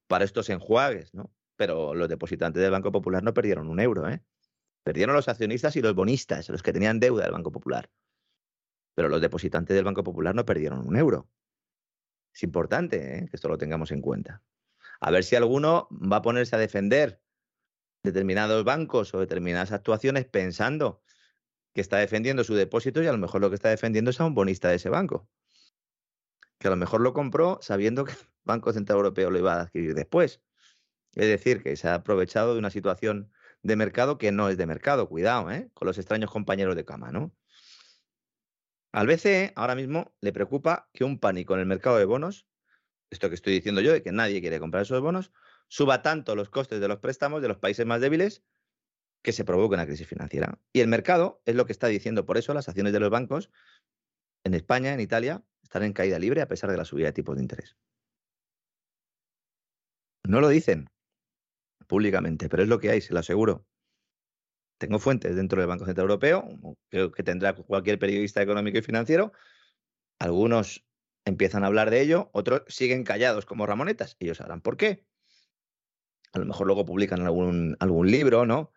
para 0.06 0.24
estos 0.24 0.48
enjuagues, 0.48 1.12
¿no? 1.12 1.32
Pero 1.56 1.92
los 1.92 2.08
depositantes 2.08 2.62
del 2.62 2.70
Banco 2.70 2.92
Popular 2.92 3.24
no 3.24 3.34
perdieron 3.34 3.68
un 3.68 3.80
euro, 3.80 4.08
¿eh? 4.08 4.22
Perdieron 4.84 5.16
los 5.16 5.26
accionistas 5.26 5.74
y 5.74 5.82
los 5.82 5.96
bonistas, 5.96 6.48
los 6.50 6.62
que 6.62 6.72
tenían 6.72 7.00
deuda 7.00 7.24
del 7.24 7.32
Banco 7.32 7.50
Popular. 7.50 7.90
Pero 8.96 9.10
los 9.10 9.20
depositantes 9.20 9.76
del 9.76 9.84
Banco 9.84 10.02
Popular 10.02 10.34
no 10.34 10.46
perdieron 10.46 10.86
un 10.86 10.96
euro. 10.96 11.28
Es 12.34 12.42
importante 12.42 13.18
¿eh? 13.18 13.28
que 13.28 13.36
esto 13.36 13.48
lo 13.48 13.58
tengamos 13.58 13.92
en 13.92 14.00
cuenta. 14.00 14.42
A 15.00 15.10
ver 15.10 15.22
si 15.22 15.36
alguno 15.36 15.86
va 15.90 16.16
a 16.16 16.22
ponerse 16.22 16.56
a 16.56 16.58
defender 16.58 17.20
determinados 18.02 18.64
bancos 18.64 19.12
o 19.14 19.20
determinadas 19.20 19.70
actuaciones 19.70 20.24
pensando 20.24 21.02
que 21.74 21.82
está 21.82 21.98
defendiendo 21.98 22.42
su 22.42 22.54
depósito 22.54 23.02
y 23.02 23.06
a 23.06 23.12
lo 23.12 23.18
mejor 23.18 23.42
lo 23.42 23.50
que 23.50 23.56
está 23.56 23.68
defendiendo 23.68 24.10
es 24.10 24.18
a 24.18 24.24
un 24.24 24.34
bonista 24.34 24.70
de 24.70 24.76
ese 24.76 24.88
banco. 24.88 25.28
Que 26.58 26.68
a 26.68 26.70
lo 26.70 26.76
mejor 26.76 27.02
lo 27.02 27.12
compró 27.12 27.58
sabiendo 27.60 28.04
que 28.06 28.12
el 28.12 28.18
Banco 28.44 28.72
Central 28.72 28.96
Europeo 28.96 29.30
lo 29.30 29.38
iba 29.38 29.56
a 29.56 29.60
adquirir 29.62 29.94
después. 29.94 30.40
Es 31.14 31.26
decir, 31.26 31.62
que 31.62 31.76
se 31.76 31.88
ha 31.88 31.94
aprovechado 31.94 32.54
de 32.54 32.60
una 32.60 32.70
situación 32.70 33.30
de 33.62 33.76
mercado 33.76 34.16
que 34.16 34.32
no 34.32 34.48
es 34.48 34.56
de 34.56 34.64
mercado. 34.64 35.06
Cuidado, 35.06 35.50
¿eh? 35.50 35.70
Con 35.74 35.86
los 35.86 35.98
extraños 35.98 36.30
compañeros 36.30 36.76
de 36.76 36.86
cama, 36.86 37.12
¿no? 37.12 37.34
Al 38.96 39.06
BCE 39.06 39.52
ahora 39.56 39.74
mismo 39.74 40.14
le 40.22 40.32
preocupa 40.32 40.88
que 40.94 41.04
un 41.04 41.18
pánico 41.20 41.52
en 41.52 41.60
el 41.60 41.66
mercado 41.66 41.98
de 41.98 42.06
bonos, 42.06 42.46
esto 43.10 43.28
que 43.28 43.34
estoy 43.34 43.52
diciendo 43.52 43.82
yo, 43.82 43.92
de 43.92 44.02
que 44.02 44.10
nadie 44.10 44.40
quiere 44.40 44.58
comprar 44.58 44.84
esos 44.84 45.02
bonos, 45.02 45.32
suba 45.68 46.00
tanto 46.00 46.34
los 46.34 46.48
costes 46.48 46.80
de 46.80 46.88
los 46.88 46.98
préstamos 47.00 47.42
de 47.42 47.48
los 47.48 47.58
países 47.58 47.84
más 47.84 48.00
débiles 48.00 48.42
que 49.20 49.32
se 49.32 49.44
provoque 49.44 49.74
una 49.74 49.84
crisis 49.84 50.06
financiera. 50.06 50.58
Y 50.72 50.80
el 50.80 50.88
mercado 50.88 51.42
es 51.44 51.54
lo 51.56 51.66
que 51.66 51.72
está 51.72 51.88
diciendo. 51.88 52.24
Por 52.24 52.38
eso 52.38 52.54
las 52.54 52.70
acciones 52.70 52.94
de 52.94 53.00
los 53.00 53.10
bancos 53.10 53.50
en 54.44 54.54
España, 54.54 54.94
en 54.94 55.00
Italia, 55.00 55.44
están 55.62 55.82
en 55.82 55.92
caída 55.92 56.18
libre 56.18 56.40
a 56.40 56.48
pesar 56.48 56.70
de 56.70 56.78
la 56.78 56.86
subida 56.86 57.08
de 57.08 57.12
tipos 57.12 57.36
de 57.36 57.42
interés. 57.42 57.76
No 60.24 60.40
lo 60.40 60.48
dicen 60.48 60.88
públicamente, 61.86 62.48
pero 62.48 62.62
es 62.62 62.68
lo 62.70 62.80
que 62.80 62.88
hay, 62.88 63.02
se 63.02 63.12
lo 63.12 63.20
aseguro. 63.20 63.66
Tengo 64.78 64.98
fuentes 64.98 65.34
dentro 65.36 65.60
del 65.60 65.68
Banco 65.68 65.86
Central 65.86 66.04
Europeo, 66.04 66.48
creo 66.90 67.10
que 67.10 67.22
tendrá 67.22 67.54
cualquier 67.54 67.98
periodista 67.98 68.42
económico 68.42 68.78
y 68.78 68.82
financiero. 68.82 69.32
Algunos 70.18 70.84
empiezan 71.24 71.64
a 71.64 71.68
hablar 71.68 71.90
de 71.90 72.00
ello, 72.02 72.30
otros 72.32 72.62
siguen 72.68 73.04
callados 73.04 73.46
como 73.46 73.66
ramonetas. 73.66 74.16
Ellos 74.20 74.38
sabrán 74.38 74.60
por 74.60 74.76
qué. 74.76 75.06
A 76.32 76.38
lo 76.38 76.44
mejor 76.44 76.66
luego 76.66 76.84
publican 76.84 77.22
algún, 77.22 77.76
algún 77.80 78.10
libro, 78.10 78.44
¿no? 78.44 78.72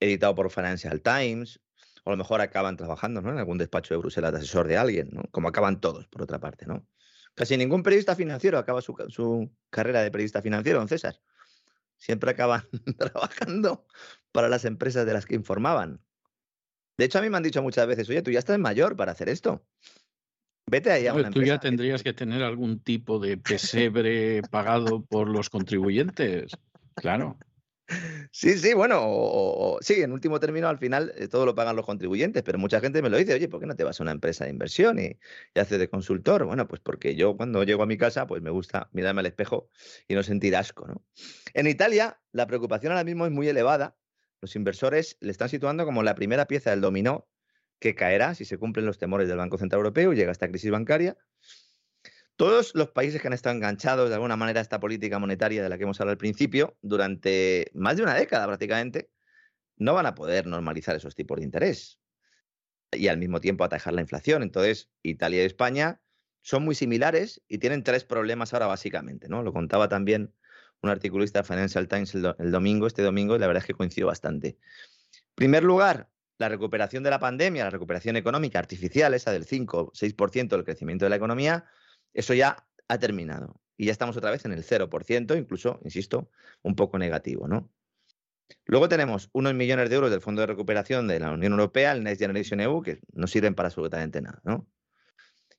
editado 0.00 0.34
por 0.34 0.50
Financial 0.50 1.00
Times, 1.00 1.60
o 2.04 2.10
a 2.10 2.12
lo 2.12 2.16
mejor 2.16 2.40
acaban 2.40 2.76
trabajando 2.76 3.20
¿no? 3.20 3.30
en 3.30 3.38
algún 3.38 3.58
despacho 3.58 3.94
de 3.94 3.98
Bruselas 3.98 4.32
de 4.32 4.38
asesor 4.38 4.68
de 4.68 4.76
alguien, 4.76 5.08
¿no? 5.12 5.22
como 5.30 5.48
acaban 5.48 5.80
todos, 5.80 6.06
por 6.08 6.22
otra 6.22 6.38
parte. 6.38 6.66
¿no? 6.66 6.86
Casi 7.34 7.56
ningún 7.56 7.82
periodista 7.82 8.14
financiero 8.14 8.58
acaba 8.58 8.80
su, 8.82 8.94
su 9.08 9.50
carrera 9.70 10.02
de 10.02 10.10
periodista 10.10 10.42
financiero, 10.42 10.78
don 10.78 10.88
César. 10.88 11.20
Siempre 12.04 12.32
acaban 12.32 12.64
trabajando 12.98 13.86
para 14.30 14.50
las 14.50 14.66
empresas 14.66 15.06
de 15.06 15.14
las 15.14 15.24
que 15.24 15.36
informaban. 15.36 16.02
De 16.98 17.06
hecho, 17.06 17.18
a 17.18 17.22
mí 17.22 17.30
me 17.30 17.38
han 17.38 17.42
dicho 17.42 17.62
muchas 17.62 17.86
veces, 17.86 18.10
oye, 18.10 18.20
tú 18.20 18.30
ya 18.30 18.40
estás 18.40 18.58
mayor 18.58 18.94
para 18.94 19.12
hacer 19.12 19.30
esto. 19.30 19.64
Vete 20.70 20.90
ahí 20.90 21.06
a 21.06 21.14
una 21.14 21.30
Tú 21.30 21.42
ya 21.42 21.58
tendrías 21.58 22.02
que 22.02 22.12
tener 22.12 22.42
algún 22.42 22.80
tipo 22.80 23.18
de 23.18 23.38
pesebre 23.88 24.42
pagado 24.42 25.02
por 25.02 25.30
los 25.30 25.48
contribuyentes. 25.48 26.52
Claro. 26.94 27.38
Sí, 28.30 28.58
sí, 28.58 28.74
bueno, 28.74 29.76
sí, 29.80 30.02
en 30.02 30.12
último 30.12 30.40
término, 30.40 30.68
al 30.68 30.78
final 30.78 31.12
eh, 31.16 31.28
todo 31.28 31.44
lo 31.46 31.54
pagan 31.54 31.76
los 31.76 31.84
contribuyentes, 31.84 32.42
pero 32.42 32.58
mucha 32.58 32.80
gente 32.80 33.02
me 33.02 33.10
lo 33.10 33.16
dice, 33.16 33.34
oye, 33.34 33.48
¿por 33.48 33.60
qué 33.60 33.66
no 33.66 33.76
te 33.76 33.84
vas 33.84 34.00
a 34.00 34.02
una 34.02 34.12
empresa 34.12 34.44
de 34.44 34.50
inversión 34.50 34.98
y, 34.98 35.18
y 35.54 35.58
haces 35.60 35.78
de 35.78 35.88
consultor? 35.88 36.44
Bueno, 36.44 36.66
pues 36.66 36.80
porque 36.80 37.14
yo 37.14 37.36
cuando 37.36 37.62
llego 37.62 37.82
a 37.82 37.86
mi 37.86 37.96
casa, 37.98 38.26
pues 38.26 38.42
me 38.42 38.50
gusta 38.50 38.88
mirarme 38.92 39.20
al 39.20 39.26
espejo 39.26 39.70
y 40.08 40.14
no 40.14 40.22
sentir 40.22 40.56
asco, 40.56 40.86
¿no? 40.86 41.04
En 41.52 41.66
Italia, 41.66 42.20
la 42.32 42.46
preocupación 42.46 42.92
ahora 42.92 43.04
mismo 43.04 43.26
es 43.26 43.32
muy 43.32 43.48
elevada. 43.48 43.96
Los 44.40 44.56
inversores 44.56 45.16
le 45.20 45.30
están 45.30 45.48
situando 45.48 45.84
como 45.84 46.02
la 46.02 46.14
primera 46.14 46.46
pieza 46.46 46.70
del 46.70 46.80
dominó 46.80 47.28
que 47.78 47.94
caerá 47.94 48.34
si 48.34 48.44
se 48.44 48.58
cumplen 48.58 48.86
los 48.86 48.98
temores 48.98 49.28
del 49.28 49.36
Banco 49.36 49.58
Central 49.58 49.80
Europeo 49.80 50.12
y 50.12 50.16
llega 50.16 50.32
esta 50.32 50.48
crisis 50.48 50.70
bancaria. 50.70 51.16
Todos 52.36 52.74
los 52.74 52.90
países 52.90 53.20
que 53.20 53.28
han 53.28 53.32
estado 53.32 53.54
enganchados 53.54 54.08
de 54.08 54.14
alguna 54.14 54.36
manera 54.36 54.60
a 54.60 54.62
esta 54.62 54.80
política 54.80 55.18
monetaria 55.18 55.62
de 55.62 55.68
la 55.68 55.76
que 55.76 55.84
hemos 55.84 56.00
hablado 56.00 56.12
al 56.12 56.18
principio, 56.18 56.76
durante 56.82 57.70
más 57.74 57.96
de 57.96 58.02
una 58.02 58.14
década 58.14 58.46
prácticamente, 58.46 59.10
no 59.76 59.94
van 59.94 60.06
a 60.06 60.14
poder 60.14 60.46
normalizar 60.46 60.96
esos 60.96 61.14
tipos 61.14 61.38
de 61.38 61.44
interés 61.44 61.98
y 62.90 63.08
al 63.08 63.18
mismo 63.18 63.40
tiempo 63.40 63.64
atajar 63.64 63.92
la 63.94 64.00
inflación. 64.00 64.42
Entonces, 64.42 64.90
Italia 65.02 65.42
y 65.42 65.46
España 65.46 66.00
son 66.42 66.64
muy 66.64 66.74
similares 66.74 67.42
y 67.48 67.58
tienen 67.58 67.82
tres 67.82 68.04
problemas 68.04 68.52
ahora 68.52 68.66
básicamente, 68.66 69.28
¿no? 69.28 69.42
Lo 69.42 69.52
contaba 69.52 69.88
también 69.88 70.34
un 70.82 70.90
articulista 70.90 71.40
de 71.40 71.44
Financial 71.44 71.88
Times 71.88 72.14
el, 72.14 72.50
domingo, 72.50 72.86
este 72.86 73.02
domingo, 73.02 73.36
y 73.36 73.38
la 73.38 73.46
verdad 73.46 73.62
es 73.62 73.66
que 73.66 73.74
coincido 73.74 74.08
bastante. 74.08 74.48
En 74.48 75.34
primer 75.34 75.64
lugar, 75.64 76.10
la 76.38 76.48
recuperación 76.48 77.02
de 77.02 77.10
la 77.10 77.18
pandemia, 77.18 77.64
la 77.64 77.70
recuperación 77.70 78.16
económica 78.16 78.58
artificial, 78.58 79.14
esa 79.14 79.32
del 79.32 79.44
5 79.44 79.92
6% 79.94 80.48
del 80.48 80.64
crecimiento 80.64 81.06
de 81.06 81.10
la 81.10 81.16
economía, 81.16 81.64
eso 82.14 82.34
ya 82.34 82.66
ha 82.88 82.98
terminado. 82.98 83.60
Y 83.76 83.86
ya 83.86 83.92
estamos 83.92 84.16
otra 84.16 84.30
vez 84.30 84.44
en 84.44 84.52
el 84.52 84.64
0%, 84.64 85.36
incluso, 85.36 85.80
insisto, 85.82 86.30
un 86.62 86.76
poco 86.76 86.98
negativo, 86.98 87.48
¿no? 87.48 87.70
Luego 88.66 88.88
tenemos 88.88 89.30
unos 89.32 89.54
millones 89.54 89.90
de 89.90 89.96
euros 89.96 90.10
del 90.10 90.20
Fondo 90.20 90.40
de 90.42 90.46
Recuperación 90.46 91.08
de 91.08 91.18
la 91.18 91.32
Unión 91.32 91.52
Europea, 91.52 91.92
el 91.92 92.04
Next 92.04 92.20
Generation 92.20 92.60
EU, 92.60 92.82
que 92.82 93.00
no 93.12 93.26
sirven 93.26 93.54
para 93.54 93.68
absolutamente 93.68 94.20
nada, 94.20 94.40
¿no? 94.44 94.68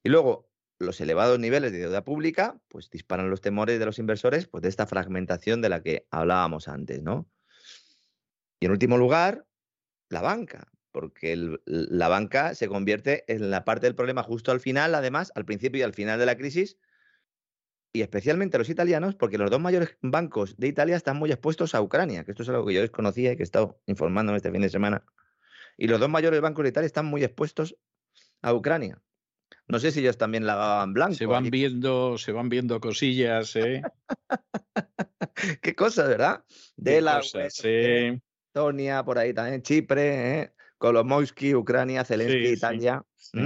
Y 0.03 0.09
luego, 0.09 0.49
los 0.79 0.99
elevados 1.01 1.39
niveles 1.39 1.71
de 1.71 1.79
deuda 1.79 2.03
pública, 2.03 2.59
pues 2.67 2.89
disparan 2.89 3.29
los 3.29 3.41
temores 3.41 3.79
de 3.79 3.85
los 3.85 3.99
inversores 3.99 4.47
pues, 4.47 4.61
de 4.61 4.69
esta 4.69 4.85
fragmentación 4.85 5.61
de 5.61 5.69
la 5.69 5.81
que 5.81 6.07
hablábamos 6.11 6.67
antes, 6.67 7.01
¿no? 7.01 7.29
Y 8.59 8.65
en 8.65 8.71
último 8.71 8.97
lugar, 8.97 9.45
la 10.09 10.21
banca, 10.21 10.71
porque 10.95 11.35
la 11.65 12.07
banca 12.07 12.55
se 12.55 12.69
convierte 12.69 13.25
en 13.27 13.51
la 13.51 13.65
parte 13.65 13.85
del 13.85 13.95
problema 13.95 14.23
justo 14.23 14.53
al 14.53 14.61
final, 14.61 14.95
además, 14.95 15.29
al 15.35 15.43
principio 15.43 15.81
y 15.81 15.83
al 15.83 15.93
final 15.93 16.17
de 16.17 16.25
la 16.25 16.37
crisis, 16.37 16.77
y 17.91 18.01
especialmente 18.01 18.57
los 18.57 18.69
italianos, 18.69 19.13
porque 19.13 19.37
los 19.37 19.51
dos 19.51 19.59
mayores 19.59 19.97
bancos 20.01 20.55
de 20.55 20.69
Italia 20.69 20.95
están 20.95 21.17
muy 21.17 21.33
expuestos 21.33 21.75
a 21.75 21.81
Ucrania, 21.81 22.23
que 22.23 22.31
esto 22.31 22.43
es 22.43 22.49
algo 22.49 22.65
que 22.65 22.75
yo 22.75 22.79
desconocía 22.79 23.33
y 23.33 23.35
que 23.35 23.43
he 23.43 23.49
estado 23.49 23.81
informándome 23.87 24.37
este 24.37 24.53
fin 24.53 24.61
de 24.61 24.69
semana. 24.69 25.03
Y 25.75 25.87
los 25.87 25.99
dos 25.99 26.07
mayores 26.07 26.39
bancos 26.39 26.63
de 26.63 26.69
Italia 26.69 26.87
están 26.87 27.07
muy 27.07 27.25
expuestos 27.25 27.75
a 28.41 28.53
Ucrania. 28.53 29.01
No 29.67 29.79
sé 29.79 29.91
si 29.91 29.99
ellos 29.99 30.17
también 30.17 30.45
lavaban 30.45 30.93
blanco. 30.93 31.15
Se 31.15 31.25
van 31.25 31.49
viendo, 31.49 32.17
se 32.17 32.31
van 32.31 32.47
viendo 32.47 32.79
cosillas, 32.79 33.53
¿eh? 33.57 33.81
Qué 35.61 35.75
cosa, 35.75 36.07
¿verdad? 36.07 36.45
De 36.77 37.01
la 37.01 37.19
Estonia, 37.19 39.03
por 39.03 39.17
ahí 39.17 39.33
también, 39.33 39.61
Chipre, 39.61 40.39
¿eh? 40.39 40.54
Kolomoisky, 40.77 41.55
Ucrania, 41.55 42.03
Zelensky, 42.03 42.49
Italia. 42.49 43.03
sí. 43.17 43.39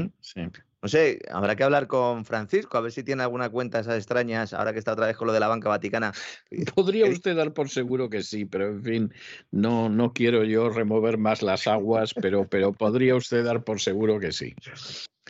No 0.81 0.87
sé, 0.87 1.19
habrá 1.29 1.57
que 1.57 1.63
hablar 1.63 1.87
con 1.87 2.23
Francisco, 2.23 2.77
a 2.77 2.81
ver 2.81 2.93
si 2.93 3.03
tiene 3.03 3.23
alguna 3.23 3.49
cuenta 3.49 3.81
esas 3.81 3.97
extrañas, 3.97 4.53
ahora 4.53 4.71
que 4.71 4.79
está 4.79 4.93
otra 4.93 5.07
vez 5.07 5.17
con 5.17 5.27
lo 5.27 5.33
de 5.33 5.41
la 5.41 5.49
banca 5.49 5.67
vaticana. 5.67 6.13
Podría 6.75 7.05
usted 7.07 7.35
dar 7.35 7.53
por 7.53 7.69
seguro 7.69 8.09
que 8.09 8.23
sí, 8.23 8.45
pero 8.45 8.67
en 8.67 8.83
fin, 8.83 9.13
no, 9.51 9.89
no 9.89 10.13
quiero 10.13 10.45
yo 10.45 10.69
remover 10.69 11.17
más 11.17 11.41
las 11.41 11.67
aguas, 11.67 12.13
pero, 12.13 12.47
pero 12.47 12.71
podría 12.71 13.15
usted 13.15 13.43
dar 13.43 13.63
por 13.65 13.81
seguro 13.81 14.19
que 14.19 14.31
sí. 14.31 14.55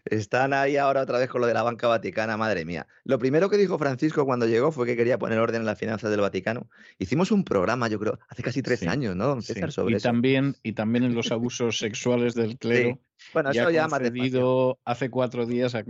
Están 0.06 0.54
ahí 0.54 0.78
ahora 0.78 1.02
otra 1.02 1.20
vez 1.20 1.30
con 1.30 1.42
lo 1.42 1.48
de 1.48 1.54
la 1.54 1.64
banca 1.64 1.88
vaticana, 1.88 2.38
madre 2.38 2.66
mía. 2.66 2.88
Lo 3.04 3.20
primero 3.20 3.50
que 3.50 3.58
dijo 3.58 3.78
Francisco 3.78 4.26
cuando 4.26 4.48
llegó 4.48 4.72
fue 4.72 4.86
que 4.86 4.96
quería 4.96 5.18
poner 5.20 5.40
orden 5.40 5.62
en 5.62 5.66
las 5.66 5.78
finanzas 5.78 6.12
del 6.12 6.22
Vaticano. 6.22 6.70
Hicimos 6.98 7.32
un 7.32 7.44
programa, 7.44 7.88
yo 7.88 8.00
creo, 8.00 8.20
hace 8.28 8.44
casi 8.44 8.62
tres 8.62 8.86
años, 8.88 9.16
¿no? 9.16 9.42
sobre 9.42 9.98
y 9.98 10.00
También, 10.00 10.56
y 10.64 10.74
también 10.74 11.04
en 11.04 11.16
los 11.16 11.32
abusos 11.32 11.78
sexuales 11.78 12.36
del 12.36 12.58
clero. 12.58 13.00
Bueno, 13.34 13.52
eso 13.52 13.70
ya 13.70 13.88
concedido, 13.88 14.80
Hace 14.86 15.10
cuatro 15.10 15.46
días 15.46 15.76
ha, 15.76 15.84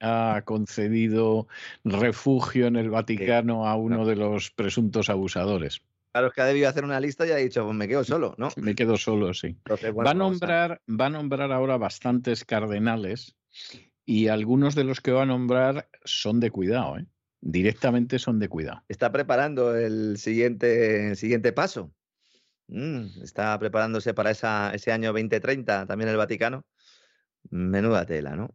ha, 0.00 0.42
concedido 0.42 1.46
refugio 1.84 2.66
en 2.66 2.76
el 2.76 2.90
Vaticano 2.90 3.68
a 3.68 3.76
uno 3.76 4.04
de 4.04 4.16
los 4.16 4.50
presuntos 4.50 5.08
abusadores. 5.08 5.82
Claro, 6.12 6.28
es 6.28 6.34
que 6.34 6.42
ha 6.42 6.46
debido 6.46 6.68
hacer 6.68 6.84
una 6.84 7.00
lista 7.00 7.26
y 7.26 7.30
ha 7.30 7.36
dicho, 7.36 7.64
pues 7.64 7.74
me 7.74 7.88
quedo 7.88 8.04
solo, 8.04 8.34
¿no? 8.36 8.50
Me 8.56 8.74
quedo 8.74 8.98
solo, 8.98 9.32
sí. 9.32 9.56
va, 9.66 10.10
a 10.10 10.14
nombrar, 10.14 10.82
va 10.88 11.06
a 11.06 11.10
nombrar 11.10 11.50
ahora 11.52 11.78
bastantes 11.78 12.44
cardenales 12.44 13.34
y 14.04 14.28
algunos 14.28 14.74
de 14.74 14.84
los 14.84 15.00
que 15.00 15.12
va 15.12 15.22
a 15.22 15.26
nombrar 15.26 15.88
son 16.04 16.38
de 16.38 16.50
cuidado, 16.50 16.98
¿eh? 16.98 17.06
directamente 17.40 18.18
son 18.18 18.38
de 18.38 18.48
cuidado. 18.48 18.82
Está 18.88 19.10
preparando 19.10 19.74
el 19.74 20.18
siguiente, 20.18 21.16
siguiente 21.16 21.52
paso. 21.52 21.92
Mm, 22.68 23.22
está 23.22 23.58
preparándose 23.58 24.12
para 24.12 24.30
esa, 24.30 24.72
ese 24.74 24.92
año 24.92 25.08
2030 25.08 25.86
también 25.86 26.10
el 26.10 26.16
Vaticano. 26.16 26.66
Menuda 27.50 28.06
tela, 28.06 28.36
¿no? 28.36 28.54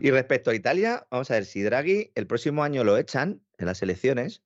Y 0.00 0.10
respecto 0.10 0.50
a 0.50 0.54
Italia, 0.54 1.06
vamos 1.10 1.30
a 1.30 1.34
ver, 1.34 1.44
si 1.44 1.62
Draghi 1.62 2.12
el 2.14 2.26
próximo 2.26 2.62
año 2.62 2.84
lo 2.84 2.96
echan 2.96 3.42
en 3.58 3.66
las 3.66 3.82
elecciones, 3.82 4.42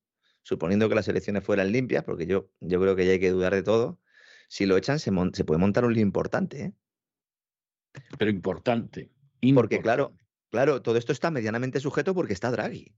suponiendo 0.47 0.87
que 0.87 0.95
las 0.95 1.09
elecciones 1.09 1.43
fueran 1.43 1.73
limpias, 1.73 2.05
porque 2.05 2.25
yo, 2.25 2.49
yo 2.61 2.79
creo 2.79 2.95
que 2.95 3.05
ya 3.05 3.11
hay 3.11 3.19
que 3.19 3.31
dudar 3.31 3.53
de 3.53 3.63
todo, 3.63 3.99
si 4.47 4.65
lo 4.65 4.77
echan 4.77 4.97
se, 4.97 5.11
se 5.33 5.43
puede 5.43 5.59
montar 5.59 5.83
un 5.83 5.93
lío 5.93 6.01
importante. 6.01 6.61
¿eh? 6.63 6.73
Pero 8.17 8.31
importante. 8.31 9.11
Porque 9.53 9.81
claro, 9.81 10.17
claro, 10.49 10.81
todo 10.81 10.97
esto 10.97 11.11
está 11.11 11.31
medianamente 11.31 11.81
sujeto 11.81 12.15
porque 12.15 12.31
está 12.31 12.49
Draghi. 12.49 12.95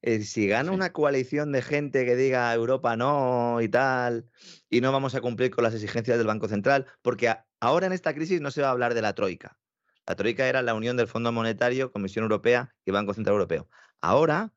Eh, 0.00 0.22
si 0.22 0.46
gana 0.46 0.70
una 0.70 0.92
coalición 0.92 1.50
de 1.50 1.60
gente 1.60 2.06
que 2.06 2.14
diga 2.14 2.54
Europa 2.54 2.96
no 2.96 3.60
y 3.60 3.68
tal, 3.68 4.30
y 4.70 4.80
no 4.80 4.92
vamos 4.92 5.16
a 5.16 5.20
cumplir 5.20 5.50
con 5.50 5.64
las 5.64 5.74
exigencias 5.74 6.18
del 6.18 6.26
Banco 6.28 6.46
Central, 6.46 6.86
porque 7.02 7.34
ahora 7.58 7.88
en 7.88 7.92
esta 7.92 8.14
crisis 8.14 8.40
no 8.40 8.52
se 8.52 8.62
va 8.62 8.68
a 8.68 8.70
hablar 8.70 8.94
de 8.94 9.02
la 9.02 9.16
Troika. 9.16 9.58
La 10.06 10.14
Troika 10.14 10.48
era 10.48 10.62
la 10.62 10.74
unión 10.74 10.96
del 10.96 11.08
Fondo 11.08 11.32
Monetario, 11.32 11.90
Comisión 11.90 12.22
Europea 12.22 12.76
y 12.84 12.92
Banco 12.92 13.12
Central 13.12 13.34
Europeo. 13.34 13.68
Ahora, 14.00 14.52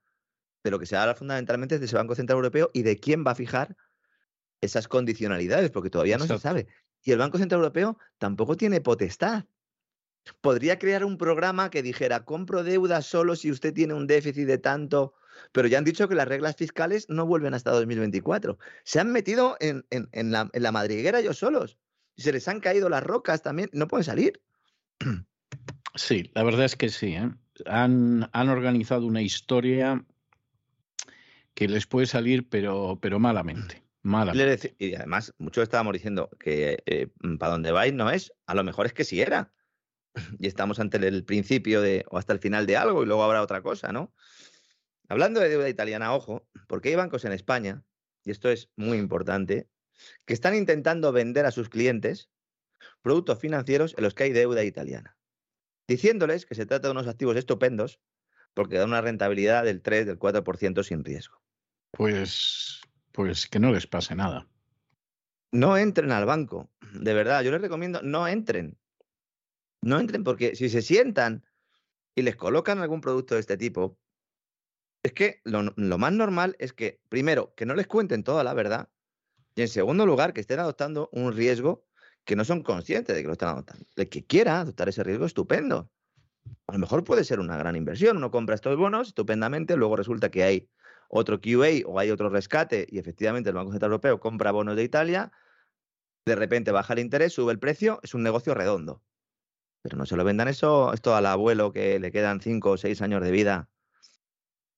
de 0.63 0.71
lo 0.71 0.79
que 0.79 0.85
se 0.85 0.95
habla 0.95 1.15
fundamentalmente 1.15 1.75
es 1.75 1.81
de 1.81 1.85
ese 1.85 1.95
Banco 1.95 2.15
Central 2.15 2.37
Europeo 2.37 2.69
y 2.73 2.83
de 2.83 2.97
quién 2.97 3.25
va 3.25 3.31
a 3.31 3.35
fijar 3.35 3.75
esas 4.61 4.87
condicionalidades, 4.87 5.71
porque 5.71 5.89
todavía 5.89 6.17
no 6.17 6.27
se 6.27 6.37
sabe. 6.37 6.67
Y 7.03 7.11
el 7.11 7.17
Banco 7.17 7.37
Central 7.39 7.61
Europeo 7.61 7.97
tampoco 8.19 8.55
tiene 8.57 8.79
potestad 8.79 9.45
podría 10.41 10.79
crear 10.79 11.03
un 11.03 11.17
programa 11.17 11.69
que 11.69 11.83
dijera, 11.83 12.25
compro 12.25 12.63
deuda 12.63 13.01
solo 13.01 13.35
si 13.35 13.51
usted 13.51 13.73
tiene 13.73 13.93
un 13.93 14.07
déficit 14.07 14.47
de 14.47 14.57
tanto, 14.57 15.13
pero 15.51 15.67
ya 15.67 15.77
han 15.77 15.83
dicho 15.83 16.07
que 16.07 16.15
las 16.15 16.27
reglas 16.27 16.55
fiscales 16.55 17.07
no 17.09 17.25
vuelven 17.25 17.53
hasta 17.53 17.71
2024. 17.71 18.57
Se 18.83 18.99
han 18.99 19.11
metido 19.11 19.57
en, 19.59 19.83
la, 20.31 20.71
madriguera 20.71 21.19
ellos 21.19 21.37
solos. 21.37 21.77
Se 22.17 22.31
les 22.31 22.47
han 22.47 22.59
caído 22.59 22.89
las 22.89 23.03
rocas 23.03 23.41
también, 23.41 23.69
no 23.73 23.87
pueden 23.87 24.03
salir. 24.03 24.41
Sí, 25.95 26.31
la 26.35 26.43
verdad 26.43 26.65
es 26.65 26.75
que 26.75 26.89
sí. 26.89 27.15
¿eh? 27.15 27.29
Han, 27.65 28.29
han, 28.31 28.49
organizado 28.49 29.05
una 29.05 29.21
historia 29.21 30.05
que 31.53 31.67
les 31.67 31.87
puede 31.87 32.05
salir, 32.05 32.47
pero, 32.47 32.99
pero 33.01 33.19
malamente. 33.19 33.83
malamente. 34.01 34.75
Y 34.77 34.95
además, 34.95 35.33
muchos 35.37 35.63
estábamos 35.63 35.93
diciendo 35.93 36.29
que 36.39 36.83
eh, 36.85 37.07
para 37.39 37.53
donde 37.53 37.71
vais 37.71 37.93
no 37.93 38.09
es, 38.09 38.33
a 38.45 38.55
lo 38.55 38.63
mejor 38.63 38.85
es 38.85 38.93
que 38.93 39.03
sí 39.03 39.21
era 39.21 39.53
y 40.39 40.47
estamos 40.47 40.79
ante 40.79 40.97
el 40.97 41.23
principio 41.23 41.81
de, 41.81 42.05
o 42.09 42.17
hasta 42.17 42.33
el 42.33 42.39
final 42.39 42.65
de 42.65 42.77
algo 42.77 43.03
y 43.03 43.05
luego 43.05 43.23
habrá 43.23 43.41
otra 43.41 43.61
cosa, 43.61 43.91
¿no? 43.91 44.13
Hablando 45.07 45.41
de 45.41 45.49
deuda 45.49 45.69
italiana, 45.69 46.13
ojo, 46.13 46.47
porque 46.67 46.89
hay 46.89 46.95
bancos 46.95 47.25
en 47.25 47.33
España, 47.33 47.83
y 48.23 48.31
esto 48.31 48.49
es 48.49 48.69
muy 48.77 48.97
importante, 48.97 49.67
que 50.25 50.33
están 50.33 50.55
intentando 50.55 51.11
vender 51.11 51.45
a 51.45 51.51
sus 51.51 51.69
clientes 51.69 52.29
productos 53.01 53.39
financieros 53.39 53.93
en 53.97 54.05
los 54.05 54.13
que 54.13 54.23
hay 54.23 54.31
deuda 54.31 54.63
italiana, 54.63 55.17
diciéndoles 55.87 56.45
que 56.45 56.55
se 56.55 56.65
trata 56.65 56.87
de 56.87 56.93
unos 56.93 57.07
activos 57.07 57.35
estupendos 57.35 57.99
porque 58.53 58.77
dan 58.77 58.89
una 58.89 59.01
rentabilidad 59.01 59.63
del 59.63 59.81
3, 59.81 60.05
del 60.05 60.19
4% 60.19 60.83
sin 60.83 61.03
riesgo. 61.03 61.41
Pues, 61.91 62.81
pues 63.11 63.47
que 63.47 63.59
no 63.59 63.71
les 63.71 63.87
pase 63.87 64.15
nada. 64.15 64.47
No 65.51 65.77
entren 65.77 66.11
al 66.11 66.25
banco, 66.25 66.69
de 66.93 67.13
verdad, 67.13 67.43
yo 67.43 67.51
les 67.51 67.61
recomiendo, 67.61 68.01
no 68.01 68.27
entren. 68.27 68.77
No 69.81 69.99
entren 69.99 70.23
porque 70.23 70.55
si 70.55 70.69
se 70.69 70.81
sientan 70.81 71.43
y 72.15 72.21
les 72.21 72.35
colocan 72.35 72.79
algún 72.79 73.01
producto 73.01 73.35
de 73.35 73.41
este 73.41 73.57
tipo, 73.57 73.97
es 75.03 75.13
que 75.13 75.41
lo, 75.43 75.73
más 75.75 76.13
normal 76.13 76.55
es 76.59 76.73
que, 76.73 77.01
primero, 77.09 77.53
que 77.55 77.65
no 77.65 77.73
les 77.73 77.87
cuenten 77.87 78.23
toda 78.23 78.43
la 78.43 78.53
verdad 78.53 78.89
y 79.55 79.61
en 79.61 79.67
segundo 79.67 80.05
lugar, 80.05 80.33
que 80.33 80.41
estén 80.41 80.59
adoptando 80.59 81.09
un 81.11 81.33
riesgo 81.33 81.85
que 82.23 82.35
no 82.35 82.45
son 82.45 82.63
conscientes 82.63 83.15
de 83.15 83.21
que 83.21 83.27
lo 83.27 83.33
están 83.33 83.49
adoptando. 83.49 83.85
El 83.95 84.09
que 84.09 84.25
quiera 84.25 84.61
adoptar 84.61 84.89
ese 84.89 85.03
riesgo, 85.03 85.25
estupendo. 85.25 85.91
A 86.67 86.73
lo 86.73 86.79
mejor 86.79 87.03
puede 87.03 87.23
ser 87.23 87.39
una 87.39 87.57
gran 87.57 87.75
inversión. 87.75 88.17
Uno 88.17 88.31
compra 88.31 88.55
estos 88.55 88.77
bonos 88.77 89.09
estupendamente, 89.09 89.75
luego 89.75 89.95
resulta 89.95 90.29
que 90.29 90.43
hay 90.43 90.69
otro 91.09 91.41
QA 91.41 91.85
o 91.85 91.99
hay 91.99 92.09
otro 92.09 92.29
rescate 92.29 92.87
y 92.89 92.97
efectivamente 92.97 93.49
el 93.49 93.55
Banco 93.55 93.71
Central 93.71 93.91
Europeo 93.91 94.19
compra 94.19 94.51
bonos 94.51 94.77
de 94.77 94.83
Italia, 94.83 95.31
de 96.25 96.35
repente 96.35 96.71
baja 96.71 96.93
el 96.93 96.99
interés, 96.99 97.33
sube 97.33 97.51
el 97.51 97.59
precio, 97.59 97.99
es 98.03 98.13
un 98.13 98.23
negocio 98.23 98.53
redondo. 98.53 99.03
Pero 99.81 99.97
no 99.97 100.05
se 100.05 100.15
lo 100.15 100.23
vendan 100.23 100.47
eso, 100.47 100.93
esto 100.93 101.15
al 101.15 101.25
abuelo 101.25 101.73
que 101.73 101.99
le 101.99 102.11
quedan 102.11 102.39
cinco 102.39 102.71
o 102.71 102.77
seis 102.77 103.01
años 103.01 103.21
de 103.21 103.31
vida 103.31 103.69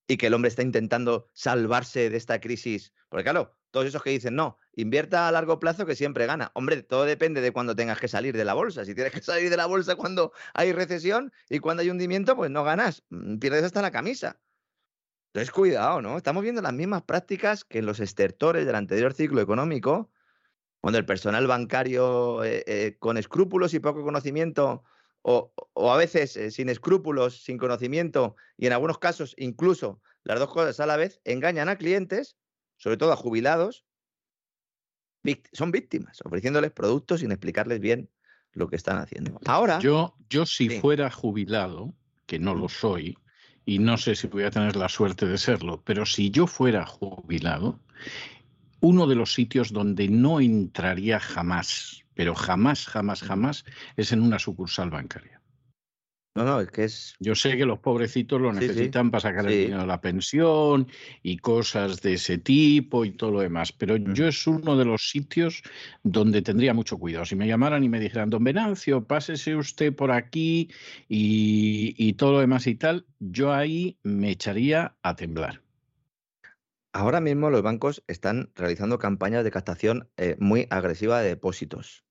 y 0.07 0.17
que 0.17 0.27
el 0.27 0.33
hombre 0.33 0.49
está 0.49 0.63
intentando 0.63 1.29
salvarse 1.33 2.09
de 2.09 2.17
esta 2.17 2.39
crisis. 2.39 2.93
Porque 3.09 3.23
claro, 3.23 3.55
todos 3.73 3.87
esos 3.87 4.03
que 4.03 4.11
dicen, 4.11 4.35
no, 4.35 4.59
invierta 4.75 5.27
a 5.27 5.31
largo 5.31 5.59
plazo 5.59 5.87
que 5.87 5.95
siempre 5.95 6.27
gana. 6.27 6.51
Hombre, 6.53 6.83
todo 6.83 7.05
depende 7.05 7.41
de 7.41 7.51
cuándo 7.51 7.75
tengas 7.75 7.99
que 7.99 8.07
salir 8.07 8.37
de 8.37 8.45
la 8.45 8.53
bolsa. 8.53 8.85
Si 8.85 8.93
tienes 8.93 9.11
que 9.11 9.21
salir 9.21 9.49
de 9.49 9.57
la 9.57 9.65
bolsa 9.65 9.95
cuando 9.95 10.31
hay 10.53 10.73
recesión 10.73 11.33
y 11.49 11.57
cuando 11.57 11.81
hay 11.81 11.89
hundimiento, 11.89 12.35
pues 12.35 12.51
no 12.51 12.63
ganas, 12.63 13.03
mm, 13.09 13.39
pierdes 13.39 13.63
hasta 13.63 13.81
la 13.81 13.89
camisa. 13.89 14.39
Entonces, 15.33 15.51
cuidado, 15.51 16.03
¿no? 16.03 16.17
Estamos 16.17 16.43
viendo 16.43 16.61
las 16.61 16.73
mismas 16.73 17.01
prácticas 17.01 17.65
que 17.65 17.79
en 17.79 17.87
los 17.87 17.99
estertores 17.99 18.67
del 18.67 18.75
anterior 18.75 19.13
ciclo 19.13 19.41
económico, 19.41 20.11
cuando 20.79 20.99
el 20.99 21.05
personal 21.07 21.47
bancario 21.47 22.43
eh, 22.43 22.63
eh, 22.67 22.97
con 22.99 23.17
escrúpulos 23.17 23.73
y 23.73 23.79
poco 23.79 24.03
conocimiento 24.03 24.83
o, 25.23 25.51
a 25.91 25.97
veces 25.97 26.37
eh, 26.37 26.51
sin 26.51 26.69
escrúpulos, 26.69 27.43
sin 27.43 27.57
conocimiento 27.57 28.35
y 28.55 28.67
en 28.67 28.73
algunos 28.73 28.99
casos 28.99 29.33
incluso 29.37 29.99
las 30.23 30.37
dos 30.37 30.53
cosas 30.53 30.79
a 30.79 30.85
la 30.85 30.95
vez, 30.95 31.19
engañan 31.23 31.69
a 31.69 31.77
clientes, 31.77 32.37
sobre 32.83 32.97
todo 32.97 33.13
a 33.13 33.15
jubilados, 33.15 33.85
son 35.53 35.71
víctimas, 35.71 36.19
ofreciéndoles 36.25 36.71
productos 36.71 37.21
sin 37.21 37.31
explicarles 37.31 37.79
bien 37.79 38.09
lo 38.51 38.67
que 38.67 38.75
están 38.75 38.97
haciendo. 38.97 39.39
Ahora. 39.45 39.79
Yo, 39.79 40.17
yo 40.29 40.45
si 40.45 40.67
fuera 40.81 41.09
jubilado, 41.09 41.93
que 42.25 42.39
no 42.39 42.53
lo 42.53 42.67
soy, 42.67 43.17
y 43.63 43.79
no 43.79 43.95
sé 43.95 44.15
si 44.15 44.27
voy 44.27 44.43
a 44.43 44.51
tener 44.51 44.75
la 44.75 44.89
suerte 44.89 45.25
de 45.25 45.37
serlo, 45.37 45.81
pero 45.85 46.05
si 46.05 46.29
yo 46.29 46.45
fuera 46.45 46.85
jubilado, 46.85 47.79
uno 48.81 49.07
de 49.07 49.15
los 49.15 49.33
sitios 49.33 49.71
donde 49.71 50.09
no 50.09 50.41
entraría 50.41 51.21
jamás, 51.21 52.03
pero 52.15 52.35
jamás, 52.35 52.85
jamás, 52.85 53.21
jamás, 53.21 53.63
es 53.95 54.11
en 54.11 54.21
una 54.21 54.39
sucursal 54.39 54.89
bancaria. 54.89 55.39
No, 56.35 56.45
no, 56.45 56.61
es 56.61 56.71
que 56.71 56.85
es. 56.85 57.15
Yo 57.19 57.35
sé 57.35 57.57
que 57.57 57.65
los 57.65 57.77
pobrecitos 57.77 58.41
lo 58.41 58.51
necesitan 58.51 59.11
para 59.11 59.21
sacar 59.21 59.45
el 59.45 59.65
dinero 59.65 59.81
de 59.81 59.87
la 59.87 60.01
pensión 60.01 60.87
y 61.21 61.37
cosas 61.37 62.01
de 62.01 62.13
ese 62.13 62.39
tipo 62.39 63.05
y 63.05 63.11
todo 63.11 63.29
lo 63.31 63.39
demás, 63.41 63.71
pero 63.71 63.95
mm. 63.99 64.13
yo 64.13 64.27
es 64.27 64.47
uno 64.47 64.75
de 64.75 64.85
los 64.85 65.09
sitios 65.09 65.61
donde 66.01 66.41
tendría 66.41 66.73
mucho 66.73 66.97
cuidado. 66.97 67.25
Si 67.25 67.35
me 67.35 67.47
llamaran 67.47 67.83
y 67.83 67.89
me 67.89 67.99
dijeran, 67.99 68.31
don 68.31 68.43
Venancio, 68.43 69.05
pásese 69.05 69.55
usted 69.55 69.95
por 69.95 70.11
aquí 70.11 70.71
y, 71.07 71.93
y 71.97 72.13
todo 72.13 72.33
lo 72.33 72.39
demás 72.39 72.65
y 72.65 72.75
tal, 72.75 73.05
yo 73.19 73.53
ahí 73.53 73.99
me 74.01 74.31
echaría 74.31 74.95
a 75.03 75.15
temblar. 75.15 75.61
Ahora 76.93 77.21
mismo 77.21 77.51
los 77.51 77.61
bancos 77.61 78.03
están 78.07 78.51
realizando 78.55 78.97
campañas 78.97 79.43
de 79.43 79.51
captación 79.51 80.09
eh, 80.17 80.35
muy 80.39 80.67
agresiva 80.71 81.21
de 81.21 81.29
depósitos. 81.29 82.02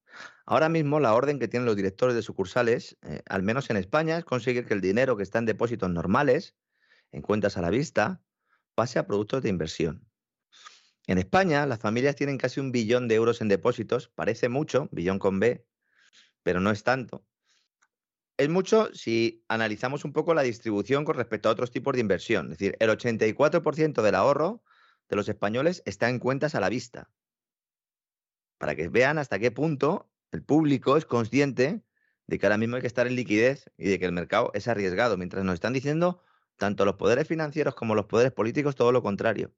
Ahora 0.47 0.69
mismo 0.69 1.01
la 1.01 1.15
orden 1.15 1.39
que 1.39 1.49
tienen 1.49 1.67
los 1.67 1.77
directores 1.77 2.15
de 2.15 2.23
sucursales, 2.23 2.97
eh, 3.03 3.23
al 3.29 3.43
menos 3.43 3.71
en 3.71 3.77
España, 3.77 4.19
es 4.19 4.25
conseguir 4.25 4.67
que 4.67 4.75
el 4.75 4.81
dinero 4.81 5.17
que 5.17 5.23
está 5.23 5.39
en 5.39 5.47
depósitos 5.47 5.91
normales, 5.91 6.57
en 7.11 7.23
cuentas 7.23 7.57
a 7.57 7.63
la 7.63 7.71
vista, 7.71 8.23
pase 8.75 8.99
a 8.99 9.07
productos 9.07 9.43
de 9.43 9.49
inversión. 9.49 10.07
En 11.07 11.19
España, 11.19 11.67
las 11.67 11.81
familias 11.81 12.17
tienen 12.17 12.39
casi 12.39 12.61
un 12.61 12.73
billón 12.73 13.09
de 13.09 13.17
euros 13.17 13.41
en 13.41 13.49
depósitos, 13.49 14.09
parece 14.09 14.49
mucho, 14.49 14.89
billón 14.93 15.19
con 15.19 15.41
B, 15.41 15.67
pero 16.43 16.61
no 16.61 16.71
es 16.71 16.85
tanto. 16.85 17.25
Es 18.37 18.49
mucho 18.49 18.93
si 18.95 19.45
analizamos 19.49 20.05
un 20.05 20.13
poco 20.13 20.35
la 20.35 20.43
distribución 20.43 21.05
con 21.05 21.17
respecto 21.17 21.49
a 21.49 21.53
otros 21.53 21.71
tipos 21.71 21.95
de 21.95 22.01
inversión. 22.01 22.47
Es 22.47 22.59
decir, 22.59 22.77
el 22.81 22.91
84% 22.91 24.03
del 24.03 24.15
ahorro 24.15 24.63
de 25.09 25.17
los 25.17 25.29
españoles 25.29 25.83
está 25.85 26.09
en 26.09 26.19
cuentas 26.19 26.55
a 26.55 26.61
la 26.61 26.69
vista. 26.69 27.11
Para 28.63 28.77
que 28.77 28.89
vean 28.89 29.19
hasta 29.19 29.41
qué 29.41 29.51
punto 29.51 30.09
el 30.31 30.45
público 30.45 30.97
es 30.97 31.05
consciente 31.05 31.83
de 32.29 32.39
que 32.39 32.47
ahora 32.47 32.59
mismo 32.59 32.77
hay 32.77 32.81
que 32.81 32.87
estar 32.87 33.09
en 33.09 33.17
liquidez 33.17 33.69
y 33.77 33.89
de 33.89 33.99
que 33.99 34.05
el 34.05 34.13
mercado 34.13 34.53
es 34.55 34.69
arriesgado, 34.69 35.17
mientras 35.17 35.45
nos 35.45 35.55
están 35.55 35.73
diciendo 35.73 36.23
tanto 36.59 36.85
los 36.85 36.95
poderes 36.95 37.27
financieros 37.27 37.75
como 37.75 37.97
los 37.97 38.07
poderes 38.07 38.31
políticos 38.31 38.77
todo 38.77 38.93
lo 38.93 39.03
contrario. 39.03 39.53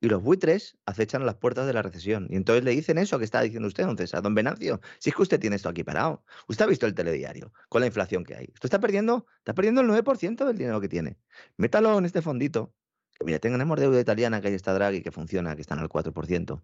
Y 0.00 0.08
los 0.08 0.22
buitres 0.22 0.78
acechan 0.86 1.26
las 1.26 1.34
puertas 1.34 1.66
de 1.66 1.72
la 1.72 1.82
recesión. 1.82 2.28
Y 2.30 2.36
entonces 2.36 2.62
le 2.62 2.70
dicen 2.70 2.98
eso 2.98 3.18
que 3.18 3.24
está 3.24 3.40
diciendo 3.40 3.66
usted, 3.66 3.82
entonces, 3.82 4.14
a 4.14 4.20
don 4.20 4.36
Venancio. 4.36 4.80
Si 5.00 5.10
es 5.10 5.16
que 5.16 5.22
usted 5.22 5.40
tiene 5.40 5.56
esto 5.56 5.68
aquí 5.68 5.82
parado. 5.82 6.22
Usted 6.46 6.64
ha 6.64 6.68
visto 6.68 6.86
el 6.86 6.94
telediario 6.94 7.52
con 7.68 7.80
la 7.80 7.88
inflación 7.88 8.22
que 8.22 8.36
hay. 8.36 8.44
Usted 8.54 8.66
está 8.66 8.78
perdiendo, 8.78 9.26
está 9.38 9.52
perdiendo 9.52 9.80
el 9.80 9.88
9% 9.88 10.46
del 10.46 10.56
dinero 10.56 10.80
que 10.80 10.88
tiene. 10.88 11.18
Métalo 11.56 11.98
en 11.98 12.04
este 12.04 12.22
fondito. 12.22 12.72
Que 13.18 13.24
mira, 13.24 13.40
tenemos 13.40 13.80
deuda 13.80 13.98
italiana 13.98 14.40
que 14.40 14.46
ahí 14.46 14.54
está 14.54 14.72
Draghi, 14.74 15.02
que 15.02 15.10
funciona, 15.10 15.56
que 15.56 15.62
están 15.62 15.80
al 15.80 15.88
4%. 15.88 16.62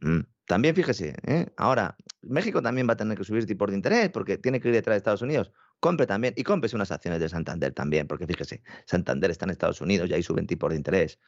Mm. 0.00 0.35
También 0.46 0.76
fíjese, 0.76 1.14
¿eh? 1.24 1.52
ahora 1.56 1.96
México 2.22 2.62
también 2.62 2.88
va 2.88 2.92
a 2.92 2.96
tener 2.96 3.18
que 3.18 3.24
subir 3.24 3.46
tipos 3.46 3.68
de 3.68 3.76
interés 3.76 4.10
porque 4.10 4.38
tiene 4.38 4.60
que 4.60 4.68
ir 4.68 4.74
detrás 4.74 4.94
de 4.94 4.98
Estados 4.98 5.22
Unidos. 5.22 5.52
Compre 5.80 6.06
también 6.06 6.34
y 6.36 6.44
cómprese 6.44 6.76
unas 6.76 6.92
acciones 6.92 7.20
de 7.20 7.28
Santander 7.28 7.72
también, 7.72 8.06
porque 8.06 8.26
fíjese, 8.26 8.62
Santander 8.86 9.30
está 9.30 9.44
en 9.44 9.50
Estados 9.50 9.80
Unidos 9.80 10.08
y 10.08 10.14
ahí 10.14 10.22
suben 10.22 10.46
tipos 10.46 10.70
de 10.70 10.76
interés. 10.76 11.18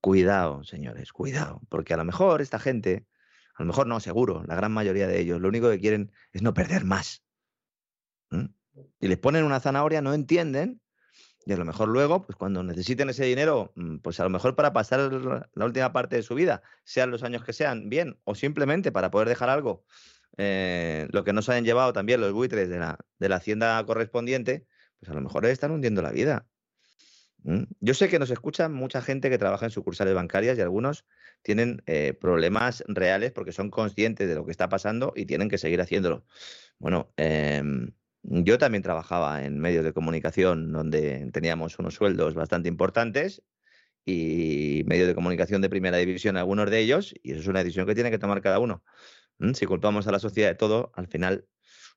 Cuidado, 0.00 0.62
señores, 0.62 1.12
cuidado, 1.12 1.60
porque 1.68 1.94
a 1.94 1.96
lo 1.96 2.04
mejor 2.04 2.40
esta 2.42 2.58
gente, 2.58 3.06
a 3.54 3.62
lo 3.62 3.66
mejor 3.66 3.86
no, 3.86 3.98
seguro, 3.98 4.44
la 4.46 4.54
gran 4.54 4.72
mayoría 4.72 5.08
de 5.08 5.18
ellos, 5.18 5.40
lo 5.40 5.48
único 5.48 5.70
que 5.70 5.80
quieren 5.80 6.12
es 6.32 6.42
no 6.42 6.54
perder 6.54 6.84
más. 6.84 7.24
Y 9.00 9.08
les 9.08 9.18
ponen 9.18 9.44
una 9.44 9.58
zanahoria, 9.58 10.02
no 10.02 10.14
entienden 10.14 10.80
y 11.48 11.52
a 11.54 11.56
lo 11.56 11.64
mejor 11.64 11.88
luego, 11.88 12.26
pues 12.26 12.36
cuando 12.36 12.62
necesiten 12.62 13.08
ese 13.08 13.24
dinero, 13.24 13.72
mm, 13.74 14.00
pues 14.00 14.20
a 14.20 14.24
lo 14.24 14.28
mejor 14.28 14.54
para 14.54 14.74
pasar 14.74 15.10
la 15.10 15.64
última 15.64 15.94
parte 15.94 16.16
de 16.16 16.22
su 16.22 16.34
vida, 16.34 16.60
sean 16.84 17.10
los 17.10 17.22
años 17.22 17.42
que 17.42 17.54
sean, 17.54 17.88
bien, 17.88 18.18
o 18.24 18.34
simplemente 18.34 18.92
para 18.92 19.10
poder 19.10 19.30
dejar 19.30 19.48
algo, 19.48 19.82
eh, 20.36 21.08
lo 21.10 21.24
que 21.24 21.32
nos 21.32 21.48
hayan 21.48 21.64
llevado 21.64 21.94
también 21.94 22.20
los 22.20 22.34
buitres 22.34 22.68
de 22.68 22.78
la, 22.78 22.98
de 23.18 23.30
la 23.30 23.36
hacienda 23.36 23.82
correspondiente, 23.86 24.66
pues 25.00 25.10
a 25.10 25.14
lo 25.14 25.22
mejor 25.22 25.46
están 25.46 25.70
hundiendo 25.70 26.02
la 26.02 26.12
vida. 26.12 26.46
Yo 27.80 27.94
sé 27.94 28.10
que 28.10 28.18
nos 28.18 28.30
escuchan 28.30 28.74
mucha 28.74 29.00
gente 29.00 29.30
que 29.30 29.38
trabaja 29.38 29.64
en 29.64 29.70
sucursales 29.70 30.12
bancarias 30.12 30.58
y 30.58 30.60
algunos 30.60 31.06
tienen 31.40 31.82
eh, 31.86 32.12
problemas 32.12 32.84
reales 32.88 33.32
porque 33.32 33.52
son 33.52 33.70
conscientes 33.70 34.28
de 34.28 34.34
lo 34.34 34.44
que 34.44 34.50
está 34.50 34.68
pasando 34.68 35.14
y 35.16 35.24
tienen 35.24 35.48
que 35.48 35.56
seguir 35.56 35.80
haciéndolo. 35.80 36.26
Bueno, 36.78 37.10
eh, 37.16 37.62
yo 38.30 38.58
también 38.58 38.82
trabajaba 38.82 39.44
en 39.44 39.58
medios 39.58 39.84
de 39.84 39.92
comunicación 39.92 40.70
donde 40.72 41.30
teníamos 41.32 41.78
unos 41.78 41.94
sueldos 41.94 42.34
bastante 42.34 42.68
importantes 42.68 43.42
y 44.04 44.82
medios 44.86 45.08
de 45.08 45.14
comunicación 45.14 45.62
de 45.62 45.70
primera 45.70 45.96
división, 45.96 46.36
algunos 46.36 46.70
de 46.70 46.78
ellos, 46.78 47.14
y 47.22 47.32
eso 47.32 47.40
es 47.40 47.46
una 47.46 47.60
decisión 47.60 47.86
que 47.86 47.94
tiene 47.94 48.10
que 48.10 48.18
tomar 48.18 48.42
cada 48.42 48.58
uno. 48.58 48.82
¿Mm? 49.38 49.52
Si 49.52 49.66
culpamos 49.66 50.06
a 50.06 50.12
la 50.12 50.18
sociedad 50.18 50.48
de 50.48 50.54
todo, 50.54 50.92
al 50.94 51.08
final 51.08 51.46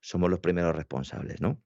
somos 0.02 0.30
los 0.30 0.40
primeros 0.40 0.76
responsables, 0.76 1.42
¿no? 1.42 1.62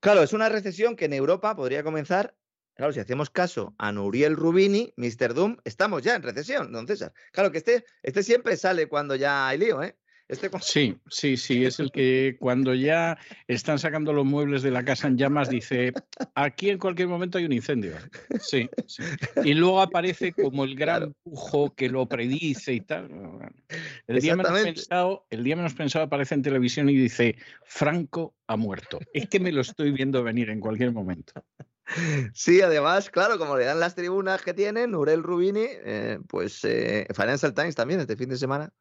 Claro, 0.00 0.22
es 0.22 0.32
una 0.32 0.48
recesión 0.48 0.96
que 0.96 1.06
en 1.06 1.12
Europa 1.12 1.54
podría 1.56 1.82
comenzar. 1.82 2.36
Claro, 2.74 2.92
si 2.92 3.00
hacemos 3.00 3.30
caso 3.30 3.74
a 3.78 3.90
Nuriel 3.90 4.36
Rubini, 4.36 4.92
Mr. 4.96 5.34
Doom, 5.34 5.56
estamos 5.64 6.02
ya 6.02 6.14
en 6.14 6.22
recesión, 6.22 6.72
don 6.72 6.86
César. 6.86 7.12
Claro 7.32 7.50
que 7.50 7.58
este, 7.58 7.84
este 8.02 8.22
siempre 8.22 8.56
sale 8.56 8.86
cuando 8.86 9.16
ya 9.16 9.48
hay 9.48 9.58
lío, 9.58 9.82
¿eh? 9.82 9.96
Este 10.28 10.50
sí, 10.60 10.96
sí, 11.08 11.36
sí, 11.36 11.64
es 11.64 11.78
el 11.78 11.92
que 11.92 12.36
cuando 12.40 12.74
ya 12.74 13.16
están 13.46 13.78
sacando 13.78 14.12
los 14.12 14.24
muebles 14.24 14.62
de 14.62 14.72
la 14.72 14.84
casa 14.84 15.06
en 15.06 15.16
llamas 15.16 15.48
dice, 15.48 15.92
aquí 16.34 16.70
en 16.70 16.78
cualquier 16.78 17.06
momento 17.06 17.38
hay 17.38 17.44
un 17.44 17.52
incendio. 17.52 17.92
Sí, 18.40 18.68
Y 19.44 19.54
luego 19.54 19.80
aparece 19.80 20.32
como 20.32 20.64
el 20.64 20.74
gran 20.74 21.14
pujo 21.22 21.74
que 21.74 21.88
lo 21.88 22.06
predice 22.06 22.72
y 22.72 22.80
tal. 22.80 23.08
El 24.08 24.20
día, 24.20 24.34
menos 24.34 24.60
pensado, 24.60 25.26
el 25.30 25.44
día 25.44 25.54
menos 25.54 25.74
pensado 25.74 26.04
aparece 26.04 26.34
en 26.34 26.42
televisión 26.42 26.88
y 26.88 26.96
dice, 26.96 27.36
Franco 27.64 28.34
ha 28.48 28.56
muerto. 28.56 28.98
Es 29.12 29.28
que 29.28 29.38
me 29.38 29.52
lo 29.52 29.60
estoy 29.60 29.92
viendo 29.92 30.24
venir 30.24 30.50
en 30.50 30.58
cualquier 30.58 30.92
momento. 30.92 31.34
Sí, 32.34 32.60
además, 32.62 33.10
claro, 33.10 33.38
como 33.38 33.56
le 33.56 33.64
dan 33.64 33.78
las 33.78 33.94
tribunas 33.94 34.42
que 34.42 34.52
tienen, 34.52 34.96
Urel 34.96 35.22
Rubini, 35.22 35.66
eh, 35.68 36.18
pues 36.26 36.64
eh, 36.64 37.06
Financial 37.14 37.54
Times 37.54 37.76
también 37.76 38.00
este 38.00 38.16
fin 38.16 38.28
de 38.28 38.36
semana 38.36 38.72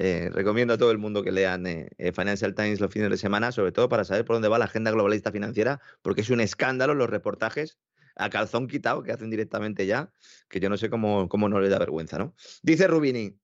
eh, 0.00 0.30
recomiendo 0.32 0.74
a 0.74 0.78
todo 0.78 0.92
el 0.92 0.98
mundo 0.98 1.24
que 1.24 1.32
lean 1.32 1.66
eh, 1.66 1.88
eh, 1.98 2.12
Financial 2.12 2.54
Times 2.54 2.78
los 2.78 2.92
fines 2.92 3.10
de 3.10 3.16
semana, 3.16 3.50
sobre 3.50 3.72
todo 3.72 3.88
para 3.88 4.04
saber 4.04 4.24
por 4.24 4.36
dónde 4.36 4.46
va 4.46 4.56
la 4.56 4.66
agenda 4.66 4.92
globalista 4.92 5.32
financiera, 5.32 5.80
porque 6.02 6.20
es 6.20 6.30
un 6.30 6.40
escándalo 6.40 6.94
los 6.94 7.10
reportajes 7.10 7.80
a 8.14 8.30
calzón 8.30 8.68
quitado 8.68 9.02
que 9.02 9.10
hacen 9.10 9.28
directamente 9.28 9.86
ya, 9.86 10.12
que 10.48 10.60
yo 10.60 10.68
no 10.68 10.76
sé 10.76 10.88
cómo, 10.88 11.28
cómo 11.28 11.48
no 11.48 11.58
le 11.58 11.68
da 11.68 11.80
vergüenza, 11.80 12.16
¿no? 12.16 12.32
Dice 12.62 12.86
Rubini, 12.86 13.40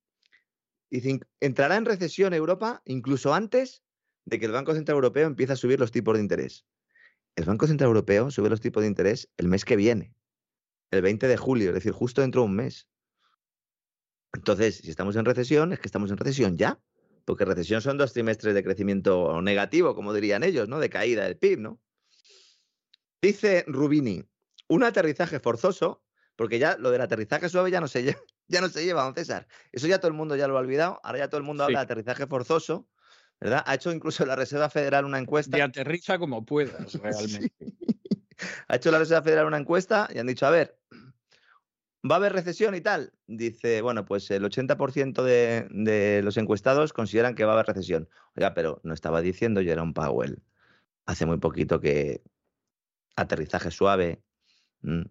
entrará 1.40 1.76
en 1.76 1.86
recesión 1.86 2.32
Europa 2.34 2.82
incluso 2.84 3.34
antes 3.34 3.82
de 4.24 4.38
que 4.38 4.46
el 4.46 4.52
Banco 4.52 4.74
Central 4.74 4.94
Europeo 4.94 5.26
empiece 5.26 5.54
a 5.54 5.56
subir 5.56 5.80
los 5.80 5.90
tipos 5.90 6.14
de 6.14 6.22
interés. 6.22 6.66
El 7.34 7.46
Banco 7.46 7.66
Central 7.66 7.88
Europeo 7.88 8.30
sube 8.30 8.48
los 8.48 8.60
tipos 8.60 8.84
de 8.84 8.88
interés 8.88 9.28
el 9.38 9.48
mes 9.48 9.64
que 9.64 9.74
viene, 9.74 10.14
el 10.92 11.02
20 11.02 11.26
de 11.26 11.36
julio, 11.36 11.70
es 11.70 11.74
decir, 11.74 11.90
justo 11.90 12.20
dentro 12.20 12.42
de 12.42 12.46
un 12.46 12.54
mes. 12.54 12.86
Entonces, 14.34 14.78
si 14.78 14.90
estamos 14.90 15.16
en 15.16 15.24
recesión, 15.24 15.72
es 15.72 15.80
que 15.80 15.88
estamos 15.88 16.10
en 16.10 16.16
recesión 16.16 16.56
ya, 16.56 16.78
porque 17.24 17.44
recesión 17.44 17.80
son 17.80 17.96
dos 17.96 18.12
trimestres 18.12 18.54
de 18.54 18.64
crecimiento 18.64 19.40
negativo, 19.40 19.94
como 19.94 20.12
dirían 20.12 20.42
ellos, 20.42 20.68
¿no? 20.68 20.78
De 20.78 20.90
caída 20.90 21.24
del 21.24 21.36
PIB, 21.36 21.60
¿no? 21.60 21.80
Dice 23.22 23.64
Rubini, 23.66 24.24
un 24.68 24.84
aterrizaje 24.84 25.40
forzoso, 25.40 26.02
porque 26.36 26.58
ya 26.58 26.76
lo 26.76 26.90
del 26.90 27.00
aterrizaje 27.00 27.48
suave 27.48 27.70
ya 27.70 27.80
no 27.80 27.88
se 27.88 28.02
lleva, 28.04 28.20
ya 28.48 28.60
no 28.60 28.68
se 28.68 28.84
lleva, 28.84 29.04
don 29.04 29.14
César. 29.14 29.46
Eso 29.72 29.86
ya 29.86 29.98
todo 29.98 30.08
el 30.08 30.14
mundo 30.14 30.36
ya 30.36 30.48
lo 30.48 30.56
ha 30.56 30.60
olvidado, 30.60 31.00
ahora 31.02 31.18
ya 31.18 31.28
todo 31.28 31.38
el 31.38 31.44
mundo 31.44 31.64
habla 31.64 31.78
de 31.80 31.84
aterrizaje 31.84 32.26
forzoso, 32.26 32.88
¿verdad? 33.40 33.62
Ha 33.66 33.74
hecho 33.74 33.92
incluso 33.92 34.26
la 34.26 34.36
Reserva 34.36 34.68
Federal 34.68 35.04
una 35.04 35.18
encuesta. 35.18 35.56
Y 35.56 35.60
aterriza 35.60 36.18
como 36.18 36.44
puedas, 36.44 36.92
realmente. 37.02 37.52
Ha 38.68 38.76
hecho 38.76 38.90
la 38.90 38.98
Reserva 38.98 39.22
Federal 39.22 39.46
una 39.46 39.58
encuesta 39.58 40.08
y 40.12 40.18
han 40.18 40.26
dicho, 40.26 40.44
a 40.44 40.50
ver, 40.50 40.76
¿Va 42.08 42.16
a 42.16 42.18
haber 42.18 42.34
recesión 42.34 42.74
y 42.74 42.82
tal? 42.82 43.12
Dice, 43.26 43.80
bueno, 43.80 44.04
pues 44.04 44.30
el 44.30 44.44
80% 44.44 45.22
de, 45.22 46.20
los 46.22 46.36
encuestados 46.36 46.92
consideran 46.92 47.34
que 47.34 47.44
va 47.44 47.52
a 47.52 47.54
haber 47.54 47.66
recesión. 47.66 48.08
Oiga, 48.36 48.52
pero 48.52 48.80
no 48.84 48.92
estaba 48.92 49.22
diciendo 49.22 49.62
Jerome 49.62 49.94
Powell 49.94 50.42
hace 51.06 51.24
muy 51.24 51.38
poquito 51.38 51.80
que 51.80 52.22
aterrizaje 53.16 53.70
suave, 53.70 54.22
mm, 54.82 55.02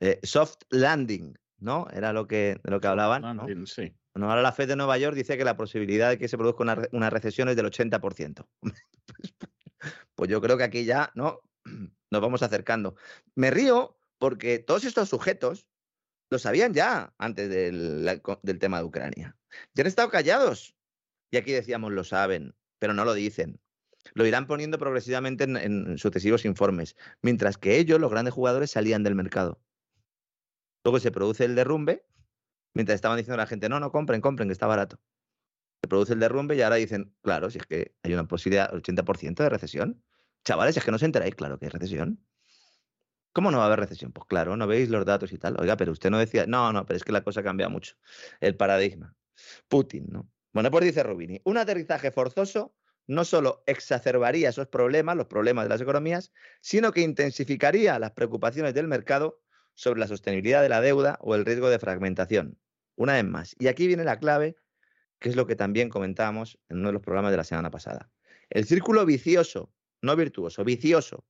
eh, 0.00 0.20
soft 0.22 0.62
landing, 0.70 1.38
¿no? 1.58 1.88
Era 1.92 2.14
lo 2.14 2.26
que, 2.26 2.58
de 2.62 2.70
lo 2.70 2.80
que 2.80 2.86
hablaban. 2.86 3.36
¿no? 3.36 3.46
Sí. 3.66 3.94
Bueno, 4.14 4.30
ahora 4.30 4.40
la 4.40 4.52
Fed 4.52 4.68
de 4.68 4.76
Nueva 4.76 4.96
York 4.96 5.16
dice 5.16 5.36
que 5.36 5.44
la 5.44 5.56
posibilidad 5.56 6.08
de 6.08 6.18
que 6.18 6.28
se 6.28 6.38
produzca 6.38 6.62
una, 6.62 6.82
una 6.92 7.10
recesión 7.10 7.50
es 7.50 7.56
del 7.56 7.66
80%. 7.66 8.46
pues 10.14 10.30
yo 10.30 10.40
creo 10.40 10.56
que 10.56 10.64
aquí 10.64 10.84
ya, 10.86 11.10
¿no? 11.14 11.40
Nos 12.10 12.22
vamos 12.22 12.42
acercando. 12.42 12.94
Me 13.34 13.50
río 13.50 13.98
porque 14.18 14.58
todos 14.58 14.84
estos 14.84 15.10
sujetos 15.10 15.66
Lo 16.30 16.38
sabían 16.38 16.74
ya 16.74 17.14
antes 17.18 17.48
del, 17.48 18.58
tema 18.58 18.78
de 18.78 18.84
Ucrania. 18.84 19.36
Ya 19.74 19.82
han 19.82 19.86
estado 19.86 20.08
callados. 20.08 20.74
Y 21.30 21.36
aquí 21.36 21.52
decíamos, 21.52 21.92
lo 21.92 22.04
saben, 22.04 22.54
pero 22.78 22.94
no 22.94 23.04
lo 23.04 23.14
dicen. 23.14 23.60
Lo 24.14 24.26
irán 24.26 24.46
poniendo 24.46 24.78
progresivamente 24.78 25.44
en, 25.44 25.56
en 25.56 25.98
sucesivos 25.98 26.44
informes, 26.44 26.96
mientras 27.22 27.56
que 27.56 27.78
ellos, 27.78 28.00
los 28.00 28.10
grandes 28.10 28.34
jugadores, 28.34 28.70
salían 28.70 29.02
del 29.02 29.14
mercado. 29.14 29.60
Luego 30.84 31.00
se 31.00 31.10
produce 31.10 31.44
el 31.44 31.54
derrumbe, 31.54 32.04
mientras 32.74 32.96
estaban 32.96 33.16
diciendo 33.16 33.34
a 33.34 33.44
la 33.44 33.46
gente, 33.46 33.68
no, 33.68 33.80
no, 33.80 33.90
compren, 33.90 34.20
compren, 34.20 34.48
que 34.48 34.52
está 34.52 34.66
barato. 34.66 35.00
Se 35.82 35.88
produce 35.88 36.12
el 36.12 36.20
derrumbe 36.20 36.56
y 36.56 36.62
ahora 36.62 36.76
dicen, 36.76 37.14
claro, 37.22 37.50
si 37.50 37.58
es 37.58 37.66
que 37.66 37.94
hay 38.02 38.12
una 38.12 38.26
posibilidad, 38.26 38.72
80% 38.72 39.42
de 39.42 39.48
recesión. 39.48 40.02
Chavales, 40.44 40.76
es 40.76 40.84
que 40.84 40.90
no 40.90 40.96
os 40.96 41.02
enteráis, 41.02 41.34
claro 41.34 41.58
que 41.58 41.66
hay 41.66 41.70
recesión. 41.70 42.20
¿Cómo 43.34 43.50
no 43.50 43.58
va 43.58 43.64
a 43.64 43.66
haber 43.66 43.80
recesión? 43.80 44.12
Pues 44.12 44.26
claro, 44.28 44.56
no 44.56 44.68
veis 44.68 44.88
los 44.88 45.04
datos 45.04 45.32
y 45.32 45.38
tal. 45.38 45.56
Oiga, 45.58 45.76
pero 45.76 45.90
usted 45.90 46.08
no 46.08 46.18
decía, 46.18 46.46
no, 46.46 46.72
no, 46.72 46.86
pero 46.86 46.96
es 46.96 47.02
que 47.02 47.10
la 47.10 47.24
cosa 47.24 47.42
cambia 47.42 47.68
mucho. 47.68 47.96
El 48.40 48.56
paradigma. 48.56 49.16
Putin, 49.66 50.06
¿no? 50.08 50.30
Bueno, 50.52 50.70
pues 50.70 50.84
dice 50.84 51.02
Rubini, 51.02 51.40
un 51.42 51.58
aterrizaje 51.58 52.12
forzoso 52.12 52.76
no 53.08 53.24
solo 53.24 53.64
exacerbaría 53.66 54.50
esos 54.50 54.68
problemas, 54.68 55.16
los 55.16 55.26
problemas 55.26 55.64
de 55.64 55.70
las 55.70 55.80
economías, 55.80 56.32
sino 56.60 56.92
que 56.92 57.00
intensificaría 57.00 57.98
las 57.98 58.12
preocupaciones 58.12 58.72
del 58.72 58.86
mercado 58.86 59.42
sobre 59.74 59.98
la 59.98 60.06
sostenibilidad 60.06 60.62
de 60.62 60.68
la 60.68 60.80
deuda 60.80 61.18
o 61.20 61.34
el 61.34 61.44
riesgo 61.44 61.68
de 61.70 61.80
fragmentación. 61.80 62.56
Una 62.94 63.14
vez 63.14 63.24
más. 63.24 63.56
Y 63.58 63.66
aquí 63.66 63.88
viene 63.88 64.04
la 64.04 64.20
clave, 64.20 64.54
que 65.18 65.28
es 65.28 65.34
lo 65.34 65.48
que 65.48 65.56
también 65.56 65.88
comentábamos 65.88 66.60
en 66.68 66.78
uno 66.78 66.90
de 66.90 66.92
los 66.92 67.02
programas 67.02 67.32
de 67.32 67.38
la 67.38 67.44
semana 67.44 67.72
pasada. 67.72 68.12
El 68.48 68.64
círculo 68.64 69.04
vicioso, 69.04 69.72
no 70.02 70.14
virtuoso, 70.14 70.62
vicioso, 70.62 71.26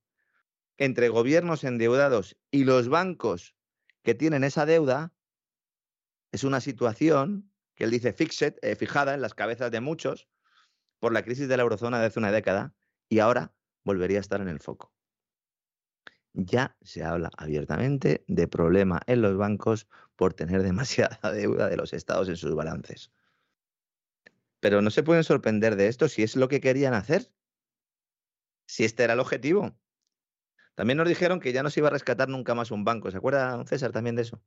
entre 0.77 1.09
gobiernos 1.09 1.63
endeudados 1.63 2.37
y 2.51 2.63
los 2.63 2.89
bancos 2.89 3.55
que 4.03 4.15
tienen 4.15 4.43
esa 4.43 4.65
deuda, 4.65 5.13
es 6.31 6.43
una 6.43 6.61
situación 6.61 7.51
que 7.75 7.85
él 7.85 7.91
dice 7.91 8.15
eh, 8.17 8.75
fijada 8.75 9.13
en 9.13 9.21
las 9.21 9.33
cabezas 9.33 9.71
de 9.71 9.81
muchos 9.81 10.27
por 10.99 11.13
la 11.13 11.23
crisis 11.23 11.47
de 11.47 11.57
la 11.57 11.63
eurozona 11.63 11.99
de 11.99 12.07
hace 12.07 12.19
una 12.19 12.31
década 12.31 12.73
y 13.09 13.19
ahora 13.19 13.53
volvería 13.83 14.17
a 14.17 14.21
estar 14.21 14.41
en 14.41 14.47
el 14.47 14.59
foco. 14.59 14.93
Ya 16.33 16.75
se 16.81 17.03
habla 17.03 17.31
abiertamente 17.37 18.25
de 18.27 18.47
problema 18.47 19.01
en 19.07 19.21
los 19.21 19.37
bancos 19.37 19.87
por 20.15 20.33
tener 20.33 20.63
demasiada 20.63 21.31
deuda 21.31 21.69
de 21.69 21.77
los 21.77 21.93
estados 21.93 22.27
en 22.29 22.35
sus 22.35 22.55
balances. 22.55 23.11
Pero 24.59 24.81
no 24.81 24.89
se 24.89 25.03
pueden 25.03 25.23
sorprender 25.23 25.75
de 25.75 25.87
esto 25.87 26.09
si 26.09 26.23
es 26.23 26.35
lo 26.35 26.47
que 26.47 26.59
querían 26.59 26.93
hacer. 26.93 27.31
Si 28.67 28.83
este 28.83 29.03
era 29.03 29.13
el 29.13 29.19
objetivo. 29.19 29.77
También 30.75 30.97
nos 30.97 31.07
dijeron 31.07 31.39
que 31.39 31.53
ya 31.53 31.63
no 31.63 31.69
se 31.69 31.79
iba 31.79 31.87
a 31.87 31.91
rescatar 31.91 32.27
nunca 32.29 32.53
más 32.53 32.71
un 32.71 32.83
banco. 32.83 33.09
¿Se 33.09 33.17
acuerda, 33.17 33.65
César, 33.65 33.91
también 33.91 34.15
de 34.15 34.23
eso? 34.23 34.41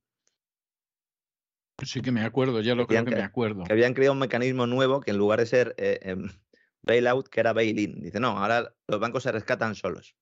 Sí 1.84 2.00
que 2.02 2.10
me 2.10 2.22
acuerdo, 2.22 2.60
ya 2.60 2.74
lo 2.74 2.86
creo 2.86 3.05
que 3.05 3.10
que- 3.10 3.16
me 3.16 3.22
acuerdo. 3.22 3.64
Que 3.64 3.72
habían 3.72 3.94
creado 3.94 4.12
un 4.12 4.18
mecanismo 4.18 4.66
nuevo 4.66 5.00
que 5.00 5.12
en 5.12 5.16
lugar 5.18 5.38
de 5.38 5.46
ser 5.46 5.74
eh, 5.78 6.00
em, 6.02 6.28
bailout, 6.82 7.28
que 7.28 7.40
era 7.40 7.52
bail-in. 7.52 8.00
Dice, 8.02 8.20
no, 8.20 8.38
ahora 8.38 8.74
los 8.86 9.00
bancos 9.00 9.22
se 9.22 9.32
rescatan 9.32 9.74
solos. 9.74 10.16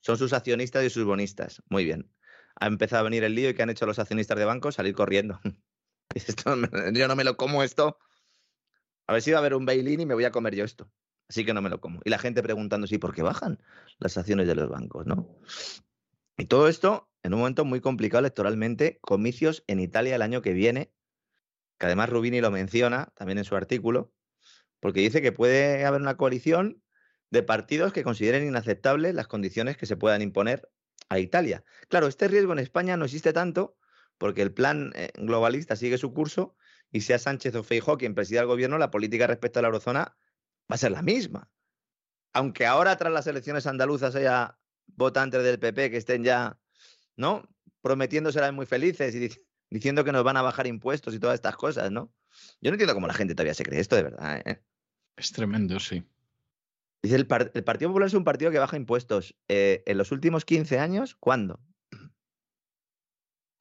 Son 0.00 0.16
sus 0.16 0.32
accionistas 0.32 0.84
y 0.84 0.90
sus 0.90 1.04
bonistas. 1.04 1.62
Muy 1.68 1.84
bien. 1.84 2.10
Ha 2.58 2.66
empezado 2.66 3.00
a 3.00 3.04
venir 3.04 3.24
el 3.24 3.34
lío 3.34 3.50
y 3.50 3.54
que 3.54 3.62
han 3.62 3.70
hecho 3.70 3.86
los 3.86 3.98
accionistas 3.98 4.38
de 4.38 4.44
bancos 4.44 4.76
salir 4.76 4.94
corriendo. 4.94 5.40
"Esto 6.14 6.54
yo 6.92 7.08
no 7.08 7.16
me 7.16 7.24
lo 7.24 7.36
como 7.36 7.62
esto. 7.62 7.98
A 9.06 9.12
ver 9.12 9.22
si 9.22 9.32
va 9.32 9.38
a 9.38 9.40
haber 9.40 9.54
un 9.54 9.66
bail-in 9.66 10.00
y 10.00 10.06
me 10.06 10.14
voy 10.14 10.24
a 10.24 10.30
comer 10.30 10.54
yo 10.54 10.64
esto. 10.64 10.90
Así 11.30 11.44
que 11.44 11.54
no 11.54 11.62
me 11.62 11.70
lo 11.70 11.80
como. 11.80 12.00
Y 12.04 12.10
la 12.10 12.18
gente 12.18 12.42
preguntando, 12.42 12.88
sí, 12.88 12.98
¿por 12.98 13.14
qué 13.14 13.22
bajan 13.22 13.62
las 14.00 14.18
acciones 14.18 14.48
de 14.48 14.56
los 14.56 14.68
bancos? 14.68 15.06
¿no? 15.06 15.28
Y 16.36 16.46
todo 16.46 16.66
esto 16.66 17.08
en 17.22 17.34
un 17.34 17.38
momento 17.38 17.64
muy 17.64 17.80
complicado 17.80 18.18
electoralmente, 18.18 18.98
comicios 19.00 19.62
en 19.68 19.78
Italia 19.78 20.16
el 20.16 20.22
año 20.22 20.42
que 20.42 20.54
viene, 20.54 20.92
que 21.78 21.86
además 21.86 22.10
Rubini 22.10 22.40
lo 22.40 22.50
menciona 22.50 23.12
también 23.14 23.38
en 23.38 23.44
su 23.44 23.54
artículo, 23.54 24.12
porque 24.80 25.00
dice 25.00 25.22
que 25.22 25.30
puede 25.30 25.84
haber 25.84 26.00
una 26.00 26.16
coalición 26.16 26.82
de 27.30 27.44
partidos 27.44 27.92
que 27.92 28.02
consideren 28.02 28.44
inaceptables 28.44 29.14
las 29.14 29.28
condiciones 29.28 29.76
que 29.76 29.86
se 29.86 29.96
puedan 29.96 30.22
imponer 30.22 30.68
a 31.10 31.20
Italia. 31.20 31.62
Claro, 31.88 32.08
este 32.08 32.26
riesgo 32.26 32.52
en 32.54 32.58
España 32.58 32.96
no 32.96 33.04
existe 33.04 33.32
tanto 33.32 33.76
porque 34.18 34.42
el 34.42 34.52
plan 34.52 34.92
eh, 34.96 35.12
globalista 35.14 35.76
sigue 35.76 35.96
su 35.96 36.12
curso 36.12 36.56
y 36.90 37.02
sea 37.02 37.20
Sánchez 37.20 37.54
o 37.54 37.62
Feijóo 37.62 37.98
quien 37.98 38.16
presida 38.16 38.40
el 38.40 38.46
gobierno, 38.48 38.78
la 38.78 38.90
política 38.90 39.28
respecto 39.28 39.60
a 39.60 39.62
la 39.62 39.68
eurozona 39.68 40.16
va 40.70 40.74
a 40.74 40.78
ser 40.78 40.92
la 40.92 41.02
misma. 41.02 41.50
Aunque 42.32 42.66
ahora 42.66 42.96
tras 42.96 43.12
las 43.12 43.26
elecciones 43.26 43.66
andaluzas 43.66 44.14
haya 44.14 44.58
votantes 44.86 45.42
del 45.42 45.58
PP 45.58 45.90
que 45.90 45.96
estén 45.96 46.22
ya, 46.22 46.58
¿no? 47.16 47.48
Prometiendo 47.80 48.30
ser 48.30 48.52
muy 48.52 48.66
felices 48.66 49.14
y 49.14 49.28
dic- 49.28 49.42
diciendo 49.68 50.04
que 50.04 50.12
nos 50.12 50.22
van 50.24 50.36
a 50.36 50.42
bajar 50.42 50.66
impuestos 50.66 51.14
y 51.14 51.18
todas 51.18 51.34
estas 51.34 51.56
cosas, 51.56 51.90
¿no? 51.90 52.12
Yo 52.60 52.70
no 52.70 52.74
entiendo 52.74 52.94
cómo 52.94 53.06
la 53.06 53.14
gente 53.14 53.34
todavía 53.34 53.54
se 53.54 53.64
cree 53.64 53.80
esto 53.80 53.96
de 53.96 54.02
verdad. 54.04 54.42
¿eh? 54.44 54.62
Es 55.16 55.32
tremendo, 55.32 55.80
sí. 55.80 56.04
Dice, 57.02 57.16
el, 57.16 57.26
par- 57.26 57.50
el 57.54 57.64
Partido 57.64 57.90
Popular 57.90 58.06
es 58.08 58.14
un 58.14 58.24
partido 58.24 58.50
que 58.50 58.58
baja 58.58 58.76
impuestos. 58.76 59.34
Eh, 59.48 59.82
en 59.86 59.96
los 59.98 60.12
últimos 60.12 60.44
15 60.44 60.78
años, 60.78 61.16
¿cuándo? 61.16 61.60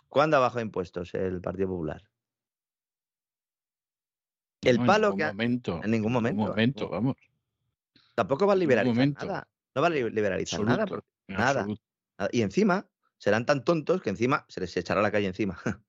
¿Cuándo 0.10 0.38
ha 0.38 0.40
bajado 0.42 0.62
impuestos 0.62 1.14
el 1.14 1.40
Partido 1.42 1.70
Popular? 1.70 2.09
El 4.62 4.78
No, 4.78 4.84
en 4.84 4.88
palo 4.88 5.08
ningún 5.08 5.18
que 5.18 5.24
ha- 5.24 5.28
momento. 5.32 5.82
en 5.84 5.92
ningún 5.92 6.12
momento. 6.14 6.42
momento, 6.42 6.90
vamos. 6.90 7.16
Tampoco 8.16 8.46
va 8.46 8.54
a 8.54 8.56
liberalizar 8.58 9.08
nada. 9.28 9.48
No 9.76 9.82
va 9.82 9.88
a 9.88 9.92
li- 9.92 10.10
liberalizar 10.10 10.60
nada. 10.62 10.84
Absoluto, 10.84 11.08
en 11.28 11.38
nada. 11.38 11.66
nada. 12.18 12.30
Y 12.32 12.42
encima, 12.42 12.88
serán 13.18 13.46
tan 13.46 13.64
tontos 13.64 14.02
que 14.02 14.10
encima 14.10 14.46
se 14.50 14.60
les 14.60 14.76
echará 14.76 15.02
la 15.02 15.12
calle 15.12 15.28
encima. 15.28 15.58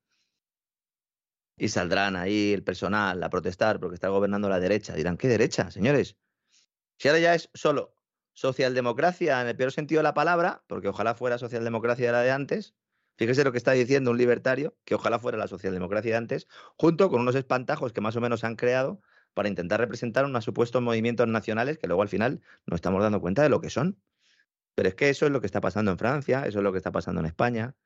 y 1.57 1.69
saldrán 1.69 2.17
ahí 2.17 2.53
el 2.53 2.63
personal 2.63 3.23
a 3.23 3.29
protestar 3.31 3.81
porque 3.81 3.95
está 3.95 4.09
gobernando 4.09 4.49
la 4.49 4.61
derecha. 4.61 4.95
Dirán, 4.95 5.17
¿qué 5.17 5.29
derecha, 5.29 5.71
señores? 5.71 6.17
Si 6.99 7.09
ahora 7.09 7.21
ya 7.21 7.35
es 7.35 7.51
solo 7.55 7.95
socialdemocracia 8.33 9.41
en 9.43 9.49
el 9.49 9.57
peor 9.57 9.73
sentido 9.73 9.99
de 9.99 10.05
la 10.05 10.15
palabra, 10.15 10.63
porque 10.69 10.89
ojalá 10.89 11.15
fuera 11.15 11.37
socialdemocracia 11.39 12.07
de 12.07 12.13
la 12.13 12.23
de 12.23 12.31
antes, 12.31 12.75
fíjese 13.21 13.45
lo 13.45 13.53
que 13.53 13.59
está 13.59 13.73
diciendo 13.73 14.13
un 14.13 14.17
libertario, 14.17 14.75
que 14.87 14.95
ojalá 14.95 15.19
fuera 15.19 15.37
la 15.37 15.47
socialdemocracia 15.47 16.13
de 16.13 16.17
antes, 16.17 16.49
junto 16.79 17.11
con 17.11 17.21
unos 17.21 17.35
espantajos 17.35 17.93
que 17.93 18.01
más 18.01 18.17
o 18.17 18.21
menos 18.23 18.45
han 18.45 18.57
creado 18.57 19.03
para 19.35 19.47
intentar 19.47 19.79
representar 19.79 20.25
unos 20.25 20.43
supuestos 20.43 20.81
movimientos 20.81 21.29
nacionales 21.29 21.77
que 21.77 21.87
luego 21.87 22.01
al 22.01 22.09
final 22.09 22.41
nos 22.65 22.79
estamos 22.79 23.03
dando 23.03 23.21
cuenta 23.21 23.43
de 23.43 23.51
lo 23.51 23.61
que 23.61 23.69
son. 23.69 24.01
Pero 24.75 24.89
es 24.89 24.95
que 24.95 25.11
eso 25.11 25.27
es 25.27 25.33
lo 25.33 25.43
que 25.43 25.47
está 25.47 25.61
pasando 25.61 25.91
en 25.91 25.99
Francia, 25.99 26.47
eso 26.47 26.61
es 26.61 26.65
lo 26.65 26.73
que 26.73 26.79
está 26.79 26.93
pasando 26.93 27.21
en 27.21 27.27
España, 27.27 27.77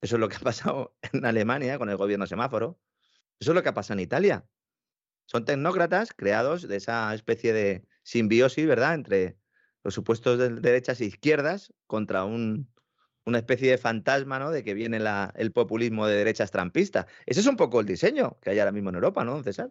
eso 0.00 0.14
es 0.14 0.20
lo 0.20 0.28
que 0.28 0.36
ha 0.36 0.40
pasado 0.40 0.94
en 1.12 1.26
Alemania 1.26 1.76
con 1.76 1.90
el 1.90 1.96
gobierno 1.96 2.28
semáforo, 2.28 2.78
eso 3.40 3.50
es 3.50 3.54
lo 3.56 3.64
que 3.64 3.70
ha 3.70 3.74
pasado 3.74 3.98
en 3.98 4.04
Italia. 4.04 4.46
Son 5.26 5.44
tecnócratas 5.44 6.12
creados 6.16 6.68
de 6.68 6.76
esa 6.76 7.12
especie 7.16 7.52
de 7.52 7.84
simbiosis, 8.04 8.64
¿verdad?, 8.64 8.94
entre 8.94 9.38
los 9.82 9.92
supuestos 9.92 10.38
de 10.38 10.50
derechas 10.50 11.00
e 11.00 11.06
izquierdas 11.06 11.74
contra 11.88 12.24
un, 12.24 12.70
una 13.28 13.38
especie 13.38 13.70
de 13.70 13.78
fantasma, 13.78 14.38
¿no?, 14.38 14.50
de 14.50 14.64
que 14.64 14.74
viene 14.74 14.98
la- 14.98 15.32
el 15.36 15.52
populismo 15.52 16.06
de 16.06 16.16
derechas 16.16 16.50
trampista. 16.50 17.06
Ese 17.26 17.40
es 17.40 17.46
un 17.46 17.56
poco 17.56 17.80
el 17.80 17.86
diseño 17.86 18.36
que 18.42 18.50
hay 18.50 18.58
ahora 18.58 18.72
mismo 18.72 18.88
en 18.88 18.96
Europa, 18.96 19.24
¿no, 19.24 19.42
César? 19.42 19.70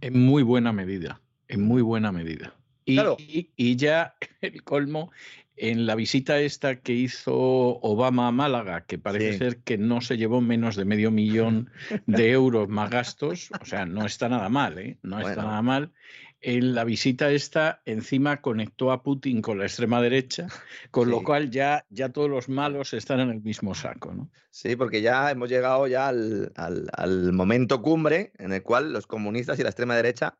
En 0.00 0.18
muy 0.24 0.42
buena 0.42 0.72
medida, 0.72 1.20
en 1.48 1.62
muy 1.62 1.82
buena 1.82 2.12
medida. 2.12 2.54
Y, 2.84 2.94
Claro. 2.94 3.16
y- 3.18 3.50
y 3.56 3.76
ya 3.76 4.14
el 4.40 4.62
colmo, 4.62 5.10
en 5.56 5.86
la 5.86 5.94
visita 5.96 6.38
esta 6.38 6.76
que 6.76 6.92
hizo 6.92 7.34
Obama 7.36 8.28
a 8.28 8.32
Málaga, 8.32 8.84
que 8.86 8.96
parece 8.98 9.32
Sí. 9.32 9.38
ser 9.38 9.56
que 9.58 9.76
no 9.76 10.00
se 10.00 10.16
llevó 10.16 10.40
menos 10.40 10.76
de 10.76 10.84
medio 10.84 11.10
millón 11.10 11.70
de 12.06 12.30
euros 12.30 12.68
más 12.68 12.90
gastos, 12.90 13.50
o 13.60 13.64
sea, 13.64 13.84
no 13.84 14.06
está 14.06 14.28
nada 14.28 14.48
mal, 14.48 14.78
¿eh? 14.78 14.98
No 15.02 15.18
está 15.18 15.42
nada 15.42 15.62
mal. 15.62 15.92
En 16.40 16.74
la 16.74 16.84
visita 16.84 17.30
esta, 17.32 17.82
encima 17.84 18.40
conectó 18.40 18.92
a 18.92 19.02
Putin 19.02 19.42
con 19.42 19.58
la 19.58 19.64
extrema 19.64 20.00
derecha, 20.00 20.46
con 20.92 21.10
lo 21.10 21.24
cual 21.24 21.50
ya, 21.50 21.84
ya 21.90 22.10
todos 22.10 22.30
los 22.30 22.48
malos 22.48 22.92
están 22.94 23.18
en 23.20 23.30
el 23.30 23.40
mismo 23.42 23.74
saco, 23.74 24.14
¿no? 24.14 24.30
Sí, 24.50 24.76
porque 24.76 25.02
ya 25.02 25.30
hemos 25.32 25.48
llegado 25.48 25.88
ya 25.88 26.06
al, 26.08 26.52
al- 26.54 26.88
al 26.92 27.32
momento 27.32 27.82
cumbre 27.82 28.32
en 28.38 28.52
el 28.52 28.62
cual 28.62 28.92
los 28.92 29.06
comunistas 29.08 29.58
y 29.58 29.64
la 29.64 29.70
extrema 29.70 29.96
derecha 29.96 30.38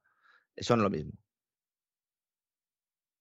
son 0.57 0.83
lo 0.83 0.91
mismo. 0.91 1.13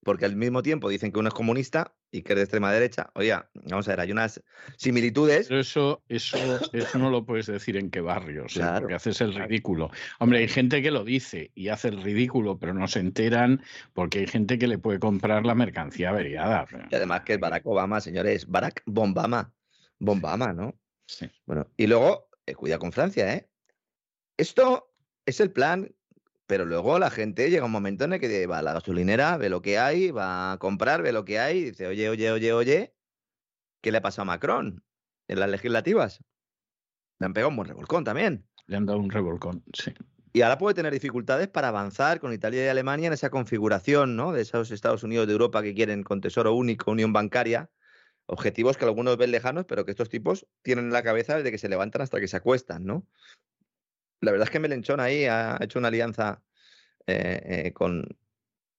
Porque 0.07 0.23
al 0.23 0.37
mismo 0.37 0.63
tiempo 0.63 0.87
dicen 0.87 1.11
que 1.11 1.19
uno 1.19 1.27
es 1.27 1.33
comunista 1.33 1.93
y 2.11 2.21
que 2.21 2.31
es 2.31 2.37
de 2.37 2.43
extrema 2.43 2.71
derecha. 2.71 3.11
Oiga, 3.13 3.49
vamos 3.65 3.89
a 3.89 3.91
ver, 3.91 3.99
hay 3.99 4.11
unas 4.13 4.41
similitudes. 4.77 5.49
Pero 5.49 5.59
eso, 5.59 6.01
eso, 6.07 6.37
eso 6.71 6.97
no 6.97 7.09
lo 7.09 7.25
puedes 7.25 7.47
decir 7.47 7.75
en 7.75 7.91
qué 7.91 7.99
barrios, 7.99 8.55
¿eh? 8.55 8.59
Claro, 8.61 8.79
porque 8.79 8.95
haces 8.95 9.19
el 9.19 9.33
ridículo. 9.33 9.91
Hombre, 10.19 10.39
hay 10.39 10.47
gente 10.47 10.81
que 10.81 10.91
lo 10.91 11.03
dice 11.03 11.51
y 11.55 11.67
hace 11.67 11.89
el 11.89 12.01
ridículo, 12.01 12.57
pero 12.57 12.73
no 12.73 12.87
se 12.87 13.01
enteran 13.01 13.61
porque 13.91 14.19
hay 14.19 14.27
gente 14.27 14.57
que 14.57 14.67
le 14.67 14.77
puede 14.77 14.97
comprar 14.97 15.45
la 15.45 15.55
mercancía 15.55 16.11
averiada. 16.11 16.65
Y 16.89 16.95
además 16.95 17.23
que 17.23 17.33
es 17.33 17.39
Barack 17.41 17.65
Obama, 17.65 17.99
señores. 17.99 18.47
Barack 18.47 18.83
Bombama. 18.85 19.53
Bombama, 19.99 20.53
¿no? 20.53 20.73
Sí. 21.05 21.29
Bueno, 21.45 21.67
y 21.75 21.85
luego, 21.85 22.29
eh, 22.45 22.55
cuida 22.55 22.79
con 22.79 22.93
Francia, 22.93 23.33
¿eh? 23.33 23.49
Esto 24.37 24.89
es 25.25 25.41
el 25.41 25.51
plan, 25.51 25.93
pero 26.47 26.65
luego 26.65 26.97
la 26.97 27.11
gente 27.11 27.49
llega 27.49 27.65
un 27.65 27.71
momento 27.71 28.05
en 28.05 28.13
el 28.13 28.19
que 28.19 28.47
va 28.47 28.59
a 28.59 28.61
la 28.61 28.73
gasolinera, 28.73 29.37
ve 29.37 29.49
lo 29.49 29.61
que 29.61 29.77
hay, 29.77 30.11
va 30.11 30.53
a 30.53 30.57
comprar, 30.57 31.03
ve 31.03 31.11
lo 31.11 31.25
que 31.25 31.39
hay, 31.39 31.59
y 31.59 31.63
dice, 31.65 31.87
oye, 31.87 32.09
oye, 32.09 32.31
oye, 32.31 32.53
oye, 32.53 32.95
¿qué 33.81 33.91
le 33.91 33.97
ha 33.99 34.01
pasado 34.01 34.23
a 34.23 34.25
Macron 34.25 34.83
en 35.27 35.39
las 35.39 35.49
legislativas? 35.49 36.23
Le 37.19 37.25
han 37.25 37.33
pegado 37.33 37.49
un 37.49 37.57
buen 37.57 37.67
revolcón 37.67 38.03
también. 38.03 38.47
Le 38.65 38.77
han 38.77 38.85
dado 38.85 38.99
un 38.99 39.09
revolcón, 39.09 39.63
sí. 39.73 39.93
Y 40.33 40.41
ahora 40.41 40.57
puede 40.57 40.75
tener 40.75 40.93
dificultades 40.93 41.47
para 41.47 41.69
avanzar 41.69 42.19
con 42.19 42.31
Italia 42.31 42.65
y 42.65 42.67
Alemania 42.67 43.07
en 43.07 43.13
esa 43.13 43.29
configuración 43.29 44.15
¿no? 44.15 44.33
de 44.33 44.43
esos 44.43 44.71
Estados 44.71 45.03
Unidos 45.03 45.25
de 45.25 45.33
Europa 45.33 45.63
que 45.63 45.73
quieren 45.73 46.03
con 46.03 46.21
tesoro 46.21 46.53
único, 46.53 46.91
unión 46.91 47.11
bancaria, 47.11 47.71
objetivos 48.27 48.77
que 48.77 48.85
algunos 48.85 49.17
ven 49.17 49.31
lejanos, 49.31 49.65
pero 49.65 49.83
que 49.83 49.91
estos 49.91 50.09
tipos 50.09 50.45
tienen 50.61 50.85
en 50.85 50.93
la 50.93 51.01
cabeza 51.01 51.37
desde 51.37 51.49
que 51.49 51.57
se 51.57 51.69
levantan 51.69 52.03
hasta 52.03 52.19
que 52.19 52.27
se 52.27 52.37
acuestan. 52.37 52.85
¿no? 52.85 53.07
La 54.21 54.31
verdad 54.31 54.47
es 54.47 54.51
que 54.51 54.59
Melenchón 54.59 54.99
ahí 54.99 55.25
ha 55.25 55.57
hecho 55.61 55.79
una 55.79 55.89
alianza 55.89 56.41
eh, 57.05 57.41
eh, 57.67 57.73
con, 57.73 58.05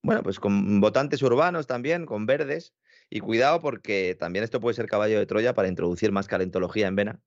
bueno, 0.03 0.23
pues 0.23 0.39
con 0.39 0.79
votantes 0.81 1.21
urbanos 1.21 1.67
también, 1.67 2.05
con 2.05 2.25
verdes, 2.25 2.73
y 3.09 3.21
cuidado 3.21 3.59
porque 3.61 4.15
también 4.19 4.43
esto 4.43 4.59
puede 4.59 4.75
ser 4.75 4.87
caballo 4.87 5.17
de 5.17 5.25
Troya 5.25 5.53
para 5.53 5.67
introducir 5.67 6.11
más 6.11 6.27
calentología 6.27 6.87
en 6.87 6.95
Vena 6.95 7.21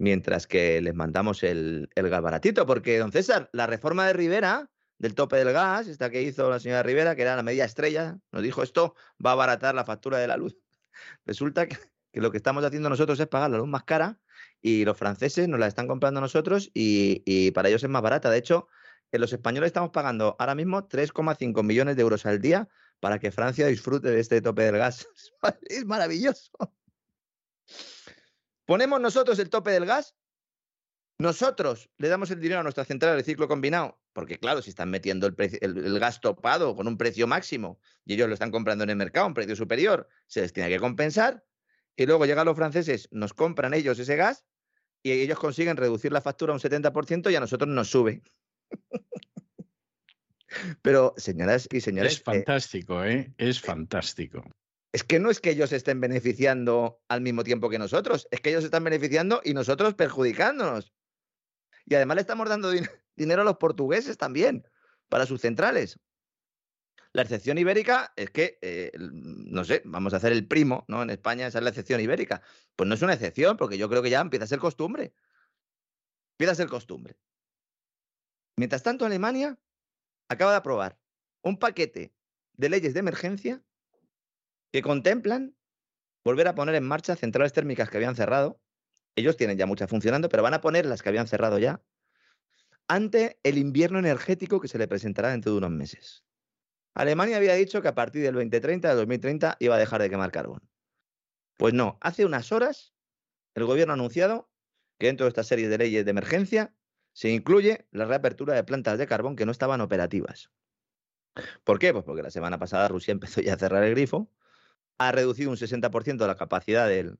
mientras 0.00 0.46
que 0.46 0.80
les 0.80 0.94
mandamos 0.94 1.42
el, 1.42 1.90
el 1.94 2.08
gas 2.08 2.22
baratito. 2.22 2.66
Porque, 2.66 2.98
don 2.98 3.12
César, 3.12 3.50
la 3.52 3.66
reforma 3.66 4.06
de 4.06 4.14
Rivera, 4.14 4.70
del 4.98 5.14
tope 5.14 5.36
del 5.36 5.52
gas, 5.52 5.88
esta 5.88 6.10
que 6.10 6.22
hizo 6.22 6.50
la 6.50 6.58
señora 6.58 6.82
Rivera, 6.82 7.14
que 7.14 7.22
era 7.22 7.36
la 7.36 7.42
media 7.42 7.66
estrella, 7.66 8.18
nos 8.32 8.42
dijo 8.42 8.62
esto 8.62 8.94
va 9.24 9.30
a 9.30 9.32
abaratar 9.34 9.74
la 9.74 9.84
factura 9.84 10.18
de 10.18 10.26
la 10.26 10.38
luz. 10.38 10.56
Resulta 11.26 11.68
que, 11.68 11.76
lo 12.14 12.30
que 12.30 12.38
estamos 12.38 12.64
haciendo 12.64 12.88
nosotros 12.88 13.20
es 13.20 13.26
pagar 13.26 13.50
la 13.50 13.58
luz 13.58 13.68
más 13.68 13.84
cara 13.84 14.18
y 14.62 14.84
los 14.84 14.96
franceses 14.96 15.48
nos 15.48 15.60
la 15.60 15.66
están 15.66 15.86
comprando 15.86 16.20
nosotros 16.20 16.70
y, 16.74 17.50
para 17.52 17.68
ellos 17.68 17.82
es 17.82 17.90
más 17.90 18.02
barata. 18.02 18.30
De 18.30 18.38
hecho, 18.38 18.68
en 19.12 19.20
los 19.20 19.32
españoles 19.32 19.68
estamos 19.68 19.90
pagando 19.90 20.36
ahora 20.38 20.54
mismo 20.54 20.88
3,5 20.88 21.62
millones 21.62 21.96
de 21.96 22.02
euros 22.02 22.26
al 22.26 22.40
día 22.40 22.68
para 23.00 23.18
que 23.18 23.30
Francia 23.30 23.66
disfrute 23.66 24.10
de 24.10 24.20
este 24.20 24.40
tope 24.42 24.62
del 24.62 24.78
gas. 24.78 25.08
Es 25.68 25.84
maravilloso. 25.86 26.50
Ponemos 28.66 29.00
nosotros 29.00 29.38
el 29.38 29.50
tope 29.50 29.70
del 29.70 29.86
gas, 29.86 30.14
nosotros 31.20 31.90
le 31.98 32.08
damos 32.08 32.30
el 32.30 32.40
dinero 32.40 32.60
a 32.60 32.62
nuestra 32.62 32.86
central 32.86 33.14
de 33.14 33.22
ciclo 33.22 33.46
combinado, 33.46 34.00
porque 34.14 34.38
claro, 34.38 34.62
si 34.62 34.70
están 34.70 34.88
metiendo 34.88 35.26
el, 35.26 35.98
gas 35.98 36.20
topado 36.22 36.74
con 36.74 36.88
un 36.88 36.96
precio 36.96 37.26
máximo 37.26 37.78
y 38.06 38.14
ellos 38.14 38.28
lo 38.28 38.32
están 38.32 38.50
comprando 38.50 38.84
en 38.84 38.90
el 38.90 38.96
mercado 38.96 39.24
a 39.24 39.28
un 39.28 39.34
precio 39.34 39.54
superior, 39.54 40.08
se 40.28 40.40
les 40.40 40.54
tiene 40.54 40.70
que 40.70 40.78
compensar. 40.78 41.44
Y 41.94 42.06
luego 42.06 42.24
llegan 42.24 42.46
los 42.46 42.56
franceses, 42.56 43.06
nos 43.10 43.34
compran 43.34 43.74
ellos 43.74 43.98
ese 43.98 44.16
gas 44.16 44.46
y 45.02 45.12
ellos 45.12 45.38
consiguen 45.38 45.76
reducir 45.76 46.12
la 46.12 46.20
factura 46.20 46.52
un 46.52 46.60
70% 46.60 47.30
y 47.30 47.36
a 47.36 47.40
nosotros 47.40 47.68
nos 47.68 47.88
sube. 47.88 48.22
Pero, 50.82 51.14
señoras 51.16 51.68
y 51.70 51.80
señores. 51.80 52.14
Es 52.14 52.18
eh 52.18 52.22
fantástico, 52.24 53.04
¿eh? 53.04 53.32
Es 53.38 53.60
fantástico 53.60 54.42
es 54.92 55.04
que 55.04 55.20
no 55.20 55.30
es 55.30 55.40
que 55.40 55.50
ellos 55.50 55.72
estén 55.72 56.00
beneficiando 56.00 57.00
al 57.08 57.20
mismo 57.20 57.44
tiempo 57.44 57.70
que 57.70 57.78
nosotros, 57.78 58.26
es 58.30 58.40
que 58.40 58.50
ellos 58.50 58.64
están 58.64 58.84
beneficiando 58.84 59.40
y 59.44 59.54
nosotros 59.54 59.94
perjudicándonos. 59.94 60.92
Y 61.86 61.94
además 61.94 62.16
le 62.16 62.20
estamos 62.22 62.48
dando 62.48 62.70
dinero 63.16 63.42
a 63.42 63.44
los 63.44 63.56
portugueses 63.56 64.16
también 64.16 64.66
para 65.08 65.26
sus 65.26 65.40
centrales. 65.40 65.98
La 67.12 67.22
excepción 67.22 67.58
ibérica 67.58 68.12
es 68.14 68.30
que, 68.30 68.58
eh, 68.62 68.92
no 68.96 69.64
sé, 69.64 69.82
vamos 69.84 70.14
a 70.14 70.18
hacer 70.18 70.32
el 70.32 70.46
primo, 70.46 70.84
¿no? 70.86 71.02
En 71.02 71.10
España 71.10 71.48
esa 71.48 71.58
es 71.58 71.64
la 71.64 71.70
excepción 71.70 72.00
ibérica. 72.00 72.40
Pues 72.80 72.88
no 72.88 72.94
es 72.94 73.02
una 73.02 73.12
excepción, 73.12 73.58
porque 73.58 73.76
yo 73.76 73.90
creo 73.90 74.02
que 74.02 74.08
ya 74.08 74.22
empieza 74.22 74.46
a 74.46 74.48
ser 74.48 74.58
costumbre. 74.58 75.12
Empieza 76.38 76.52
a 76.52 76.54
ser 76.54 76.68
costumbre. 76.68 77.14
Mientras 78.56 78.82
tanto, 78.82 79.04
Alemania 79.04 79.58
acaba 80.30 80.52
de 80.52 80.56
aprobar 80.56 80.98
un 81.42 81.58
paquete 81.58 82.14
de 82.54 82.68
leyes 82.70 82.94
de 82.94 83.00
emergencia 83.00 83.62
que 84.72 84.80
contemplan 84.80 85.54
volver 86.24 86.48
a 86.48 86.54
poner 86.54 86.74
en 86.74 86.88
marcha 86.88 87.16
centrales 87.16 87.52
térmicas 87.52 87.90
que 87.90 87.98
habían 87.98 88.16
cerrado. 88.16 88.58
Ellos 89.14 89.36
tienen 89.36 89.58
ya 89.58 89.66
muchas 89.66 89.90
funcionando, 89.90 90.30
pero 90.30 90.42
van 90.42 90.54
a 90.54 90.62
poner 90.62 90.86
las 90.86 91.02
que 91.02 91.10
habían 91.10 91.28
cerrado 91.28 91.58
ya 91.58 91.82
ante 92.88 93.38
el 93.42 93.58
invierno 93.58 93.98
energético 93.98 94.58
que 94.58 94.68
se 94.68 94.78
le 94.78 94.88
presentará 94.88 95.28
dentro 95.28 95.52
de 95.52 95.58
unos 95.58 95.70
meses. 95.70 96.24
Alemania 96.94 97.36
había 97.36 97.52
dicho 97.52 97.82
que 97.82 97.88
a 97.88 97.94
partir 97.94 98.22
del 98.22 98.36
2030, 98.36 98.88
de 98.88 98.94
2030, 98.94 99.58
iba 99.60 99.74
a 99.74 99.78
dejar 99.78 100.00
de 100.00 100.08
quemar 100.08 100.32
carbón. 100.32 100.62
Pues 101.60 101.74
no, 101.74 101.98
hace 102.00 102.24
unas 102.24 102.52
horas 102.52 102.94
el 103.54 103.66
gobierno 103.66 103.92
ha 103.92 103.94
anunciado 103.94 104.50
que 104.98 105.08
dentro 105.08 105.26
de 105.26 105.28
esta 105.28 105.44
serie 105.44 105.68
de 105.68 105.76
leyes 105.76 106.06
de 106.06 106.10
emergencia 106.10 106.74
se 107.12 107.28
incluye 107.28 107.86
la 107.90 108.06
reapertura 108.06 108.54
de 108.54 108.64
plantas 108.64 108.96
de 108.96 109.06
carbón 109.06 109.36
que 109.36 109.44
no 109.44 109.52
estaban 109.52 109.82
operativas. 109.82 110.50
¿Por 111.62 111.78
qué? 111.78 111.92
Pues 111.92 112.06
porque 112.06 112.22
la 112.22 112.30
semana 112.30 112.58
pasada 112.58 112.88
Rusia 112.88 113.12
empezó 113.12 113.42
ya 113.42 113.52
a 113.52 113.58
cerrar 113.58 113.84
el 113.84 113.90
grifo 113.90 114.32
ha 114.96 115.12
reducido 115.12 115.50
un 115.50 115.58
60% 115.58 116.26
la 116.26 116.36
capacidad 116.36 116.88
del, 116.88 117.18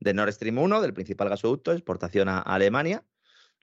Nord 0.00 0.32
Stream 0.32 0.56
1, 0.56 0.80
del 0.80 0.94
principal 0.94 1.28
gasoducto 1.28 1.72
exportación 1.72 2.30
a, 2.30 2.38
Alemania. 2.38 3.04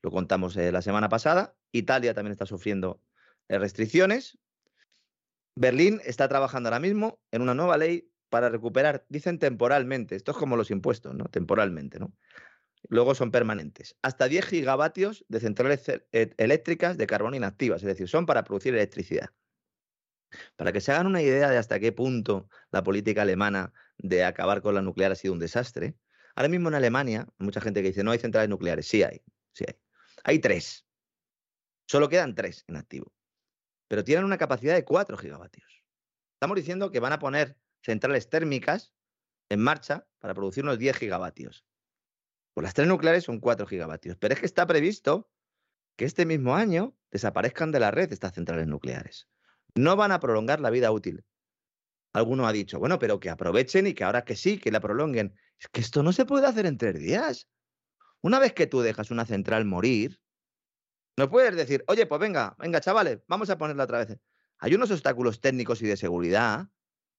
Lo 0.03 0.11
contamos 0.11 0.56
eh, 0.56 0.72
la 0.72 0.84
semana 0.84 1.10
pasada. 1.10 1.56
Italia 1.72 2.14
también 2.14 2.34
está 2.34 2.45
sufriendo 2.45 3.02
eh, 3.49 3.57
restricciones. 3.57 4.38
Berlín 5.56 5.99
está 6.06 6.27
trabajando 6.27 6.69
ahora 6.69 6.80
mismo 6.80 7.19
en 7.31 7.41
una 7.41 7.56
nueva 7.56 7.77
ley 7.77 8.10
para 8.31 8.49
recuperar, 8.49 9.05
dicen 9.09 9.39
temporalmente, 9.39 10.15
esto 10.15 10.31
es 10.31 10.37
como 10.37 10.55
los 10.55 10.71
impuestos, 10.71 11.13
¿no? 11.13 11.25
Temporalmente, 11.25 11.99
¿no? 11.99 12.15
Luego 12.87 13.13
son 13.13 13.29
permanentes. 13.29 13.97
Hasta 14.01 14.29
10 14.29 14.45
gigavatios 14.45 15.25
de 15.27 15.41
centrales 15.41 15.87
e, 15.89 16.33
eléctricas 16.37 16.97
de 16.97 17.07
carbón 17.07 17.35
inactivas, 17.35 17.83
es 17.83 17.87
decir, 17.87 18.07
son 18.07 18.25
para 18.25 18.45
producir 18.45 18.73
electricidad. 18.73 19.29
Para 20.55 20.71
que 20.71 20.79
se 20.79 20.93
hagan 20.93 21.07
una 21.07 21.21
idea 21.21 21.49
de 21.49 21.57
hasta 21.57 21.77
qué 21.79 21.91
punto 21.91 22.47
la 22.71 22.83
política 22.83 23.23
alemana 23.23 23.73
de 23.97 24.23
acabar 24.23 24.61
con 24.61 24.75
la 24.75 24.81
nuclear 24.81 25.11
ha 25.11 25.15
sido 25.15 25.33
un 25.33 25.39
desastre, 25.39 25.97
ahora 26.33 26.47
mismo 26.47 26.69
en 26.69 26.75
Alemania 26.75 27.27
mucha 27.37 27.59
gente 27.59 27.81
que 27.81 27.89
dice 27.89 28.03
no 28.03 28.11
hay 28.11 28.19
centrales 28.19 28.49
nucleares. 28.49 28.87
Sí 28.87 29.03
hay, 29.03 29.21
sí 29.51 29.65
hay. 29.67 29.75
Hay 30.23 30.39
tres. 30.39 30.85
Solo 31.85 32.07
quedan 32.07 32.33
tres 32.33 32.63
en 32.69 32.77
activo. 32.77 33.11
Pero 33.89 34.05
tienen 34.05 34.23
una 34.23 34.37
capacidad 34.37 34.73
de 34.73 34.85
4 34.85 35.17
gigavatios. 35.17 35.83
Estamos 36.35 36.55
diciendo 36.55 36.91
que 36.91 37.01
van 37.01 37.11
a 37.11 37.19
poner 37.19 37.57
centrales 37.81 38.29
térmicas 38.29 38.93
en 39.49 39.59
marcha 39.59 40.07
para 40.19 40.33
producir 40.33 40.63
unos 40.63 40.79
10 40.79 40.97
gigavatios. 40.97 41.65
Pues 42.53 42.63
las 42.63 42.73
tres 42.73 42.87
nucleares 42.87 43.23
son 43.23 43.39
4 43.39 43.65
gigavatios. 43.65 44.17
Pero 44.17 44.33
es 44.33 44.39
que 44.39 44.45
está 44.45 44.65
previsto 44.67 45.29
que 45.97 46.05
este 46.05 46.25
mismo 46.25 46.55
año 46.55 46.95
desaparezcan 47.11 47.71
de 47.71 47.79
la 47.79 47.91
red 47.91 48.11
estas 48.11 48.33
centrales 48.33 48.67
nucleares 48.67 49.27
no 49.75 49.95
van 49.95 50.11
a 50.11 50.19
prolongar 50.19 50.59
la 50.59 50.69
vida 50.69 50.91
útil. 50.91 51.23
Alguno 52.13 52.47
ha 52.47 52.51
dicho, 52.51 52.79
bueno, 52.79 52.99
pero 52.99 53.19
que 53.19 53.29
aprovechen 53.29 53.87
y 53.87 53.93
que 53.93 54.03
ahora 54.03 54.25
que 54.25 54.35
sí, 54.35 54.57
que 54.57 54.71
la 54.71 54.81
prolonguen. 54.81 55.33
Es 55.59 55.67
que 55.69 55.81
esto 55.81 56.03
no 56.03 56.11
se 56.11 56.25
puede 56.25 56.47
hacer 56.47 56.65
en 56.65 56.77
tres 56.77 56.99
días. 56.99 57.47
Una 58.21 58.39
vez 58.39 58.53
que 58.53 58.67
tú 58.67 58.81
dejas 58.81 59.11
una 59.11 59.25
central 59.25 59.65
morir, 59.65 60.19
no 61.17 61.29
puedes 61.29 61.55
decir, 61.55 61.83
oye, 61.87 62.05
pues 62.05 62.19
venga, 62.19 62.55
venga, 62.59 62.81
chavales, 62.81 63.19
vamos 63.27 63.49
a 63.49 63.57
ponerla 63.57 63.85
otra 63.85 64.05
vez. 64.05 64.19
Hay 64.59 64.75
unos 64.75 64.91
obstáculos 64.91 65.39
técnicos 65.39 65.81
y 65.81 65.87
de 65.87 65.97
seguridad 65.97 66.67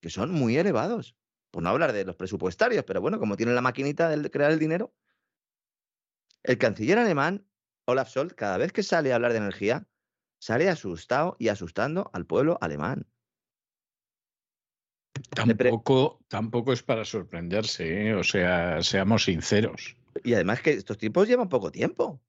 que 0.03 0.11
son 0.11 0.33
muy 0.33 0.59
elevados. 0.59 1.17
Por 1.51 1.63
no 1.63 1.71
hablar 1.71 1.93
de 1.93 2.05
los 2.05 2.17
presupuestarios, 2.17 2.85
pero 2.85 3.01
bueno, 3.01 3.19
como 3.19 3.37
tiene 3.37 3.53
la 3.53 3.63
maquinita 3.63 4.09
de 4.09 4.31
crear 4.31 4.51
el 4.51 4.59
dinero. 4.59 4.93
El 6.43 6.59
canciller 6.59 6.99
alemán, 6.99 7.47
Olaf 7.87 8.11
Scholz, 8.11 8.35
cada 8.35 8.59
vez 8.59 8.73
que 8.73 8.83
sale 8.83 9.13
a 9.13 9.15
hablar 9.15 9.33
de 9.33 9.39
energía, 9.39 9.87
sale 10.41 10.69
asustado 10.69 11.37
y 11.39 11.49
asustando 11.49 12.11
al 12.13 12.27
pueblo 12.27 12.59
alemán. 12.61 13.07
Tampoco, 15.31 16.21
tampoco 16.27 16.73
es 16.73 16.83
para 16.83 17.05
sorprenderse, 17.05 18.09
¿eh? 18.09 18.15
o 18.15 18.25
sea, 18.25 18.83
seamos 18.83 19.25
sinceros. 19.25 19.97
Y 20.25 20.35
además 20.35 20.63
que 20.63 20.73
estos 20.73 20.99
tipos 20.99 21.29
llevan 21.29 21.49
poco 21.49 21.71
tiempo. 21.71 22.21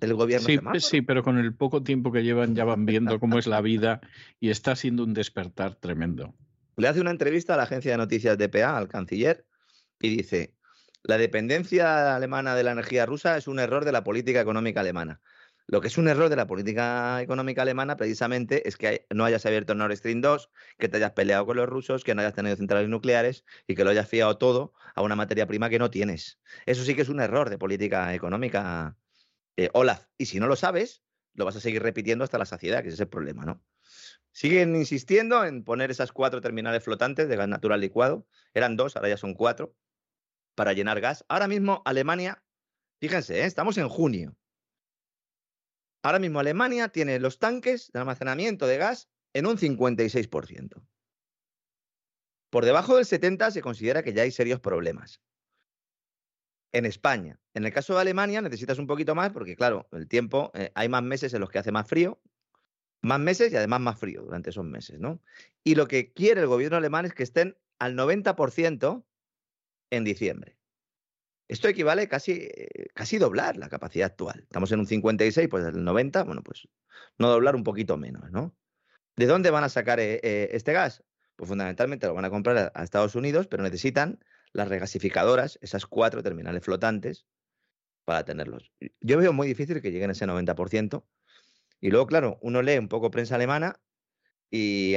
El 0.00 0.14
gobierno. 0.14 0.72
Sí, 0.74 0.80
sí, 0.80 1.02
pero 1.02 1.22
con 1.22 1.38
el 1.38 1.54
poco 1.54 1.82
tiempo 1.82 2.10
que 2.12 2.22
llevan 2.22 2.54
ya 2.54 2.64
van 2.64 2.86
viendo 2.86 3.20
cómo 3.20 3.38
es 3.38 3.46
la 3.46 3.60
vida 3.60 4.00
y 4.40 4.50
está 4.50 4.74
siendo 4.74 5.04
un 5.04 5.14
despertar 5.14 5.76
tremendo. 5.76 6.34
Le 6.76 6.88
hace 6.88 7.00
una 7.00 7.10
entrevista 7.10 7.54
a 7.54 7.56
la 7.56 7.62
agencia 7.62 7.92
de 7.92 7.96
noticias 7.96 8.36
DPA, 8.36 8.76
al 8.76 8.88
canciller, 8.88 9.46
y 9.98 10.14
dice, 10.14 10.54
la 11.02 11.16
dependencia 11.16 12.14
alemana 12.16 12.54
de 12.54 12.64
la 12.64 12.72
energía 12.72 13.06
rusa 13.06 13.36
es 13.38 13.48
un 13.48 13.58
error 13.58 13.84
de 13.84 13.92
la 13.92 14.04
política 14.04 14.40
económica 14.40 14.80
alemana. 14.80 15.22
Lo 15.68 15.80
que 15.80 15.88
es 15.88 15.98
un 15.98 16.06
error 16.06 16.28
de 16.28 16.36
la 16.36 16.46
política 16.46 17.20
económica 17.22 17.62
alemana 17.62 17.96
precisamente 17.96 18.68
es 18.68 18.76
que 18.76 19.06
no 19.10 19.24
hayas 19.24 19.46
abierto 19.46 19.74
Nord 19.74 19.96
Stream 19.96 20.20
2, 20.20 20.50
que 20.78 20.88
te 20.88 20.98
hayas 20.98 21.12
peleado 21.12 21.46
con 21.46 21.56
los 21.56 21.68
rusos, 21.68 22.04
que 22.04 22.14
no 22.14 22.20
hayas 22.20 22.34
tenido 22.34 22.54
centrales 22.56 22.88
nucleares 22.88 23.44
y 23.66 23.74
que 23.74 23.82
lo 23.82 23.90
hayas 23.90 24.08
fiado 24.08 24.36
todo 24.36 24.74
a 24.94 25.02
una 25.02 25.16
materia 25.16 25.46
prima 25.46 25.70
que 25.70 25.78
no 25.78 25.90
tienes. 25.90 26.40
Eso 26.66 26.84
sí 26.84 26.94
que 26.94 27.02
es 27.02 27.08
un 27.08 27.20
error 27.20 27.50
de 27.50 27.58
política 27.58 28.14
económica, 28.14 28.96
eh, 29.56 29.70
Olaf. 29.72 30.06
Y 30.18 30.26
si 30.26 30.38
no 30.38 30.46
lo 30.46 30.56
sabes, 30.56 31.02
lo 31.34 31.44
vas 31.46 31.56
a 31.56 31.60
seguir 31.60 31.82
repitiendo 31.82 32.22
hasta 32.22 32.38
la 32.38 32.46
saciedad, 32.46 32.82
que 32.82 32.88
ese 32.88 32.94
es 32.96 33.00
el 33.00 33.08
problema, 33.08 33.44
¿no? 33.44 33.62
Siguen 34.36 34.76
insistiendo 34.76 35.46
en 35.46 35.64
poner 35.64 35.90
esas 35.90 36.12
cuatro 36.12 36.42
terminales 36.42 36.84
flotantes 36.84 37.26
de 37.26 37.36
gas 37.36 37.48
natural 37.48 37.80
licuado. 37.80 38.28
Eran 38.52 38.76
dos, 38.76 38.94
ahora 38.94 39.08
ya 39.08 39.16
son 39.16 39.32
cuatro, 39.32 39.74
para 40.54 40.74
llenar 40.74 41.00
gas. 41.00 41.24
Ahora 41.28 41.48
mismo 41.48 41.80
Alemania, 41.86 42.44
fíjense, 43.00 43.40
¿eh? 43.40 43.46
estamos 43.46 43.78
en 43.78 43.88
junio. 43.88 44.36
Ahora 46.02 46.18
mismo 46.18 46.38
Alemania 46.38 46.90
tiene 46.90 47.18
los 47.18 47.38
tanques 47.38 47.90
de 47.92 48.00
almacenamiento 48.00 48.66
de 48.66 48.76
gas 48.76 49.08
en 49.32 49.46
un 49.46 49.56
56%. 49.56 50.86
Por 52.50 52.66
debajo 52.66 52.96
del 52.96 53.06
70% 53.06 53.52
se 53.52 53.62
considera 53.62 54.02
que 54.02 54.12
ya 54.12 54.20
hay 54.24 54.32
serios 54.32 54.60
problemas. 54.60 55.22
en 56.72 56.84
España. 56.84 57.40
En 57.54 57.64
el 57.64 57.72
caso 57.72 57.94
de 57.94 58.02
Alemania 58.02 58.42
necesitas 58.42 58.78
un 58.78 58.86
poquito 58.86 59.14
más 59.14 59.30
porque, 59.30 59.56
claro, 59.56 59.88
el 59.92 60.08
tiempo, 60.08 60.50
eh, 60.52 60.72
hay 60.74 60.90
más 60.90 61.02
meses 61.02 61.32
en 61.32 61.40
los 61.40 61.48
que 61.48 61.58
hace 61.58 61.72
más 61.72 61.88
frío, 61.88 62.20
más 63.02 63.20
meses 63.20 63.52
y 63.52 63.56
además 63.56 63.80
más 63.80 63.98
frío 63.98 64.22
durante 64.22 64.50
esos 64.50 64.64
meses, 64.64 64.98
¿no? 64.98 65.20
Y 65.64 65.74
lo 65.74 65.86
que 65.86 66.12
quiere 66.12 66.40
el 66.40 66.46
gobierno 66.46 66.76
alemán 66.76 67.06
es 67.06 67.14
que 67.14 67.22
estén 67.22 67.56
al 67.78 67.94
90% 67.94 69.04
en 69.90 70.04
diciembre. 70.04 70.56
Esto 71.48 71.68
equivale 71.68 72.08
casi, 72.08 72.32
eh, 72.32 72.88
casi 72.94 73.18
doblar 73.18 73.56
la 73.56 73.68
capacidad 73.68 74.06
actual. 74.06 74.40
Estamos 74.40 74.72
en 74.72 74.80
un 74.80 74.86
56, 74.86 75.48
pues 75.48 75.64
el 75.64 75.84
90, 75.84 76.24
bueno, 76.24 76.42
pues 76.42 76.68
no 77.18 77.28
doblar 77.28 77.54
un 77.54 77.62
poquito 77.62 77.96
menos, 77.96 78.30
¿no? 78.32 78.56
¿De 79.16 79.26
dónde 79.26 79.50
van 79.50 79.64
a 79.64 79.68
sacar 79.68 80.00
eh, 80.00 80.20
eh, 80.22 80.48
este 80.52 80.72
gas? 80.72 81.04
Pues 81.36 81.48
fundamentalmente 81.48 82.06
lo 82.06 82.14
van 82.14 82.24
a 82.24 82.30
comprar 82.30 82.72
a, 82.74 82.82
Estados 82.82 83.14
Unidos, 83.14 83.46
pero 83.46 83.62
necesitan 83.62 84.18
las 84.52 84.68
regasificadoras, 84.68 85.58
esas 85.62 85.86
cuatro 85.86 86.22
terminales 86.22 86.64
flotantes, 86.64 87.26
para 88.04 88.24
tenerlos. 88.24 88.72
Yo 89.00 89.18
veo 89.18 89.32
muy 89.32 89.48
difícil 89.48 89.82
que 89.82 89.90
lleguen 89.90 90.10
a 90.10 90.12
ese 90.12 90.26
90%. 90.26 91.04
Y 91.80 91.90
luego, 91.90 92.06
claro, 92.06 92.38
uno 92.40 92.62
lee 92.62 92.78
un 92.78 92.88
poco 92.88 93.10
prensa 93.10 93.34
alemana 93.34 93.80
y 94.50 94.96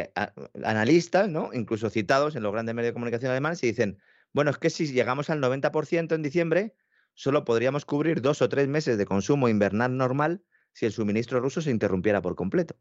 analistas, 0.63 1.29
¿no? 1.29 1.51
incluso 1.53 1.89
citados 1.89 2.35
en 2.35 2.43
los 2.43 2.51
grandes 2.51 2.75
medios 2.75 2.89
de 2.89 2.93
comunicación 2.93 3.31
alemanes, 3.31 3.63
y 3.63 3.67
dicen, 3.67 3.99
bueno, 4.31 4.51
es 4.51 4.57
que 4.57 4.69
si 4.69 4.87
llegamos 4.91 5.29
al 5.29 5.41
90% 5.41 6.15
en 6.15 6.21
diciembre, 6.21 6.75
solo 7.13 7.43
podríamos 7.43 7.85
cubrir 7.85 8.21
dos 8.21 8.41
o 8.41 8.49
tres 8.49 8.67
meses 8.67 8.97
de 8.97 9.05
consumo 9.05 9.49
invernal 9.49 9.97
normal 9.97 10.43
si 10.73 10.85
el 10.85 10.93
suministro 10.93 11.39
ruso 11.39 11.61
se 11.61 11.71
interrumpiera 11.71 12.21
por 12.21 12.35
completo. 12.35 12.75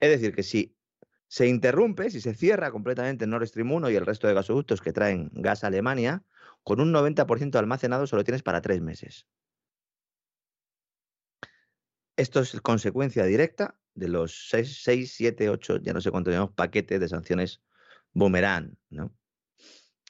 Es 0.00 0.10
decir, 0.10 0.34
que 0.34 0.42
si 0.42 0.76
se 1.28 1.46
interrumpe, 1.46 2.10
si 2.10 2.20
se 2.20 2.34
cierra 2.34 2.70
completamente 2.70 3.26
Nord 3.26 3.46
Stream 3.46 3.70
1 3.70 3.90
y 3.90 3.96
el 3.96 4.04
resto 4.04 4.26
de 4.26 4.34
gasoductos 4.34 4.80
que 4.80 4.92
traen 4.92 5.30
gas 5.32 5.62
a 5.62 5.68
Alemania, 5.68 6.24
con 6.64 6.80
un 6.80 6.92
90% 6.92 7.54
almacenado 7.56 8.06
solo 8.06 8.24
tienes 8.24 8.42
para 8.42 8.60
tres 8.60 8.80
meses. 8.80 9.26
Esto 12.16 12.40
es 12.40 12.60
consecuencia 12.60 13.24
directa 13.24 13.78
de 13.94 14.08
los 14.08 14.48
6, 14.50 15.12
7, 15.14 15.48
8, 15.48 15.78
ya 15.78 15.92
no 15.92 16.00
sé 16.00 16.10
cuánto 16.10 16.30
llamamos, 16.30 16.54
paquetes 16.54 17.00
de 17.00 17.08
sanciones 17.08 17.62
boomerang, 18.12 18.76
¿no? 18.90 19.14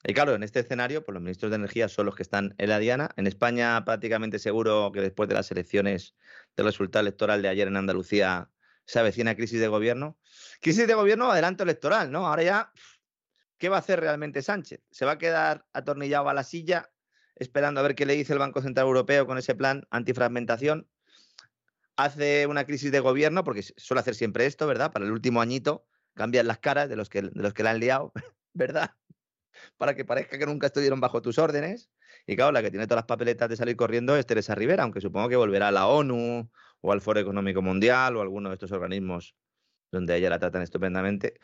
Y 0.04 0.14
claro, 0.14 0.34
en 0.34 0.42
este 0.42 0.60
escenario, 0.60 1.04
pues 1.04 1.14
los 1.14 1.22
ministros 1.22 1.50
de 1.50 1.56
Energía 1.56 1.88
son 1.88 2.06
los 2.06 2.16
que 2.16 2.24
están 2.24 2.56
en 2.58 2.68
la 2.68 2.80
diana. 2.80 3.10
En 3.16 3.28
España, 3.28 3.84
prácticamente 3.84 4.40
seguro 4.40 4.90
que 4.92 5.00
después 5.00 5.28
de 5.28 5.36
las 5.36 5.48
elecciones, 5.52 6.16
del 6.56 6.66
resultado 6.66 7.02
electoral 7.02 7.40
de 7.40 7.48
ayer 7.48 7.68
en 7.68 7.76
Andalucía, 7.76 8.50
se 8.84 8.98
avecina 8.98 9.36
crisis 9.36 9.60
de 9.60 9.68
gobierno. 9.68 10.18
Crisis 10.60 10.88
de 10.88 10.94
gobierno, 10.94 11.30
adelanto 11.30 11.62
electoral, 11.62 12.10
¿no? 12.10 12.26
Ahora 12.26 12.42
ya, 12.42 12.72
¿qué 13.58 13.68
va 13.68 13.76
a 13.76 13.78
hacer 13.78 14.00
realmente 14.00 14.42
Sánchez? 14.42 14.80
¿Se 14.90 15.04
va 15.04 15.12
a 15.12 15.18
quedar 15.18 15.66
atornillado 15.72 16.28
a 16.28 16.34
la 16.34 16.42
silla 16.42 16.90
esperando 17.36 17.78
a 17.78 17.84
ver 17.84 17.94
qué 17.94 18.04
le 18.04 18.14
dice 18.14 18.32
el 18.32 18.40
Banco 18.40 18.60
Central 18.60 18.88
Europeo 18.88 19.24
con 19.24 19.38
ese 19.38 19.54
plan 19.54 19.86
antifragmentación? 19.90 20.88
Hace 22.02 22.46
una 22.46 22.64
crisis 22.64 22.90
de 22.90 23.00
gobierno, 23.00 23.44
porque 23.44 23.62
suele 23.62 24.00
hacer 24.00 24.14
siempre 24.14 24.46
esto, 24.46 24.66
¿verdad? 24.66 24.92
Para 24.92 25.04
el 25.04 25.12
último 25.12 25.40
añito 25.40 25.86
cambian 26.14 26.46
las 26.46 26.58
caras 26.58 26.88
de 26.88 26.96
los 26.96 27.08
que, 27.08 27.22
de 27.22 27.30
los 27.34 27.54
que 27.54 27.62
la 27.62 27.70
han 27.70 27.80
liado, 27.80 28.12
¿verdad? 28.54 28.90
para 29.76 29.94
que 29.94 30.04
parezca 30.04 30.38
que 30.38 30.46
nunca 30.46 30.66
estuvieron 30.68 31.00
bajo 31.00 31.22
tus 31.22 31.38
órdenes. 31.38 31.90
Y 32.26 32.36
claro, 32.36 32.52
la 32.52 32.62
que 32.62 32.70
tiene 32.70 32.86
todas 32.86 32.98
las 32.98 33.06
papeletas 33.06 33.48
de 33.48 33.56
salir 33.56 33.76
corriendo 33.76 34.16
es 34.16 34.26
Teresa 34.26 34.54
Rivera, 34.54 34.84
aunque 34.84 35.00
supongo 35.00 35.28
que 35.28 35.36
volverá 35.36 35.68
a 35.68 35.72
la 35.72 35.86
ONU 35.86 36.50
o 36.80 36.92
al 36.92 37.00
Foro 37.00 37.20
Económico 37.20 37.62
Mundial 37.62 38.16
o 38.16 38.20
alguno 38.20 38.48
de 38.48 38.54
estos 38.54 38.72
organismos 38.72 39.34
donde 39.90 40.16
ella 40.16 40.30
la 40.30 40.38
tratan 40.38 40.62
estupendamente. 40.62 41.34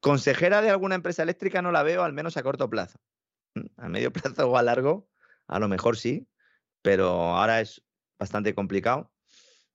Consejera 0.00 0.62
de 0.62 0.70
alguna 0.70 0.94
empresa 0.94 1.22
eléctrica 1.22 1.62
no 1.62 1.72
la 1.72 1.82
veo, 1.82 2.02
al 2.02 2.12
menos 2.12 2.36
a 2.36 2.42
corto 2.42 2.68
plazo. 2.70 2.98
Mm, 3.54 3.66
a 3.76 3.88
medio 3.88 4.12
plazo 4.12 4.48
o 4.48 4.56
a 4.56 4.62
largo, 4.62 5.08
a 5.46 5.58
lo 5.58 5.68
mejor 5.68 5.96
sí, 5.96 6.28
pero 6.82 7.08
ahora 7.08 7.60
es 7.60 7.82
bastante 8.18 8.54
complicado. 8.54 9.12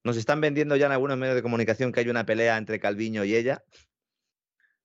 Nos 0.05 0.17
están 0.17 0.39
vendiendo 0.39 0.75
ya 0.75 0.85
en 0.85 0.91
algunos 0.91 1.17
medios 1.17 1.35
de 1.35 1.41
comunicación 1.41 1.91
que 1.91 1.99
hay 1.99 2.09
una 2.09 2.27
pelea 2.27 2.57
entre 2.57 2.79
Calviño 2.79 3.25
y 3.25 3.35
ella. 3.35 3.63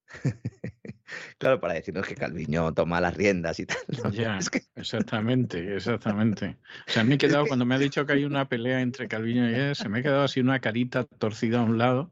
Claro, 1.37 1.59
para 1.59 1.73
decirnos 1.73 2.07
que 2.07 2.15
Calviño 2.15 2.73
toma 2.73 3.01
las 3.01 3.17
riendas 3.17 3.59
y 3.59 3.65
tal. 3.65 3.77
Ya, 4.13 4.39
exactamente, 4.75 5.75
exactamente. 5.75 6.57
O 6.87 6.91
sea, 6.91 7.03
me 7.03 7.15
he 7.15 7.17
quedado, 7.17 7.45
cuando 7.45 7.65
me 7.65 7.75
ha 7.75 7.79
dicho 7.79 8.05
que 8.05 8.13
hay 8.13 8.23
una 8.23 8.47
pelea 8.47 8.79
entre 8.79 9.09
Calviño 9.09 9.49
y 9.49 9.55
ella, 9.55 9.75
se 9.75 9.89
me 9.89 9.99
ha 9.99 10.03
quedado 10.03 10.23
así 10.23 10.39
una 10.39 10.61
carita 10.61 11.03
torcida 11.03 11.59
a 11.59 11.63
un 11.63 11.77
lado, 11.77 12.11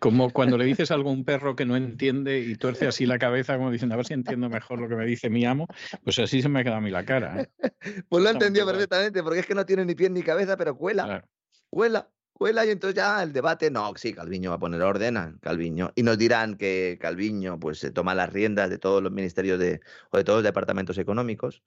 como 0.00 0.30
cuando 0.30 0.58
le 0.58 0.64
dices 0.64 0.90
algo 0.90 1.10
a 1.10 1.12
un 1.12 1.24
perro 1.24 1.54
que 1.54 1.64
no 1.64 1.76
entiende 1.76 2.40
y 2.40 2.56
tuerce 2.56 2.88
así 2.88 3.06
la 3.06 3.20
cabeza, 3.20 3.56
como 3.56 3.70
diciendo, 3.70 3.94
a 3.94 3.98
ver 3.98 4.06
si 4.06 4.14
entiendo 4.14 4.50
mejor 4.50 4.80
lo 4.80 4.88
que 4.88 4.96
me 4.96 5.06
dice 5.06 5.30
mi 5.30 5.44
amo, 5.44 5.68
pues 6.02 6.18
así 6.18 6.42
se 6.42 6.48
me 6.48 6.58
ha 6.58 6.64
quedado 6.64 6.78
a 6.78 6.82
mí 6.82 6.90
la 6.90 7.04
cara. 7.04 7.42
¿eh? 7.42 7.48
Pues 8.08 8.24
lo 8.24 8.30
entendió 8.30 8.66
perfectamente, 8.66 9.22
porque 9.22 9.38
es 9.38 9.46
que 9.46 9.54
no 9.54 9.64
tiene 9.64 9.84
ni 9.84 9.94
pie 9.94 10.10
ni 10.10 10.22
cabeza, 10.22 10.56
pero 10.56 10.76
cuela. 10.76 11.24
Cuela 11.68 12.10
y 12.48 12.70
entonces 12.70 12.94
ya 12.94 13.22
el 13.22 13.32
debate, 13.34 13.70
no, 13.70 13.92
sí, 13.96 14.14
Calviño 14.14 14.50
va 14.50 14.56
a 14.56 14.58
poner 14.58 14.80
orden, 14.80 15.38
Calviño, 15.42 15.92
y 15.94 16.02
nos 16.02 16.16
dirán 16.16 16.56
que 16.56 16.96
Calviño 16.98 17.60
pues 17.60 17.78
se 17.78 17.90
toma 17.90 18.14
las 18.14 18.32
riendas 18.32 18.70
de 18.70 18.78
todos 18.78 19.02
los 19.02 19.12
ministerios 19.12 19.58
de, 19.58 19.80
o 20.10 20.16
de 20.16 20.24
todos 20.24 20.38
los 20.38 20.44
departamentos 20.44 20.96
económicos. 20.96 21.62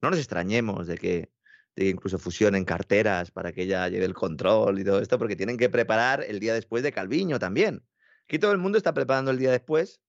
No 0.00 0.10
nos 0.10 0.20
extrañemos 0.20 0.86
de 0.86 0.98
que, 0.98 1.32
de 1.74 1.84
que 1.84 1.88
incluso 1.88 2.18
fusionen 2.18 2.64
carteras 2.64 3.32
para 3.32 3.52
que 3.52 3.62
ella 3.62 3.88
lleve 3.88 4.04
el 4.04 4.14
control 4.14 4.78
y 4.78 4.84
todo 4.84 5.00
esto, 5.00 5.18
porque 5.18 5.34
tienen 5.34 5.56
que 5.56 5.68
preparar 5.68 6.22
el 6.22 6.38
día 6.38 6.54
después 6.54 6.84
de 6.84 6.92
Calviño 6.92 7.40
también. 7.40 7.84
Aquí 8.28 8.38
todo 8.38 8.52
el 8.52 8.58
mundo 8.58 8.78
está 8.78 8.94
preparando 8.94 9.32
el 9.32 9.38
día 9.38 9.50
después, 9.50 10.00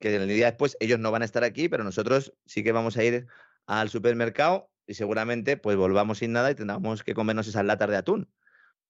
que 0.00 0.16
el 0.16 0.26
día 0.26 0.46
después 0.46 0.76
ellos 0.80 0.98
no 0.98 1.12
van 1.12 1.22
a 1.22 1.26
estar 1.26 1.44
aquí, 1.44 1.68
pero 1.68 1.84
nosotros 1.84 2.34
sí 2.44 2.64
que 2.64 2.72
vamos 2.72 2.96
a 2.96 3.04
ir 3.04 3.28
al 3.66 3.88
supermercado 3.88 4.68
y 4.84 4.94
seguramente 4.94 5.56
pues 5.56 5.76
volvamos 5.76 6.18
sin 6.18 6.32
nada 6.32 6.50
y 6.50 6.56
tendremos 6.56 7.04
que 7.04 7.14
comernos 7.14 7.46
esas 7.46 7.64
latas 7.64 7.88
de 7.88 7.96
atún 7.96 8.28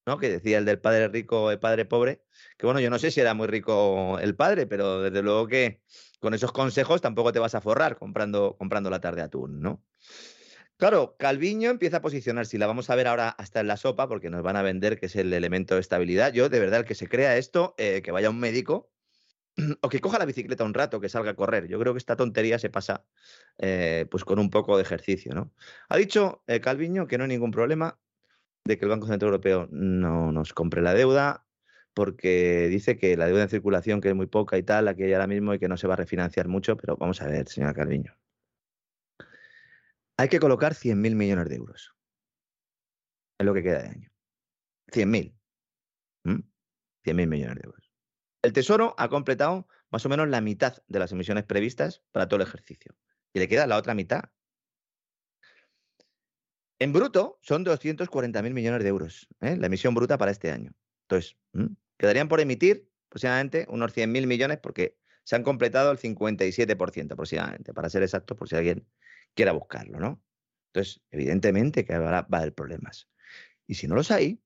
Que 0.04 0.28
decía 0.28 0.58
el 0.58 0.64
del 0.64 0.80
padre 0.80 1.06
rico, 1.08 1.52
el 1.52 1.60
padre 1.60 1.84
pobre, 1.84 2.24
que 2.58 2.66
bueno, 2.66 2.80
yo 2.80 2.90
no 2.90 2.98
sé 2.98 3.12
si 3.12 3.20
era 3.20 3.34
muy 3.34 3.46
rico 3.46 4.18
el 4.18 4.34
padre, 4.34 4.66
pero 4.66 5.00
desde 5.00 5.22
luego 5.22 5.46
que 5.46 5.80
con 6.18 6.34
esos 6.34 6.50
consejos 6.50 7.00
tampoco 7.00 7.32
te 7.32 7.38
vas 7.38 7.54
a 7.54 7.60
forrar 7.60 7.96
comprando, 7.96 8.56
comprando 8.58 8.90
la 8.90 9.00
tarde 9.00 9.22
atún, 9.22 9.60
¿no? 9.60 9.84
Claro, 10.76 11.14
Calviño 11.16 11.70
empieza 11.70 11.98
a 11.98 12.02
posicionarse 12.02 12.56
y 12.56 12.58
la 12.58 12.66
vamos 12.66 12.90
a 12.90 12.96
ver 12.96 13.06
ahora 13.06 13.28
hasta 13.28 13.60
en 13.60 13.68
la 13.68 13.76
sopa 13.76 14.08
porque 14.08 14.28
nos 14.28 14.42
van 14.42 14.56
a 14.56 14.62
vender 14.62 14.98
que 14.98 15.06
es 15.06 15.14
el 15.14 15.32
elemento 15.32 15.76
de 15.76 15.80
estabilidad. 15.80 16.32
Yo, 16.32 16.48
de 16.48 16.58
verdad, 16.58 16.80
el 16.80 16.86
que 16.86 16.96
se 16.96 17.08
crea 17.08 17.36
esto, 17.36 17.76
eh, 17.78 18.02
que 18.02 18.10
vaya 18.10 18.30
un 18.30 18.40
médico 18.40 18.90
o 19.82 19.88
que 19.88 20.00
coja 20.00 20.18
la 20.18 20.24
bicicleta 20.24 20.64
un 20.64 20.74
rato, 20.74 21.00
que 21.00 21.08
salga 21.08 21.30
a 21.30 21.36
correr. 21.36 21.68
Yo 21.68 21.78
creo 21.78 21.94
que 21.94 21.98
esta 21.98 22.16
tontería 22.16 22.58
se 22.58 22.70
pasa 22.70 23.04
eh, 23.58 24.06
pues 24.10 24.24
con 24.24 24.40
un 24.40 24.50
poco 24.50 24.76
de 24.76 24.82
ejercicio, 24.82 25.32
¿no? 25.34 25.52
Ha 25.88 25.96
dicho 25.96 26.42
eh, 26.48 26.60
Calviño 26.60 27.06
que 27.06 27.16
no 27.16 27.24
hay 27.24 27.28
ningún 27.28 27.52
problema, 27.52 28.00
de 28.64 28.78
que 28.78 28.84
el 28.84 28.90
Banco 28.90 29.06
Central 29.06 29.28
Europeo 29.30 29.68
no 29.70 30.32
nos 30.32 30.52
compre 30.52 30.82
la 30.82 30.94
deuda, 30.94 31.46
porque 31.94 32.68
dice 32.68 32.96
que 32.96 33.16
la 33.16 33.26
deuda 33.26 33.42
en 33.42 33.48
circulación, 33.48 34.00
que 34.00 34.08
es 34.08 34.14
muy 34.14 34.26
poca 34.26 34.56
y 34.58 34.62
tal, 34.62 34.88
aquí 34.88 35.02
hay 35.02 35.12
ahora 35.12 35.26
mismo 35.26 35.54
y 35.54 35.58
que 35.58 35.68
no 35.68 35.76
se 35.76 35.86
va 35.86 35.94
a 35.94 35.98
refinanciar 35.98 36.48
mucho, 36.48 36.76
pero 36.76 36.96
vamos 36.96 37.20
a 37.20 37.26
ver, 37.26 37.48
señora 37.48 37.74
Calviño. 37.74 38.16
Hay 40.16 40.28
que 40.28 40.40
colocar 40.40 40.74
100.000 40.74 41.14
millones 41.14 41.48
de 41.48 41.56
euros. 41.56 41.94
Es 43.38 43.46
lo 43.46 43.54
que 43.54 43.62
queda 43.62 43.82
de 43.82 43.88
año. 43.88 44.10
100.000. 44.92 45.34
100.000 46.24 47.26
millones 47.26 47.56
de 47.56 47.62
euros. 47.64 47.92
El 48.42 48.52
Tesoro 48.52 48.94
ha 48.98 49.08
completado 49.08 49.66
más 49.90 50.06
o 50.06 50.08
menos 50.08 50.28
la 50.28 50.40
mitad 50.40 50.82
de 50.86 50.98
las 50.98 51.12
emisiones 51.12 51.44
previstas 51.44 52.02
para 52.12 52.28
todo 52.28 52.40
el 52.40 52.46
ejercicio. 52.46 52.94
Y 53.32 53.38
le 53.38 53.48
queda 53.48 53.66
la 53.66 53.76
otra 53.76 53.94
mitad, 53.94 54.24
en 56.82 56.92
bruto 56.92 57.38
son 57.42 57.64
240.000 57.64 58.52
millones 58.52 58.82
de 58.82 58.88
euros, 58.88 59.28
¿eh? 59.40 59.56
la 59.56 59.66
emisión 59.66 59.94
bruta 59.94 60.18
para 60.18 60.32
este 60.32 60.50
año. 60.50 60.72
Entonces, 61.02 61.36
quedarían 61.96 62.28
por 62.28 62.40
emitir 62.40 62.90
aproximadamente 63.06 63.66
unos 63.68 63.94
100.000 63.94 64.26
millones 64.26 64.58
porque 64.58 64.98
se 65.22 65.36
han 65.36 65.44
completado 65.44 65.92
el 65.92 65.98
57% 65.98 67.12
aproximadamente, 67.12 67.72
para 67.72 67.88
ser 67.88 68.02
exacto, 68.02 68.34
por 68.34 68.48
si 68.48 68.56
alguien 68.56 68.86
quiera 69.34 69.52
buscarlo, 69.52 70.00
¿no? 70.00 70.20
Entonces, 70.72 71.02
evidentemente 71.10 71.84
que 71.84 71.96
va 71.96 72.18
a 72.18 72.26
haber 72.36 72.54
problemas. 72.54 73.08
Y 73.68 73.74
si 73.74 73.86
no 73.86 73.94
los 73.94 74.10
hay, 74.10 74.42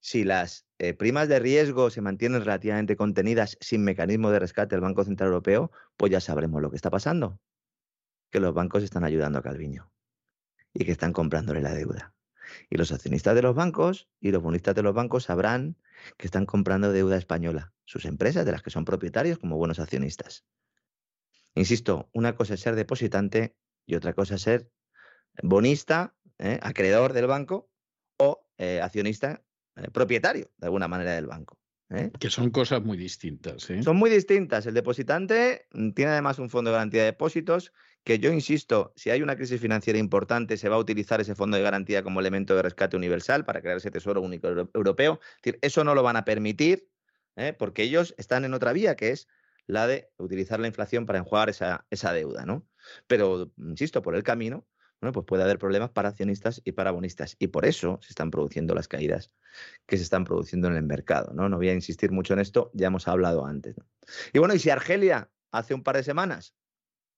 si 0.00 0.24
las 0.24 0.66
eh, 0.78 0.94
primas 0.94 1.28
de 1.28 1.40
riesgo 1.40 1.90
se 1.90 2.00
mantienen 2.00 2.40
relativamente 2.40 2.96
contenidas 2.96 3.58
sin 3.60 3.84
mecanismo 3.84 4.30
de 4.30 4.38
rescate 4.38 4.76
del 4.76 4.80
Banco 4.80 5.04
Central 5.04 5.28
Europeo, 5.28 5.72
pues 5.96 6.10
ya 6.10 6.20
sabremos 6.20 6.62
lo 6.62 6.70
que 6.70 6.76
está 6.76 6.88
pasando. 6.88 7.38
Que 8.30 8.40
los 8.40 8.54
bancos 8.54 8.82
están 8.82 9.04
ayudando 9.04 9.38
a 9.40 9.42
Calviño 9.42 9.90
y 10.72 10.84
que 10.84 10.92
están 10.92 11.12
comprándole 11.12 11.60
la 11.60 11.74
deuda. 11.74 12.14
Y 12.70 12.76
los 12.76 12.92
accionistas 12.92 13.34
de 13.34 13.42
los 13.42 13.54
bancos 13.54 14.08
y 14.20 14.30
los 14.30 14.42
bonistas 14.42 14.74
de 14.74 14.82
los 14.82 14.94
bancos 14.94 15.24
sabrán 15.24 15.76
que 16.16 16.26
están 16.26 16.46
comprando 16.46 16.92
deuda 16.92 17.16
española, 17.16 17.72
sus 17.84 18.04
empresas 18.04 18.46
de 18.46 18.52
las 18.52 18.62
que 18.62 18.70
son 18.70 18.84
propietarios 18.84 19.38
como 19.38 19.56
buenos 19.56 19.78
accionistas. 19.78 20.44
Insisto, 21.54 22.08
una 22.12 22.34
cosa 22.36 22.54
es 22.54 22.60
ser 22.60 22.74
depositante 22.74 23.56
y 23.84 23.96
otra 23.96 24.12
cosa 24.12 24.36
es 24.36 24.42
ser 24.42 24.70
bonista, 25.42 26.14
¿eh? 26.38 26.58
acreedor 26.62 27.12
del 27.12 27.26
banco 27.26 27.70
o 28.16 28.46
eh, 28.58 28.80
accionista, 28.80 29.42
eh, 29.76 29.90
propietario 29.90 30.50
de 30.56 30.66
alguna 30.66 30.88
manera 30.88 31.12
del 31.12 31.26
banco. 31.26 31.58
¿eh? 31.90 32.10
Que 32.18 32.30
son 32.30 32.50
cosas 32.50 32.82
muy 32.82 32.96
distintas. 32.96 33.68
¿eh? 33.70 33.82
Son 33.82 33.96
muy 33.96 34.10
distintas. 34.10 34.66
El 34.66 34.74
depositante 34.74 35.66
mm, 35.72 35.90
tiene 35.90 36.12
además 36.12 36.38
un 36.38 36.50
fondo 36.50 36.70
de 36.70 36.76
garantía 36.76 37.00
de 37.00 37.06
depósitos 37.06 37.72
que 38.08 38.18
yo 38.18 38.32
insisto, 38.32 38.94
si 38.96 39.10
hay 39.10 39.20
una 39.20 39.36
crisis 39.36 39.60
financiera 39.60 39.98
importante, 39.98 40.56
se 40.56 40.70
va 40.70 40.76
a 40.76 40.78
utilizar 40.78 41.20
ese 41.20 41.34
fondo 41.34 41.58
de 41.58 41.62
garantía 41.62 42.02
como 42.02 42.20
elemento 42.20 42.56
de 42.56 42.62
rescate 42.62 42.96
universal 42.96 43.44
para 43.44 43.60
crear 43.60 43.76
ese 43.76 43.90
tesoro 43.90 44.22
único 44.22 44.48
europeo. 44.48 45.20
Decir, 45.42 45.58
eso 45.60 45.84
no 45.84 45.94
lo 45.94 46.02
van 46.02 46.16
a 46.16 46.24
permitir 46.24 46.88
¿eh? 47.36 47.52
porque 47.52 47.82
ellos 47.82 48.14
están 48.16 48.46
en 48.46 48.54
otra 48.54 48.72
vía, 48.72 48.96
que 48.96 49.10
es 49.10 49.28
la 49.66 49.86
de 49.86 50.10
utilizar 50.16 50.58
la 50.58 50.68
inflación 50.68 51.04
para 51.04 51.18
enjuagar 51.18 51.50
esa, 51.50 51.84
esa 51.90 52.14
deuda, 52.14 52.46
¿no? 52.46 52.66
Pero, 53.08 53.52
insisto, 53.58 54.00
por 54.00 54.16
el 54.16 54.22
camino, 54.22 54.66
bueno, 55.02 55.12
pues 55.12 55.26
puede 55.26 55.42
haber 55.42 55.58
problemas 55.58 55.90
para 55.90 56.08
accionistas 56.08 56.62
y 56.64 56.72
para 56.72 56.92
bonistas. 56.92 57.36
Y 57.38 57.48
por 57.48 57.66
eso 57.66 57.98
se 58.00 58.08
están 58.08 58.30
produciendo 58.30 58.74
las 58.74 58.88
caídas 58.88 59.32
que 59.84 59.98
se 59.98 60.02
están 60.02 60.24
produciendo 60.24 60.68
en 60.68 60.76
el 60.76 60.84
mercado. 60.84 61.34
No, 61.34 61.50
no 61.50 61.58
voy 61.58 61.68
a 61.68 61.74
insistir 61.74 62.10
mucho 62.10 62.32
en 62.32 62.40
esto, 62.40 62.70
ya 62.72 62.86
hemos 62.86 63.06
hablado 63.06 63.44
antes. 63.44 63.76
Y 64.32 64.38
bueno, 64.38 64.54
y 64.54 64.58
si 64.58 64.70
Argelia 64.70 65.30
hace 65.52 65.74
un 65.74 65.82
par 65.82 65.96
de 65.96 66.04
semanas 66.04 66.54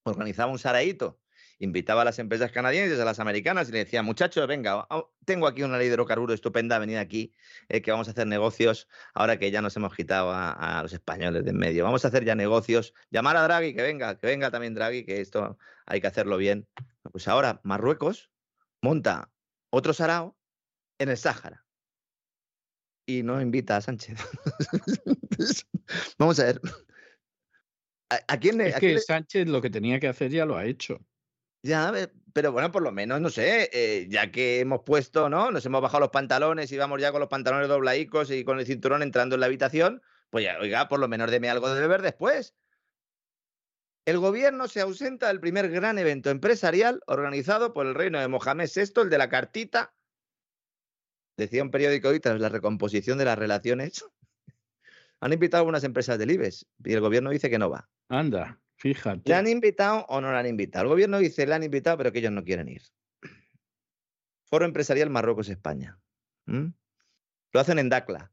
organizaba 0.04 0.50
un 0.50 0.58
saraíto, 0.58 1.20
invitaba 1.58 2.02
a 2.02 2.04
las 2.04 2.18
empresas 2.18 2.50
canadienses, 2.52 2.98
a 2.98 3.04
las 3.04 3.20
americanas 3.20 3.68
y 3.68 3.72
le 3.72 3.78
decía, 3.78 4.02
muchachos, 4.02 4.46
venga, 4.46 4.86
tengo 5.24 5.46
aquí 5.46 5.62
una 5.62 5.76
ley 5.76 5.88
de 5.88 5.94
hidrocarburos 5.94 6.34
estupenda, 6.34 6.78
venid 6.78 6.96
aquí, 6.96 7.34
eh, 7.68 7.82
que 7.82 7.90
vamos 7.90 8.08
a 8.08 8.12
hacer 8.12 8.26
negocios 8.26 8.88
ahora 9.14 9.38
que 9.38 9.50
ya 9.50 9.60
nos 9.60 9.76
hemos 9.76 9.94
quitado 9.94 10.32
a, 10.32 10.80
los 10.82 10.92
españoles 10.92 11.44
de 11.44 11.50
en 11.50 11.58
medio. 11.58 11.84
Vamos 11.84 12.04
a 12.04 12.08
hacer 12.08 12.24
ya 12.24 12.34
negocios, 12.34 12.94
llamar 13.10 13.36
a 13.36 13.42
Draghi, 13.42 13.74
que 13.74 13.82
venga, 13.82 14.16
que 14.16 14.26
venga 14.26 14.50
también 14.50 14.74
Draghi, 14.74 15.04
que 15.04 15.20
esto 15.20 15.58
hay 15.86 16.00
que 16.00 16.06
hacerlo 16.06 16.38
bien. 16.38 16.66
Pues 17.12 17.28
ahora 17.28 17.60
Marruecos 17.62 18.30
monta 18.80 19.30
otro 19.70 19.92
sarao 19.92 20.36
en 20.98 21.10
el 21.10 21.16
Sáhara 21.16 21.66
y 23.06 23.22
no 23.22 23.40
invita 23.40 23.76
a 23.76 23.80
Sánchez. 23.80 24.18
Vamos 26.18 26.38
a 26.38 26.44
ver, 26.44 26.60
¿A, 28.10 28.40
quién 28.40 28.60
Es 28.60 28.76
que 28.76 28.98
Sánchez 28.98 29.46
lo 29.46 29.62
que 29.62 29.70
tenía 29.70 30.00
que 30.00 30.08
hacer 30.08 30.30
ya 30.32 30.44
lo 30.44 30.56
ha 30.56 30.64
hecho. 30.64 31.00
Ya, 31.62 31.92
pero 32.32 32.50
bueno, 32.50 32.72
por 32.72 32.82
lo 32.82 32.90
menos, 32.90 33.20
no 33.20 33.30
sé, 33.30 33.70
eh, 33.72 34.06
ya 34.08 34.32
que 34.32 34.60
hemos 34.60 34.80
puesto, 34.84 35.28
¿no? 35.28 35.50
Nos 35.52 35.64
hemos 35.64 35.80
bajado 35.80 36.00
los 36.00 36.10
pantalones 36.10 36.72
y 36.72 36.76
vamos 36.76 37.00
ya 37.00 37.12
con 37.12 37.20
los 37.20 37.28
pantalones 37.28 37.68
doblaicos 37.68 38.30
y 38.30 38.44
con 38.44 38.58
el 38.58 38.66
cinturón 38.66 39.02
entrando 39.02 39.36
en 39.36 39.40
la 39.40 39.46
habitación, 39.46 40.02
pues 40.30 40.44
ya, 40.44 40.58
oiga, 40.58 40.88
por 40.88 40.98
lo 40.98 41.06
menos 41.06 41.30
deme 41.30 41.50
algo 41.50 41.72
de 41.72 41.80
beber 41.80 42.02
después. 42.02 42.56
El 44.06 44.18
gobierno 44.18 44.66
se 44.66 44.80
ausenta 44.80 45.28
del 45.28 45.38
primer 45.38 45.70
gran 45.70 45.98
evento 45.98 46.30
empresarial 46.30 47.02
organizado 47.06 47.72
por 47.72 47.86
el 47.86 47.94
reino 47.94 48.18
de 48.18 48.26
Mohamed 48.26 48.68
VI, 48.74 49.02
el 49.02 49.10
de 49.10 49.18
la 49.18 49.28
cartita. 49.28 49.94
Decía 51.36 51.62
un 51.62 51.70
periódico 51.70 52.08
hoy 52.08 52.18
tras 52.18 52.40
la 52.40 52.48
recomposición 52.48 53.18
de 53.18 53.26
las 53.26 53.38
relaciones 53.38 54.04
han 55.20 55.32
invitado 55.32 55.60
a 55.60 55.62
algunas 55.62 55.84
empresas 55.84 56.18
del 56.18 56.30
IBEX 56.30 56.66
y 56.84 56.92
el 56.92 57.00
gobierno 57.00 57.30
dice 57.30 57.50
que 57.50 57.58
no 57.58 57.70
va. 57.70 57.88
Anda, 58.08 58.58
fíjate. 58.76 59.28
¿Le 59.28 59.34
han 59.34 59.46
invitado 59.46 60.06
o 60.08 60.20
no 60.20 60.32
le 60.32 60.38
han 60.38 60.46
invitado? 60.46 60.84
El 60.84 60.88
gobierno 60.88 61.18
dice 61.18 61.46
le 61.46 61.54
han 61.54 61.62
invitado, 61.62 61.98
pero 61.98 62.12
que 62.12 62.20
ellos 62.20 62.32
no 62.32 62.42
quieren 62.42 62.68
ir. 62.68 62.82
Foro 64.44 64.64
Empresarial 64.64 65.10
Marruecos-España. 65.10 66.00
Lo 66.46 67.60
hacen 67.60 67.78
en 67.78 67.88
Dacla. 67.88 68.32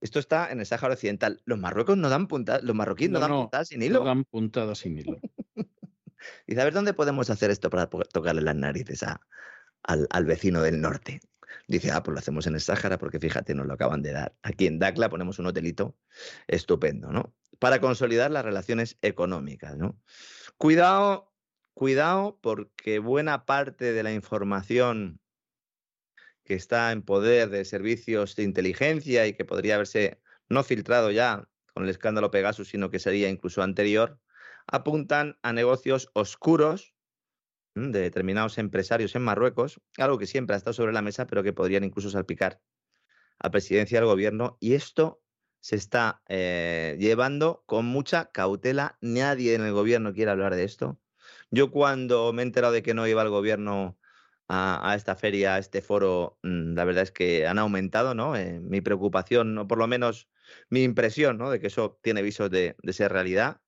Esto 0.00 0.18
está 0.18 0.52
en 0.52 0.60
el 0.60 0.66
Sáhara 0.66 0.94
Occidental. 0.94 1.40
Los 1.44 1.58
marruecos 1.58 1.96
no 1.96 2.08
dan 2.08 2.28
puntadas, 2.28 2.62
los 2.62 2.76
marroquíes 2.76 3.10
no, 3.10 3.20
dan 3.20 3.30
puntadas 3.30 3.68
sin 3.68 3.82
hilo. 3.82 4.00
No 4.00 4.04
dan 4.04 4.24
puntadas 4.24 4.78
sin 4.78 4.98
hilo. 4.98 5.18
y 6.46 6.58
a 6.58 6.64
ver 6.64 6.72
dónde 6.72 6.92
podemos 6.92 7.30
hacer 7.30 7.50
esto 7.50 7.70
para 7.70 7.88
tocarle 7.88 8.42
las 8.42 8.56
narices 8.56 9.04
al 9.82 10.24
vecino 10.24 10.60
del 10.62 10.80
norte. 10.80 11.20
Dice, 11.66 11.90
ah, 11.90 12.02
pues 12.02 12.14
lo 12.14 12.18
hacemos 12.18 12.46
en 12.46 12.54
el 12.54 12.60
Sáhara 12.60 12.98
porque 12.98 13.18
fíjate, 13.18 13.54
nos 13.54 13.66
lo 13.66 13.74
acaban 13.74 14.02
de 14.02 14.12
dar. 14.12 14.34
Aquí 14.42 14.66
en 14.66 14.78
Dacla 14.78 15.08
ponemos 15.08 15.38
un 15.38 15.46
hotelito 15.46 15.96
estupendo, 16.46 17.12
¿no? 17.12 17.34
Para 17.58 17.80
consolidar 17.80 18.30
las 18.30 18.44
relaciones 18.44 18.98
económicas, 19.02 19.76
¿no? 19.76 20.00
Cuidado, 20.56 21.32
cuidado 21.74 22.38
porque 22.40 22.98
buena 22.98 23.44
parte 23.46 23.92
de 23.92 24.02
la 24.02 24.12
información 24.12 25.20
que 26.44 26.54
está 26.54 26.92
en 26.92 27.02
poder 27.02 27.50
de 27.50 27.64
servicios 27.64 28.34
de 28.36 28.42
inteligencia 28.42 29.26
y 29.26 29.34
que 29.34 29.44
podría 29.44 29.76
haberse 29.76 30.20
no 30.48 30.64
filtrado 30.64 31.10
ya 31.10 31.48
con 31.72 31.84
el 31.84 31.90
escándalo 31.90 32.30
Pegasus, 32.30 32.68
sino 32.68 32.90
que 32.90 32.98
sería 32.98 33.28
incluso 33.28 33.62
anterior, 33.62 34.20
apuntan 34.66 35.38
a 35.42 35.52
negocios 35.52 36.10
oscuros 36.14 36.94
de 37.74 38.00
determinados 38.00 38.58
empresarios 38.58 39.14
en 39.14 39.22
Marruecos, 39.22 39.80
algo 39.98 40.18
que 40.18 40.26
siempre 40.26 40.54
ha 40.54 40.58
estado 40.58 40.74
sobre 40.74 40.92
la 40.92 41.02
mesa, 41.02 41.26
pero 41.26 41.42
que 41.42 41.52
podrían 41.52 41.84
incluso 41.84 42.10
salpicar 42.10 42.60
a 43.38 43.50
presidencia 43.50 43.98
del 43.98 44.06
gobierno. 44.08 44.56
Y 44.60 44.74
esto 44.74 45.22
se 45.60 45.76
está 45.76 46.22
eh, 46.28 46.96
llevando 46.98 47.62
con 47.66 47.86
mucha 47.86 48.30
cautela. 48.30 48.98
Nadie 49.00 49.54
en 49.54 49.62
el 49.62 49.72
gobierno 49.72 50.12
quiere 50.12 50.30
hablar 50.30 50.54
de 50.54 50.64
esto. 50.64 51.00
Yo 51.50 51.70
cuando 51.70 52.32
me 52.32 52.42
he 52.42 52.46
enterado 52.46 52.72
de 52.72 52.82
que 52.82 52.94
no 52.94 53.06
iba 53.06 53.22
el 53.22 53.30
gobierno 53.30 53.98
a, 54.48 54.94
esta 54.96 55.16
feria, 55.16 55.54
a 55.54 55.58
este 55.58 55.80
foro, 55.80 56.38
mm, 56.42 56.74
la 56.74 56.84
verdad 56.84 57.04
es 57.04 57.12
que 57.12 57.46
han 57.46 57.58
aumentado 57.58 58.14
¿no? 58.14 58.36
Eh, 58.36 58.60
mi 58.60 58.82
preocupación, 58.82 59.56
o 59.56 59.66
por 59.66 59.78
lo 59.78 59.86
menos 59.86 60.28
mi 60.68 60.82
impresión 60.82 61.38
¿no? 61.38 61.50
de 61.50 61.58
que 61.60 61.68
eso 61.68 61.98
tiene 62.02 62.20
visos 62.22 62.50
de 62.50 62.76
ser 62.92 63.12
realidad. 63.12 63.62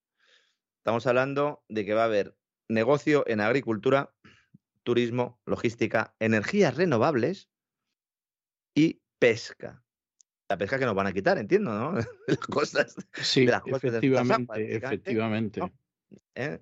Estamos 0.79 1.07
hablando 1.07 1.65
de 1.69 1.87
que 1.87 1.95
va 1.95 2.03
a 2.03 2.07
haber 2.07 2.37
negocio 2.69 3.25
en 3.27 3.41
agricultura, 3.41 4.13
turismo, 4.83 5.41
logística, 5.47 6.15
energías 6.19 6.77
renovables 6.77 7.49
y 8.75 9.01
pesca. 9.19 9.83
La 10.49 10.59
pesca 10.59 10.79
que 10.79 10.85
nos 10.85 10.95
van 10.95 11.07
a 11.07 11.13
quitar, 11.13 11.39
entiendo, 11.39 11.73
¿no? 11.73 11.93
las 12.27 12.39
costas, 12.39 12.95
sí, 13.15 13.47
efectivamente, 13.67 14.77
efectivamente. 14.77 15.61
¿Eh? 16.35 16.61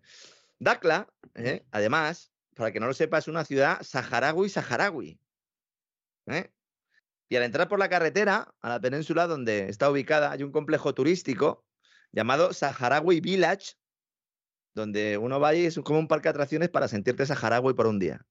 Dakla, 0.58 1.12
¿eh? 1.34 1.64
además, 1.72 2.32
para 2.54 2.72
que 2.72 2.80
no 2.80 2.86
lo 2.86 2.94
sepa, 2.94 3.18
es 3.18 3.28
una 3.28 3.44
ciudad 3.44 3.80
saharaui-saharaui. 3.80 5.18
¿eh? 6.26 6.50
Y 7.28 7.36
al 7.36 7.42
entrar 7.42 7.68
por 7.68 7.78
la 7.78 7.88
carretera 7.88 8.54
a 8.60 8.68
la 8.68 8.80
península 8.80 9.26
donde 9.26 9.68
está 9.68 9.90
ubicada, 9.90 10.30
hay 10.30 10.42
un 10.42 10.52
complejo 10.52 10.94
turístico 10.94 11.64
llamado 12.12 12.52
Saharaui 12.52 13.20
Village, 13.20 13.74
donde 14.74 15.19
uno 15.19 15.39
va 15.40 15.55
y 15.55 15.66
es 15.66 15.78
como 15.81 15.99
un 15.99 16.09
parque 16.09 16.24
de 16.24 16.31
atracciones 16.31 16.69
para 16.69 16.89
sentirte 16.89 17.27
saharaui 17.27 17.74
por 17.74 17.86
un 17.86 17.99
día. 17.99 18.27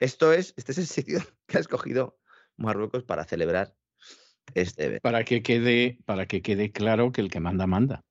Esto 0.00 0.32
es, 0.32 0.54
este 0.56 0.72
es 0.72 0.78
el 0.78 0.86
sitio 0.86 1.20
que 1.46 1.56
ha 1.56 1.60
escogido 1.60 2.18
Marruecos 2.56 3.04
para 3.04 3.24
celebrar 3.24 3.74
este 4.54 4.84
evento. 4.84 5.02
Para 5.02 5.24
que 5.24 5.42
quede, 5.42 5.98
para 6.04 6.26
que 6.26 6.42
quede 6.42 6.72
claro 6.72 7.12
que 7.12 7.20
el 7.20 7.30
que 7.30 7.40
manda, 7.40 7.66
manda. 7.66 8.04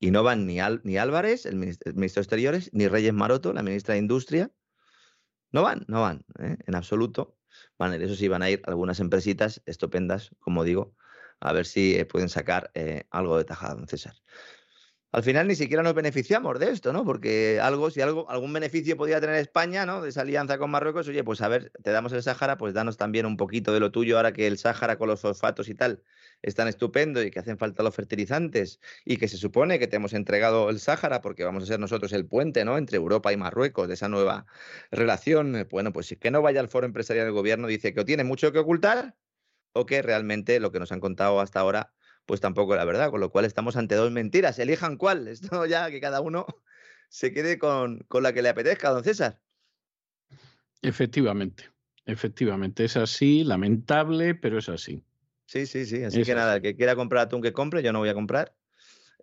Y 0.00 0.10
no 0.10 0.24
van 0.24 0.46
ni, 0.46 0.58
ni 0.82 0.98
Álvarez, 0.98 1.46
el 1.46 1.56
ministro, 1.56 1.92
de 1.94 2.06
Exteriores, 2.06 2.70
ni 2.72 2.88
Reyes 2.88 3.12
Maroto, 3.12 3.52
la 3.52 3.62
ministra 3.62 3.94
de 3.94 4.00
Industria. 4.00 4.50
No 5.52 5.62
van, 5.62 5.84
no 5.86 6.00
van, 6.00 6.24
¿eh? 6.40 6.56
en 6.66 6.74
absoluto. 6.74 7.38
Van, 7.78 7.92
eso 8.02 8.16
sí, 8.16 8.26
van 8.26 8.42
a 8.42 8.50
ir 8.50 8.62
algunas 8.64 8.98
empresitas 8.98 9.62
estupendas, 9.64 10.34
como 10.40 10.64
digo, 10.64 10.96
a 11.38 11.52
ver 11.52 11.66
si 11.66 11.94
eh, 11.94 12.04
pueden 12.04 12.30
sacar 12.30 12.72
eh, 12.74 13.04
algo 13.10 13.38
de 13.38 13.44
tajada, 13.44 13.74
don 13.74 13.86
César 13.86 14.14
al 15.12 15.22
final 15.22 15.46
ni 15.46 15.54
siquiera 15.54 15.82
nos 15.82 15.94
beneficiamos 15.94 16.58
de 16.58 16.70
esto, 16.70 16.92
¿no? 16.92 17.04
Porque 17.04 17.60
algo, 17.60 17.90
si 17.90 18.00
algo, 18.00 18.28
algún 18.30 18.52
beneficio 18.52 18.96
podía 18.96 19.20
tener 19.20 19.36
España, 19.36 19.84
¿no? 19.84 20.00
De 20.00 20.08
esa 20.08 20.22
alianza 20.22 20.56
con 20.56 20.70
Marruecos, 20.70 21.06
oye, 21.06 21.22
pues 21.22 21.42
a 21.42 21.48
ver, 21.48 21.70
te 21.82 21.90
damos 21.90 22.12
el 22.14 22.22
Sáhara, 22.22 22.56
pues 22.56 22.72
danos 22.72 22.96
también 22.96 23.26
un 23.26 23.36
poquito 23.36 23.74
de 23.74 23.80
lo 23.80 23.92
tuyo, 23.92 24.16
ahora 24.16 24.32
que 24.32 24.46
el 24.46 24.56
Sáhara 24.56 24.96
con 24.96 25.08
los 25.08 25.20
fosfatos 25.20 25.68
y 25.68 25.74
tal 25.74 26.02
es 26.40 26.54
tan 26.54 26.66
estupendo 26.66 27.22
y 27.22 27.30
que 27.30 27.38
hacen 27.40 27.58
falta 27.58 27.82
los 27.82 27.94
fertilizantes 27.94 28.80
y 29.04 29.18
que 29.18 29.28
se 29.28 29.36
supone 29.36 29.78
que 29.78 29.86
te 29.86 29.96
hemos 29.96 30.14
entregado 30.14 30.70
el 30.70 30.80
Sáhara 30.80 31.20
porque 31.20 31.44
vamos 31.44 31.64
a 31.64 31.66
ser 31.66 31.78
nosotros 31.78 32.12
el 32.14 32.26
puente, 32.26 32.64
¿no? 32.64 32.78
Entre 32.78 32.96
Europa 32.96 33.32
y 33.34 33.36
Marruecos 33.36 33.88
de 33.88 33.94
esa 33.94 34.08
nueva 34.08 34.46
relación. 34.90 35.68
Bueno, 35.70 35.92
pues 35.92 36.06
si 36.06 36.16
que 36.16 36.30
no 36.30 36.40
vaya 36.40 36.60
al 36.60 36.68
foro 36.68 36.86
empresarial 36.86 37.26
del 37.26 37.34
gobierno, 37.34 37.68
dice 37.68 37.92
que 37.92 38.00
o 38.00 38.04
tiene 38.06 38.24
mucho 38.24 38.50
que 38.50 38.60
ocultar 38.60 39.14
o 39.74 39.86
que 39.86 40.02
realmente 40.02 40.58
lo 40.60 40.72
que 40.72 40.78
nos 40.78 40.92
han 40.92 41.00
contado 41.00 41.40
hasta 41.40 41.60
ahora 41.60 41.92
pues 42.26 42.40
tampoco 42.40 42.76
la 42.76 42.84
verdad, 42.84 43.10
con 43.10 43.20
lo 43.20 43.30
cual 43.30 43.44
estamos 43.44 43.76
ante 43.76 43.94
dos 43.94 44.10
mentiras, 44.10 44.58
elijan 44.58 44.96
cuál, 44.96 45.28
esto 45.28 45.66
ya 45.66 45.90
que 45.90 46.00
cada 46.00 46.20
uno 46.20 46.46
se 47.08 47.32
quede 47.32 47.58
con, 47.58 48.00
con 48.08 48.22
la 48.22 48.32
que 48.32 48.42
le 48.42 48.48
apetezca, 48.48 48.90
don 48.90 49.04
César. 49.04 49.40
Efectivamente, 50.80 51.70
efectivamente, 52.06 52.84
es 52.84 52.96
así, 52.96 53.44
lamentable, 53.44 54.34
pero 54.34 54.58
es 54.58 54.68
así. 54.68 55.04
Sí, 55.46 55.66
sí, 55.66 55.84
sí, 55.84 56.02
así 56.02 56.22
que 56.22 56.34
nada, 56.34 56.56
el 56.56 56.62
que 56.62 56.76
quiera 56.76 56.96
comprar 56.96 57.26
atún 57.26 57.42
que 57.42 57.52
compre, 57.52 57.82
yo 57.82 57.92
no 57.92 57.98
voy 57.98 58.08
a 58.08 58.14
comprar. 58.14 58.54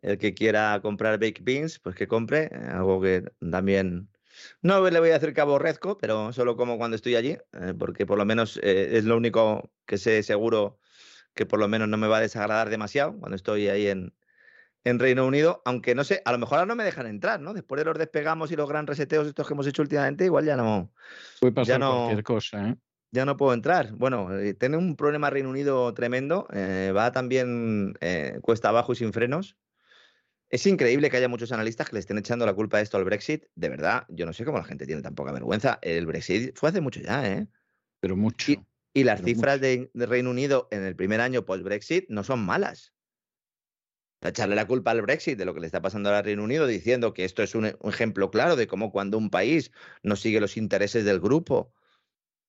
El 0.01 0.17
que 0.17 0.34
quiera 0.34 0.80
comprar 0.81 1.19
baked 1.19 1.43
beans, 1.43 1.80
pues 1.80 1.95
que 1.95 2.07
compre, 2.07 2.43
eh, 2.51 2.67
algo 2.71 3.01
que 3.01 3.23
también 3.51 4.09
no 4.61 4.88
le 4.89 4.99
voy 4.99 5.09
a 5.09 5.15
hacer 5.15 5.34
que 5.34 5.41
aborrezco, 5.41 5.97
pero 5.97 6.31
solo 6.31 6.55
como 6.55 6.77
cuando 6.77 6.95
estoy 6.95 7.15
allí, 7.15 7.38
eh, 7.53 7.73
porque 7.77 8.05
por 8.05 8.17
lo 8.17 8.26
menos 8.26 8.57
eh, 8.63 8.97
es 8.97 9.05
lo 9.05 9.17
único 9.17 9.71
que 9.85 9.97
sé 9.97 10.23
seguro 10.23 10.80
que 11.40 11.45
por 11.45 11.57
lo 11.57 11.70
menos 11.70 11.88
no 11.88 11.95
me 11.95 12.10
va 12.10 12.18
a 12.18 12.20
desagradar 12.20 12.70
demasiado 12.70 13.18
cuando 13.18 13.38
estoy 13.38 13.70
ahí 13.70 13.88
en, 13.88 14.14
en 14.84 14.99
Reino 14.99 15.26
Unido, 15.26 15.61
aunque 15.64 15.95
no 15.95 16.03
sé, 16.03 16.22
a 16.26 16.34
lo 16.34 16.38
mejor 16.38 16.57
ahora 16.57 16.68
no 16.68 16.76
me 16.76 16.84
dejan 16.84 17.07
entrar, 17.07 17.40
¿no? 17.40 17.53
Después 17.53 17.80
de 17.80 17.86
los 17.86 17.98
despegamos 17.98 18.52
y 18.52 18.57
los 18.57 18.68
gran 18.68 18.86
reseteos 18.86 19.26
estos 19.26 19.48
que 19.48 19.53
hemos 19.53 19.66
hecho 19.66 19.82
últimamente, 19.82 20.26
igual 20.26 20.44
ya 20.44 20.57
no. 20.57 20.91
Puede 21.40 21.53
pasar 21.53 21.80
cualquier 21.80 22.24
cosa, 22.24 22.68
¿eh? 22.68 22.76
ya 23.11 23.24
no 23.24 23.38
puedo 23.38 23.53
entrar. 23.53 23.94
Bueno, 23.94 24.38
eh, 24.38 24.53
tiene 24.53 24.76
un 24.76 24.98
problema 24.98 25.30
Reino 25.30 25.49
Unido 25.49 25.94
tremendo, 25.94 26.45
eh, 26.52 26.91
va 26.94 27.14
también 27.14 27.94
eh, 28.02 28.40
cuesta 28.41 28.68
abajo 28.68 28.91
y 28.91 28.98
sin 28.98 29.14
frenos. 29.14 29.56
Es 30.49 30.68
increíble 30.68 31.10
que 31.10 31.16
haya 31.16 31.30
muchos 31.30 31.53
analistas 31.53 31.88
que 31.88 31.95
le 31.95 32.02
estén 32.02 32.18
echando 32.18 32.45
la 32.45 32.53
culpa 32.53 32.78
de 32.78 32.84
esto 32.84 32.98
al 32.98 33.06
Brexit. 33.06 33.45
De 33.56 33.70
verdad, 33.70 34.03
yo 34.10 34.26
no 34.26 34.34
sé 34.34 34.44
cómo 34.44 34.57
la 34.57 34.66
gente 34.66 34.86
tiene 34.86 35.02
tan 35.02 35.16
poca 35.16 35.32
vergüenza. 35.32 35.80
El 35.82 36.06
Brexit 36.06 36.57
fue 36.57 36.68
hace 36.68 36.82
mucho 36.82 36.99
ya, 36.99 37.26
¿eh? 37.26 37.48
Pero 38.02 38.18
mucho. 38.18 38.52
Y, 38.52 38.60
las 38.94 39.22
cifras 39.22 39.61
de, 39.61 39.90
Reino 39.94 40.30
Unido 40.30 40.68
en 40.72 40.84
el 40.84 40.95
primer 40.95 41.22
año 41.22 41.45
post-Brexit 41.45 42.06
no 42.10 42.24
son 42.24 42.45
malas. 42.45 42.94
Echarle 44.22 44.56
la 44.56 44.68
culpa 44.68 44.91
al 44.91 45.02
Brexit 45.02 45.38
de 45.38 45.45
lo 45.45 45.53
que 45.53 45.61
le 45.61 45.68
está 45.68 45.82
pasando 45.82 46.14
al 46.14 46.24
Reino 46.24 46.44
Unido, 46.44 46.68
diciendo 46.68 47.14
que 47.14 47.24
esto 47.24 47.41
es 47.41 47.56
un, 47.56 47.78
un 47.80 47.90
ejemplo 47.90 48.32
claro 48.32 48.56
de 48.56 48.68
cómo 48.68 48.91
cuando 48.91 49.18
un 49.18 49.30
país 49.30 49.72
no 50.03 50.16
sigue 50.16 50.41
los 50.41 50.57
intereses 50.57 51.06
del 51.06 51.22
grupo, 51.22 51.74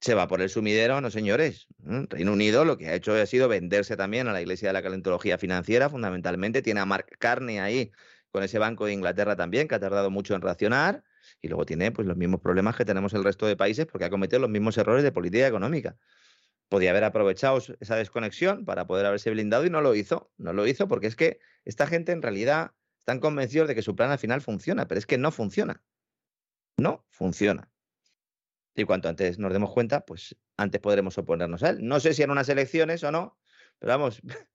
se 0.01 0.15
va 0.15 0.27
por 0.29 0.41
el 0.41 0.49
sumidero, 0.49 1.01
no 1.01 1.11
señores. 1.11 1.69
Reino 1.79 2.33
Unido 2.33 2.65
lo 2.65 2.79
que 2.79 2.89
ha 2.89 2.95
hecho 2.95 3.13
ha 3.13 3.27
sido 3.27 3.49
venderse 3.49 3.97
también 3.97 4.29
a 4.29 4.33
la 4.33 4.41
Iglesia 4.41 4.69
de 4.69 4.73
la 4.73 4.83
Calentología 4.83 5.37
Financiera, 5.37 5.91
fundamentalmente. 5.91 6.63
Tiene 6.63 6.81
a 6.81 6.87
Mark 6.87 7.07
Carney 7.19 7.59
ahí 7.59 7.93
con 8.31 8.43
ese 8.43 8.59
Banco 8.59 8.87
de 8.87 8.95
Inglaterra 8.95 9.37
también, 9.37 9.69
que 9.69 9.75
ha 9.75 9.81
tardado 9.81 10.11
mucho 10.11 10.35
en 10.35 10.41
reaccionar. 10.41 11.05
Y 11.43 11.49
luego 11.49 11.67
tiene 11.67 11.93
pues, 11.93 12.09
los 12.09 12.17
mismos 12.17 12.41
problemas 12.41 12.77
que 12.77 12.85
tenemos 12.85 13.13
el 13.13 13.25
resto 13.25 13.47
de 13.47 13.57
países 13.57 13.87
porque 13.87 14.07
ha 14.07 14.11
cometido 14.11 14.41
los 14.41 14.51
mismos 14.51 14.79
errores 14.79 15.05
de 15.05 15.13
política 15.13 15.47
económica. 15.47 15.97
Podía 16.71 16.91
haber 16.91 17.03
aprovechado 17.03 17.59
esa 17.81 17.97
desconexión 17.97 18.65
para 18.65 18.87
poder 18.87 19.05
haberse 19.05 19.31
blindado 19.31 19.67
y 19.67 19.71
no 19.71 19.81
lo 19.81 19.95
hizo. 19.97 20.31
No 20.39 20.53
lo 20.53 20.67
hizo 20.67 20.89
porque 20.89 21.09
es 21.09 21.17
que 21.17 21.41
esta 21.65 21.87
gente 21.87 22.13
en 22.13 22.23
realidad 22.23 22.73
están 23.01 23.19
convencidos 23.19 23.67
de 23.67 23.75
que 23.75 23.83
su 23.83 23.97
plan 23.97 24.13
al 24.13 24.21
final 24.21 24.41
funciona, 24.41 24.87
pero 24.87 25.01
es 25.01 25.05
que 25.05 25.19
no 25.19 25.33
funciona. 25.33 25.83
No 26.77 27.05
funciona. 27.11 27.69
Y 28.77 28.85
cuanto 28.85 29.09
antes 29.09 29.41
nos 29.41 29.53
demos 29.53 29.73
cuenta, 29.73 30.07
pues 30.07 30.37
antes 30.57 30.81
podremos 30.81 31.19
oponernos 31.19 31.65
a 31.65 31.71
él. 31.71 31.79
No 31.83 31.99
sé 31.99 32.15
si 32.15 32.23
en 32.23 32.31
unas 32.31 32.49
elecciones 32.49 33.03
o 33.03 33.11
no, 33.11 33.37
pero 33.81 33.95
vamos, 33.95 34.23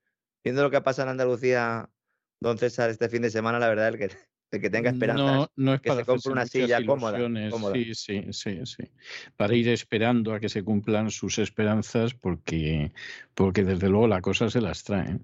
viendo 0.43 0.63
lo 0.63 0.71
que 0.71 0.79
pasa 0.79 1.03
en 1.03 1.09
Andalucía, 1.09 1.91
don 2.39 2.57
César, 2.57 2.89
este 2.89 3.09
fin 3.09 3.23
de 3.23 3.29
semana, 3.29 3.59
la 3.59 3.67
verdad 3.67 3.89
es 3.89 3.97
que 3.97 4.17
el 4.51 4.61
que 4.61 4.69
tenga 4.69 4.89
esperanza 4.89 5.49
no, 5.55 5.73
es 5.73 5.81
que 5.81 5.89
para 5.89 6.01
se 6.01 6.05
compre 6.05 6.31
una 6.31 6.45
silla 6.45 6.85
cómoda, 6.85 7.19
Sí, 7.73 7.95
sí, 7.95 8.23
sí, 8.31 8.59
sí. 8.65 8.83
Para 9.35 9.55
ir 9.55 9.69
esperando 9.69 10.33
a 10.33 10.39
que 10.39 10.49
se 10.49 10.63
cumplan 10.63 11.11
sus 11.11 11.39
esperanzas, 11.39 12.13
porque, 12.13 12.93
porque 13.33 13.63
desde 13.63 13.89
luego 13.89 14.07
la 14.07 14.21
cosa 14.21 14.49
se 14.49 14.61
las 14.61 14.83
trae. 14.83 15.19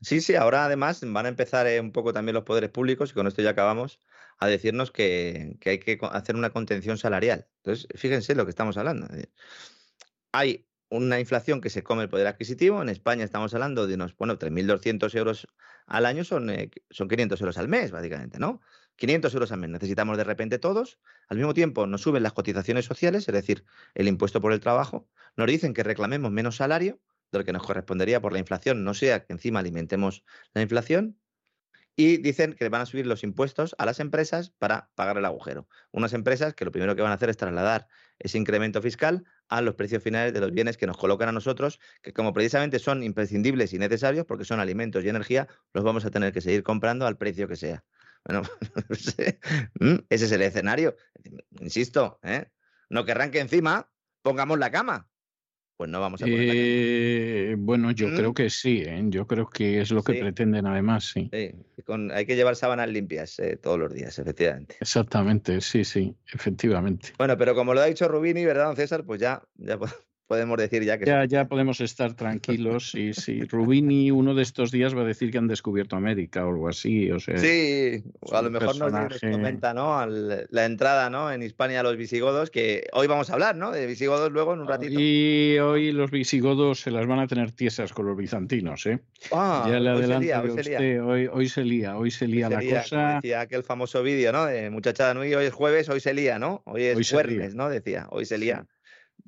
Sí, 0.00 0.20
sí, 0.20 0.34
ahora 0.34 0.66
además 0.66 1.00
van 1.04 1.26
a 1.26 1.28
empezar 1.30 1.66
eh, 1.66 1.80
un 1.80 1.92
poco 1.92 2.12
también 2.12 2.34
los 2.34 2.44
poderes 2.44 2.70
públicos, 2.70 3.10
y 3.10 3.14
con 3.14 3.26
esto 3.26 3.42
ya 3.42 3.50
acabamos, 3.50 4.00
a 4.38 4.46
decirnos 4.46 4.90
que, 4.90 5.56
hay 5.64 5.78
que 5.78 5.98
hacer 6.12 6.36
una 6.36 6.50
contención 6.50 6.98
salarial. 6.98 7.46
Entonces, 7.58 7.88
fíjense 7.94 8.34
lo 8.34 8.44
que 8.44 8.50
estamos 8.50 8.76
hablando. 8.76 9.08
Hay 10.32 10.66
una 10.88 11.18
inflación 11.20 11.60
que 11.60 11.70
se 11.70 11.82
come 11.82 12.02
el 12.02 12.08
poder 12.08 12.26
adquisitivo. 12.26 12.80
En 12.80 12.88
España 12.88 13.24
estamos 13.24 13.52
hablando 13.54 13.86
de 13.86 13.94
unos, 13.94 14.16
bueno, 14.16 14.38
3.200 14.38 15.14
euros 15.16 15.48
al 15.86 16.06
año 16.06 16.24
son, 16.24 16.50
eh, 16.50 16.70
son 16.90 17.08
500 17.08 17.40
euros 17.40 17.58
al 17.58 17.68
mes, 17.68 17.90
básicamente, 17.90 18.38
¿no? 18.38 18.60
500 18.96 19.32
euros 19.34 19.52
al 19.52 19.58
mes 19.58 19.70
necesitamos 19.70 20.16
de 20.16 20.24
repente 20.24 20.58
todos. 20.58 20.98
Al 21.28 21.36
mismo 21.36 21.54
tiempo 21.54 21.86
nos 21.86 22.02
suben 22.02 22.22
las 22.22 22.32
cotizaciones 22.32 22.84
sociales, 22.84 23.28
es 23.28 23.34
decir, 23.34 23.64
el 23.94 24.08
impuesto 24.08 24.40
por 24.40 24.52
el 24.52 24.60
trabajo. 24.60 25.08
Nos 25.36 25.46
dicen 25.46 25.74
que 25.74 25.82
reclamemos 25.82 26.30
menos 26.30 26.56
salario 26.56 27.00
de 27.32 27.38
lo 27.38 27.44
que 27.44 27.52
nos 27.52 27.62
correspondería 27.64 28.20
por 28.20 28.32
la 28.32 28.38
inflación, 28.38 28.84
no 28.84 28.94
sea 28.94 29.24
que 29.24 29.32
encima 29.32 29.60
alimentemos 29.60 30.24
la 30.54 30.62
inflación. 30.62 31.18
Y 31.98 32.18
dicen 32.18 32.52
que 32.52 32.68
van 32.68 32.82
a 32.82 32.86
subir 32.86 33.06
los 33.06 33.24
impuestos 33.24 33.74
a 33.78 33.86
las 33.86 34.00
empresas 34.00 34.50
para 34.50 34.90
pagar 34.94 35.16
el 35.16 35.24
agujero. 35.24 35.66
Unas 35.92 36.12
empresas 36.12 36.52
que 36.52 36.66
lo 36.66 36.70
primero 36.70 36.94
que 36.94 37.00
van 37.00 37.10
a 37.10 37.14
hacer 37.14 37.30
es 37.30 37.38
trasladar 37.38 37.88
ese 38.18 38.36
incremento 38.36 38.82
fiscal 38.82 39.24
a 39.48 39.60
los 39.60 39.74
precios 39.74 40.02
finales 40.02 40.32
de 40.32 40.40
los 40.40 40.52
bienes 40.52 40.76
que 40.76 40.86
nos 40.86 40.96
colocan 40.96 41.28
a 41.28 41.32
nosotros, 41.32 41.80
que 42.02 42.12
como 42.12 42.32
precisamente 42.32 42.78
son 42.78 43.02
imprescindibles 43.02 43.72
y 43.72 43.78
necesarios, 43.78 44.26
porque 44.26 44.44
son 44.44 44.60
alimentos 44.60 45.04
y 45.04 45.08
energía, 45.08 45.48
los 45.72 45.84
vamos 45.84 46.04
a 46.04 46.10
tener 46.10 46.32
que 46.32 46.40
seguir 46.40 46.62
comprando 46.62 47.06
al 47.06 47.16
precio 47.16 47.48
que 47.48 47.56
sea. 47.56 47.84
Bueno, 48.24 48.42
ese 50.08 50.24
es 50.24 50.32
el 50.32 50.42
escenario. 50.42 50.96
Insisto, 51.60 52.18
¿eh? 52.22 52.46
no 52.88 53.04
querrán 53.04 53.30
que 53.30 53.40
encima 53.40 53.90
pongamos 54.22 54.58
la 54.58 54.70
cama 54.70 55.08
pues 55.76 55.90
no 55.90 56.00
vamos 56.00 56.22
a 56.22 56.24
poner 56.24 56.52
eh, 56.54 57.54
Bueno, 57.58 57.90
yo 57.90 58.08
creo 58.14 58.30
¿Mm? 58.30 58.34
que 58.34 58.50
sí, 58.50 58.82
¿eh? 58.84 59.02
yo 59.08 59.26
creo 59.26 59.48
que 59.48 59.80
es 59.80 59.90
lo 59.90 60.02
que 60.02 60.14
pretenden 60.14 60.66
además, 60.66 61.12
sí. 61.12 61.30
hay 61.32 62.26
que 62.26 62.36
llevar 62.36 62.56
sábanas 62.56 62.88
limpias 62.88 63.38
eh, 63.38 63.56
todos 63.56 63.78
los 63.78 63.92
días, 63.92 64.18
efectivamente. 64.18 64.76
Exactamente, 64.80 65.60
sí, 65.60 65.84
sí, 65.84 66.14
efectivamente. 66.32 67.12
Bueno, 67.18 67.36
pero 67.36 67.54
como 67.54 67.74
lo 67.74 67.80
ha 67.80 67.86
dicho 67.86 68.08
Rubini, 68.08 68.44
¿verdad, 68.44 68.66
don 68.66 68.76
César? 68.76 69.04
Pues 69.04 69.20
ya, 69.20 69.42
ya 69.56 69.78
podemos 69.78 70.00
decir 70.28 70.82
ya 70.84 70.98
que... 70.98 71.06
Ya, 71.06 71.24
ya 71.24 71.46
podemos 71.46 71.80
estar 71.80 72.14
tranquilos 72.14 72.94
y 72.94 73.12
si 73.12 73.44
Rubini 73.44 74.10
uno 74.10 74.34
de 74.34 74.42
estos 74.42 74.70
días 74.70 74.96
va 74.96 75.02
a 75.02 75.04
decir 75.04 75.30
que 75.30 75.38
han 75.38 75.46
descubierto 75.46 75.96
América 75.96 76.44
o 76.44 76.50
algo 76.50 76.68
así, 76.68 77.10
o 77.10 77.20
sea... 77.20 77.38
Sí, 77.38 78.02
a 78.32 78.42
lo 78.42 78.50
mejor 78.50 78.76
nos, 78.76 79.20
comenta, 79.20 79.74
¿no? 79.74 80.06
la 80.06 80.64
entrada, 80.64 81.10
¿no? 81.10 81.30
En 81.30 81.42
Hispania 81.42 81.80
a 81.80 81.82
los 81.82 81.96
visigodos, 81.96 82.50
que 82.50 82.86
hoy 82.92 83.06
vamos 83.06 83.30
a 83.30 83.34
hablar, 83.34 83.56
¿no? 83.56 83.70
De 83.70 83.86
visigodos 83.86 84.32
luego 84.32 84.54
en 84.54 84.60
un 84.60 84.68
ratito. 84.68 84.98
Y 84.98 85.58
hoy 85.58 85.92
los 85.92 86.10
visigodos 86.10 86.80
se 86.80 86.90
las 86.90 87.06
van 87.06 87.20
a 87.20 87.26
tener 87.26 87.52
tiesas 87.52 87.92
con 87.92 88.06
los 88.06 88.16
bizantinos, 88.16 88.86
¿eh? 88.86 89.00
Ah, 89.32 89.66
ya 89.68 89.80
le 89.80 89.90
adelanto 89.90 90.42
hoy, 90.42 90.62
se 90.62 90.78
lía, 90.78 91.04
hoy, 91.04 91.48
se 91.48 91.64
lía, 91.64 91.96
hoy 91.96 92.10
se 92.10 92.26
lía 92.26 92.48
la 92.48 92.62
cosa... 92.62 93.14
Decía 93.16 93.40
aquel 93.40 93.62
famoso 93.62 94.02
vídeo, 94.02 94.32
¿no? 94.32 94.46
De 94.46 94.70
muchachada 94.70 95.14
Nui, 95.14 95.34
hoy 95.34 95.46
es 95.46 95.52
jueves, 95.52 95.88
hoy 95.88 96.00
se 96.00 96.14
lía, 96.14 96.38
¿no? 96.38 96.62
Hoy 96.64 96.84
es 96.84 97.10
jueves, 97.10 97.54
¿no? 97.54 97.68
Decía, 97.68 98.06
hoy 98.10 98.24
se 98.24 98.38
lía. 98.38 98.66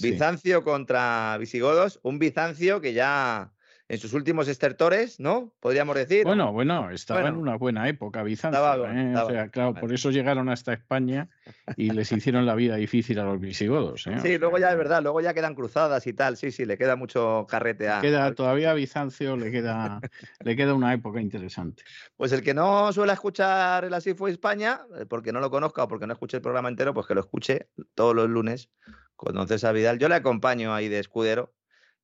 Bizancio 0.00 0.62
contra 0.62 1.36
visigodos, 1.38 2.00
un 2.02 2.18
Bizancio 2.18 2.80
que 2.80 2.92
ya 2.92 3.52
en 3.88 3.98
sus 3.98 4.12
últimos 4.12 4.48
estertores, 4.48 5.18
¿no? 5.18 5.50
Podríamos 5.60 5.96
decir. 5.96 6.24
Bueno, 6.24 6.52
bueno, 6.52 6.90
estaba 6.90 7.26
en 7.26 7.36
una 7.36 7.56
buena 7.56 7.88
época 7.88 8.22
Bizancio. 8.22 8.86
¿eh? 8.86 9.14
o 9.16 9.30
sea, 9.30 9.48
claro, 9.48 9.74
por 9.74 9.92
eso 9.94 10.10
llegaron 10.10 10.50
hasta 10.50 10.74
España 10.74 11.30
y 11.76 11.90
les 11.90 12.12
hicieron 12.12 12.44
la 12.44 12.54
vida 12.54 12.76
difícil 12.76 13.18
a 13.18 13.24
los 13.24 13.40
visigodos. 13.40 14.06
¿eh? 14.06 14.18
Sí, 14.22 14.36
luego 14.36 14.58
ya 14.58 14.70
es 14.70 14.76
verdad, 14.76 15.02
luego 15.02 15.22
ya 15.22 15.32
quedan 15.32 15.54
cruzadas 15.54 16.06
y 16.06 16.12
tal. 16.12 16.36
Sí, 16.36 16.52
sí, 16.52 16.66
le 16.66 16.76
queda 16.76 16.96
mucho 16.96 17.46
carrete 17.48 17.88
a. 17.88 18.00
Queda, 18.02 18.34
todavía 18.34 18.72
a 18.72 18.74
Bizancio 18.74 19.36
le 19.38 19.50
queda, 19.50 20.00
le 20.44 20.56
queda 20.56 20.74
una 20.74 20.92
época 20.92 21.20
interesante. 21.22 21.82
Pues 22.16 22.32
el 22.32 22.42
que 22.42 22.52
no 22.52 22.92
suele 22.92 23.14
escuchar 23.14 23.84
el 23.84 23.94
Así 23.94 24.12
fue 24.12 24.30
España, 24.30 24.82
eh, 24.98 25.06
porque 25.06 25.32
no 25.32 25.40
lo 25.40 25.50
conozca 25.50 25.84
o 25.84 25.88
porque 25.88 26.06
no 26.06 26.12
escuche 26.12 26.36
el 26.36 26.42
programa 26.42 26.68
entero, 26.68 26.92
pues 26.92 27.06
que 27.06 27.14
lo 27.14 27.20
escuche 27.20 27.68
todos 27.94 28.14
los 28.14 28.28
lunes 28.28 28.68
con 29.16 29.34
don 29.34 29.48
César 29.48 29.74
Vidal. 29.74 29.98
Yo 29.98 30.08
le 30.08 30.14
acompaño 30.14 30.74
ahí 30.74 30.88
de 30.88 30.98
escudero. 30.98 31.54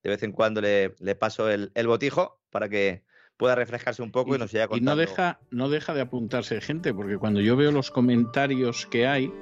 De 0.04 0.10
vez 0.10 0.22
en 0.22 0.32
cuando 0.32 0.60
le, 0.60 0.94
le 1.00 1.14
paso 1.16 1.50
el, 1.50 1.72
el, 1.74 1.86
botijo 1.88 2.38
para 2.50 2.68
que 2.68 3.02
pueda 3.36 3.54
refrescarse 3.54 4.02
un 4.02 4.12
poco 4.12 4.36
y, 4.36 4.38
nos 4.38 4.50
siga 4.50 4.68
contando. 4.68 4.92
Y 4.92 4.94
no 4.94 5.00
deja, 5.00 5.40
no 5.50 5.68
deja 5.68 5.94
de 5.94 6.02
apuntarse 6.02 6.60
gente, 6.60 6.94
porque 6.94 7.18
cuando 7.18 7.40
yo 7.40 7.56
veo 7.56 7.72
los 7.72 7.90
comentarios 7.90 8.86
que 8.86 9.06
hay, 9.06 9.32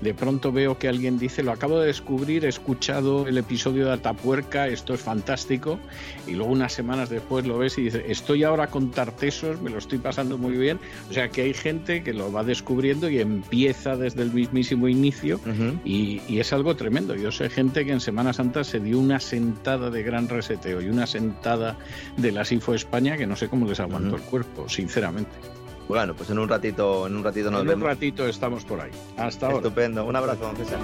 de 0.00 0.14
pronto 0.14 0.52
veo 0.52 0.78
que 0.78 0.88
alguien 0.88 1.18
dice, 1.18 1.42
lo 1.42 1.52
acabo 1.52 1.80
de 1.80 1.86
descubrir, 1.86 2.44
he 2.44 2.48
escuchado 2.48 3.26
el 3.26 3.38
episodio 3.38 3.86
de 3.86 3.92
Atapuerca, 3.92 4.68
esto 4.68 4.94
es 4.94 5.00
fantástico, 5.00 5.78
y 6.26 6.32
luego 6.32 6.52
unas 6.52 6.72
semanas 6.72 7.10
después 7.10 7.46
lo 7.46 7.58
ves 7.58 7.78
y 7.78 7.82
dice, 7.82 8.04
estoy 8.08 8.44
ahora 8.44 8.68
con 8.68 8.90
Tartesos, 8.90 9.60
me 9.60 9.70
lo 9.70 9.78
estoy 9.78 9.98
pasando 9.98 10.38
muy 10.38 10.56
bien, 10.56 10.78
o 11.10 11.12
sea 11.12 11.28
que 11.28 11.42
hay 11.42 11.54
gente 11.54 12.02
que 12.02 12.12
lo 12.12 12.32
va 12.32 12.44
descubriendo 12.44 13.08
y 13.08 13.18
empieza 13.18 13.96
desde 13.96 14.22
el 14.22 14.32
mismísimo 14.32 14.88
inicio, 14.88 15.40
y, 15.84 16.38
es 16.38 16.52
algo 16.52 16.76
tremendo. 16.76 17.16
Yo 17.16 17.32
sé 17.32 17.50
gente 17.50 17.84
que 17.84 17.90
en 17.90 18.00
Semana 18.00 18.32
Santa 18.32 18.62
se 18.62 18.78
dio 18.78 19.00
una 19.00 19.18
sentada 19.18 19.90
de 19.90 20.04
gran 20.04 20.28
reseteo 20.28 20.80
y 20.80 20.88
una 20.88 21.04
sentada 21.04 21.76
de 22.16 22.30
la 22.30 22.44
SIFO 22.44 22.74
España 22.74 23.16
que 23.16 23.26
no 23.26 23.34
sé 23.34 23.48
cómo 23.48 23.66
les 23.66 23.80
aguantó 23.80 24.14
el 24.14 24.22
cuerpo, 24.22 24.68
sinceramente. 24.68 25.57
Bueno, 25.88 26.14
pues 26.14 26.28
en 26.30 26.38
un 26.38 26.48
ratito, 26.48 27.06
en 27.06 27.16
un 27.16 27.24
ratito 27.24 27.50
nos 27.50 27.62
En 27.62 27.70
un 27.70 27.80
ratito 27.80 28.26
estamos 28.28 28.64
por 28.64 28.80
ahí. 28.80 28.90
Hasta 29.16 29.46
ahora. 29.46 29.58
Estupendo. 29.58 30.04
Un 30.04 30.16
abrazo, 30.16 30.52
César. 30.56 30.78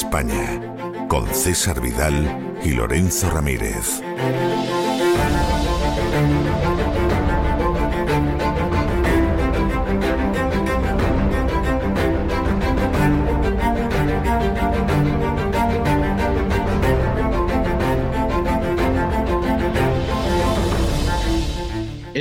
España, 0.00 0.58
con 1.08 1.26
César 1.34 1.82
Vidal 1.82 2.56
y 2.64 2.70
Lorenzo 2.70 3.28
Ramírez. 3.28 4.00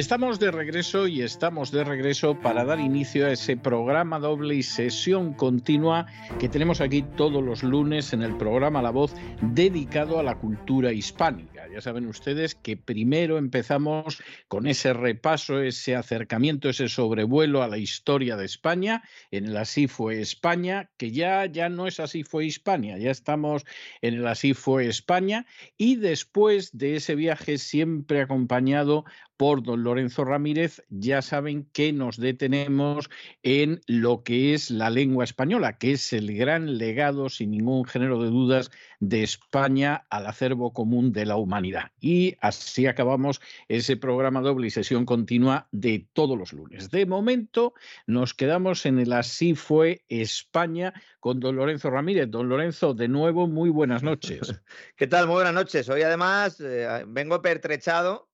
Estamos 0.10 0.40
de 0.40 0.50
regreso 0.50 1.08
y 1.08 1.22
estamos 1.22 1.70
de 1.70 1.84
regreso 1.84 2.34
para 2.34 2.66
dar 2.66 2.80
inicio 2.80 3.28
a 3.28 3.32
ese 3.32 3.56
programa 3.56 4.18
doble 4.18 4.56
y 4.56 4.64
sesión 4.64 5.36
continua 5.36 6.08
que 6.40 6.50
tenemos 6.50 6.82
aquí 6.82 7.04
todos 7.16 7.44
los 7.44 7.62
lunes 7.62 8.12
en 8.12 8.24
el 8.24 8.36
programa 8.36 8.82
La 8.82 8.90
Voz 8.90 9.14
dedicado 9.40 10.18
a 10.18 10.24
la 10.24 10.40
cultura 10.40 10.92
hispánica. 10.92 11.68
Ya 11.72 11.80
saben 11.80 12.08
ustedes 12.08 12.56
que 12.56 12.76
primero 12.76 13.38
empezamos 13.38 14.20
con 14.48 14.66
ese 14.66 14.94
repaso, 14.94 15.62
ese 15.62 15.96
acercamiento, 15.96 16.70
ese 16.70 16.90
sobrevuelo 16.90 17.62
a 17.62 17.68
la 17.68 17.78
historia 17.78 18.36
de 18.36 18.46
España, 18.46 19.04
en 19.30 19.46
el 19.46 19.58
Así 19.58 19.86
fue 19.86 20.22
España, 20.22 20.90
que 20.98 21.12
ya, 21.12 21.46
ya 21.46 21.70
no 21.70 21.86
es 21.86 22.00
Así 22.00 22.24
fue 22.24 22.48
España, 22.48 22.98
ya 22.98 23.12
estamos 23.12 23.64
en 24.02 24.16
el 24.16 24.26
Así 24.26 24.56
fue 24.56 24.88
España 24.88 25.46
y 25.78 25.98
después 25.98 26.76
de 26.76 26.96
ese 26.96 27.14
viaje 27.14 27.60
siempre 27.60 28.22
acompañado 28.22 29.06
por 29.40 29.64
don 29.64 29.86
Lorenzo 29.86 30.26
Ramírez, 30.26 30.84
ya 30.90 31.22
saben 31.22 31.64
que 31.72 31.94
nos 31.94 32.18
detenemos 32.18 33.10
en 33.42 33.80
lo 33.88 34.22
que 34.22 34.54
es 34.54 34.70
la 34.70 34.90
lengua 34.90 35.24
española, 35.24 35.78
que 35.78 35.94
es 35.94 36.12
el 36.12 36.36
gran 36.36 36.78
legado, 36.78 37.30
sin 37.30 37.52
ningún 37.52 37.86
género 37.86 38.22
de 38.22 38.28
dudas, 38.28 38.70
de 39.00 39.24
España 39.24 40.04
al 40.10 40.28
acervo 40.28 40.74
común 40.74 41.14
de 41.14 41.26
la 41.26 41.38
humanidad. 41.38 41.94
Y 42.02 42.36
así 42.42 42.86
acabamos 42.86 43.40
ese 43.70 43.96
programa 43.96 44.42
doble 44.42 44.68
y 44.68 44.72
sesión 44.72 45.06
continua 45.06 45.70
de 45.72 46.06
todos 46.12 46.38
los 46.38 46.52
lunes. 46.52 46.92
De 46.92 47.06
momento 47.06 47.74
nos 48.08 48.34
quedamos 48.34 48.86
en 48.86 49.00
el 49.00 49.14
Así 49.14 49.56
fue 49.56 50.04
España 50.10 50.94
con 51.22 51.40
don 51.40 51.56
Lorenzo 51.56 51.90
Ramírez. 51.90 52.30
Don 52.30 52.50
Lorenzo, 52.50 52.94
de 52.94 53.08
nuevo, 53.08 53.48
muy 53.48 53.70
buenas 53.70 54.04
noches. 54.04 54.54
¿Qué 54.98 55.08
tal? 55.08 55.28
Muy 55.28 55.36
buenas 55.36 55.54
noches. 55.54 55.88
Hoy 55.88 56.02
además 56.02 56.60
eh, 56.60 57.06
vengo 57.08 57.42
pertrechado 57.42 58.29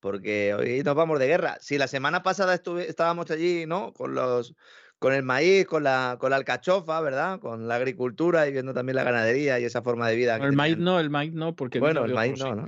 porque 0.00 0.54
hoy 0.54 0.82
nos 0.82 0.94
vamos 0.94 1.18
de 1.18 1.26
guerra. 1.26 1.58
Si 1.60 1.78
la 1.78 1.88
semana 1.88 2.22
pasada 2.22 2.54
estábamos 2.54 3.30
allí, 3.30 3.66
¿no? 3.66 3.92
Con 3.92 4.14
los 4.14 4.54
con 4.98 5.14
el 5.14 5.22
maíz, 5.22 5.64
con 5.66 5.84
la, 5.84 6.16
con 6.18 6.30
la 6.30 6.36
alcachofa, 6.36 7.00
¿verdad? 7.00 7.38
Con 7.38 7.68
la 7.68 7.76
agricultura 7.76 8.48
y 8.48 8.52
viendo 8.52 8.74
también 8.74 8.96
la 8.96 9.04
ganadería 9.04 9.60
y 9.60 9.64
esa 9.64 9.80
forma 9.80 10.08
de 10.08 10.16
vida. 10.16 10.36
el 10.36 10.54
maíz 10.54 10.76
no, 10.76 10.98
el 10.98 11.08
maíz 11.08 11.32
no, 11.32 11.54
porque 11.54 11.78
bueno, 11.78 12.04
el 12.04 12.14
maíz 12.14 12.38
no, 12.38 12.54
¿no? 12.56 12.66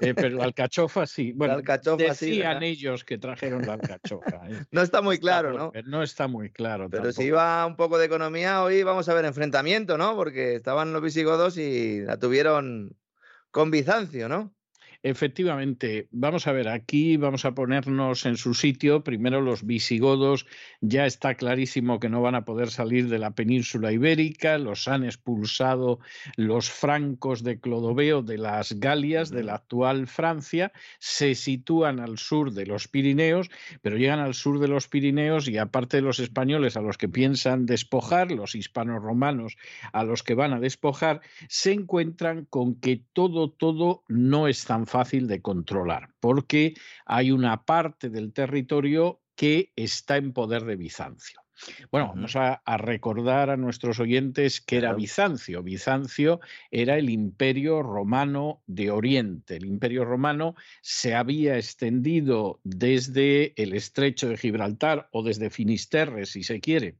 Eh, 0.00 0.14
pero 0.14 0.36
la 0.36 0.44
alcachofa 0.44 1.06
sí. 1.06 1.32
Bueno, 1.32 1.54
la 1.54 1.58
alcachofa 1.58 2.02
decían 2.02 2.62
ellos 2.62 3.04
que 3.04 3.18
trajeron 3.18 3.66
la 3.66 3.74
alcachofa. 3.74 4.48
¿eh? 4.48 4.64
no 4.70 4.82
está 4.82 5.02
muy 5.02 5.18
claro, 5.18 5.52
¿no? 5.52 5.72
No 5.84 6.02
está 6.02 6.28
muy 6.28 6.50
claro. 6.50 6.88
Pero 6.90 7.12
si 7.12 7.24
iba 7.24 7.64
un 7.66 7.76
poco 7.76 7.98
de 7.98 8.06
economía, 8.06 8.62
hoy 8.62 8.82
vamos 8.82 9.08
a 9.08 9.14
ver 9.14 9.24
enfrentamiento, 9.24 9.98
¿no? 9.98 10.14
Porque 10.16 10.54
estaban 10.54 10.92
los 10.92 11.02
visigodos 11.02 11.56
y 11.58 12.00
la 12.00 12.18
tuvieron 12.18 12.96
con 13.50 13.70
Bizancio, 13.70 14.28
¿no? 14.28 14.55
Efectivamente, 15.08 16.08
vamos 16.10 16.48
a 16.48 16.52
ver, 16.52 16.66
aquí 16.66 17.16
vamos 17.16 17.44
a 17.44 17.54
ponernos 17.54 18.26
en 18.26 18.36
su 18.36 18.54
sitio. 18.54 19.04
Primero 19.04 19.40
los 19.40 19.64
visigodos, 19.64 20.46
ya 20.80 21.06
está 21.06 21.36
clarísimo 21.36 22.00
que 22.00 22.08
no 22.08 22.22
van 22.22 22.34
a 22.34 22.44
poder 22.44 22.70
salir 22.70 23.08
de 23.08 23.20
la 23.20 23.30
península 23.30 23.92
ibérica, 23.92 24.58
los 24.58 24.88
han 24.88 25.04
expulsado 25.04 26.00
los 26.34 26.70
francos 26.70 27.44
de 27.44 27.60
Clodoveo 27.60 28.22
de 28.22 28.38
las 28.38 28.80
Galias, 28.80 29.30
de 29.30 29.44
la 29.44 29.54
actual 29.54 30.08
Francia, 30.08 30.72
se 30.98 31.36
sitúan 31.36 32.00
al 32.00 32.18
sur 32.18 32.52
de 32.52 32.66
los 32.66 32.88
Pirineos, 32.88 33.48
pero 33.82 33.98
llegan 33.98 34.18
al 34.18 34.34
sur 34.34 34.58
de 34.58 34.66
los 34.66 34.88
Pirineos 34.88 35.46
y 35.46 35.56
aparte 35.56 35.98
de 35.98 36.02
los 36.02 36.18
españoles 36.18 36.76
a 36.76 36.80
los 36.80 36.98
que 36.98 37.08
piensan 37.08 37.64
despojar, 37.64 38.32
los 38.32 38.56
hispanos 38.56 39.00
romanos 39.00 39.56
a 39.92 40.02
los 40.02 40.24
que 40.24 40.34
van 40.34 40.52
a 40.52 40.58
despojar, 40.58 41.20
se 41.48 41.70
encuentran 41.70 42.44
con 42.46 42.74
que 42.80 43.04
todo, 43.12 43.52
todo 43.52 44.02
no 44.08 44.48
es 44.48 44.64
tan 44.64 44.84
fácil 44.84 44.95
fácil 44.96 45.26
de 45.26 45.42
controlar, 45.42 46.08
porque 46.20 46.72
hay 47.04 47.30
una 47.30 47.66
parte 47.66 48.08
del 48.08 48.32
territorio 48.32 49.20
que 49.34 49.70
está 49.76 50.16
en 50.16 50.32
poder 50.32 50.64
de 50.64 50.76
Bizancio. 50.76 51.38
Bueno, 51.90 52.08
vamos 52.14 52.34
a, 52.36 52.62
recordar 52.78 53.50
a 53.50 53.58
nuestros 53.58 54.00
oyentes 54.00 54.62
que 54.62 54.78
era 54.78 54.94
Bizancio. 54.94 55.62
Bizancio 55.62 56.40
era 56.70 56.96
el 56.96 57.10
imperio 57.10 57.82
romano 57.82 58.62
de 58.66 58.90
Oriente. 58.90 59.56
El 59.56 59.66
imperio 59.66 60.06
romano 60.06 60.54
se 60.80 61.14
había 61.14 61.58
extendido 61.58 62.60
desde 62.64 63.52
el 63.62 63.74
estrecho 63.74 64.30
de 64.30 64.38
Gibraltar 64.38 65.08
o 65.12 65.22
desde 65.22 65.50
Finisterre, 65.50 66.24
si 66.24 66.42
se 66.42 66.60
quiere, 66.60 66.96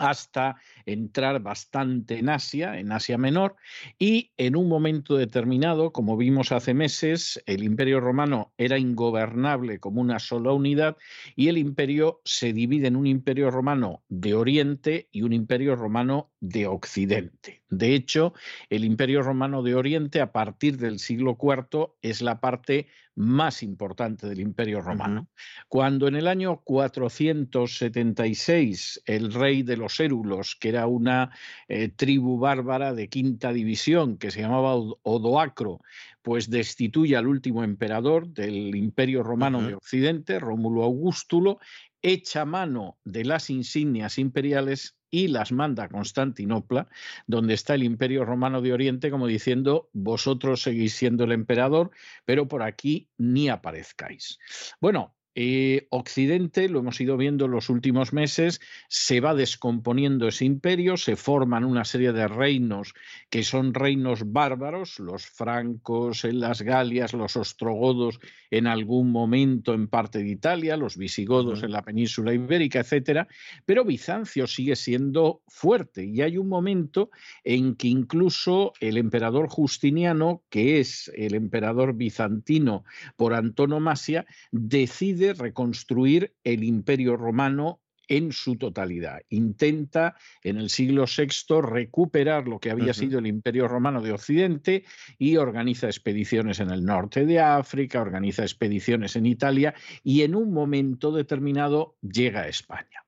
hasta 0.00 0.56
entrar 0.86 1.40
bastante 1.40 2.18
en 2.18 2.30
Asia, 2.30 2.78
en 2.78 2.90
Asia 2.90 3.18
Menor, 3.18 3.56
y 3.98 4.32
en 4.38 4.56
un 4.56 4.68
momento 4.68 5.16
determinado, 5.16 5.92
como 5.92 6.16
vimos 6.16 6.52
hace 6.52 6.74
meses, 6.74 7.42
el 7.46 7.62
imperio 7.62 8.00
romano 8.00 8.52
era 8.56 8.78
ingobernable 8.78 9.78
como 9.78 10.00
una 10.00 10.18
sola 10.18 10.52
unidad 10.52 10.96
y 11.36 11.48
el 11.48 11.58
imperio 11.58 12.20
se 12.24 12.52
divide 12.52 12.88
en 12.88 12.96
un 12.96 13.06
imperio 13.06 13.50
romano 13.50 14.02
de 14.08 14.34
Oriente 14.34 15.08
y 15.12 15.22
un 15.22 15.34
imperio 15.34 15.76
romano 15.76 16.30
de 16.40 16.66
Occidente. 16.66 17.59
De 17.70 17.94
hecho, 17.94 18.34
el 18.68 18.84
imperio 18.84 19.22
romano 19.22 19.62
de 19.62 19.76
Oriente 19.76 20.20
a 20.20 20.32
partir 20.32 20.76
del 20.76 20.98
siglo 20.98 21.38
IV 21.40 21.92
es 22.02 22.20
la 22.20 22.40
parte 22.40 22.88
más 23.14 23.62
importante 23.62 24.28
del 24.28 24.40
Imperio 24.40 24.80
Romano. 24.80 25.28
Cuando 25.68 26.08
en 26.08 26.16
el 26.16 26.26
año 26.26 26.62
476 26.64 29.02
el 29.04 29.32
rey 29.32 29.62
de 29.62 29.76
los 29.76 30.00
Érulos, 30.00 30.56
que 30.56 30.70
era 30.70 30.86
una 30.86 31.30
eh, 31.68 31.88
tribu 31.88 32.38
bárbara 32.38 32.94
de 32.94 33.08
quinta 33.08 33.52
división 33.52 34.16
que 34.16 34.30
se 34.30 34.40
llamaba 34.40 34.74
Odoacro, 35.02 35.80
pues 36.22 36.48
destituye 36.50 37.16
al 37.16 37.26
último 37.26 37.64
emperador 37.64 38.28
del 38.28 38.74
Imperio 38.74 39.22
Romano 39.22 39.62
de 39.62 39.74
Occidente, 39.74 40.38
Rómulo 40.38 40.84
Augustulo, 40.84 41.58
echa 42.02 42.44
mano 42.44 42.98
de 43.04 43.24
las 43.24 43.50
insignias 43.50 44.18
imperiales 44.18 44.96
y 45.10 45.28
las 45.28 45.52
manda 45.52 45.84
a 45.84 45.88
Constantinopla, 45.88 46.88
donde 47.26 47.54
está 47.54 47.74
el 47.74 47.82
Imperio 47.82 48.24
Romano 48.24 48.62
de 48.62 48.72
Oriente, 48.72 49.10
como 49.10 49.26
diciendo, 49.26 49.90
vosotros 49.92 50.62
seguís 50.62 50.94
siendo 50.94 51.24
el 51.24 51.32
emperador, 51.32 51.90
pero 52.24 52.46
por 52.48 52.62
aquí 52.62 53.08
ni 53.18 53.48
aparezcáis. 53.48 54.38
Bueno, 54.80 55.16
eh, 55.34 55.86
Occidente, 55.90 56.68
lo 56.68 56.80
hemos 56.80 57.00
ido 57.00 57.16
viendo 57.16 57.44
en 57.44 57.52
los 57.52 57.68
últimos 57.70 58.12
meses, 58.12 58.60
se 58.88 59.20
va 59.20 59.34
descomponiendo 59.34 60.26
ese 60.26 60.44
imperio, 60.44 60.96
se 60.96 61.14
forman 61.14 61.64
una 61.64 61.84
serie 61.84 62.12
de 62.12 62.26
reinos 62.26 62.94
que 63.28 63.44
son 63.44 63.72
reinos 63.74 64.32
bárbaros, 64.32 64.98
los 64.98 65.26
francos 65.26 66.24
en 66.24 66.40
las 66.40 66.62
Galias, 66.62 67.12
los 67.12 67.36
ostrogodos 67.36 68.18
en 68.50 68.66
algún 68.66 69.12
momento 69.12 69.72
en 69.72 69.86
parte 69.86 70.18
de 70.18 70.30
Italia, 70.30 70.76
los 70.76 70.96
visigodos 70.96 71.62
en 71.62 71.70
la 71.70 71.82
península 71.82 72.34
ibérica, 72.34 72.80
etcétera, 72.80 73.28
pero 73.64 73.84
Bizancio 73.84 74.46
sigue 74.46 74.74
siendo 74.74 75.42
fuerte 75.46 76.04
y 76.04 76.22
hay 76.22 76.38
un 76.38 76.48
momento 76.48 77.10
en 77.44 77.76
que 77.76 77.88
incluso 77.88 78.72
el 78.80 78.96
emperador 78.96 79.48
Justiniano, 79.48 80.42
que 80.50 80.80
es 80.80 81.10
el 81.14 81.34
emperador 81.34 81.94
bizantino 81.94 82.84
por 83.16 83.34
antonomasia, 83.34 84.26
decide 84.50 85.19
reconstruir 85.34 86.34
el 86.44 86.64
imperio 86.64 87.16
romano 87.16 87.80
en 88.10 88.32
su 88.32 88.56
totalidad. 88.56 89.20
Intenta 89.28 90.16
en 90.42 90.58
el 90.58 90.68
siglo 90.68 91.04
VI 91.04 91.62
recuperar 91.62 92.48
lo 92.48 92.58
que 92.58 92.72
había 92.72 92.92
sido 92.92 93.20
el 93.20 93.28
Imperio 93.28 93.68
Romano 93.68 94.02
de 94.02 94.12
Occidente 94.12 94.84
y 95.16 95.36
organiza 95.36 95.86
expediciones 95.86 96.58
en 96.58 96.70
el 96.70 96.84
norte 96.84 97.24
de 97.24 97.38
África, 97.38 98.02
organiza 98.02 98.42
expediciones 98.42 99.14
en 99.14 99.26
Italia 99.26 99.74
y 100.02 100.22
en 100.22 100.34
un 100.34 100.52
momento 100.52 101.12
determinado 101.12 101.96
llega 102.02 102.42
a 102.42 102.48
España. 102.48 103.04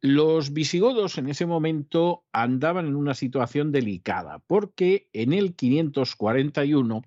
Los 0.00 0.52
visigodos 0.52 1.18
en 1.18 1.28
ese 1.28 1.46
momento 1.46 2.24
andaban 2.32 2.86
en 2.86 2.96
una 2.96 3.14
situación 3.14 3.72
delicada 3.72 4.40
porque 4.46 5.08
en 5.12 5.32
el 5.32 5.54
541 5.54 7.02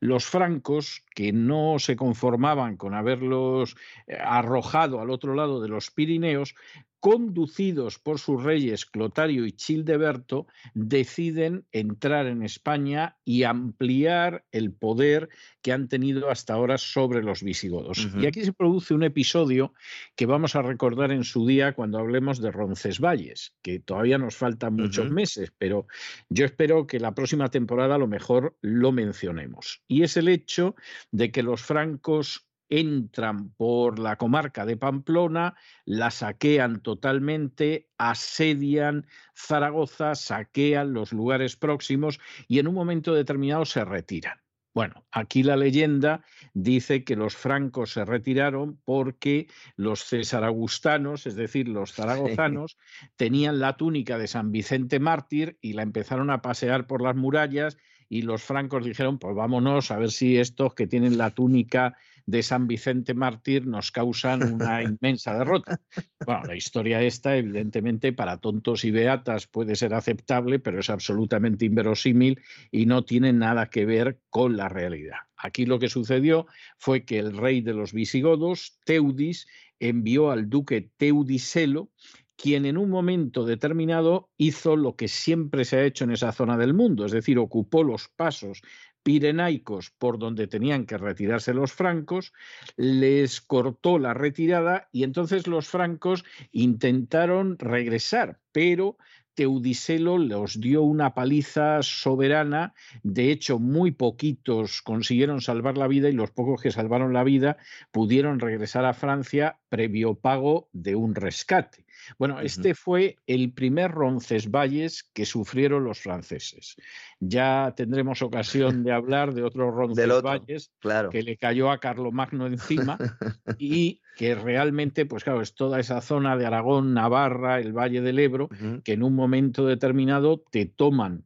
los 0.00 0.24
francos, 0.24 1.02
que 1.14 1.32
no 1.32 1.78
se 1.78 1.96
conformaban 1.96 2.76
con 2.76 2.94
haberlos 2.94 3.76
eh, 4.06 4.16
arrojado 4.20 5.00
al 5.00 5.10
otro 5.10 5.34
lado 5.34 5.60
de 5.60 5.68
los 5.68 5.90
Pirineos, 5.90 6.54
conducidos 7.00 7.98
por 7.98 8.18
sus 8.18 8.42
reyes 8.42 8.86
Clotario 8.86 9.46
y 9.46 9.52
Childeberto, 9.52 10.46
deciden 10.74 11.64
entrar 11.72 12.26
en 12.26 12.42
España 12.42 13.16
y 13.24 13.44
ampliar 13.44 14.44
el 14.52 14.72
poder 14.72 15.28
que 15.62 15.72
han 15.72 15.88
tenido 15.88 16.30
hasta 16.30 16.54
ahora 16.54 16.78
sobre 16.78 17.22
los 17.22 17.42
visigodos. 17.42 18.08
Y 18.20 18.26
aquí 18.26 18.44
se 18.44 18.52
produce 18.52 18.94
un 18.94 19.02
episodio 19.02 19.74
que 20.14 20.26
vamos 20.26 20.56
a 20.56 20.62
recordar 20.62 21.12
en 21.12 21.24
su 21.24 21.46
día 21.46 21.74
cuando 21.74 21.98
hablemos 21.98 22.40
de 22.40 22.50
Roncesvalles, 22.50 23.54
que 23.62 23.78
todavía 23.78 24.18
nos 24.18 24.36
faltan 24.36 24.74
muchos 24.74 25.10
meses, 25.10 25.52
pero 25.58 25.86
yo 26.28 26.44
espero 26.44 26.86
que 26.86 27.00
la 27.00 27.14
próxima 27.14 27.48
temporada 27.50 27.96
a 27.96 27.98
lo 27.98 28.06
mejor 28.06 28.56
lo 28.60 28.92
mencionemos. 28.92 29.82
Y 29.88 30.02
es 30.02 30.16
el 30.16 30.28
hecho 30.28 30.74
de 31.10 31.30
que 31.30 31.42
los 31.42 31.62
francos 31.62 32.46
entran 32.68 33.50
por 33.50 33.98
la 33.98 34.16
comarca 34.16 34.66
de 34.66 34.76
Pamplona, 34.76 35.54
la 35.84 36.10
saquean 36.10 36.80
totalmente, 36.80 37.88
asedian 37.98 39.06
Zaragoza, 39.34 40.14
saquean 40.14 40.92
los 40.92 41.12
lugares 41.12 41.56
próximos 41.56 42.20
y 42.48 42.58
en 42.58 42.68
un 42.68 42.74
momento 42.74 43.14
determinado 43.14 43.64
se 43.64 43.84
retiran. 43.84 44.40
Bueno, 44.76 45.06
aquí 45.10 45.42
la 45.42 45.56
leyenda 45.56 46.22
dice 46.52 47.02
que 47.02 47.16
los 47.16 47.34
francos 47.34 47.92
se 47.92 48.04
retiraron 48.04 48.78
porque 48.84 49.48
los 49.74 50.04
cesaragustanos, 50.04 51.26
es 51.26 51.34
decir, 51.34 51.66
los 51.66 51.92
zaragozanos, 51.94 52.76
tenían 53.16 53.58
la 53.58 53.78
túnica 53.78 54.18
de 54.18 54.26
San 54.26 54.52
Vicente 54.52 55.00
Mártir 55.00 55.56
y 55.62 55.72
la 55.72 55.80
empezaron 55.80 56.28
a 56.28 56.42
pasear 56.42 56.86
por 56.86 57.00
las 57.00 57.16
murallas 57.16 57.78
y 58.08 58.22
los 58.22 58.42
francos 58.42 58.84
dijeron, 58.84 59.18
pues 59.18 59.34
vámonos 59.34 59.90
a 59.90 59.98
ver 59.98 60.10
si 60.10 60.38
estos 60.38 60.74
que 60.74 60.86
tienen 60.86 61.18
la 61.18 61.30
túnica 61.30 61.96
de 62.26 62.42
San 62.42 62.66
Vicente 62.66 63.14
Mártir 63.14 63.66
nos 63.66 63.92
causan 63.92 64.54
una 64.54 64.82
inmensa 64.82 65.38
derrota. 65.38 65.80
Bueno, 66.24 66.44
la 66.44 66.56
historia 66.56 67.02
esta, 67.02 67.36
evidentemente, 67.36 68.12
para 68.12 68.38
tontos 68.38 68.84
y 68.84 68.90
beatas 68.90 69.46
puede 69.46 69.76
ser 69.76 69.94
aceptable, 69.94 70.58
pero 70.58 70.80
es 70.80 70.90
absolutamente 70.90 71.64
inverosímil 71.64 72.40
y 72.70 72.86
no 72.86 73.04
tiene 73.04 73.32
nada 73.32 73.70
que 73.70 73.86
ver 73.86 74.18
con 74.28 74.56
la 74.56 74.68
realidad. 74.68 75.18
Aquí 75.36 75.66
lo 75.66 75.78
que 75.78 75.88
sucedió 75.88 76.46
fue 76.78 77.04
que 77.04 77.18
el 77.18 77.36
rey 77.36 77.60
de 77.60 77.74
los 77.74 77.92
visigodos, 77.92 78.80
Teudis, 78.84 79.46
envió 79.78 80.30
al 80.30 80.48
duque 80.48 80.90
Teudiselo 80.96 81.90
quien 82.36 82.66
en 82.66 82.76
un 82.76 82.90
momento 82.90 83.44
determinado 83.44 84.30
hizo 84.36 84.76
lo 84.76 84.96
que 84.96 85.08
siempre 85.08 85.64
se 85.64 85.78
ha 85.78 85.84
hecho 85.84 86.04
en 86.04 86.12
esa 86.12 86.32
zona 86.32 86.56
del 86.56 86.74
mundo, 86.74 87.06
es 87.06 87.12
decir, 87.12 87.38
ocupó 87.38 87.82
los 87.82 88.08
pasos 88.08 88.62
pirenaicos 89.02 89.90
por 89.90 90.18
donde 90.18 90.48
tenían 90.48 90.84
que 90.84 90.98
retirarse 90.98 91.54
los 91.54 91.72
francos, 91.72 92.32
les 92.76 93.40
cortó 93.40 93.98
la 93.98 94.14
retirada 94.14 94.88
y 94.90 95.04
entonces 95.04 95.46
los 95.46 95.68
francos 95.68 96.24
intentaron 96.50 97.56
regresar, 97.58 98.40
pero 98.52 98.98
Teudiselo 99.36 100.16
los 100.16 100.60
dio 100.60 100.82
una 100.82 101.12
paliza 101.12 101.82
soberana, 101.82 102.74
de 103.02 103.30
hecho 103.30 103.58
muy 103.58 103.90
poquitos 103.90 104.80
consiguieron 104.80 105.42
salvar 105.42 105.76
la 105.76 105.88
vida 105.88 106.08
y 106.08 106.12
los 106.12 106.30
pocos 106.30 106.62
que 106.62 106.70
salvaron 106.70 107.12
la 107.12 107.22
vida 107.22 107.58
pudieron 107.92 108.40
regresar 108.40 108.86
a 108.86 108.94
Francia 108.94 109.60
previo 109.68 110.14
pago 110.14 110.70
de 110.72 110.96
un 110.96 111.14
rescate. 111.14 111.85
Bueno, 112.18 112.40
este 112.40 112.74
fue 112.74 113.16
el 113.26 113.52
primer 113.52 113.90
Roncesvalles 113.90 115.04
que 115.12 115.26
sufrieron 115.26 115.84
los 115.84 116.00
franceses. 116.00 116.76
Ya 117.20 117.74
tendremos 117.76 118.22
ocasión 118.22 118.84
de 118.84 118.92
hablar 118.92 119.34
de 119.34 119.42
otro 119.42 119.70
Roncesvalles 119.70 120.70
claro. 120.78 121.10
que 121.10 121.22
le 121.22 121.36
cayó 121.36 121.70
a 121.70 121.78
Carlomagno 121.78 122.46
encima 122.46 122.98
y 123.58 124.00
que 124.16 124.34
realmente, 124.34 125.04
pues 125.06 125.24
claro, 125.24 125.42
es 125.42 125.54
toda 125.54 125.78
esa 125.78 126.00
zona 126.00 126.36
de 126.36 126.46
Aragón, 126.46 126.94
Navarra, 126.94 127.60
el 127.60 127.72
Valle 127.72 128.00
del 128.00 128.18
Ebro, 128.18 128.48
que 128.82 128.94
en 128.94 129.02
un 129.02 129.14
momento 129.14 129.66
determinado 129.66 130.42
te 130.50 130.66
toman 130.66 131.24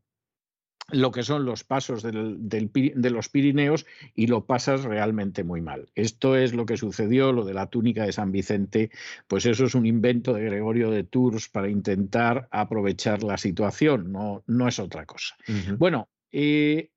lo 0.92 1.10
que 1.12 1.22
son 1.22 1.44
los 1.44 1.64
pasos 1.64 2.02
de 2.02 3.10
los 3.10 3.28
Pirineos 3.28 3.86
y 4.14 4.26
lo 4.26 4.44
pasas 4.46 4.84
realmente 4.84 5.44
muy 5.44 5.60
mal. 5.60 5.90
Esto 5.94 6.36
es 6.36 6.54
lo 6.54 6.66
que 6.66 6.76
sucedió, 6.76 7.32
lo 7.32 7.44
de 7.44 7.54
la 7.54 7.66
túnica 7.66 8.04
de 8.04 8.12
San 8.12 8.32
Vicente, 8.32 8.90
pues 9.28 9.46
eso 9.46 9.64
es 9.64 9.74
un 9.74 9.86
invento 9.86 10.34
de 10.34 10.44
Gregorio 10.44 10.90
de 10.90 11.04
Tours 11.04 11.48
para 11.48 11.68
intentar 11.68 12.48
aprovechar 12.50 13.22
la 13.22 13.38
situación, 13.38 14.12
no, 14.12 14.42
no 14.46 14.68
es 14.68 14.78
otra 14.78 15.06
cosa. 15.06 15.36
Bueno, 15.78 16.08
eh, 16.32 16.90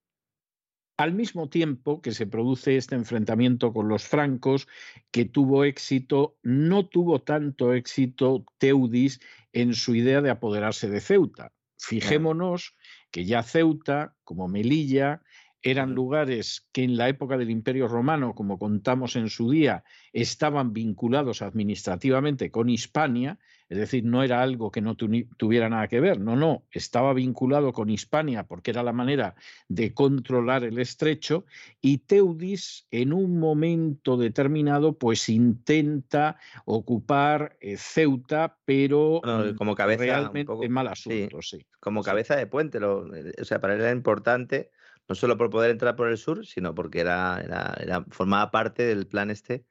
al 0.98 1.14
mismo 1.14 1.50
tiempo 1.50 2.02
que 2.02 2.12
se 2.12 2.28
produce 2.28 2.78
este 2.78 2.96
enfrentamiento 2.96 3.74
con 3.74 3.88
los 3.88 4.04
francos, 4.04 4.68
que 5.12 5.26
tuvo 5.26 5.64
éxito, 5.64 6.38
no 6.44 6.86
tuvo 6.88 7.22
tanto 7.22 7.74
éxito 7.74 8.46
Teudis 8.58 9.20
en 9.54 9.74
su 9.74 9.96
idea 9.96 10.22
de 10.22 10.30
apoderarse 10.30 10.90
de 10.90 11.02
Ceuta. 11.02 11.52
Fijémonos 11.78 12.76
que 13.14 13.26
ya 13.26 13.44
Ceuta, 13.44 14.16
como 14.24 14.48
Melilla, 14.48 15.22
eran 15.64 15.96
lugares 15.96 16.68
que 16.74 16.84
en 16.84 16.98
la 16.98 17.08
época 17.08 17.38
del 17.38 17.50
Imperio 17.50 17.88
Romano, 17.88 18.36
como 18.36 18.60
contamos 18.60 19.16
en 19.16 19.30
su 19.30 19.50
día, 19.50 19.86
estaban 20.12 20.74
vinculados 20.74 21.42
administrativamente 21.42 22.52
con 22.52 22.70
Hispania, 22.70 23.40
es 23.70 23.78
decir, 23.78 24.04
no 24.04 24.24
era 24.24 24.42
algo 24.42 24.72
que 24.72 24.82
no 24.82 24.96
tuviera 24.96 25.70
nada 25.70 25.88
que 25.88 26.02
ver, 26.02 26.20
no, 26.20 26.36
no, 26.36 26.64
estaba 26.70 27.14
vinculado 27.14 27.72
con 27.72 27.90
Hispania 27.90 28.44
porque 28.44 28.72
era 28.72 28.84
la 28.84 28.92
manera 28.92 29.36
de 29.70 29.94
controlar 29.94 30.66
el 30.66 30.78
estrecho 30.80 31.46
y 31.82 32.00
Teudis 32.00 32.86
en 32.92 33.14
un 33.14 33.40
momento 33.40 34.18
determinado 34.18 34.98
pues 34.98 35.30
intenta 35.30 36.38
ocupar 36.66 37.58
eh, 37.62 37.78
Ceuta, 37.78 38.58
pero 38.66 39.22
como 39.58 39.76
cabeza, 39.76 40.04
realmente 40.04 40.70
mal 40.70 40.90
asunto, 40.90 41.42
sí, 41.42 41.66
Como 41.80 42.04
cabeza 42.04 42.36
de 42.36 42.48
puente, 42.48 42.82
lo, 42.82 43.16
eh, 43.16 43.32
o 43.42 43.46
sea, 43.46 43.62
para 43.62 43.76
él 43.76 43.82
era 43.82 43.92
importante 43.92 44.70
no 45.08 45.16
solo 45.16 45.38
por 45.38 45.50
poder 45.50 45.72
entrar 45.72 45.96
por 45.96 46.10
el 46.10 46.18
sur, 46.18 46.46
sino 46.46 46.74
porque 46.74 47.00
era, 47.02 47.76
era, 47.80 48.06
formaba 48.10 48.52
parte 48.52 48.84
del 48.84 49.08
plan 49.08 49.30
este 49.30 49.66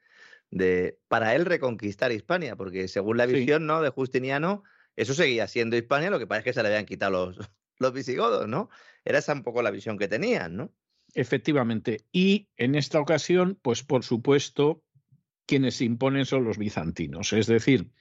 de, 0.51 0.99
para 1.07 1.33
él, 1.35 1.45
reconquistar 1.45 2.11
Hispania, 2.11 2.55
porque 2.55 2.87
según 2.87 3.17
la 3.17 3.25
visión 3.25 3.65
¿no? 3.65 3.81
de 3.81 3.89
Justiniano, 3.89 4.63
eso 4.95 5.13
seguía 5.13 5.47
siendo 5.47 5.75
Hispania, 5.75 6.11
lo 6.11 6.19
que 6.19 6.27
es 6.37 6.43
que 6.43 6.53
se 6.53 6.61
le 6.61 6.69
habían 6.69 6.85
quitado 6.85 7.11
los, 7.11 7.37
los 7.79 7.93
visigodos, 7.93 8.47
¿no? 8.47 8.69
Era 9.03 9.17
esa 9.17 9.33
un 9.33 9.43
poco 9.43 9.61
la 9.63 9.71
visión 9.71 9.97
que 9.97 10.07
tenían, 10.07 10.55
¿no? 10.55 10.73
Efectivamente. 11.15 12.05
Y 12.11 12.49
en 12.57 12.75
esta 12.75 12.99
ocasión, 12.99 13.59
pues 13.61 13.83
por 13.83 14.03
supuesto, 14.03 14.83
quienes 15.45 15.75
se 15.75 15.85
imponen 15.85 16.25
son 16.25 16.43
los 16.43 16.57
bizantinos, 16.57 17.33
es 17.33 17.47
decir, 17.47 17.91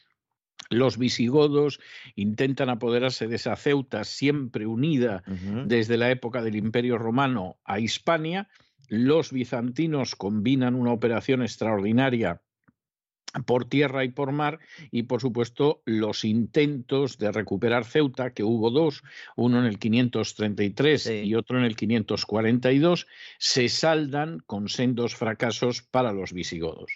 los 0.71 0.99
visigodos 0.99 1.81
intentan 2.15 2.69
apoderarse 2.69 3.29
de 3.29 3.37
esa 3.37 3.57
Ceuta 3.57 4.05
siempre 4.05 4.67
unida 4.67 5.23
desde 5.67 5.97
la 5.97 6.11
época 6.11 6.43
del 6.43 6.57
Imperio 6.57 6.99
Romano 6.99 7.59
a 7.65 7.81
Hispania. 7.81 8.49
Los 8.89 9.33
bizantinos 9.33 10.17
combinan 10.17 10.75
una 10.75 10.93
operación 10.93 11.43
extraordinaria 11.43 12.43
por 13.47 13.65
tierra 13.65 14.05
y 14.05 14.11
por 14.11 14.33
mar 14.33 14.61
y 14.91 15.05
por 15.05 15.21
supuesto 15.21 15.83
los 15.87 16.25
intentos 16.25 17.19
de 17.19 17.33
recuperar 17.33 17.85
Ceuta, 17.85 18.33
que 18.35 18.45
hubo 18.45 18.71
dos, 18.71 19.03
uno 19.37 19.59
en 19.59 19.65
el 19.65 19.79
533 19.79 21.25
y 21.25 21.35
otro 21.35 21.59
en 21.59 21.65
el 21.65 21.77
542, 21.77 23.07
se 23.39 23.69
saldan 23.69 24.41
con 24.41 24.69
sendos 24.69 25.17
fracasos 25.17 25.83
para 25.83 26.13
los 26.13 26.33
visigodos. 26.33 26.93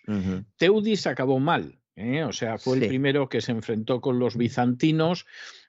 Teudis 0.56 1.06
acabó 1.06 1.40
mal, 1.40 1.78
¿eh? 1.96 2.24
o 2.24 2.32
sea, 2.32 2.58
fue 2.58 2.78
el 2.78 2.86
primero 2.86 3.28
que 3.28 3.40
se 3.40 3.52
enfrentó 3.52 4.00
con 4.00 4.18
los 4.18 4.36
bizantinos, 4.36 5.26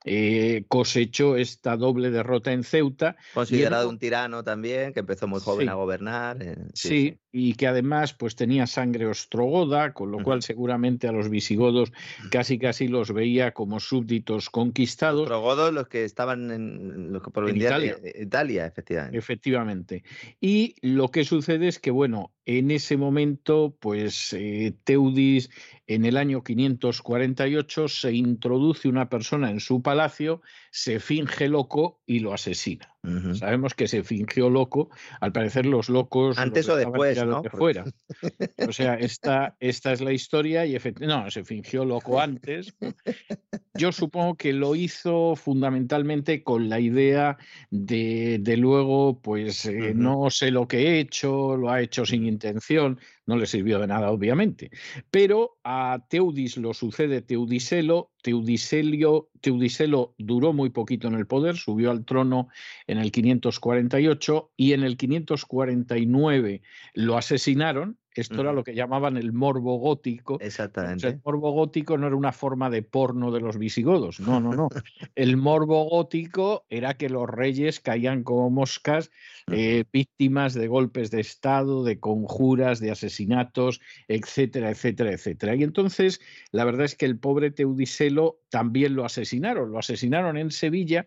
eh, 0.09 0.63
cosechó 0.69 1.35
esta 1.35 1.75
doble 1.75 2.11
derrota 2.11 2.53
en 2.53 2.63
Ceuta. 2.63 3.17
Considerado 3.33 3.89
un 3.89 3.99
tirano 3.99 4.43
también, 4.43 4.93
que 4.93 5.01
empezó 5.01 5.27
muy 5.27 5.41
joven 5.41 5.67
a 5.67 5.73
gobernar. 5.73 6.41
Eh, 6.41 6.55
sí, 6.73 7.19
y 7.31 7.55
que 7.55 7.67
además 7.67 8.13
pues 8.13 8.35
tenía 8.35 8.67
sangre 8.67 9.05
ostrogoda, 9.05 9.93
con 9.93 10.11
lo 10.11 10.23
cual 10.23 10.41
seguramente 10.43 11.07
a 11.07 11.11
los 11.11 11.29
visigodos 11.29 11.91
casi 12.31 12.57
casi 12.57 12.87
los 12.87 13.11
veía 13.11 13.51
como 13.51 13.79
súbditos 13.79 14.49
conquistados. 14.49 15.23
Ostrogodos 15.23 15.73
los 15.73 15.87
que 15.87 16.05
estaban 16.05 16.51
en, 16.51 17.11
los 17.11 17.21
que 17.21 17.29
Italia. 17.57 17.97
Italia, 18.15 18.65
efectivamente. 18.65 19.17
Efectivamente. 19.17 20.03
Y 20.39 20.75
lo 20.81 21.11
que 21.11 21.25
sucede 21.25 21.67
es 21.67 21.79
que, 21.79 21.91
bueno, 21.91 22.31
en 22.45 22.71
ese 22.71 22.95
momento, 22.95 23.75
pues 23.79 24.35
Teudis 24.85 25.49
en 25.85 26.05
el 26.05 26.17
año 26.17 26.43
548 26.43 27.87
se 27.87 28.13
introduce 28.13 28.87
una 28.87 29.09
persona 29.09 29.51
en 29.51 29.59
su 29.59 29.81
palacio, 29.81 29.96
se 30.71 30.99
finge 30.99 31.47
loco 31.47 32.01
y 32.05 32.19
lo 32.19 32.33
asesina. 32.33 32.96
Sabemos 33.35 33.73
que 33.73 33.87
se 33.87 34.03
fingió 34.03 34.49
loco, 34.49 34.89
al 35.21 35.31
parecer 35.31 35.65
los 35.65 35.87
locos... 35.87 36.37
Antes 36.37 36.67
o 36.67 36.75
después, 36.75 37.23
¿no? 37.25 37.43
fuera. 37.43 37.85
O 38.67 38.73
sea, 38.73 38.95
esta, 38.95 39.55
esta 39.59 39.93
es 39.93 40.01
la 40.01 40.11
historia 40.11 40.65
y 40.65 40.75
efectivamente, 40.75 41.23
no, 41.25 41.31
se 41.31 41.45
fingió 41.45 41.85
loco 41.85 42.19
antes. 42.19 42.75
yo 43.75 43.91
supongo 43.91 44.35
que 44.35 44.51
lo 44.51 44.75
hizo 44.75 45.35
fundamentalmente 45.35 46.43
con 46.43 46.67
la 46.69 46.79
idea 46.79 47.37
de, 47.69 48.39
de 48.41 48.57
luego, 48.57 49.21
pues 49.21 49.65
eh, 49.65 49.93
no 49.95 50.29
sé 50.29 50.51
lo 50.51 50.67
que 50.67 50.79
he 50.79 50.99
hecho, 50.99 51.55
lo 51.55 51.69
ha 51.69 51.81
hecho 51.81 52.05
sin 52.05 52.25
intención, 52.25 52.99
no 53.27 53.35
le 53.35 53.45
sirvió 53.45 53.79
de 53.79 53.87
nada, 53.87 54.09
obviamente. 54.09 54.71
Pero 55.11 55.57
a 55.63 56.05
Teudis 56.09 56.57
lo 56.57 56.73
sucede 56.73 57.21
Teudiselo. 57.21 58.11
Teudiselio, 58.23 59.29
Teudiselo 59.39 60.15
duró 60.17 60.51
muy 60.51 60.69
poquito 60.69 61.07
en 61.07 61.13
el 61.13 61.27
poder, 61.27 61.55
subió 61.55 61.91
al 61.91 62.03
trono 62.03 62.49
en 62.87 62.97
el 62.97 63.11
548 63.11 64.51
y 64.57 64.73
en 64.73 64.83
el 64.83 64.97
549 64.97 66.61
lo 66.93 67.17
asesinaron 67.17 67.97
esto 68.21 68.41
era 68.41 68.51
lo 68.51 68.63
que 68.63 68.73
llamaban 68.73 69.15
el 69.17 69.31
morbo 69.31 69.77
gótico. 69.77 70.39
Exactamente. 70.41 71.07
el 71.07 71.21
morbo 71.23 71.51
gótico 71.51 71.97
no 71.97 72.07
era 72.07 72.15
una 72.15 72.31
forma 72.31 72.69
de 72.69 72.81
porno 72.81 73.31
de 73.31 73.41
los 73.41 73.57
visigodos. 73.57 74.19
No, 74.19 74.39
no, 74.39 74.53
no. 74.53 74.69
el 75.15 75.37
morbo 75.37 75.85
gótico 75.85 76.65
era 76.69 76.95
que 76.95 77.09
los 77.09 77.29
reyes 77.29 77.79
caían 77.79 78.23
como 78.23 78.49
moscas, 78.49 79.11
eh, 79.51 79.83
víctimas 79.93 80.55
de 80.55 80.67
golpes 80.67 81.11
de 81.11 81.21
Estado, 81.21 81.83
de 81.83 81.99
conjuras, 81.99 82.79
de 82.79 82.91
asesinatos, 82.91 83.81
etcétera, 84.07 84.71
etcétera, 84.71 85.11
etcétera. 85.11 85.55
Y 85.55 85.63
entonces, 85.63 86.19
la 86.51 86.65
verdad 86.65 86.85
es 86.85 86.95
que 86.95 87.05
el 87.05 87.19
pobre 87.19 87.51
Teudiselo 87.51 88.39
también 88.49 88.95
lo 88.95 89.05
asesinaron. 89.05 89.71
Lo 89.71 89.77
asesinaron 89.77 90.37
en 90.37 90.49
Sevilla 90.49 91.05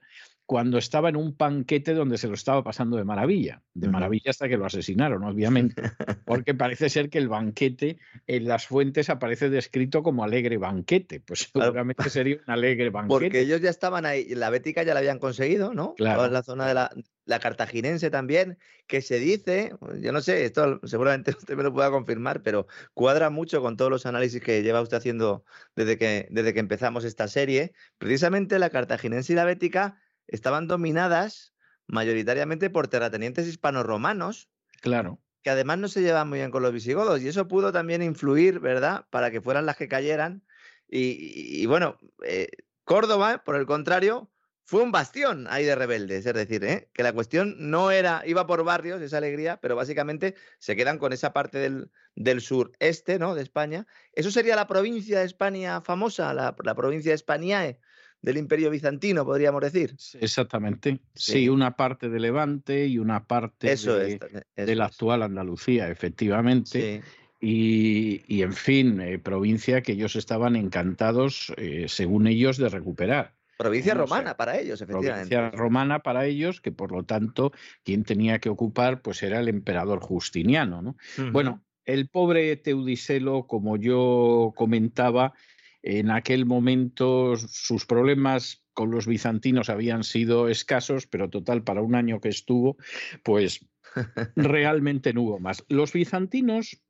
cuando 0.50 0.78
estaba 0.78 1.10
en 1.10 1.14
un 1.14 1.36
panquete 1.36 1.94
donde 1.94 2.18
se 2.18 2.26
lo 2.26 2.34
estaba 2.34 2.64
pasando 2.64 2.96
de 2.96 3.04
maravilla, 3.04 3.62
de 3.72 3.86
maravilla 3.86 4.30
hasta 4.30 4.48
que 4.48 4.56
lo 4.56 4.66
asesinaron, 4.66 5.22
obviamente, 5.22 5.80
porque 6.26 6.54
parece 6.54 6.88
ser 6.88 7.08
que 7.08 7.18
el 7.18 7.28
banquete 7.28 8.00
en 8.26 8.48
las 8.48 8.66
fuentes 8.66 9.10
aparece 9.10 9.48
descrito 9.48 10.02
como 10.02 10.24
alegre 10.24 10.56
banquete, 10.56 11.20
pues 11.20 11.48
seguramente 11.52 12.10
sería 12.10 12.38
un 12.44 12.52
alegre 12.52 12.90
banquete. 12.90 13.14
Porque 13.14 13.40
ellos 13.42 13.60
ya 13.60 13.70
estaban 13.70 14.04
ahí, 14.06 14.34
la 14.34 14.50
Bética 14.50 14.82
ya 14.82 14.92
la 14.92 14.98
habían 14.98 15.20
conseguido, 15.20 15.72
¿no? 15.72 15.94
Claro. 15.94 16.24
En 16.24 16.32
la 16.32 16.42
zona 16.42 16.66
de 16.66 16.74
la, 16.74 16.90
la 17.26 17.38
cartaginense 17.38 18.10
también, 18.10 18.58
que 18.88 19.02
se 19.02 19.20
dice, 19.20 19.72
yo 20.00 20.10
no 20.10 20.20
sé, 20.20 20.44
esto 20.44 20.80
seguramente 20.82 21.30
usted 21.38 21.56
me 21.56 21.62
lo 21.62 21.72
pueda 21.72 21.92
confirmar, 21.92 22.42
pero 22.42 22.66
cuadra 22.92 23.30
mucho 23.30 23.62
con 23.62 23.76
todos 23.76 23.92
los 23.92 24.04
análisis 24.04 24.42
que 24.42 24.64
lleva 24.64 24.80
usted 24.80 24.96
haciendo 24.96 25.44
desde 25.76 25.96
que, 25.96 26.26
desde 26.32 26.52
que 26.52 26.58
empezamos 26.58 27.04
esta 27.04 27.28
serie. 27.28 27.72
Precisamente 27.98 28.58
la 28.58 28.70
cartaginense 28.70 29.32
y 29.32 29.36
la 29.36 29.44
bética 29.44 30.00
estaban 30.30 30.68
dominadas 30.68 31.54
mayoritariamente 31.86 32.70
por 32.70 32.88
terratenientes 32.88 33.46
hispanos-romanos. 33.46 34.48
Claro. 34.80 35.20
Que 35.42 35.50
además 35.50 35.78
no 35.78 35.88
se 35.88 36.02
llevaban 36.02 36.28
muy 36.28 36.38
bien 36.38 36.50
con 36.50 36.62
los 36.62 36.72
visigodos 36.72 37.20
y 37.20 37.28
eso 37.28 37.48
pudo 37.48 37.72
también 37.72 38.02
influir, 38.02 38.60
¿verdad?, 38.60 39.06
para 39.10 39.30
que 39.30 39.40
fueran 39.40 39.66
las 39.66 39.76
que 39.76 39.88
cayeran. 39.88 40.44
Y, 40.92 41.64
bueno, 41.66 41.98
eh, 42.24 42.48
Córdoba, 42.84 43.42
por 43.44 43.54
el 43.56 43.64
contrario, 43.64 44.30
fue 44.64 44.82
un 44.82 44.92
bastión 44.92 45.46
ahí 45.48 45.64
de 45.64 45.74
rebeldes. 45.74 46.26
Es 46.26 46.34
decir, 46.34 46.64
¿eh? 46.64 46.90
que 46.92 47.02
la 47.02 47.12
cuestión 47.12 47.56
no 47.58 47.90
era, 47.90 48.22
iba 48.26 48.46
por 48.46 48.64
barrios, 48.64 49.00
esa 49.00 49.18
alegría, 49.18 49.60
pero 49.60 49.76
básicamente 49.76 50.34
se 50.58 50.76
quedan 50.76 50.98
con 50.98 51.12
esa 51.12 51.32
parte 51.32 51.58
del, 51.58 51.90
del 52.16 52.40
sureste 52.40 53.18
¿no? 53.18 53.34
de 53.34 53.42
España. 53.42 53.86
Eso 54.12 54.30
sería 54.30 54.56
la 54.56 54.66
provincia 54.66 55.20
de 55.20 55.26
España 55.26 55.80
famosa, 55.80 56.34
la, 56.34 56.56
la 56.62 56.74
provincia 56.74 57.12
de 57.12 57.18
Spaniae 57.18 57.80
del 58.22 58.36
Imperio 58.36 58.70
Bizantino, 58.70 59.24
podríamos 59.24 59.60
decir. 59.62 59.94
Exactamente. 60.20 61.00
Sí, 61.14 61.48
una 61.48 61.76
parte 61.76 62.08
de 62.08 62.20
Levante 62.20 62.86
y 62.86 62.98
una 62.98 63.24
parte 63.24 63.74
de, 63.74 64.76
la 64.76 64.86
actual 64.86 65.22
Andalucía, 65.22 65.88
efectivamente. 65.88 67.02
Y, 67.40 68.42
en 68.42 68.52
fin, 68.52 69.00
eh, 69.00 69.18
provincia 69.18 69.80
que 69.80 69.92
ellos 69.92 70.14
estaban 70.16 70.56
encantados, 70.56 71.52
eh, 71.56 71.86
según 71.88 72.26
ellos, 72.26 72.58
de 72.58 72.68
recuperar. 72.68 73.34
Provincia 73.56 73.94
romana 73.94 74.36
para 74.36 74.58
ellos, 74.58 74.80
efectivamente. 74.80 75.28
Provincia 75.28 75.50
romana 75.50 75.98
para 75.98 76.26
ellos, 76.26 76.60
que 76.60 76.72
por 76.72 76.92
lo 76.92 77.02
tanto 77.04 77.52
quien 77.84 78.04
tenía 78.04 78.38
que 78.38 78.48
ocupar 78.48 79.02
pues 79.02 79.22
era 79.22 79.40
el 79.40 79.48
emperador 79.48 80.00
Justiniano. 80.00 80.80
¿no? 80.80 80.96
Bueno, 81.30 81.62
el 81.84 82.08
pobre 82.08 82.56
Teudiselo, 82.56 83.46
como 83.46 83.76
yo 83.76 84.52
comentaba, 84.56 85.34
en 85.82 86.10
aquel 86.10 86.46
momento 86.46 87.36
sus 87.36 87.86
problemas 87.86 88.64
con 88.74 88.90
los 88.90 89.06
bizantinos 89.06 89.68
habían 89.68 90.04
sido 90.04 90.48
escasos, 90.48 91.06
pero 91.06 91.28
total, 91.30 91.64
para 91.64 91.82
un 91.82 91.94
año 91.94 92.20
que 92.20 92.28
estuvo, 92.28 92.76
pues 93.22 93.66
realmente 94.36 95.12
no 95.12 95.22
hubo 95.22 95.38
más. 95.38 95.64
Los 95.68 95.92
bizantinos 95.92 96.82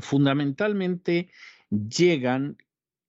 fundamentalmente 0.00 1.30
llegan 1.70 2.56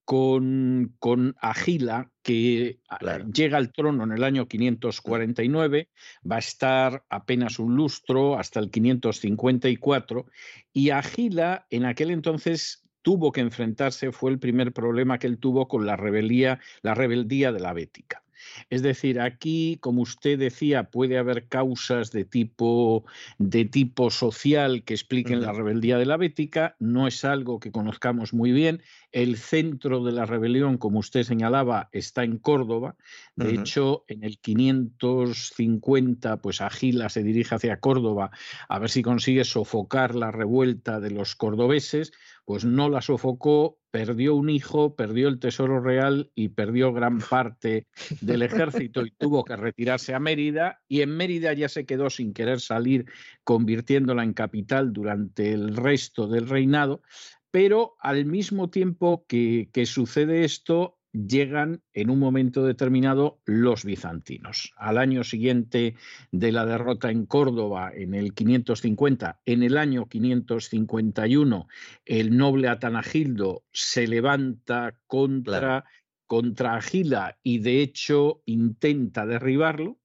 con, 0.06 0.96
con 0.98 1.36
Agila, 1.40 2.12
que 2.24 2.80
ah, 2.90 3.20
llega 3.32 3.60
al 3.60 3.72
trono 3.72 4.06
en 4.06 4.12
el 4.12 4.24
año 4.24 4.48
549, 4.48 5.88
va 6.30 6.38
a 6.38 6.40
estar 6.40 7.06
apenas 7.10 7.60
un 7.60 7.76
lustro 7.76 8.40
hasta 8.40 8.60
el 8.60 8.72
554, 8.72 10.26
y 10.74 10.90
Agila 10.90 11.68
en 11.70 11.86
aquel 11.86 12.10
entonces 12.10 12.89
tuvo 13.02 13.32
que 13.32 13.42
enfrentarse 13.42 14.12
fue 14.12 14.32
el 14.32 14.40
primer 14.40 14.74
problema 14.74 15.20
que 15.20 15.28
él 15.28 15.38
tuvo 15.38 15.68
con 15.68 15.86
la 15.86 15.96
rebeldía, 15.96 16.60
la 16.82 16.96
rebeldía 16.96 17.52
de 17.52 17.60
la 17.60 17.74
Bética. 17.74 18.24
Es 18.70 18.82
decir, 18.82 19.20
aquí, 19.20 19.78
como 19.82 20.02
usted 20.02 20.38
decía, 20.40 20.84
puede 20.90 21.18
haber 21.18 21.48
causas 21.48 22.12
de 22.12 22.26
tipo, 22.26 23.06
de 23.38 23.66
tipo 23.66 24.10
social 24.10 24.84
que 24.84 24.94
expliquen 24.94 25.42
la 25.42 25.52
rebeldía 25.54 25.98
de 25.98 26.06
la 26.06 26.18
Bética. 26.18 26.76
No 26.80 27.08
es 27.08 27.26
algo 27.26 27.60
que 27.60 27.72
conozcamos 27.72 28.34
muy 28.34 28.52
bien. 28.52 28.82
El 29.12 29.38
centro 29.38 30.04
de 30.04 30.12
la 30.12 30.26
rebelión, 30.26 30.78
como 30.78 31.00
usted 31.00 31.24
señalaba, 31.24 31.90
está 31.92 32.24
en 32.24 32.38
Córdoba. 32.38 32.96
De 33.36 33.56
hecho, 33.56 34.04
en 34.08 34.24
el 34.24 34.38
550, 34.40 36.38
pues 36.38 36.62
Agila 36.62 37.10
se 37.10 37.24
dirige 37.24 37.56
hacia 37.56 37.80
Córdoba 37.80 38.32
a 38.68 38.80
ver 38.80 38.90
si 38.90 39.02
consigue 39.02 39.44
sofocar 39.46 40.14
la 40.16 40.32
revuelta 40.32 41.00
de 41.00 41.12
los 41.12 41.36
cordobeses 41.36 42.12
pues 42.50 42.66
no 42.66 42.90
la 42.90 43.00
sofocó, 43.00 43.78
perdió 43.92 44.34
un 44.34 44.50
hijo, 44.50 44.96
perdió 44.96 45.28
el 45.28 45.38
tesoro 45.38 45.82
real 45.82 46.32
y 46.34 46.50
perdió 46.50 46.92
gran 46.92 47.20
parte 47.30 47.86
del 48.22 48.42
ejército 48.42 49.06
y 49.06 49.12
tuvo 49.12 49.46
que 49.46 49.56
retirarse 49.56 50.16
a 50.16 50.20
Mérida 50.20 50.82
y 50.88 51.02
en 51.02 51.16
Mérida 51.16 51.54
ya 51.54 51.70
se 51.70 51.86
quedó 51.86 52.10
sin 52.10 52.34
querer 52.34 52.60
salir, 52.60 53.06
convirtiéndola 53.44 54.24
en 54.24 54.34
capital 54.34 54.94
durante 54.94 55.52
el 55.52 55.76
resto 55.76 56.28
del 56.28 56.50
reinado, 56.50 57.04
pero 57.52 57.98
al 58.00 58.26
mismo 58.26 58.72
tiempo 58.72 59.26
que, 59.28 59.70
que 59.72 59.86
sucede 59.86 60.44
esto, 60.44 60.99
llegan 61.12 61.82
en 61.94 62.10
un 62.10 62.20
momento 62.20 62.64
determinado 62.64 63.40
los 63.46 63.84
bizantinos. 63.84 64.74
Al 64.78 64.98
año 64.98 65.24
siguiente 65.24 65.96
de 66.32 66.52
la 66.52 66.66
derrota 66.66 67.10
en 67.10 67.26
Córdoba, 67.26 67.92
en 67.94 68.14
el 68.14 68.34
550, 68.34 69.42
en 69.46 69.64
el 69.64 69.78
año 69.78 70.08
551, 70.08 71.68
el 72.06 72.38
noble 72.38 72.68
Atanagildo 72.68 73.64
se 73.72 74.08
levanta 74.08 75.00
contra, 75.08 75.86
contra 76.26 76.76
Agila 76.76 77.38
y 77.44 77.60
de 77.60 77.82
hecho 77.82 78.42
intenta 78.46 79.26
derribarlo, 79.26 79.98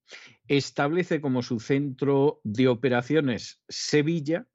establece 0.47 1.21
como 1.21 1.41
su 1.41 1.59
centro 1.59 2.39
de 2.43 2.67
operaciones 2.67 3.61
Sevilla, 3.67 4.47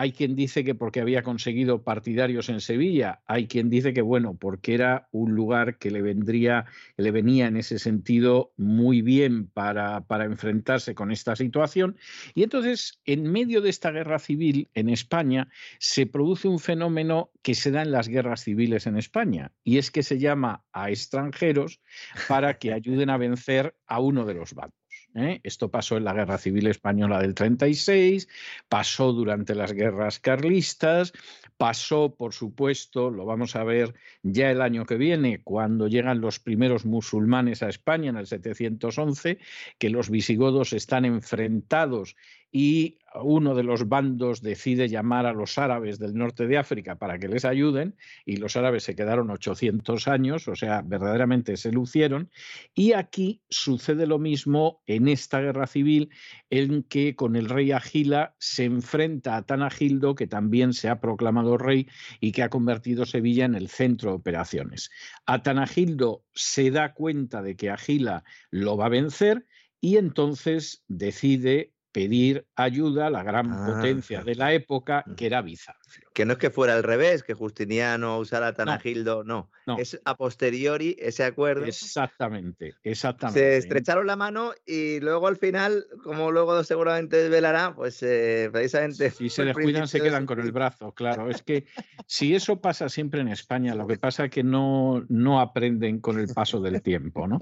hay 0.00 0.12
quien 0.12 0.36
dice 0.36 0.62
que 0.62 0.76
porque 0.76 1.00
había 1.00 1.24
conseguido 1.24 1.82
partidarios 1.82 2.48
en 2.50 2.60
Sevilla, 2.60 3.20
hay 3.26 3.48
quien 3.48 3.68
dice 3.68 3.92
que 3.92 4.00
bueno, 4.00 4.36
porque 4.38 4.74
era 4.74 5.08
un 5.10 5.34
lugar 5.34 5.76
que 5.78 5.90
le 5.90 6.02
vendría, 6.02 6.66
le 6.96 7.10
venía 7.10 7.48
en 7.48 7.56
ese 7.56 7.80
sentido 7.80 8.52
muy 8.56 9.02
bien 9.02 9.48
para, 9.48 10.02
para 10.02 10.24
enfrentarse 10.24 10.94
con 10.94 11.10
esta 11.10 11.34
situación. 11.34 11.96
Y 12.36 12.44
entonces, 12.44 13.00
en 13.06 13.24
medio 13.24 13.60
de 13.60 13.70
esta 13.70 13.90
guerra 13.90 14.20
civil 14.20 14.68
en 14.74 14.88
España, 14.88 15.48
se 15.80 16.06
produce 16.06 16.46
un 16.46 16.60
fenómeno 16.60 17.32
que 17.42 17.56
se 17.56 17.72
da 17.72 17.82
en 17.82 17.90
las 17.90 18.06
guerras 18.06 18.44
civiles 18.44 18.86
en 18.86 18.98
España, 18.98 19.50
y 19.64 19.78
es 19.78 19.90
que 19.90 20.04
se 20.04 20.20
llama 20.20 20.62
a 20.72 20.90
extranjeros 20.90 21.80
para 22.28 22.58
que 22.58 22.72
ayuden 22.72 23.10
a 23.10 23.16
vencer 23.16 23.74
a 23.88 23.98
uno 23.98 24.24
de 24.26 24.34
los 24.34 24.54
bandos. 24.54 24.77
¿Eh? 25.14 25.40
Esto 25.42 25.70
pasó 25.70 25.96
en 25.96 26.04
la 26.04 26.12
Guerra 26.12 26.38
Civil 26.38 26.66
Española 26.66 27.20
del 27.20 27.34
36, 27.34 28.28
pasó 28.68 29.12
durante 29.12 29.54
las 29.54 29.72
guerras 29.72 30.18
carlistas, 30.18 31.12
pasó, 31.56 32.14
por 32.14 32.32
supuesto, 32.32 33.10
lo 33.10 33.24
vamos 33.24 33.56
a 33.56 33.64
ver 33.64 33.94
ya 34.22 34.50
el 34.50 34.62
año 34.62 34.86
que 34.86 34.96
viene, 34.96 35.40
cuando 35.42 35.88
llegan 35.88 36.20
los 36.20 36.38
primeros 36.38 36.84
musulmanes 36.84 37.62
a 37.62 37.68
España 37.68 38.10
en 38.10 38.16
el 38.16 38.26
711, 38.26 39.38
que 39.78 39.90
los 39.90 40.10
visigodos 40.10 40.72
están 40.72 41.04
enfrentados 41.04 42.16
y 42.50 42.98
uno 43.22 43.54
de 43.54 43.62
los 43.62 43.88
bandos 43.88 44.42
decide 44.42 44.88
llamar 44.88 45.26
a 45.26 45.32
los 45.32 45.58
árabes 45.58 45.98
del 45.98 46.14
norte 46.14 46.46
de 46.46 46.58
África 46.58 46.96
para 46.96 47.18
que 47.18 47.28
les 47.28 47.44
ayuden 47.44 47.96
y 48.24 48.36
los 48.36 48.56
árabes 48.56 48.84
se 48.84 48.94
quedaron 48.94 49.30
800 49.30 50.08
años, 50.08 50.48
o 50.48 50.54
sea, 50.54 50.82
verdaderamente 50.82 51.56
se 51.56 51.72
lucieron. 51.72 52.30
Y 52.74 52.92
aquí 52.92 53.42
sucede 53.48 54.06
lo 54.06 54.18
mismo 54.18 54.82
en 54.86 55.08
esta 55.08 55.40
guerra 55.40 55.66
civil 55.66 56.10
en 56.50 56.82
que 56.84 57.16
con 57.16 57.36
el 57.36 57.48
rey 57.48 57.72
Agila 57.72 58.34
se 58.38 58.64
enfrenta 58.64 59.36
a 59.36 59.42
Tanagildo, 59.42 60.14
que 60.14 60.26
también 60.26 60.72
se 60.72 60.88
ha 60.88 61.00
proclamado 61.00 61.58
rey 61.58 61.88
y 62.20 62.32
que 62.32 62.42
ha 62.42 62.50
convertido 62.50 63.04
Sevilla 63.04 63.44
en 63.44 63.54
el 63.54 63.68
centro 63.68 64.10
de 64.10 64.16
operaciones. 64.16 64.90
Atanagildo 65.26 66.24
se 66.34 66.70
da 66.70 66.94
cuenta 66.94 67.42
de 67.42 67.56
que 67.56 67.70
Agila 67.70 68.24
lo 68.50 68.76
va 68.76 68.86
a 68.86 68.90
vencer 68.90 69.46
y 69.80 69.96
entonces 69.96 70.84
decide 70.88 71.72
pedir 71.98 72.46
ayuda 72.54 73.06
a 73.08 73.10
la 73.10 73.22
gran 73.24 73.48
Ah, 73.50 73.62
potencia 73.64 74.22
de 74.22 74.34
la 74.36 74.52
época, 74.52 75.10
que 75.16 75.26
era 75.26 75.42
Bizancio. 75.42 76.07
Que 76.18 76.26
no 76.26 76.32
es 76.32 76.38
que 76.40 76.50
fuera 76.50 76.74
al 76.74 76.82
revés, 76.82 77.22
que 77.22 77.32
Justiniano 77.32 78.18
usara 78.18 78.52
Tanagildo, 78.52 79.22
no. 79.22 79.52
no. 79.68 79.78
Es 79.78 80.00
a 80.04 80.16
posteriori 80.16 80.96
ese 80.98 81.22
acuerdo. 81.22 81.64
Exactamente, 81.64 82.74
exactamente. 82.82 83.38
Se 83.38 83.56
estrecharon 83.56 84.08
la 84.08 84.16
mano 84.16 84.50
y 84.66 84.98
luego 84.98 85.28
al 85.28 85.36
final, 85.36 85.86
como 86.02 86.32
luego 86.32 86.64
seguramente 86.64 87.28
velará, 87.28 87.72
pues 87.72 88.02
eh, 88.02 88.50
precisamente. 88.52 89.12
Si 89.12 89.28
se 89.28 89.44
descuidan, 89.44 89.86
se 89.86 90.00
de 90.00 90.08
quedan 90.08 90.26
con 90.26 90.40
el 90.40 90.50
brazo, 90.50 90.90
claro. 90.90 91.30
Es 91.30 91.44
que 91.44 91.66
si 92.08 92.34
eso 92.34 92.60
pasa 92.60 92.88
siempre 92.88 93.20
en 93.20 93.28
España, 93.28 93.76
lo 93.76 93.86
que 93.86 93.96
pasa 93.96 94.24
es 94.24 94.32
que 94.32 94.42
no, 94.42 95.06
no 95.08 95.38
aprenden 95.40 96.00
con 96.00 96.18
el 96.18 96.26
paso 96.34 96.60
del 96.60 96.82
tiempo, 96.82 97.28
¿no? 97.28 97.38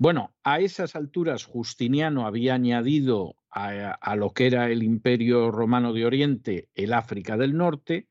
Bueno, 0.00 0.34
a 0.42 0.58
esas 0.58 0.96
alturas 0.96 1.44
Justiniano 1.44 2.26
había 2.26 2.54
añadido 2.54 3.36
a, 3.52 3.92
a 3.92 4.16
lo 4.16 4.30
que 4.30 4.46
era 4.48 4.68
el 4.68 4.82
Imperio 4.82 5.50
Romano 5.50 5.92
de 5.92 6.04
Oriente 6.04 6.68
el 6.74 6.92
África 6.92 7.36
del 7.36 7.56
Norte. 7.56 8.06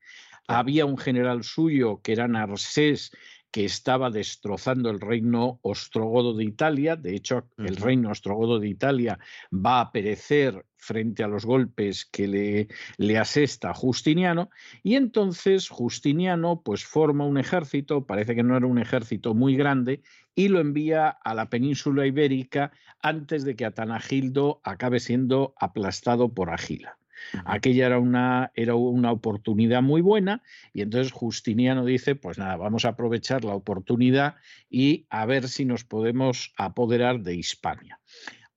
Había 0.48 0.86
un 0.86 0.98
general 0.98 1.44
suyo 1.44 2.00
que 2.02 2.12
era 2.12 2.28
Narsés, 2.28 3.10
que 3.50 3.64
estaba 3.64 4.10
destrozando 4.10 4.90
el 4.90 5.00
reino 5.00 5.60
ostrogodo 5.62 6.34
de 6.34 6.44
Italia. 6.44 6.94
De 6.94 7.14
hecho, 7.14 7.48
el 7.56 7.76
reino 7.76 8.10
ostrogodo 8.10 8.58
de 8.58 8.68
Italia 8.68 9.18
va 9.50 9.80
a 9.80 9.92
perecer 9.92 10.66
frente 10.76 11.24
a 11.24 11.28
los 11.28 11.46
golpes 11.46 12.04
que 12.04 12.28
le, 12.28 12.68
le 12.98 13.18
asesta 13.18 13.72
Justiniano. 13.72 14.50
Y 14.82 14.96
entonces 14.96 15.70
Justiniano 15.70 16.60
pues 16.62 16.84
forma 16.84 17.24
un 17.24 17.38
ejército, 17.38 18.06
parece 18.06 18.34
que 18.34 18.42
no 18.42 18.58
era 18.58 18.66
un 18.66 18.78
ejército 18.78 19.32
muy 19.32 19.56
grande, 19.56 20.02
y 20.34 20.48
lo 20.48 20.60
envía 20.60 21.08
a 21.08 21.34
la 21.34 21.48
península 21.48 22.06
ibérica 22.06 22.72
antes 23.00 23.42
de 23.44 23.56
que 23.56 23.64
Atanagildo 23.64 24.60
acabe 24.64 25.00
siendo 25.00 25.54
aplastado 25.58 26.28
por 26.34 26.50
Agila. 26.50 26.98
Aquella 27.44 27.86
era 27.86 27.98
una, 27.98 28.52
era 28.54 28.74
una 28.74 29.12
oportunidad 29.12 29.82
muy 29.82 30.00
buena 30.00 30.42
y 30.72 30.82
entonces 30.82 31.12
Justiniano 31.12 31.84
dice, 31.84 32.14
pues 32.14 32.38
nada, 32.38 32.56
vamos 32.56 32.84
a 32.84 32.90
aprovechar 32.90 33.44
la 33.44 33.54
oportunidad 33.54 34.36
y 34.70 35.06
a 35.10 35.26
ver 35.26 35.48
si 35.48 35.64
nos 35.64 35.84
podemos 35.84 36.52
apoderar 36.56 37.20
de 37.20 37.34
Hispania. 37.34 38.00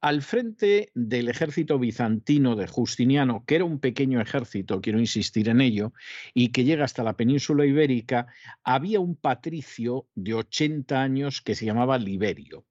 Al 0.02 0.22
frente 0.22 0.92
del 0.96 1.28
ejército 1.28 1.78
bizantino 1.78 2.56
de 2.56 2.68
Justiniano, 2.68 3.44
que 3.46 3.56
era 3.56 3.66
un 3.66 3.80
pequeño 3.80 4.22
ejército, 4.22 4.80
quiero 4.80 4.98
insistir 4.98 5.50
en 5.50 5.60
ello, 5.60 5.92
y 6.34 6.50
que 6.50 6.64
llega 6.64 6.86
hasta 6.86 7.04
la 7.04 7.18
península 7.18 7.66
ibérica, 7.66 8.28
había 8.64 9.02
un 9.02 9.18
patricio 9.18 10.08
de 10.16 10.36
80 10.36 11.02
años 11.02 11.42
que 11.42 11.54
se 11.54 11.66
llamaba 11.66 11.98
Liberio. 11.98 12.66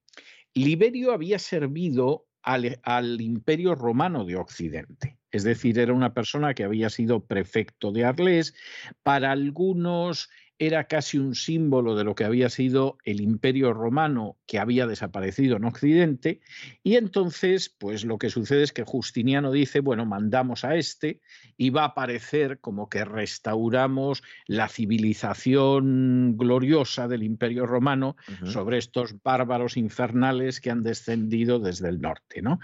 Liberio 0.55 1.13
había 1.13 1.39
servido 1.39 2.27
al, 2.43 2.81
al 2.83 3.21
Imperio 3.21 3.75
Romano 3.75 4.25
de 4.25 4.37
Occidente. 4.37 5.18
Es 5.31 5.45
decir, 5.45 5.79
era 5.79 5.93
una 5.93 6.15
persona 6.15 6.55
que 6.55 6.65
había 6.65 6.91
sido 6.91 7.27
prefecto 7.27 7.93
de 7.93 8.05
Arles. 8.05 8.55
Para 9.03 9.33
algunos 9.33 10.31
era 10.61 10.85
casi 10.85 11.19
un 11.19 11.35
símbolo 11.37 11.95
de 11.95 12.03
lo 12.05 12.15
que 12.17 12.25
había 12.25 12.49
sido 12.51 12.99
el 13.05 13.21
imperio 13.21 13.73
romano 13.73 14.37
que 14.47 14.59
había 14.59 14.87
desaparecido 14.89 15.57
en 15.57 15.65
Occidente. 15.65 16.41
Y 16.83 16.97
entonces, 16.97 17.69
pues 17.69 18.05
lo 18.05 18.19
que 18.19 18.29
sucede 18.31 18.65
es 18.65 18.73
que 18.73 18.83
Justiniano 18.83 19.53
dice, 19.53 19.81
bueno, 19.81 20.05
mandamos 20.05 20.65
a 20.65 20.75
este 20.75 21.21
y 21.57 21.71
va 21.71 21.85
a 21.85 21.95
parecer 21.95 22.59
como 22.61 22.89
que 22.89 23.05
restauramos 23.05 24.23
la 24.47 24.69
civilización 24.69 26.37
gloriosa 26.37 27.09
del 27.09 27.23
imperio 27.23 27.67
romano 27.67 28.17
sobre 28.45 28.79
estos 28.79 29.15
bárbaros 29.23 29.77
infernales 29.77 30.61
que 30.61 30.71
han 30.71 30.83
descendido 30.83 31.59
desde 31.59 31.89
el 31.89 32.01
norte, 32.01 32.43
¿no? 32.43 32.59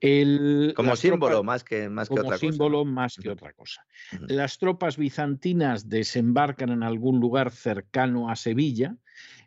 El- 0.00 0.74
Como 0.76 0.94
símbolo 0.96 1.38
tropas- 1.40 1.44
más 1.44 1.64
que, 1.64 1.88
más 1.88 2.08
que 2.08 2.14
como 2.14 2.20
otra 2.28 2.36
cosa. 2.38 2.50
símbolo 2.52 2.84
más 2.84 3.16
que 3.16 3.30
otra 3.30 3.52
cosa. 3.52 3.84
Las 4.28 4.58
tropas 4.58 4.96
bizantinas 4.96 5.88
desembarcan 5.88 6.70
en 6.70 6.82
algún 6.82 7.18
lugar 7.20 7.31
cercano 7.50 8.30
a 8.30 8.36
Sevilla, 8.36 8.96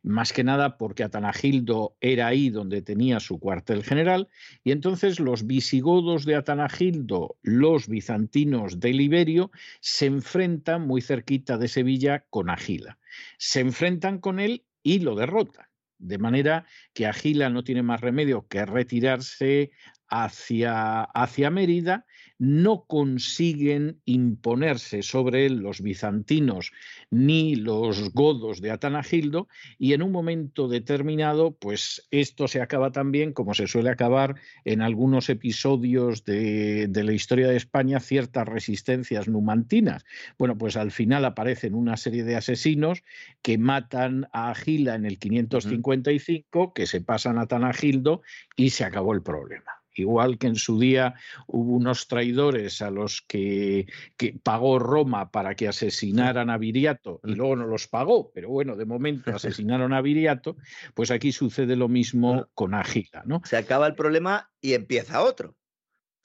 más 0.05 0.33
que 0.33 0.43
nada 0.43 0.77
porque 0.77 1.03
Atanagildo 1.03 1.97
era 1.99 2.27
ahí 2.27 2.49
donde 2.49 2.83
tenía 2.83 3.19
su 3.19 3.39
cuartel 3.39 3.83
general, 3.83 4.29
y 4.63 4.71
entonces 4.71 5.19
los 5.19 5.47
visigodos 5.47 6.25
de 6.25 6.35
Atanagildo, 6.35 7.37
los 7.41 7.87
bizantinos 7.87 8.79
de 8.79 8.93
Liberio, 8.93 9.51
se 9.79 10.05
enfrentan 10.05 10.85
muy 10.85 11.01
cerquita 11.01 11.57
de 11.57 11.67
Sevilla 11.67 12.25
con 12.29 12.51
Agila. 12.51 12.99
Se 13.39 13.61
enfrentan 13.61 14.19
con 14.19 14.39
él 14.39 14.63
y 14.83 14.99
lo 14.99 15.15
derrotan. 15.15 15.65
De 15.97 16.19
manera 16.19 16.65
que 16.93 17.07
Agila 17.07 17.49
no 17.49 17.63
tiene 17.63 17.81
más 17.81 18.01
remedio 18.01 18.47
que 18.47 18.65
retirarse 18.65 19.71
hacia, 20.07 21.01
hacia 21.01 21.49
Mérida, 21.49 22.05
no 22.37 22.85
consiguen 22.85 24.01
imponerse 24.05 25.01
sobre 25.01 25.45
él 25.45 25.57
los 25.57 25.81
bizantinos 25.81 26.71
ni 27.09 27.55
los 27.55 28.11
godos 28.13 28.61
de 28.61 28.71
Atanagildo 28.71 29.47
y 29.77 29.93
en 29.93 30.01
un 30.01 30.11
momento 30.11 30.67
determinado 30.67 31.55
pues 31.55 32.07
esto 32.11 32.47
se 32.47 32.61
acaba 32.61 32.91
también 32.91 33.33
como 33.33 33.53
se 33.53 33.67
suele 33.67 33.89
acabar 33.89 34.35
en 34.65 34.81
algunos 34.81 35.29
episodios 35.29 36.25
de, 36.25 36.87
de 36.87 37.03
la 37.03 37.13
historia 37.13 37.47
de 37.47 37.57
España 37.57 37.99
ciertas 37.99 38.47
resistencias 38.47 39.27
numantinas. 39.27 40.05
Bueno, 40.37 40.57
pues 40.57 40.77
al 40.77 40.91
final 40.91 41.25
aparecen 41.25 41.73
una 41.73 41.97
serie 41.97 42.23
de 42.23 42.35
asesinos 42.35 43.03
que 43.41 43.57
matan 43.57 44.27
a 44.31 44.51
Agila 44.51 44.95
en 44.95 45.05
el 45.05 45.19
555, 45.19 46.73
que 46.73 46.87
se 46.87 47.01
pasan 47.01 47.37
a 47.37 47.47
Tanagildo 47.47 48.21
y 48.55 48.71
se 48.71 48.83
acabó 48.83 49.13
el 49.13 49.21
problema. 49.21 49.84
Igual 50.01 50.37
que 50.37 50.47
en 50.47 50.55
su 50.55 50.79
día 50.79 51.15
hubo 51.47 51.73
unos 51.73 52.07
traidores 52.07 52.81
a 52.81 52.91
los 52.91 53.23
que, 53.27 53.87
que 54.17 54.37
pagó 54.41 54.79
Roma 54.79 55.31
para 55.31 55.55
que 55.55 55.67
asesinaran 55.67 56.49
a 56.49 56.57
Viriato 56.57 57.21
y 57.23 57.35
luego 57.35 57.55
no 57.55 57.67
los 57.67 57.87
pagó, 57.87 58.31
pero 58.33 58.49
bueno, 58.49 58.75
de 58.75 58.85
momento 58.85 59.31
asesinaron 59.35 59.93
a 59.93 60.01
Viriato, 60.01 60.57
pues 60.93 61.11
aquí 61.11 61.31
sucede 61.31 61.75
lo 61.75 61.87
mismo 61.87 62.47
con 62.53 62.73
Agila, 62.73 63.23
¿no? 63.25 63.41
Se 63.45 63.57
acaba 63.57 63.87
el 63.87 63.95
problema 63.95 64.51
y 64.61 64.73
empieza 64.73 65.21
otro. 65.21 65.55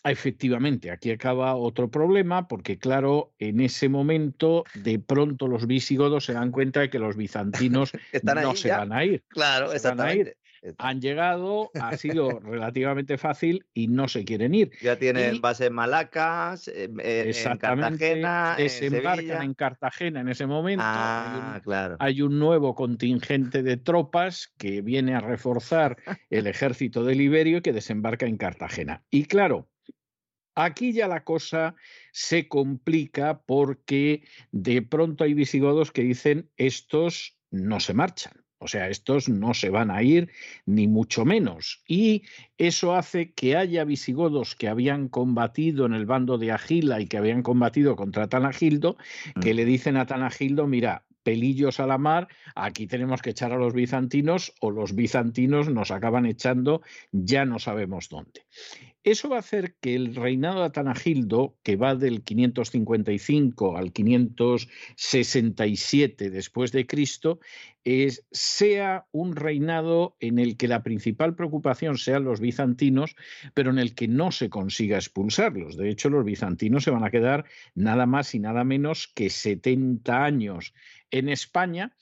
Efectivamente, 0.02 0.90
aquí 0.90 1.10
acaba 1.10 1.54
otro 1.56 1.90
problema 1.90 2.48
porque, 2.48 2.78
claro, 2.78 3.34
en 3.38 3.60
ese 3.60 3.90
momento 3.90 4.64
de 4.74 4.98
pronto 4.98 5.46
los 5.46 5.66
visigodos 5.66 6.24
se 6.24 6.32
dan 6.32 6.50
cuenta 6.50 6.80
de 6.80 6.88
que 6.88 6.98
los 6.98 7.16
bizantinos 7.16 7.92
Están 8.12 8.42
no 8.42 8.54
se 8.54 8.68
ya. 8.68 8.78
van 8.78 8.92
a 8.92 9.04
ir. 9.04 9.22
Claro, 9.28 9.68
ir. 9.68 9.76
exactamente. 9.76 10.38
Han 10.78 11.00
llegado, 11.00 11.70
ha 11.80 11.96
sido 11.96 12.38
relativamente 12.40 13.16
fácil 13.16 13.64
y 13.72 13.88
no 13.88 14.08
se 14.08 14.24
quieren 14.26 14.54
ir. 14.54 14.70
Ya 14.82 14.96
tienen 14.98 15.36
Y- 15.36 15.38
base 15.38 15.66
en 15.66 15.72
Malacas, 15.72 16.68
en, 16.68 17.00
en- 17.02 17.58
Cartagena, 17.58 18.56
en 18.58 18.64
desembarcan 18.64 19.42
en 19.42 19.54
Cartagena 19.54 20.20
en 20.20 20.28
ese 20.28 20.46
momento. 20.46 20.82
hay 20.84 20.90
Ah, 20.94 21.52
un- 21.56 21.60
claro. 21.62 21.96
hay 21.98 22.20
un 22.22 22.38
nuevo 22.38 22.74
contingente 22.74 23.62
de 23.62 23.78
tropas 23.78 24.52
que 24.58 24.82
viene 24.82 25.14
a 25.14 25.20
reforzar 25.20 25.96
el 26.28 26.46
ejército 26.46 27.04
de 27.04 27.14
Liberio 27.14 27.58
y 27.58 27.62
que 27.62 27.72
desembarca 27.72 28.26
en 28.26 28.36
Cartagena. 28.36 29.02
Y 29.10 29.24
claro, 29.24 29.70
aquí 30.54 30.92
ya 30.92 31.08
la 31.08 31.24
cosa 31.24 31.74
se 32.12 32.48
complica 32.48 33.40
porque 33.46 34.24
de 34.52 34.82
pronto 34.82 35.24
hay 35.24 35.32
visigodos 35.32 35.90
que 35.90 36.02
dicen 36.02 36.50
estos 36.56 37.38
no 37.50 37.80
se 37.80 37.94
marchan. 37.94 38.34
O 38.62 38.68
sea, 38.68 38.88
estos 38.90 39.28
no 39.28 39.54
se 39.54 39.70
van 39.70 39.90
a 39.90 40.02
ir, 40.02 40.30
ni 40.66 40.86
mucho 40.86 41.24
menos. 41.24 41.82
Y 41.88 42.24
eso 42.58 42.94
hace 42.94 43.32
que 43.32 43.56
haya 43.56 43.84
visigodos 43.84 44.54
que 44.54 44.68
habían 44.68 45.08
combatido 45.08 45.86
en 45.86 45.94
el 45.94 46.04
bando 46.06 46.36
de 46.36 46.52
Agila 46.52 47.00
y 47.00 47.06
que 47.06 47.16
habían 47.16 47.42
combatido 47.42 47.96
contra 47.96 48.28
Tanagildo, 48.28 48.96
que 49.40 49.54
Mm. 49.54 49.56
le 49.56 49.64
dicen 49.64 49.96
a 49.96 50.06
Tanagildo, 50.06 50.66
mira, 50.66 51.06
pelillos 51.22 51.78
a 51.80 51.86
la 51.86 51.98
mar, 51.98 52.28
aquí 52.54 52.86
tenemos 52.86 53.20
que 53.22 53.30
echar 53.30 53.52
a 53.52 53.58
los 53.58 53.74
bizantinos 53.74 54.54
o 54.60 54.70
los 54.70 54.94
bizantinos 54.94 55.68
nos 55.68 55.90
acaban 55.90 56.26
echando, 56.26 56.82
ya 57.12 57.44
no 57.44 57.58
sabemos 57.58 58.08
dónde. 58.08 58.46
Eso 59.02 59.30
va 59.30 59.36
a 59.36 59.40
hacer 59.40 59.76
que 59.80 59.94
el 59.94 60.14
reinado 60.14 60.60
de 60.60 60.66
Atanagildo, 60.66 61.56
que 61.62 61.76
va 61.76 61.94
del 61.94 62.22
555 62.22 63.78
al 63.78 63.92
567 63.92 66.28
después 66.28 66.70
de 66.72 66.86
Cristo, 66.86 67.40
sea 68.30 69.06
un 69.10 69.36
reinado 69.36 70.18
en 70.20 70.38
el 70.38 70.58
que 70.58 70.68
la 70.68 70.82
principal 70.82 71.34
preocupación 71.34 71.96
sean 71.96 72.24
los 72.24 72.40
bizantinos, 72.40 73.16
pero 73.54 73.70
en 73.70 73.78
el 73.78 73.94
que 73.94 74.06
no 74.06 74.32
se 74.32 74.50
consiga 74.50 74.98
expulsarlos. 74.98 75.78
De 75.78 75.88
hecho, 75.88 76.10
los 76.10 76.22
bizantinos 76.22 76.84
se 76.84 76.90
van 76.90 77.04
a 77.04 77.10
quedar 77.10 77.46
nada 77.74 78.04
más 78.04 78.34
y 78.34 78.38
nada 78.38 78.64
menos 78.64 79.10
que 79.14 79.30
70 79.30 80.22
años 80.22 80.74
en 81.10 81.28
España 81.28 81.92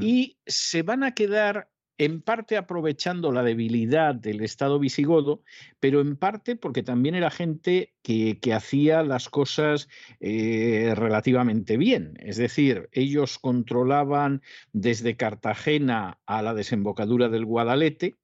y 0.00 0.38
se 0.46 0.82
van 0.82 1.04
a 1.04 1.14
quedar 1.14 1.68
en 1.98 2.22
parte 2.22 2.56
aprovechando 2.56 3.32
la 3.32 3.42
debilidad 3.42 4.14
del 4.14 4.40
Estado 4.42 4.78
visigodo, 4.78 5.42
pero 5.80 6.00
en 6.00 6.16
parte 6.16 6.54
porque 6.54 6.84
también 6.84 7.16
era 7.16 7.28
gente 7.28 7.92
que, 8.02 8.38
hacía 8.54 9.02
las 9.02 9.28
cosas 9.28 9.88
eh, 10.20 10.94
relativamente 10.96 11.76
bien. 11.76 12.14
Es 12.20 12.36
decir, 12.36 12.88
ellos 12.92 13.38
controlaban 13.38 14.42
desde 14.72 15.16
Cartagena 15.16 16.18
a 16.24 16.40
la 16.40 16.54
desembocadura 16.54 17.28
del 17.28 17.44
Guadalete. 17.44 18.16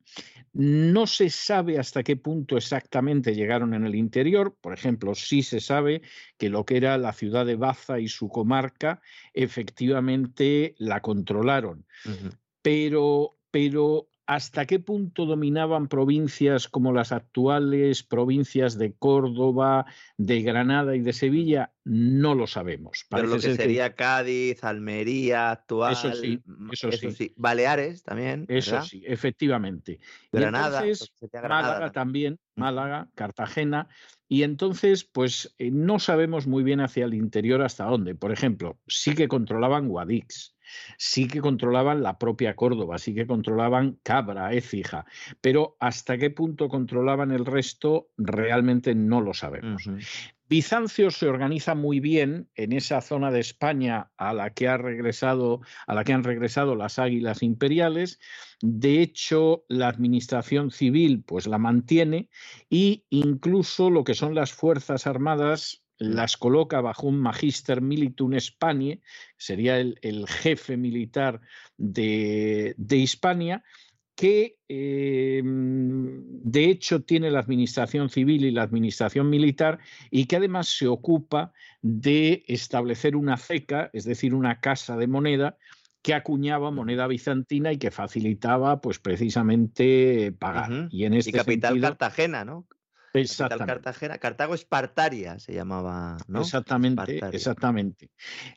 No 0.52 1.08
se 1.08 1.30
sabe 1.30 1.78
hasta 1.78 2.04
qué 2.04 2.16
punto 2.16 2.56
exactamente 2.56 3.34
llegaron 3.34 3.74
en 3.74 3.84
el 3.84 3.96
interior. 3.96 4.56
Por 4.60 4.72
ejemplo, 4.72 5.14
sí 5.14 5.42
se 5.42 5.60
sabe 5.60 6.00
que 6.38 6.48
lo 6.48 6.64
que 6.64 6.76
era 6.76 6.96
la 6.96 7.12
ciudad 7.12 7.44
de 7.44 7.56
Baza 7.56 7.98
y 7.98 8.06
su 8.06 8.28
comarca 8.28 9.02
efectivamente 9.34 10.76
la 10.78 11.00
controlaron. 11.00 11.84
Pero 12.62 13.36
pero 13.54 14.08
¿hasta 14.26 14.66
qué 14.66 14.80
punto 14.80 15.26
dominaban 15.26 15.86
provincias 15.86 16.66
como 16.66 16.92
las 16.92 17.12
actuales 17.12 18.02
provincias 18.02 18.76
de 18.78 18.94
Córdoba, 18.94 19.86
de 20.16 20.42
Granada 20.42 20.96
y 20.96 21.02
de 21.02 21.12
Sevilla? 21.12 21.72
No 21.84 22.34
lo 22.34 22.48
sabemos. 22.48 23.06
Pero 23.08 23.28
lo 23.28 23.38
que 23.38 23.54
sería 23.54 23.94
Cádiz, 23.94 24.64
Almería, 24.64 25.52
actual. 25.52 25.92
Eso 25.92 26.12
sí, 26.14 26.42
eso, 26.72 26.90
sí. 27.12 27.32
Baleares 27.36 28.02
también. 28.02 28.44
Eso 28.48 28.82
sí, 28.82 29.04
efectivamente. 29.06 30.00
Granada. 30.32 30.82
Málaga 31.48 31.92
también, 31.92 32.40
Málaga, 32.56 33.08
Cartagena. 33.14 33.86
Y 34.26 34.42
entonces, 34.42 35.04
pues 35.04 35.54
eh, 35.58 35.70
no 35.70 36.00
sabemos 36.00 36.48
muy 36.48 36.64
bien 36.64 36.80
hacia 36.80 37.04
el 37.04 37.14
interior 37.14 37.62
hasta 37.62 37.84
dónde. 37.84 38.16
Por 38.16 38.32
ejemplo, 38.32 38.80
sí 38.88 39.14
que 39.14 39.28
controlaban 39.28 39.86
Guadix 39.86 40.53
sí 40.96 41.26
que 41.26 41.40
controlaban 41.40 42.02
la 42.02 42.18
propia 42.18 42.56
Córdoba, 42.56 42.98
sí 42.98 43.14
que 43.14 43.26
controlaban 43.26 43.98
Cabra, 44.02 44.52
Écija, 44.52 45.04
pero 45.40 45.76
hasta 45.80 46.18
qué 46.18 46.30
punto 46.30 46.68
controlaban 46.68 47.30
el 47.30 47.44
resto 47.44 48.08
realmente 48.16 48.94
no 48.94 49.20
lo 49.20 49.34
sabemos. 49.34 49.88
Bizancio 50.46 51.10
se 51.10 51.26
organiza 51.26 51.74
muy 51.74 52.00
bien 52.00 52.50
en 52.54 52.72
esa 52.72 53.00
zona 53.00 53.30
de 53.30 53.40
España 53.40 54.10
a 54.18 54.34
la 54.34 54.50
que 54.50 54.68
ha 54.68 54.76
regresado, 54.76 55.62
a 55.86 55.94
la 55.94 56.04
que 56.04 56.12
han 56.12 56.22
regresado 56.22 56.74
las 56.74 56.98
águilas 56.98 57.42
imperiales. 57.42 58.20
De 58.60 59.00
hecho, 59.00 59.64
la 59.68 59.88
administración 59.88 60.70
civil 60.70 61.24
pues 61.26 61.46
la 61.46 61.56
mantiene 61.56 62.28
e 62.70 63.04
incluso 63.08 63.88
lo 63.88 64.04
que 64.04 64.14
son 64.14 64.34
las 64.34 64.52
fuerzas 64.52 65.06
armadas 65.06 65.83
las 65.98 66.36
coloca 66.36 66.80
bajo 66.80 67.06
un 67.06 67.20
magister 67.20 67.80
militum 67.80 68.34
Hispanie, 68.34 69.00
sería 69.36 69.78
el, 69.78 70.26
jefe 70.28 70.76
militar 70.76 71.40
de, 71.76 72.74
Hispania, 72.90 73.62
que 74.14 74.56
em, 74.68 76.22
de 76.42 76.66
hecho 76.66 77.02
tiene 77.02 77.30
la 77.30 77.40
administración 77.40 78.10
civil 78.10 78.44
y 78.44 78.52
la 78.52 78.62
administración 78.62 79.28
militar 79.28 79.80
y 80.10 80.26
que 80.26 80.36
además 80.36 80.68
se 80.68 80.86
ocupa 80.86 81.52
de 81.82 82.44
establecer 82.46 83.16
una 83.16 83.36
ceca, 83.36 83.90
es 83.92 84.04
decir, 84.04 84.34
una 84.34 84.60
casa 84.60 84.96
de 84.96 85.08
moneda 85.08 85.58
que 86.04 86.14
acuñaba 86.14 86.70
moneda 86.70 87.06
bizantina 87.06 87.72
y 87.72 87.78
que 87.78 87.90
facilitaba, 87.90 88.82
pues 88.82 88.98
precisamente 88.98 90.32
pagar. 90.38 90.88
Y 90.90 91.06
en 91.06 91.14
este 91.14 91.32
capital 91.32 91.80
Cartagena, 91.80 92.44
¿no? 92.44 92.66
Exactamente. 93.14 93.72
Cartagena, 93.72 94.18
Cartago 94.18 94.54
Espartaria 94.54 95.38
se 95.38 95.54
llamaba, 95.54 96.16
¿no? 96.26 96.40
Exactamente, 96.40 97.20
exactamente. 97.32 98.10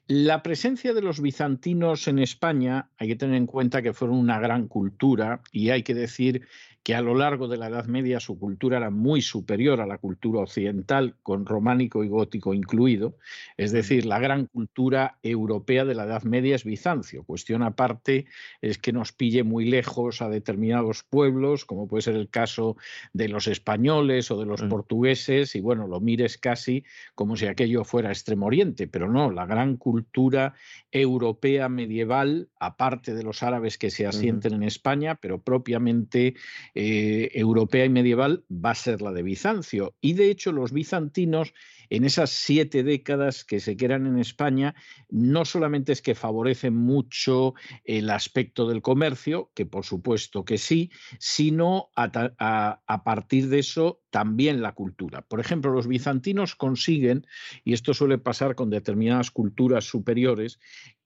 La 0.08 0.42
presencia 0.42 0.94
de 0.94 1.02
los 1.02 1.22
bizantinos 1.22 2.08
en 2.08 2.18
España 2.18 2.90
hay 2.98 3.10
que 3.10 3.16
tener 3.16 3.36
en 3.36 3.46
cuenta 3.46 3.84
que 3.84 3.94
fueron 3.94 4.18
una 4.18 4.40
gran 4.40 4.68
cultura 4.68 5.42
y 5.52 5.70
hay 5.70 5.84
que 5.84 5.94
decir 5.94 6.48
que 6.88 6.96
a 6.96 7.02
lo 7.02 7.16
largo 7.16 7.50
de 7.50 7.58
la 7.58 7.68
Edad 7.68 7.88
Media 7.88 8.22
su 8.22 8.40
cultura 8.40 8.78
era 8.78 8.90
muy 8.90 9.22
superior 9.22 9.82
a 9.82 9.86
la 9.86 9.98
cultura 9.98 10.40
occidental, 10.40 11.16
con 11.22 11.46
románico 11.46 12.06
y 12.06 12.08
gótico 12.08 12.54
incluido. 12.54 13.18
Es 13.58 13.74
decir, 13.74 14.06
la 14.06 14.20
gran 14.20 14.46
cultura 14.46 15.18
europea 15.22 15.84
de 15.84 15.96
la 15.96 16.06
Edad 16.06 16.24
Media 16.24 16.56
es 16.56 16.64
Bizancio. 16.64 17.26
Cuestión 17.26 17.62
aparte 17.62 18.28
es 18.62 18.78
que 18.78 18.94
nos 18.94 19.12
pille 19.12 19.44
muy 19.44 19.66
lejos 19.66 20.22
a 20.22 20.30
determinados 20.30 21.04
pueblos, 21.04 21.66
como 21.66 21.90
puede 21.90 22.04
ser 22.04 22.16
el 22.16 22.30
caso 22.30 22.78
de 23.12 23.28
los 23.28 23.48
españoles 23.48 24.32
o 24.32 24.40
de 24.40 24.46
los 24.46 24.64
mm. 24.64 24.70
portugueses, 24.70 25.56
y 25.58 25.60
bueno, 25.60 25.88
lo 25.88 26.00
mires 26.00 26.38
casi 26.38 26.86
como 27.16 27.36
si 27.36 27.48
aquello 27.48 27.84
fuera 27.84 28.12
Extremo 28.12 28.46
Oriente, 28.46 28.88
pero 28.88 29.12
no, 29.12 29.30
la 29.30 29.46
gran 29.46 29.76
cultura 29.76 30.54
europea 30.90 31.68
medieval, 31.68 32.48
aparte 32.62 33.14
de 33.14 33.24
los 33.24 33.44
árabes 33.44 33.78
que 33.78 33.92
se 33.92 34.08
asienten 34.08 34.54
en 34.54 34.64
España, 34.64 35.16
pero 35.16 35.42
propiamente 35.42 36.36
eh, 36.80 37.32
europea 37.34 37.86
y 37.86 37.90
medieval 37.90 38.46
va 38.52 38.70
a 38.70 38.76
ser 38.76 39.02
la 39.02 39.12
de 39.12 39.24
Bizancio. 39.24 39.96
Y 40.00 40.14
de 40.14 40.30
hecho 40.30 40.52
los 40.52 40.72
bizantinos 40.72 41.56
en 41.90 42.06
esas 42.06 42.30
siete 42.30 42.84
décadas 42.84 43.44
que 43.44 43.60
se 43.60 43.76
quedan 43.76 44.06
en 44.06 44.20
España, 44.20 44.76
no 45.10 45.44
solamente 45.44 45.92
es 45.92 46.04
que 46.04 46.14
favorecen 46.14 46.76
mucho 46.76 47.56
el 47.84 48.12
aspecto 48.12 48.68
del 48.68 48.84
comercio, 48.84 49.50
que 49.56 49.66
por 49.66 49.86
supuesto 49.86 50.46
que 50.46 50.60
sí, 50.60 50.92
sino 51.18 51.90
a, 51.96 53.02
partir 53.04 53.50
de 53.50 53.58
eso 53.58 54.04
también 54.12 54.62
la 54.62 54.74
cultura. 54.74 55.24
Por 55.24 55.40
ejemplo, 55.40 55.72
los 55.72 55.88
bizantinos 55.88 56.54
consiguen, 56.54 57.26
y 57.64 57.74
esto 57.74 57.96
suele 57.96 58.20
pasar 58.20 58.54
con 58.54 58.70
determinadas 58.70 59.32
culturas 59.32 59.86
superiores, 59.86 60.60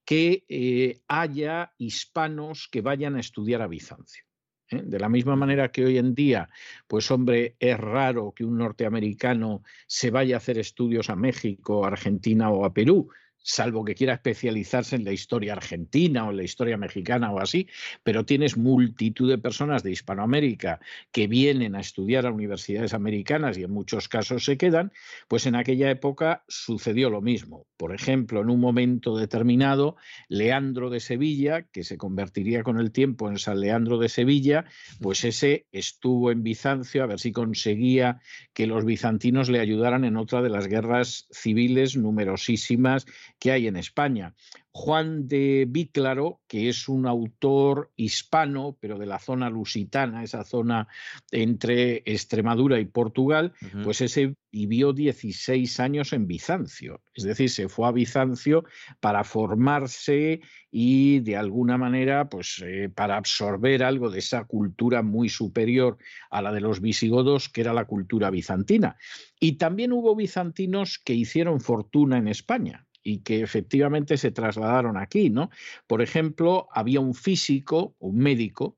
que 0.04 0.44
eh, 0.50 1.00
haya 1.08 1.72
hispanos 1.78 2.68
que 2.70 2.82
vayan 2.82 3.16
a 3.16 3.22
estudiar 3.22 3.62
a 3.62 3.68
Bizancio. 3.68 4.26
¿Eh? 4.72 4.82
De 4.84 5.00
la 5.00 5.10
misma 5.10 5.36
manera 5.36 5.72
que 5.72 5.86
hoy 5.86 5.98
en 5.98 6.14
día, 6.16 6.50
pues 6.88 7.10
hombre, 7.12 7.56
es 7.60 7.78
raro 7.78 8.34
que 8.36 8.46
un 8.46 8.58
norteamericano 8.58 9.64
se 9.88 10.12
vaya 10.12 10.36
a 10.36 10.38
hacer 10.38 10.58
estudios 10.58 11.10
a 11.10 11.16
México, 11.16 11.86
Argentina 11.86 12.50
o 12.50 12.66
a 12.66 12.74
Perú 12.74 13.10
salvo 13.44 13.84
que 13.84 13.96
quiera 13.96 14.14
especializarse 14.14 14.96
en 14.96 15.04
la 15.04 15.12
historia 15.12 15.54
argentina 15.54 16.26
o 16.26 16.32
en 16.32 16.38
la 16.38 16.44
historia 16.44 16.78
mexicana 16.78 17.32
o 17.32 17.40
así, 17.40 17.68
pero 18.04 18.26
tienes 18.26 18.58
multitud 18.58 19.30
de 19.30 19.38
personas 19.38 19.84
de 19.84 19.92
Hispanoamérica 19.92 20.80
que 21.12 21.28
vienen 21.28 21.76
a 21.76 21.82
estudiar 21.82 22.26
a 22.26 22.32
universidades 22.32 22.94
americanas 22.94 23.58
y 23.58 23.64
en 23.64 23.72
muchos 23.72 24.08
casos 24.08 24.46
se 24.46 24.58
quedan, 24.58 24.92
pues 25.28 25.46
en 25.46 25.56
aquella 25.56 25.90
época 25.90 26.44
sucedió 26.48 27.10
lo 27.10 27.22
mismo. 27.22 27.66
Por 27.78 27.94
ejemplo, 27.96 28.42
en 28.42 28.50
un 28.50 28.60
momento 28.60 29.18
determinado, 29.18 29.96
Leandro 30.28 30.90
de 30.90 31.00
Sevilla, 31.00 31.64
que 31.64 31.84
se 31.84 31.98
convertiría 31.98 32.64
con 32.64 32.80
el 32.80 32.92
tiempo 32.92 33.30
en 33.30 33.38
San 33.38 33.60
Leandro 33.60 33.98
de 33.98 34.10
Sevilla, 34.10 34.66
pues 35.00 35.24
ese 35.24 35.66
estuvo 35.72 36.32
en 36.32 36.44
Bizancio 36.44 37.04
a 37.04 37.08
ver 37.08 37.20
si 37.20 37.32
conseguía 37.32 38.22
que 38.54 38.68
los 38.68 38.86
bizantinos 38.86 39.50
le 39.50 39.60
ayudaran 39.60 40.06
en 40.06 40.18
otra 40.18 40.42
de 40.42 40.50
las 40.50 40.68
guerras 40.68 41.28
civiles 41.32 41.96
numerosísimas 41.96 43.06
que 43.42 43.52
hay 43.52 43.66
en 43.66 43.76
España. 43.76 44.36
Juan 44.72 45.28
de 45.28 45.66
Víclaro, 45.68 46.42
que 46.48 46.70
es 46.70 46.88
un 46.88 47.08
autor 47.08 47.92
hispano, 47.96 48.78
pero 48.80 49.00
de 49.00 49.08
la 49.08 49.18
zona 49.18 49.50
lusitana, 49.50 50.24
esa 50.24 50.44
zona 50.44 50.88
entre 51.32 52.04
Extremadura 52.06 52.80
y 52.80 52.86
Portugal, 52.86 53.52
pues 53.84 54.00
ese 54.02 54.36
vivió 54.52 54.94
16 54.94 55.80
años 55.80 56.14
en 56.14 56.28
Bizancio. 56.28 57.02
Es 57.16 57.24
decir, 57.24 57.50
se 57.50 57.68
fue 57.68 57.88
a 57.88 57.92
Bizancio 57.92 58.64
para 59.00 59.24
formarse 59.24 60.42
y 60.70 61.20
de 61.22 61.36
alguna 61.36 61.80
manera, 61.80 62.30
pues 62.30 62.62
eh, 62.64 62.90
para 62.94 63.18
absorber 63.18 63.84
algo 63.84 64.12
de 64.12 64.20
esa 64.20 64.46
cultura 64.46 65.02
muy 65.02 65.30
superior 65.30 65.98
a 66.30 66.44
la 66.44 66.54
de 66.54 66.62
los 66.62 66.80
visigodos, 66.80 67.50
que 67.50 67.62
era 67.62 67.74
la 67.74 67.86
cultura 67.86 68.30
bizantina. 68.30 68.98
Y 69.40 69.54
también 69.54 69.94
hubo 69.94 70.16
bizantinos 70.16 71.00
que 71.04 71.16
hicieron 71.16 71.60
fortuna 71.60 72.20
en 72.20 72.28
España 72.28 72.86
y 73.04 73.20
que 73.20 73.42
efectivamente 73.42 74.18
se 74.18 74.32
trasladaron 74.32 74.98
aquí, 74.98 75.30
¿no? 75.30 75.50
Por 75.88 76.02
ejemplo, 76.02 76.68
había 76.72 77.00
un 77.00 77.14
físico, 77.14 77.96
un 78.00 78.18
médico, 78.18 78.78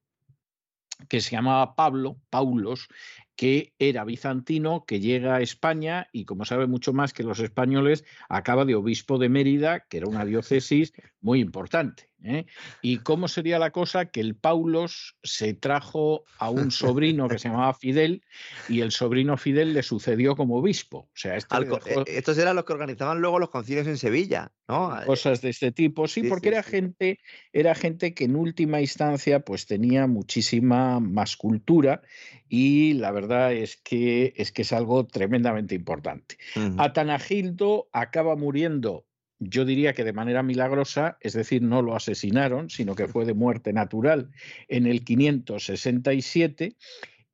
que 1.10 1.22
se 1.22 1.32
llamaba 1.32 1.76
Pablo, 1.76 2.18
Paulos, 2.30 2.88
que 3.36 3.74
era 3.80 4.04
bizantino, 4.04 4.86
que 4.86 5.00
llega 5.00 5.36
a 5.36 5.42
España 5.42 6.08
y 6.12 6.26
como 6.26 6.46
sabe 6.46 6.68
mucho 6.68 6.94
más 6.94 7.14
que 7.14 7.24
los 7.24 7.40
españoles, 7.40 8.06
acaba 8.30 8.64
de 8.66 8.76
obispo 8.76 9.18
de 9.18 9.30
Mérida, 9.30 9.86
que 9.90 9.98
era 9.98 10.08
una 10.08 10.26
diócesis 10.26 10.94
muy 11.20 11.40
importante. 11.40 12.10
¿Eh? 12.24 12.46
¿Y 12.82 12.98
cómo 13.00 13.28
sería 13.28 13.60
la 13.60 13.72
cosa? 13.72 14.06
Que 14.06 14.22
el 14.22 14.36
Paulos 14.36 15.16
se 15.24 15.54
trajo 15.54 16.24
a 16.40 16.50
un 16.50 16.72
sobrino 16.72 17.28
que 17.28 17.40
se 17.40 17.50
llamaba 17.50 17.74
Fidel 17.74 18.24
y 18.70 18.82
el 18.82 18.92
sobrino 18.92 19.38
Fidel 19.38 19.74
le 19.74 19.84
sucedió 19.84 20.36
como 20.36 20.58
obispo. 20.58 21.10
O 21.10 21.16
sea, 21.16 21.36
este 21.36 21.56
eh, 21.58 22.04
estos 22.08 22.38
eran 22.38 22.56
los 22.56 22.66
que 22.66 22.74
organizaban 22.74 23.20
luego 23.20 23.40
los 23.40 23.50
concilios 23.50 23.88
en 23.88 23.98
Sevilla, 23.98 24.52
¿no? 24.68 24.94
Cosas 25.06 25.42
de 25.42 25.50
este 25.50 25.72
tipo, 25.72 26.08
sí, 26.08 26.24
porque 26.24 26.50
era 26.50 26.64
gente, 26.64 27.20
era 27.52 27.76
gente 27.76 28.14
que 28.14 28.26
en 28.26 28.36
última 28.36 28.82
instancia 28.82 29.42
pues 29.42 29.66
tenía 29.66 30.08
muchísima 30.08 31.00
más 31.00 31.38
cultura 31.38 32.02
y 32.48 32.94
la 32.94 33.12
verdad 33.12 33.54
es 33.54 33.78
que 33.78 34.34
es, 34.38 34.52
que 34.52 34.62
es 34.62 34.74
algo 34.74 35.06
tremendamente 35.08 35.76
importante. 35.76 36.38
Atanagildo 36.78 37.90
acaba 37.92 38.36
muriendo 38.36 39.06
yo 39.50 39.66
diría 39.66 39.94
que 39.94 40.04
de 40.04 40.14
manera 40.14 40.44
milagrosa, 40.44 41.18
es 41.22 41.34
decir, 41.34 41.62
no 41.62 41.82
lo 41.82 41.96
asesinaron, 41.96 42.70
sino 42.70 42.96
que 42.96 43.08
fue 43.08 43.26
de 43.26 43.34
muerte 43.34 43.74
natural 43.74 44.32
en 44.68 44.86
el 44.86 45.04
567 45.04 46.76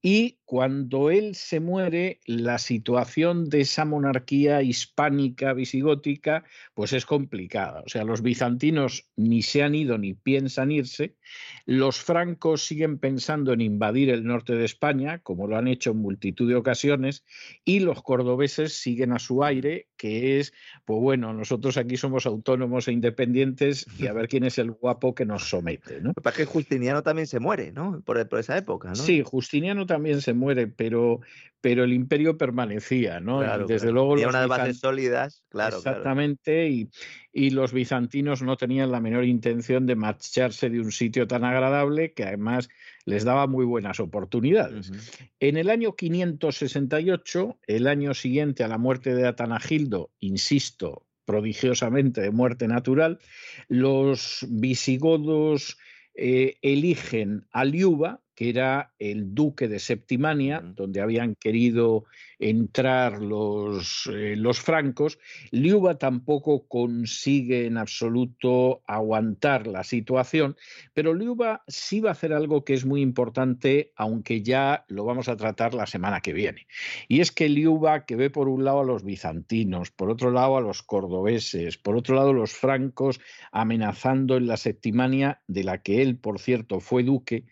y 0.02 0.40
cuando 0.46 1.10
él 1.10 1.36
se 1.36 1.60
muere, 1.60 2.22
la 2.26 2.58
situación 2.58 3.50
de 3.50 3.62
esa 3.62 3.84
monarquía 3.84 4.62
hispánica 4.62 5.54
visigótica 5.54 6.46
pues 6.74 6.94
es 6.94 7.06
complicada. 7.06 7.82
O 7.86 7.90
sea, 7.90 8.06
los 8.06 8.22
bizantinos 8.22 9.10
ni 9.18 9.42
se 9.42 9.62
han 9.62 9.76
ido 9.76 9.98
ni 9.98 10.14
piensan 10.14 10.72
irse, 10.72 11.18
los 11.66 12.00
francos 12.00 12.66
siguen 12.66 12.98
pensando 12.98 13.54
en 13.54 13.62
invadir 13.62 14.10
el 14.10 14.24
norte 14.24 14.56
de 14.56 14.66
España, 14.66 15.20
como 15.20 15.48
lo 15.48 15.58
han 15.58 15.68
hecho 15.68 15.92
en 15.92 15.98
multitud 15.98 16.48
de 16.48 16.56
ocasiones, 16.56 17.24
y 17.64 17.80
los 17.80 18.02
cordobeses 18.02 18.74
siguen 18.74 19.14
a 19.14 19.20
su 19.20 19.44
aire, 19.44 19.88
que 19.98 20.40
es, 20.40 20.54
pues 20.86 21.00
bueno, 21.00 21.34
nosotros 21.34 21.78
aquí 21.78 21.98
somos 21.98 22.26
autónomos 22.26 22.88
e 22.88 22.92
independientes 22.92 23.86
y 24.00 24.08
a 24.08 24.14
ver 24.14 24.28
quién 24.28 24.44
es 24.44 24.58
el 24.58 24.72
guapo 24.72 25.14
que 25.14 25.26
nos 25.26 25.50
somete. 25.50 26.02
¿no? 26.02 26.14
Para 26.14 26.36
que 26.36 26.46
Justiniano 26.46 27.04
también 27.04 27.28
se 27.28 27.40
muere, 27.40 27.72
¿no? 27.72 28.02
Por, 28.02 28.28
por 28.28 28.40
esa 28.40 28.58
época, 28.58 28.90
¿no? 28.90 28.96
Sí, 28.96 29.24
Justiniano 29.24 29.86
también 29.86 30.22
se 30.22 30.34
muere, 30.34 30.68
pero, 30.68 31.22
pero 31.62 31.84
el 31.84 31.94
imperio 31.94 32.38
permanecía, 32.38 33.20
¿no? 33.20 33.42
desde 33.66 33.92
luego 33.92 34.16
los 34.16 34.26
unas 34.26 34.48
bases 34.48 34.80
sólidas, 34.80 35.44
claro. 35.50 35.78
Exactamente, 35.78 36.70
Y, 36.70 36.90
y, 37.32 37.50
los 37.52 37.74
bizantinos 37.74 38.42
no 38.42 38.58
tenían 38.58 38.92
la 38.92 39.00
menor 39.00 39.26
intención 39.26 39.86
de 39.86 39.96
marcharse 39.96 40.70
de 40.70 40.80
un 40.80 40.92
sitio 40.92 41.28
tan 41.28 41.44
agradable 41.44 42.14
que 42.14 42.24
además 42.24 42.70
les 43.06 43.24
daba 43.24 43.48
muy 43.48 43.66
buenas 43.66 44.00
oportunidades. 44.00 44.92
En 45.40 45.58
el 45.58 45.70
año 45.70 45.96
568, 45.96 47.60
el 47.68 47.88
año 47.88 48.14
siguiente 48.14 48.64
a 48.64 48.68
la 48.68 48.78
muerte 48.78 49.14
de 49.14 49.28
Atanagildo, 49.28 50.12
insisto, 50.20 51.06
prodigiosamente 51.26 52.22
de 52.22 52.32
muerte 52.32 52.68
natural, 52.68 53.20
los 53.68 54.46
visigodos 54.50 55.78
eh, 56.16 56.58
eligen 56.62 57.46
a 57.52 57.66
Liuba, 57.66 58.22
que 58.40 58.48
era 58.48 58.94
el 59.00 59.36
duque 59.36 59.68
de 59.68 59.80
Septimania, 59.80 60.62
donde 60.62 61.02
habían 61.02 61.36
querido 61.36 62.06
entrar 62.40 63.22
los, 63.22 64.10
eh, 64.14 64.38
los 64.38 64.62
francos. 64.62 65.20
Liuba 65.52 65.98
tampoco 65.98 66.66
consigue 66.70 67.66
en 67.66 67.78
absoluto 67.78 68.82
aguantar 68.88 69.68
la 69.68 69.84
situación, 69.84 70.56
pero 70.94 71.14
Liuba 71.14 71.66
sí 71.68 72.00
va 72.00 72.12
a 72.12 72.14
hacer 72.14 72.32
algo 72.32 72.64
que 72.64 72.76
es 72.76 72.86
muy 72.86 73.02
importante, 73.02 73.92
aunque 73.98 74.42
ya 74.42 74.86
lo 74.88 75.04
vamos 75.04 75.28
a 75.28 75.36
tratar 75.36 75.74
la 75.74 75.86
semana 75.86 76.22
que 76.22 76.32
viene. 76.32 76.66
Y 77.10 77.20
es 77.20 77.34
que 77.34 77.50
Liuba, 77.50 78.06
que 78.06 78.16
ve 78.16 78.30
por 78.30 78.48
un 78.48 78.64
lado 78.64 78.80
a 78.80 78.86
los 78.86 79.04
bizantinos, 79.04 79.92
por 79.92 80.10
otro 80.10 80.32
lado 80.32 80.56
a 80.56 80.62
los 80.62 80.82
cordobeses, 80.82 81.78
por 81.78 81.98
otro 81.98 82.16
lado 82.16 82.32
los 82.32 82.54
francos 82.54 83.20
amenazando 83.52 84.38
en 84.38 84.48
la 84.48 84.56
Septimania, 84.56 85.42
de 85.48 85.66
la 85.66 85.82
que 85.82 86.02
él, 86.02 86.18
por 86.18 86.40
cierto, 86.40 86.80
fue 86.80 87.04
duque, 87.04 87.44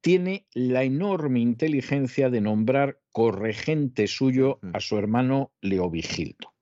tiene 0.00 0.46
la 0.54 0.82
enorme 0.84 1.40
inteligencia 1.40 2.30
de 2.30 2.40
nombrar 2.40 3.00
corregente 3.12 4.06
suyo 4.06 4.58
a 4.72 4.80
su 4.80 4.96
hermano 4.96 5.52
Leovigildo. 5.60 6.54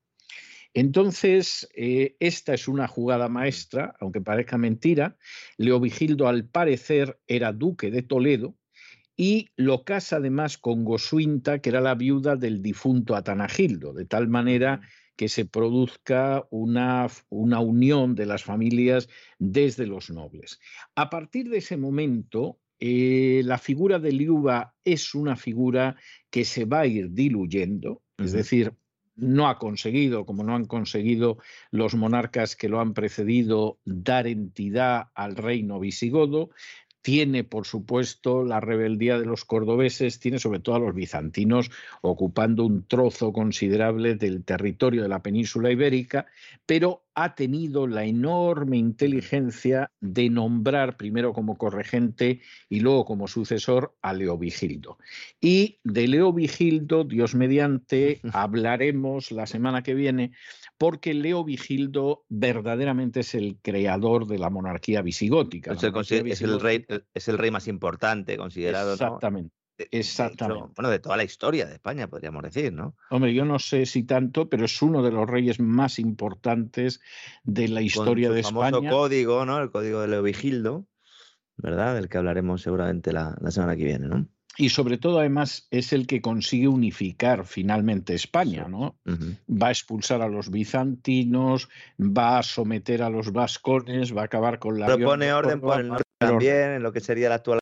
Entonces, 0.75 1.68
eh, 1.75 2.17
esta 2.20 2.55
es 2.55 2.68
una 2.68 2.86
jugada 2.86 3.28
maestra, 3.28 3.94
aunque 4.00 4.20
parezca 4.20 4.58
mentira. 4.58 5.17
Leovigildo, 5.57 6.28
al 6.28 6.44
parecer, 6.49 7.18
era 7.26 7.52
duque 7.52 7.91
de 7.91 8.02
Toledo 8.02 8.55
y 9.17 9.49
lo 9.57 9.83
casa 9.84 10.17
además 10.17 10.58
con 10.58 10.84
Gosuinta, 10.84 11.60
que 11.60 11.70
era 11.70 11.81
la 11.81 11.97
viuda 11.97 12.36
del 12.36 12.62
difunto 12.62 13.17
Atanagildo, 13.17 13.92
de 13.92 14.05
tal 14.05 14.28
manera 14.28 14.81
que 15.17 15.28
se 15.28 15.44
produzca 15.44 16.47
una, 16.50 17.08
una 17.28 17.58
unión 17.58 18.15
de 18.15 18.26
las 18.26 18.44
familias 18.44 19.08
desde 19.41 19.86
los 19.89 20.10
nobles. 20.10 20.60
A 20.94 21.10
partir 21.10 21.50
de 21.50 21.58
ese 21.58 21.76
momento, 21.76 22.60
eh, 22.81 23.42
la 23.44 23.58
figura 23.58 23.98
de 23.98 24.12
Liuba 24.12 24.74
es 24.84 25.15
una 25.15 25.36
figura 25.36 25.97
que 26.31 26.44
se 26.44 26.65
va 26.65 26.81
a 26.81 26.86
ir 26.86 27.10
diluyendo, 27.10 28.02
es 28.18 28.32
decir, 28.32 28.73
no 29.18 29.48
ha 29.48 29.58
conseguido, 29.58 30.24
como 30.24 30.44
no 30.44 30.55
han 30.55 30.66
conseguido 30.66 31.39
los 31.73 31.97
monarcas 31.97 32.55
que 32.55 32.68
lo 32.68 32.81
han 32.81 32.94
precedido, 32.94 33.81
dar 33.84 34.28
entidad 34.28 35.08
al 35.15 35.34
reino 35.34 35.81
visigodo, 35.81 36.50
tiene, 37.02 37.44
por 37.44 37.67
supuesto, 37.67 38.44
la 38.44 38.60
rebeldía 38.60 39.18
de 39.18 39.27
los 39.27 39.44
cordobeses, 39.44 40.20
tiene 40.20 40.39
sobre 40.39 40.60
todo 40.60 40.77
a 40.77 40.81
los 40.81 40.94
bizantinos 40.94 41.70
ocupando 42.02 42.65
un 42.65 42.86
trozo 42.86 43.33
considerable 43.33 44.17
del 44.17 44.44
territorio 44.44 45.02
de 45.02 45.09
la 45.09 45.23
península 45.23 45.70
ibérica, 45.70 46.27
pero 46.67 47.05
ha 47.15 47.35
tenido 47.35 47.89
la 47.89 48.05
enorme 48.05 48.77
inteligencia 48.77 49.91
de 50.01 50.31
nombrar 50.31 50.97
primero 50.97 51.33
como 51.33 51.59
corregente 51.59 52.43
y 52.68 52.78
luego 52.78 53.05
como 53.05 53.27
sucesor 53.27 53.97
a 54.02 54.12
Leovigildo. 54.12 54.99
Y 55.41 55.81
de 55.83 56.07
Leovigildo, 56.07 57.02
Dios 57.02 57.35
mediante, 57.35 58.20
hablaremos 58.33 59.33
la 59.33 59.47
semana 59.47 59.83
que 59.83 59.94
viene, 59.94 60.31
porque 60.78 61.12
Leovigildo 61.12 62.24
verdaderamente 62.28 63.20
es 63.20 63.34
el 63.34 63.58
creador 63.60 64.26
de 64.26 64.39
la 64.39 64.48
monarquía 64.48 65.02
visigótica. 65.02 65.73
Es, 65.73 65.82
el, 65.82 66.60
rey, 66.60 66.86
es 67.12 67.28
el 67.28 67.36
rey 67.36 67.50
más 67.50 67.68
importante 67.68 68.36
considerado. 68.36 68.92
Exactamente. 68.92 69.55
Exactamente. 69.92 70.73
bueno, 70.74 70.90
de 70.90 70.98
toda 70.98 71.16
la 71.16 71.24
historia 71.24 71.66
de 71.66 71.74
España, 71.74 72.08
podríamos 72.08 72.42
decir, 72.42 72.73
¿no? 72.73 72.97
Hombre, 73.10 73.32
yo 73.32 73.44
no 73.44 73.58
sé 73.60 73.86
si 73.86 74.02
tanto, 74.02 74.48
pero 74.48 74.65
es 74.65 74.82
uno 74.82 75.02
de 75.02 75.12
los 75.12 75.28
reyes 75.28 75.60
más 75.60 76.00
importantes 76.00 77.00
de 77.44 77.68
la 77.68 77.81
historia 77.81 78.31
de 78.31 78.40
España. 78.40 78.68
El 78.68 78.74
famoso 78.74 78.97
código, 78.97 79.44
¿no? 79.44 79.60
El 79.60 79.70
código 79.70 80.00
de 80.00 80.08
Leovigildo, 80.08 80.89
¿verdad? 81.57 81.94
Del 81.94 82.08
que 82.08 82.18
hablaremos 82.18 82.62
seguramente 82.62 83.12
la, 83.12 83.36
semana 83.50 83.76
que 83.76 83.84
viene, 83.84 84.08
¿no? 84.08 84.28
Y 84.61 84.70
sobre 84.70 84.99
todo, 84.99 85.20
además, 85.20 85.69
es 85.70 85.93
el 85.93 86.09
que 86.09 86.20
consigue 86.20 86.67
unificar 86.67 87.47
finalmente 87.47 88.15
España, 88.15 88.67
¿no? 88.69 88.99
Va 89.49 89.69
a 89.69 89.70
expulsar 89.70 90.20
a 90.20 90.28
los 90.28 90.51
bizantinos, 90.51 91.69
va 91.99 92.39
a 92.39 92.43
someter 92.43 93.05
a 93.05 93.09
los 93.09 93.33
vascones, 93.33 94.15
va 94.15 94.23
a 94.23 94.25
acabar 94.25 94.59
con 94.59 94.81
la. 94.81 94.87
Propone 94.87 95.33
orden 95.33 95.61
por 95.61 95.81
el 95.81 95.89
norte 95.89 96.03
también, 96.19 96.73
en 96.73 96.83
lo 96.83 96.93
que 96.93 97.01
sería 97.01 97.28
la 97.28 97.37
actual 97.37 97.61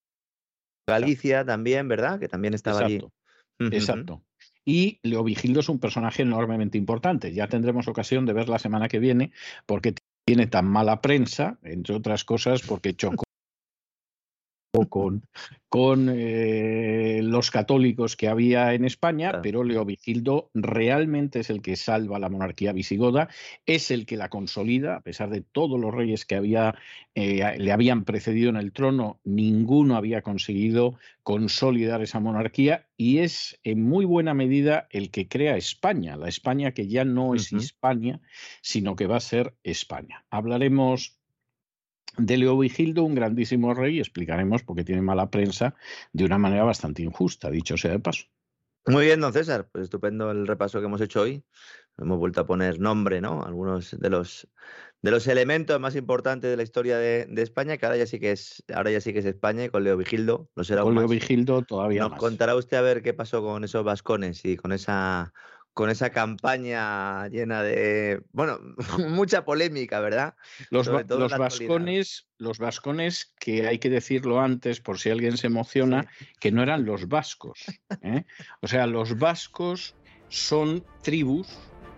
Galicia 0.89 1.45
también, 1.45 1.87
¿verdad? 1.87 2.19
Que 2.19 2.29
también 2.29 2.55
estaba 2.55 2.81
Exacto. 2.81 3.13
allí. 3.61 3.77
Exacto. 3.77 4.23
Y 4.65 4.99
Leovigildo 5.03 5.61
es 5.61 5.69
un 5.69 5.79
personaje 5.79 6.23
enormemente 6.23 6.79
importante. 6.79 7.35
Ya 7.35 7.47
tendremos 7.47 7.89
ocasión 7.89 8.25
de 8.25 8.33
ver 8.33 8.49
la 8.49 8.59
semana 8.59 8.89
que 8.89 8.99
viene 8.99 9.33
porque 9.67 9.95
tiene 10.27 10.47
tan 10.47 10.67
mala 10.67 11.03
prensa, 11.03 11.59
entre 11.63 11.95
otras 11.95 12.25
cosas, 12.25 12.63
porque 12.63 12.95
chocó 12.95 13.26
con, 14.85 15.23
con 15.69 16.09
eh, 16.11 17.21
los 17.23 17.51
católicos 17.51 18.17
que 18.17 18.29
había 18.29 18.75
en 18.75 18.85
España, 18.85 19.41
pero 19.43 19.65
Leovigildo 19.65 20.51
realmente 20.55 21.41
es 21.41 21.51
el 21.51 21.63
que 21.63 21.77
salva 21.77 22.19
la 22.19 22.29
monarquía 22.29 22.73
visigoda, 22.73 23.29
es 23.67 23.91
el 23.91 24.07
que 24.07 24.17
la 24.17 24.29
consolida, 24.29 24.97
a 24.97 25.01
pesar 25.01 25.31
de 25.31 25.41
todos 25.41 25.81
los 25.81 25.93
reyes 25.93 26.25
que 26.25 26.37
había, 26.37 26.75
eh, 27.15 27.57
le 27.59 27.73
habían 27.73 28.05
precedido 28.05 28.51
en 28.51 28.57
el 28.57 28.73
trono, 28.73 29.21
ninguno 29.25 29.97
había 29.97 30.23
conseguido 30.23 30.99
consolidar 31.23 32.03
esa 32.03 32.21
monarquía 32.21 32.87
y 32.97 33.19
es 33.19 33.59
en 33.65 33.83
muy 33.83 34.05
buena 34.05 34.35
medida 34.35 34.87
el 34.91 35.11
que 35.11 35.29
crea 35.29 35.57
España, 35.57 36.17
la 36.17 36.29
España 36.29 36.73
que 36.73 36.87
ya 36.87 37.05
no 37.05 37.35
es 37.35 37.53
España, 37.53 38.21
sino 38.63 38.95
que 38.95 39.07
va 39.07 39.17
a 39.17 39.21
ser 39.21 39.55
España. 39.65 40.25
Hablaremos 40.31 41.19
de 42.17 42.37
Leovigildo, 42.37 43.05
un 43.05 43.15
grandísimo 43.15 43.75
rey, 43.75 43.99
explicaremos 43.99 44.63
por 44.63 44.77
qué 44.77 44.85
tiene 44.85 45.03
mala 45.03 45.31
prensa 45.31 45.75
de 46.13 46.25
una 46.25 46.39
manera 46.39 46.65
bastante 46.65 47.03
injusta, 47.03 47.51
dicho 47.51 47.77
sea 47.77 47.93
de 47.93 48.01
paso. 48.01 48.25
Muy 48.87 49.07
bien, 49.07 49.21
don 49.21 49.33
César, 49.33 49.69
pues 49.73 49.85
estupendo 49.85 50.31
el 50.31 50.47
repaso 50.47 50.79
que 50.79 50.87
hemos 50.87 51.01
hecho 51.01 51.23
hoy. 51.23 51.45
Hemos 51.99 52.19
vuelto 52.19 52.43
a 52.43 52.47
poner 52.47 52.79
nombre, 52.79 53.21
¿no? 53.21 53.43
Algunos 53.43 53.99
de 53.99 54.11
los 54.11 54.49
de 55.03 55.11
los 55.11 55.27
elementos 55.29 55.79
más 55.79 55.95
importantes 55.95 56.51
de 56.51 56.57
la 56.57 56.63
historia 56.63 56.99
de, 56.99 57.29
España, 57.37 57.77
que 57.77 57.87
ahora 57.87 57.99
ya 57.99 58.07
sí 58.07 58.19
que 58.19 58.33
es, 58.33 58.65
ahora 58.75 58.91
ya 58.91 59.01
sí 59.01 59.13
que 59.13 59.21
es 59.21 59.25
España, 59.25 59.65
y 59.65 59.69
con 59.69 59.85
Leo 59.85 59.97
Vigildo 59.97 60.51
lo 60.57 60.65
será 60.65 60.83
Con 60.83 60.95
Leo 60.95 61.07
Vigildo 61.07 61.63
todavía 61.63 62.09
Nos 62.09 62.19
contará 62.19 62.57
usted 62.57 62.77
a 62.77 62.83
ver 62.83 63.03
qué 63.03 63.15
pasó 63.15 63.43
con 63.43 63.63
esos 63.63 63.85
vascones 63.85 64.45
y 64.45 64.57
con 64.57 64.73
esa 64.73 65.33
con 65.77 65.91
esa 65.91 66.09
campaña 66.09 67.29
llena 67.29 67.63
de, 67.63 68.23
bueno, 68.33 68.59
mucha 69.11 69.45
polémica, 69.45 70.01
¿verdad? 70.01 70.35
Los, 70.71 70.87
los 70.87 71.37
vascones, 71.37 72.29
los 72.39 72.59
vascones, 72.59 73.35
que 73.39 73.67
hay 73.67 73.79
que 73.79 73.91
decirlo 73.91 74.41
antes, 74.41 74.81
por 74.81 74.99
si 74.99 75.11
alguien 75.11 75.37
se 75.37 75.49
emociona, 75.49 76.07
que 76.41 76.51
no 76.51 76.63
eran 76.63 76.87
los 76.87 77.09
vascos. 77.09 77.67
¿eh? 78.01 78.25
O 78.63 78.69
sea, 78.69 78.87
los 78.87 79.19
vascos 79.19 79.95
son 80.31 80.83
tribus 81.03 81.47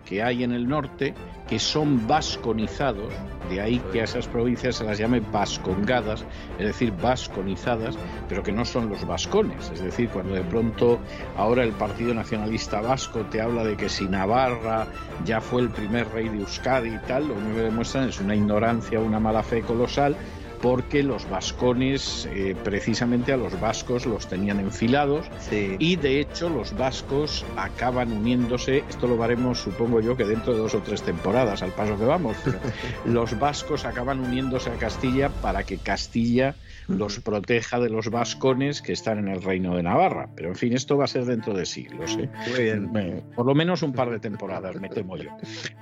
que 0.09 0.23
hay 0.23 0.43
en 0.43 0.51
el 0.51 0.67
norte 0.67 1.13
que 1.47 1.59
son 1.59 2.07
vasconizados, 2.07 3.13
de 3.47 3.61
ahí 3.61 3.79
que 3.91 4.01
a 4.01 4.05
esas 4.05 4.27
provincias 4.27 4.77
se 4.77 4.83
las 4.83 4.97
llame 4.97 5.19
vascongadas, 5.19 6.25
es 6.57 6.65
decir, 6.65 6.91
vasconizadas, 6.99 7.95
pero 8.27 8.41
que 8.41 8.51
no 8.51 8.65
son 8.65 8.89
los 8.89 9.05
vascones. 9.05 9.69
Es 9.71 9.81
decir, 9.81 10.09
cuando 10.09 10.33
de 10.33 10.43
pronto 10.43 10.99
ahora 11.37 11.63
el 11.63 11.73
Partido 11.73 12.13
Nacionalista 12.15 12.81
Vasco 12.81 13.21
te 13.21 13.39
habla 13.39 13.63
de 13.63 13.77
que 13.77 13.87
si 13.87 14.07
Navarra 14.07 14.87
ya 15.25 15.41
fue 15.41 15.61
el 15.61 15.69
primer 15.69 16.09
rey 16.09 16.27
de 16.27 16.39
Euskadi 16.39 16.89
y 16.89 16.99
tal, 17.07 17.27
lo 17.27 17.35
único 17.35 17.57
que 17.57 17.61
demuestran 17.61 18.09
es 18.09 18.19
una 18.19 18.35
ignorancia, 18.35 18.99
una 18.99 19.19
mala 19.19 19.43
fe 19.43 19.61
colosal 19.61 20.15
porque 20.61 21.03
los 21.03 21.29
vascones, 21.29 22.27
eh, 22.31 22.55
precisamente 22.63 23.31
a 23.31 23.37
los 23.37 23.59
vascos 23.59 24.05
los 24.05 24.27
tenían 24.27 24.59
enfilados 24.59 25.25
y 25.51 25.95
de 25.95 26.19
hecho 26.19 26.49
los 26.49 26.75
vascos 26.75 27.45
acaban 27.55 28.11
uniéndose, 28.11 28.83
esto 28.89 29.07
lo 29.07 29.21
haremos 29.23 29.59
supongo 29.59 30.01
yo 30.01 30.17
que 30.17 30.25
dentro 30.25 30.53
de 30.53 30.59
dos 30.59 30.75
o 30.75 30.79
tres 30.79 31.01
temporadas 31.01 31.63
al 31.63 31.71
paso 31.71 31.97
que 31.97 32.05
vamos, 32.05 32.37
los 33.05 33.37
vascos 33.39 33.85
acaban 33.85 34.19
uniéndose 34.19 34.69
a 34.69 34.75
Castilla 34.75 35.29
para 35.29 35.63
que 35.63 35.77
Castilla 35.77 36.55
los 36.89 37.19
proteja 37.19 37.79
de 37.79 37.89
los 37.89 38.09
vascones 38.09 38.81
que 38.81 38.93
están 38.93 39.19
en 39.19 39.27
el 39.27 39.41
reino 39.41 39.75
de 39.75 39.83
Navarra. 39.83 40.29
Pero 40.35 40.49
en 40.49 40.55
fin, 40.55 40.73
esto 40.73 40.97
va 40.97 41.05
a 41.05 41.07
ser 41.07 41.25
dentro 41.25 41.53
de 41.53 41.65
siglos. 41.65 42.17
¿eh? 42.19 42.29
Muy 42.49 42.63
bien. 42.63 43.23
Por 43.35 43.45
lo 43.45 43.55
menos 43.55 43.83
un 43.83 43.93
par 43.93 44.09
de 44.09 44.19
temporadas, 44.19 44.79
me 44.79 44.89
temo 44.89 45.15
yo. 45.17 45.29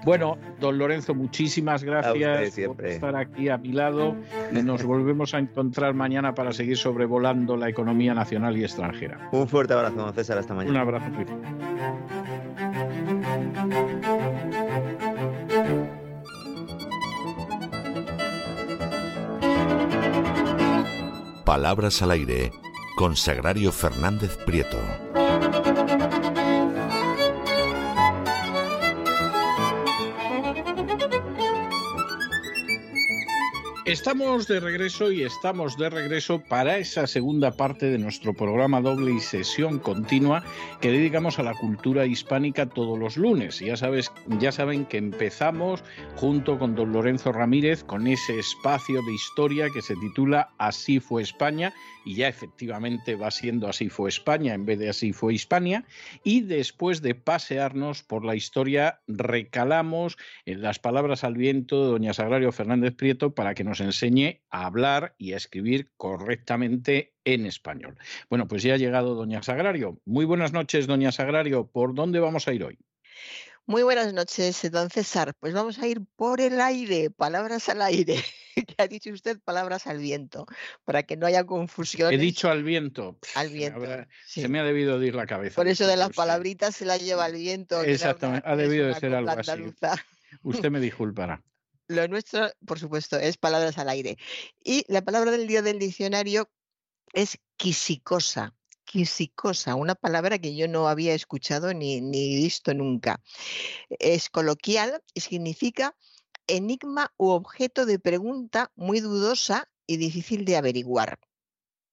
Bueno, 0.04 0.38
don 0.60 0.78
Lorenzo, 0.78 1.16
muchísimas 1.16 1.84
gracias 1.84 2.60
por 2.68 2.86
estar 2.86 3.16
aquí 3.16 3.50
a 3.50 3.58
mi 3.58 3.72
lado 3.72 4.16
nos 4.52 4.84
volvemos 4.84 5.34
a 5.34 5.40
encontrar 5.40 5.94
mañana 5.94 6.36
para 6.36 6.52
seguir 6.52 6.78
sobrevolando 6.78 7.56
la 7.56 7.70
economía 7.70 8.14
nacional 8.14 8.58
y 8.58 8.64
extranjera. 8.64 9.30
Un 9.32 9.48
fuerte 9.48 9.74
abrazo, 9.74 9.96
don 9.96 10.14
César, 10.14 10.38
hasta 10.38 10.54
mañana. 10.54 10.72
Un 10.72 10.88
abrazo 10.88 11.10
muy 11.10 11.26
Palabras 21.48 22.02
al 22.02 22.12
aire 22.12 22.52
con 22.98 23.16
Sagrario 23.16 23.72
Fernández 23.72 24.36
Prieto. 24.46 24.78
Estamos 33.88 34.50
de 34.50 34.60
regreso 34.60 35.14
y 35.14 35.24
estamos 35.24 35.78
de 35.78 35.90
regreso 35.90 36.44
para 36.44 36.78
esa 36.78 37.08
segunda 37.08 37.52
parte 37.52 37.86
de 37.86 37.98
nuestro 37.98 38.34
programa 38.34 38.82
doble 38.82 39.14
y 39.14 39.22
sesión 39.22 39.80
continua 39.80 40.44
que 40.82 40.92
dedicamos 40.92 41.40
a 41.40 41.44
la 41.44 41.54
cultura 41.54 42.06
hispánica 42.06 42.66
todos 42.66 43.00
los 43.00 43.16
lunes. 43.16 43.62
Ya 43.62 43.78
sabes, 43.78 44.12
ya 44.42 44.52
saben 44.52 44.86
que 44.86 44.98
empezamos 44.98 45.86
junto 46.18 46.60
con 46.60 46.76
don 46.76 46.92
Lorenzo 46.92 47.32
Ramírez 47.32 47.86
con 47.86 48.08
ese 48.08 48.38
espacio 48.38 49.02
de 49.04 49.14
historia 49.14 49.70
que 49.70 49.82
se 49.82 49.96
titula 49.96 50.50
Así 50.58 51.00
fue 51.00 51.22
España 51.22 51.74
y 52.04 52.16
ya 52.16 52.28
efectivamente 52.28 53.16
va 53.16 53.32
siendo 53.32 53.70
Así 53.70 53.88
fue 53.88 54.10
España 54.10 54.54
en 54.54 54.66
vez 54.66 54.80
de 54.80 54.90
Así 54.90 55.14
fue 55.14 55.34
Hispania 55.34 55.86
y 56.26 56.42
después 56.42 57.02
de 57.02 57.16
pasearnos 57.16 58.04
por 58.04 58.26
la 58.26 58.36
historia 58.36 59.00
recalamos 59.08 60.18
en 60.46 60.62
las 60.62 60.78
palabras 60.78 61.24
al 61.24 61.36
viento 61.36 61.86
de 61.86 61.92
doña 61.92 62.14
Sagrario 62.14 62.52
Fernández 62.52 62.94
Prieto 62.94 63.32
para 63.34 63.54
que 63.54 63.64
nos 63.64 63.77
enseñe 63.82 64.42
a 64.50 64.66
hablar 64.66 65.16
y 65.18 65.34
a 65.34 65.38
escribir 65.38 65.92
correctamente 65.98 67.14
en 67.24 67.46
español. 67.46 67.98
Bueno, 68.30 68.48
pues 68.48 68.64
ya 68.64 68.74
ha 68.74 68.78
llegado 68.78 69.16
doña 69.16 69.44
Sagrario. 69.44 70.00
Muy 70.06 70.26
buenas 70.26 70.54
noches, 70.54 70.88
doña 70.88 71.12
Sagrario. 71.12 71.68
¿Por 71.68 71.94
dónde 71.94 72.20
vamos 72.20 72.48
a 72.48 72.54
ir 72.54 72.64
hoy? 72.64 72.80
Muy 73.70 73.84
buenas 73.84 74.14
noches, 74.14 74.72
don 74.72 74.90
César. 74.90 75.34
Pues 75.42 75.54
vamos 75.54 75.78
a 75.80 75.88
ir 75.88 76.02
por 76.16 76.40
el 76.40 76.62
aire, 76.62 77.10
palabras 77.10 77.68
al 77.68 77.82
aire. 77.82 78.16
¿Qué 78.56 78.76
ha 78.78 78.88
dicho 78.88 79.10
usted 79.12 79.40
palabras 79.42 79.88
al 79.88 80.00
viento, 80.00 80.46
para 80.86 81.04
que 81.04 81.18
no 81.18 81.26
haya 81.26 81.44
confusión. 81.46 82.14
He 82.14 82.18
dicho 82.18 82.50
al 82.50 82.64
viento. 82.64 83.20
Al 83.36 83.50
viento. 83.50 83.82
Se 84.26 84.48
me 84.48 84.60
ha 84.60 84.64
debido 84.64 85.00
de 85.00 85.08
ir 85.08 85.16
la 85.16 85.28
cabeza. 85.28 85.56
Por 85.56 85.68
eso 85.68 85.86
de 85.86 85.98
las 85.98 86.12
palabritas 86.12 86.78
se 86.78 86.86
la 86.86 86.96
lleva 86.96 87.28
el 87.28 87.34
viento. 87.34 87.84
Exactamente, 87.84 88.48
ha 88.48 88.56
debido 88.56 88.88
de 88.88 88.96
ser 88.96 89.14
algo 89.14 89.32
así. 89.32 89.74
Usted 90.44 90.72
me 90.72 90.80
disculpará. 90.80 91.44
Lo 91.88 92.08
nuestro, 92.08 92.50
por 92.66 92.80
supuesto, 92.80 93.18
es 93.18 93.38
palabras 93.38 93.78
al 93.78 93.90
aire. 93.90 94.18
Y 94.64 94.84
la 94.88 95.04
palabra 95.04 95.32
del 95.32 95.48
día 95.48 95.62
del 95.62 95.80
diccionario 95.80 96.50
es 97.14 97.40
quisicosa. 97.56 98.54
Quisicosa, 98.84 99.76
una 99.76 99.96
palabra 99.96 100.40
que 100.40 100.56
yo 100.56 100.68
no 100.68 100.88
había 100.88 101.14
escuchado 101.14 101.74
ni, 101.74 102.00
ni 102.02 102.36
visto 102.36 102.74
nunca. 102.74 103.22
Es 103.90 104.30
coloquial 104.30 105.02
y 105.14 105.22
significa 105.22 105.96
enigma 106.48 107.14
u 107.18 107.30
objeto 107.30 107.86
de 107.86 108.00
pregunta 108.00 108.72
muy 108.76 109.02
dudosa 109.02 109.70
y 109.86 109.98
difícil 109.98 110.46
de 110.46 110.58
averiguar 110.58 111.20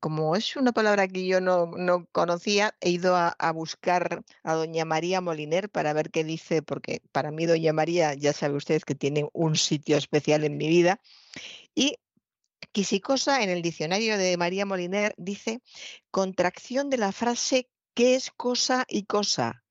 como 0.05 0.37
es 0.37 0.55
una 0.57 0.73
palabra 0.73 1.09
que 1.09 1.27
yo 1.27 1.41
no, 1.41 2.07
conocía, 2.13 2.77
he 2.83 2.91
ido 2.91 3.17
a, 3.17 3.53
buscar 3.53 4.23
a 4.43 4.53
doña 4.53 4.85
María 4.85 5.23
Moliner 5.23 5.71
para 5.71 5.95
ver 5.95 6.11
qué 6.11 6.25
dice, 6.25 6.61
porque 6.61 7.01
para 7.11 7.31
mí 7.31 7.47
doña 7.47 7.73
María, 7.73 8.13
ya 8.13 8.35
sabe 8.35 8.57
usted 8.57 8.83
que 8.83 8.95
tiene 8.95 9.27
un 9.33 9.57
sitio 9.57 9.97
especial 9.97 10.45
en 10.45 10.59
mi 10.59 10.69
vida. 10.69 11.01
Y 11.75 11.97
quisicosa 12.73 13.43
en 13.43 13.49
el 13.49 13.63
diccionario 13.63 14.19
de 14.19 14.37
María 14.37 14.67
Moliner 14.67 15.15
dice 15.17 15.63
contracción 16.11 16.91
de 16.91 16.99
la 16.99 17.11
frase 17.11 17.71
¿qué 17.95 18.15
es 18.15 18.31
cosa 18.31 18.85
y 18.87 19.05
cosa? 19.05 19.65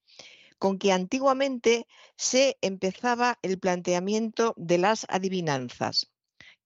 con 0.57 0.79
que 0.79 0.91
antiguamente 0.93 1.85
se 2.17 2.57
empezaba 2.61 3.37
el 3.43 3.59
planteamiento 3.59 4.55
de 4.57 4.79
las 4.79 5.05
adivinanzas 5.09 6.12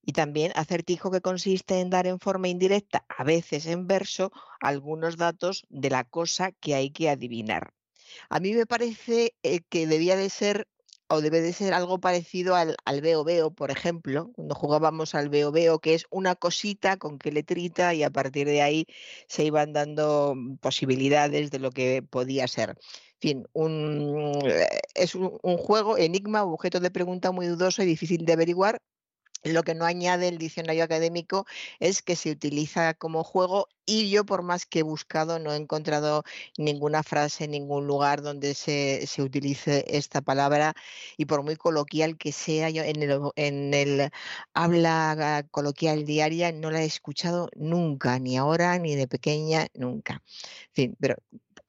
y 0.07 0.13
también 0.13 0.53
acertijo 0.55 1.11
que 1.11 1.19
consiste 1.19 1.81
en 1.81 1.89
dar 1.89 2.07
en 2.07 2.19
forma 2.19 2.47
indirecta, 2.47 3.05
a 3.09 3.25
veces 3.25 3.65
en 3.65 3.87
verso, 3.87 4.31
algunos 4.61 5.17
datos 5.17 5.65
de 5.69 5.89
la 5.89 6.05
cosa 6.05 6.53
que 6.53 6.75
hay 6.75 6.91
que 6.91 7.09
adivinar. 7.09 7.73
A 8.29 8.39
mí 8.39 8.53
me 8.53 8.65
parece 8.65 9.35
eh, 9.43 9.59
que 9.67 9.85
debía 9.85 10.15
de 10.15 10.29
ser 10.29 10.69
o 11.09 11.19
debe 11.19 11.41
de 11.41 11.51
ser 11.51 11.73
algo 11.73 11.99
parecido 11.99 12.55
al, 12.55 12.77
al 12.85 13.01
veo 13.01 13.25
veo, 13.25 13.51
por 13.51 13.69
ejemplo, 13.69 14.31
cuando 14.33 14.55
jugábamos 14.55 15.13
al 15.13 15.27
veo 15.27 15.51
veo, 15.51 15.79
que 15.79 15.93
es 15.93 16.05
una 16.09 16.35
cosita 16.35 16.95
con 16.95 17.19
que 17.19 17.33
letrita 17.33 17.93
y 17.93 18.03
a 18.03 18.09
partir 18.09 18.47
de 18.47 18.61
ahí 18.61 18.85
se 19.27 19.43
iban 19.43 19.73
dando 19.73 20.35
posibilidades 20.61 21.51
de 21.51 21.59
lo 21.59 21.71
que 21.71 22.01
podía 22.01 22.47
ser. 22.47 22.77
En 23.15 23.19
fin, 23.19 23.47
un, 23.51 24.39
eh, 24.45 24.67
es 24.95 25.15
un, 25.15 25.37
un, 25.43 25.57
juego, 25.57 25.97
enigma, 25.97 26.45
objeto 26.45 26.79
de 26.79 26.91
pregunta 26.91 27.33
muy 27.33 27.47
dudoso 27.47 27.83
y 27.83 27.85
difícil 27.85 28.25
de 28.25 28.33
averiguar, 28.33 28.79
lo 29.43 29.63
que 29.63 29.75
no 29.75 29.85
añade 29.85 30.27
el 30.27 30.37
diccionario 30.37 30.83
académico 30.83 31.45
es 31.79 32.01
que 32.01 32.15
se 32.15 32.31
utiliza 32.31 32.93
como 32.93 33.23
juego 33.23 33.67
y 33.85 34.09
yo 34.09 34.25
por 34.25 34.43
más 34.43 34.65
que 34.65 34.79
he 34.79 34.83
buscado 34.83 35.39
no 35.39 35.53
he 35.53 35.55
encontrado 35.55 36.23
ninguna 36.57 37.03
frase 37.03 37.45
en 37.45 37.51
ningún 37.51 37.87
lugar 37.87 38.21
donde 38.21 38.53
se, 38.53 39.07
utilice 39.19 39.85
esta 39.87 40.21
palabra 40.21 40.73
y 41.17 41.25
por 41.25 41.43
muy 41.43 41.55
coloquial 41.55 42.17
que 42.17 42.31
sea 42.31 42.69
yo 42.69 42.83
en 42.83 43.01
el, 43.01 43.19
en 43.35 43.73
el 43.73 44.09
habla 44.53 45.45
coloquial 45.51 46.05
diaria 46.05 46.51
no 46.51 46.71
la 46.71 46.81
he 46.81 46.85
escuchado 46.85 47.49
nunca, 47.55 48.19
ni 48.19 48.37
ahora 48.37 48.77
ni 48.79 48.95
de 48.95 49.07
pequeña, 49.07 49.67
nunca. 49.73 50.23
En 50.69 50.73
fin, 50.73 50.97
pero 50.99 51.15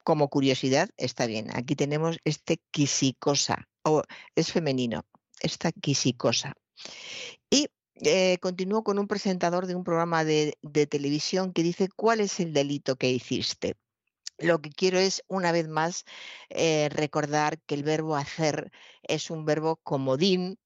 como 0.03 0.29
curiosidad 0.29 0.89
está 0.97 1.25
bien. 1.27 1.49
Aquí 1.55 1.75
tenemos 1.75 2.17
este 2.23 2.59
quisicosa, 2.71 3.67
o 3.83 4.03
es 4.35 4.51
femenino, 4.51 5.05
esta 5.41 5.71
quisicosa. 5.71 6.53
Y 7.49 7.67
eh, 8.01 8.37
continúo 8.39 8.83
con 8.83 8.99
un 8.99 9.07
presentador 9.07 9.67
de 9.67 9.75
un 9.75 9.83
programa 9.83 10.23
de, 10.23 10.57
televisión 10.89 11.53
que 11.53 11.63
dice, 11.63 11.89
¿cuál 11.95 12.21
es 12.21 12.39
el 12.39 12.53
delito 12.53 12.95
que 12.95 13.09
hiciste? 13.09 13.75
Lo 14.37 14.61
que 14.61 14.69
quiero 14.71 14.99
es, 14.99 15.23
una 15.27 15.51
vez 15.51 15.67
más, 15.67 16.05
eh, 16.49 16.89
recordar 16.91 17.59
que 17.61 17.75
el 17.75 17.83
verbo 17.83 18.15
hacer 18.15 18.71
es 19.03 19.29
un 19.31 19.45
verbo 19.45 19.77
comodín, 19.83 20.57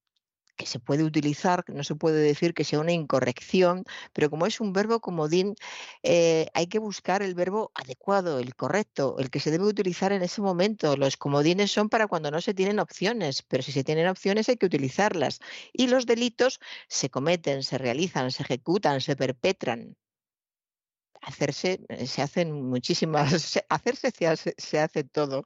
que 0.56 0.66
se 0.66 0.80
puede 0.80 1.04
utilizar, 1.04 1.64
no 1.68 1.84
se 1.84 1.96
puede 1.96 2.22
decir 2.22 2.54
que 2.54 2.64
sea 2.64 2.80
una 2.80 2.92
incorrección, 2.92 3.84
pero 4.14 4.30
como 4.30 4.46
es 4.46 4.60
un 4.62 4.74
verbo 4.74 5.00
comodín, 5.00 5.56
eh, 6.04 6.48
hay 6.54 6.68
que 6.68 6.80
buscar 6.80 7.22
el 7.24 7.36
verbo 7.36 7.72
adecuado, 7.76 8.40
el 8.40 8.56
correcto, 8.56 9.16
el 9.20 9.30
que 9.30 9.40
se 9.40 9.52
debe 9.52 9.66
utilizar 9.66 10.12
en 10.12 10.22
ese 10.24 10.42
momento. 10.42 10.98
Los 10.98 11.18
comodines 11.18 11.72
son 11.72 11.90
para 11.90 12.08
cuando 12.08 12.32
no 12.32 12.42
se 12.42 12.54
tienen 12.54 12.80
opciones, 12.80 13.42
pero 13.44 13.64
si 13.64 13.72
se 13.72 13.84
tienen 13.84 14.08
opciones 14.08 14.50
hay 14.50 14.58
que 14.58 14.66
utilizarlas. 14.68 15.40
Y 15.74 15.88
los 15.88 16.06
delitos 16.06 16.60
se 16.88 17.10
cometen, 17.10 17.64
se 17.64 17.78
realizan, 17.78 18.32
se 18.32 18.44
ejecutan, 18.44 19.02
se 19.02 19.16
perpetran 19.16 19.96
hacerse, 21.24 21.80
eh, 21.90 22.08
se 22.08 22.22
hacen 22.22 22.52
muchísimas, 22.52 23.58
hacerse 23.70 24.12
se 24.12 24.54
se 24.58 24.80
hace, 24.80 25.04
todo, 25.04 25.46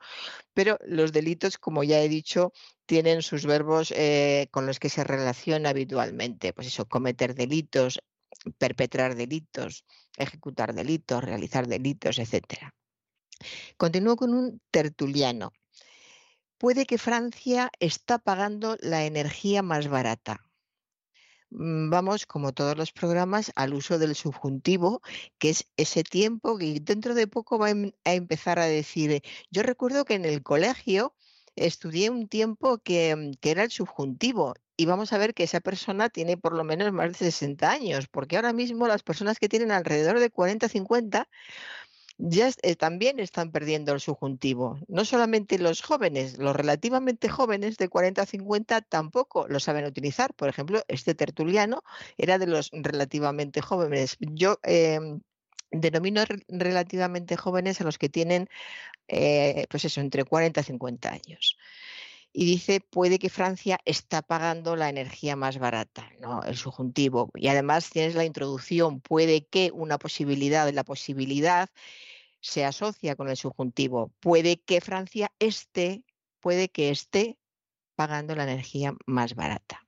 pero 0.53 0.77
los 0.85 1.11
delitos, 1.13 1.57
como 1.57 1.83
ya 1.83 2.01
he 2.01 2.09
dicho, 2.09 2.53
tienen 2.87 3.21
sus 3.21 3.45
verbos 3.45 3.91
eh, 3.91 4.47
con 4.51 4.65
los 4.65 4.79
que 4.79 4.89
se 4.89 5.03
relaciona 5.03 5.69
habitualmente, 5.69 6.53
pues 6.53 6.67
eso, 6.67 6.87
cometer 6.87 7.35
delitos, 7.35 8.01
perpetrar 8.57 9.15
delitos, 9.15 9.85
ejecutar 10.17 10.73
delitos, 10.73 11.23
realizar 11.23 11.67
delitos, 11.67 12.17
etc. 12.17 12.71
Continúo 13.77 14.15
con 14.15 14.33
un 14.33 14.61
tertuliano. 14.71 15.51
Puede 16.57 16.85
que 16.85 16.97
Francia 16.97 17.69
está 17.79 18.17
pagando 18.17 18.77
la 18.79 19.05
energía 19.05 19.61
más 19.61 19.87
barata. 19.89 20.41
Mm, 21.49 21.89
vamos, 21.89 22.25
como 22.25 22.53
todos 22.53 22.77
los 22.77 22.91
programas, 22.91 23.51
al 23.55 23.73
uso 23.73 23.99
del 23.99 24.15
subjuntivo, 24.15 25.01
que 25.37 25.49
es 25.51 25.67
ese 25.77 26.03
tiempo 26.03 26.57
que 26.57 26.79
dentro 26.81 27.15
de 27.15 27.27
poco 27.27 27.59
va 27.59 27.69
em, 27.69 27.91
a 28.05 28.13
empezar 28.13 28.59
a 28.59 28.65
decir, 28.65 29.21
yo 29.51 29.63
recuerdo 29.63 30.05
que 30.05 30.15
en 30.15 30.25
el 30.25 30.41
colegio 30.41 31.13
estudié 31.57 32.09
un 32.09 32.27
tiempo 32.27 32.77
que, 32.79 33.15
mm, 33.15 33.31
que, 33.41 33.51
era 33.51 33.63
el 33.63 33.71
subjuntivo 33.71 34.53
y 34.77 34.85
vamos 34.85 35.13
a 35.13 35.17
ver 35.17 35.33
que 35.33 35.43
esa 35.43 35.59
persona 35.59 36.09
tiene 36.09 36.37
por 36.37 36.53
lo 36.55 36.63
menos 36.63 36.91
más 36.93 37.09
de 37.09 37.15
60 37.15 37.71
años, 37.71 38.07
porque 38.07 38.37
ahora 38.37 38.53
mismo 38.53 38.87
las 38.87 39.03
personas 39.03 39.39
que 39.39 39.49
tienen 39.49 39.71
alrededor 39.71 40.19
de 40.19 40.29
40, 40.29 40.69
50 40.69 41.27
ya 42.17 42.49
eh, 42.63 42.75
también 42.75 43.19
están 43.19 43.51
perdiendo 43.51 43.93
el 43.93 43.99
subjuntivo. 43.99 44.79
No 44.87 45.05
solamente 45.05 45.59
los 45.59 45.81
jóvenes, 45.81 46.37
los 46.39 46.55
relativamente 46.55 47.29
jóvenes 47.29 47.77
de 47.77 47.89
40 47.89 48.23
a 48.23 48.25
50 48.25 48.81
tampoco 48.81 49.47
lo 49.47 49.59
saben 49.59 49.85
utilizar. 49.85 50.33
Por 50.33 50.49
ejemplo, 50.49 50.81
este 50.87 51.13
tertuliano 51.15 51.83
era 52.17 52.39
de 52.39 52.47
los 52.47 52.69
relativamente 52.73 53.61
jóvenes. 53.61 54.17
Yo 54.19 54.59
em, 54.63 55.21
denomino 55.71 56.23
relativamente 56.47 57.37
jóvenes 57.37 57.81
a 57.81 57.83
los 57.83 57.97
que 57.97 58.09
tienen, 58.09 58.49
eh, 59.07 59.65
pues 59.69 59.85
eso, 59.85 60.01
entre 60.01 60.23
40 60.23 60.61
y 60.61 60.63
50 60.63 61.09
años 61.11 61.57
y 62.39 62.45
dice 62.45 62.81
puede 62.81 63.17
que 63.17 63.29
Francia 63.29 63.79
está 63.83 64.21
pagando 64.21 64.75
la 64.75 64.89
energía 64.89 65.35
más 65.35 65.57
barata, 65.57 66.11
¿no? 66.19 66.43
El 66.43 66.55
subjuntivo. 66.55 67.31
Y 67.33 67.47
además 67.47 67.89
tienes 67.89 68.13
la 68.13 68.25
introducción, 68.25 69.01
puede 69.01 69.47
que 69.47 69.71
una 69.73 69.97
posibilidad, 69.97 70.71
la 70.71 70.83
posibilidad 70.83 71.67
se 72.39 72.63
asocia 72.63 73.15
con 73.15 73.29
el 73.29 73.37
subjuntivo. 73.37 74.13
Puede 74.19 74.61
que 74.61 74.81
Francia 74.81 75.31
esté, 75.39 76.03
puede 76.39 76.69
que 76.69 76.91
esté 76.91 77.39
pagando 77.95 78.35
la 78.35 78.43
energía 78.43 78.93
más 79.07 79.33
barata. 79.33 79.87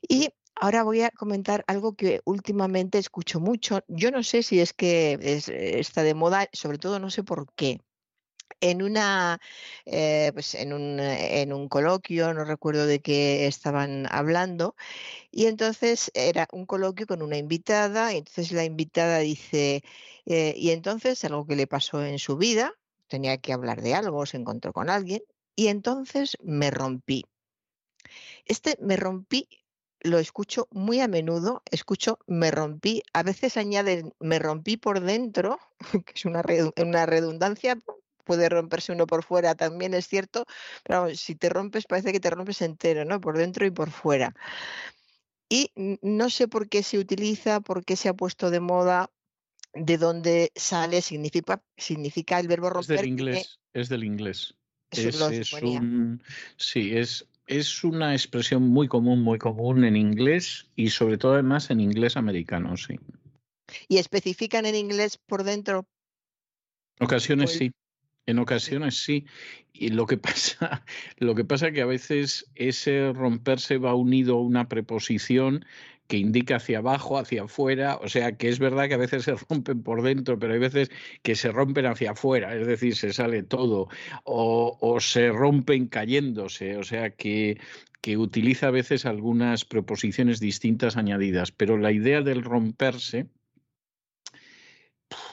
Y 0.00 0.30
ahora 0.60 0.84
voy 0.84 1.02
a 1.02 1.10
comentar 1.10 1.64
algo 1.66 1.94
que 1.94 2.20
últimamente 2.24 2.98
escucho 2.98 3.40
mucho. 3.40 3.80
Yo 3.88 4.10
no 4.10 4.22
sé 4.22 4.42
si 4.42 4.60
es 4.60 4.72
que 4.72 5.18
está 5.78 6.02
de 6.02 6.14
moda, 6.14 6.48
sobre 6.52 6.78
todo 6.78 6.98
no 7.00 7.10
sé 7.10 7.22
por 7.24 7.52
qué 7.54 7.80
en 8.60 8.82
una 8.82 9.40
eh, 9.86 10.30
pues 10.34 10.54
en 10.54 10.72
un, 10.72 11.00
en 11.00 11.52
un 11.52 11.68
coloquio, 11.68 12.34
no 12.34 12.44
recuerdo 12.44 12.86
de 12.86 13.00
qué 13.00 13.46
estaban 13.46 14.06
hablando, 14.10 14.76
y 15.30 15.46
entonces 15.46 16.10
era 16.14 16.48
un 16.52 16.66
coloquio 16.66 17.06
con 17.06 17.22
una 17.22 17.38
invitada, 17.38 18.12
y 18.12 18.18
entonces 18.18 18.52
la 18.52 18.64
invitada 18.64 19.18
dice, 19.20 19.82
eh, 20.26 20.54
y 20.56 20.70
entonces 20.70 21.24
algo 21.24 21.46
que 21.46 21.56
le 21.56 21.66
pasó 21.66 22.04
en 22.04 22.18
su 22.18 22.36
vida, 22.36 22.74
tenía 23.08 23.38
que 23.38 23.52
hablar 23.52 23.82
de 23.82 23.94
algo, 23.94 24.26
se 24.26 24.36
encontró 24.36 24.72
con 24.72 24.90
alguien, 24.90 25.22
y 25.56 25.68
entonces 25.68 26.36
me 26.42 26.70
rompí. 26.70 27.24
Este 28.44 28.76
me 28.80 28.96
rompí 28.96 29.48
lo 30.02 30.18
escucho 30.18 30.68
muy 30.70 31.00
a 31.00 31.08
menudo, 31.08 31.62
escucho 31.70 32.18
me 32.26 32.50
rompí, 32.50 33.02
a 33.12 33.22
veces 33.22 33.56
añaden 33.56 34.14
me 34.20 34.38
rompí 34.38 34.76
por 34.76 35.00
dentro, 35.00 35.58
que 36.06 36.12
es 36.14 36.24
una, 36.24 36.42
una 36.76 37.06
redundancia 37.06 37.78
puede 38.24 38.48
romperse 38.48 38.92
uno 38.92 39.06
por 39.06 39.24
fuera, 39.24 39.54
también 39.54 39.92
es 39.92 40.06
cierto, 40.06 40.46
pero 40.84 41.12
si 41.16 41.34
te 41.34 41.48
rompes 41.48 41.86
parece 41.86 42.12
que 42.12 42.20
te 42.20 42.30
rompes 42.30 42.62
entero, 42.62 43.04
¿no? 43.04 43.20
Por 43.20 43.36
dentro 43.36 43.66
y 43.66 43.70
por 43.70 43.90
fuera. 43.90 44.34
Y 45.48 45.72
no 46.00 46.30
sé 46.30 46.46
por 46.46 46.68
qué 46.68 46.84
se 46.84 46.98
utiliza, 46.98 47.60
por 47.60 47.84
qué 47.84 47.96
se 47.96 48.08
ha 48.08 48.14
puesto 48.14 48.50
de 48.50 48.60
moda, 48.60 49.10
de 49.74 49.98
dónde 49.98 50.52
sale, 50.54 51.02
significa, 51.02 51.60
significa 51.76 52.38
el 52.38 52.46
verbo 52.46 52.70
romper. 52.70 52.96
Es 52.96 53.00
del 53.00 53.08
inglés, 53.08 53.58
es 53.72 53.88
del 53.88 54.04
inglés. 54.04 54.54
Es, 54.92 55.20
un, 55.20 56.22
sí, 56.56 56.96
es, 56.96 57.26
es 57.50 57.82
una 57.82 58.12
expresión 58.12 58.62
muy 58.68 58.86
común, 58.86 59.22
muy 59.22 59.38
común 59.38 59.82
en 59.84 59.96
inglés 59.96 60.70
y 60.76 60.90
sobre 60.90 61.18
todo 61.18 61.32
además 61.34 61.70
en 61.70 61.80
inglés 61.80 62.16
americano, 62.16 62.76
sí. 62.76 62.94
¿Y 63.88 63.98
especifican 63.98 64.66
en 64.66 64.76
inglés 64.76 65.18
por 65.18 65.42
dentro? 65.42 65.84
Ocasiones 67.00 67.50
sí. 67.50 67.72
En 68.26 68.38
ocasiones 68.38 69.02
sí. 69.02 69.26
Y 69.72 69.88
lo 69.88 70.06
que 70.06 70.16
pasa, 70.28 70.84
lo 71.16 71.34
que 71.34 71.44
pasa 71.44 71.72
que 71.72 71.82
a 71.82 71.86
veces 71.86 72.48
ese 72.54 73.12
romperse 73.12 73.78
va 73.78 73.96
unido 73.96 74.36
a 74.36 74.42
una 74.42 74.68
preposición 74.68 75.64
que 76.10 76.18
indica 76.18 76.56
hacia 76.56 76.78
abajo, 76.78 77.18
hacia 77.18 77.44
afuera, 77.44 77.96
o 78.02 78.08
sea 78.08 78.36
que 78.36 78.48
es 78.48 78.58
verdad 78.58 78.88
que 78.88 78.94
a 78.94 78.98
veces 78.98 79.22
se 79.24 79.34
rompen 79.48 79.82
por 79.84 80.02
dentro, 80.02 80.38
pero 80.40 80.54
hay 80.54 80.58
veces 80.58 80.90
que 81.22 81.36
se 81.36 81.52
rompen 81.52 81.86
hacia 81.86 82.10
afuera, 82.10 82.54
es 82.56 82.66
decir, 82.66 82.96
se 82.96 83.12
sale 83.12 83.44
todo, 83.44 83.88
o, 84.24 84.76
o 84.80 85.00
se 85.00 85.30
rompen 85.30 85.86
cayéndose, 85.86 86.76
o 86.76 86.82
sea 86.82 87.10
que, 87.10 87.60
que 88.00 88.16
utiliza 88.16 88.66
a 88.68 88.70
veces 88.72 89.06
algunas 89.06 89.64
preposiciones 89.64 90.40
distintas 90.40 90.96
añadidas, 90.96 91.52
pero 91.52 91.78
la 91.78 91.92
idea 91.92 92.22
del 92.22 92.42
romperse, 92.42 93.28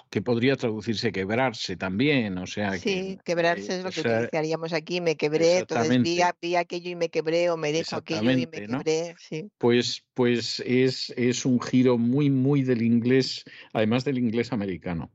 que 0.09 0.21
podría 0.21 0.55
traducirse 0.55 1.11
quebrarse 1.11 1.75
también, 1.75 2.37
o 2.37 2.47
sea. 2.47 2.77
Sí, 2.77 3.17
quebrarse 3.23 3.77
es 3.77 3.83
lo 3.83 3.91
que 3.91 4.01
utilizaríamos 4.01 4.73
aquí, 4.73 5.01
me 5.01 5.15
quebré, 5.15 5.59
entonces 5.59 6.01
vi, 6.01 6.19
vi, 6.41 6.55
aquello 6.55 6.89
y 6.91 6.95
me 6.95 7.09
quebré, 7.09 7.49
o 7.49 7.57
me 7.57 7.71
dejo 7.71 7.97
aquello 7.97 8.31
y 8.31 8.47
me 8.47 8.47
quebré, 8.47 9.15
sí. 9.19 9.49
Pues, 9.57 10.03
pues 10.13 10.61
es, 10.65 11.13
es 11.17 11.45
un 11.45 11.59
giro 11.61 11.97
muy, 11.97 12.29
muy 12.29 12.63
del 12.63 12.81
inglés, 12.81 13.43
además 13.73 14.03
del 14.05 14.17
inglés 14.17 14.51
americano. 14.51 15.11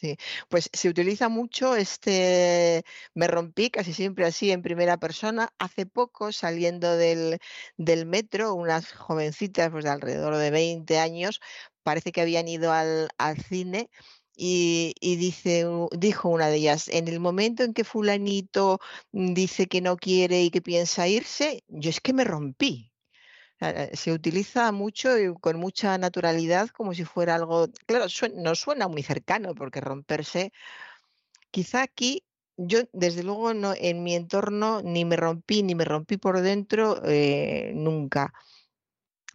Sí, 0.00 0.16
pues 0.48 0.70
se 0.72 0.88
utiliza 0.88 1.28
mucho 1.28 1.76
este 1.76 2.84
me 3.14 3.26
rompí 3.26 3.68
casi 3.70 3.92
siempre 3.92 4.24
así 4.24 4.50
en 4.50 4.62
primera 4.62 4.96
persona. 4.96 5.52
Hace 5.58 5.84
poco, 5.84 6.32
saliendo 6.32 6.96
del, 6.96 7.38
del 7.76 8.06
metro, 8.06 8.54
unas 8.54 8.92
jovencitas 8.92 9.70
pues, 9.70 9.84
de 9.84 9.90
alrededor 9.90 10.36
de 10.36 10.50
20 10.50 10.98
años 10.98 11.40
parece 11.82 12.12
que 12.12 12.22
habían 12.22 12.48
ido 12.48 12.72
al, 12.72 13.10
cine 13.48 13.90
y, 14.36 14.94
dice, 15.02 15.66
dijo 15.92 16.28
una 16.30 16.48
de 16.48 16.56
ellas, 16.56 16.88
en 16.88 17.08
el 17.08 17.20
momento 17.20 17.62
en 17.62 17.74
que 17.74 17.84
fulanito 17.84 18.80
dice 19.12 19.66
que 19.66 19.80
no 19.82 19.96
quiere 19.96 20.42
y 20.42 20.50
que 20.50 20.62
piensa 20.62 21.08
irse, 21.08 21.62
yo 21.68 21.90
es 21.90 22.00
que 22.00 22.12
me 22.14 22.24
rompí. 22.24 22.89
Eh, 23.60 23.90
se 23.94 24.12
utiliza 24.12 24.72
mucho 24.72 25.18
y 25.18 25.34
con 25.34 25.58
mucha 25.58 25.98
naturalidad 25.98 26.68
como 26.70 26.94
si 26.94 27.04
fuera 27.04 27.34
algo, 27.34 27.68
claro, 27.86 28.06
no 28.36 28.54
suena 28.54 28.88
muy 28.88 29.02
cercano 29.02 29.54
porque 29.54 29.80
romperse, 29.82 30.52
quizá 31.50 31.82
aquí 31.82 32.24
yo 32.56 32.80
desde 32.92 33.22
luego 33.22 33.54
no, 33.54 33.74
en 33.76 34.02
mi 34.02 34.14
entorno 34.14 34.82
ni 34.82 35.04
me 35.04 35.16
rompí 35.16 35.62
ni 35.62 35.74
me 35.74 35.84
rompí 35.84 36.16
por 36.16 36.40
dentro 36.40 37.02
eh, 37.04 37.72
nunca. 37.74 38.32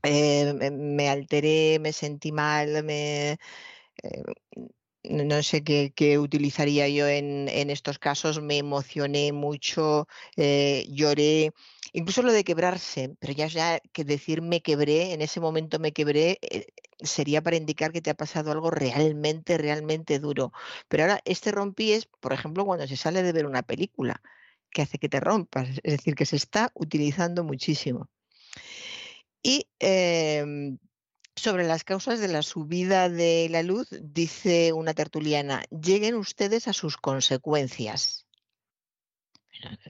Eh, 0.03 0.53
me 0.71 1.09
alteré, 1.09 1.79
me 1.79 1.91
sentí 1.91 2.31
mal, 2.31 2.83
me, 2.83 3.39
no 5.09 5.43
sé 5.43 5.64
qué, 5.64 6.19
utilizaría 6.19 6.88
yo 6.90 7.08
en, 7.08 7.48
estos 7.69 8.00
casos, 8.00 8.42
me 8.42 8.58
emocioné 8.58 9.32
mucho, 9.32 10.08
eh, 10.38 10.85
lloré, 10.90 11.51
incluso 11.93 12.22
lo 12.22 12.32
de 12.32 12.43
quebrarse, 12.43 13.16
pero 13.19 13.34
ya, 13.34 13.48
ya 13.48 13.80
que 13.93 14.03
decir 14.03 14.42
me 14.42 14.61
quebré, 14.61 15.14
en 15.14 15.22
ese 15.22 15.40
momento 15.40 15.80
me 15.80 15.92
quebré, 15.92 16.40
sería 17.00 17.42
para 17.42 17.58
indicar 17.58 17.92
que 17.92 18.01
te 18.01 18.09
ha 18.09 18.16
pasado 18.16 18.51
algo 18.51 18.72
realmente, 18.72 19.58
realmente 19.58 20.19
duro. 20.19 20.51
Pero 20.88 21.03
ahora 21.03 21.22
este 21.25 21.51
rompí 21.51 21.93
es, 21.93 22.08
por 22.19 22.34
ejemplo, 22.34 22.66
cuando 22.66 22.88
se 22.88 22.98
sale 22.98 23.24
de 23.24 23.34
ver 23.34 23.45
una 23.45 23.64
película, 23.64 24.22
que 24.72 24.82
hace 24.82 25.00
que 25.00 25.09
te 25.09 25.19
rompas, 25.19 25.69
es 25.84 25.98
decir, 25.98 26.16
que 26.16 26.25
se 26.25 26.35
está 26.35 26.72
utilizando 26.75 27.43
muchísimo. 27.43 28.09
Y 29.42 29.67
em, 29.80 30.77
sobre 31.35 31.65
las 31.65 31.83
causas 31.83 32.19
de 32.19 32.27
la 32.27 32.41
subida 32.41 33.09
de 33.09 33.47
la 33.49 33.64
luz, 33.64 33.89
dice 34.01 34.73
una 34.73 34.93
tertuliana, 34.93 35.64
lleguen 35.69 36.15
ustedes 36.15 36.67
a 36.67 36.73
sus 36.73 36.97
consecuencias. 36.97 38.25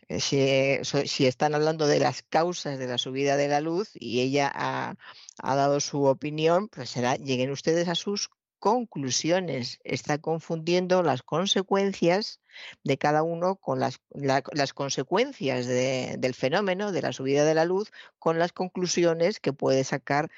Eh, 0.08 0.82
si, 0.84 1.26
están 1.26 1.56
hablando 1.56 1.88
de 1.88 2.00
las 2.00 2.22
causas 2.24 2.78
de 2.78 2.88
la 2.88 2.98
subida 2.98 3.36
de 3.38 3.48
la 3.48 3.62
luz 3.62 3.90
y 3.94 4.22
ella 4.22 4.52
ha, 4.54 4.96
dado 5.42 5.80
su 5.80 6.04
opinión, 6.04 6.68
pues 6.70 6.90
será, 6.92 7.16
lleguen 7.16 7.52
ustedes 7.52 7.88
a 7.88 7.96
sus 7.96 8.30
conclusiones. 8.60 9.80
Está 9.84 10.18
confundiendo 10.20 11.04
las 11.04 11.24
consecuencias 11.24 12.40
de 12.84 12.98
cada 12.98 13.24
uno 13.24 13.58
con 13.58 13.80
las 13.80 14.74
consecuencias 14.74 15.68
del 15.68 16.34
fenómeno, 16.34 16.92
de 16.92 17.02
la 17.02 17.12
subida 17.12 17.44
de 17.44 17.56
la 17.56 17.66
luz, 17.66 17.92
con 18.18 18.40
las 18.40 18.54
conclusiones 18.54 19.40
que 19.40 19.54
puede 19.54 19.84
sacar 19.84 20.32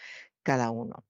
cada 0.48 0.72
uno. 0.72 1.06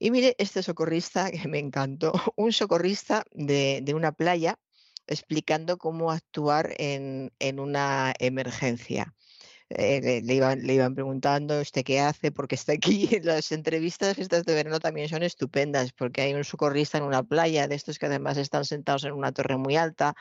Y 0.00 0.10
mire 0.10 0.34
este 0.38 0.64
socorrista 0.64 1.30
que 1.30 1.46
me 1.46 1.60
encantó, 1.60 2.12
un 2.36 2.52
socorrista 2.52 3.24
de, 3.32 3.80
de 3.84 3.94
una 3.94 4.10
playa 4.10 4.58
explicando 5.06 5.78
cómo 5.78 6.10
actuar 6.10 6.74
en, 6.78 7.32
en 7.38 7.60
una 7.60 8.12
emergencia. 8.18 9.14
Eh, 9.70 10.22
le, 10.24 10.34
iban, 10.34 10.66
le 10.66 10.74
iban 10.74 10.94
preguntando 10.94 11.60
usted 11.60 11.84
qué 11.84 12.00
hace, 12.00 12.32
porque 12.32 12.56
está 12.56 12.72
aquí. 12.72 13.08
Las 13.22 13.52
entrevistas 13.52 14.18
estas 14.18 14.44
de 14.44 14.54
verano 14.54 14.80
también 14.80 15.08
son 15.08 15.22
estupendas, 15.22 15.92
porque 15.92 16.22
hay 16.22 16.34
un 16.34 16.44
socorrista 16.44 16.98
en 16.98 17.04
una 17.04 17.22
playa, 17.22 17.68
de 17.68 17.76
estos 17.76 17.98
que 17.98 18.06
además 18.06 18.38
están 18.38 18.64
sentados 18.64 19.04
en 19.04 19.12
una 19.12 19.32
torre 19.32 19.56
muy 19.56 19.76
alta, 19.76 20.14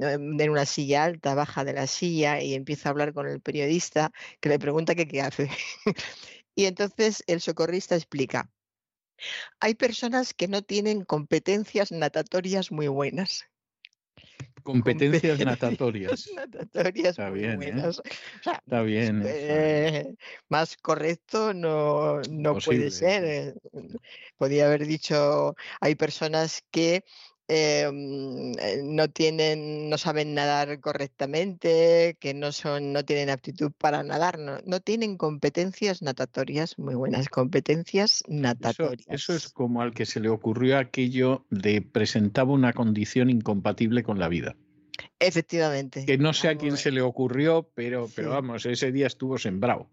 em, 0.00 0.40
en 0.40 0.50
una 0.50 0.64
silla 0.66 1.04
alta, 1.04 1.34
baja 1.34 1.64
de 1.64 1.72
la 1.74 1.86
silla 1.86 2.40
y 2.40 2.54
empieza 2.54 2.88
a 2.88 2.92
hablar 2.92 3.12
con 3.14 3.26
el 3.28 3.40
periodista 3.40 4.12
que 4.40 4.48
le 4.50 4.58
pregunta 4.58 4.94
qué 4.94 5.22
hace. 5.22 5.50
y 6.54 6.66
entonces 6.66 7.22
el 7.26 7.40
socorrista 7.40 7.94
explica, 7.96 8.50
hay 9.60 9.74
personas 9.74 10.34
que 10.34 10.48
no 10.48 10.62
tienen 10.62 11.04
competencias 11.04 11.92
natatorias 11.92 12.72
muy 12.72 12.88
buenas. 12.88 13.44
Competencias 14.62 15.38
natatorias. 15.40 16.26
natatorias 16.34 17.10
Está 17.10 17.30
muy 17.30 17.40
bien, 17.40 17.52
¿eh? 17.52 17.56
buenas. 17.56 17.98
O 17.98 18.02
sea, 18.42 18.54
Está 18.54 18.82
bien. 18.82 19.20
eso. 19.20 19.28
eh, 19.30 20.14
más 20.48 20.76
correcto 20.78 21.52
no, 21.52 22.20
no 22.30 22.56
puede 22.58 22.90
ser. 22.90 23.24
eh. 23.24 23.54
Podía 24.36 24.66
haber 24.66 24.86
dicho, 24.86 25.54
hay 25.80 25.94
personas 25.96 26.62
que 26.70 27.04
eh, 27.48 27.90
mm, 27.92 28.52
eh, 28.58 28.80
no 28.82 29.08
tienen, 29.10 29.90
no 29.90 29.98
saben 29.98 30.34
nadar 30.34 30.80
correctamente, 30.80 32.16
que 32.18 32.32
no 32.32 32.52
son, 32.52 32.92
no 32.92 33.04
tienen 33.04 33.28
aptitud 33.28 33.70
para 33.76 34.02
nadar, 34.02 34.38
no, 34.38 34.58
no 34.64 34.80
tienen 34.80 35.16
competencias 35.18 36.00
natatorias 36.00 36.78
muy 36.78 36.94
buenas, 36.94 37.28
competencias 37.28 38.24
natatorias. 38.28 39.06
eso 39.08 39.34
es 39.34 39.48
como 39.48 39.82
al 39.82 39.92
que 39.92 40.06
se 40.06 40.20
le 40.20 40.30
ocurrió 40.30 40.78
aquello 40.78 41.44
de 41.50 41.82
presentaba 41.82 42.52
una 42.52 42.72
condición 42.72 43.28
incompatible 43.28 44.02
con 44.02 44.18
la 44.18 44.28
vida. 44.28 44.56
Efectivamente. 45.18 46.06
Que 46.06 46.18
no 46.18 46.32
sé 46.32 46.48
a 46.48 46.56
quién 46.56 46.76
se 46.76 46.92
le 46.92 47.02
ocurrió, 47.02 47.70
pero, 47.74 48.08
pero 48.14 48.30
vamos, 48.30 48.64
ese 48.64 48.90
día 48.90 49.06
estuvo 49.06 49.38
sembrado. 49.38 49.90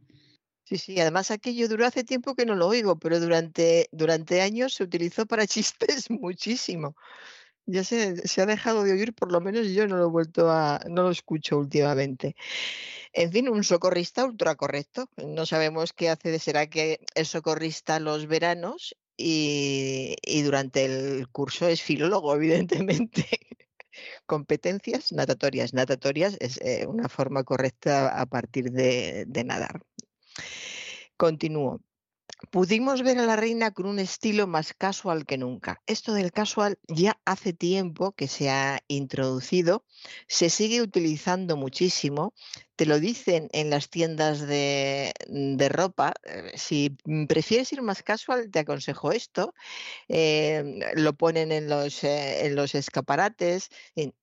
Sí, 0.63 0.77
sí, 0.77 0.99
además 1.01 1.31
aquello 1.31 1.67
duró 1.67 1.85
hace 1.85 2.05
tiempo 2.05 2.33
que 2.33 2.45
no 2.45 2.55
lo 2.55 2.67
oigo, 2.67 2.97
pero 2.97 3.19
durante, 3.19 3.89
durante 3.91 4.41
años 4.41 4.73
se 4.73 4.83
utilizó 4.83 5.25
para 5.25 5.45
chistes 5.47 6.09
muchísimo. 6.09 6.95
Ya 7.71 7.83
se, 7.83 8.27
se 8.27 8.41
ha 8.41 8.45
dejado 8.45 8.83
de 8.83 8.93
oír, 8.93 9.13
por 9.13 9.31
lo 9.31 9.41
menos 9.41 9.67
yo 9.69 9.87
no 9.87 9.97
lo 9.97 10.05
he 10.05 10.09
vuelto 10.09 10.49
a, 10.49 10.79
no 10.89 11.03
lo 11.03 11.11
escucho 11.11 11.57
últimamente. 11.57 12.35
En 13.13 13.31
fin, 13.31 13.49
un 13.49 13.63
socorrista 13.63 14.25
ultra 14.25 14.55
correcto. 14.55 15.09
No 15.17 15.45
sabemos 15.45 15.93
qué 15.93 16.09
hace 16.09 16.39
será 16.39 16.67
que 16.67 16.99
es 17.15 17.27
socorrista 17.29 17.99
los 17.99 18.27
veranos 18.27 18.95
y, 19.17 20.15
y 20.23 20.41
durante 20.43 20.85
el 20.85 21.29
curso 21.29 21.67
es 21.67 21.81
filólogo, 21.81 22.35
evidentemente. 22.35 23.27
Competencias 24.25 25.11
natatorias. 25.11 25.73
Natatorias 25.73 26.37
es 26.39 26.59
eh, 26.61 26.85
una 26.87 27.09
forma 27.09 27.43
correcta 27.43 28.19
a 28.19 28.25
partir 28.25 28.71
de, 28.71 29.25
de 29.27 29.43
nadar. 29.43 29.81
Continúo. 31.17 31.81
Pudimos 32.49 33.03
ver 33.03 33.19
a 33.19 33.25
la 33.25 33.35
reina 33.35 33.71
con 33.71 33.85
un 33.85 33.99
estilo 33.99 34.47
más 34.47 34.73
casual 34.73 35.25
que 35.25 35.37
nunca. 35.37 35.81
Esto 35.85 36.13
del 36.13 36.31
casual 36.31 36.79
ya 36.87 37.19
hace 37.23 37.53
tiempo 37.53 38.13
que 38.13 38.27
se 38.27 38.49
ha 38.49 38.79
introducido, 38.87 39.85
se 40.27 40.49
sigue 40.49 40.81
utilizando 40.81 41.55
muchísimo. 41.55 42.33
Te 42.81 42.87
lo 42.87 42.99
dicen 42.99 43.47
en 43.51 43.69
las 43.69 43.91
tiendas 43.91 44.47
de, 44.47 45.13
de 45.27 45.69
ropa. 45.69 46.15
eh, 46.23 46.51
Si 46.55 46.97
mm, 47.05 47.27
prefieres 47.27 47.71
ir 47.73 47.83
más 47.83 48.01
casual, 48.01 48.49
te 48.49 48.57
aconsejo 48.57 49.11
esto. 49.11 49.53
eh, 50.09 50.63
lo 50.95 51.13
ponen 51.15 51.51
en 51.51 51.69
los, 51.69 52.03
eh, 52.03 52.47
en 52.47 52.55
los 52.55 52.73
escaparates. 52.75 53.69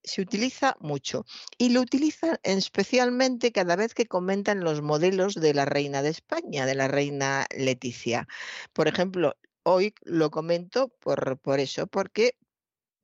se 0.02 0.22
utiliza 0.22 0.76
mucho. 0.80 1.24
Y 1.58 1.68
lo 1.70 1.82
utilizan 1.82 2.38
especialmente 2.42 3.52
cada 3.52 3.76
vez 3.76 3.94
que 3.94 4.06
comentan 4.06 4.64
los 4.64 4.82
modelos 4.82 5.34
de 5.34 5.54
la 5.54 5.64
reina 5.64 6.02
de 6.02 6.10
España, 6.10 6.66
de 6.66 6.74
la 6.74 6.88
reina 6.88 7.46
Leticia. 7.56 8.26
Por 8.72 8.88
ejemplo, 8.88 9.36
hoy 9.64 9.94
lo 10.02 10.30
comento 10.32 10.88
por, 11.00 11.38
por 11.38 11.60
eso, 11.60 11.86
porque 11.86 12.36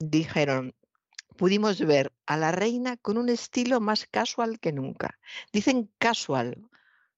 dijeron, 0.01 0.75
pudimos 1.37 1.81
ver 1.81 2.13
a 2.27 2.37
la 2.37 2.53
reina 2.53 2.97
con 2.97 3.19
un 3.19 3.29
estilo 3.29 3.81
más 3.81 4.07
casual 4.07 4.59
que 4.61 4.73
nunca. 4.73 5.19
Dicen 5.53 5.91
casual. 5.99 6.57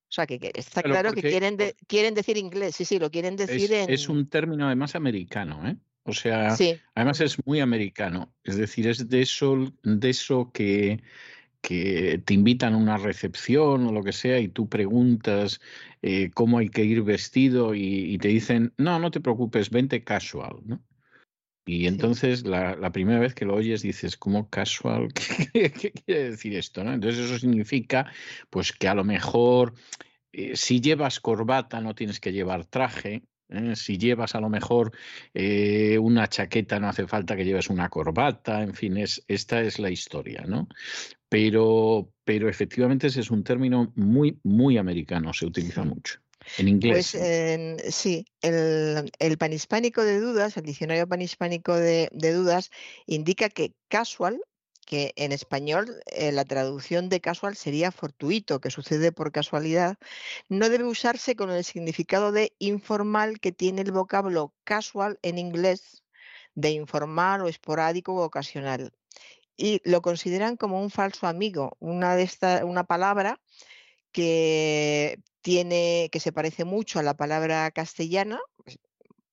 O 0.09 0.12
sea, 0.17 0.27
que, 0.27 0.39
que 0.39 0.53
está 0.55 0.83
Claro, 0.83 0.95
claro 0.95 1.15
que 1.15 1.23
quieren, 1.23 1.57
de- 1.57 1.75
quieren 1.89 2.15
decir 2.15 2.36
inglés. 2.36 2.77
Sí, 2.77 2.85
sí, 2.85 2.99
lo 2.99 3.11
quieren 3.11 3.35
Es, 3.35 3.49
decir 3.49 3.73
en... 3.73 3.91
es 3.91 4.09
un 4.09 4.28
término 4.28 4.67
además 4.67 4.95
americano, 4.95 5.67
¿eh? 5.69 5.77
O 6.05 6.12
sea, 6.12 6.57
Sí, 6.57 6.78
además 6.95 7.20
es 7.20 7.45
muy 7.45 7.59
americano. 7.61 8.33
Es 8.45 8.57
decir, 8.57 8.86
es 8.86 9.09
de 9.09 9.23
eso, 9.23 9.73
de 9.83 10.11
eso 10.11 10.53
que, 10.53 11.03
que 11.61 12.23
te 12.25 12.35
invitan 12.35 12.75
a 12.75 12.77
una 12.77 12.97
recepción 12.99 13.86
o 13.86 13.93
lo 13.93 14.05
que 14.05 14.12
sea 14.12 14.39
y 14.39 14.49
tú 14.49 14.69
preguntas 14.69 15.61
eh, 16.03 16.31
cómo 16.33 16.59
hay 16.59 16.69
que 16.69 16.85
ir 16.85 17.03
vestido 17.03 17.75
y, 17.75 18.15
y 18.15 18.19
te 18.19 18.28
dicen, 18.28 18.73
no, 18.78 18.99
no 19.01 19.11
te 19.11 19.20
preocupes, 19.20 19.70
vente 19.70 20.05
casual, 20.05 20.59
¿no? 20.65 20.81
Y 21.69 21.86
Sí. 21.86 21.86
entonces 21.89 22.45
la, 22.47 22.77
la 22.77 22.93
primera 22.93 23.19
vez 23.20 23.35
que 23.35 23.45
lo 23.45 23.55
oyes 23.57 23.83
dices, 23.83 24.17
¿cómo 24.17 24.49
casual? 24.51 25.09
¿Qué, 25.53 25.73
qué 25.73 25.93
quiere 25.93 26.31
decir 26.31 26.55
esto? 26.57 26.85
¿no? 26.85 26.93
Entonces 26.95 27.27
eso 27.27 27.39
significa 27.39 28.11
pues 28.51 28.73
que 28.73 28.89
a 28.89 28.95
lo 28.95 29.05
mejor 29.05 29.75
eh, 30.33 30.57
si 30.57 30.81
llevas 30.81 31.20
corbata 31.20 31.81
no 31.81 31.95
tienes 31.95 32.20
que 32.20 32.33
llevar 32.33 32.67
traje. 32.67 33.25
¿eh? 33.49 33.77
Si 33.77 33.99
llevas 33.99 34.35
a 34.35 34.41
lo 34.41 34.51
mejor 34.51 34.93
eh, 35.35 35.99
una 35.99 36.28
chaqueta 36.28 36.81
no 36.81 36.89
hace 36.89 37.07
falta 37.09 37.36
que 37.36 37.45
lleves 37.45 37.70
una 37.70 37.89
corbata. 37.91 38.62
En 38.62 38.75
fin, 38.75 38.97
es, 38.99 39.25
esta 39.28 39.62
es 39.62 39.78
la 39.78 39.91
historia, 39.91 40.45
¿no? 40.47 40.69
Pero, 41.28 42.12
pero 42.25 42.49
efectivamente 42.49 43.09
ese 43.09 43.20
es 43.20 43.31
un 43.31 43.45
término 43.45 43.93
muy, 43.97 44.41
muy 44.45 44.78
americano, 44.78 45.33
se 45.33 45.47
utiliza 45.47 45.85
mucho. 45.85 46.20
En 46.58 46.68
inglés. 46.68 47.12
Pues 47.12 47.94
sí, 47.94 48.26
el, 48.42 49.10
el 49.18 49.39
panhispánico 49.39 50.02
de 50.02 50.20
dudas, 50.20 50.57
el 50.57 50.65
diccionario 50.65 51.08
panhispánico 51.08 51.75
de, 51.75 52.08
de 52.12 52.33
dudas, 52.33 52.70
indica 53.07 53.49
que 53.49 53.75
casual, 53.89 54.41
que 54.86 55.12
en 55.16 55.33
español 55.33 56.00
eh, 56.07 56.33
la 56.33 56.44
traducción 56.44 57.08
de 57.08 57.20
casual 57.20 57.57
sería 57.57 57.91
fortuito, 57.91 58.60
que 58.60 58.70
sucede 58.70 59.12
por 59.12 59.33
casualidad, 59.33 59.99
no 60.49 60.68
debe 60.70 60.84
usarse 60.84 61.34
con 61.34 61.50
el 61.50 61.65
significado 61.65 62.33
de 62.33 62.55
informal 62.58 63.41
que 63.41 63.52
tiene 63.52 63.83
el 63.83 63.92
vocablo 63.92 64.55
casual 64.65 65.18
en 65.23 65.39
inglés, 65.39 66.05
de 66.55 66.70
informal 66.70 67.42
o 67.42 67.49
esporádico 67.49 68.15
o 68.15 68.25
ocasional. 68.25 68.92
Y 69.58 69.81
lo 69.84 70.02
consideran 70.02 70.57
como 70.57 70.81
un 70.81 70.91
falso 70.91 71.26
amigo, 71.26 71.76
una, 71.81 72.15
de 72.15 72.23
esta, 72.23 72.65
una 72.65 72.84
palabra 72.84 73.41
que 74.12 75.18
tiene, 75.43 76.09
que 76.10 76.20
se 76.20 76.33
parece 76.33 76.65
mucho 76.65 76.99
a 76.99 77.02
la 77.02 77.15
palabra 77.15 77.70
castellana, 77.70 78.41
pues, 78.65 78.78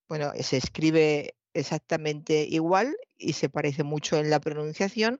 bueno, 0.08 0.32
se 0.42 0.58
escribe 0.58 1.35
exactamente 1.53 2.45
igual 2.50 2.95
y 3.18 3.34
se 3.34 3.50
parece 3.50 3.84
mucho 3.84 4.18
en 4.18 4.30
la 4.30 4.40
pronunciación, 4.40 5.19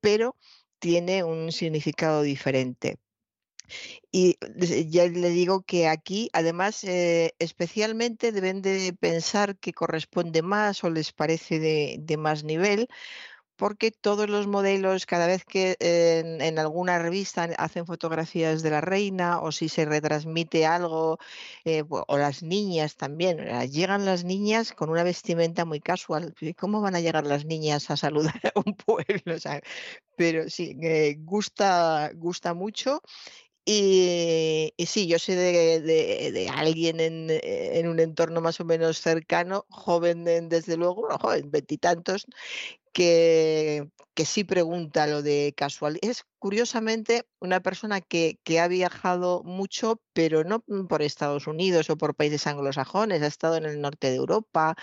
pero 0.00 0.36
tiene 0.78 1.24
un 1.24 1.52
significado 1.52 2.22
diferente. 2.22 2.98
Y 4.12 4.36
ya 4.90 5.06
le 5.06 5.30
digo 5.30 5.62
que 5.62 5.88
aquí, 5.88 6.28
además, 6.34 6.84
eh, 6.84 7.32
especialmente 7.38 8.32
deben 8.32 8.60
de 8.60 8.92
pensar 8.92 9.56
que 9.56 9.72
corresponde 9.72 10.42
más 10.42 10.84
o 10.84 10.90
les 10.90 11.12
parece 11.12 11.58
de 11.98 12.16
más 12.18 12.44
nivel, 12.44 12.88
porque 13.56 13.90
todos 13.90 14.28
los 14.28 14.46
modelos, 14.46 15.06
cada 15.06 15.26
vez 15.26 15.44
que 15.44 15.76
en, 15.80 16.40
en 16.40 16.58
alguna 16.58 16.98
revista 16.98 17.48
hacen 17.58 17.86
fotografías 17.86 18.62
de 18.62 18.70
la 18.70 18.80
reina 18.80 19.40
o 19.40 19.52
si 19.52 19.68
se 19.68 19.84
retransmite 19.84 20.66
algo, 20.66 21.18
eh, 21.64 21.82
o 21.88 22.18
las 22.18 22.42
niñas 22.42 22.96
también, 22.96 23.40
eh, 23.40 23.68
llegan 23.68 24.04
las 24.04 24.24
niñas 24.24 24.72
con 24.72 24.90
una 24.90 25.02
vestimenta 25.04 25.64
muy 25.64 25.80
casual. 25.80 26.34
¿y 26.40 26.54
¿Cómo 26.54 26.80
van 26.80 26.96
a 26.96 27.00
llegar 27.00 27.26
las 27.26 27.44
niñas 27.44 27.90
a 27.90 27.96
saludar 27.96 28.34
a 28.54 28.60
un 28.64 28.74
pueblo? 28.74 29.36
Pero 30.16 30.48
sí, 30.48 30.76
eh, 30.82 31.16
gusta, 31.20 32.10
gusta 32.14 32.54
mucho. 32.54 33.02
Y, 33.66 34.74
y 34.76 34.86
sí, 34.86 35.06
yo 35.06 35.18
sé 35.18 35.36
de, 35.36 35.80
de- 35.80 36.48
alguien 36.50 37.00
en, 37.00 37.30
eh, 37.30 37.78
en 37.78 37.88
un 37.88 37.98
entorno 37.98 38.40
más 38.42 38.60
o 38.60 38.64
menos 38.66 39.00
cercano, 39.00 39.64
joven 39.70 40.24
de- 40.24 40.42
desde 40.42 40.76
luego, 40.76 41.08
joven, 41.18 41.50
veintitantos, 41.50 42.26
que, 42.92 43.88
que 44.14 44.24
sí 44.26 44.44
pregunta 44.44 45.06
lo 45.06 45.22
de 45.22 45.54
casual. 45.56 45.98
Es 46.02 46.24
curiosamente 46.38 47.26
una 47.40 47.60
persona 47.60 48.00
que, 48.00 48.38
que 48.44 48.60
ha 48.60 48.68
viajado 48.68 49.42
mucho, 49.44 50.00
pero 50.12 50.44
no 50.44 50.60
por 50.88 51.02
Estados 51.02 51.46
Unidos 51.46 51.90
o 51.90 51.96
por 51.98 52.14
países 52.14 52.46
anglosajones, 52.46 53.22
ha 53.22 53.26
estado 53.26 53.56
en 53.56 53.66
el 53.66 53.80
norte 53.80 54.10
de 54.10 54.16
Europa, 54.16 54.76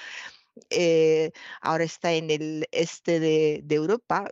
eh, 0.69 1.31
ahora 1.61 1.83
está 1.83 2.13
en 2.13 2.31
el 2.31 2.67
este 2.71 3.19
de, 3.19 3.63
Europa, 3.69 4.29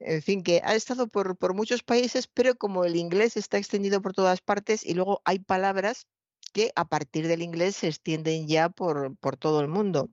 en 0.00 0.22
fin, 0.22 0.42
que 0.42 0.60
ha 0.64 0.74
estado 0.74 1.08
por, 1.08 1.54
muchos 1.54 1.82
países, 1.82 2.26
pero 2.28 2.56
como 2.56 2.84
el 2.84 2.96
inglés 2.96 3.36
está 3.36 3.58
extendido 3.58 4.02
por 4.02 4.14
todas 4.14 4.40
partes 4.40 4.84
y 4.84 4.94
luego 4.94 5.22
hay 5.24 5.38
palabras 5.40 6.06
que 6.52 6.72
a 6.76 6.86
partir 6.86 7.28
del 7.28 7.42
inglés 7.42 7.76
se 7.76 7.88
extienden 7.88 8.48
ya 8.48 8.68
por, 8.70 9.16
todo 9.38 9.60
el 9.60 9.68
mundo. 9.68 10.10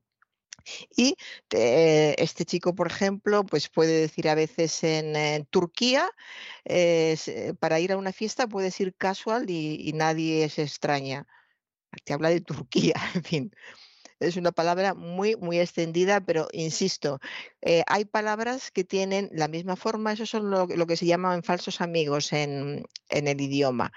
Y 0.95 1.15
eh, 1.51 2.15
este 2.17 2.45
chico, 2.45 2.73
por 2.75 2.87
ejemplo, 2.87 3.45
pues 3.45 3.69
puede 3.69 4.01
decir 4.01 4.27
a 4.29 4.35
veces 4.35 4.83
en, 4.83 5.45
Turquía, 5.47 6.09
eh, 6.65 7.17
para 7.59 7.79
ir 7.79 7.91
a 7.91 7.97
una 7.97 8.11
fiesta 8.13 8.47
puedes 8.47 8.79
ir 8.79 8.95
casual 8.95 9.49
y, 9.49 9.91
nadie 9.93 10.49
se 10.49 10.63
extraña. 10.63 11.27
Te 12.05 12.13
habla 12.13 12.29
de 12.29 12.41
Turquía, 12.41 12.95
en 13.15 13.23
fin. 13.23 13.51
Es 14.19 14.37
una 14.37 14.51
palabra 14.51 14.93
muy, 14.93 15.35
muy 15.35 15.59
extendida, 15.59 16.21
pero 16.21 16.47
insisto, 16.53 17.19
eh, 17.61 17.83
hay 17.87 18.05
palabras 18.05 18.71
que 18.71 18.83
tienen 18.83 19.29
la 19.33 19.47
misma 19.47 19.75
forma, 19.75 20.13
eso 20.13 20.25
son 20.25 20.49
lo, 20.49 20.67
que 20.67 20.97
se 20.97 21.05
llaman 21.05 21.43
falsos 21.43 21.81
amigos 21.81 22.31
en, 22.33 22.85
en 23.09 23.27
el 23.27 23.41
idioma. 23.41 23.91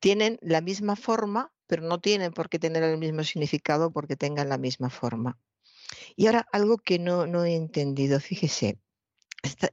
Tienen 0.00 0.38
la 0.40 0.60
misma 0.60 0.96
forma, 0.96 1.52
pero 1.66 1.82
no 1.82 2.00
tienen 2.00 2.32
por 2.32 2.48
qué 2.48 2.58
tener 2.58 2.82
el 2.82 2.98
mismo 2.98 3.22
significado 3.24 3.92
porque 3.92 4.16
tengan 4.16 4.48
la 4.48 4.58
misma 4.58 4.90
forma. 4.90 5.38
Y 6.16 6.26
ahora 6.26 6.46
algo 6.52 6.78
que 6.78 6.98
no, 6.98 7.26
no 7.26 7.44
he 7.44 7.54
entendido, 7.54 8.20
fíjese, 8.20 8.78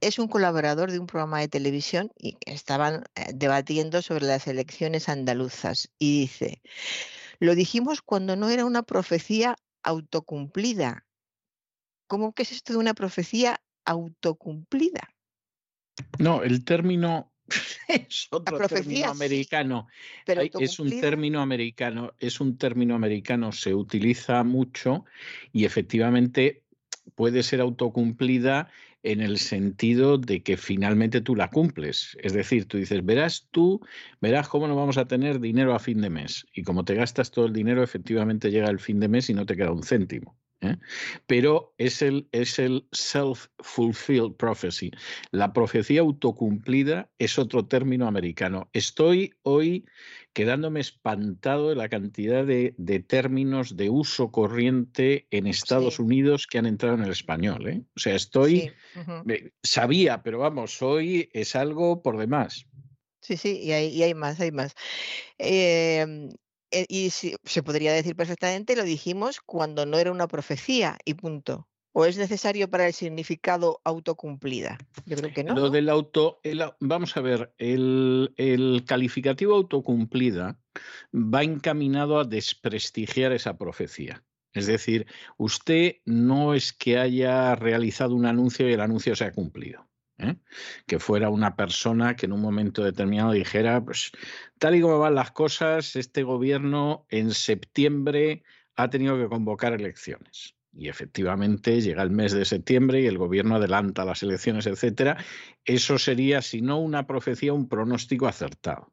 es 0.00 0.18
un 0.18 0.28
colaborador 0.28 0.92
de 0.92 0.98
un 0.98 1.06
programa 1.06 1.40
de 1.40 1.48
televisión 1.48 2.12
y 2.18 2.36
estaban 2.46 3.04
eh, 3.14 3.32
debatiendo 3.34 4.02
sobre 4.02 4.26
las 4.26 4.46
elecciones 4.46 5.08
andaluzas 5.08 5.90
y 5.98 6.20
dice, 6.20 6.62
lo 7.38 7.54
dijimos 7.54 8.02
cuando 8.02 8.36
no 8.36 8.48
era 8.48 8.64
una 8.64 8.82
profecía 8.82 9.56
autocumplida. 9.86 11.06
¿Cómo 12.08 12.32
que 12.32 12.42
es 12.42 12.52
esto 12.52 12.74
de 12.74 12.78
una 12.80 12.94
profecía 12.94 13.60
autocumplida? 13.84 15.14
No, 16.18 16.42
el 16.42 16.64
término 16.64 17.32
es 17.88 18.26
otro 18.30 18.58
término 18.68 19.10
americano. 19.10 19.86
es 20.26 20.78
un 20.78 21.00
término 21.00 21.40
americano, 21.40 22.12
es 22.18 22.40
un 22.40 22.58
término 22.58 22.94
americano, 22.94 23.52
se 23.52 23.74
utiliza 23.74 24.42
mucho 24.42 25.04
y 25.52 25.64
efectivamente 25.64 26.64
puede 27.14 27.42
ser 27.44 27.60
autocumplida 27.60 28.68
en 29.02 29.20
el 29.20 29.38
sentido 29.38 30.18
de 30.18 30.42
que 30.42 30.56
finalmente 30.56 31.20
tú 31.20 31.36
la 31.36 31.50
cumples. 31.50 32.16
Es 32.22 32.32
decir, 32.32 32.66
tú 32.66 32.78
dices, 32.78 33.04
verás 33.04 33.48
tú, 33.50 33.80
verás 34.20 34.48
cómo 34.48 34.68
no 34.68 34.76
vamos 34.76 34.98
a 34.98 35.06
tener 35.06 35.40
dinero 35.40 35.74
a 35.74 35.78
fin 35.78 36.00
de 36.00 36.10
mes. 36.10 36.46
Y 36.52 36.62
como 36.62 36.84
te 36.84 36.94
gastas 36.94 37.30
todo 37.30 37.46
el 37.46 37.52
dinero, 37.52 37.82
efectivamente 37.82 38.50
llega 38.50 38.68
el 38.70 38.80
fin 38.80 39.00
de 39.00 39.08
mes 39.08 39.30
y 39.30 39.34
no 39.34 39.46
te 39.46 39.56
queda 39.56 39.72
un 39.72 39.82
céntimo. 39.82 40.36
¿Eh? 40.60 40.76
Pero 41.26 41.74
es 41.78 42.02
el, 42.02 42.28
es 42.32 42.58
el 42.58 42.86
self-fulfilled 42.92 44.36
prophecy. 44.36 44.90
La 45.30 45.52
profecía 45.52 46.00
autocumplida 46.00 47.10
es 47.18 47.38
otro 47.38 47.66
término 47.66 48.06
americano. 48.06 48.68
Estoy 48.72 49.34
hoy 49.42 49.86
quedándome 50.32 50.80
espantado 50.80 51.70
de 51.70 51.76
la 51.76 51.88
cantidad 51.88 52.44
de, 52.44 52.74
términos 53.06 53.76
de 53.76 53.88
uso 53.88 54.30
corriente 54.30 55.26
en 55.30 55.46
Estados 55.46 55.98
Unidos 55.98 56.46
que 56.46 56.58
han 56.58 56.66
entrado 56.66 56.96
en 56.96 57.04
el 57.04 57.10
español. 57.10 57.68
¿eh? 57.68 57.82
O 57.96 57.98
sea, 57.98 58.14
estoy, 58.14 58.72
sabía, 59.62 60.22
pero 60.22 60.38
vamos, 60.38 60.82
hoy 60.82 61.30
es 61.32 61.56
algo 61.56 62.02
por 62.02 62.18
demás. 62.18 62.66
Sí, 63.22 63.36
sí, 63.36 63.60
y 63.62 63.72
hay, 63.72 63.88
y 63.88 64.02
hay 64.02 64.14
más, 64.14 64.38
hay 64.38 64.52
más. 64.52 64.74
Eh, 65.38 66.28
y 66.70 67.10
se 67.10 67.62
podría 67.62 67.92
decir 67.92 68.16
perfectamente, 68.16 68.76
lo 68.76 68.84
dijimos 68.84 69.40
cuando 69.40 69.86
no 69.86 69.98
era 69.98 70.12
una 70.12 70.28
profecía 70.28 70.98
y 71.04 71.14
punto. 71.14 71.68
¿O 71.98 72.04
es 72.04 72.18
necesario 72.18 72.68
para 72.68 72.86
el 72.86 72.92
significado 72.92 73.80
autocumplida? 73.82 74.76
Yo 75.06 75.16
creo 75.16 75.32
que 75.32 75.44
no. 75.44 75.54
Lo 75.54 75.70
del 75.70 75.88
auto, 75.88 76.40
vamos 76.78 77.16
a 77.16 77.22
ver, 77.22 77.54
el, 77.56 78.34
el 78.36 78.84
calificativo 78.86 79.54
autocumplida 79.54 80.60
va 81.14 81.42
encaminado 81.42 82.20
a 82.20 82.24
desprestigiar 82.24 83.32
esa 83.32 83.56
profecía. 83.56 84.22
Es 84.52 84.66
decir, 84.66 85.06
usted 85.38 85.96
no 86.04 86.52
es 86.52 86.74
que 86.74 86.98
haya 86.98 87.54
realizado 87.54 88.14
un 88.14 88.26
anuncio 88.26 88.68
y 88.68 88.74
el 88.74 88.80
anuncio 88.82 89.16
se 89.16 89.24
ha 89.24 89.32
cumplido. 89.32 89.88
¿Eh? 90.18 90.36
que 90.86 90.98
fuera 90.98 91.30
una 91.30 91.56
persona 91.56 92.16
que 92.16 92.26
en 92.26 92.32
un 92.32 92.40
momento 92.40 92.82
determinado 92.84 93.32
dijera, 93.32 93.84
pues 93.84 94.12
tal 94.58 94.74
y 94.74 94.80
como 94.80 94.98
van 94.98 95.14
las 95.14 95.32
cosas, 95.32 95.96
este 95.96 96.22
gobierno 96.22 97.06
en 97.08 97.32
septiembre 97.32 98.42
ha 98.76 98.90
tenido 98.90 99.16
que 99.16 99.28
convocar 99.28 99.72
elecciones. 99.72 100.54
Y 100.78 100.88
efectivamente 100.88 101.80
llega 101.80 102.02
el 102.02 102.10
mes 102.10 102.32
de 102.32 102.44
septiembre 102.44 103.00
y 103.00 103.06
el 103.06 103.16
gobierno 103.16 103.56
adelanta 103.56 104.04
las 104.04 104.22
elecciones, 104.22 104.66
etcétera. 104.66 105.16
Eso 105.64 105.98
sería, 105.98 106.42
si 106.42 106.60
no 106.60 106.78
una 106.78 107.06
profecía, 107.06 107.54
un 107.54 107.68
pronóstico 107.68 108.26
acertado. 108.26 108.92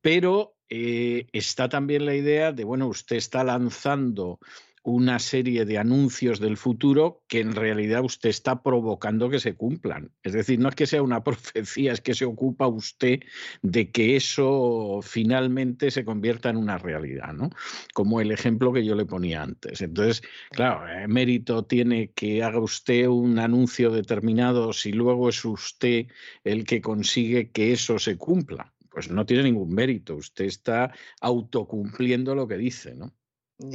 Pero 0.00 0.56
eh, 0.70 1.26
está 1.32 1.68
también 1.68 2.06
la 2.06 2.14
idea 2.14 2.52
de, 2.52 2.64
bueno, 2.64 2.86
usted 2.86 3.16
está 3.16 3.44
lanzando 3.44 4.38
una 4.82 5.18
serie 5.18 5.66
de 5.66 5.78
anuncios 5.78 6.40
del 6.40 6.56
futuro 6.56 7.22
que 7.28 7.40
en 7.40 7.54
realidad 7.54 8.02
usted 8.02 8.30
está 8.30 8.62
provocando 8.62 9.28
que 9.28 9.38
se 9.38 9.54
cumplan. 9.54 10.10
Es 10.22 10.32
decir, 10.32 10.58
no 10.58 10.70
es 10.70 10.74
que 10.74 10.86
sea 10.86 11.02
una 11.02 11.22
profecía, 11.24 11.92
es 11.92 12.00
que 12.00 12.14
se 12.14 12.24
ocupa 12.24 12.66
usted 12.66 13.20
de 13.62 13.90
que 13.90 14.16
eso 14.16 15.00
finalmente 15.02 15.90
se 15.90 16.04
convierta 16.04 16.48
en 16.48 16.56
una 16.56 16.78
realidad, 16.78 17.32
¿no? 17.34 17.50
Como 17.92 18.20
el 18.20 18.32
ejemplo 18.32 18.72
que 18.72 18.84
yo 18.84 18.94
le 18.94 19.04
ponía 19.04 19.42
antes. 19.42 19.82
Entonces, 19.82 20.22
claro, 20.50 20.88
eh, 20.88 21.06
mérito 21.08 21.64
tiene 21.64 22.10
que 22.12 22.42
haga 22.42 22.60
usted 22.60 23.06
un 23.06 23.38
anuncio 23.38 23.90
determinado 23.90 24.72
si 24.72 24.92
luego 24.92 25.28
es 25.28 25.44
usted 25.44 26.06
el 26.44 26.64
que 26.64 26.80
consigue 26.80 27.50
que 27.50 27.72
eso 27.72 27.98
se 27.98 28.16
cumpla. 28.16 28.72
Pues 28.90 29.10
no 29.10 29.24
tiene 29.24 29.44
ningún 29.44 29.72
mérito, 29.72 30.16
usted 30.16 30.46
está 30.46 30.92
autocumpliendo 31.20 32.34
lo 32.34 32.48
que 32.48 32.56
dice, 32.56 32.94
¿no? 32.96 33.14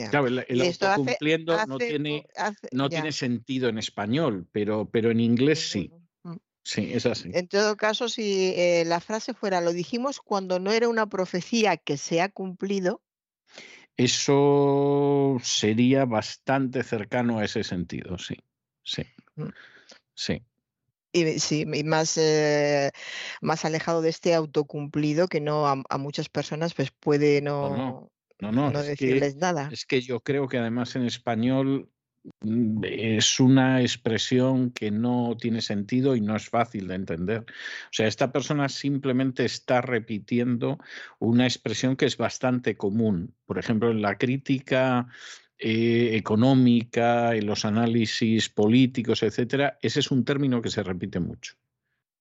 Claro, 0.10 0.28
el, 0.28 0.62
autocumpliendo 0.62 1.58
no, 1.68 1.78
tiene, 1.78 2.26
no 2.72 2.90
tiene 2.90 3.12
sentido 3.12 3.70
en 3.70 3.78
español, 3.78 4.48
pero, 4.52 4.90
pero 4.90 5.12
en 5.12 5.20
inglés 5.20 5.70
sí. 5.70 5.92
Mm. 6.24 6.36
Sí, 6.64 6.92
es 6.92 7.06
así. 7.06 7.30
En 7.34 7.48
todo 7.48 7.78
caso, 7.78 8.10
si 8.10 8.54
eh, 8.56 8.84
la 8.86 9.00
frase 9.00 9.36
fuera, 9.36 9.62
lo 9.62 9.72
dijimos 9.72 10.20
cuando 10.20 10.60
no 10.60 10.72
era 10.72 10.90
una 10.90 11.08
profecía 11.08 11.78
que 11.78 11.98
se 11.98 12.22
ha 12.22 12.30
cumplido. 12.30 13.04
Eso 13.98 15.38
sería 15.44 16.06
bastante 16.06 16.84
cercano 16.84 17.38
a 17.38 17.46
ese 17.46 17.64
sentido, 17.64 18.18
sí. 18.18 18.38
Sí. 18.84 19.04
Mm. 19.36 19.50
Sí. 20.16 20.42
Y, 21.12 21.40
sí, 21.40 21.66
más, 21.66 22.18
eh, 22.18 22.92
más 23.42 23.64
alejado 23.64 24.02
de 24.02 24.10
este 24.10 24.34
autocumplido 24.34 25.28
que 25.28 25.40
no 25.40 25.68
a, 25.68 25.98
muchas 25.98 26.28
personas 26.28 26.74
pues 26.74 26.92
puede 26.92 27.42
no, 27.42 27.78
no, 27.78 28.12
no, 28.40 28.80
es 28.80 28.98
que, 28.98 29.34
nada. 29.38 29.70
Es 29.72 29.86
que 29.86 30.02
yo 30.02 30.20
creo 30.20 30.48
que 30.48 30.58
además 30.58 30.96
en 30.96 31.04
español 31.04 31.90
mm, 32.42 32.84
es 32.84 33.40
una 33.40 33.82
expresión 33.82 34.72
que 34.72 34.92
no 34.92 35.36
tiene 35.40 35.62
sentido 35.62 36.16
y 36.16 36.22
no 36.22 36.36
es 36.36 36.50
fácil 36.50 36.88
de 36.88 36.96
entender. 36.96 37.42
O 37.42 37.94
sea, 37.94 38.08
esta 38.08 38.32
persona 38.32 38.68
simplemente 38.70 39.46
está 39.46 39.82
repitiendo 39.82 40.80
una 41.20 41.46
expresión 41.46 41.96
que 41.96 42.06
es 42.06 42.18
bastante 42.18 42.76
común. 42.76 43.34
Por 43.46 43.58
ejemplo, 43.58 43.92
en 43.92 44.02
la 44.02 44.18
crítica 44.18 45.08
eh, 45.58 46.12
económica, 46.16 47.36
en 47.36 47.46
los 47.46 47.64
análisis 47.64 48.50
políticos, 48.50 49.24
etcétera, 49.24 49.78
ese 49.82 50.02
es 50.02 50.12
un 50.12 50.26
término 50.26 50.62
que 50.62 50.70
se 50.70 50.84
repite 50.84 51.20
mucho 51.20 51.56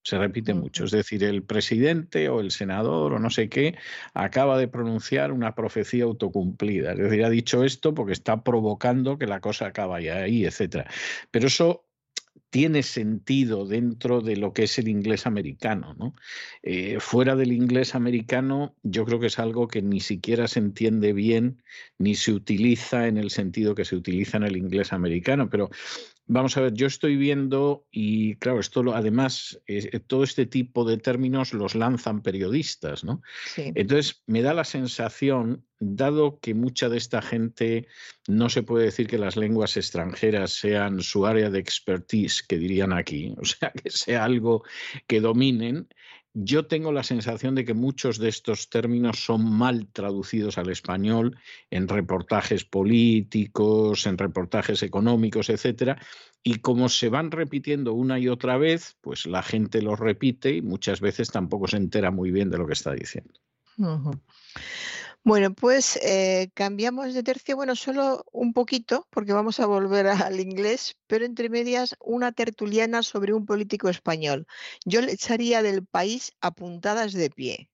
se 0.05 0.19
repite 0.19 0.55
mucho. 0.55 0.85
Es 0.85 0.91
decir, 0.91 1.25
el 1.25 1.43
presidente 1.43 2.29
o 2.29 2.41
el 2.41 2.51
senador 2.51 3.15
o 3.15 3.19
no 3.19 3.31
sé 3.31 3.49
qué 3.49 3.77
acaba 4.13 4.59
de 4.59 4.69
pronunciar 4.69 5.33
una 5.33 5.55
profecía 5.55 6.05
autocumplida. 6.05 6.93
Es 6.93 6.99
decir, 6.99 7.25
ha 7.25 7.31
dicho 7.31 7.65
esto 7.65 7.95
porque 7.95 8.13
está 8.13 8.45
provocando 8.45 9.19
que 9.19 9.27
la 9.27 9.41
cosa 9.41 9.67
acabe 9.67 10.11
ahí, 10.13 10.45
etcétera. 10.45 10.87
Pero 11.31 11.47
eso 11.47 11.87
tiene 12.51 12.85
sentido 12.85 13.67
dentro 13.67 14.21
de 14.21 14.37
lo 14.37 14.53
que 14.53 14.65
es 14.65 14.79
el 14.79 14.87
inglés 14.87 15.27
americano. 15.27 15.95
¿no? 15.99 16.15
Eh, 16.63 17.01
fuera 17.01 17.35
del 17.35 17.51
inglés 17.51 17.97
americano, 17.97 18.77
yo 18.85 19.05
creo 19.05 19.19
que 19.19 19.27
es 19.27 19.41
algo 19.41 19.67
que 19.67 19.83
ni 19.83 19.99
siquiera 19.99 20.47
se 20.47 20.61
entiende 20.61 21.13
bien 21.13 21.63
ni 21.99 22.15
se 22.15 22.33
utiliza 22.33 23.09
en 23.09 23.17
el 23.17 23.31
sentido 23.31 23.75
que 23.75 23.85
se 23.85 23.97
utiliza 23.97 24.37
en 24.37 24.45
el 24.45 24.57
inglés 24.57 24.93
americano. 24.93 25.51
Pero 25.51 25.71
Vamos 26.27 26.57
a 26.57 26.63
ver, 26.63 26.73
yo 26.73 26.87
estoy 26.87 27.17
viendo, 27.17 27.87
y 27.91 28.37
claro, 28.37 28.59
esto 28.59 28.95
además, 28.95 29.61
eh, 29.67 30.01
todo 30.01 30.25
este 30.25 30.47
tipo 30.47 30.87
de 30.87 30.97
términos 30.97 31.53
los 31.53 31.75
lanzan 31.75 32.23
periodistas, 32.23 33.05
¿no? 33.05 33.21
Entonces, 33.57 34.23
me 34.27 34.41
da 34.41 34.55
la 34.55 34.65
sensación, 34.65 35.67
dado 35.79 36.39
que 36.41 36.55
mucha 36.55 36.89
de 36.89 36.97
esta 36.97 37.21
gente 37.21 37.89
no 38.27 38.49
se 38.49 38.63
puede 38.63 38.87
decir 38.87 39.07
que 39.07 39.19
las 39.19 39.37
lenguas 39.37 39.77
extranjeras 39.77 40.53
sean 40.53 41.03
su 41.03 41.27
área 41.27 41.51
de 41.51 41.59
expertise, 41.59 42.43
que 42.43 42.57
dirían 42.57 42.95
aquí, 42.95 43.35
o 43.39 43.45
sea, 43.45 43.71
que 43.71 43.91
sea 43.91 44.25
algo 44.25 44.65
que 45.07 45.21
dominen, 45.21 45.89
yo 46.35 46.67
tengo 46.67 46.91
la 46.91 47.05
sensación 47.05 47.55
de 47.55 47.65
que 47.65 47.75
muchos 47.75 48.19
de 48.19 48.29
estos 48.29 48.69
términos 48.69 49.25
son 49.25 49.49
mal 49.49 49.87
traducidos 49.87 50.59
al 50.59 50.69
español 50.69 51.39
en 51.71 51.87
reportajes 51.87 52.65
políticos, 52.65 54.07
en 54.07 54.19
reportajes 54.19 54.83
económicos, 54.83 55.49
etcétera, 55.49 55.97
y 56.43 56.57
como 56.57 56.89
se 56.89 57.09
van 57.09 57.31
repitiendo 57.31 57.95
una 57.95 58.19
y 58.19 58.29
otra 58.29 58.59
vez, 58.59 58.97
pues 59.01 59.27
la 59.27 59.43
gente 59.43 59.81
los 59.81 59.99
repite 60.01 60.57
y 60.57 60.61
muchas 60.61 61.01
veces 61.01 61.31
tampoco 61.31 61.69
se 61.69 61.77
entera 61.77 62.11
muy 62.11 62.33
bien 62.33 62.51
de 62.51 62.59
lo 62.59 62.67
que 62.67 62.75
está 62.75 62.93
diciendo. 62.93 63.33
Bueno, 65.25 65.55
pues 65.55 65.97
eh, 66.03 66.51
cambiamos 66.53 67.15
de 67.15 67.23
tercio, 67.23 67.57
bueno, 67.57 67.75
solo 67.77 68.27
un 68.31 68.53
poquito, 68.53 69.09
porque 69.09 69.33
vamos 69.33 69.59
a 69.59 69.65
volver 69.65 70.07
al 70.07 70.39
inglés, 70.39 70.99
pero 71.07 71.25
entre 71.25 71.49
medias 71.49 71.97
una 71.99 72.33
tertuliana 72.33 73.03
sobre 73.03 73.33
un 73.33 73.47
político 73.47 73.89
español. 73.89 74.47
Yo 74.85 75.01
le 75.01 75.13
echaría 75.13 75.63
del 75.63 75.87
país 75.87 76.33
apuntadas 76.43 77.15
de 77.15 77.31
pie. 77.31 77.71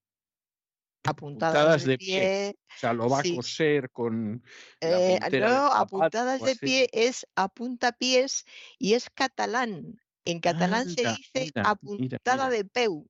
Apuntadas, 1.03 1.85
de, 1.85 1.99
pie. 1.99 2.55
O 2.77 2.79
sea, 2.79 2.93
lo 2.93 3.09
va 3.09 3.19
a 3.19 3.23
coser 3.35 3.91
con. 3.91 4.45
Eh, 4.81 5.19
no, 5.33 5.73
apuntadas 5.73 6.43
de 6.43 6.55
pie 6.55 6.89
es 6.93 7.27
apuntapiés 7.35 8.45
y 8.79 8.95
es 8.95 9.11
catalán. 9.11 10.01
En 10.25 10.39
catalán 10.39 10.89
se 10.89 11.03
dice 11.03 11.51
apuntada 11.65 12.49
de 12.49 12.65
peu 12.65 13.09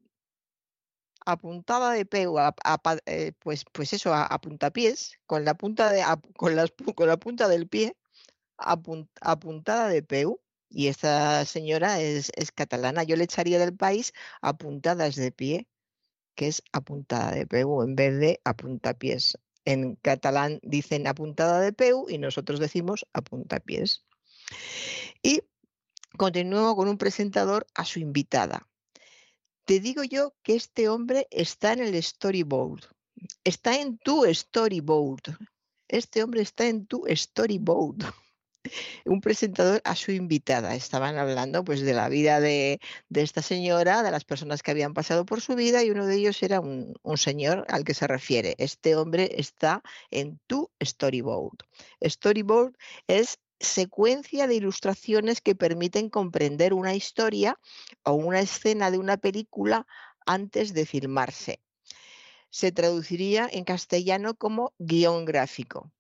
apuntada 1.27 1.93
de 1.93 2.05
peu, 2.07 2.37
eh, 3.07 3.33
pues, 3.41 3.65
pues 3.73 3.93
eso, 3.93 4.15
a, 4.15 4.41
puntapiés, 4.41 5.19
con 5.27 5.45
la 5.45 5.55
punta, 5.55 5.91
de, 5.93 6.03
con, 6.37 6.57
la 7.09 7.17
punta 7.19 7.49
del 7.49 7.69
pie, 7.69 7.97
apuntada 8.59 9.89
de 9.89 10.03
peu. 10.03 10.37
Y 10.73 10.87
esta 10.89 11.45
señora 11.47 12.01
es, 12.01 12.31
catalana. 12.55 13.03
Yo 13.03 13.17
le 13.17 13.25
echaría 13.25 13.59
del 13.59 13.77
país 13.77 14.13
apuntadas 14.41 15.17
de 15.17 15.33
pie, 15.33 15.69
que 16.37 16.49
es 16.49 16.63
apuntada 16.73 17.33
de 17.33 17.47
peu 17.47 17.83
en 17.83 17.97
vez 17.97 18.19
de 18.19 18.41
apuntapiés. 18.45 19.39
En 19.65 19.97
catalán 19.97 20.61
dicen 20.63 21.07
apuntada 21.07 21.61
de 21.61 21.73
peu 21.73 22.07
y 22.09 22.19
nosotros 22.19 22.61
decimos 22.61 23.07
apuntapiés. 23.13 24.05
Y 25.23 25.43
continúo 26.17 26.77
con 26.77 26.89
un 26.89 26.99
presentador 26.99 27.67
a 27.75 27.85
su 27.85 27.99
invitada. 28.01 28.70
Te 29.71 29.79
digo 29.79 30.03
yo 30.03 30.35
que 30.43 30.57
este 30.57 30.89
hombre 30.89 31.29
está 31.31 31.73
en 31.75 31.79
el 31.79 32.03
storyboard, 32.03 32.87
está 33.45 33.81
en 33.81 33.99
tu 33.99 34.25
storyboard. 34.27 35.37
Este 35.87 36.25
hombre 36.25 36.41
está 36.43 36.67
en 36.67 36.87
tu 36.87 37.05
storyboard. 37.09 37.99
Un 39.05 39.21
presentador 39.21 39.81
a 39.85 39.95
su 39.95 40.11
invitada. 40.11 40.75
Estaban 40.75 41.19
hablando 41.19 41.63
pues 41.63 41.83
de 41.83 41.95
la 41.95 42.09
vida 42.09 42.41
de, 42.41 42.81
esta 43.15 43.43
señora, 43.43 44.03
de 44.03 44.11
las 44.11 44.25
personas 44.25 44.65
que 44.65 44.73
habían 44.73 44.93
pasado 44.93 45.25
por 45.25 45.41
su 45.41 45.55
vida 45.55 45.85
y 45.85 45.91
uno 45.91 46.05
de 46.05 46.17
ellos 46.17 46.43
era 46.43 46.59
un, 46.59 46.93
un 47.05 47.17
señor 47.17 47.65
al 47.69 47.85
que 47.85 47.95
se 47.95 48.09
refiere. 48.09 48.57
Este 48.59 48.97
hombre 48.97 49.37
está 49.37 49.85
en 50.11 50.41
tu 50.49 50.69
storyboard. 50.83 51.59
Storyboard 52.03 52.75
es 53.07 53.39
secuencia 53.61 54.47
de 54.47 54.55
ilustraciones 54.57 55.41
que 55.41 55.55
permiten 55.55 56.09
comprender 56.09 56.73
una 56.75 56.95
historia 56.95 57.59
o 58.03 58.15
una 58.15 58.41
escena 58.41 58.91
de 58.91 58.99
una 58.99 59.19
película 59.19 59.87
antes 60.27 60.73
de 60.75 60.87
filmarse. 60.87 61.61
Se 62.51 62.73
traduciría 62.73 63.49
en 63.53 63.65
castellano 63.65 64.35
como 64.35 64.75
guion 64.79 65.25
gráfico. 65.25 65.93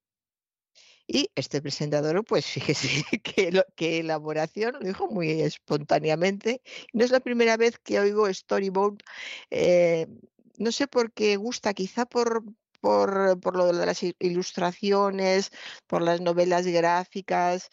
Y 1.06 1.30
este 1.34 1.60
presentador, 1.60 2.24
pues 2.24 2.46
fíjese 2.46 3.04
qué, 3.22 3.62
qué 3.74 3.98
elaboración, 3.98 4.74
lo 4.74 4.80
dijo 4.80 5.08
muy 5.08 5.40
espontáneamente. 5.42 6.62
No 6.92 7.04
es 7.04 7.10
la 7.10 7.20
primera 7.20 7.56
vez 7.56 7.78
que 7.78 8.00
oigo 8.00 8.32
storyboard. 8.32 8.98
Eh, 9.50 10.06
no 10.56 10.72
sé 10.72 10.86
por 10.86 11.12
qué 11.12 11.36
gusta, 11.36 11.74
quizá 11.74 12.06
por, 12.06 12.44
por, 12.80 13.38
por, 13.40 13.56
lo 13.56 13.72
de 13.72 13.86
las 13.86 14.02
ilustraciones, 14.18 15.50
por 15.86 16.02
las 16.02 16.20
novelas 16.20 16.66
gráficas. 16.66 17.70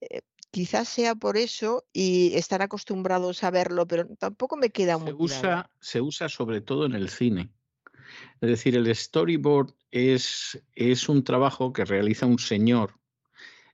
Eh, 0.00 0.20
quizás 0.50 0.88
sea 0.88 1.14
por 1.14 1.36
eso 1.36 1.86
y 1.92 2.32
están 2.34 2.62
acostumbrados 2.62 3.44
a 3.44 3.50
verlo, 3.50 3.86
pero 3.86 4.06
tampoco 4.16 4.56
me 4.56 4.70
queda 4.70 4.98
muy 4.98 5.12
usa, 5.16 5.70
Se 5.80 6.00
usa 6.00 6.28
sobre 6.28 6.60
todo 6.60 6.86
en 6.86 6.94
el 6.94 7.08
cine. 7.08 7.50
Es 8.40 8.48
decir, 8.48 8.76
el 8.76 8.94
storyboard 8.94 9.74
es, 9.90 10.62
es 10.74 11.08
un 11.08 11.24
trabajo 11.24 11.72
que 11.72 11.84
realiza 11.84 12.26
un 12.26 12.38
señor 12.38 12.98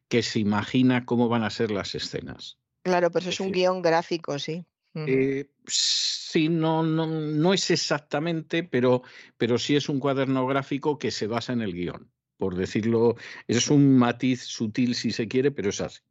que 0.09 0.23
se 0.23 0.41
imagina 0.41 1.07
cómo 1.07 1.28
van 1.28 1.44
a 1.44 1.51
ser 1.51 1.70
las 1.70 1.94
escenas. 1.94 2.59
Claro, 2.83 3.11
pero 3.11 3.20
eso 3.20 3.31
es, 3.31 3.41
un 3.41 3.53
guion 3.53 3.81
gráfico, 3.81 4.39
sí. 4.39 4.67
Eh, 4.94 5.50
sí, 5.66 6.48
no, 6.48 6.84
no, 6.84 7.06
no, 7.06 7.52
es 7.52 7.70
exactamente, 7.70 8.62
pero, 8.62 9.02
pero 9.36 9.58
sí 9.58 9.74
es 9.74 9.89
un 9.89 9.98
cuaderno 9.98 10.47
gráfico 10.47 10.98
que 10.98 11.10
se 11.10 11.26
basa 11.26 11.52
en 11.52 11.62
el 11.62 11.73
guion. 11.73 12.10
Por 12.36 12.56
decirlo, 12.56 13.16
es 13.48 13.70
un 13.70 13.97
matiz 13.97 14.42
sutil 14.42 14.94
si 14.94 15.10
se 15.10 15.26
quiere, 15.26 15.50
pero 15.50 15.70
es 15.70 15.81
así. 15.81 16.02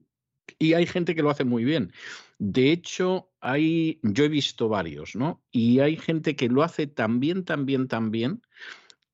Y 0.59 0.73
hay 0.73 0.85
gente 0.85 1.15
que 1.15 1.21
lo 1.21 1.29
hace 1.29 1.45
muy 1.45 1.63
bien. 1.63 1.93
De 2.39 2.71
hecho, 2.71 3.31
hay, 3.39 3.99
yo 4.03 4.25
he 4.25 4.29
visto 4.29 4.67
varios, 4.67 5.15
¿no? 5.15 5.41
Y 5.51 5.79
hay 5.79 5.95
gente 5.95 6.35
que 6.35 6.49
lo 6.49 6.63
hace 6.63 6.87
tan 6.87 7.19
bien, 7.19 7.45
tan 7.45 7.65
bien, 7.65 7.87
tan 7.87 8.11
bien, 8.11 8.41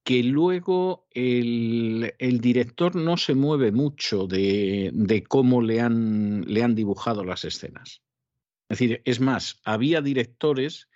que 0.03 0.23
luego 0.23 1.07
el, 1.11 2.15
el 2.17 2.39
director 2.39 2.95
no 2.95 3.17
se 3.17 3.35
mueve 3.35 3.71
mucho 3.71 4.25
de, 4.25 4.89
de 4.93 5.23
cómo 5.23 5.61
le 5.61 5.81
han, 5.81 6.41
le 6.47 6.63
han 6.63 6.73
dibujado 6.73 7.23
las 7.23 7.45
escenas. 7.45 8.01
Es 8.69 8.77
decir, 8.77 9.01
es 9.03 9.19
más, 9.19 9.59
había 9.63 10.01
directores 10.01 10.87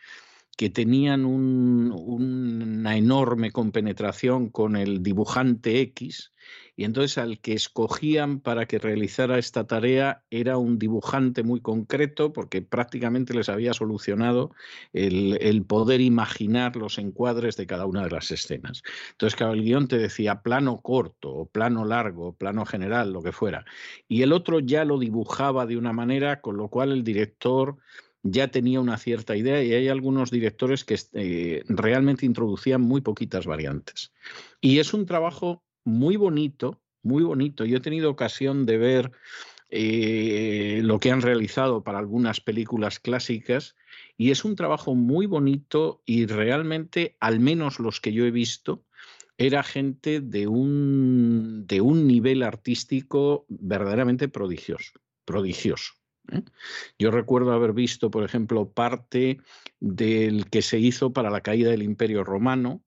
que 0.58 0.70
tenían 0.70 1.26
una 1.26 2.96
enorme 2.96 3.52
compenetración 3.52 4.50
con 4.50 4.76
el 4.76 5.02
dibujante 5.02 5.82
X 5.82 6.32
y 6.76 6.86
entonces 6.86 7.18
al 7.18 7.40
que 7.40 7.54
escogían 7.54 8.40
para 8.40 8.66
que 8.66 8.80
realizara 8.80 9.38
esta 9.38 9.68
tarea 9.68 10.24
era 10.32 10.58
un 10.58 10.80
dibujante 10.80 11.44
muy 11.44 11.62
concreto 11.62 12.34
porque 12.34 12.62
prácticamente 12.62 13.34
les 13.34 13.50
había 13.50 13.74
solucionado 13.74 14.52
el, 14.92 15.64
poder 15.68 16.02
imaginar 16.02 16.76
los 16.76 16.98
encuadres 16.98 17.58
de 17.58 17.68
cada 17.68 17.86
una 17.86 18.04
de 18.04 18.10
las 18.10 18.32
escenas. 18.32 18.82
Entonces, 19.12 19.38
cada 19.38 19.54
el 19.54 19.88
te 19.88 19.98
decía 19.98 20.42
plano 20.42 20.82
corto, 20.82 21.30
o 21.34 21.46
plano 21.46 21.86
largo, 21.86 22.36
plano 22.36 22.66
general, 22.66 23.14
lo 23.14 23.22
que 23.22 23.32
fuera. 23.32 23.66
Y 24.08 24.24
el 24.24 24.34
otro 24.34 24.60
ya 24.60 24.84
lo 24.84 25.00
dibujaba 25.00 25.66
de 25.66 25.78
una 25.78 25.94
manera 25.94 26.42
con 26.42 26.58
lo 26.58 26.70
cual 26.70 26.92
el 26.92 27.04
director 27.04 27.78
ya 28.24 28.48
tenía 28.48 28.80
una 28.80 28.98
cierta 28.98 29.36
idea 29.36 29.62
y 29.62 29.74
hay 29.74 29.90
algunos 29.90 30.32
directores 30.32 30.86
que 30.86 30.98
eh, 31.14 31.64
realmente 31.68 32.26
introducían 32.26 32.82
muy 32.82 33.02
poquitas 33.02 33.46
variantes. 33.46 34.14
Y 34.62 34.80
es 34.80 34.94
un 34.94 35.06
trabajo 35.06 35.64
muy 35.84 36.16
bonito, 36.16 36.82
muy 37.04 37.24
bonito. 37.24 37.66
Yo 37.66 37.78
he 37.78 37.82
tenido 37.82 38.10
ocasión 38.10 38.66
de 38.66 38.78
ver 38.78 39.12
eh, 39.70 40.80
lo 40.84 41.00
que 41.00 41.12
han 41.12 41.22
realizado 41.22 41.84
para 41.84 42.00
algunas 42.00 42.40
películas 42.40 43.00
clásicas 43.00 43.76
y 44.18 44.32
es 44.32 44.46
un 44.46 44.56
trabajo 44.56 44.96
muy 44.96 45.26
bonito 45.26 46.02
y 46.06 46.26
realmente, 46.26 47.18
al 47.20 47.42
menos 47.42 47.80
los 47.80 48.00
que 48.00 48.14
yo 48.14 48.26
he 48.26 48.32
visto, 48.32 48.86
era 49.38 49.64
gente 49.64 50.22
de 50.22 50.48
un, 50.48 51.66
de 51.68 51.82
un 51.82 52.08
nivel 52.08 52.44
artístico 52.44 53.46
verdaderamente 53.50 54.30
prodigioso, 54.30 55.00
prodigioso. 55.26 55.94
¿Eh? 56.32 56.44
Yo 56.98 57.12
recuerdo 57.12 57.52
haber 57.54 57.74
visto, 57.74 58.12
por 58.12 58.24
ejemplo, 58.24 58.72
parte 58.72 59.40
del 59.80 60.50
que 60.50 60.62
se 60.62 60.80
hizo 60.80 61.14
para 61.14 61.30
la 61.30 61.42
caída 61.42 61.70
del 61.70 61.84
Imperio 61.84 62.24
Romano, 62.24 62.84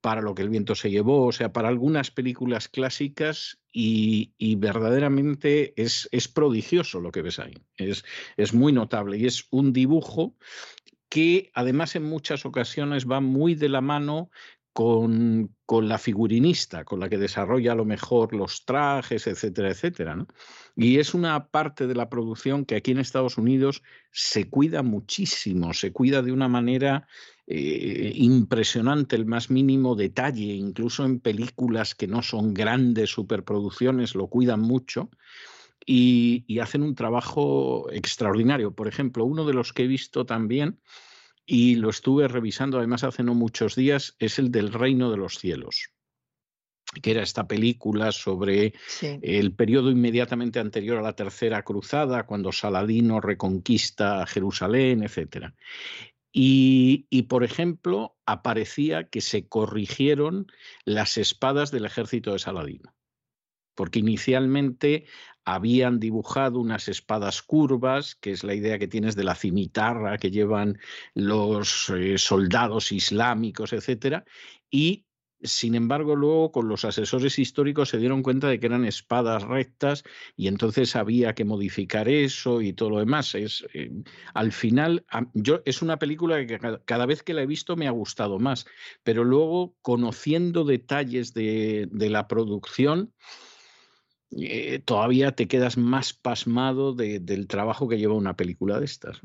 para 0.00 0.22
lo 0.22 0.34
que 0.34 0.42
el 0.42 0.48
viento 0.48 0.74
se 0.74 0.90
llevó, 0.90 1.26
o 1.26 1.32
sea, 1.32 1.52
para 1.52 1.68
algunas 1.68 2.10
películas 2.10 2.68
clásicas 2.68 3.58
y, 3.72 4.32
verdaderamente 4.56 5.74
es, 5.80 6.08
es, 6.12 6.28
prodigioso 6.28 7.00
lo 7.00 7.10
que 7.10 7.22
ves 7.22 7.38
ahí. 7.38 7.54
Es, 7.76 8.04
es 8.36 8.54
muy 8.54 8.72
notable 8.72 9.18
y 9.18 9.26
es 9.26 9.46
un 9.50 9.72
dibujo 9.72 10.36
que 11.08 11.50
además 11.54 11.96
en 11.96 12.04
muchas 12.04 12.44
ocasiones 12.44 13.06
va 13.06 13.20
muy 13.20 13.54
de 13.54 13.68
la 13.68 13.80
mano 13.80 14.30
con, 14.78 15.56
con, 15.66 15.88
la 15.88 15.98
figurinista, 15.98 16.84
con 16.84 17.00
la 17.00 17.08
que 17.08 17.18
desarrolla 17.18 17.72
a 17.72 17.74
lo 17.74 17.84
mejor 17.84 18.32
los 18.32 18.64
trajes, 18.64 19.26
etcétera, 19.26 19.70
etcétera. 19.70 20.14
¿no? 20.14 20.28
Y 20.76 21.00
es 21.00 21.14
una 21.14 21.48
parte 21.48 21.88
de 21.88 21.96
la 21.96 22.08
producción 22.08 22.64
que 22.64 22.76
aquí 22.76 22.92
en 22.92 23.00
Estados 23.00 23.38
Unidos 23.38 23.82
se 24.12 24.48
cuida 24.48 24.84
muchísimo, 24.84 25.74
se 25.74 25.92
cuida 25.92 26.22
de 26.22 26.30
una 26.30 26.46
manera 26.46 27.08
eh, 27.48 28.12
impresionante, 28.14 29.16
el 29.16 29.26
más 29.26 29.50
mínimo 29.50 29.96
detalle, 29.96 30.54
incluso 30.54 31.04
en 31.04 31.18
películas 31.18 31.96
que 31.96 32.06
no 32.06 32.22
son 32.22 32.54
grandes 32.54 33.10
superproducciones, 33.10 34.14
lo 34.14 34.28
cuidan 34.28 34.60
mucho. 34.60 35.10
Y, 35.84 36.44
y 36.46 36.60
hacen 36.60 36.84
un 36.84 36.94
trabajo 36.94 37.90
extraordinario. 37.90 38.72
Por 38.76 38.86
ejemplo, 38.86 39.24
uno 39.24 39.44
de 39.44 39.54
los 39.54 39.72
que 39.72 39.84
he 39.84 39.88
visto 39.88 40.24
también 40.24 40.78
y 41.50 41.76
lo 41.76 41.88
estuve 41.88 42.28
revisando 42.28 42.76
además 42.76 43.04
hace 43.04 43.22
no 43.22 43.34
muchos 43.34 43.74
días, 43.74 44.14
es 44.18 44.38
el 44.38 44.52
del 44.52 44.70
Reino 44.70 45.10
de 45.10 45.16
los 45.16 45.38
Cielos 45.38 45.90
que 47.02 47.10
era 47.10 47.22
esta 47.22 47.46
película 47.46 48.12
sobre 48.12 48.72
el 49.02 49.52
periodo 49.52 49.90
inmediatamente 49.90 50.58
anterior 50.58 50.96
a 50.98 51.02
la 51.02 51.12
Tercera 51.12 51.62
Cruzada, 51.62 52.24
cuando 52.24 52.50
Saladino 52.50 53.20
reconquista 53.20 54.26
Jerusalén, 54.26 55.02
etc. 55.02 55.52
Y, 56.32 57.06
y, 57.10 57.24
por 57.24 57.44
ejemplo, 57.44 58.16
aparecía 58.24 59.04
que 59.04 59.20
se 59.20 59.46
corrigieron 59.48 60.46
las 60.86 61.18
espadas 61.18 61.70
del 61.70 61.84
ejército 61.84 62.32
de 62.32 62.38
Saladino 62.38 62.94
porque 63.78 64.00
inicialmente 64.00 65.04
habían 65.54 65.98
dibujado 65.98 66.60
unas 66.60 66.88
espadas 66.88 67.42
curvas, 67.42 68.14
que 68.16 68.32
es 68.32 68.44
la 68.44 68.54
idea 68.54 68.78
que 68.78 68.86
tienes 68.86 69.16
de 69.16 69.24
la 69.24 69.34
cimitarra 69.34 70.18
que 70.18 70.30
llevan 70.30 70.78
los 71.14 71.88
eh, 71.88 72.18
soldados 72.18 72.92
islámicos, 72.92 73.72
etcétera, 73.72 74.26
y 74.70 75.06
sin 75.40 75.74
embargo, 75.74 76.16
luego 76.16 76.50
con 76.50 76.68
los 76.68 76.84
asesores 76.84 77.38
históricos 77.38 77.90
se 77.90 77.98
dieron 77.98 78.22
cuenta 78.22 78.48
de 78.48 78.58
que 78.58 78.66
eran 78.66 78.84
espadas 78.84 79.44
rectas 79.44 80.02
y 80.36 80.48
entonces 80.48 80.96
había 80.96 81.34
que 81.34 81.44
modificar 81.44 82.08
eso 82.08 82.60
y 82.60 82.72
todo 82.72 82.90
lo 82.90 82.98
demás. 82.98 83.34
Es, 83.34 83.64
eh, 83.72 83.90
al 84.34 84.50
final, 84.52 85.06
yo, 85.34 85.62
es 85.64 85.80
una 85.80 85.98
película 85.98 86.44
que 86.44 86.58
cada, 86.84 87.06
vez 87.06 87.22
que 87.22 87.34
la 87.34 87.42
he 87.42 87.46
visto 87.46 87.76
me 87.76 87.86
ha 87.86 87.92
gustado 87.92 88.38
más, 88.38 88.66
pero 89.04 89.22
luego 89.22 89.76
conociendo 89.80 90.64
detalles 90.64 91.32
de, 91.32 91.88
la 91.92 92.26
producción, 92.26 93.14
eh, 94.36 94.80
todavía 94.84 95.32
te 95.32 95.48
quedas 95.48 95.76
más 95.76 96.12
pasmado 96.12 96.94
del 96.94 97.46
trabajo 97.46 97.88
que 97.88 97.98
lleva 97.98 98.14
una 98.14 98.36
película 98.36 98.78
de 98.78 98.84
estas. 98.84 99.20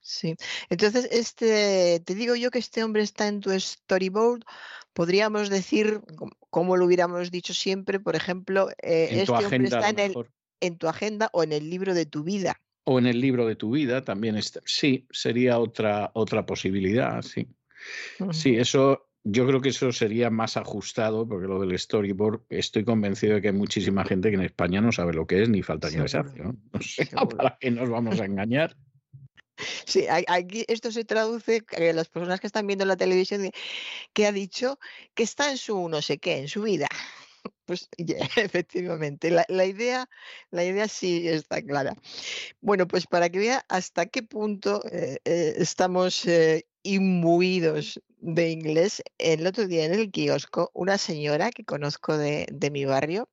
Sí, 0.00 0.34
entonces 0.68 1.08
este, 1.12 2.02
te 2.04 2.14
digo 2.14 2.34
yo 2.34 2.50
que 2.50 2.58
este 2.58 2.82
hombre 2.82 3.02
está 3.02 3.28
en 3.28 3.40
tu 3.40 3.50
storyboard 3.58 4.42
podríamos 4.92 5.48
decir, 5.50 6.00
como 6.50 6.76
lo 6.76 6.86
hubiéramos 6.86 7.30
dicho 7.30 7.54
siempre, 7.54 8.00
por 8.00 8.16
ejemplo, 8.16 8.70
eh, 8.82 9.08
este 9.10 9.32
hombre 9.32 9.64
está 9.64 9.88
en, 10.60 10.78
tu 10.78 10.88
agenda 10.88 11.28
o 11.32 11.42
en 11.42 11.52
el 11.52 11.70
libro 11.70 11.94
de 11.94 12.06
tu 12.06 12.22
vida. 12.22 12.60
O 12.84 12.98
en 12.98 13.06
el 13.06 13.20
libro 13.20 13.46
de 13.46 13.56
tu 13.56 13.70
vida 13.70 14.02
también 14.02 14.36
está. 14.36 14.60
Sí, 14.64 15.06
sería 15.10 15.58
otra, 15.58 16.10
otra 16.14 16.46
posibilidad, 16.46 17.22
sí. 17.22 17.48
Sí, 18.30 18.56
eso, 18.56 19.08
yo 19.24 19.46
creo 19.46 19.60
que 19.60 19.68
eso 19.68 19.92
sería 19.92 20.30
más 20.30 20.56
ajustado, 20.56 21.26
porque 21.26 21.46
lo 21.46 21.60
del 21.60 21.78
storyboard, 21.78 22.42
estoy 22.48 22.84
convencido 22.84 23.34
de 23.34 23.42
que 23.42 23.48
hay 23.48 23.54
muchísima 23.54 24.04
gente 24.04 24.30
que 24.30 24.36
en 24.36 24.42
España 24.42 24.80
no 24.80 24.92
sabe 24.92 25.12
lo 25.12 25.26
que 25.26 25.42
es, 25.42 25.48
ni 25.48 25.62
falta 25.62 25.90
que 25.90 26.00
les 26.00 26.14
hace, 26.14 26.38
¿no? 26.40 26.56
¿Para 27.36 27.56
qué 27.60 27.70
nos 27.70 27.88
vamos 27.88 28.20
a 28.20 28.24
engañar? 28.24 28.76
Sí, 29.86 30.06
aquí 30.08 30.64
esto 30.66 30.90
se 30.90 31.04
traduce 31.04 31.62
a 31.76 31.92
las 31.92 32.08
personas 32.08 32.40
que 32.40 32.46
están 32.46 32.66
viendo 32.66 32.84
la 32.84 32.96
televisión 32.96 33.50
que 34.12 34.26
ha 34.26 34.32
dicho 34.32 34.78
que 35.14 35.22
está 35.22 35.50
en 35.50 35.58
su 35.58 35.88
no 35.88 36.02
sé 36.02 36.18
qué, 36.18 36.38
en 36.38 36.48
su 36.48 36.62
vida. 36.62 36.88
Pues 37.64 37.88
efectivamente, 38.36 39.30
la, 39.30 39.64
idea, 39.64 40.08
la 40.50 40.64
idea 40.64 40.86
sí 40.86 41.28
está 41.28 41.60
clara. 41.62 41.94
Bueno, 42.60 42.86
pues 42.86 43.06
para 43.06 43.30
que 43.30 43.38
vea 43.38 43.64
hasta 43.68 44.06
qué 44.06 44.22
punto 44.22 44.80
eh, 44.90 45.18
eh, 45.24 45.54
estamos 45.58 46.24
eh, 46.26 46.66
imbuidos 46.82 48.00
de 48.18 48.50
inglés. 48.50 49.02
El 49.18 49.46
otro 49.46 49.66
día 49.66 49.84
en 49.84 49.94
el 49.94 50.10
kiosco, 50.10 50.70
una 50.74 50.98
señora 50.98 51.50
que 51.50 51.64
conozco 51.64 52.16
de, 52.16 52.46
mi 52.72 52.84
barrio, 52.84 53.28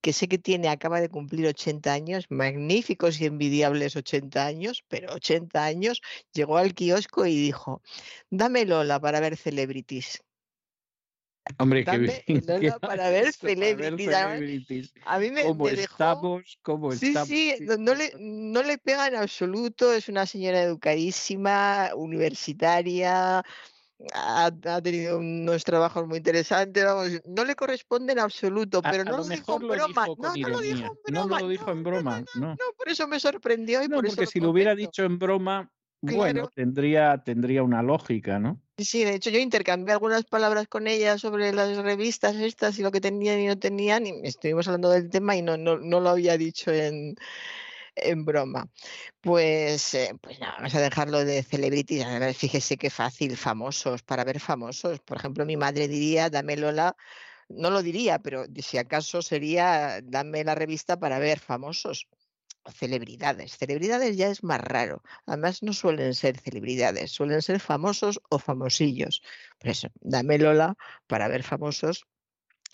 que 0.00 0.12
sé 0.12 0.28
que 0.28 0.38
tiene, 0.38 0.68
acaba 0.68 1.00
de 1.00 1.08
cumplir 1.08 1.46
80 1.46 1.92
años, 1.92 2.26
magníficos 2.30 3.20
y 3.20 3.26
envidiables 3.26 3.96
80 3.96 4.46
años, 4.46 4.84
pero 4.88 5.14
80 5.14 5.64
años, 5.64 6.00
llegó 6.32 6.58
al 6.58 6.74
kiosco 6.74 7.26
y 7.26 7.36
dijo, 7.36 7.82
dame 8.30 8.64
Lola 8.64 9.00
para 9.00 9.20
ver 9.20 9.36
celebrities. 9.36 10.22
Hombre, 11.58 11.84
qué 11.84 11.98
bien. 11.98 12.74
para 12.80 13.10
ver 13.10 13.32
celebrities. 13.32 14.92
A 15.04 15.18
mí 15.18 15.30
me, 15.30 15.42
¿Cómo 15.42 15.68
estamos? 15.68 16.58
¿Cómo 16.62 16.92
sí, 16.92 17.14
Sí, 17.26 17.54
no, 17.78 17.94
le, 17.94 18.12
no 18.18 18.62
le 18.62 18.78
pega 18.78 19.08
en 19.08 19.16
absoluto. 19.16 19.92
Es 19.92 20.08
una 20.08 20.24
señora 20.26 20.62
educadísima, 20.62 21.90
universitaria, 21.94 23.42
ha, 24.14 24.50
tenido 24.82 25.18
unos 25.18 25.64
trabajos 25.64 26.06
muy 26.06 26.18
interesantes, 26.18 26.84
vamos, 26.84 27.20
no 27.26 27.44
le 27.44 27.54
corresponde 27.54 28.12
en 28.12 28.18
absoluto, 28.18 28.82
pero 28.82 29.04
no 29.04 29.18
lo, 29.18 29.24
dijo 29.24 29.60
en 29.60 29.68
broma. 29.68 30.06
No, 30.18 30.34
no, 30.34 30.48
lo 30.48 30.60
dijo 30.60 30.86
en 30.86 31.12
broma. 31.12 31.36
No, 31.36 31.40
lo 31.40 31.48
dijo 31.48 31.70
en 31.70 31.82
broma. 31.82 32.24
No, 32.34 32.56
por 32.76 32.88
eso 32.88 33.06
me 33.06 33.20
sorprendió 33.20 33.82
y 33.82 33.88
por 33.88 34.06
porque 34.06 34.26
si 34.26 34.40
lo 34.40 34.50
hubiera 34.50 34.74
dicho 34.74 35.04
en 35.04 35.18
broma, 35.18 35.70
bueno, 36.02 36.48
tendría, 36.54 37.22
tendría 37.24 37.62
una 37.62 37.82
lógica, 37.82 38.38
¿no? 38.38 38.60
Sí, 38.76 39.04
de 39.04 39.14
hecho 39.14 39.30
yo 39.30 39.38
intercambié 39.38 39.92
algunas 39.92 40.24
palabras 40.24 40.66
con 40.66 40.88
ella 40.88 41.16
sobre 41.16 41.52
las 41.52 41.76
revistas 41.76 42.34
estas 42.36 42.78
y 42.78 42.82
lo 42.82 42.90
que 42.90 43.00
tenían 43.00 43.38
y 43.38 43.46
no 43.46 43.58
tenían, 43.58 44.06
y 44.06 44.12
estuvimos 44.24 44.66
hablando 44.66 44.90
del 44.90 45.10
tema 45.10 45.36
y 45.36 45.42
no, 45.42 45.56
no, 45.56 45.78
no 45.78 46.00
lo 46.00 46.10
había 46.10 46.36
dicho 46.36 46.72
en, 46.72 47.14
en 47.94 48.24
broma. 48.24 48.68
Pues, 49.20 49.94
eh, 49.94 50.14
pues 50.20 50.40
nada, 50.40 50.54
vamos 50.56 50.74
a 50.74 50.80
dejarlo 50.80 51.24
de 51.24 51.44
celebrities. 51.44 52.04
Fíjese 52.36 52.76
qué 52.76 52.90
fácil, 52.90 53.36
famosos, 53.36 54.02
para 54.02 54.24
ver 54.24 54.40
famosos. 54.40 54.98
Por 55.00 55.18
ejemplo, 55.18 55.46
mi 55.46 55.56
madre 55.56 55.86
diría, 55.86 56.30
dame 56.30 56.56
Lola, 56.56 56.96
no 57.48 57.70
lo 57.70 57.82
diría, 57.82 58.18
pero 58.18 58.46
si 58.56 58.78
acaso 58.78 59.22
sería, 59.22 60.00
dame 60.02 60.42
la 60.42 60.56
revista 60.56 60.98
para 60.98 61.20
ver 61.20 61.38
famosos 61.38 62.08
celebridades. 62.70 63.56
Celebridades 63.56 64.16
ya 64.16 64.28
es 64.28 64.44
más 64.44 64.60
raro. 64.60 65.02
Además, 65.26 65.62
no 65.62 65.72
suelen 65.72 66.14
ser 66.14 66.38
celebridades, 66.38 67.10
suelen 67.10 67.42
ser 67.42 67.60
famosos 67.60 68.20
o 68.28 68.38
famosillos. 68.38 69.22
Por 69.58 69.70
eso, 69.70 69.88
dame 70.00 70.38
Lola 70.38 70.76
para 71.06 71.28
ver 71.28 71.42
famosos 71.42 72.06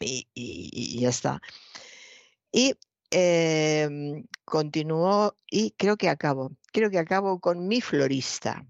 y, 0.00 1.00
ya 1.00 1.08
está. 1.08 1.41
Y 2.52 2.75
eh, 3.10 3.89
continuó 4.44 5.36
y 5.47 5.73
creo 5.73 5.97
que 5.97 6.08
acabo. 6.08 6.52
Creo 6.73 6.91
que 6.91 6.99
acabo 6.99 7.41
con 7.41 7.67
mi 7.67 7.81
florista. 7.81 8.67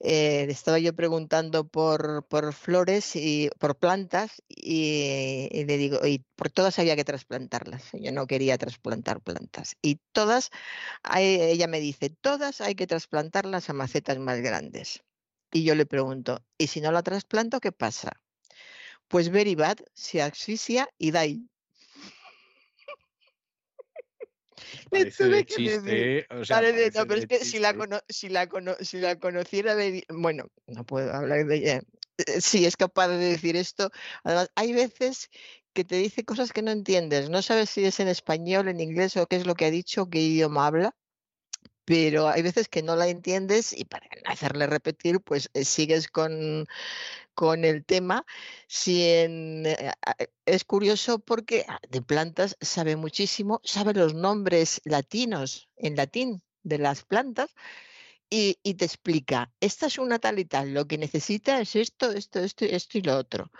Eh, 0.00 0.46
estaba 0.48 0.78
yo 0.78 0.94
preguntando 0.94 1.66
por, 1.66 2.24
por, 2.28 2.52
flores 2.52 3.16
y 3.16 3.50
por 3.58 3.76
plantas 3.76 4.42
y, 4.48 5.48
le 5.52 5.76
digo, 5.76 6.06
y 6.06 6.24
por 6.36 6.50
todas 6.50 6.78
había 6.78 6.96
que 6.96 7.04
trasplantarlas. 7.04 7.90
Yo 7.92 8.12
no 8.12 8.26
quería 8.26 8.58
trasplantar 8.58 9.20
plantas. 9.20 9.76
Y 9.82 10.00
todas, 10.12 10.50
ella 11.16 11.66
me 11.66 11.80
dice, 11.80 12.10
todas 12.10 12.60
hay 12.60 12.74
que 12.74 12.86
trasplantarlas 12.86 13.70
a 13.70 13.72
macetas 13.72 14.18
más 14.18 14.40
grandes. 14.40 15.02
Y 15.52 15.64
yo 15.64 15.74
le 15.74 15.86
pregunto, 15.86 16.44
¿y 16.58 16.68
si 16.68 16.80
no 16.80 16.92
la 16.92 17.02
trasplanto, 17.02 17.60
qué 17.60 17.72
pasa? 17.72 18.12
Pues 19.08 19.30
very 19.30 19.54
bad, 19.54 19.78
se 19.94 20.22
asfixia 20.22 20.88
y 20.98 21.10
chiste, 25.46 26.26
no, 26.94 27.06
pero 27.06 27.20
es 27.20 27.26
que 27.26 27.44
si 27.44 27.58
la, 27.58 27.74
si, 28.08 28.28
la 28.28 28.48
si 28.80 28.98
la 28.98 29.18
conociera, 29.18 29.76
bueno, 30.08 30.50
no 30.66 30.84
puedo 30.84 31.12
hablar 31.12 31.46
de 31.46 31.56
ella. 31.56 31.82
Eh, 32.18 32.40
sí, 32.40 32.66
es 32.66 32.76
capaz 32.76 33.08
de 33.08 33.16
decir 33.16 33.56
esto. 33.56 33.90
Además, 34.24 34.50
hay 34.56 34.72
veces 34.72 35.30
que 35.72 35.84
te 35.84 35.96
dice 35.96 36.24
cosas 36.24 36.52
que 36.52 36.62
no 36.62 36.70
entiendes. 36.70 37.30
No 37.30 37.42
sabes 37.42 37.70
si 37.70 37.84
es 37.84 38.00
en 38.00 38.08
español, 38.08 38.68
en 38.68 38.80
inglés 38.80 39.16
o 39.16 39.26
qué 39.26 39.36
es 39.36 39.46
lo 39.46 39.54
que 39.54 39.66
ha 39.66 39.70
dicho, 39.70 40.08
qué 40.10 40.20
idioma 40.20 40.66
habla 40.66 40.96
pero 41.88 42.28
hay 42.28 42.42
veces 42.42 42.68
que 42.68 42.82
no 42.82 42.96
la 42.96 43.08
entiendes 43.08 43.72
y 43.72 43.86
para 43.86 44.06
hacerle 44.26 44.66
repetir, 44.66 45.22
pues 45.22 45.48
eh, 45.54 45.64
sigues 45.64 46.08
con, 46.08 46.66
con 47.32 47.64
el 47.64 47.82
tema. 47.86 48.26
Eh, 48.86 49.92
es 50.44 50.64
curioso 50.64 51.18
porque 51.18 51.64
ah, 51.66 51.80
de 51.88 52.02
plantas 52.02 52.58
sabe 52.60 52.96
muchísimo, 52.96 53.62
sabe 53.64 53.94
los 53.94 54.12
nombres 54.12 54.82
latinos 54.84 55.70
en 55.76 55.96
latín 55.96 56.42
de 56.62 56.76
las 56.76 57.04
plantas. 57.04 57.54
Y, 58.28 58.56
te 58.74 58.84
explica, 58.84 59.50
esta 59.58 59.86
es 59.86 59.96
una 59.96 60.18
tal 60.18 60.38
y 60.38 60.44
tal, 60.44 60.74
lo 60.74 60.86
que 60.86 60.98
necesita 60.98 61.58
es 61.62 61.74
esto, 61.74 62.12
esto, 62.12 62.40
esto, 62.40 62.66
esto 62.66 62.98
y 62.98 63.00
lo 63.00 63.16
otro. 63.16 63.50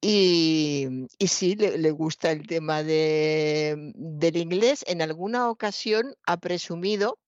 Y, 0.00 1.08
y 1.18 1.26
sí, 1.26 1.56
le, 1.56 1.90
gusta 1.90 2.30
el 2.30 2.46
tema 2.46 2.84
de, 2.84 3.92
del 3.96 4.36
inglés. 4.36 4.84
En 4.86 5.02
alguna 5.02 5.50
ocasión 5.50 6.14
ha 6.26 6.36
presumido 6.38 7.18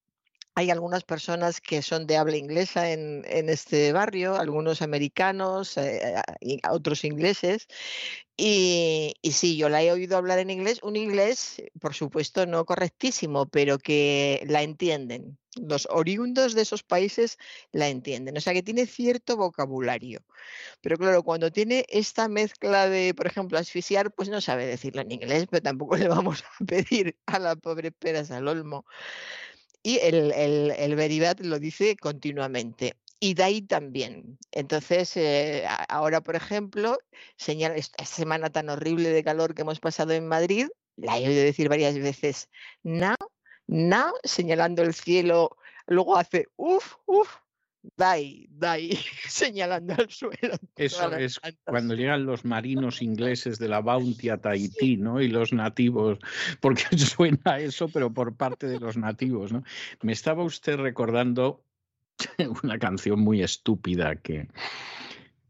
hay 0.55 0.71
algunas 0.71 1.05
personas 1.05 1.61
que 1.61 1.83
son 1.83 2.07
de 2.07 2.17
habla 2.17 2.37
inglesa 2.37 2.91
en, 2.91 3.25
este 3.49 3.93
barrio, 3.93 4.37
algunos 4.37 4.83
americanos, 4.83 5.77
eh, 5.79 6.21
y 6.41 6.61
otros 6.71 7.05
ingleses. 7.05 7.69
Y, 8.37 9.15
sí, 9.33 9.57
yo 9.57 9.69
la 9.69 9.83
he 9.83 9.93
oído 9.93 10.17
hablar 10.17 10.39
en 10.39 10.51
inglés, 10.51 10.81
un 10.83 10.97
inglés, 10.97 11.63
por 11.81 11.95
supuesto, 11.95 12.47
no 12.47 12.65
correctísimo, 12.65 13.47
pero 13.47 13.79
que 13.79 14.45
la 14.47 14.63
entienden. 14.63 15.39
Los 15.57 15.87
oriundos 15.91 16.55
de 16.55 16.63
esos 16.63 16.83
países 16.83 17.39
la 17.73 17.89
entienden. 17.89 18.37
O 18.37 18.41
sea 18.41 18.55
que 18.55 18.63
tiene 18.63 18.87
cierto 18.87 19.37
vocabulario. 19.37 20.25
Pero 20.81 20.97
claro, 20.99 21.23
cuando 21.23 21.53
tiene 21.53 21.85
esta 21.89 22.29
mezcla 22.29 22.89
de, 22.89 23.15
por 23.15 23.27
ejemplo, 23.27 23.59
asfixiar, 23.59 24.13
pues 24.13 24.29
no 24.29 24.41
sabe 24.41 24.67
decirlo 24.67 25.03
en 25.03 25.13
inglés, 25.13 25.47
pero 25.51 25.63
tampoco 25.63 25.97
le 25.97 26.09
vamos 26.09 26.43
a 26.43 26.65
pedir 26.65 27.17
a 27.27 27.39
la 27.39 27.57
pobre 27.57 27.93
Peras 27.93 28.31
al 28.31 28.49
Olmo 28.49 28.87
y 29.83 29.99
el, 29.99 30.33
el, 30.33 31.49
lo 31.49 31.59
dice 31.59 31.97
continuamente. 31.97 32.95
Y 33.21 33.35
de 33.35 33.43
ahí 33.45 33.63
también. 33.63 34.39
Entonces, 34.51 35.17
eh, 35.17 35.65
ahora, 35.89 36.21
por 36.21 36.35
ejemplo, 36.35 36.99
señala 37.37 37.77
esta 37.77 38.05
semana 38.05 38.51
tan 38.51 38.69
horrible 38.69 39.11
de 39.11 39.23
calor 39.23 39.55
que 39.55 39.63
hemos 39.63 39.79
pasado 39.81 40.13
en 40.13 40.27
Madrid, 40.27 40.67
la 40.97 41.19
he 41.19 41.29
oído 41.29 41.43
decir 41.43 41.69
varias 41.69 41.97
veces, 41.97 42.49
now, 42.83 43.15
now, 43.69 44.13
señalando 44.25 44.83
el 44.83 44.93
cielo, 44.93 45.57
luego 45.87 46.17
hace, 46.17 46.49
uff, 46.57 46.97
uff, 47.07 47.29
Dai, 47.97 48.47
Dai, 48.51 48.91
señalando 49.29 49.95
al 49.95 50.11
suelo. 50.11 50.55
Eso 50.77 51.17
es 51.17 51.41
cuando 51.65 51.95
llegan 51.95 52.27
los 52.27 52.45
marinos 52.45 53.03
ingleses 53.03 53.59
de 53.59 53.69
la 53.69 53.81
Bounty 53.81 54.29
a 54.29 54.39
Tahití, 54.39 54.97
¿no? 54.97 55.21
Y 55.21 55.29
los 55.29 55.53
nativos, 55.53 56.19
porque 56.61 56.85
suena 56.97 57.59
eso, 57.59 57.89
pero 57.89 58.13
por 58.13 58.37
parte 58.37 58.67
de 58.67 58.79
los 58.79 58.97
nativos, 58.97 59.53
¿no? 59.53 59.65
Me 60.03 60.13
estaba 60.13 60.45
usted 60.45 60.77
recordando 60.77 61.65
una 62.63 62.79
canción 62.79 63.21
muy 63.21 63.43
estúpida 63.43 64.17
que 64.17 64.49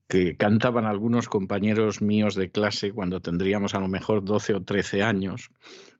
que 0.08 0.36
cantaban 0.36 0.84
algunos 0.84 1.26
compañeros 1.26 2.02
míos 2.02 2.34
de 2.34 2.50
clase 2.50 2.92
cuando 2.92 3.22
tendríamos 3.22 3.74
a 3.74 3.80
lo 3.80 3.88
mejor 3.88 4.22
12 4.22 4.52
o 4.52 4.62
13 4.62 5.02
años, 5.02 5.50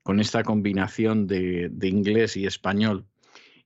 con 0.02 0.20
esta 0.20 0.42
combinación 0.42 1.26
de, 1.26 1.70
de 1.72 1.88
inglés 1.88 2.36
y 2.36 2.44
español. 2.44 3.06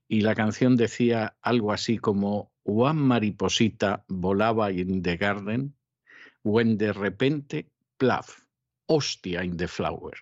Y 0.08 0.20
la 0.20 0.34
canción 0.34 0.76
decía 0.76 1.36
algo 1.42 1.72
así 1.72 1.98
como 1.98 2.52
One 2.64 3.00
mariposita 3.00 4.04
volaba 4.08 4.72
in 4.72 5.02
the 5.02 5.16
garden, 5.16 5.74
when 6.42 6.78
de 6.78 6.92
repente, 6.92 7.70
plaf, 7.96 8.42
hostia 8.86 9.44
in 9.44 9.56
the 9.56 9.68
flower. 9.68 10.14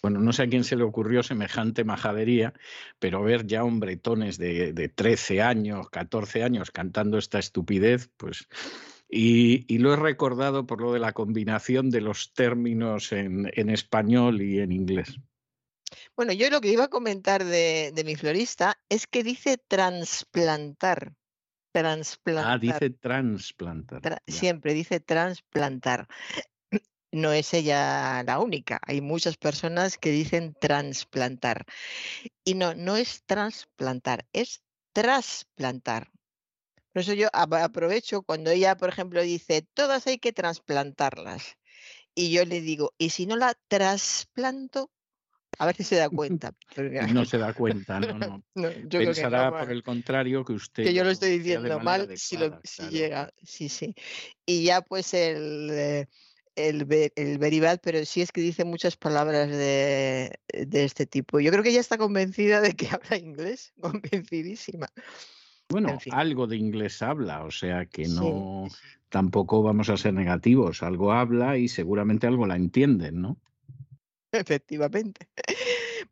Bueno, 0.00 0.20
no 0.20 0.32
sé 0.32 0.42
a 0.42 0.48
quién 0.48 0.64
se 0.64 0.74
le 0.74 0.82
ocurrió 0.82 1.22
semejante 1.22 1.84
majadería, 1.84 2.54
pero 2.98 3.22
ver 3.22 3.46
ya 3.46 3.62
hombretones 3.62 4.36
de, 4.38 4.72
de 4.72 4.88
13 4.88 5.42
años, 5.42 5.90
14 5.90 6.42
años 6.42 6.72
cantando 6.72 7.18
esta 7.18 7.38
estupidez, 7.38 8.10
pues 8.16 8.48
y, 9.14 9.76
lo 9.76 9.92
he 9.92 9.96
recordado 9.96 10.66
por 10.66 10.80
lo 10.80 10.90
de 10.90 10.98
la 10.98 11.12
combinación 11.12 11.90
de 11.90 12.00
los 12.00 12.32
términos 12.32 13.12
en, 13.12 13.46
español 13.68 14.40
y 14.40 14.60
en 14.60 14.72
inglés. 14.72 15.20
Bueno, 16.16 16.32
yo 16.34 16.50
lo 16.50 16.60
que 16.60 16.68
iba 16.68 16.84
a 16.84 16.88
comentar 16.88 17.44
de, 17.44 18.02
mi 18.04 18.16
florista 18.16 18.78
es 18.88 19.06
que 19.06 19.24
dice 19.24 19.58
transplantar. 19.58 21.14
Transplantar. 21.72 22.52
Ah, 22.52 22.58
dice 22.58 22.90
transplantar. 22.90 24.22
siempre 24.26 24.74
dice 24.74 25.00
transplantar. 25.00 26.08
No 27.14 27.30
es 27.32 27.52
ella 27.52 28.22
la 28.22 28.40
única. 28.40 28.80
Hay 28.86 29.02
muchas 29.02 29.36
personas 29.36 29.98
que 29.98 30.10
dicen 30.10 30.54
transplantar. 30.58 31.66
Y 32.42 32.54
no, 32.54 32.74
no 32.74 32.96
es 32.96 33.22
transplantar, 33.24 34.26
es 34.32 34.62
trasplantar. 34.94 36.10
Por 36.92 37.02
eso 37.02 37.14
yo 37.14 37.28
aprovecho 37.32 38.22
cuando 38.22 38.50
ella, 38.50 38.76
por 38.76 38.90
ejemplo, 38.90 39.22
dice, 39.22 39.66
todas 39.74 40.06
hay 40.06 40.18
que 40.18 40.32
trasplantarlas. 40.32 41.56
Y 42.14 42.30
yo 42.30 42.44
le 42.44 42.60
digo, 42.60 42.92
¿y 42.98 43.10
si 43.10 43.26
no 43.26 43.36
la 43.36 43.54
trasplanto? 43.68 44.90
A 45.58 45.66
ver 45.66 45.76
si 45.76 45.84
se 45.84 45.96
da 45.96 46.08
cuenta. 46.08 46.54
no 47.14 47.24
se 47.24 47.38
da 47.38 47.52
cuenta, 47.52 48.00
no, 48.00 48.18
no. 48.18 48.42
Pensará 48.90 49.50
por 49.50 49.70
el 49.70 49.82
contrario 49.82 50.44
que 50.44 50.54
usted. 50.54 50.84
Que 50.84 50.94
yo 50.94 51.04
lo 51.04 51.10
estoy 51.10 51.38
diciendo 51.38 51.78
mal 51.80 52.08
si, 52.16 52.36
llega. 52.88 53.32
Sí, 53.42 53.68
sí. 53.68 53.94
Y 54.46 54.64
ya 54.64 54.80
pues 54.82 55.14
el, 55.14 55.70
eh, 55.70 56.06
el, 56.56 56.86
el 57.16 57.78
pero 57.82 58.04
sí 58.04 58.22
es 58.22 58.32
que 58.32 58.40
dice 58.40 58.64
muchas 58.64 58.96
palabras 58.96 59.50
de, 59.50 60.38
de 60.52 60.84
este 60.84 61.06
tipo. 61.06 61.40
Yo 61.40 61.50
creo 61.50 61.62
que 61.62 61.70
ella 61.70 61.80
está 61.80 61.98
convencida 61.98 62.60
de 62.60 62.74
que 62.74 62.88
habla 62.90 63.16
inglés, 63.16 63.72
convencidísima. 63.80 64.88
Bueno, 65.68 65.98
algo 66.10 66.46
de 66.46 66.56
inglés 66.58 67.00
habla, 67.00 67.44
o 67.44 67.50
sea 67.50 67.86
que 67.86 68.06
no, 68.06 68.68
tampoco 69.08 69.62
vamos 69.62 69.88
a 69.88 69.96
ser 69.96 70.12
negativos. 70.12 70.82
Algo 70.82 71.12
habla 71.12 71.56
y 71.56 71.68
seguramente 71.68 72.26
algo 72.26 72.46
la 72.46 72.56
entienden, 72.56 73.22
¿no? 73.22 73.38
Efectivamente. 74.46 75.28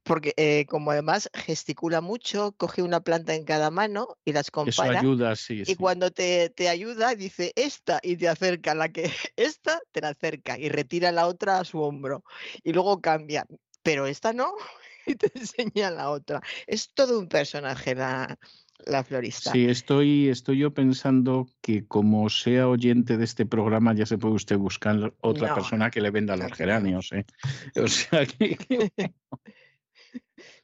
Porque 0.02 0.34
eh, 0.36 0.66
como 0.66 0.90
además 0.90 1.30
gesticula 1.34 2.00
mucho, 2.00 2.52
coge 2.52 2.82
una 2.82 3.00
planta 3.00 3.34
en 3.34 3.44
cada 3.44 3.70
mano 3.70 4.18
y 4.24 4.32
las 4.32 4.50
compara. 4.50 4.90
Eso 4.90 4.98
ayuda, 4.98 5.36
sí. 5.36 5.62
Y 5.66 5.74
cuando 5.76 6.10
te, 6.10 6.50
te, 6.50 6.68
ayuda, 6.68 7.14
dice 7.14 7.52
esta 7.56 8.00
y 8.02 8.16
te 8.16 8.28
acerca 8.28 8.74
la 8.74 8.90
que 8.90 9.10
esta, 9.36 9.80
te 9.92 10.00
la 10.00 10.10
acerca 10.10 10.58
y 10.58 10.68
retira 10.68 11.12
la 11.12 11.26
otra 11.26 11.60
a 11.60 11.64
su 11.64 11.80
hombro. 11.80 12.24
Y 12.62 12.72
luego 12.72 13.00
cambia. 13.00 13.46
Pero 13.82 14.06
esta 14.06 14.32
no, 14.32 14.54
y 15.06 15.14
te 15.14 15.30
enseña 15.34 15.90
la 15.90 16.10
otra. 16.10 16.40
Es 16.66 16.92
todo 16.92 17.18
un 17.18 17.28
personaje 17.28 17.94
la, 17.94 18.38
la 18.86 19.04
florista. 19.04 19.52
Sí, 19.52 19.66
estoy, 19.66 20.28
estoy 20.28 20.58
yo 20.58 20.72
pensando 20.72 21.46
que 21.60 21.86
como 21.86 22.28
sea 22.30 22.68
oyente 22.68 23.16
de 23.16 23.24
este 23.24 23.46
programa 23.46 23.94
ya 23.94 24.06
se 24.06 24.18
puede 24.18 24.34
usted 24.34 24.56
buscar 24.56 25.14
otra 25.20 25.54
persona 25.54 25.90
que 25.90 26.00
le 26.00 26.10
venda 26.10 26.36
los 26.36 26.52
geranios. 26.52 27.12
¿eh? 27.12 27.24
O 27.76 27.88
sea 27.88 28.26
que... 28.26 28.58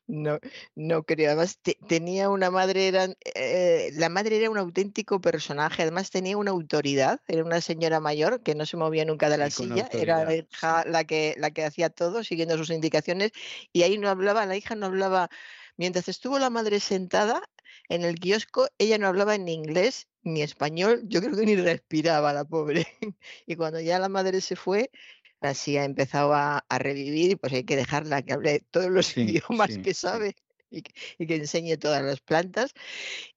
No, 0.09 0.39
no 0.77 1.03
creo. 1.03 1.31
Además, 1.31 1.59
tenía 1.89 2.31
una 2.31 2.51
madre, 2.51 2.87
era, 2.87 3.09
eh, 3.35 3.91
la 3.95 4.09
madre 4.09 4.37
era 4.37 4.51
un 4.51 4.59
auténtico 4.59 5.21
personaje. 5.21 5.83
Además, 5.83 6.11
tenía 6.11 6.37
una 6.37 6.53
autoridad. 6.53 7.21
Era 7.27 7.43
una 7.45 7.61
señora 7.61 7.99
mayor 7.99 8.43
que 8.43 8.55
no 8.55 8.67
se 8.67 8.77
movía 8.77 9.05
nunca 9.05 9.29
de 9.29 9.39
la 9.39 9.51
silla. 9.51 9.89
Era 9.91 10.25
la 10.25 10.37
hija 10.37 10.85
la 10.87 11.05
que, 11.05 11.35
la 11.39 11.51
que 11.51 11.65
hacía 11.65 11.91
todo, 11.91 12.23
siguiendo 12.23 12.57
sus 12.57 12.71
indicaciones. 12.71 13.33
Y 13.73 13.83
ahí 13.83 13.99
no 13.99 14.09
hablaba, 14.09 14.47
la 14.47 14.57
hija 14.57 14.77
no 14.77 14.87
hablaba. 14.87 15.29
Mientras 15.77 16.09
estuvo 16.09 16.39
la 16.39 16.51
madre 16.51 16.79
sentada, 16.79 17.43
en 17.89 18.03
el 18.03 18.19
kiosco 18.19 18.69
ella 18.79 18.99
no 18.99 19.09
hablaba 19.09 19.39
ni 19.39 19.53
inglés 19.53 20.09
ni 20.23 20.43
español, 20.43 21.03
yo 21.05 21.21
creo 21.21 21.37
que 21.37 21.47
ni 21.47 21.57
respiraba 21.57 22.33
la 22.33 22.45
pobre. 22.45 22.87
Y 23.47 23.57
cuando 23.57 23.81
ya 23.81 23.99
la 23.99 24.09
madre 24.09 24.41
se 24.41 24.57
fue, 24.57 24.91
así 25.41 25.77
ha 25.77 25.85
empezado 25.85 26.35
a, 26.35 26.65
revivir, 26.79 27.39
pues 27.39 27.53
hay 27.53 27.65
que 27.65 27.77
dejarla 27.77 28.23
que 28.23 28.33
hable 28.33 28.61
todos 28.71 28.91
los 28.91 29.17
idiomas 29.17 29.79
que 29.79 29.95
sabe. 29.95 30.35
Y 30.69 30.83
que, 30.83 31.37
enseñe 31.37 31.77
todas 31.79 32.03
las 32.03 32.21
plantas. 32.21 32.73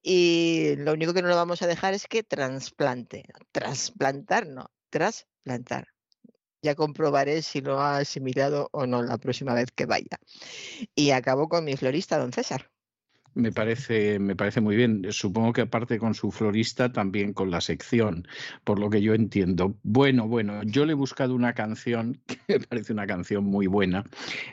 Y 0.01 0.75
lo 0.77 0.93
único 0.93 1.13
que 1.13 1.21
no 1.21 1.27
lo 1.27 1.35
vamos 1.35 1.61
a 1.61 1.67
dejar 1.67 1.93
es 1.93 2.07
que 2.07 2.23
trasplante. 2.23 3.23
Trasplantar, 3.51 4.47
no, 4.47 4.71
trasplantar. 4.89 5.87
Ya 6.61 6.75
comprobaré 6.75 7.41
si 7.43 7.61
lo 7.61 7.79
ha 7.79 7.97
asimilado 7.99 8.69
o 8.73 8.87
no 8.87 9.03
la 9.03 9.17
próxima 9.19 9.53
vez 9.53 9.71
que 9.71 9.85
vaya. 9.85 10.19
Y 10.95 11.11
acabo 11.11 11.47
con 11.47 11.63
mi 11.65 11.77
florista, 11.77 12.17
don 12.17 12.33
César. 12.33 12.71
Me 13.33 13.51
parece, 13.51 14.19
me 14.19 14.35
parece 14.35 14.61
muy 14.61 14.75
bien. 14.75 15.05
Supongo 15.09 15.53
que 15.53 15.61
aparte 15.61 15.97
con 15.99 16.13
su 16.13 16.31
florista, 16.31 16.91
también 16.91 17.33
con 17.33 17.51
la 17.51 17.61
sección, 17.61 18.27
por 18.63 18.79
lo 18.79 18.89
que 18.89 19.01
yo 19.01 19.13
entiendo. 19.13 19.75
Bueno, 19.83 20.27
bueno, 20.27 20.61
yo 20.63 20.85
le 20.85 20.93
he 20.93 20.95
buscado 20.95 21.35
una 21.35 21.53
canción, 21.53 22.19
que 22.27 22.37
me 22.47 22.59
parece 22.59 22.93
una 22.93 23.07
canción 23.07 23.45
muy 23.45 23.67
buena, 23.67 24.03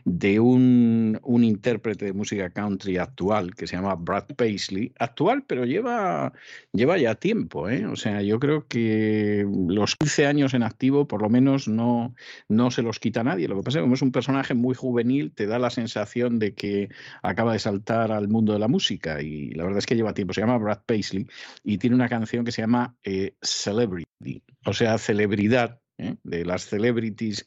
de 0.04 0.40
un, 0.40 1.18
un 1.22 1.44
intérprete 1.44 2.04
de 2.06 2.12
música 2.12 2.50
country 2.50 2.98
actual 2.98 3.54
que 3.54 3.66
se 3.66 3.76
llama 3.76 3.94
Brad 3.94 4.26
Paisley. 4.36 4.92
Actual, 4.98 5.44
pero 5.46 5.64
lleva, 5.64 6.32
lleva 6.72 6.98
ya 6.98 7.14
tiempo. 7.14 7.68
¿eh? 7.68 7.86
O 7.86 7.96
sea, 7.96 8.22
yo 8.22 8.38
creo 8.38 8.66
que 8.66 9.46
los 9.68 9.96
15 9.96 10.26
años 10.26 10.54
en 10.54 10.62
activo, 10.62 11.08
por 11.08 11.22
lo 11.22 11.28
menos, 11.28 11.68
no, 11.68 12.14
no 12.48 12.70
se 12.70 12.82
los 12.82 12.98
quita 13.00 13.24
nadie. 13.24 13.48
Lo 13.48 13.56
que 13.56 13.62
pasa 13.62 13.78
es 13.78 13.80
que 13.80 13.84
como 13.84 13.94
es 13.94 14.02
un 14.02 14.12
personaje 14.12 14.54
muy 14.54 14.74
juvenil, 14.74 15.32
te 15.32 15.46
da 15.46 15.58
la 15.58 15.70
sensación 15.70 16.38
de 16.38 16.54
que 16.54 16.88
acaba 17.22 17.52
de 17.52 17.58
saltar 17.58 18.12
al 18.12 18.28
mundo 18.28 18.52
de 18.52 18.58
la 18.58 18.65
música 18.68 19.22
y 19.22 19.50
la 19.50 19.64
verdad 19.64 19.78
es 19.78 19.86
que 19.86 19.96
lleva 19.96 20.14
tiempo. 20.14 20.34
Se 20.34 20.40
llama 20.40 20.58
Brad 20.58 20.82
Paisley 20.86 21.26
y 21.64 21.78
tiene 21.78 21.96
una 21.96 22.08
canción 22.08 22.44
que 22.44 22.52
se 22.52 22.62
llama 22.62 22.96
eh, 23.02 23.34
Celebrity, 23.42 24.42
o 24.64 24.72
sea, 24.72 24.98
celebridad, 24.98 25.80
¿eh? 25.98 26.16
de 26.22 26.44
las 26.44 26.66
celebrities 26.66 27.44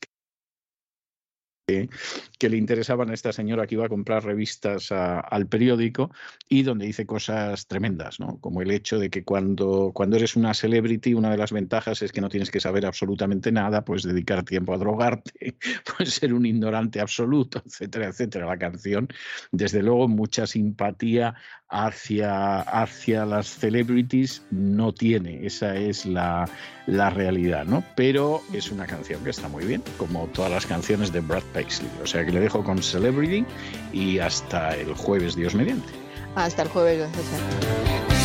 que 2.38 2.50
le 2.50 2.58
interesaban 2.58 3.10
a 3.10 3.14
esta 3.14 3.34
señora 3.34 3.68
que 3.68 3.76
iba 3.76 3.86
a 3.86 3.90
comprar 3.90 4.24
revistas 4.24 4.92
al 4.92 5.48
periódico 5.48 6.12
y 6.48 6.64
donde 6.64 6.86
dice 6.86 7.06
cosas 7.06 7.68
tremendas, 7.68 8.20
¿no? 8.20 8.38
Como 8.40 8.62
el 8.62 8.72
hecho 8.72 8.98
de 8.98 9.10
que 9.10 9.24
cuando, 9.24 9.92
cuando 9.94 10.18
eres 10.18 10.36
una 10.36 10.54
celebrity, 10.54 11.14
una 11.14 11.30
de 11.30 11.38
las 11.38 11.52
ventajas 11.52 12.02
es 12.02 12.12
que 12.12 12.22
no 12.22 12.30
tienes 12.30 12.50
que 12.50 12.60
saber 12.60 12.86
absolutamente 12.86 13.52
nada, 13.52 13.84
pues 13.84 14.04
dedicar 14.04 14.44
tiempo 14.44 14.74
a 14.74 14.78
drogarte, 14.78 15.56
pues 15.98 16.14
ser 16.14 16.34
un 16.34 16.46
ignorante 16.46 17.02
absoluto, 17.02 17.62
etcétera, 17.66 18.08
etcétera. 18.08 18.46
La 18.46 18.58
canción, 18.58 19.10
desde 19.52 19.84
luego, 19.84 20.08
mucha 20.08 20.48
simpatía 20.48 21.36
hacia, 21.70 22.62
hacia 22.62 23.26
las 23.26 23.48
celebrities 23.48 24.42
no 24.50 24.92
tiene, 24.92 25.46
esa 25.46 25.76
es 25.76 26.06
la, 26.06 26.50
la 26.88 27.10
realidad, 27.12 27.66
¿no? 27.66 27.84
Pero 27.96 28.42
es 28.54 28.72
una 28.72 28.88
canción 28.88 29.24
que 29.24 29.30
está 29.30 29.48
muy 29.48 29.66
bien, 29.66 29.84
como 29.98 30.28
todas 30.28 30.52
las 30.52 30.66
canciones 30.66 31.12
de 31.12 31.20
Brad 31.22 31.44
Paisley. 31.60 31.90
O 32.02 32.08
sea 32.08 32.26
que 32.26 32.32
le 32.32 32.40
dejo 32.40 32.64
con 32.64 32.82
Celebrity 32.82 33.46
y 33.92 34.20
hasta 34.20 34.76
el 34.76 34.94
jueves, 34.94 35.36
Dios 35.36 35.56
mediante. 35.56 35.90
Hasta 36.36 36.64
el 36.64 36.70
jueves. 36.70 37.10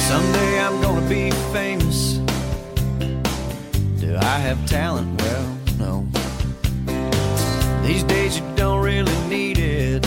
Someday 0.08 0.60
I'm 0.60 0.80
gonna 0.80 1.08
be 1.08 1.30
famous. 1.52 2.20
Do 4.00 4.16
I 4.16 4.38
have 4.38 4.58
talent? 4.66 5.20
Well, 5.20 5.46
no. 5.78 6.06
These 7.82 8.04
days 8.04 8.38
you 8.38 8.44
don't 8.54 8.82
really 8.82 9.16
need 9.28 9.58
it. 9.58 10.06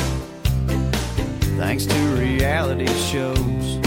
Thanks 1.57 1.85
to 1.85 1.95
reality 2.15 2.87
shows. 3.11 3.79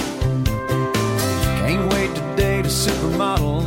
Can't 1.63 1.91
wait 1.95 2.15
to 2.15 2.37
date 2.37 2.67
a 2.67 2.69
supermodel. 2.69 3.65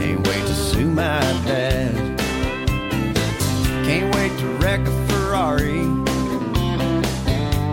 Can't 0.00 0.26
wait 0.26 0.46
to 0.46 0.54
sue 0.54 0.90
my 0.90 1.20
dad. 1.44 2.05
Can't 3.86 4.12
wait 4.16 4.36
to 4.40 4.46
wreck 4.58 4.80
a 4.80 5.06
Ferrari 5.06 5.82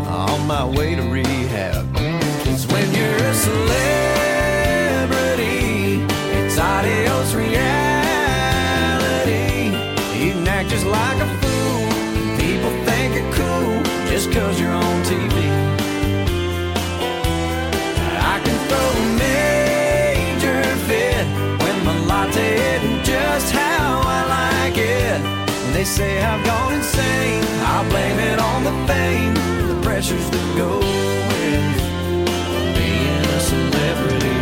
on 0.05 0.45
my 0.45 0.63
way 0.63 0.93
to 0.93 1.01
rehab. 1.01 1.91
Cause 2.45 2.67
when 2.67 2.93
you're 2.93 3.15
a 3.15 3.33
celebrity, 3.33 4.12
They 25.83 25.89
say 25.89 26.23
I've 26.23 26.45
gone 26.45 26.75
insane. 26.75 27.43
I 27.43 27.83
blame 27.89 28.17
it 28.17 28.39
on 28.39 28.63
the 28.63 28.71
fame, 28.87 29.33
the 29.67 29.75
pressures 29.81 30.29
that 30.29 30.55
go 30.55 30.79
with 30.79 31.75
being 32.77 33.25
a 33.35 33.39
celebrity. 33.51 34.39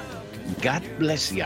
God 0.61 0.83
bless 0.99 1.31
you. 1.33 1.45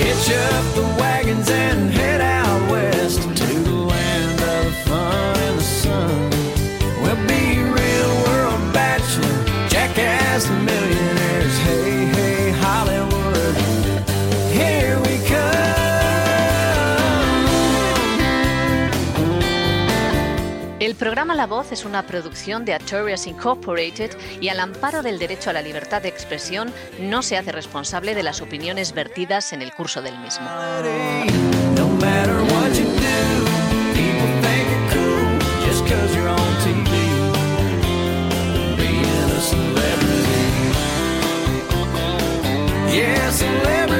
hitch 0.00 0.36
up 0.36 0.74
the 0.74 0.82
wagons 0.98 1.50
and 1.50 1.90
head 1.90 2.20
out 2.20 2.29
El 20.90 20.96
programa 20.96 21.36
La 21.36 21.46
Voz 21.46 21.70
es 21.70 21.84
una 21.84 22.04
producción 22.04 22.64
de 22.64 22.74
Artorias 22.74 23.28
Incorporated 23.28 24.10
y 24.40 24.48
al 24.48 24.58
amparo 24.58 25.04
del 25.04 25.20
derecho 25.20 25.48
a 25.48 25.52
la 25.52 25.62
libertad 25.62 26.02
de 26.02 26.08
expresión 26.08 26.72
no 26.98 27.22
se 27.22 27.36
hace 27.36 27.52
responsable 27.52 28.12
de 28.16 28.24
las 28.24 28.40
opiniones 28.40 28.92
vertidas 28.92 29.52
en 29.52 29.62
el 29.62 29.72
curso 29.72 30.02
del 30.02 30.18
mismo. 30.18 30.48
Yeah, 42.92 43.30
celebrity. 43.30 43.99